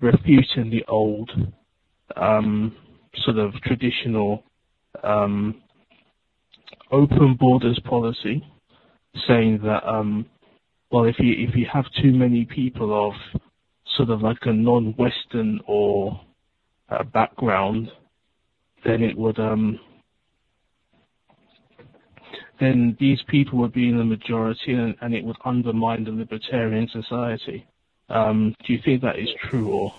refuting 0.00 0.70
the 0.70 0.84
old, 0.88 1.30
um, 2.16 2.76
sort 3.16 3.38
of 3.38 3.54
traditional, 3.62 4.42
um, 5.02 5.62
open 6.90 7.36
borders 7.38 7.78
policy 7.84 8.44
saying 9.26 9.60
that 9.62 9.88
um, 9.88 10.26
well, 10.90 11.04
if 11.04 11.16
you 11.18 11.32
if 11.48 11.54
you 11.54 11.66
have 11.72 11.84
too 12.02 12.12
many 12.12 12.44
people 12.44 13.08
of 13.08 13.14
sort 13.96 14.10
of 14.10 14.22
like 14.22 14.38
a 14.42 14.52
non-Western 14.52 15.60
or 15.66 16.20
uh, 16.88 17.04
background, 17.04 17.90
then 18.84 19.02
it 19.02 19.16
would 19.16 19.38
um, 19.38 19.78
then 22.58 22.96
these 22.98 23.20
people 23.28 23.58
would 23.58 23.72
be 23.72 23.88
in 23.88 23.98
the 23.98 24.04
majority 24.04 24.74
and, 24.74 24.94
and 25.00 25.14
it 25.14 25.24
would 25.24 25.36
undermine 25.44 26.04
the 26.04 26.10
libertarian 26.10 26.88
society. 26.88 27.66
Um, 28.08 28.54
do 28.66 28.72
you 28.72 28.80
think 28.84 29.02
that 29.02 29.18
is 29.18 29.28
true 29.48 29.68
or? 29.68 29.94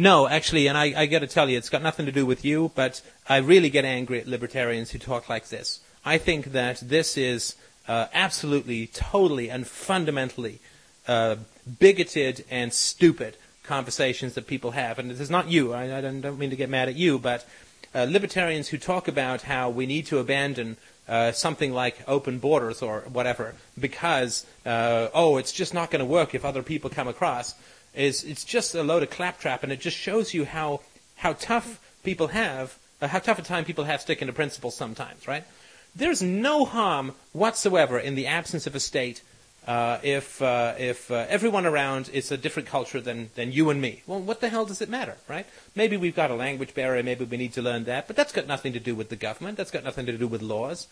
No, 0.00 0.28
actually, 0.28 0.68
and 0.68 0.78
I, 0.78 0.94
I 0.96 1.06
got 1.06 1.20
to 1.20 1.26
tell 1.26 1.50
you, 1.50 1.58
it's 1.58 1.68
got 1.68 1.82
nothing 1.82 2.06
to 2.06 2.12
do 2.12 2.24
with 2.24 2.44
you, 2.44 2.70
but 2.76 3.02
I 3.28 3.38
really 3.38 3.68
get 3.68 3.84
angry 3.84 4.20
at 4.20 4.28
libertarians 4.28 4.92
who 4.92 4.98
talk 5.00 5.28
like 5.28 5.48
this. 5.48 5.80
I 6.04 6.18
think 6.18 6.52
that 6.52 6.80
this 6.80 7.16
is 7.16 7.56
uh, 7.88 8.06
absolutely, 8.14 8.86
totally, 8.86 9.50
and 9.50 9.66
fundamentally 9.66 10.60
uh, 11.08 11.36
bigoted 11.80 12.44
and 12.48 12.72
stupid 12.72 13.36
conversations 13.64 14.34
that 14.34 14.46
people 14.46 14.70
have. 14.70 15.00
And 15.00 15.10
this 15.10 15.18
is 15.18 15.30
not 15.30 15.48
you. 15.48 15.72
I, 15.72 15.98
I 15.98 16.00
don't, 16.00 16.20
don't, 16.20 16.38
mean 16.38 16.50
to 16.50 16.56
get 16.56 16.70
mad 16.70 16.88
at 16.88 16.94
you, 16.94 17.18
but 17.18 17.44
uh, 17.92 18.06
libertarians 18.08 18.68
who 18.68 18.78
talk 18.78 19.08
about 19.08 19.42
how 19.42 19.68
we 19.68 19.84
need 19.84 20.06
to 20.06 20.18
abandon 20.18 20.76
uh, 21.08 21.32
something 21.32 21.72
like 21.72 21.96
open 22.06 22.38
borders 22.38 22.82
or 22.82 23.00
whatever 23.12 23.54
because 23.80 24.46
uh, 24.66 25.08
oh, 25.14 25.38
it's 25.38 25.52
just 25.52 25.74
not 25.74 25.90
going 25.90 26.00
to 26.00 26.06
work 26.06 26.34
if 26.34 26.44
other 26.44 26.62
people 26.62 26.90
come 26.90 27.08
across. 27.08 27.54
Is 27.98 28.22
it's 28.22 28.44
just 28.44 28.74
a 28.74 28.82
load 28.82 29.02
of 29.02 29.10
claptrap, 29.10 29.64
and 29.64 29.72
it 29.72 29.80
just 29.80 29.96
shows 29.96 30.32
you 30.32 30.44
how 30.44 30.80
how 31.16 31.32
tough 31.32 31.80
people 32.04 32.28
have, 32.28 32.78
uh, 33.02 33.08
how 33.08 33.18
tough 33.18 33.40
a 33.40 33.42
time 33.42 33.64
people 33.64 33.84
have 33.84 34.00
sticking 34.00 34.28
to 34.28 34.32
principles 34.32 34.76
sometimes, 34.76 35.26
right? 35.26 35.44
There's 35.96 36.22
no 36.22 36.64
harm 36.64 37.14
whatsoever 37.32 37.98
in 37.98 38.14
the 38.14 38.28
absence 38.28 38.68
of 38.68 38.76
a 38.76 38.80
state 38.80 39.22
uh, 39.66 39.98
if 40.02 40.40
uh, 40.40 40.74
if 40.78 41.10
uh, 41.10 41.26
everyone 41.28 41.66
around 41.66 42.08
is 42.12 42.30
a 42.30 42.36
different 42.36 42.68
culture 42.68 43.00
than 43.00 43.30
than 43.34 43.50
you 43.50 43.68
and 43.68 43.80
me. 43.80 44.02
Well, 44.06 44.20
what 44.20 44.40
the 44.40 44.48
hell 44.48 44.64
does 44.64 44.80
it 44.80 44.88
matter, 44.88 45.16
right? 45.28 45.46
Maybe 45.74 45.96
we've 45.96 46.14
got 46.14 46.30
a 46.30 46.34
language 46.36 46.74
barrier, 46.74 47.02
maybe 47.02 47.24
we 47.24 47.36
need 47.36 47.52
to 47.54 47.62
learn 47.62 47.84
that, 47.84 48.06
but 48.06 48.16
that's 48.16 48.32
got 48.32 48.46
nothing 48.46 48.72
to 48.74 48.80
do 48.80 48.94
with 48.94 49.08
the 49.08 49.16
government. 49.16 49.58
That's 49.58 49.72
got 49.72 49.84
nothing 49.84 50.06
to 50.06 50.16
do 50.16 50.28
with 50.28 50.40
laws. 50.40 50.86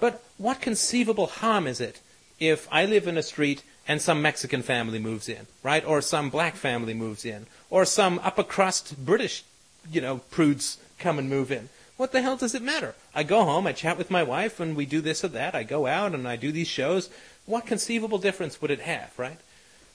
But 0.00 0.22
what 0.36 0.60
conceivable 0.60 1.28
harm 1.28 1.66
is 1.66 1.80
it 1.80 2.00
if 2.40 2.68
I 2.72 2.84
live 2.84 3.06
in 3.06 3.16
a 3.16 3.22
street 3.22 3.62
and 3.86 4.00
some 4.00 4.22
Mexican 4.22 4.62
family 4.62 4.98
moves 4.98 5.28
in, 5.28 5.46
right, 5.62 5.84
or 5.84 6.00
some 6.00 6.30
black 6.30 6.56
family 6.56 6.94
moves 6.94 7.24
in, 7.24 7.46
or 7.70 7.84
some 7.84 8.20
upper 8.22 8.42
crust 8.42 9.04
British, 9.04 9.44
you 9.90 10.00
know, 10.00 10.18
prudes 10.30 10.78
come 10.98 11.18
and 11.18 11.28
move 11.28 11.52
in? 11.52 11.68
What 11.96 12.12
the 12.12 12.22
hell 12.22 12.36
does 12.36 12.54
it 12.54 12.62
matter? 12.62 12.94
I 13.14 13.22
go 13.22 13.44
home, 13.44 13.66
I 13.66 13.72
chat 13.72 13.98
with 13.98 14.10
my 14.10 14.22
wife, 14.22 14.58
and 14.58 14.74
we 14.74 14.86
do 14.86 15.00
this 15.00 15.24
or 15.24 15.28
that. 15.28 15.54
I 15.54 15.62
go 15.62 15.86
out 15.86 16.14
and 16.14 16.26
I 16.26 16.36
do 16.36 16.50
these 16.50 16.66
shows. 16.68 17.08
What 17.46 17.66
conceivable 17.66 18.18
difference 18.18 18.60
would 18.60 18.70
it 18.70 18.80
have, 18.80 19.16
right? 19.18 19.38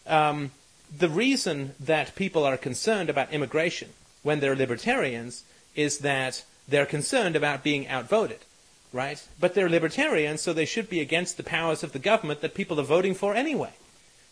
Um, 0.07 0.51
the 0.95 1.09
reason 1.09 1.73
that 1.79 2.15
people 2.15 2.45
are 2.45 2.57
concerned 2.57 3.09
about 3.09 3.33
immigration 3.33 3.89
when 4.23 4.39
they're 4.39 4.55
libertarians 4.55 5.43
is 5.75 5.99
that 5.99 6.43
they're 6.67 6.85
concerned 6.85 7.35
about 7.35 7.63
being 7.63 7.87
outvoted, 7.87 8.39
right? 8.91 9.21
But 9.39 9.53
they're 9.53 9.69
libertarians, 9.69 10.41
so 10.41 10.53
they 10.53 10.65
should 10.65 10.89
be 10.89 10.99
against 10.99 11.37
the 11.37 11.43
powers 11.43 11.83
of 11.83 11.91
the 11.91 11.99
government 11.99 12.41
that 12.41 12.53
people 12.53 12.79
are 12.79 12.83
voting 12.83 13.13
for 13.13 13.35
anyway. 13.35 13.71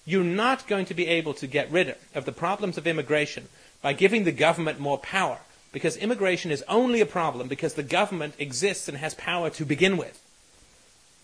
You're 0.06 0.24
not 0.24 0.68
going 0.68 0.86
to 0.86 0.94
be 0.94 1.08
able 1.08 1.34
to 1.36 1.48
get 1.48 1.72
rid 1.72 1.96
of 2.16 2.26
the 2.26 2.32
problems 2.32 2.78
of 2.78 2.88
immigration 2.88 3.50
by 3.82 3.94
giving 3.94 4.24
the 4.24 4.32
government 4.32 4.80
more 4.80 4.98
power 4.98 5.40
because 5.74 5.98
immigration 5.98 6.50
is 6.50 6.64
only 6.68 7.02
a 7.02 7.06
problem 7.06 7.48
because 7.48 7.74
the 7.74 7.84
government 7.84 8.34
exists 8.40 8.88
and 8.88 8.98
has 8.98 9.14
power 9.16 9.50
to 9.52 9.66
begin 9.66 9.98
with. 9.98 10.24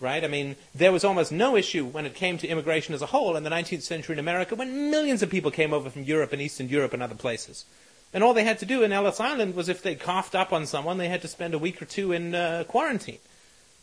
Right? 0.00 0.22
I 0.22 0.28
mean, 0.28 0.56
there 0.74 0.92
was 0.92 1.02
almost 1.02 1.32
no 1.32 1.56
issue 1.56 1.86
when 1.86 2.04
it 2.04 2.14
came 2.14 2.36
to 2.38 2.48
immigration 2.48 2.94
as 2.94 3.00
a 3.00 3.06
whole 3.06 3.36
in 3.36 3.42
the 3.42 3.50
19th 3.50 3.82
century 3.82 4.12
in 4.12 4.18
America 4.18 4.54
when 4.54 4.90
millions 4.90 5.22
of 5.22 5.30
people 5.30 5.50
came 5.50 5.72
over 5.72 5.88
from 5.88 6.02
Europe 6.02 6.32
and 6.32 6.42
Eastern 6.42 6.68
Europe 6.68 6.92
and 6.92 7.02
other 7.02 7.14
places. 7.14 7.64
And 8.14 8.24
all 8.24 8.32
they 8.32 8.44
had 8.44 8.60
to 8.60 8.66
do 8.66 8.82
in 8.82 8.92
Ellis 8.92 9.20
Island 9.20 9.54
was 9.54 9.68
if 9.68 9.82
they 9.82 9.96
coughed 9.96 10.34
up 10.34 10.52
on 10.52 10.64
someone, 10.66 10.96
they 10.96 11.08
had 11.08 11.20
to 11.22 11.28
spend 11.28 11.52
a 11.52 11.58
week 11.58 11.82
or 11.82 11.84
two 11.84 12.12
in 12.12 12.34
uh, 12.34 12.64
quarantine. 12.66 13.18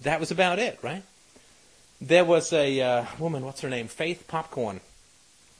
That 0.01 0.19
was 0.19 0.31
about 0.31 0.57
it, 0.57 0.79
right? 0.81 1.03
there 2.01 2.25
was 2.25 2.51
a 2.51 2.81
uh, 2.81 3.05
woman, 3.19 3.45
what's 3.45 3.61
her 3.61 3.69
name? 3.69 3.87
Faith 3.87 4.25
Popcorn, 4.27 4.81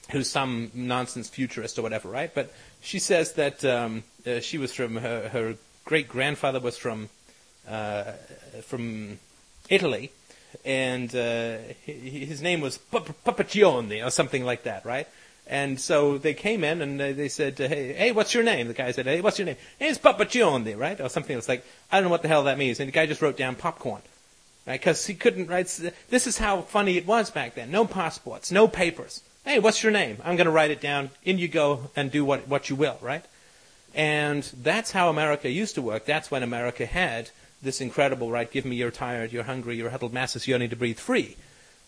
who's 0.10 0.30
some 0.30 0.72
nonsense 0.74 1.30
futurist 1.30 1.78
or 1.78 1.84
whatever, 1.84 2.10
right? 2.10 2.34
But 2.34 2.52
she 2.82 2.98
says 2.98 3.34
that 3.34 3.64
um, 3.64 4.04
uh, 4.26 4.40
she 4.40 4.58
was 4.58 4.74
from 4.74 4.96
her, 4.96 5.30
her 5.30 5.56
great 5.86 6.10
grandfather 6.10 6.60
was 6.60 6.78
from 6.78 7.10
uh, 7.70 8.14
from 8.64 9.20
Italy, 9.70 10.12
and 10.66 11.16
uh, 11.16 11.58
his 11.86 12.42
name 12.42 12.60
was 12.60 12.80
Papaccioni 12.92 14.06
or 14.06 14.10
something 14.10 14.44
like 14.44 14.64
that, 14.64 14.84
right? 14.84 15.08
And 15.52 15.82
so 15.82 16.18
they 16.18 16.34
came 16.34 16.64
in 16.64 16.82
and 16.82 16.98
they 16.98 17.28
said, 17.28 17.58
"Hey, 17.58 17.92
hey, 17.92 18.14
what's 18.14 18.34
your 18.34 18.42
name?" 18.42 18.70
The 18.70 18.74
guy 18.74 18.92
said, 18.92 19.06
"Hey, 19.06 19.20
what's 19.20 19.38
your 19.38 19.46
name?" 19.46 19.58
Hey, 19.78 19.90
it's 19.90 20.00
Papaccioni, 20.00 20.78
right? 20.78 21.00
Or 21.02 21.10
something. 21.10 21.38
It's 21.38 21.50
like 21.50 21.66
I 21.92 21.98
don't 21.98 22.06
know 22.06 22.10
what 22.10 22.22
the 22.22 22.30
hell 22.30 22.46
that 22.46 22.58
means. 22.58 22.80
And 22.80 22.88
the 22.88 22.94
guy 22.94 23.06
just 23.06 23.22
wrote 23.22 23.36
down 23.36 23.56
popcorn, 23.56 24.02
right? 24.66 24.80
Because 24.80 25.06
he 25.06 25.14
couldn't 25.14 25.50
write. 25.50 25.68
This 26.10 26.26
is 26.26 26.38
how 26.38 26.62
funny 26.62 26.96
it 26.96 27.06
was 27.06 27.32
back 27.32 27.56
then. 27.56 27.70
No 27.70 27.84
passports, 27.84 28.50
no 28.50 28.70
papers. 28.70 29.24
Hey, 29.44 29.60
what's 29.60 29.84
your 29.84 29.92
name? 29.92 30.20
I'm 30.24 30.38
going 30.38 30.46
to 30.46 30.52
write 30.52 30.72
it 30.72 30.80
down. 30.80 31.10
In 31.26 31.38
you 31.38 31.50
go 31.50 31.92
and 31.98 32.10
do 32.10 32.24
what 32.24 32.48
what 32.48 32.70
you 32.70 32.78
will, 32.78 32.98
right? 33.02 33.26
And 33.94 34.44
that's 34.64 34.92
how 34.92 35.10
America 35.10 35.50
used 35.50 35.76
to 35.76 35.82
work. 35.82 36.06
That's 36.06 36.32
when 36.32 36.44
America 36.44 36.86
had 36.86 37.30
this 37.62 37.82
incredible 37.82 38.32
right. 38.32 38.50
Give 38.50 38.64
me 38.64 38.78
you're 38.78 38.90
tired, 38.90 39.34
you're 39.34 39.44
hungry, 39.44 39.76
you're 39.76 39.90
huddled 39.90 40.14
masses 40.14 40.48
yearning 40.48 40.70
to 40.70 40.78
breathe 40.78 40.98
free 41.00 41.36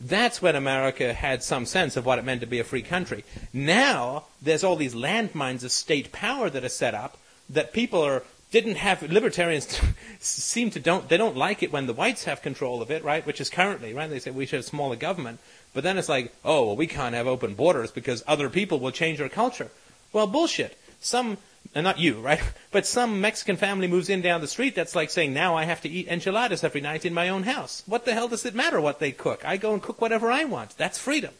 that's 0.04 0.42
when 0.42 0.56
America 0.56 1.14
had 1.14 1.44
some 1.44 1.66
sense 1.66 1.96
of 1.96 2.06
what 2.06 2.20
it 2.20 2.26
meant 2.26 2.42
to 2.42 2.48
be 2.48 2.60
a 2.60 2.64
free 2.64 2.82
country. 2.82 3.24
Now, 3.54 4.26
there's 4.42 4.64
all 4.64 4.76
these 4.76 4.96
landmines 4.96 5.64
of 5.64 5.72
state 5.72 6.12
power 6.12 6.50
that 6.50 6.64
are 6.64 6.70
set 6.70 6.94
up 6.94 7.18
that 7.50 7.74
people 7.74 8.02
are 8.02 8.24
didn't 8.52 8.76
have 8.76 9.02
libertarians 9.02 9.82
seem 10.20 10.70
to 10.70 10.80
don't 10.80 11.10
they 11.10 11.18
don't 11.18 11.36
like 11.36 11.64
it 11.64 11.74
when 11.74 11.88
the 11.88 11.94
whites 11.94 12.26
have 12.26 12.44
control 12.44 12.84
of 12.84 12.92
it 12.92 13.04
right 13.04 13.26
which 13.26 13.42
is 13.42 13.50
currently 13.50 13.96
right 13.96 14.12
they 14.12 14.20
say 14.20 14.30
we 14.30 14.46
should 14.46 14.58
have 14.58 14.66
smaller 14.66 14.96
government. 14.96 15.40
But 15.74 15.84
then 15.84 15.98
it's 15.98 16.10
like 16.10 16.34
oh 16.46 16.68
well 16.68 16.76
we 16.76 16.88
can't 16.88 17.16
have 17.16 17.28
open 17.28 17.56
borders 17.56 17.92
because 17.92 18.24
other 18.28 18.50
people 18.50 18.80
will 18.80 18.92
change 18.92 19.20
our 19.22 19.30
culture. 19.30 19.72
Well 20.12 20.28
bullshit. 20.28 20.78
Some 21.00 21.38
and 21.76 21.84
not 21.84 22.00
you, 22.00 22.20
right? 22.20 22.42
But 22.72 22.88
some 22.88 23.22
Mexican 23.22 23.56
family 23.56 23.88
moves 23.88 24.10
in 24.10 24.22
down 24.22 24.42
the 24.42 24.48
street 24.48 24.74
that's 24.74 24.96
like 24.96 25.12
saying, 25.12 25.32
now 25.32 25.56
I 25.56 25.66
have 25.66 25.82
to 25.82 25.90
eat 25.90 26.08
enchiladas 26.08 26.64
every 26.64 26.82
night 26.82 27.06
in 27.06 27.14
my 27.14 27.30
own 27.30 27.44
house. 27.44 27.84
What 27.86 28.06
the 28.06 28.14
hell 28.14 28.28
does 28.28 28.46
it 28.46 28.56
matter 28.56 28.82
what 28.82 29.00
they 29.00 29.12
cook? 29.12 29.46
I 29.46 29.58
go 29.58 29.74
and 29.74 29.82
cook 29.82 30.02
whatever 30.02 30.32
I 30.32 30.44
want. 30.44 30.76
That's 30.76 30.98
freedom. 30.98 31.36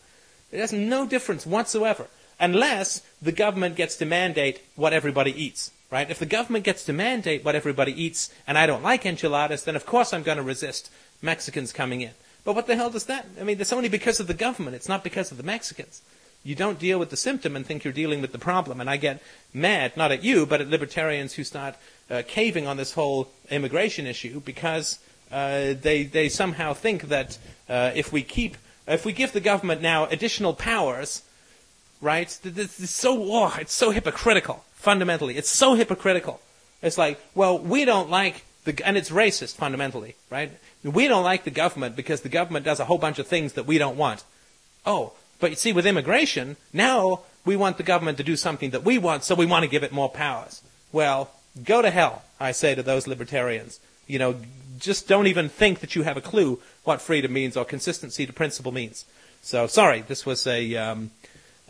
It 0.52 0.60
has 0.60 0.72
no 0.72 1.08
difference 1.08 1.48
whatsoever. 1.48 2.06
Unless 2.40 3.02
the 3.20 3.32
government 3.32 3.76
gets 3.76 3.96
to 3.98 4.06
mandate 4.06 4.62
what 4.76 4.94
everybody 4.94 5.32
eats, 5.32 5.72
right? 5.90 6.10
If 6.10 6.20
the 6.20 6.28
government 6.28 6.66
gets 6.66 6.86
to 6.86 6.94
mandate 6.94 7.44
what 7.44 7.56
everybody 7.56 7.92
eats 7.92 8.32
and 8.46 8.56
I 8.56 8.68
don't 8.68 8.84
like 8.84 9.08
enchiladas, 9.08 9.64
then 9.64 9.76
of 9.76 9.88
course 9.88 10.14
I'm 10.14 10.24
going 10.24 10.38
to 10.38 10.44
resist 10.44 10.92
Mexicans 11.20 11.74
coming 11.74 12.02
in. 12.02 12.12
But 12.46 12.54
what 12.54 12.68
the 12.68 12.76
hell 12.76 12.92
does 12.92 13.06
that? 13.06 13.26
I 13.40 13.44
mean, 13.44 13.60
it's 13.60 13.74
only 13.74 13.90
because 13.90 14.20
of 14.20 14.28
the 14.28 14.34
government. 14.36 14.76
It's 14.76 14.90
not 14.90 15.04
because 15.04 15.32
of 15.32 15.38
the 15.38 15.44
Mexicans 15.44 16.04
you 16.44 16.56
don't 16.56 16.80
deal 16.80 17.00
with 17.00 17.10
the 17.10 17.18
symptom 17.18 17.56
and 17.56 17.66
think 17.66 17.84
you're 17.84 17.94
dealing 17.94 18.22
with 18.22 18.32
the 18.32 18.40
problem. 18.40 18.82
And 18.82 18.90
I 18.90 18.98
get 18.98 19.22
mad, 19.54 19.96
not 19.96 20.12
at 20.12 20.24
you, 20.24 20.46
but 20.46 20.62
at 20.62 20.70
libertarians 20.70 21.34
who 21.34 21.44
start 21.44 21.76
uh, 22.10 22.22
caving 22.28 22.68
on 22.68 22.78
this 22.78 22.94
whole 22.94 23.30
immigration 23.50 24.06
issue 24.06 24.42
because 24.42 25.00
uh, 25.32 25.74
they 25.82 26.04
they 26.04 26.30
somehow 26.30 26.74
think 26.74 27.04
that 27.04 27.38
uh, 27.70 27.92
if 27.96 28.12
we 28.12 28.22
keep 28.22 28.58
if 28.88 29.06
we 29.06 29.14
give 29.14 29.32
the 29.32 29.40
government 29.40 29.82
now 29.82 30.06
additional 30.06 30.54
powers, 30.54 31.24
right? 32.02 32.38
It's 32.44 32.90
so 32.90 33.24
oh, 33.32 33.56
it's 33.60 33.74
so 33.74 33.92
hypocritical. 33.92 34.64
Fundamentally, 34.76 35.38
it's 35.38 35.50
so 35.50 35.76
hypocritical. 35.76 36.42
It's 36.82 36.98
like, 36.98 37.20
well, 37.34 37.58
we 37.58 37.86
don't 37.86 38.10
like 38.10 38.44
the 38.66 38.86
and 38.86 38.98
it's 38.98 39.10
racist 39.10 39.56
fundamentally, 39.56 40.16
right? 40.30 40.52
We 40.84 41.08
don't 41.08 41.24
like 41.24 41.46
the 41.46 41.52
government 41.52 41.96
because 41.96 42.22
the 42.22 42.30
government 42.30 42.66
does 42.66 42.82
a 42.82 42.86
whole 42.86 42.98
bunch 42.98 43.18
of 43.18 43.28
things 43.28 43.54
that 43.54 43.66
we 43.66 43.78
don't 43.78 43.96
want. 43.96 44.24
Oh, 44.86 45.14
but 45.44 45.50
you 45.50 45.58
see, 45.58 45.74
with 45.74 45.86
immigration, 45.86 46.56
now 46.72 47.20
we 47.44 47.58
want 47.58 47.76
the 47.76 47.84
government 47.84 48.18
to 48.18 48.24
do 48.24 48.38
something 48.38 48.70
that 48.70 48.86
we 48.86 48.98
want, 48.98 49.26
so 49.26 49.36
we 49.36 49.46
want 49.46 49.64
to 49.64 49.70
give 49.70 49.84
it 49.84 49.92
more 49.92 50.10
powers. 50.10 50.62
Well, 50.94 51.32
go 51.66 51.82
to 51.82 51.92
hell, 51.92 52.24
I 52.40 52.54
say 52.54 52.76
to 52.76 52.82
those 52.82 53.08
libertarians. 53.08 53.82
You 54.08 54.20
know, 54.20 54.38
just 54.80 55.06
don't 55.10 55.28
even 55.28 55.50
think 55.50 55.82
that 55.82 55.98
you 55.98 56.04
have 56.04 56.16
a 56.16 56.22
clue 56.22 56.62
what 56.86 57.02
freedom 57.02 57.34
means 57.34 57.58
or 57.58 57.66
consistency 57.66 58.26
to 58.26 58.32
principle 58.32 58.72
means. 58.72 59.04
So, 59.42 59.68
sorry, 59.68 60.00
this 60.08 60.26
was 60.26 60.48
a, 60.48 60.78
um, 60.78 61.12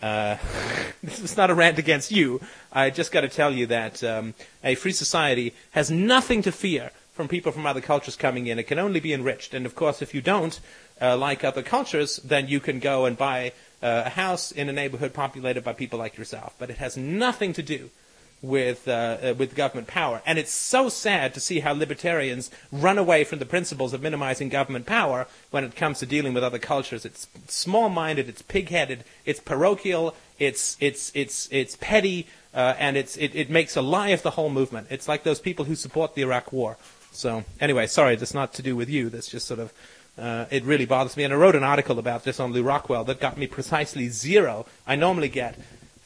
uh, 0.04 0.38
this 1.04 1.22
is 1.22 1.36
not 1.36 1.50
a 1.50 1.56
rant 1.56 1.80
against 1.80 2.12
you. 2.12 2.42
I 2.72 2.92
just 2.92 3.12
got 3.12 3.22
to 3.22 3.28
tell 3.28 3.52
you 3.52 3.66
that 3.66 4.04
um, 4.04 4.36
a 4.64 4.76
free 4.76 4.94
society 4.94 5.56
has 5.72 5.90
nothing 5.90 6.44
to 6.44 6.52
fear 6.52 6.92
from 7.14 7.28
people 7.28 7.52
from 7.52 7.66
other 7.66 7.82
cultures 7.82 8.16
coming 8.16 8.46
in. 8.48 8.60
It 8.60 8.68
can 8.68 8.78
only 8.78 9.00
be 9.00 9.14
enriched. 9.14 9.56
And 9.56 9.66
of 9.66 9.76
course, 9.76 10.04
if 10.04 10.14
you 10.14 10.22
don't 10.22 10.60
uh, 11.04 11.18
like 11.18 11.44
other 11.44 11.62
cultures, 11.62 12.18
then 12.24 12.48
you 12.48 12.60
can 12.60 12.80
go 12.80 13.06
and 13.06 13.18
buy 13.18 13.52
uh, 13.82 14.04
a 14.06 14.10
house 14.10 14.52
in 14.52 14.70
a 14.70 14.74
neighborhood 14.74 15.14
populated 15.14 15.64
by 15.64 15.74
people 15.74 16.00
like 16.00 16.18
yourself. 16.18 16.56
But 16.58 16.70
it 16.70 16.78
has 16.78 16.96
nothing 16.96 17.52
to 17.54 17.62
do 17.62 17.90
with 18.42 18.88
uh, 18.88 18.92
uh, 18.92 19.34
with 19.38 19.56
government 19.56 19.88
power. 19.88 20.22
And 20.26 20.38
it's 20.38 20.52
so 20.52 20.90
sad 20.90 21.34
to 21.34 21.40
see 21.40 21.62
how 21.62 21.74
libertarians 21.74 22.52
run 22.72 22.98
away 22.98 23.24
from 23.24 23.40
the 23.40 23.46
principles 23.46 23.94
of 23.94 24.02
minimizing 24.02 24.50
government 24.50 24.86
power 24.86 25.28
when 25.52 25.64
it 25.64 25.76
comes 25.76 26.00
to 26.00 26.06
dealing 26.06 26.34
with 26.34 26.44
other 26.44 26.60
cultures. 26.60 27.06
It's 27.06 27.28
small-minded, 27.48 28.28
it's 28.30 28.42
pig-headed, 28.42 29.06
it's 29.26 29.40
parochial, 29.40 30.14
it's 30.40 30.78
it's 30.80 31.12
it's 31.16 31.48
it's 31.52 31.78
petty, 31.78 32.28
uh, 32.54 32.76
and 32.78 32.98
it's 32.98 33.16
it, 33.18 33.34
it 33.34 33.50
makes 33.50 33.78
a 33.78 33.82
lie 33.82 34.10
of 34.10 34.22
the 34.24 34.32
whole 34.32 34.50
movement. 34.50 34.88
It's 34.90 35.08
like 35.08 35.24
those 35.24 35.40
people 35.40 35.66
who 35.66 35.76
support 35.76 36.16
the 36.16 36.22
Iraq 36.22 36.52
War. 36.52 36.78
So 37.14 37.46
anyway, 37.62 37.88
sorry, 37.88 38.16
that's 38.18 38.34
not 38.34 38.54
to 38.56 38.62
do 38.62 38.76
with 38.76 38.90
you. 38.90 39.10
That's 39.10 39.30
just 39.30 39.48
sort 39.48 39.60
of 39.60 39.72
uh, 40.18 40.46
it 40.52 40.64
really 40.64 40.86
bothers 40.86 41.18
me. 41.18 41.24
And 41.24 41.34
I 41.34 41.38
wrote 41.38 41.56
an 41.56 41.64
article 41.64 42.00
about 42.00 42.24
this 42.24 42.40
on 42.40 42.52
Lew 42.52 42.64
Rockwell 42.64 43.04
that 43.06 43.20
got 43.20 43.38
me 43.38 43.48
precisely 43.48 44.10
zero. 44.10 44.66
I 44.86 44.96
normally 44.96 45.30
get 45.30 45.58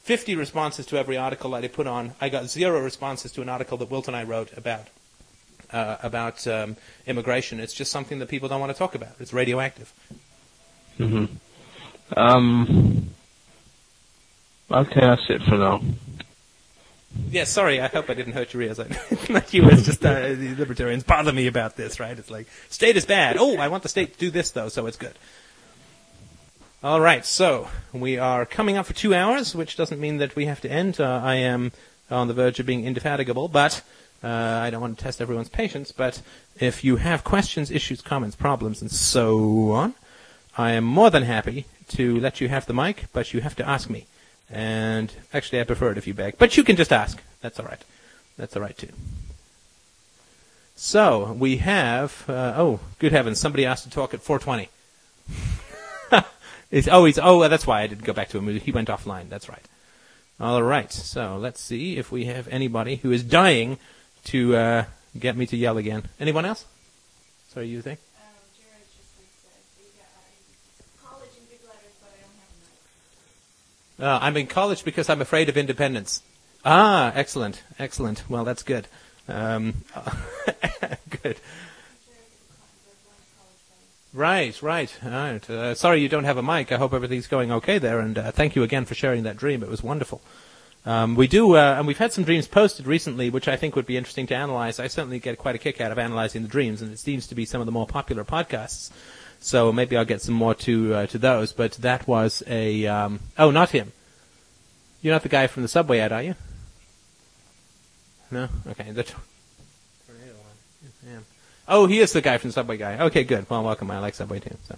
50 0.03 0.35
responses 0.35 0.85
to 0.88 0.97
every 0.97 1.17
article 1.17 1.51
that 1.51 1.63
I 1.63 1.67
put 1.67 1.88
on. 1.88 2.13
I 2.21 2.29
got 2.29 2.45
zero 2.45 2.79
responses 2.81 3.31
to 3.34 3.41
an 3.41 3.49
article 3.49 3.77
that 3.79 3.89
Wilt 3.91 4.07
and 4.07 4.15
I 4.15 4.23
wrote 4.23 4.55
about 4.57 4.88
uh, 5.71 5.97
about 6.01 6.47
um, 6.47 6.77
immigration. 7.05 7.59
It's 7.59 7.73
just 7.73 7.91
something 7.91 8.19
that 8.19 8.29
people 8.29 8.47
don't 8.47 8.61
want 8.61 8.71
to 8.71 8.77
talk 8.77 8.95
about. 8.95 9.11
It's 9.19 9.34
radioactive. 9.34 9.93
hmm 10.97 11.25
Um. 12.15 13.09
Okay, 14.71 15.01
that's 15.01 15.29
it 15.29 15.41
for 15.43 15.57
now. 15.57 15.81
Yeah, 17.30 17.44
sorry. 17.44 17.81
I 17.81 17.88
hope 17.88 18.10
I 18.10 18.14
didn't 18.14 18.34
hurt 18.34 18.53
your 18.53 18.64
ears. 18.64 18.80
Not 19.30 19.53
you. 19.53 19.68
It's 19.69 19.85
just 19.85 20.06
uh, 20.06 20.30
the 20.30 20.56
libertarians 20.57 21.03
bother 21.03 21.34
me 21.34 21.48
about 21.48 21.76
this, 21.76 21.99
right? 21.99 22.18
It's 22.18 22.31
like 22.31 22.48
state 22.69 22.95
is 22.98 23.06
bad. 23.06 23.38
Oh, 23.38 23.57
I 23.57 23.68
want 23.68 23.84
the 23.84 23.89
state 23.89 24.14
to 24.14 24.19
do 24.19 24.30
this 24.30 24.52
though, 24.52 24.69
so 24.69 24.85
it's 24.85 24.98
good. 24.98 25.14
All 26.84 27.02
right, 27.02 27.26
so 27.26 27.69
we 27.91 28.19
are 28.19 28.45
coming 28.45 28.77
up 28.77 28.85
for 28.85 28.94
two 28.94 29.14
hours, 29.15 29.56
which 29.56 29.76
doesn't 29.76 29.99
mean 29.99 30.18
that 30.18 30.35
we 30.35 30.45
have 30.45 30.61
to 30.61 30.72
end. 30.72 31.02
Uh, 31.02 31.22
I 31.23 31.35
am 31.35 31.72
on 32.11 32.27
the 32.27 32.35
verge 32.35 32.60
of 32.60 32.65
being 32.65 32.85
indefatigable, 32.85 33.48
but 33.48 33.81
uh, 34.23 34.27
I 34.27 34.69
don't 34.69 34.81
want 34.81 34.98
to 34.98 35.03
test 35.03 35.19
everyone's 35.19 35.49
patience. 35.49 35.91
But 35.91 36.22
if 36.60 36.84
you 36.84 36.98
have 36.98 37.23
questions, 37.23 37.72
issues, 37.72 38.02
comments, 38.02 38.35
problems, 38.35 38.81
and 38.81 38.91
so 38.91 39.72
on, 39.72 39.95
I 40.57 40.72
am 40.72 40.84
more 40.84 41.10
than 41.10 41.23
happy 41.23 41.65
to 41.89 42.19
let 42.19 42.41
you 42.41 42.48
have 42.49 42.68
the 42.68 42.73
mic, 42.73 43.06
but 43.11 43.34
you 43.34 43.41
have 43.41 43.56
to 43.56 43.68
ask 43.68 43.89
me. 43.89 44.06
And 44.49 45.11
actually, 45.33 45.59
I 45.59 45.63
prefer 45.63 45.91
it 45.91 45.97
if 45.97 46.07
you 46.07 46.13
beg. 46.13 46.37
But 46.37 46.57
you 46.57 46.63
can 46.63 46.75
just 46.75 46.93
ask. 46.93 47.21
That's 47.41 47.59
all 47.59 47.65
right. 47.65 47.81
That's 48.37 48.55
all 48.55 48.61
right, 48.61 48.77
too. 48.77 48.89
So, 50.75 51.33
we 51.33 51.57
have, 51.57 52.23
uh, 52.29 52.53
oh, 52.55 52.79
good 52.99 53.11
heavens, 53.11 53.39
somebody 53.39 53.65
asked 53.65 53.83
to 53.83 53.89
talk 53.89 54.13
at 54.13 54.21
420. 54.21 54.69
oh, 56.91 57.05
he's, 57.05 57.19
oh, 57.19 57.47
that's 57.47 57.65
why 57.65 57.81
I 57.81 57.87
didn't 57.87 58.03
go 58.03 58.13
back 58.13 58.29
to 58.29 58.37
him. 58.37 58.59
He 58.59 58.71
went 58.71 58.87
offline. 58.87 59.27
That's 59.27 59.49
right. 59.49 59.65
All 60.39 60.61
right. 60.61 60.91
So, 60.91 61.37
let's 61.37 61.59
see 61.59 61.97
if 61.97 62.11
we 62.11 62.25
have 62.25 62.47
anybody 62.49 62.97
who 62.97 63.11
is 63.11 63.23
dying 63.23 63.79
to 64.25 64.55
uh, 64.55 64.85
get 65.17 65.35
me 65.35 65.47
to 65.47 65.57
yell 65.57 65.77
again. 65.77 66.03
Anyone 66.19 66.45
else? 66.45 66.65
Sorry, 67.49 67.67
you 67.67 67.81
think? 67.81 67.99
Uh, 73.99 74.19
I'm 74.21 74.37
in 74.37 74.47
college 74.47 74.83
because 74.83 75.09
I'm 75.09 75.21
afraid 75.21 75.49
of 75.49 75.57
independence. 75.57 76.21
Ah, 76.63 77.11
excellent, 77.15 77.63
excellent. 77.79 78.23
Well, 78.29 78.45
that's 78.45 78.63
good. 78.63 78.87
Um, 79.27 79.83
good. 81.23 81.37
Right, 84.13 84.61
right, 84.61 84.97
right. 85.03 85.49
Uh, 85.49 85.75
sorry 85.75 86.01
you 86.01 86.09
don't 86.09 86.23
have 86.23 86.37
a 86.37 86.43
mic. 86.43 86.71
I 86.71 86.77
hope 86.77 86.93
everything's 86.93 87.27
going 87.27 87.51
okay 87.51 87.77
there, 87.77 87.99
and 87.99 88.17
uh, 88.17 88.31
thank 88.31 88.55
you 88.55 88.63
again 88.63 88.85
for 88.85 88.95
sharing 88.95 89.23
that 89.23 89.37
dream. 89.37 89.63
It 89.63 89.69
was 89.69 89.83
wonderful. 89.83 90.21
Um, 90.85 91.15
we 91.15 91.27
do, 91.27 91.55
uh, 91.55 91.75
and 91.77 91.85
we've 91.85 91.97
had 91.97 92.13
some 92.13 92.23
dreams 92.23 92.47
posted 92.47 92.87
recently, 92.87 93.29
which 93.29 93.47
I 93.47 93.57
think 93.57 93.75
would 93.75 93.85
be 93.85 93.97
interesting 93.97 94.25
to 94.27 94.35
analyze. 94.35 94.79
I 94.79 94.87
certainly 94.87 95.19
get 95.19 95.37
quite 95.37 95.55
a 95.55 95.59
kick 95.59 95.81
out 95.81 95.91
of 95.91 95.99
analyzing 95.99 96.43
the 96.43 96.47
dreams, 96.47 96.81
and 96.81 96.91
it 96.93 96.99
seems 96.99 97.27
to 97.27 97.35
be 97.35 97.45
some 97.45 97.61
of 97.61 97.65
the 97.65 97.71
more 97.71 97.85
popular 97.85 98.23
podcasts. 98.23 98.89
So 99.39 99.72
maybe 99.72 99.95
I'll 99.95 100.05
get 100.05 100.22
some 100.22 100.35
more 100.35 100.55
to 100.55 100.93
uh, 100.93 101.07
to 101.07 101.18
those. 101.18 101.53
But 101.53 101.73
that 101.73 102.07
was 102.07 102.43
a 102.47 102.85
um, 102.88 103.19
oh, 103.38 103.51
not 103.51 103.69
him. 103.69 103.91
You're 105.01 105.14
not 105.14 105.23
the 105.23 105.30
guy 105.30 105.47
from 105.47 105.64
the 105.64 105.69
subway 105.69 105.99
ad, 105.99 106.11
are 106.11 106.23
you? 106.23 106.35
No. 108.31 108.49
Okay. 108.68 108.91
The 108.91 109.03
tornado 109.03 110.34
one. 110.34 110.91
Yeah. 111.05 111.19
Oh, 111.68 111.85
he 111.85 111.99
is 111.99 112.14
the 112.14 112.22
guy 112.22 112.38
from 112.38 112.49
the 112.49 112.53
subway 112.53 112.77
guy. 112.77 112.99
Okay, 113.05 113.23
good. 113.23 113.49
Well, 113.49 113.64
welcome. 113.64 113.89
I 113.91 113.99
like 113.99 114.15
subway 114.15 114.39
too. 114.39 114.57
So. 114.68 114.76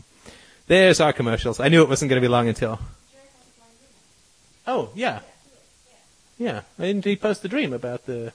There's 0.68 1.00
our 1.00 1.14
commercials. 1.14 1.60
I 1.60 1.68
knew 1.70 1.82
it 1.82 1.90
wasn't 1.90 2.10
going 2.10 2.22
to 2.22 2.26
be 2.26 2.32
long 2.32 2.48
until. 2.48 2.80
Oh, 4.68 4.90
yeah. 4.94 5.22
Yeah. 6.38 6.62
Didn't 6.80 7.06
he 7.06 7.16
post 7.16 7.42
the 7.42 7.48
dream 7.48 7.74
about 7.74 8.06
the. 8.06 8.34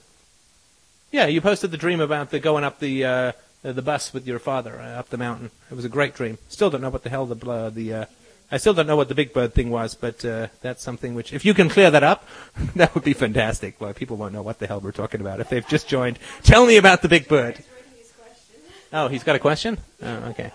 Yeah, 1.13 1.27
you 1.27 1.39
posted 1.39 1.71
the 1.71 1.77
dream 1.77 2.01
about 2.01 2.31
the 2.31 2.41
going 2.41 2.65
up 2.65 2.79
the 2.79 3.05
uh, 3.05 3.31
the 3.73 3.81
bus 3.81 4.13
with 4.13 4.27
your 4.27 4.39
father 4.39 4.79
uh, 4.79 4.99
up 4.99 5.09
the 5.09 5.17
mountain. 5.17 5.51
It 5.71 5.75
was 5.75 5.85
a 5.85 5.89
great 5.89 6.13
dream. 6.13 6.37
Still 6.49 6.69
don't 6.69 6.81
know 6.81 6.89
what 6.89 7.03
the 7.03 7.09
hell 7.09 7.25
the 7.25 7.49
uh, 7.49 7.69
the 7.69 7.93
uh, 7.93 8.05
I 8.51 8.57
still 8.57 8.73
don't 8.73 8.85
know 8.85 8.95
what 8.95 9.09
the 9.09 9.15
Big 9.15 9.33
Bird 9.33 9.53
thing 9.53 9.71
was, 9.71 9.95
but 9.95 10.23
uh, 10.23 10.47
that's 10.61 10.83
something 10.83 11.15
which, 11.15 11.33
if 11.33 11.45
you 11.45 11.53
can 11.53 11.67
clear 11.67 11.89
that 11.89 12.03
up, 12.03 12.27
that 12.75 12.93
would 12.93 13.03
be 13.03 13.13
fantastic. 13.13 13.81
Well, 13.81 13.93
people 13.93 14.17
won't 14.17 14.33
know 14.33 14.43
what 14.43 14.59
the 14.59 14.67
hell 14.67 14.79
we're 14.79 14.91
talking 14.91 15.19
about 15.19 15.39
if 15.39 15.49
they've 15.49 15.67
just 15.67 15.87
joined. 15.87 16.19
Tell 16.43 16.65
me 16.65 16.77
about 16.77 17.01
the 17.01 17.09
Big 17.09 17.27
Bird. 17.27 17.63
Oh, 18.93 19.07
he's 19.07 19.23
got 19.23 19.35
a 19.35 19.39
question. 19.39 19.79
Oh, 20.01 20.15
okay. 20.29 20.51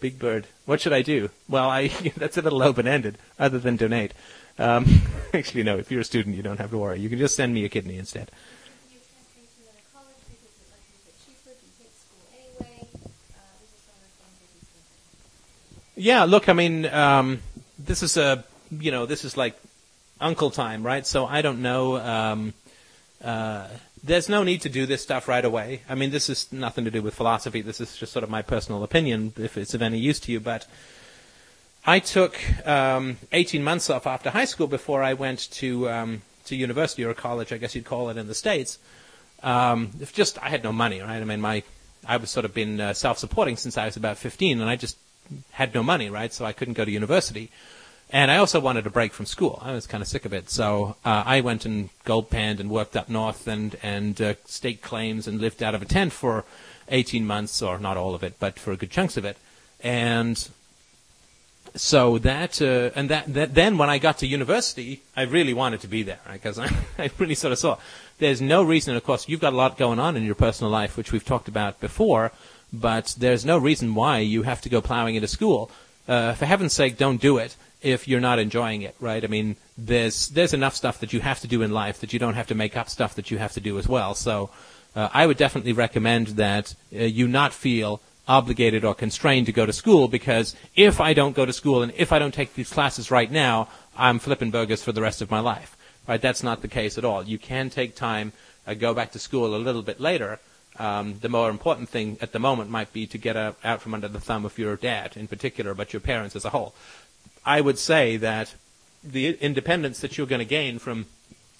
Big 0.00 0.18
Bird. 0.18 0.46
What 0.66 0.80
should 0.80 0.92
I 0.92 1.02
do? 1.02 1.30
Well, 1.48 1.68
I 1.70 1.88
that's 2.16 2.36
a 2.36 2.42
little 2.42 2.62
open-ended. 2.62 3.16
Other 3.38 3.58
than 3.58 3.76
donate. 3.76 4.12
Um, 4.58 5.02
actually, 5.34 5.62
no. 5.62 5.78
If 5.78 5.90
you're 5.90 6.02
a 6.02 6.04
student, 6.04 6.36
you 6.36 6.42
don't 6.42 6.58
have 6.58 6.70
to 6.70 6.78
worry. 6.78 7.00
You 7.00 7.08
can 7.08 7.18
just 7.18 7.34
send 7.34 7.54
me 7.54 7.64
a 7.64 7.68
kidney 7.68 7.96
instead. 7.96 8.30
Yeah, 15.98 16.24
look, 16.24 16.50
I 16.50 16.52
mean, 16.52 16.84
um, 16.86 17.40
this 17.78 18.02
is 18.02 18.18
a, 18.18 18.44
you 18.70 18.90
know, 18.90 19.06
this 19.06 19.24
is 19.24 19.36
like 19.36 19.58
uncle 20.20 20.50
time, 20.50 20.84
right? 20.84 21.06
So 21.06 21.24
I 21.24 21.40
don't 21.40 21.62
know. 21.62 21.96
Um, 21.96 22.52
uh, 23.24 23.68
there's 24.04 24.28
no 24.28 24.42
need 24.42 24.60
to 24.60 24.68
do 24.68 24.84
this 24.84 25.02
stuff 25.02 25.26
right 25.26 25.44
away. 25.44 25.80
I 25.88 25.94
mean, 25.94 26.10
this 26.10 26.28
is 26.28 26.52
nothing 26.52 26.84
to 26.84 26.90
do 26.90 27.00
with 27.00 27.14
philosophy. 27.14 27.62
This 27.62 27.80
is 27.80 27.96
just 27.96 28.12
sort 28.12 28.24
of 28.24 28.28
my 28.28 28.42
personal 28.42 28.84
opinion, 28.84 29.32
if 29.38 29.56
it's 29.56 29.72
of 29.72 29.80
any 29.80 29.98
use 29.98 30.20
to 30.20 30.32
you. 30.32 30.38
But 30.38 30.66
I 31.86 31.98
took 31.98 32.38
um, 32.66 33.16
18 33.32 33.64
months 33.64 33.88
off 33.88 34.06
after 34.06 34.28
high 34.28 34.44
school 34.44 34.66
before 34.66 35.02
I 35.02 35.14
went 35.14 35.50
to 35.52 35.88
um, 35.88 36.22
to 36.44 36.56
university 36.56 37.04
or 37.04 37.14
college, 37.14 37.52
I 37.54 37.56
guess 37.56 37.74
you'd 37.74 37.86
call 37.86 38.10
it 38.10 38.18
in 38.18 38.28
the 38.28 38.34
states. 38.34 38.78
Um, 39.42 39.92
if 39.98 40.12
just 40.12 40.40
I 40.42 40.50
had 40.50 40.62
no 40.62 40.72
money, 40.72 41.00
right? 41.00 41.20
I 41.20 41.24
mean, 41.24 41.40
my 41.40 41.62
I 42.06 42.18
was 42.18 42.30
sort 42.30 42.44
of 42.44 42.52
been 42.52 42.80
uh, 42.80 42.92
self-supporting 42.92 43.56
since 43.56 43.78
I 43.78 43.86
was 43.86 43.96
about 43.96 44.18
15, 44.18 44.60
and 44.60 44.68
I 44.68 44.76
just 44.76 44.98
had 45.52 45.74
no 45.74 45.82
money, 45.82 46.10
right? 46.10 46.32
So 46.32 46.44
I 46.44 46.52
couldn't 46.52 46.74
go 46.74 46.84
to 46.84 46.90
university. 46.90 47.50
And 48.10 48.30
I 48.30 48.36
also 48.36 48.60
wanted 48.60 48.86
a 48.86 48.90
break 48.90 49.12
from 49.12 49.26
school. 49.26 49.60
I 49.62 49.72
was 49.72 49.86
kind 49.86 50.00
of 50.00 50.06
sick 50.08 50.24
of 50.24 50.32
it. 50.32 50.48
So 50.48 50.96
uh, 51.04 51.24
I 51.26 51.40
went 51.40 51.64
and 51.64 51.90
gold 52.04 52.30
panned 52.30 52.60
and 52.60 52.70
worked 52.70 52.96
up 52.96 53.08
north 53.08 53.48
and, 53.48 53.76
and 53.82 54.20
uh, 54.20 54.34
staked 54.44 54.82
claims 54.82 55.26
and 55.26 55.40
lived 55.40 55.62
out 55.62 55.74
of 55.74 55.82
a 55.82 55.86
tent 55.86 56.12
for 56.12 56.44
18 56.88 57.26
months, 57.26 57.60
or 57.62 57.78
not 57.78 57.96
all 57.96 58.14
of 58.14 58.22
it, 58.22 58.34
but 58.38 58.58
for 58.60 58.76
good 58.76 58.90
chunks 58.90 59.16
of 59.16 59.24
it. 59.24 59.36
And 59.82 60.48
so 61.74 62.18
that, 62.18 62.62
uh, 62.62 62.90
and 62.94 63.08
that, 63.10 63.32
that, 63.34 63.54
then 63.54 63.76
when 63.76 63.90
I 63.90 63.98
got 63.98 64.18
to 64.18 64.26
university, 64.26 65.02
I 65.16 65.22
really 65.22 65.52
wanted 65.52 65.80
to 65.80 65.88
be 65.88 66.04
there, 66.04 66.20
right? 66.26 66.40
Because 66.40 66.58
I, 66.60 66.70
I 66.98 67.10
really 67.18 67.34
sort 67.34 67.52
of 67.52 67.58
saw 67.58 67.78
there's 68.18 68.40
no 68.40 68.62
reason, 68.62 68.96
of 68.96 69.04
course, 69.04 69.28
you've 69.28 69.40
got 69.40 69.52
a 69.52 69.56
lot 69.56 69.76
going 69.76 69.98
on 69.98 70.16
in 70.16 70.24
your 70.24 70.34
personal 70.34 70.70
life, 70.70 70.96
which 70.96 71.12
we've 71.12 71.24
talked 71.24 71.48
about 71.48 71.80
before, 71.80 72.32
but 72.72 73.14
there's 73.18 73.44
no 73.44 73.58
reason 73.58 73.94
why 73.94 74.18
you 74.18 74.42
have 74.42 74.60
to 74.62 74.68
go 74.68 74.80
plowing 74.80 75.14
into 75.14 75.28
school. 75.28 75.70
Uh, 76.08 76.34
for 76.34 76.46
heaven's 76.46 76.72
sake, 76.72 76.96
don't 76.96 77.20
do 77.20 77.38
it 77.38 77.56
if 77.82 78.08
you're 78.08 78.20
not 78.20 78.38
enjoying 78.38 78.82
it, 78.82 78.94
right? 79.00 79.22
I 79.22 79.26
mean, 79.26 79.56
there's 79.76 80.28
there's 80.28 80.54
enough 80.54 80.74
stuff 80.74 81.00
that 81.00 81.12
you 81.12 81.20
have 81.20 81.40
to 81.40 81.46
do 81.46 81.62
in 81.62 81.72
life 81.72 82.00
that 82.00 82.12
you 82.12 82.18
don't 82.18 82.34
have 82.34 82.46
to 82.48 82.54
make 82.54 82.76
up 82.76 82.88
stuff 82.88 83.14
that 83.14 83.30
you 83.30 83.38
have 83.38 83.52
to 83.52 83.60
do 83.60 83.78
as 83.78 83.88
well. 83.88 84.14
So, 84.14 84.50
uh, 84.94 85.08
I 85.12 85.26
would 85.26 85.36
definitely 85.36 85.72
recommend 85.72 86.28
that 86.28 86.74
uh, 86.94 87.04
you 87.04 87.28
not 87.28 87.52
feel 87.52 88.00
obligated 88.28 88.84
or 88.84 88.94
constrained 88.94 89.46
to 89.46 89.52
go 89.52 89.66
to 89.66 89.72
school 89.72 90.08
because 90.08 90.56
if 90.74 91.00
I 91.00 91.14
don't 91.14 91.36
go 91.36 91.46
to 91.46 91.52
school 91.52 91.82
and 91.82 91.92
if 91.96 92.12
I 92.12 92.18
don't 92.18 92.34
take 92.34 92.54
these 92.54 92.72
classes 92.72 93.10
right 93.10 93.30
now, 93.30 93.68
I'm 93.96 94.18
flipping 94.18 94.50
burgers 94.50 94.82
for 94.82 94.92
the 94.92 95.02
rest 95.02 95.22
of 95.22 95.30
my 95.30 95.40
life. 95.40 95.76
Right? 96.08 96.20
That's 96.20 96.42
not 96.42 96.62
the 96.62 96.68
case 96.68 96.98
at 96.98 97.04
all. 97.04 97.24
You 97.24 97.38
can 97.38 97.68
take 97.68 97.94
time, 97.94 98.32
uh, 98.66 98.74
go 98.74 98.94
back 98.94 99.12
to 99.12 99.18
school 99.18 99.54
a 99.54 99.58
little 99.58 99.82
bit 99.82 100.00
later, 100.00 100.38
um, 100.78 101.18
the 101.20 101.28
more 101.28 101.50
important 101.50 101.88
thing 101.88 102.18
at 102.20 102.32
the 102.32 102.38
moment 102.38 102.70
might 102.70 102.92
be 102.92 103.06
to 103.06 103.18
get 103.18 103.36
a, 103.36 103.54
out 103.64 103.80
from 103.80 103.94
under 103.94 104.08
the 104.08 104.20
thumb 104.20 104.44
of 104.44 104.58
your 104.58 104.76
dad 104.76 105.16
in 105.16 105.26
particular, 105.26 105.74
but 105.74 105.92
your 105.92 106.00
parents 106.00 106.36
as 106.36 106.44
a 106.44 106.50
whole. 106.50 106.74
I 107.44 107.60
would 107.60 107.78
say 107.78 108.16
that 108.16 108.54
the 109.02 109.34
independence 109.40 110.00
that 110.00 110.18
you're 110.18 110.26
going 110.26 110.40
to 110.40 110.44
gain 110.44 110.78
from 110.78 111.06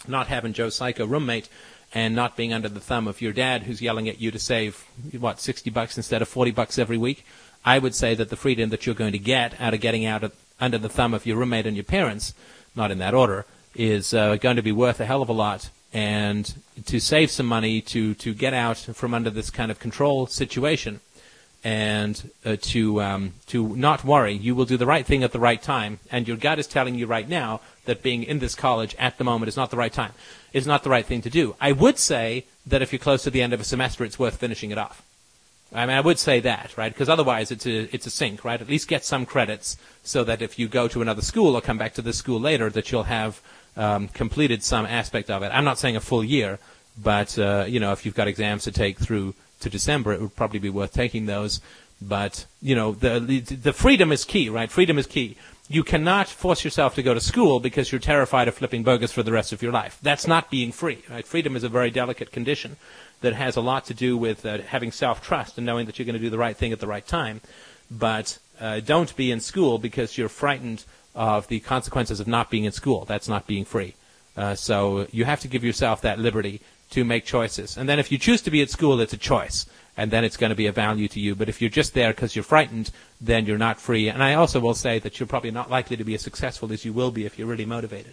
not 0.09 0.27
having 0.27 0.53
Joe 0.53 0.69
Psycho 0.69 1.07
roommate 1.07 1.49
and 1.95 2.15
not 2.15 2.37
being 2.37 2.53
under 2.53 2.69
the 2.69 2.81
thumb 2.81 3.07
of 3.07 3.21
your 3.21 3.33
dad 3.33 3.63
who's 3.63 3.81
yelling 3.81 4.09
at 4.09 4.21
you 4.21 4.31
to 4.31 4.39
save, 4.39 4.85
what, 5.19 5.41
60 5.41 5.71
bucks 5.71 5.97
instead 5.97 6.23
of 6.23 6.29
40 6.29 6.51
bucks 6.51 6.79
every 6.79 6.99
week, 6.99 7.25
I 7.65 7.79
would 7.79 7.95
say 7.95 8.15
that 8.15 8.29
the 8.29 8.37
freedom 8.37 8.71
that 8.71 8.87
you're 8.87 8.95
going 8.95 9.13
to 9.13 9.19
get 9.19 9.61
out 9.61 9.75
of 9.75 9.81
getting 9.81 10.05
out 10.05 10.25
of, 10.25 10.35
under 10.61 10.79
the 10.79 10.89
thumb 10.89 11.15
of 11.15 11.27
your 11.27 11.37
roommate 11.37 11.67
and 11.67 11.77
your 11.77 11.85
parents, 11.85 12.35
not 12.75 12.91
in 12.91 12.99
that 12.99 13.15
order, 13.15 13.47
is 13.75 14.13
uh, 14.13 14.37
going 14.37 14.57
to 14.57 14.63
be 14.63 14.73
worth 14.73 15.01
a 15.01 15.07
hell 15.07 15.23
of 15.23 15.29
a 15.29 15.33
lot 15.33 15.71
and 15.97 16.55
to 16.85 17.01
save 17.01 17.31
some 17.31 17.47
money 17.47 17.81
to 17.81 18.13
to 18.15 18.35
get 18.35 18.53
out 18.53 18.77
from 18.77 19.15
under 19.15 19.31
this 19.31 19.49
kind 19.49 19.71
of 19.71 19.79
control 19.81 20.27
situation 20.27 21.01
and 21.65 22.31
uh, 22.45 22.57
to 22.61 23.01
um, 23.01 23.33
to 23.47 23.75
not 23.77 24.05
worry. 24.05 24.35
You 24.35 24.55
will 24.55 24.67
do 24.67 24.77
the 24.77 24.85
right 24.85 25.07
thing 25.07 25.25
at 25.25 25.33
the 25.33 25.41
right 25.41 25.61
time, 25.61 25.99
and 26.11 26.29
your 26.29 26.37
gut 26.37 26.59
is 26.59 26.67
telling 26.67 26.97
you 26.97 27.07
right 27.07 27.27
now 27.27 27.63
that 27.87 28.03
being 28.03 28.25
in 28.25 28.41
this 28.41 28.55
college 28.55 28.95
at 28.99 29.17
the 29.17 29.25
moment 29.25 29.49
is 29.49 29.57
not 29.57 29.71
the 29.71 29.79
right 29.79 29.93
time. 29.93 30.13
Is 30.53 30.67
not 30.67 30.85
the 30.85 30.91
right 30.91 31.07
thing 31.07 31.23
to 31.23 31.31
do. 31.31 31.57
I 31.61 31.73
would 31.73 31.99
say 31.99 32.45
that 32.67 32.83
if 32.83 32.93
you're 32.93 33.07
close 33.09 33.23
to 33.25 33.31
the 33.31 33.41
end 33.41 33.55
of 33.55 33.61
a 33.61 33.65
semester, 33.65 34.05
it's 34.05 34.19
worth 34.19 34.37
finishing 34.37 34.71
it 34.71 34.79
off. 34.79 35.03
I 35.73 35.87
mean, 35.87 35.97
I 35.97 36.01
would 36.01 36.19
say 36.19 36.41
that, 36.41 36.77
right? 36.77 36.93
Because 36.93 37.09
otherwise, 37.09 37.51
it's 37.51 37.67
a 37.67 37.95
it's 37.95 38.07
a 38.07 38.11
sink, 38.11 38.45
right? 38.45 38.61
At 38.61 38.69
least 38.69 38.87
get 38.87 39.03
some 39.03 39.25
credits 39.25 39.79
so 40.05 40.25
that 40.25 40.43
if 40.43 40.59
you 40.59 40.69
go 40.69 40.89
to 40.89 41.01
another 41.01 41.23
school 41.23 41.57
or 41.57 41.63
come 41.63 41.79
back 41.79 41.95
to 41.95 42.03
this 42.03 42.19
school 42.19 42.39
later, 42.39 42.69
that 42.69 42.93
you'll 42.93 43.05
have 43.05 43.41
um, 43.77 44.09
completed 44.09 44.63
some 44.63 44.87
aspect 44.87 45.31
of 45.31 45.43
it. 45.43 45.49
I'm 45.49 45.65
not 45.65 45.79
saying 45.79 45.97
a 45.97 46.01
full 46.01 46.25
year, 46.25 46.59
but 46.97 47.39
uh, 47.39 47.65
you 47.69 47.81
know, 47.81 47.93
if 47.93 48.05
you've 48.05 48.15
got 48.15 48.29
exams 48.29 48.65
to 48.65 48.73
take 48.73 48.99
through 48.99 49.35
to 49.61 49.71
December, 49.71 50.13
it 50.13 50.21
would 50.21 50.37
probably 50.37 50.59
be 50.59 50.71
worth 50.71 50.93
taking 50.93 51.27
those. 51.27 51.61
But 52.01 52.47
you 52.61 52.75
know, 52.75 52.93
the 52.93 53.19
the 53.41 53.73
freedom 53.73 54.13
is 54.13 54.25
key, 54.25 54.49
right? 54.49 54.71
Freedom 54.71 54.99
is 54.99 55.07
key. 55.07 55.37
You 55.69 55.83
cannot 55.83 56.29
force 56.29 56.63
yourself 56.63 56.95
to 56.95 57.03
go 57.03 57.13
to 57.13 57.21
school 57.21 57.59
because 57.59 57.91
you're 57.91 58.01
terrified 58.01 58.47
of 58.47 58.55
flipping 58.55 58.85
burgers 58.85 59.11
for 59.13 59.25
the 59.25 59.33
rest 59.33 59.53
of 59.53 59.63
your 59.63 59.73
life. 59.73 59.99
That's 60.01 60.27
not 60.27 60.49
being 60.49 60.71
free. 60.71 61.03
Right? 61.11 61.27
Freedom 61.27 61.57
is 61.57 61.65
a 61.65 61.69
very 61.69 61.91
delicate 61.91 62.31
condition 62.31 62.77
that 63.21 63.35
has 63.35 63.57
a 63.57 63.61
lot 63.61 63.87
to 63.87 63.95
do 63.95 64.17
with 64.17 64.47
uh, 64.47 64.59
having 64.59 64.93
self-trust 64.93 65.57
and 65.57 65.67
knowing 65.67 65.87
that 65.87 65.99
you're 65.99 66.07
going 66.07 66.15
to 66.15 66.23
do 66.23 66.31
the 66.31 66.39
right 66.39 66.57
thing 66.57 66.71
at 66.73 66.79
the 66.79 66.87
right 66.87 67.05
time. 67.05 67.41
But 67.91 68.39
uh, 68.61 68.81
don't 68.81 69.17
be 69.17 69.33
in 69.33 69.41
school 69.41 69.79
because 69.79 70.17
you're 70.17 70.29
frightened 70.29 70.85
of 71.17 71.49
the 71.49 71.59
consequences 71.61 72.21
of 72.21 72.29
not 72.29 72.51
being 72.51 72.65
in 72.65 72.73
school. 72.73 73.05
That's 73.05 73.29
not 73.29 73.47
being 73.47 73.65
free. 73.65 73.95
Uh, 74.37 74.55
so 74.55 75.09
you 75.11 75.25
have 75.25 75.41
to 75.41 75.49
give 75.49 75.65
yourself 75.65 76.03
that 76.03 76.19
liberty 76.19 76.61
to 76.91 77.05
make 77.05 77.25
choices. 77.25 77.77
And 77.77 77.89
then 77.89 77.99
if 77.99 78.13
you 78.13 78.19
choose 78.19 78.43
to 78.43 78.51
be 78.51 78.63
at 78.63 78.71
school, 78.71 79.01
it's 79.01 79.15
a 79.15 79.19
choice. 79.19 79.67
And 79.97 80.11
then 80.11 80.25
it's 80.25 80.37
going 80.37 80.51
to 80.51 80.57
be 80.57 80.67
a 80.67 80.73
value 80.73 81.09
to 81.09 81.19
you. 81.19 81.35
But 81.35 81.49
if 81.49 81.63
you're 81.63 81.71
just 81.71 81.95
there 81.95 82.13
because 82.13 82.37
you're 82.37 82.43
frightened, 82.43 82.91
then 83.19 83.47
you're 83.47 83.57
not 83.57 83.81
free. 83.81 84.09
And 84.11 84.23
I 84.23 84.35
also 84.35 84.61
will 84.61 84.75
say 84.75 84.99
that 84.99 85.19
you're 85.19 85.27
probably 85.27 85.51
not 85.51 85.71
likely 85.71 85.97
to 85.97 86.05
be 86.05 86.15
as 86.15 86.21
successful 86.21 86.71
as 86.71 86.85
you 86.85 86.93
will 86.93 87.11
be 87.11 87.25
if 87.25 87.39
you're 87.39 87.49
really 87.49 87.65
motivated. 87.65 88.13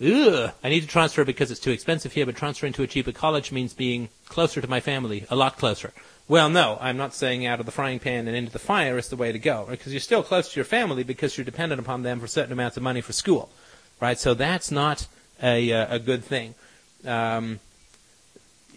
Ugh, 0.00 0.52
I 0.62 0.68
need 0.68 0.82
to 0.82 0.86
transfer 0.86 1.24
because 1.24 1.50
it's 1.50 1.58
too 1.58 1.72
expensive 1.72 2.12
here, 2.12 2.24
but 2.24 2.36
transferring 2.36 2.72
to 2.74 2.84
a 2.84 2.86
cheaper 2.86 3.10
college 3.10 3.50
means 3.50 3.74
being 3.74 4.10
closer 4.28 4.60
to 4.60 4.68
my 4.68 4.78
family, 4.78 5.26
a 5.28 5.34
lot 5.34 5.58
closer. 5.58 5.92
Well, 6.28 6.50
no, 6.50 6.76
I'm 6.78 6.98
not 6.98 7.14
saying 7.14 7.46
out 7.46 7.58
of 7.58 7.64
the 7.64 7.72
frying 7.72 7.98
pan 7.98 8.28
and 8.28 8.36
into 8.36 8.52
the 8.52 8.58
fire 8.58 8.98
is 8.98 9.08
the 9.08 9.16
way 9.16 9.32
to 9.32 9.38
go, 9.38 9.64
right? 9.66 9.78
Because 9.78 9.94
you're 9.94 10.00
still 10.00 10.22
close 10.22 10.52
to 10.52 10.56
your 10.56 10.66
family 10.66 11.02
because 11.02 11.38
you're 11.38 11.44
dependent 11.44 11.80
upon 11.80 12.02
them 12.02 12.20
for 12.20 12.26
certain 12.26 12.52
amounts 12.52 12.76
of 12.76 12.82
money 12.82 13.00
for 13.00 13.14
school, 13.14 13.48
right? 13.98 14.18
So 14.18 14.34
that's 14.34 14.70
not 14.70 15.06
a, 15.42 15.72
uh, 15.72 15.96
a 15.96 15.98
good 15.98 16.22
thing. 16.22 16.54
Um, 17.06 17.60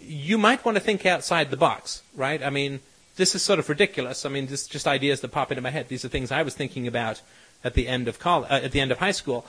you 0.01 0.37
might 0.37 0.63
want 0.63 0.77
to 0.77 0.81
think 0.81 1.05
outside 1.05 1.51
the 1.51 1.57
box, 1.57 2.03
right? 2.15 2.41
I 2.41 2.49
mean, 2.49 2.79
this 3.17 3.35
is 3.35 3.41
sort 3.41 3.59
of 3.59 3.67
ridiculous. 3.67 4.25
I 4.25 4.29
mean, 4.29 4.47
this 4.47 4.65
just 4.65 4.87
ideas 4.87 5.19
that 5.19 5.29
pop 5.33 5.51
into 5.51 5.61
my 5.61 5.71
head. 5.71 5.89
These 5.89 6.05
are 6.05 6.07
things 6.07 6.31
I 6.31 6.43
was 6.43 6.55
thinking 6.55 6.87
about 6.87 7.21
at 7.65 7.73
the 7.73 7.89
end 7.89 8.07
of 8.07 8.17
college, 8.17 8.49
uh, 8.49 8.61
at 8.63 8.71
the 8.71 8.79
end 8.79 8.93
of 8.93 8.99
high 8.99 9.11
school. 9.11 9.45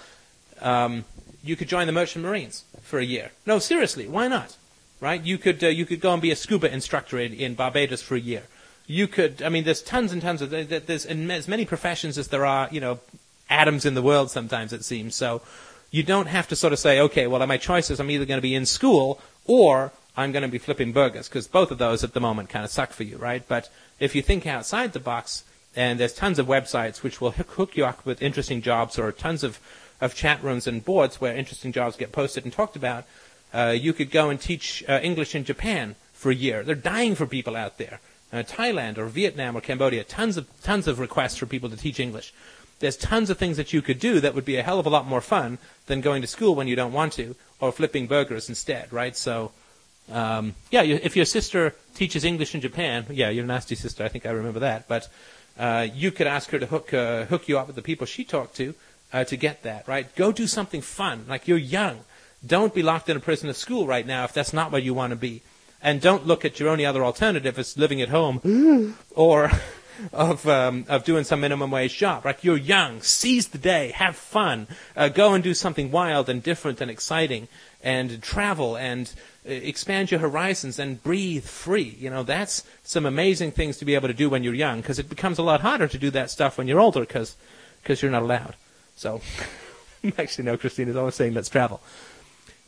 Um, 0.61 1.05
you 1.45 1.55
could 1.55 1.69
join 1.69 1.87
the 1.87 1.93
Merchant 1.93 2.25
Marines 2.25 2.65
for 2.83 2.99
a 2.99 3.05
year. 3.05 3.31
No, 3.47 3.61
seriously, 3.61 4.09
why 4.09 4.27
not? 4.27 4.57
Right? 5.03 5.23
You 5.23 5.37
could 5.37 5.63
uh, 5.63 5.67
you 5.67 5.85
could 5.85 6.01
go 6.01 6.13
and 6.13 6.23
be 6.23 6.31
a 6.31 6.37
scuba 6.37 6.73
instructor 6.73 7.19
in, 7.19 7.35
in 7.35 7.55
Barbados 7.55 8.01
for 8.01 8.15
a 8.15 8.21
year. 8.21 8.45
You 8.87 9.09
could, 9.09 9.43
I 9.43 9.49
mean, 9.49 9.65
there's 9.65 9.83
tons 9.83 10.13
and 10.13 10.23
tons 10.23 10.41
of 10.41 10.51
there's 10.51 11.07
as 11.07 11.49
many 11.49 11.65
professions 11.65 12.17
as 12.19 12.29
there 12.29 12.47
are, 12.47 12.69
you 12.71 12.81
know, 12.81 13.01
atoms 13.51 13.85
in 13.85 13.95
the 13.95 14.03
world. 14.03 14.31
Sometimes 14.31 14.73
it 14.73 14.85
seems 14.85 15.15
so. 15.15 15.43
You 15.91 16.03
don't 16.03 16.29
have 16.29 16.49
to 16.49 16.57
sort 16.57 16.73
of 16.73 16.79
say, 16.79 17.01
okay, 17.01 17.27
well, 17.27 17.47
my 17.47 17.59
choices, 17.59 18.01
I'm 18.01 18.11
either 18.11 18.25
going 18.25 18.39
to 18.39 18.49
be 18.51 18.55
in 18.55 18.65
school 18.65 19.21
or 19.45 19.93
I'm 20.17 20.33
going 20.33 20.43
to 20.43 20.49
be 20.49 20.59
flipping 20.59 20.93
burgers, 20.93 21.29
because 21.29 21.47
both 21.47 21.71
of 21.71 21.79
those 21.79 22.05
at 22.05 22.15
the 22.15 22.21
moment 22.21 22.49
kind 22.49 22.65
of 22.65 22.71
suck 22.71 22.93
for 22.93 23.03
you, 23.03 23.19
right? 23.19 23.43
But 23.47 23.69
if 23.99 24.15
you 24.15 24.23
think 24.23 24.47
outside 24.47 24.93
the 24.93 25.01
box, 25.01 25.45
and 25.75 25.99
there's 25.99 26.15
tons 26.15 26.39
of 26.39 26.47
websites 26.47 27.03
which 27.03 27.21
will 27.21 27.33
hook 27.33 27.77
you 27.77 27.85
up 27.85 28.07
with 28.07 28.23
interesting 28.23 28.63
jobs, 28.63 28.99
or 28.99 29.11
tons 29.13 29.43
of, 29.43 29.59
of 30.01 30.15
chat 30.15 30.43
rooms 30.43 30.67
and 30.67 30.85
boards 30.85 31.21
where 31.21 31.37
interesting 31.37 31.73
jobs 31.73 31.97
get 31.97 32.13
posted 32.13 32.45
and 32.45 32.53
talked 32.53 32.77
about, 32.77 33.05
uh, 33.53 33.75
you 33.79 33.93
could 33.93 34.11
go 34.11 34.31
and 34.31 34.41
teach 34.41 34.85
uh, 34.89 35.01
English 35.03 35.35
in 35.35 35.45
Japan 35.45 35.95
for 36.13 36.31
a 36.31 36.35
year. 36.35 36.63
They're 36.63 36.75
dying 36.75 37.15
for 37.15 37.27
people 37.27 37.57
out 37.57 37.79
there. 37.79 38.01
Uh, 38.33 38.43
Thailand 38.43 38.97
or 38.97 39.07
Vietnam 39.07 39.57
or 39.57 39.61
Cambodia, 39.61 40.05
tons 40.05 40.37
of 40.37 40.49
tons 40.63 40.89
of 40.89 40.99
requests 40.99 41.37
for 41.37 41.47
people 41.47 41.69
to 41.69 41.77
teach 41.77 42.01
English. 42.01 42.33
There's 42.79 42.97
tons 42.97 43.31
of 43.31 43.39
things 43.39 43.59
that 43.59 43.73
you 43.73 43.83
could 43.83 44.01
do 44.01 44.21
that 44.21 44.35
would 44.35 44.45
be 44.45 44.57
a 44.57 44.63
hell 44.63 44.81
of 44.81 44.87
a 44.87 44.91
lot 44.91 45.07
more 45.07 45.21
fun 45.21 45.59
than 45.87 46.01
going 46.01 46.23
to 46.23 46.29
school 46.29 46.55
when 46.55 46.67
you 46.67 46.75
don't 46.75 46.93
want 46.93 47.13
to, 47.15 47.37
or 47.61 47.71
flipping 47.71 48.07
burgers 48.07 48.49
instead, 48.49 48.93
right? 48.93 49.17
So, 49.17 49.53
um, 50.11 50.55
yeah, 50.71 50.83
you, 50.83 50.99
if 51.03 51.15
your 51.15 51.27
sister 51.27 51.75
teaches 51.95 52.25
English 52.25 52.55
in 52.55 52.61
Japan, 52.61 53.07
yeah, 53.11 53.29
your 53.29 53.45
nasty 53.45 53.77
sister, 53.77 54.03
I 54.03 54.09
think 54.09 54.27
I 54.27 54.31
remember 54.31 54.61
that, 54.61 54.89
but 54.89 55.09
uh, 55.59 55.87
you 55.95 56.11
could 56.11 56.27
ask 56.27 56.51
her 56.51 56.59
to 56.59 56.67
hook 56.67 56.95
uh, 56.95 57.27
hook 57.27 57.49
you 57.49 57.59
up 57.59 57.67
with 57.67 57.77
the 57.77 57.83
people 57.83 58.07
she 58.07 58.25
talked 58.25 58.57
to 58.57 58.75
uh, 59.13 59.25
to 59.25 59.37
get 59.37 59.63
that, 59.63 59.87
right? 59.87 60.13
Go 60.17 60.33
do 60.33 60.47
something 60.47 60.81
fun. 60.81 61.27
Like 61.29 61.47
you're 61.47 61.59
young. 61.59 62.01
Don't 62.45 62.75
be 62.75 62.83
locked 62.83 63.09
in 63.09 63.17
a 63.17 63.21
prison 63.21 63.49
of 63.49 63.57
school 63.57 63.87
right 63.87 64.07
now 64.07 64.25
if 64.25 64.33
that's 64.33 64.53
not 64.53 64.73
where 64.73 64.81
you 64.81 64.95
want 64.95 65.11
to 65.11 65.17
be. 65.17 65.43
And 65.81 66.01
don't 66.01 66.27
look 66.27 66.45
at 66.45 66.61
your 66.61 66.69
only 66.69 66.87
other 66.87 67.05
alternative 67.05 67.59
as 67.59 67.77
living 67.77 68.01
at 68.01 68.09
home 68.09 68.97
or 69.15 69.51
of 70.13 70.47
um, 70.49 70.85
of 70.89 71.05
doing 71.05 71.25
some 71.25 71.41
minimum 71.41 71.71
wage 71.71 71.97
job. 71.97 72.25
Right? 72.25 72.39
You're 72.43 72.57
young. 72.57 73.03
Seize 73.03 73.49
the 73.49 73.59
day. 73.59 73.93
Have 73.93 74.17
fun. 74.17 74.67
Uh, 74.97 75.09
go 75.09 75.35
and 75.35 75.45
do 75.45 75.55
something 75.55 75.91
wild 75.91 76.29
and 76.29 76.43
different 76.43 76.81
and 76.81 76.91
exciting, 76.91 77.49
and 77.83 78.23
travel 78.23 78.77
and 78.77 79.13
uh, 79.47 79.51
expand 79.53 80.11
your 80.11 80.21
horizons 80.21 80.79
and 80.79 81.03
breathe 81.03 81.45
free. 81.45 81.97
You 81.99 82.11
know 82.11 82.23
that's 82.23 82.65
some 82.83 83.07
amazing 83.07 83.53
things 83.53 83.79
to 83.79 83.85
be 83.85 83.95
able 83.95 84.09
to 84.09 84.15
do 84.15 84.29
when 84.29 84.43
you're 84.43 84.55
young. 84.55 84.81
Because 84.81 84.99
it 84.99 85.09
becomes 85.09 85.39
a 85.39 85.43
lot 85.43 85.61
harder 85.61 85.89
to 85.89 85.99
do 85.99 86.11
that 86.11 86.31
stuff 86.31 86.59
when 86.59 86.69
you're 86.69 86.81
older. 86.81 87.01
Because 87.01 87.37
because 87.83 88.03
you're 88.03 88.11
not 88.11 88.23
allowed. 88.23 88.57
So 88.97 89.21
actually, 90.19 90.45
no. 90.45 90.57
Christine 90.57 90.89
is 90.89 90.97
always 90.97 91.15
saying 91.15 91.35
let's 91.35 91.49
travel, 91.49 91.81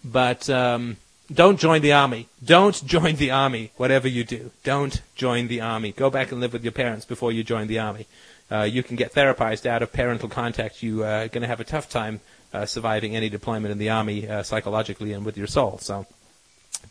but. 0.04 0.48
Um, 0.50 0.96
don't 1.32 1.58
join 1.58 1.80
the 1.80 1.92
army. 1.92 2.28
Don't 2.44 2.84
join 2.84 3.16
the 3.16 3.30
army, 3.30 3.70
whatever 3.78 4.06
you 4.06 4.24
do. 4.24 4.50
Don't 4.62 5.00
join 5.14 5.48
the 5.48 5.62
army. 5.62 5.90
Go 5.90 6.10
back 6.10 6.30
and 6.30 6.40
live 6.40 6.52
with 6.52 6.62
your 6.62 6.72
parents 6.72 7.06
before 7.06 7.32
you 7.32 7.42
join 7.42 7.66
the 7.66 7.78
army. 7.78 8.06
Uh, 8.50 8.62
you 8.62 8.82
can 8.82 8.96
get 8.96 9.14
therapized 9.14 9.64
out 9.64 9.82
of 9.82 9.92
parental 9.92 10.28
contact. 10.28 10.82
You 10.82 11.02
are 11.02 11.22
uh, 11.22 11.26
going 11.28 11.40
to 11.40 11.48
have 11.48 11.60
a 11.60 11.64
tough 11.64 11.88
time 11.88 12.20
uh, 12.52 12.66
surviving 12.66 13.16
any 13.16 13.30
deployment 13.30 13.72
in 13.72 13.78
the 13.78 13.88
army 13.88 14.28
uh, 14.28 14.42
psychologically 14.42 15.12
and 15.12 15.24
with 15.24 15.38
your 15.38 15.46
soul. 15.46 15.78
So 15.78 16.06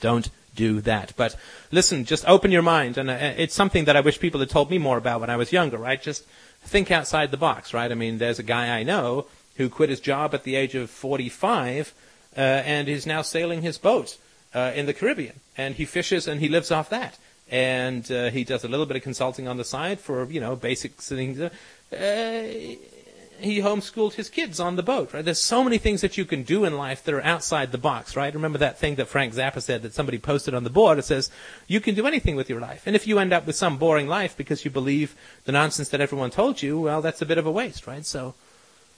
don't 0.02 0.30
do 0.56 0.82
that. 0.82 1.14
But 1.16 1.36
listen, 1.72 2.04
just 2.04 2.28
open 2.28 2.52
your 2.52 2.64
mind. 2.64 2.98
And 2.98 3.10
uh, 3.12 3.18
it's 3.38 3.54
something 3.54 3.86
that 3.86 3.96
I 3.96 4.02
wish 4.02 4.20
people 4.20 4.40
had 4.40 4.50
told 4.50 4.72
me 4.72 4.80
more 4.80 4.98
about 4.98 5.22
when 5.22 5.30
I 5.30 5.38
was 5.38 5.52
younger, 5.52 5.78
right? 5.78 6.02
Just 6.02 6.26
think 6.64 6.90
outside 6.90 7.30
the 7.30 7.38
box, 7.38 7.74
right? 7.74 7.92
I 7.92 7.96
mean, 7.96 8.18
there's 8.18 8.40
a 8.40 8.44
guy 8.44 8.78
I 8.78 8.84
know 8.84 9.28
who 9.58 9.70
quit 9.70 9.90
his 9.90 10.00
job 10.00 10.34
at 10.34 10.44
the 10.44 10.56
age 10.56 10.74
of 10.74 10.90
45 10.90 11.94
uh, 12.38 12.40
and 12.40 12.88
is 12.88 13.06
now 13.06 13.22
sailing 13.22 13.62
his 13.62 13.78
boat 13.78 14.18
uh, 14.54 14.72
in 14.76 14.86
the 14.86 14.94
Caribbean, 14.94 15.40
and 15.58 15.76
he 15.76 15.86
fishes 15.86 16.28
and 16.28 16.40
he 16.40 16.48
lives 16.48 16.72
off 16.72 16.90
that. 16.90 17.18
And 17.50 18.10
uh, 18.12 18.30
he 18.30 18.44
does 18.44 18.64
a 18.64 18.68
little 18.68 18.86
bit 18.86 18.98
of 18.98 19.04
consulting 19.04 19.48
on 19.48 19.58
the 19.58 19.66
side 19.66 20.00
for 20.00 20.26
you 20.26 20.40
know 20.40 20.56
basic 20.56 20.94
things. 20.94 21.40
Uh, 21.40 21.52
he 23.40 23.60
homeschooled 23.60 24.14
his 24.14 24.30
kids 24.30 24.60
on 24.60 24.78
the 24.78 24.84
boat. 24.84 25.14
Right? 25.14 25.26
There's 25.26 25.40
so 25.40 25.64
many 25.64 25.78
things 25.78 26.02
that 26.02 26.18
you 26.18 26.24
can 26.24 26.44
do 26.44 26.64
in 26.64 26.78
life 26.78 27.04
that 27.04 27.14
are 27.14 27.24
outside 27.24 27.72
the 27.72 27.78
box. 27.78 28.16
Right? 28.16 28.34
Remember 28.34 28.58
that 28.60 28.80
thing 28.80 28.96
that 28.96 29.08
Frank 29.08 29.34
Zappa 29.34 29.62
said 29.62 29.82
that 29.82 29.94
somebody 29.94 30.18
posted 30.18 30.54
on 30.54 30.64
the 30.64 30.70
board. 30.70 30.98
It 30.98 31.06
says 31.06 31.30
you 31.68 31.82
can 31.82 31.96
do 31.96 32.08
anything 32.08 32.36
with 32.36 32.50
your 32.50 32.62
life, 32.62 32.84
and 32.86 32.96
if 32.96 33.06
you 33.06 33.20
end 33.20 33.34
up 33.34 33.46
with 33.46 33.56
some 33.56 33.78
boring 33.78 34.08
life 34.08 34.38
because 34.38 34.64
you 34.64 34.72
believe 34.72 35.16
the 35.46 35.52
nonsense 35.52 35.90
that 35.90 36.02
everyone 36.02 36.32
told 36.32 36.62
you, 36.62 36.80
well, 36.80 37.02
that's 37.02 37.22
a 37.22 37.26
bit 37.26 37.38
of 37.38 37.46
a 37.46 37.52
waste, 37.52 37.86
right? 37.86 38.06
So 38.06 38.34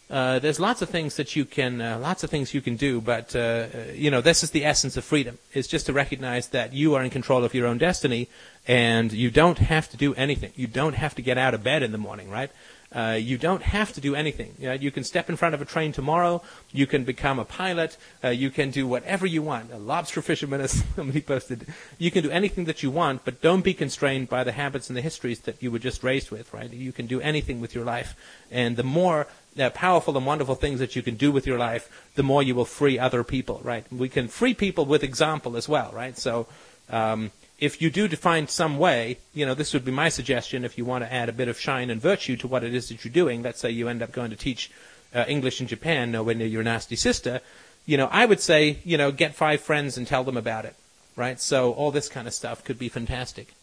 uh, 0.10 0.38
there's 0.38 0.60
lots 0.60 0.84
of 0.84 0.90
things 0.90 1.16
that 1.16 1.36
you 1.36 1.46
can, 1.46 1.82
uh, 1.82 1.98
lots 1.98 2.24
of 2.24 2.30
things 2.30 2.54
you 2.54 2.62
can 2.62 2.76
do, 2.76 3.02
but 3.02 3.36
uh, 3.36 3.40
uh, 3.40 3.68
you 3.94 4.12
know 4.12 4.22
this 4.22 4.44
is 4.44 4.52
the 4.52 4.64
essence 4.64 4.98
of 4.98 5.04
freedom. 5.04 5.40
It's 5.52 5.68
just 5.68 5.88
to 5.88 5.94
recognize 5.94 6.50
that 6.50 6.74
you 6.74 6.94
are 6.94 7.04
in 7.04 7.10
control 7.10 7.44
of 7.44 7.56
your 7.56 7.66
own 7.66 7.80
destiny, 7.80 8.30
and 8.68 9.12
you 9.12 9.32
don't 9.32 9.58
have 9.58 9.90
to 9.90 9.98
do 9.98 10.14
anything. 10.14 10.52
You 10.56 10.68
don't 10.68 10.94
have 10.94 11.16
to 11.16 11.24
get 11.24 11.40
out 11.40 11.56
of 11.56 11.64
bed 11.64 11.82
in 11.82 11.92
the 11.92 11.98
morning, 11.98 12.30
right? 12.30 12.52
Uh, 12.96 13.12
you 13.12 13.38
don't 13.38 13.62
have 13.62 13.92
to 13.94 14.00
do 14.00 14.16
anything. 14.16 14.54
You, 14.58 14.70
know, 14.70 14.74
you, 14.74 14.90
can 14.90 15.04
step 15.04 15.30
in 15.30 15.36
front 15.36 15.54
of 15.54 15.62
a 15.62 15.66
train 15.66 15.92
tomorrow. 15.92 16.42
You 16.72 16.88
can 16.88 17.04
become 17.04 17.40
a 17.40 17.46
pilot. 17.46 17.98
Uh, 18.24 18.30
you 18.30 18.50
can 18.50 18.72
do 18.72 18.88
whatever 18.88 19.26
you 19.26 19.42
want. 19.42 19.74
A 19.74 19.78
lobster 19.78 20.22
fisherman, 20.22 20.62
as 20.68 20.82
somebody 20.96 21.20
posted. 21.22 21.68
You 21.98 22.10
can 22.10 22.24
do 22.24 22.32
anything 22.32 22.66
that 22.66 22.84
you 22.84 22.92
want, 22.92 23.26
but 23.26 23.42
don't 23.42 23.66
be 23.66 23.74
constrained 23.74 24.30
by 24.30 24.46
the 24.46 24.54
habits 24.54 24.90
and 24.90 24.96
the 24.96 25.02
histories 25.02 25.42
that 25.42 25.62
you 25.62 25.72
were 25.72 25.80
just 25.80 26.04
raised 26.04 26.32
with. 26.32 26.54
Right? 26.54 26.72
You 26.72 26.94
can 26.94 27.06
do 27.06 27.20
anything 27.20 27.60
with 27.60 27.76
your 27.76 27.84
life, 27.84 28.16
and 28.50 28.78
the 28.78 28.84
more 28.84 29.28
uh, 29.60 29.70
powerful 29.72 30.16
and 30.18 30.26
wonderful 30.26 30.56
things 30.56 30.80
that 30.80 30.96
you 30.96 31.02
can 31.02 31.16
do 31.16 31.32
with 31.32 31.46
your 31.46 31.58
life, 31.58 31.90
the 32.16 32.24
more 32.24 32.44
you 32.44 32.56
will 32.56 32.66
free 32.66 33.00
other 33.00 33.24
people, 33.24 33.60
right? 33.64 33.86
We 33.92 34.10
can 34.10 34.28
free 34.28 34.54
people 34.54 34.86
with 34.86 35.04
example 35.04 35.58
as 35.58 35.68
well, 35.68 35.92
right? 35.94 36.18
So, 36.18 36.48
um, 36.90 37.32
if 37.60 37.82
you 37.82 37.90
do 37.90 38.08
find 38.10 38.50
some 38.50 38.78
way, 38.78 39.18
you 39.34 39.46
know, 39.46 39.54
this 39.54 39.74
would 39.74 39.86
be 39.86 39.92
my 39.92 40.10
suggestion 40.10 40.66
if 40.66 40.78
you 40.78 40.86
want 40.86 41.04
to 41.04 41.14
add 41.14 41.30
a 41.30 41.34
bit 41.34 41.48
of 41.48 41.60
shine 41.60 41.90
and 41.90 42.02
virtue 42.02 42.36
to 42.38 42.48
what 42.48 42.64
it 42.64 42.74
is 42.74 42.90
that 42.90 43.06
you're 43.06 43.14
doing. 43.14 43.42
Let's 43.42 43.60
say 43.60 43.70
you 43.70 43.88
end 43.88 44.02
up 44.02 44.12
going 44.12 44.32
to 44.32 44.36
teach 44.36 44.72
uh, 45.14 45.24
English 45.28 45.62
in 45.62 45.68
Japan, 45.68 46.12
nowhere 46.12 46.36
near 46.36 46.48
your 46.48 46.64
nasty 46.64 46.98
sister. 46.98 47.40
You 47.86 47.98
know, 47.98 48.10
I 48.12 48.26
would 48.26 48.42
say, 48.42 48.80
you 48.84 48.98
know, 48.98 49.12
get 49.12 49.36
five 49.36 49.62
friends 49.62 49.98
and 49.98 50.06
tell 50.06 50.24
them 50.24 50.36
about 50.36 50.66
it, 50.66 50.76
right? 51.16 51.40
So 51.40 51.72
all 51.74 51.92
this 51.92 52.10
kind 52.10 52.28
of 52.28 52.34
stuff 52.34 52.64
could 52.64 52.78
be 52.78 52.90
fantastic. 52.90 53.54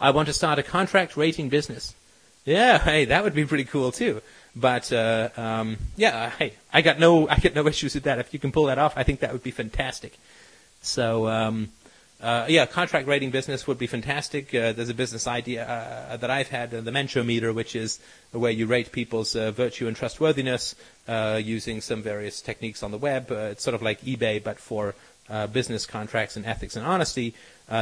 I 0.00 0.10
want 0.10 0.26
to 0.28 0.32
start 0.32 0.58
a 0.58 0.62
contract 0.62 1.16
rating 1.16 1.48
business. 1.48 1.94
Yeah, 2.44 2.78
hey, 2.78 3.04
that 3.04 3.22
would 3.24 3.34
be 3.34 3.44
pretty 3.44 3.64
cool 3.64 3.92
too. 3.92 4.22
But 4.56 4.92
uh, 4.92 5.28
um, 5.36 5.76
yeah, 5.96 6.30
hey, 6.30 6.54
I 6.72 6.82
got 6.82 6.98
no, 6.98 7.28
I 7.28 7.38
got 7.38 7.54
no 7.54 7.66
issues 7.68 7.94
with 7.94 8.04
that. 8.04 8.18
If 8.18 8.32
you 8.32 8.40
can 8.40 8.50
pull 8.50 8.66
that 8.66 8.78
off, 8.78 8.94
I 8.96 9.02
think 9.02 9.20
that 9.20 9.32
would 9.32 9.42
be 9.42 9.50
fantastic. 9.50 10.18
So 10.82 11.28
um, 11.28 11.70
uh, 12.20 12.46
yeah, 12.48 12.66
contract 12.66 13.06
rating 13.06 13.30
business 13.30 13.66
would 13.68 13.78
be 13.78 13.86
fantastic. 13.86 14.52
Uh, 14.52 14.72
there's 14.72 14.88
a 14.88 14.94
business 14.94 15.28
idea 15.28 15.64
uh, 15.64 16.16
that 16.16 16.30
I've 16.30 16.48
had, 16.48 16.74
uh, 16.74 16.80
the 16.80 16.90
Mentrometer, 16.90 17.54
which 17.54 17.76
is 17.76 18.00
where 18.32 18.50
you 18.50 18.66
rate 18.66 18.90
people's 18.90 19.36
uh, 19.36 19.52
virtue 19.52 19.86
and 19.86 19.96
trustworthiness 19.96 20.74
uh, 21.06 21.40
using 21.42 21.80
some 21.80 22.02
various 22.02 22.40
techniques 22.40 22.82
on 22.82 22.90
the 22.90 22.98
web. 22.98 23.30
it's 23.30 23.62
sort 23.62 23.74
of 23.74 23.82
like 23.82 24.00
eBay, 24.00 24.42
but 24.42 24.58
for 24.58 24.94
business 25.52 25.84
contracts 25.84 26.36
and 26.36 26.46
ethics 26.46 26.74
and 26.74 26.86
honesty 26.86 27.34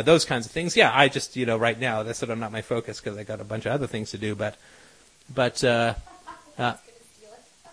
those 0.02 0.24
kinds 0.24 0.46
of 0.46 0.52
things. 0.52 0.76
Yeah, 0.76 0.90
I 0.92 1.08
just 1.08 1.36
you 1.36 1.46
know 1.46 1.56
right 1.56 1.78
now 1.78 2.02
that's 2.02 2.18
sort 2.18 2.30
of 2.30 2.38
not 2.38 2.50
my 2.50 2.60
focus 2.60 3.00
because 3.00 3.16
I 3.16 3.22
got 3.22 3.40
a 3.40 3.44
bunch 3.44 3.66
of 3.66 3.72
other 3.72 3.86
things 3.86 4.10
to 4.10 4.18
do. 4.18 4.34
But 4.34 4.56
but 5.32 5.62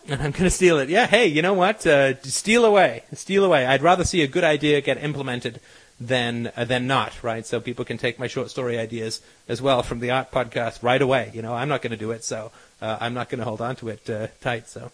uh, 0.10 0.14
I'm 0.14 0.32
going 0.32 0.44
to 0.44 0.50
steal 0.50 0.80
it. 0.80 0.90
Yeah, 0.90 1.08
hey, 1.08 1.28
you 1.28 1.42
know 1.42 1.54
what? 1.54 1.86
Uh, 1.86 2.22
steal 2.24 2.66
away, 2.66 3.04
steal 3.14 3.46
away. 3.46 3.66
I'd 3.66 3.82
rather 3.82 4.04
see 4.04 4.22
a 4.22 4.28
good 4.28 4.44
idea 4.44 4.82
get 4.82 5.04
implemented 5.04 5.60
than 6.00 6.52
uh, 6.56 6.66
than 6.66 6.88
not. 6.88 7.24
Right? 7.24 7.46
So 7.46 7.60
people 7.60 7.86
can 7.86 7.98
take 7.98 8.20
my 8.20 8.28
short 8.28 8.50
story 8.50 8.78
ideas 8.78 9.22
as 9.48 9.62
well 9.62 9.84
from 9.84 10.00
the 10.00 10.12
art 10.12 10.32
podcast 10.32 10.84
right 10.84 11.02
away. 11.02 11.32
You 11.34 11.42
know, 11.42 11.54
I'm 11.54 11.70
not 11.70 11.82
going 11.82 11.92
to 11.92 11.98
do 11.98 12.12
it, 12.12 12.24
so 12.24 12.52
uh, 12.82 12.98
I'm 13.00 13.14
not 13.14 13.30
going 13.30 13.40
to 13.40 13.46
hold 13.46 13.62
on 13.62 13.76
to 13.78 13.90
it 13.90 14.10
uh, 14.10 14.28
tight. 14.42 14.68
So. 14.68 14.92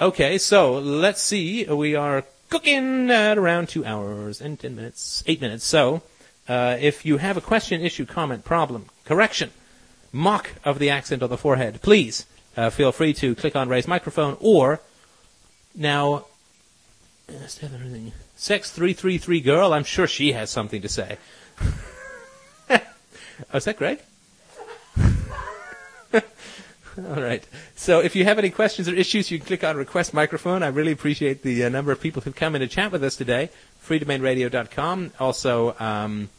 Okay, 0.00 0.38
so 0.38 0.78
let's 0.78 1.20
see. 1.20 1.64
We 1.64 1.94
are 1.94 2.24
cooking 2.48 3.10
at 3.10 3.38
around 3.38 3.68
two 3.68 3.84
hours 3.84 4.40
and 4.40 4.58
ten 4.58 4.74
minutes, 4.74 5.22
eight 5.26 5.40
minutes. 5.40 5.64
So, 5.64 6.02
uh, 6.48 6.76
if 6.80 7.04
you 7.04 7.18
have 7.18 7.36
a 7.36 7.40
question, 7.40 7.82
issue, 7.82 8.06
comment, 8.06 8.44
problem, 8.44 8.86
correction, 9.04 9.50
mock 10.12 10.50
of 10.64 10.78
the 10.78 10.90
accent 10.90 11.22
on 11.22 11.30
the 11.30 11.38
forehead, 11.38 11.80
please 11.82 12.26
uh, 12.56 12.70
feel 12.70 12.92
free 12.92 13.12
to 13.14 13.34
click 13.34 13.56
on 13.56 13.68
raise 13.68 13.88
microphone 13.88 14.36
or 14.40 14.80
now. 15.74 16.26
Sex 18.36 18.70
three 18.70 18.92
three 18.92 19.18
three 19.18 19.40
girl. 19.40 19.72
I'm 19.72 19.84
sure 19.84 20.06
she 20.06 20.32
has 20.32 20.50
something 20.50 20.82
to 20.82 20.88
say. 20.88 21.18
oh, 22.70 22.80
is 23.54 23.64
that 23.64 23.76
Greg? 23.76 24.00
All 26.98 27.22
right. 27.22 27.44
So 27.76 28.00
if 28.00 28.16
you 28.16 28.24
have 28.24 28.38
any 28.38 28.50
questions 28.50 28.88
or 28.88 28.94
issues, 28.94 29.30
you 29.30 29.38
can 29.38 29.46
click 29.46 29.62
on 29.62 29.76
request 29.76 30.12
microphone. 30.12 30.62
I 30.62 30.68
really 30.68 30.92
appreciate 30.92 31.42
the 31.42 31.64
uh, 31.64 31.68
number 31.68 31.92
of 31.92 32.00
people 32.00 32.22
who've 32.22 32.34
come 32.34 32.54
in 32.56 32.60
to 32.62 32.68
chat 32.68 32.90
with 32.90 33.04
us 33.04 33.14
today. 33.14 33.50
freedomainradio.com. 33.86 35.12
Also, 35.20 35.76
um, 35.78 36.30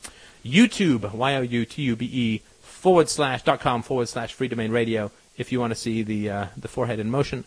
YouTube, 0.44 1.14
Y-O-U-T-U-B-E 1.14 2.42
forward 2.82 3.08
slash 3.10 3.44
dot 3.44 3.60
com 3.60 3.84
forward 3.84 4.10
slash 4.10 4.36
Freedomain 4.36 4.72
Radio 4.72 5.12
if 5.38 5.52
you 5.52 5.60
want 5.60 5.70
to 5.70 5.76
see 5.76 6.02
the, 6.02 6.30
uh, 6.32 6.46
the 6.58 6.68
forehead 6.68 6.98
in 7.00 7.12
motion. 7.12 7.46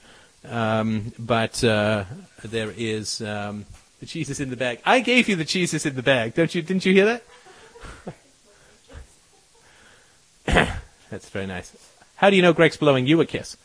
Um, 0.48 1.12
but, 1.19 1.65
uh, 1.65 2.05
there 2.44 2.73
is, 2.77 3.20
um, 3.20 3.66
the 3.98 4.06
cheese 4.06 4.31
is 4.31 4.39
in 4.39 4.51
the 4.51 4.56
bag. 4.56 4.78
I 4.85 5.01
gave 5.01 5.28
you 5.28 5.35
the 5.35 5.44
cheese 5.44 5.74
is 5.74 5.85
in 5.86 5.97
the 5.97 6.02
bag. 6.02 6.35
Don't 6.35 6.55
you, 6.55 6.62
didn't 6.62 6.86
you 6.86 6.93
hear 6.93 7.20
that? 10.47 10.78
That's 11.11 11.28
very 11.31 11.47
nice. 11.47 11.73
How 12.15 12.31
do 12.31 12.36
you 12.36 12.43
know 12.43 12.52
Greg's 12.52 12.77
blowing 12.77 13.09
you 13.09 13.20
a 13.20 13.27
kiss? 13.27 13.56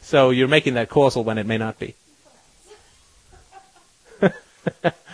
So 0.00 0.30
you're 0.30 0.46
making 0.46 0.74
that 0.74 0.88
causal 0.88 1.24
when 1.24 1.38
it 1.38 1.46
may 1.46 1.58
not 1.58 1.76
be. 1.80 1.96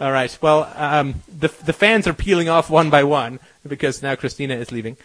All 0.00 0.10
right. 0.10 0.36
Well, 0.40 0.72
um, 0.76 1.22
the 1.28 1.48
the 1.48 1.74
fans 1.74 2.06
are 2.06 2.14
peeling 2.14 2.48
off 2.48 2.70
one 2.70 2.88
by 2.88 3.04
one 3.04 3.38
because 3.68 4.02
now 4.02 4.14
Christina 4.14 4.54
is 4.54 4.72
leaving. 4.72 4.96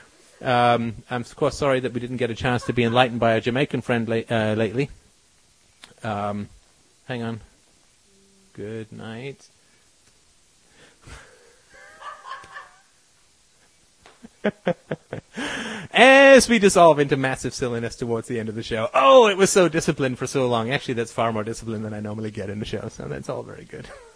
Um, 0.42 0.96
I'm 1.10 1.22
of 1.22 1.36
course 1.36 1.58
sorry 1.58 1.82
that 1.82 1.92
we 1.94 2.00
didn't 2.00 2.18
get 2.18 2.30
a 2.30 2.36
chance 2.36 2.64
to 2.66 2.74
be 2.74 2.84
enlightened 2.84 3.20
by 3.20 3.34
our 3.34 3.42
Jamaican 3.42 3.82
friend 3.82 4.08
la- 4.08 4.22
uh, 4.30 4.54
lately. 4.56 4.90
Um, 6.02 6.48
hang 7.08 7.24
on. 7.24 7.42
Good 8.54 8.94
night. 8.94 9.50
As 15.92 16.48
we 16.48 16.60
dissolve 16.60 17.00
into 17.00 17.18
massive 17.18 17.54
silliness 17.54 17.96
towards 17.96 18.28
the 18.30 18.40
end 18.40 18.48
of 18.48 18.56
the 18.56 18.64
show. 18.64 18.90
Oh, 18.94 19.28
it 19.28 19.36
was 19.38 19.50
so 19.50 19.68
disciplined 19.68 20.20
for 20.20 20.28
so 20.28 20.48
long. 20.48 20.72
Actually, 20.72 20.94
that's 20.96 21.12
far 21.12 21.34
more 21.34 21.44
discipline 21.44 21.84
than 21.84 21.94
I 21.94 22.00
normally 22.00 22.32
get 22.32 22.50
in 22.50 22.60
the 22.60 22.66
show, 22.66 22.88
so 22.90 23.06
that's 23.08 23.28
all 23.28 23.44
very 23.44 23.66
good. 23.66 23.88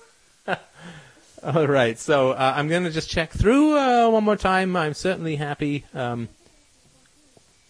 all 1.43 1.67
right, 1.67 1.97
so 1.97 2.31
uh, 2.31 2.53
I'm 2.55 2.67
going 2.67 2.83
to 2.83 2.91
just 2.91 3.09
check 3.09 3.31
through 3.31 3.77
uh, 3.77 4.09
one 4.09 4.23
more 4.25 4.35
time. 4.35 4.75
I'm 4.75 4.93
certainly 4.93 5.37
happy. 5.37 5.85
Um, 5.93 6.27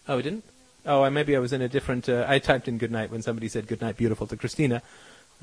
oh, 0.08 0.18
it 0.18 0.22
didn't? 0.22 0.44
Oh, 0.84 1.02
I, 1.02 1.10
maybe 1.10 1.36
I 1.36 1.38
was 1.38 1.52
in 1.52 1.62
a 1.62 1.68
different. 1.68 2.08
Uh, 2.08 2.24
I 2.26 2.40
typed 2.40 2.66
in 2.66 2.78
"good 2.78 2.90
night" 2.90 3.10
when 3.10 3.22
somebody 3.22 3.48
said 3.48 3.68
"good 3.68 3.80
night, 3.80 3.96
beautiful" 3.96 4.26
to 4.26 4.36
Christina. 4.36 4.82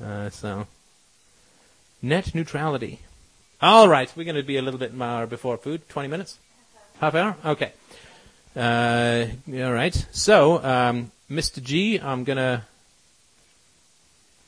Uh, 0.02 0.28
so, 0.28 0.66
net 2.02 2.34
neutrality. 2.34 3.00
All 3.62 3.88
right, 3.88 4.12
we're 4.14 4.24
going 4.24 4.36
to 4.36 4.42
be 4.42 4.58
a 4.58 4.62
little 4.62 4.80
bit 4.80 4.92
more 4.92 5.26
before 5.26 5.56
food. 5.56 5.88
Twenty 5.88 6.08
minutes, 6.08 6.38
half 7.00 7.14
hour. 7.14 7.36
Okay. 7.44 7.72
Uh, 8.54 9.26
all 9.54 9.72
right. 9.72 10.06
So, 10.10 10.62
um, 10.62 11.12
Mr. 11.30 11.62
G, 11.62 11.98
I'm 11.98 12.24
going 12.24 12.38
to 12.38 12.62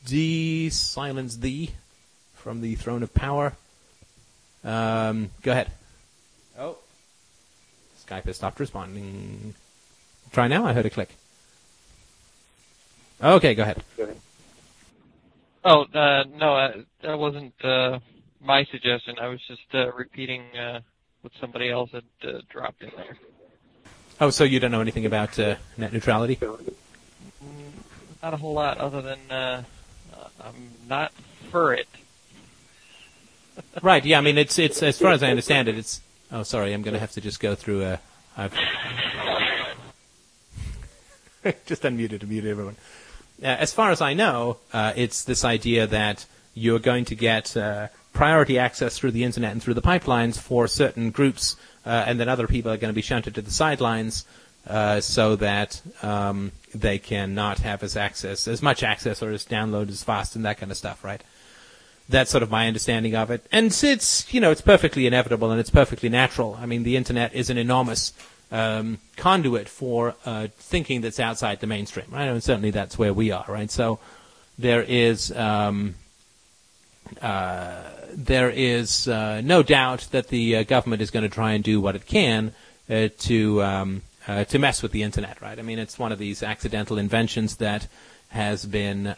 de-silence 0.07 1.36
thee 1.36 1.70
from 2.35 2.61
the 2.61 2.74
throne 2.74 3.02
of 3.02 3.15
power. 3.15 3.55
Um, 4.65 5.31
go 5.43 5.53
ahead. 5.53 5.70
Oh, 6.59 6.77
Skype 8.07 8.24
has 8.24 8.37
stopped 8.37 8.61
responding. 8.61 9.55
Try 10.32 10.49
now. 10.49 10.66
I 10.66 10.73
heard 10.73 10.87
a 10.87 10.91
click. 10.91 11.11
Okay, 13.23 13.55
go 13.55 13.62
ahead. 13.62 13.82
Oh, 15.65 15.82
uh, 15.95 16.24
no, 16.37 16.57
uh, 16.57 16.73
that 17.03 17.19
wasn't 17.19 17.53
uh, 17.62 17.99
my 18.41 18.65
suggestion. 18.70 19.16
I 19.20 19.28
was 19.28 19.41
just 19.47 19.74
uh, 19.74 19.93
repeating 19.93 20.43
uh, 20.57 20.81
what 21.20 21.32
somebody 21.39 21.70
else 21.70 21.91
had 21.91 22.05
uh, 22.27 22.41
dropped 22.49 22.82
in 22.82 22.91
there. 22.97 23.16
Oh, 24.20 24.31
so 24.31 24.45
you 24.45 24.61
don't 24.61 24.70
know 24.70 24.81
anything 24.81 25.07
about 25.07 25.39
uh, 25.39 25.57
net 25.77 25.93
neutrality? 25.93 26.39
Not 28.23 28.35
a 28.35 28.37
whole 28.37 28.55
lot, 28.55 28.78
other 28.78 29.01
than 29.03 29.19
uh, 29.31 29.62
uh, 30.15 30.28
I'm 30.43 30.70
not 30.89 31.12
for 31.51 31.74
it. 31.74 31.89
Right. 33.82 34.05
Yeah. 34.05 34.19
I 34.19 34.20
mean, 34.20 34.39
it's 34.39 34.59
it's 34.59 34.82
as 34.82 34.99
far 34.99 35.12
as 35.12 35.23
I 35.23 35.31
understand 35.31 35.69
it, 35.69 35.78
it's. 35.78 36.01
Oh, 36.32 36.43
sorry. 36.43 36.73
I'm 36.73 36.82
going 36.82 36.95
to 36.95 37.01
have 37.01 37.12
to 37.12 37.20
just 37.20 37.41
go 37.41 37.55
through. 37.55 37.82
Uh, 37.85 37.97
I've 38.37 38.55
just 41.66 41.82
unmuted 41.82 42.20
and 42.20 42.28
muted 42.28 42.51
everyone. 42.51 42.77
Uh, 43.43 43.47
as 43.47 43.73
far 43.73 43.91
as 43.91 44.01
I 44.01 44.15
know, 44.15 44.59
uh, 44.73 44.93
it's 44.97 45.24
this 45.24 45.45
idea 45.45 45.87
that 45.87 46.27
you're 46.55 46.78
going 46.78 47.05
to 47.07 47.15
get 47.15 47.57
uh, 47.57 47.89
priority 48.12 48.59
access 48.59 48.99
through 48.99 49.12
the 49.12 49.24
internet 49.24 49.53
and 49.53 49.62
through 49.62 49.74
the 49.74 49.82
pipelines 49.82 50.39
for 50.39 50.66
certain 50.69 51.11
groups, 51.11 51.57
uh, 51.87 52.05
and 52.07 52.20
then 52.20 52.28
other 52.28 52.47
people 52.47 52.70
are 52.70 52.77
going 52.77 52.93
to 52.93 52.95
be 52.95 53.03
shunted 53.03 53.35
to 53.35 53.43
the 53.43 53.51
sidelines 53.51 54.27
uh, 54.66 55.01
so 55.01 55.37
that 55.37 55.81
um, 56.03 56.53
they 56.74 56.99
cannot 56.99 57.61
have 57.61 57.82
as 57.82 57.97
access 57.97 58.47
as 58.47 58.62
much 58.62 58.82
access 58.82 59.23
or 59.23 59.31
as 59.31 59.47
download 59.47 59.89
as 59.89 60.03
fast 60.03 60.37
and 60.37 60.45
that 60.45 60.59
kind 60.59 60.70
of 60.70 60.77
stuff, 60.77 61.03
right? 61.03 61.23
That's 62.11 62.31
sort 62.31 62.43
of 62.43 62.51
my 62.51 62.66
understanding 62.66 63.15
of 63.15 63.31
it, 63.31 63.47
and 63.53 63.66
it's 63.66 64.32
you 64.35 64.41
know 64.41 64.51
it's 64.51 64.61
perfectly 64.61 65.07
inevitable 65.07 65.51
and 65.51 65.61
it's 65.61 65.70
perfectly 65.70 66.09
natural. 66.09 66.59
I 66.61 66.66
mean, 66.66 66.82
the 66.82 66.97
internet 66.97 67.35
is 67.35 67.51
an 67.51 67.57
enormous 67.57 68.12
um, 68.53 68.99
conduit 69.16 69.69
for 69.69 70.15
uh, 70.27 70.49
thinking 70.59 71.01
that's 71.01 71.20
outside 71.20 71.61
the 71.61 71.66
mainstream, 71.66 72.07
right? 72.11 72.27
And 72.27 72.43
certainly 72.43 72.70
that's 72.70 72.99
where 72.99 73.15
we 73.15 73.31
are, 73.31 73.45
right? 73.49 73.70
So 73.70 74.01
there 74.59 74.82
is 74.82 75.31
um, 75.32 75.95
uh, 77.23 77.82
there 78.12 78.51
is 78.51 79.09
uh, 79.09 79.41
no 79.43 79.62
doubt 79.62 80.09
that 80.11 80.28
the 80.28 80.57
uh, 80.57 80.62
government 80.65 81.03
is 81.03 81.11
going 81.11 81.23
to 81.23 81.28
try 81.28 81.53
and 81.53 81.62
do 81.62 81.81
what 81.81 81.95
it 81.97 82.07
can 82.07 82.53
uh, 82.89 83.09
to 83.19 83.62
um, 83.62 84.03
uh, 84.27 84.45
to 84.45 84.59
mess 84.59 84.82
with 84.82 84.93
the 84.93 85.03
internet, 85.03 85.41
right? 85.41 85.59
I 85.59 85.62
mean, 85.62 85.78
it's 85.78 85.99
one 85.99 86.12
of 86.12 86.19
these 86.19 86.43
accidental 86.43 86.99
inventions 86.99 87.57
that 87.57 87.87
has 88.28 88.65
been 88.65 89.15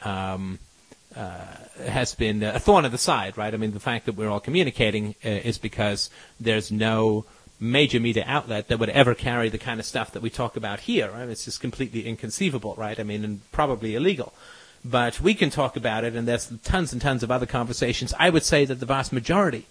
um, 1.17 1.87
has 1.87 2.15
been 2.15 2.43
a 2.43 2.59
thorn 2.59 2.85
in 2.85 2.93
the 2.93 2.99
side, 2.99 3.37
right? 3.37 3.53
I 3.53 3.57
mean, 3.57 3.73
the 3.73 3.81
fact 3.81 4.07
that 4.07 4.15
we're 4.15 4.29
all 4.29 4.41
communicating 4.41 5.15
is 5.23 5.59
because 5.59 6.11
there's 6.41 6.71
no 6.71 7.25
major 7.61 8.01
media 8.01 8.25
outlet 8.27 8.69
that 8.69 8.79
would 8.79 8.89
ever 8.91 9.15
carry 9.15 9.49
the 9.49 9.59
kind 9.59 9.79
of 9.79 9.87
stuff 9.87 10.11
that 10.13 10.23
we 10.23 10.29
talk 10.29 10.57
about 10.57 10.81
here. 10.81 11.11
Right? 11.11 11.29
It's 11.29 11.45
just 11.45 11.61
completely 11.61 12.07
inconceivable, 12.07 12.75
right? 12.77 12.99
I 12.99 13.05
mean, 13.05 13.25
and 13.25 13.53
probably 13.53 13.95
illegal. 13.95 14.35
But 14.85 15.21
we 15.21 15.35
can 15.35 15.51
talk 15.51 15.77
about 15.77 16.03
it, 16.03 16.17
and 16.17 16.27
there's 16.27 16.53
tons 16.65 16.93
and 16.93 17.01
tons 17.01 17.23
of 17.23 17.31
other 17.31 17.47
conversations. 17.47 18.13
I 18.19 18.31
would 18.31 18.43
say 18.43 18.65
that 18.65 18.81
the 18.81 18.87
vast 18.87 19.13
majority 19.13 19.67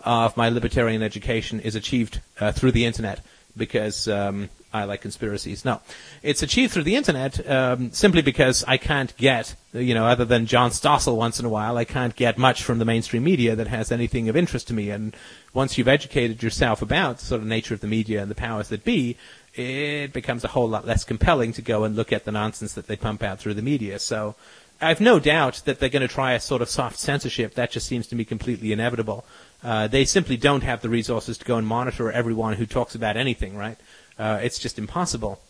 of 0.00 0.36
my 0.36 0.48
libertarian 0.48 1.02
education 1.02 1.60
is 1.60 1.74
achieved 1.74 2.20
uh, 2.40 2.52
through 2.52 2.72
the 2.72 2.86
internet 2.86 3.20
because 3.56 4.08
um, 4.08 4.48
I 4.72 4.84
like 4.84 5.00
conspiracies. 5.00 5.64
No, 5.64 5.80
it's 6.22 6.42
achieved 6.42 6.72
through 6.72 6.82
the 6.82 6.96
internet 6.96 7.48
um, 7.48 7.92
simply 7.92 8.22
because 8.22 8.64
I 8.66 8.76
can't 8.76 9.16
get, 9.16 9.54
you 9.72 9.94
know, 9.94 10.06
other 10.06 10.24
than 10.24 10.46
John 10.46 10.70
Stossel 10.70 11.16
once 11.16 11.38
in 11.38 11.46
a 11.46 11.48
while, 11.48 11.76
I 11.76 11.84
can't 11.84 12.16
get 12.16 12.38
much 12.38 12.64
from 12.64 12.78
the 12.78 12.84
mainstream 12.84 13.22
media 13.22 13.54
that 13.54 13.68
has 13.68 13.92
anything 13.92 14.28
of 14.28 14.36
interest 14.36 14.66
to 14.68 14.74
me. 14.74 14.90
And 14.90 15.16
once 15.52 15.78
you've 15.78 15.88
educated 15.88 16.42
yourself 16.42 16.82
about 16.82 17.20
sort 17.20 17.40
of 17.40 17.46
nature 17.46 17.74
of 17.74 17.80
the 17.80 17.86
media 17.86 18.20
and 18.20 18.30
the 18.30 18.34
powers 18.34 18.68
that 18.70 18.84
be, 18.84 19.16
it 19.54 20.12
becomes 20.12 20.42
a 20.42 20.48
whole 20.48 20.68
lot 20.68 20.86
less 20.86 21.04
compelling 21.04 21.52
to 21.52 21.62
go 21.62 21.84
and 21.84 21.94
look 21.94 22.12
at 22.12 22.24
the 22.24 22.32
nonsense 22.32 22.72
that 22.72 22.88
they 22.88 22.96
pump 22.96 23.22
out 23.22 23.38
through 23.38 23.54
the 23.54 23.62
media. 23.62 24.00
So 24.00 24.34
I've 24.80 25.00
no 25.00 25.20
doubt 25.20 25.62
that 25.66 25.78
they're 25.78 25.88
going 25.88 26.06
to 26.06 26.12
try 26.12 26.32
a 26.32 26.40
sort 26.40 26.62
of 26.62 26.68
soft 26.68 26.98
censorship. 26.98 27.54
That 27.54 27.70
just 27.70 27.86
seems 27.86 28.08
to 28.08 28.16
me 28.16 28.24
completely 28.24 28.72
inevitable. 28.72 29.24
Uh, 29.64 29.88
they 29.88 30.04
simply 30.04 30.36
don't 30.36 30.62
have 30.62 30.82
the 30.82 30.90
resources 30.90 31.38
to 31.38 31.44
go 31.44 31.56
and 31.56 31.66
monitor 31.66 32.12
everyone 32.12 32.52
who 32.54 32.66
talks 32.66 32.94
about 32.94 33.16
anything, 33.16 33.56
right? 33.56 33.78
Uh, 34.18 34.38
it's 34.42 34.58
just 34.58 34.78
impossible. 34.78 35.40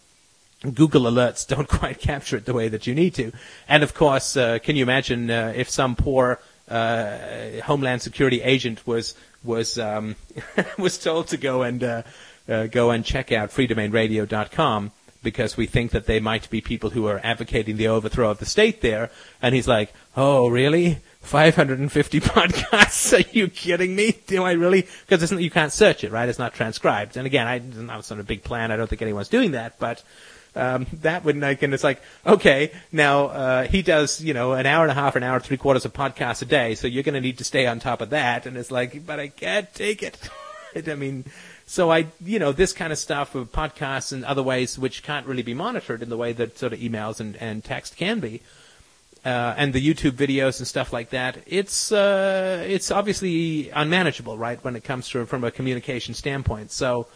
Google 0.62 1.02
alerts 1.02 1.46
don't 1.54 1.68
quite 1.68 1.98
capture 1.98 2.36
it 2.36 2.46
the 2.46 2.54
way 2.54 2.68
that 2.68 2.86
you 2.86 2.94
need 2.94 3.14
to. 3.16 3.32
And 3.68 3.82
of 3.82 3.92
course, 3.92 4.36
uh, 4.36 4.60
can 4.60 4.76
you 4.76 4.84
imagine 4.84 5.30
uh, 5.30 5.52
if 5.54 5.68
some 5.68 5.96
poor 5.96 6.40
uh, 6.68 7.18
Homeland 7.64 8.02
Security 8.02 8.40
agent 8.40 8.86
was 8.86 9.14
was 9.42 9.78
um, 9.78 10.16
was 10.78 10.96
told 10.96 11.28
to 11.28 11.36
go 11.36 11.62
and 11.62 12.04
go 12.46 12.90
and 12.90 13.04
check 13.04 13.32
out 13.32 13.50
freedomainradio.com 13.50 14.92
because 15.22 15.56
we 15.56 15.66
think 15.66 15.90
that 15.90 16.06
they 16.06 16.20
might 16.20 16.48
be 16.50 16.60
people 16.60 16.90
who 16.90 17.06
are 17.06 17.20
advocating 17.24 17.76
the 17.76 17.88
overthrow 17.88 18.30
of 18.30 18.38
the 18.38 18.46
state 18.46 18.80
there. 18.80 19.10
And 19.42 19.54
he's 19.54 19.68
like, 19.68 19.92
"Oh, 20.16 20.48
really? 20.48 21.00
550 21.24 22.20
podcasts? 22.20 23.12
Are 23.12 23.28
you 23.32 23.48
kidding 23.48 23.96
me? 23.96 24.16
Do 24.26 24.44
I 24.44 24.52
really? 24.52 24.86
Because 25.06 25.30
you 25.32 25.50
can't 25.50 25.72
search 25.72 26.04
it, 26.04 26.12
right? 26.12 26.28
It's 26.28 26.38
not 26.38 26.54
transcribed. 26.54 27.16
And 27.16 27.26
again, 27.26 27.46
I 27.46 27.96
was 27.96 28.10
not 28.10 28.20
a 28.20 28.24
big 28.24 28.44
plan. 28.44 28.70
I 28.70 28.76
don't 28.76 28.88
think 28.88 29.02
anyone's 29.02 29.28
doing 29.28 29.52
that, 29.52 29.78
but. 29.78 30.02
Um, 30.56 30.86
that 31.02 31.24
would 31.24 31.36
like, 31.36 31.62
and 31.62 31.74
it's 31.74 31.82
like, 31.82 32.00
okay, 32.24 32.70
now 32.92 33.24
uh, 33.24 33.64
he 33.64 33.82
does, 33.82 34.20
you 34.20 34.34
know, 34.34 34.52
an 34.52 34.66
hour 34.66 34.84
and 34.84 34.92
a 34.92 34.94
half, 34.94 35.16
an 35.16 35.24
hour, 35.24 35.40
three 35.40 35.56
quarters 35.56 35.84
of 35.84 35.92
podcasts 35.92 36.42
a 36.42 36.44
day, 36.44 36.76
so 36.76 36.86
you're 36.86 37.02
going 37.02 37.16
to 37.16 37.20
need 37.20 37.38
to 37.38 37.44
stay 37.44 37.66
on 37.66 37.80
top 37.80 38.00
of 38.00 38.10
that. 38.10 38.46
And 38.46 38.56
it's 38.56 38.70
like, 38.70 39.04
but 39.04 39.18
I 39.18 39.26
can't 39.26 39.74
take 39.74 40.04
it. 40.04 40.16
I 40.88 40.94
mean, 40.94 41.24
so 41.66 41.90
I, 41.90 42.06
you 42.24 42.38
know, 42.38 42.52
this 42.52 42.72
kind 42.72 42.92
of 42.92 42.98
stuff 42.98 43.34
of 43.34 43.50
podcasts 43.50 44.12
and 44.12 44.24
other 44.24 44.42
ways 44.42 44.78
which 44.78 45.02
can't 45.02 45.26
really 45.26 45.42
be 45.42 45.54
monitored 45.54 46.02
in 46.02 46.08
the 46.08 46.16
way 46.16 46.32
that 46.32 46.58
sort 46.58 46.72
of 46.72 46.78
emails 46.78 47.20
and, 47.20 47.36
and 47.36 47.64
text 47.64 47.96
can 47.96 48.20
be. 48.20 48.40
Uh, 49.24 49.54
and 49.56 49.72
the 49.72 49.80
YouTube 49.80 50.12
videos 50.12 50.58
and 50.58 50.68
stuff 50.68 50.92
like 50.92 51.08
that, 51.08 51.38
it's 51.46 51.90
uh, 51.90 52.62
it's 52.68 52.90
obviously 52.90 53.70
unmanageable, 53.70 54.36
right? 54.36 54.62
When 54.62 54.76
it 54.76 54.84
comes 54.84 55.08
to 55.10 55.24
from 55.24 55.44
a 55.44 55.50
communication 55.50 56.12
standpoint. 56.12 56.70
So, 56.70 57.06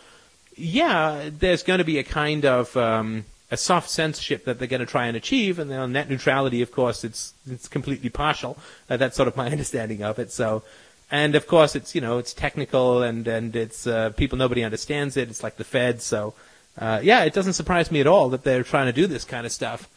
yeah, 0.56 1.28
there's 1.30 1.62
going 1.62 1.78
to 1.78 1.84
be 1.84 1.98
a 1.98 2.02
kind 2.02 2.46
of 2.46 2.74
um, 2.78 3.26
a 3.50 3.58
soft 3.58 3.90
censorship 3.90 4.46
that 4.46 4.58
they're 4.58 4.68
going 4.68 4.80
to 4.80 4.86
try 4.86 5.06
and 5.06 5.18
achieve, 5.18 5.58
and 5.58 5.70
then 5.70 5.80
on 5.80 5.92
net 5.92 6.08
neutrality, 6.08 6.62
of 6.62 6.72
course, 6.72 7.04
it's 7.04 7.34
it's 7.46 7.68
completely 7.68 8.08
partial. 8.08 8.56
Uh, 8.88 8.96
that's 8.96 9.14
sort 9.14 9.28
of 9.28 9.36
my 9.36 9.50
understanding 9.50 10.02
of 10.02 10.18
it. 10.18 10.32
So, 10.32 10.62
and 11.10 11.34
of 11.34 11.46
course, 11.46 11.76
it's 11.76 11.94
you 11.94 12.00
know 12.00 12.16
it's 12.16 12.32
technical 12.32 13.02
and 13.02 13.28
and 13.28 13.54
it's 13.54 13.86
uh, 13.86 14.10
people 14.10 14.38
nobody 14.38 14.64
understands 14.64 15.18
it. 15.18 15.28
It's 15.28 15.42
like 15.42 15.56
the 15.58 15.64
Fed. 15.64 16.00
So, 16.00 16.32
uh, 16.78 17.00
yeah, 17.02 17.24
it 17.24 17.34
doesn't 17.34 17.52
surprise 17.52 17.90
me 17.90 18.00
at 18.00 18.06
all 18.06 18.30
that 18.30 18.44
they're 18.44 18.62
trying 18.62 18.86
to 18.86 18.94
do 18.94 19.06
this 19.06 19.24
kind 19.24 19.44
of 19.44 19.52
stuff. 19.52 19.90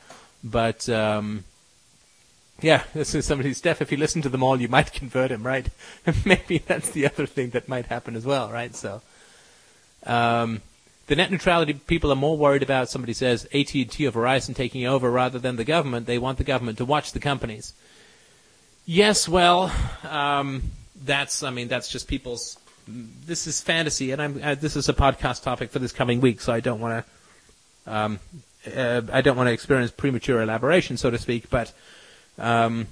But 0.44 0.90
um, 0.90 1.46
yeah, 2.62 2.84
this 2.94 3.16
is 3.16 3.26
somebody, 3.26 3.54
Steph, 3.54 3.82
if 3.82 3.92
you 3.92 3.98
listen 3.98 4.22
to 4.22 4.30
them 4.30 4.44
all, 4.44 4.60
you 4.60 4.68
might 4.68 4.94
convert 4.94 5.32
him, 5.32 5.44
right? 5.46 5.68
Maybe 6.26 6.60
that's 6.60 6.92
the 6.92 7.06
other 7.06 7.26
thing 7.26 7.52
that 7.52 7.68
might 7.68 7.88
happen 7.88 8.16
as 8.16 8.26
well, 8.26 8.52
right? 8.52 8.76
So, 8.76 9.02
um, 10.06 10.62
the 11.08 11.16
net 11.16 11.32
neutrality 11.32 11.74
people 11.74 12.12
are 12.12 12.16
more 12.16 12.38
worried 12.38 12.64
about, 12.64 12.90
somebody 12.90 13.14
says, 13.14 13.46
AT&T 13.54 14.08
or 14.08 14.12
Verizon 14.12 14.56
taking 14.56 14.86
over 14.86 15.12
rather 15.12 15.40
than 15.40 15.58
the 15.58 15.64
government. 15.64 16.06
They 16.06 16.18
want 16.18 16.38
the 16.38 16.44
government 16.44 16.78
to 16.78 16.86
watch 16.86 17.12
the 17.12 17.20
companies. 17.20 17.74
Yes, 18.86 19.28
well, 19.28 19.74
um, 20.04 20.64
that's, 21.04 21.44
I 21.44 21.50
mean, 21.50 21.68
that's 21.68 21.90
just 21.90 22.08
people's, 22.08 22.58
this 22.88 23.46
is 23.46 23.62
fantasy, 23.62 24.12
and 24.12 24.22
I'm, 24.22 24.42
uh, 24.42 24.56
this 24.56 24.76
is 24.76 24.90
a 24.90 24.94
podcast 24.94 25.44
topic 25.44 25.72
for 25.72 25.80
this 25.80 25.92
coming 25.92 26.22
week, 26.22 26.42
so 26.42 26.54
I 26.54 26.60
don't 26.60 26.80
want 26.80 27.06
to, 27.86 27.94
um, 27.94 28.20
uh, 28.76 29.02
I 29.12 29.22
don't 29.22 29.36
want 29.36 29.48
to 29.48 29.54
experience 29.54 29.92
premature 29.92 30.42
elaboration, 30.42 30.98
so 30.98 31.10
to 31.10 31.18
speak, 31.18 31.50
but 31.50 31.74
um, 32.42 32.88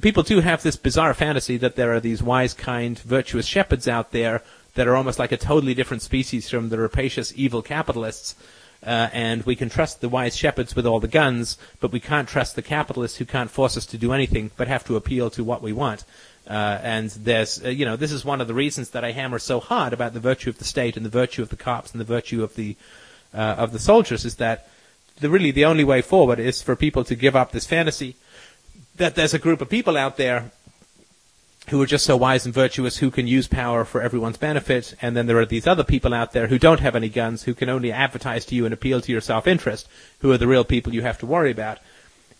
people 0.00 0.22
do 0.22 0.40
have 0.40 0.62
this 0.62 0.76
bizarre 0.76 1.12
fantasy 1.12 1.56
that 1.58 1.76
there 1.76 1.92
are 1.92 2.00
these 2.00 2.22
wise, 2.22 2.54
kind, 2.54 2.98
virtuous 2.98 3.46
shepherds 3.46 3.88
out 3.88 4.12
there 4.12 4.42
that 4.74 4.88
are 4.88 4.96
almost 4.96 5.18
like 5.18 5.32
a 5.32 5.36
totally 5.36 5.74
different 5.74 6.02
species 6.02 6.48
from 6.48 6.70
the 6.70 6.78
rapacious, 6.78 7.32
evil 7.36 7.62
capitalists. 7.62 8.34
Uh, 8.84 9.08
and 9.12 9.44
we 9.44 9.54
can 9.54 9.68
trust 9.68 10.00
the 10.00 10.08
wise 10.08 10.36
shepherds 10.36 10.74
with 10.74 10.86
all 10.86 10.98
the 10.98 11.06
guns, 11.06 11.56
but 11.78 11.92
we 11.92 12.00
can't 12.00 12.28
trust 12.28 12.56
the 12.56 12.62
capitalists 12.62 13.18
who 13.18 13.24
can't 13.24 13.50
force 13.50 13.76
us 13.76 13.86
to 13.86 13.98
do 13.98 14.12
anything 14.12 14.50
but 14.56 14.66
have 14.66 14.84
to 14.84 14.96
appeal 14.96 15.30
to 15.30 15.44
what 15.44 15.62
we 15.62 15.72
want. 15.72 16.04
Uh, 16.48 16.78
and 16.82 17.10
there's, 17.10 17.64
uh, 17.64 17.68
you 17.68 17.84
know, 17.84 17.94
this 17.94 18.10
is 18.10 18.24
one 18.24 18.40
of 18.40 18.48
the 18.48 18.54
reasons 18.54 18.90
that 18.90 19.04
I 19.04 19.12
hammer 19.12 19.38
so 19.38 19.60
hard 19.60 19.92
about 19.92 20.14
the 20.14 20.20
virtue 20.20 20.50
of 20.50 20.58
the 20.58 20.64
state 20.64 20.96
and 20.96 21.06
the 21.06 21.10
virtue 21.10 21.42
of 21.42 21.50
the 21.50 21.56
cops 21.56 21.92
and 21.92 22.00
the 22.00 22.04
virtue 22.04 22.42
of 22.42 22.56
the 22.56 22.76
uh, 23.34 23.54
of 23.58 23.72
the 23.72 23.78
soldiers 23.78 24.24
is 24.24 24.36
that 24.36 24.68
the 25.20 25.30
really 25.30 25.52
the 25.52 25.64
only 25.64 25.84
way 25.84 26.02
forward 26.02 26.38
is 26.38 26.60
for 26.60 26.76
people 26.76 27.04
to 27.04 27.14
give 27.14 27.36
up 27.36 27.52
this 27.52 27.66
fantasy 27.66 28.16
that 28.96 29.14
there's 29.14 29.34
a 29.34 29.38
group 29.38 29.60
of 29.60 29.68
people 29.68 29.96
out 29.96 30.16
there 30.16 30.50
who 31.68 31.80
are 31.80 31.86
just 31.86 32.04
so 32.04 32.16
wise 32.16 32.44
and 32.44 32.52
virtuous 32.52 32.98
who 32.98 33.10
can 33.10 33.26
use 33.26 33.46
power 33.46 33.84
for 33.84 34.02
everyone's 34.02 34.36
benefit, 34.36 34.94
and 35.00 35.16
then 35.16 35.26
there 35.26 35.38
are 35.38 35.46
these 35.46 35.66
other 35.66 35.84
people 35.84 36.12
out 36.12 36.32
there 36.32 36.48
who 36.48 36.58
don't 36.58 36.80
have 36.80 36.96
any 36.96 37.08
guns, 37.08 37.44
who 37.44 37.54
can 37.54 37.68
only 37.68 37.92
advertise 37.92 38.44
to 38.44 38.54
you 38.54 38.64
and 38.64 38.74
appeal 38.74 39.00
to 39.00 39.12
your 39.12 39.20
self-interest, 39.20 39.88
who 40.20 40.32
are 40.32 40.38
the 40.38 40.48
real 40.48 40.64
people 40.64 40.92
you 40.92 41.02
have 41.02 41.18
to 41.18 41.26
worry 41.26 41.52
about. 41.52 41.78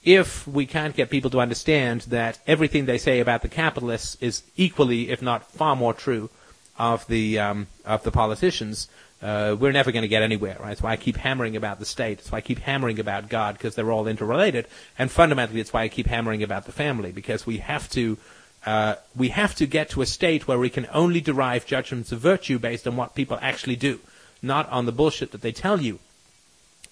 If 0.02 0.46
we 0.48 0.66
can't 0.66 0.96
get 0.96 1.10
people 1.10 1.30
to 1.30 1.40
understand 1.40 2.02
that 2.02 2.40
everything 2.48 2.86
they 2.86 2.98
say 2.98 3.20
about 3.20 3.42
the 3.42 3.48
capitalists 3.48 4.16
is 4.20 4.42
equally, 4.56 5.10
if 5.10 5.22
not 5.22 5.48
far 5.52 5.76
more 5.76 5.94
true, 5.94 6.28
of 6.76 7.06
the 7.06 7.38
um, 7.38 7.68
of 7.84 8.02
the 8.02 8.10
politicians, 8.10 8.88
uh, 9.22 9.56
we're 9.58 9.72
never 9.72 9.92
going 9.92 10.02
to 10.02 10.08
get 10.08 10.22
anywhere, 10.22 10.56
right? 10.58 10.70
That's 10.70 10.82
why 10.82 10.92
I 10.92 10.96
keep 10.96 11.16
hammering 11.16 11.54
about 11.54 11.78
the 11.78 11.84
state. 11.84 12.18
That's 12.18 12.32
why 12.32 12.38
I 12.38 12.40
keep 12.40 12.58
hammering 12.58 12.98
about 12.98 13.28
God, 13.28 13.56
because 13.56 13.74
they're 13.76 13.92
all 13.92 14.08
interrelated. 14.08 14.66
And 14.98 15.10
fundamentally, 15.10 15.60
it's 15.60 15.72
why 15.72 15.82
I 15.82 15.88
keep 15.88 16.08
hammering 16.08 16.42
about 16.42 16.66
the 16.66 16.72
family, 16.72 17.12
because 17.12 17.46
we 17.46 17.58
have 17.58 17.88
to, 17.90 18.18
uh, 18.66 18.96
we 19.14 19.28
have 19.28 19.54
to 19.56 19.66
get 19.66 19.90
to 19.90 20.02
a 20.02 20.06
state 20.06 20.48
where 20.48 20.58
we 20.58 20.70
can 20.70 20.88
only 20.92 21.20
derive 21.20 21.66
judgments 21.66 22.10
of 22.10 22.18
virtue 22.18 22.58
based 22.58 22.88
on 22.88 22.96
what 22.96 23.14
people 23.14 23.38
actually 23.40 23.76
do, 23.76 24.00
not 24.42 24.68
on 24.70 24.86
the 24.86 24.92
bullshit 24.92 25.30
that 25.30 25.40
they 25.40 25.52
tell 25.52 25.80
you 25.80 26.00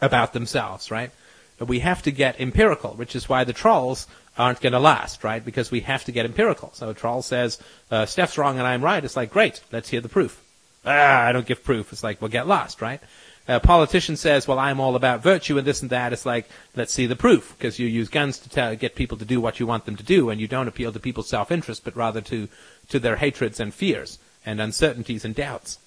about 0.01 0.33
themselves, 0.33 0.91
right? 0.91 1.11
We 1.59 1.81
have 1.81 2.03
to 2.05 2.13
get 2.13 2.41
empirical, 2.41 2.93
which 2.93 3.17
is 3.17 3.29
why 3.29 3.43
the 3.43 3.53
trolls 3.53 4.07
aren't 4.39 4.61
going 4.61 4.73
to 4.73 4.79
last, 4.79 5.25
right? 5.25 5.45
Because 5.45 5.71
we 5.71 5.81
have 5.81 6.05
to 6.05 6.13
get 6.13 6.25
empirical. 6.25 6.71
So 6.75 6.91
a 6.91 6.95
troll 6.95 7.23
says, 7.23 7.59
uh, 7.91 8.07
Steph's 8.07 8.39
wrong 8.39 8.59
and 8.59 8.67
I'm 8.67 8.83
right. 8.83 9.05
It's 9.05 9.17
like, 9.17 9.31
great, 9.31 9.61
let's 9.73 9.89
hear 9.89 10.01
the 10.01 10.09
proof 10.09 10.41
ah, 10.85 11.25
I 11.27 11.33
don't 11.33 11.47
give 11.47 11.65
proof. 11.65 11.93
It's 11.93 12.03
like, 12.03 12.21
well, 12.21 12.29
get 12.29 12.47
lost, 12.47 12.81
right? 12.81 13.01
A 13.49 13.59
politician 13.59 14.17
says, 14.17 14.47
well, 14.47 14.59
I'm 14.59 14.79
all 14.79 14.95
about 14.95 15.23
virtue 15.23 15.59
and 15.59 15.67
this 15.67 15.83
and 15.83 15.91
that. 15.91 16.13
It's 16.13 16.27
like, 16.27 16.49
let's 16.77 16.93
see 16.93 17.07
the 17.07 17.17
proof, 17.17 17.55
because 17.57 17.79
you 17.79 17.89
use 17.89 18.09
guns 18.09 18.39
to 18.41 18.49
tell, 18.49 18.77
get 18.77 18.95
people 18.95 19.19
to 19.19 19.25
do 19.25 19.41
what 19.41 19.59
you 19.59 19.67
want 19.67 19.87
them 19.87 19.97
to 19.97 20.05
do, 20.05 20.31
and 20.31 20.41
you 20.41 20.47
don't 20.47 20.69
appeal 20.69 20.93
to 20.93 21.01
people's 21.01 21.29
self-interest, 21.29 21.85
but 21.85 21.97
rather 21.97 22.21
to, 22.21 22.49
to 22.91 23.01
their 23.01 23.17
hatreds 23.17 23.59
and 23.59 23.75
fears 23.75 24.19
and 24.47 24.61
uncertainties 24.61 25.25
and 25.25 25.35
doubts. 25.35 25.79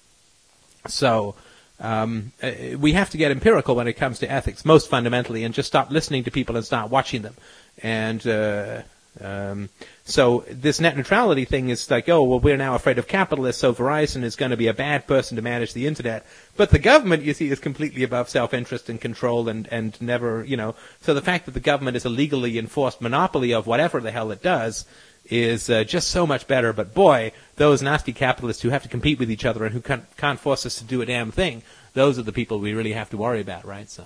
So, 0.88 1.36
um, 1.80 2.32
uh, 2.42 2.52
we 2.78 2.92
have 2.92 3.10
to 3.10 3.16
get 3.16 3.32
empirical 3.32 3.74
when 3.74 3.88
it 3.88 3.94
comes 3.94 4.18
to 4.18 4.30
ethics, 4.30 4.64
most 4.64 4.90
fundamentally, 4.90 5.42
and 5.44 5.54
just 5.54 5.68
stop 5.68 5.90
listening 5.90 6.24
to 6.24 6.30
people 6.30 6.56
and 6.56 6.64
start 6.64 6.90
watching 6.90 7.22
them. 7.22 7.34
And 7.82 8.26
uh, 8.26 8.82
um, 9.20 9.70
so 10.06 10.44
this 10.50 10.80
net 10.80 10.98
neutrality 10.98 11.46
thing 11.46 11.70
is 11.70 11.90
like, 11.90 12.10
oh, 12.10 12.22
well, 12.24 12.38
we're 12.38 12.58
now 12.58 12.74
afraid 12.74 12.98
of 12.98 13.08
capitalists, 13.08 13.62
so 13.62 13.72
Verizon 13.72 14.22
is 14.22 14.36
going 14.36 14.50
to 14.50 14.56
be 14.56 14.66
a 14.66 14.74
bad 14.74 15.06
person 15.06 15.36
to 15.36 15.42
manage 15.42 15.72
the 15.72 15.86
internet. 15.86 16.26
But 16.58 16.68
the 16.68 16.78
government, 16.78 17.22
you 17.22 17.32
see, 17.32 17.48
is 17.48 17.58
completely 17.58 18.02
above 18.02 18.28
self-interest 18.28 18.90
and 18.90 19.00
control 19.00 19.48
and, 19.48 19.66
and 19.72 19.98
never, 20.02 20.44
you 20.44 20.58
know, 20.58 20.74
so 21.00 21.14
the 21.14 21.22
fact 21.22 21.46
that 21.46 21.52
the 21.52 21.60
government 21.60 21.96
is 21.96 22.04
a 22.04 22.10
legally 22.10 22.58
enforced 22.58 23.00
monopoly 23.00 23.52
of 23.52 23.66
whatever 23.66 23.98
the 23.98 24.10
hell 24.10 24.30
it 24.30 24.42
does 24.42 24.84
is 25.30 25.70
uh, 25.70 25.84
just 25.84 26.08
so 26.08 26.26
much 26.26 26.46
better. 26.46 26.74
But 26.74 26.92
boy, 26.92 27.32
those 27.56 27.80
nasty 27.80 28.12
capitalists 28.12 28.62
who 28.62 28.68
have 28.68 28.82
to 28.82 28.90
compete 28.90 29.18
with 29.18 29.30
each 29.30 29.46
other 29.46 29.64
and 29.64 29.72
who 29.72 29.80
can't, 29.80 30.04
can't 30.18 30.38
force 30.38 30.66
us 30.66 30.74
to 30.76 30.84
do 30.84 31.00
a 31.00 31.06
damn 31.06 31.32
thing, 31.32 31.62
those 31.94 32.18
are 32.18 32.22
the 32.22 32.30
people 32.30 32.58
we 32.58 32.74
really 32.74 32.92
have 32.92 33.08
to 33.08 33.16
worry 33.16 33.40
about, 33.40 33.64
right? 33.64 33.88
So. 33.88 34.04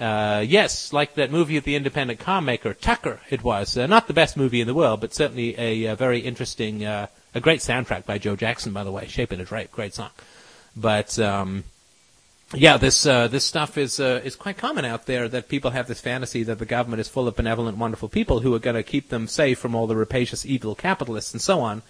Uh, 0.00 0.40
yes, 0.40 0.94
like 0.94 1.14
that 1.14 1.30
movie 1.30 1.58
of 1.58 1.64
the 1.64 1.76
independent 1.76 2.18
car 2.18 2.40
maker, 2.40 2.72
Tucker, 2.72 3.20
it 3.28 3.44
was. 3.44 3.76
Uh, 3.76 3.86
not 3.86 4.06
the 4.06 4.14
best 4.14 4.34
movie 4.34 4.62
in 4.62 4.66
the 4.66 4.72
world, 4.72 4.98
but 5.02 5.12
certainly 5.12 5.54
a, 5.58 5.84
a 5.92 5.94
very 5.94 6.20
interesting, 6.20 6.86
uh, 6.86 7.06
a 7.34 7.40
great 7.40 7.60
soundtrack 7.60 8.06
by 8.06 8.16
Joe 8.16 8.34
Jackson, 8.34 8.72
by 8.72 8.82
the 8.82 8.90
way. 8.90 9.06
Shape 9.06 9.30
in 9.30 9.42
a 9.42 9.44
Drape, 9.44 9.70
great 9.70 9.92
song. 9.92 10.08
But, 10.74 11.18
um, 11.18 11.64
yeah, 12.54 12.78
this, 12.78 13.04
uh, 13.04 13.28
this 13.28 13.44
stuff 13.44 13.76
is, 13.76 14.00
uh, 14.00 14.22
is 14.24 14.36
quite 14.36 14.56
common 14.56 14.86
out 14.86 15.04
there 15.04 15.28
that 15.28 15.50
people 15.50 15.72
have 15.72 15.86
this 15.86 16.00
fantasy 16.00 16.44
that 16.44 16.58
the 16.58 16.64
government 16.64 17.00
is 17.00 17.08
full 17.08 17.28
of 17.28 17.36
benevolent, 17.36 17.76
wonderful 17.76 18.08
people 18.08 18.40
who 18.40 18.54
are 18.54 18.58
going 18.58 18.76
to 18.76 18.82
keep 18.82 19.10
them 19.10 19.26
safe 19.26 19.58
from 19.58 19.74
all 19.74 19.86
the 19.86 19.96
rapacious, 19.96 20.46
evil 20.46 20.74
capitalists 20.74 21.34
and 21.34 21.42
so 21.42 21.60
on. 21.60 21.82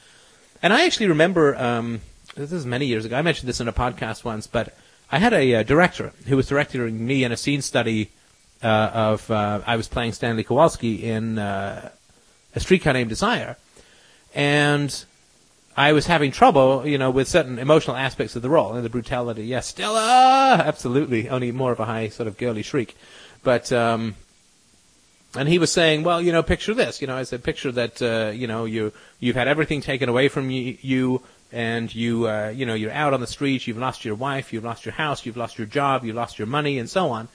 And 0.65 0.73
I 0.73 0.85
actually 0.85 1.07
remember, 1.07 1.55
um, 1.57 2.01
this 2.35 2.51
is 2.51 2.67
many 2.67 2.87
years 2.87 3.05
ago, 3.05 3.17
I 3.17 3.23
mentioned 3.23 3.49
this 3.49 3.61
in 3.61 3.69
a 3.69 3.73
podcast 3.73 4.25
once, 4.25 4.49
but 4.49 4.77
I 5.13 5.19
had 5.19 5.33
a 5.33 5.55
uh, 5.57 5.63
director 5.65 6.13
who 6.27 6.37
was 6.37 6.47
directing 6.47 7.05
me 7.05 7.25
in 7.25 7.33
a 7.33 7.37
scene 7.37 7.63
study 7.63 8.11
uh, 8.63 8.91
of 8.95 9.31
uh, 9.31 9.61
I 9.67 9.77
was 9.77 9.89
playing 9.89 10.13
Stanley 10.13 10.45
Kowalski 10.45 11.05
in 11.05 11.39
uh, 11.39 11.91
a 12.55 12.61
streetcar 12.61 12.93
named 12.93 13.09
Desire, 13.09 13.57
and 14.35 15.05
I 15.77 15.93
was 15.93 16.07
having 16.07 16.31
trouble, 16.31 16.87
you 16.87 16.97
know, 16.97 17.11
with 17.11 17.27
certain 17.27 17.59
emotional 17.59 17.97
aspects 17.97 18.37
of 18.37 18.43
the 18.43 18.51
role 18.51 18.75
and 18.75 18.85
the 18.85 18.91
brutality. 18.91 19.45
Yes, 19.45 19.67
Stella, 19.67 20.63
absolutely, 20.65 21.29
only 21.29 21.51
more 21.51 21.73
of 21.73 21.81
a 21.81 21.87
high 21.87 22.09
sort 22.09 22.27
of 22.27 22.39
girly 22.39 22.63
shriek, 22.63 22.97
but. 23.43 23.73
Um, 23.73 24.15
and 25.37 25.49
he 25.49 25.61
was 25.61 25.71
saying, 25.71 26.03
well, 26.03 26.21
you 26.21 26.33
know, 26.33 26.43
picture 26.43 26.75
this. 26.75 27.01
You 27.01 27.07
know, 27.07 27.17
I 27.17 27.23
said, 27.23 27.45
picture 27.45 27.71
that, 27.71 28.03
uh, 28.03 28.33
you 28.35 28.49
know, 28.49 28.65
you 28.65 28.93
you've 29.21 29.37
had 29.37 29.47
everything 29.47 29.81
taken 29.81 30.09
away 30.09 30.27
from 30.27 30.51
you, 30.51 30.77
you 30.81 31.23
and 31.53 31.93
you 31.95 32.29
uh, 32.29 32.53
you 32.55 32.67
know 32.67 32.75
you're 32.75 32.93
out 32.93 33.15
on 33.15 33.21
the 33.21 33.27
streets, 33.27 33.67
you've 33.67 33.79
lost 33.79 34.05
your 34.05 34.15
wife, 34.15 34.53
you've 34.53 34.65
lost 34.65 34.85
your 34.85 34.95
house, 34.95 35.27
you've 35.27 35.37
lost 35.37 35.59
your 35.59 35.67
job, 35.67 36.05
you've 36.05 36.17
lost 36.17 36.39
your 36.39 36.47
money, 36.47 36.79
and 36.79 36.89
so 36.89 37.11
on. 37.11 37.29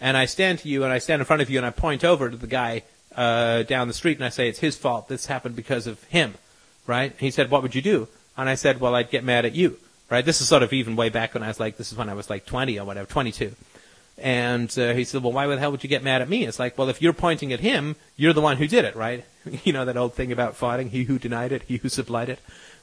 And 0.00 0.16
I 0.16 0.26
stand 0.26 0.60
to 0.60 0.68
you, 0.68 0.84
and 0.84 0.92
I 0.92 0.98
stand 0.98 1.20
in 1.20 1.26
front 1.26 1.42
of 1.42 1.50
you, 1.50 1.58
and 1.58 1.66
I 1.66 1.70
point 1.70 2.04
over 2.04 2.28
to 2.30 2.36
the 2.36 2.46
guy 2.46 2.82
uh, 3.14 3.62
down 3.62 3.88
the 3.88 3.94
street, 3.94 4.18
and 4.18 4.24
I 4.24 4.30
say, 4.30 4.48
"It's 4.48 4.58
his 4.58 4.76
fault. 4.76 5.08
This 5.08 5.26
happened 5.26 5.56
because 5.56 5.86
of 5.86 6.02
him." 6.04 6.34
Right? 6.86 7.14
he 7.18 7.30
said, 7.30 7.50
"What 7.50 7.62
would 7.62 7.74
you 7.74 7.82
do?" 7.82 8.08
And 8.36 8.48
I 8.48 8.56
said, 8.56 8.80
"Well, 8.80 8.94
I'd 8.94 9.10
get 9.10 9.24
mad 9.24 9.44
at 9.44 9.54
you." 9.54 9.78
Right? 10.12 10.26
This 10.26 10.42
is 10.42 10.48
sort 10.48 10.62
of 10.62 10.74
even 10.74 10.94
way 10.94 11.08
back 11.08 11.32
when 11.32 11.42
I 11.42 11.48
was 11.48 11.58
like, 11.58 11.78
this 11.78 11.90
is 11.90 11.96
when 11.96 12.10
I 12.10 12.12
was 12.12 12.28
like 12.28 12.44
20 12.44 12.78
or 12.78 12.84
whatever, 12.84 13.06
22. 13.06 13.56
And 14.18 14.78
uh, 14.78 14.92
he 14.92 15.04
said, 15.04 15.22
well, 15.22 15.32
why 15.32 15.46
the 15.46 15.58
hell 15.58 15.70
would 15.70 15.82
you 15.82 15.88
get 15.88 16.02
mad 16.02 16.20
at 16.20 16.28
me? 16.28 16.44
It's 16.44 16.58
like, 16.58 16.76
well, 16.76 16.90
if 16.90 17.00
you're 17.00 17.14
pointing 17.14 17.50
at 17.54 17.60
him, 17.60 17.96
you're 18.16 18.34
the 18.34 18.42
one 18.42 18.58
who 18.58 18.66
did 18.66 18.84
it, 18.84 18.94
right? 18.94 19.24
you 19.64 19.72
know 19.72 19.86
that 19.86 19.96
old 19.96 20.12
thing 20.12 20.30
about 20.30 20.54
fighting, 20.54 20.90
he 20.90 21.04
who 21.04 21.18
denied 21.18 21.50
it, 21.50 21.62
he 21.62 21.78
who 21.78 21.88
supplied 21.88 22.28
it. 22.28 22.40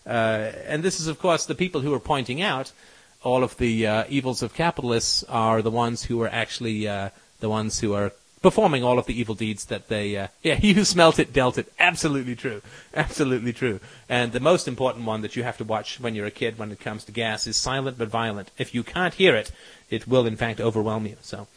Uh, 0.09 0.51
and 0.65 0.81
this 0.81 0.99
is, 0.99 1.07
of 1.07 1.19
course, 1.19 1.45
the 1.45 1.55
people 1.55 1.81
who 1.81 1.93
are 1.93 1.99
pointing 1.99 2.41
out 2.41 2.71
all 3.23 3.43
of 3.43 3.55
the 3.57 3.85
uh, 3.85 4.03
evils 4.09 4.41
of 4.41 4.53
capitalists 4.53 5.23
are 5.25 5.61
the 5.61 5.71
ones 5.71 6.03
who 6.05 6.21
are 6.21 6.29
actually 6.29 6.87
uh, 6.87 7.09
the 7.39 7.49
ones 7.49 7.79
who 7.79 7.93
are 7.93 8.11
performing 8.41 8.83
all 8.83 8.97
of 8.97 9.05
the 9.05 9.19
evil 9.19 9.35
deeds 9.35 9.65
that 9.65 9.87
they. 9.87 10.17
Uh, 10.17 10.27
yeah, 10.41 10.55
he 10.65 10.73
who 10.73 10.83
smelt 10.83 11.19
it 11.19 11.31
dealt 11.31 11.59
it. 11.59 11.71
Absolutely 11.77 12.35
true. 12.35 12.61
Absolutely 12.95 13.53
true. 13.53 13.79
And 14.07 14.31
the 14.31 14.39
most 14.39 14.67
important 14.67 15.05
one 15.05 15.21
that 15.21 15.35
you 15.35 15.43
have 15.43 15.57
to 15.57 15.63
watch 15.63 15.99
when 15.99 16.15
you're 16.15 16.25
a 16.25 16.31
kid 16.31 16.57
when 16.57 16.71
it 16.71 16.79
comes 16.79 17.03
to 17.03 17.11
gas 17.11 17.45
is 17.45 17.55
silent 17.55 17.97
but 17.97 18.07
violent. 18.07 18.49
If 18.57 18.73
you 18.73 18.83
can't 18.83 19.13
hear 19.13 19.35
it, 19.35 19.51
it 19.91 20.07
will 20.07 20.25
in 20.25 20.37
fact 20.37 20.59
overwhelm 20.59 21.05
you. 21.05 21.17
So. 21.21 21.47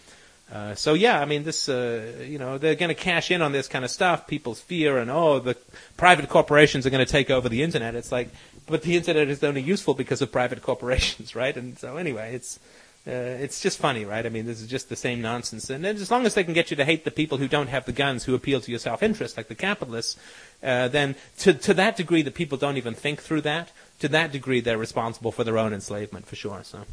Uh, 0.53 0.74
so 0.74 0.93
yeah, 0.93 1.19
I 1.19 1.24
mean, 1.24 1.45
this, 1.45 1.66
uh, 1.66 2.15
you 2.20 2.39
know, 2.39 2.59
they're 2.59 2.74
going 2.74 2.91
to 2.91 2.95
cash 2.95 3.31
in 3.31 3.41
on 3.41 3.53
this 3.53 3.69
kind 3.69 3.87
of 3.87 3.91
stuff. 3.91 4.27
People's 4.27 4.61
fear 4.61 4.99
and 4.99 5.11
oh, 5.11 5.39
the 5.39 5.57
private 5.97 6.29
corporations 6.29 6.87
are 6.87 6.91
going 6.91 7.05
to 7.05 7.11
take 7.11 7.31
over 7.31 7.49
the 7.49 7.62
internet. 7.62 7.95
It's 7.95 8.12
like, 8.12 8.29
but 8.66 8.83
the 8.83 8.97
internet 8.97 9.29
is 9.29 9.43
only 9.43 9.62
useful 9.62 9.95
because 9.95 10.20
of 10.20 10.31
private 10.31 10.61
corporations, 10.69 11.35
right? 11.35 11.57
And 11.57 11.79
so 11.79 11.97
anyway, 11.97 12.35
it's 12.35 12.61
uh, 13.07 13.11
it's 13.11 13.61
just 13.61 13.79
funny, 13.79 14.05
right? 14.05 14.27
I 14.27 14.29
mean, 14.29 14.45
this 14.45 14.61
is 14.61 14.69
just 14.69 14.89
the 14.91 14.95
same 14.95 15.23
nonsense. 15.23 15.70
And 15.70 15.85
as 15.85 16.11
long 16.11 16.24
as 16.24 16.35
they 16.35 16.45
can 16.45 16.53
get 16.53 16.70
you 16.70 16.77
to 16.77 16.85
hate 16.85 17.05
the 17.05 17.11
people 17.11 17.39
who 17.39 17.49
don't 17.49 17.66
have 17.66 17.85
the 17.85 17.93
guns, 17.93 18.24
who 18.24 18.35
appeal 18.35 18.61
to 18.61 18.70
your 18.70 18.79
self-interest, 18.79 19.37
like 19.37 19.49
the 19.49 19.57
capitalists, 19.57 20.16
uh, 20.62 20.87
then 20.89 21.16
to 21.39 21.55
to 21.55 21.73
that 21.74 21.97
degree, 21.97 22.20
that 22.23 22.35
people 22.35 22.59
don't 22.59 22.77
even 22.77 22.95
think 22.95 23.23
through 23.23 23.41
that. 23.41 23.73
To 24.01 24.09
that 24.09 24.33
degree, 24.33 24.61
they're 24.61 24.77
responsible 24.77 25.33
for 25.33 25.45
their 25.45 25.57
own 25.57 25.73
enslavement, 25.73 26.27
for 26.27 26.37
sure. 26.37 26.61
So. 26.62 26.85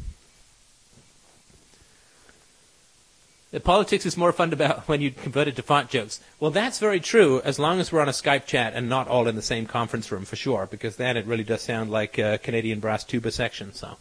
Politics 3.58 4.06
is 4.06 4.16
more 4.16 4.32
fun 4.32 4.52
about 4.52 4.80
when 4.88 5.00
you 5.00 5.10
convert 5.10 5.48
it 5.48 5.56
to 5.56 5.62
font 5.62 5.90
jokes. 5.90 6.20
Well, 6.38 6.52
that's 6.52 6.78
very 6.78 7.00
true 7.00 7.40
as 7.42 7.58
long 7.58 7.80
as 7.80 7.90
we're 7.90 8.00
on 8.00 8.08
a 8.08 8.12
Skype 8.12 8.46
chat 8.46 8.74
and 8.74 8.88
not 8.88 9.08
all 9.08 9.26
in 9.26 9.34
the 9.34 9.42
same 9.42 9.66
conference 9.66 10.12
room, 10.12 10.24
for 10.24 10.36
sure, 10.36 10.68
because 10.70 10.96
then 10.96 11.16
it 11.16 11.26
really 11.26 11.42
does 11.42 11.62
sound 11.62 11.90
like 11.90 12.18
a 12.18 12.38
Canadian 12.38 12.78
brass 12.78 13.02
tuba 13.02 13.32
section, 13.32 13.72
so. 13.72 13.96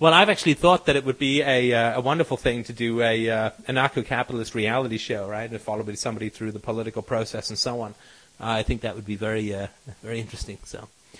Well, 0.00 0.12
I've 0.12 0.28
actually 0.28 0.54
thought 0.54 0.86
that 0.86 0.96
it 0.96 1.04
would 1.04 1.18
be 1.18 1.40
a, 1.42 1.72
uh, 1.72 1.98
a 1.98 2.00
wonderful 2.00 2.36
thing 2.36 2.64
to 2.64 2.72
do 2.72 3.00
a 3.00 3.30
uh, 3.30 3.50
anarcho-capitalist 3.68 4.54
reality 4.54 4.98
show, 4.98 5.28
right, 5.28 5.48
and 5.48 5.60
follow 5.60 5.84
somebody 5.94 6.30
through 6.30 6.52
the 6.52 6.58
political 6.58 7.00
process 7.00 7.48
and 7.48 7.58
so 7.58 7.80
on. 7.80 7.94
Uh, 8.40 8.58
I 8.58 8.62
think 8.64 8.80
that 8.80 8.96
would 8.96 9.06
be 9.06 9.16
very, 9.16 9.54
uh, 9.54 9.68
very 10.02 10.18
interesting. 10.18 10.58
So. 10.64 10.88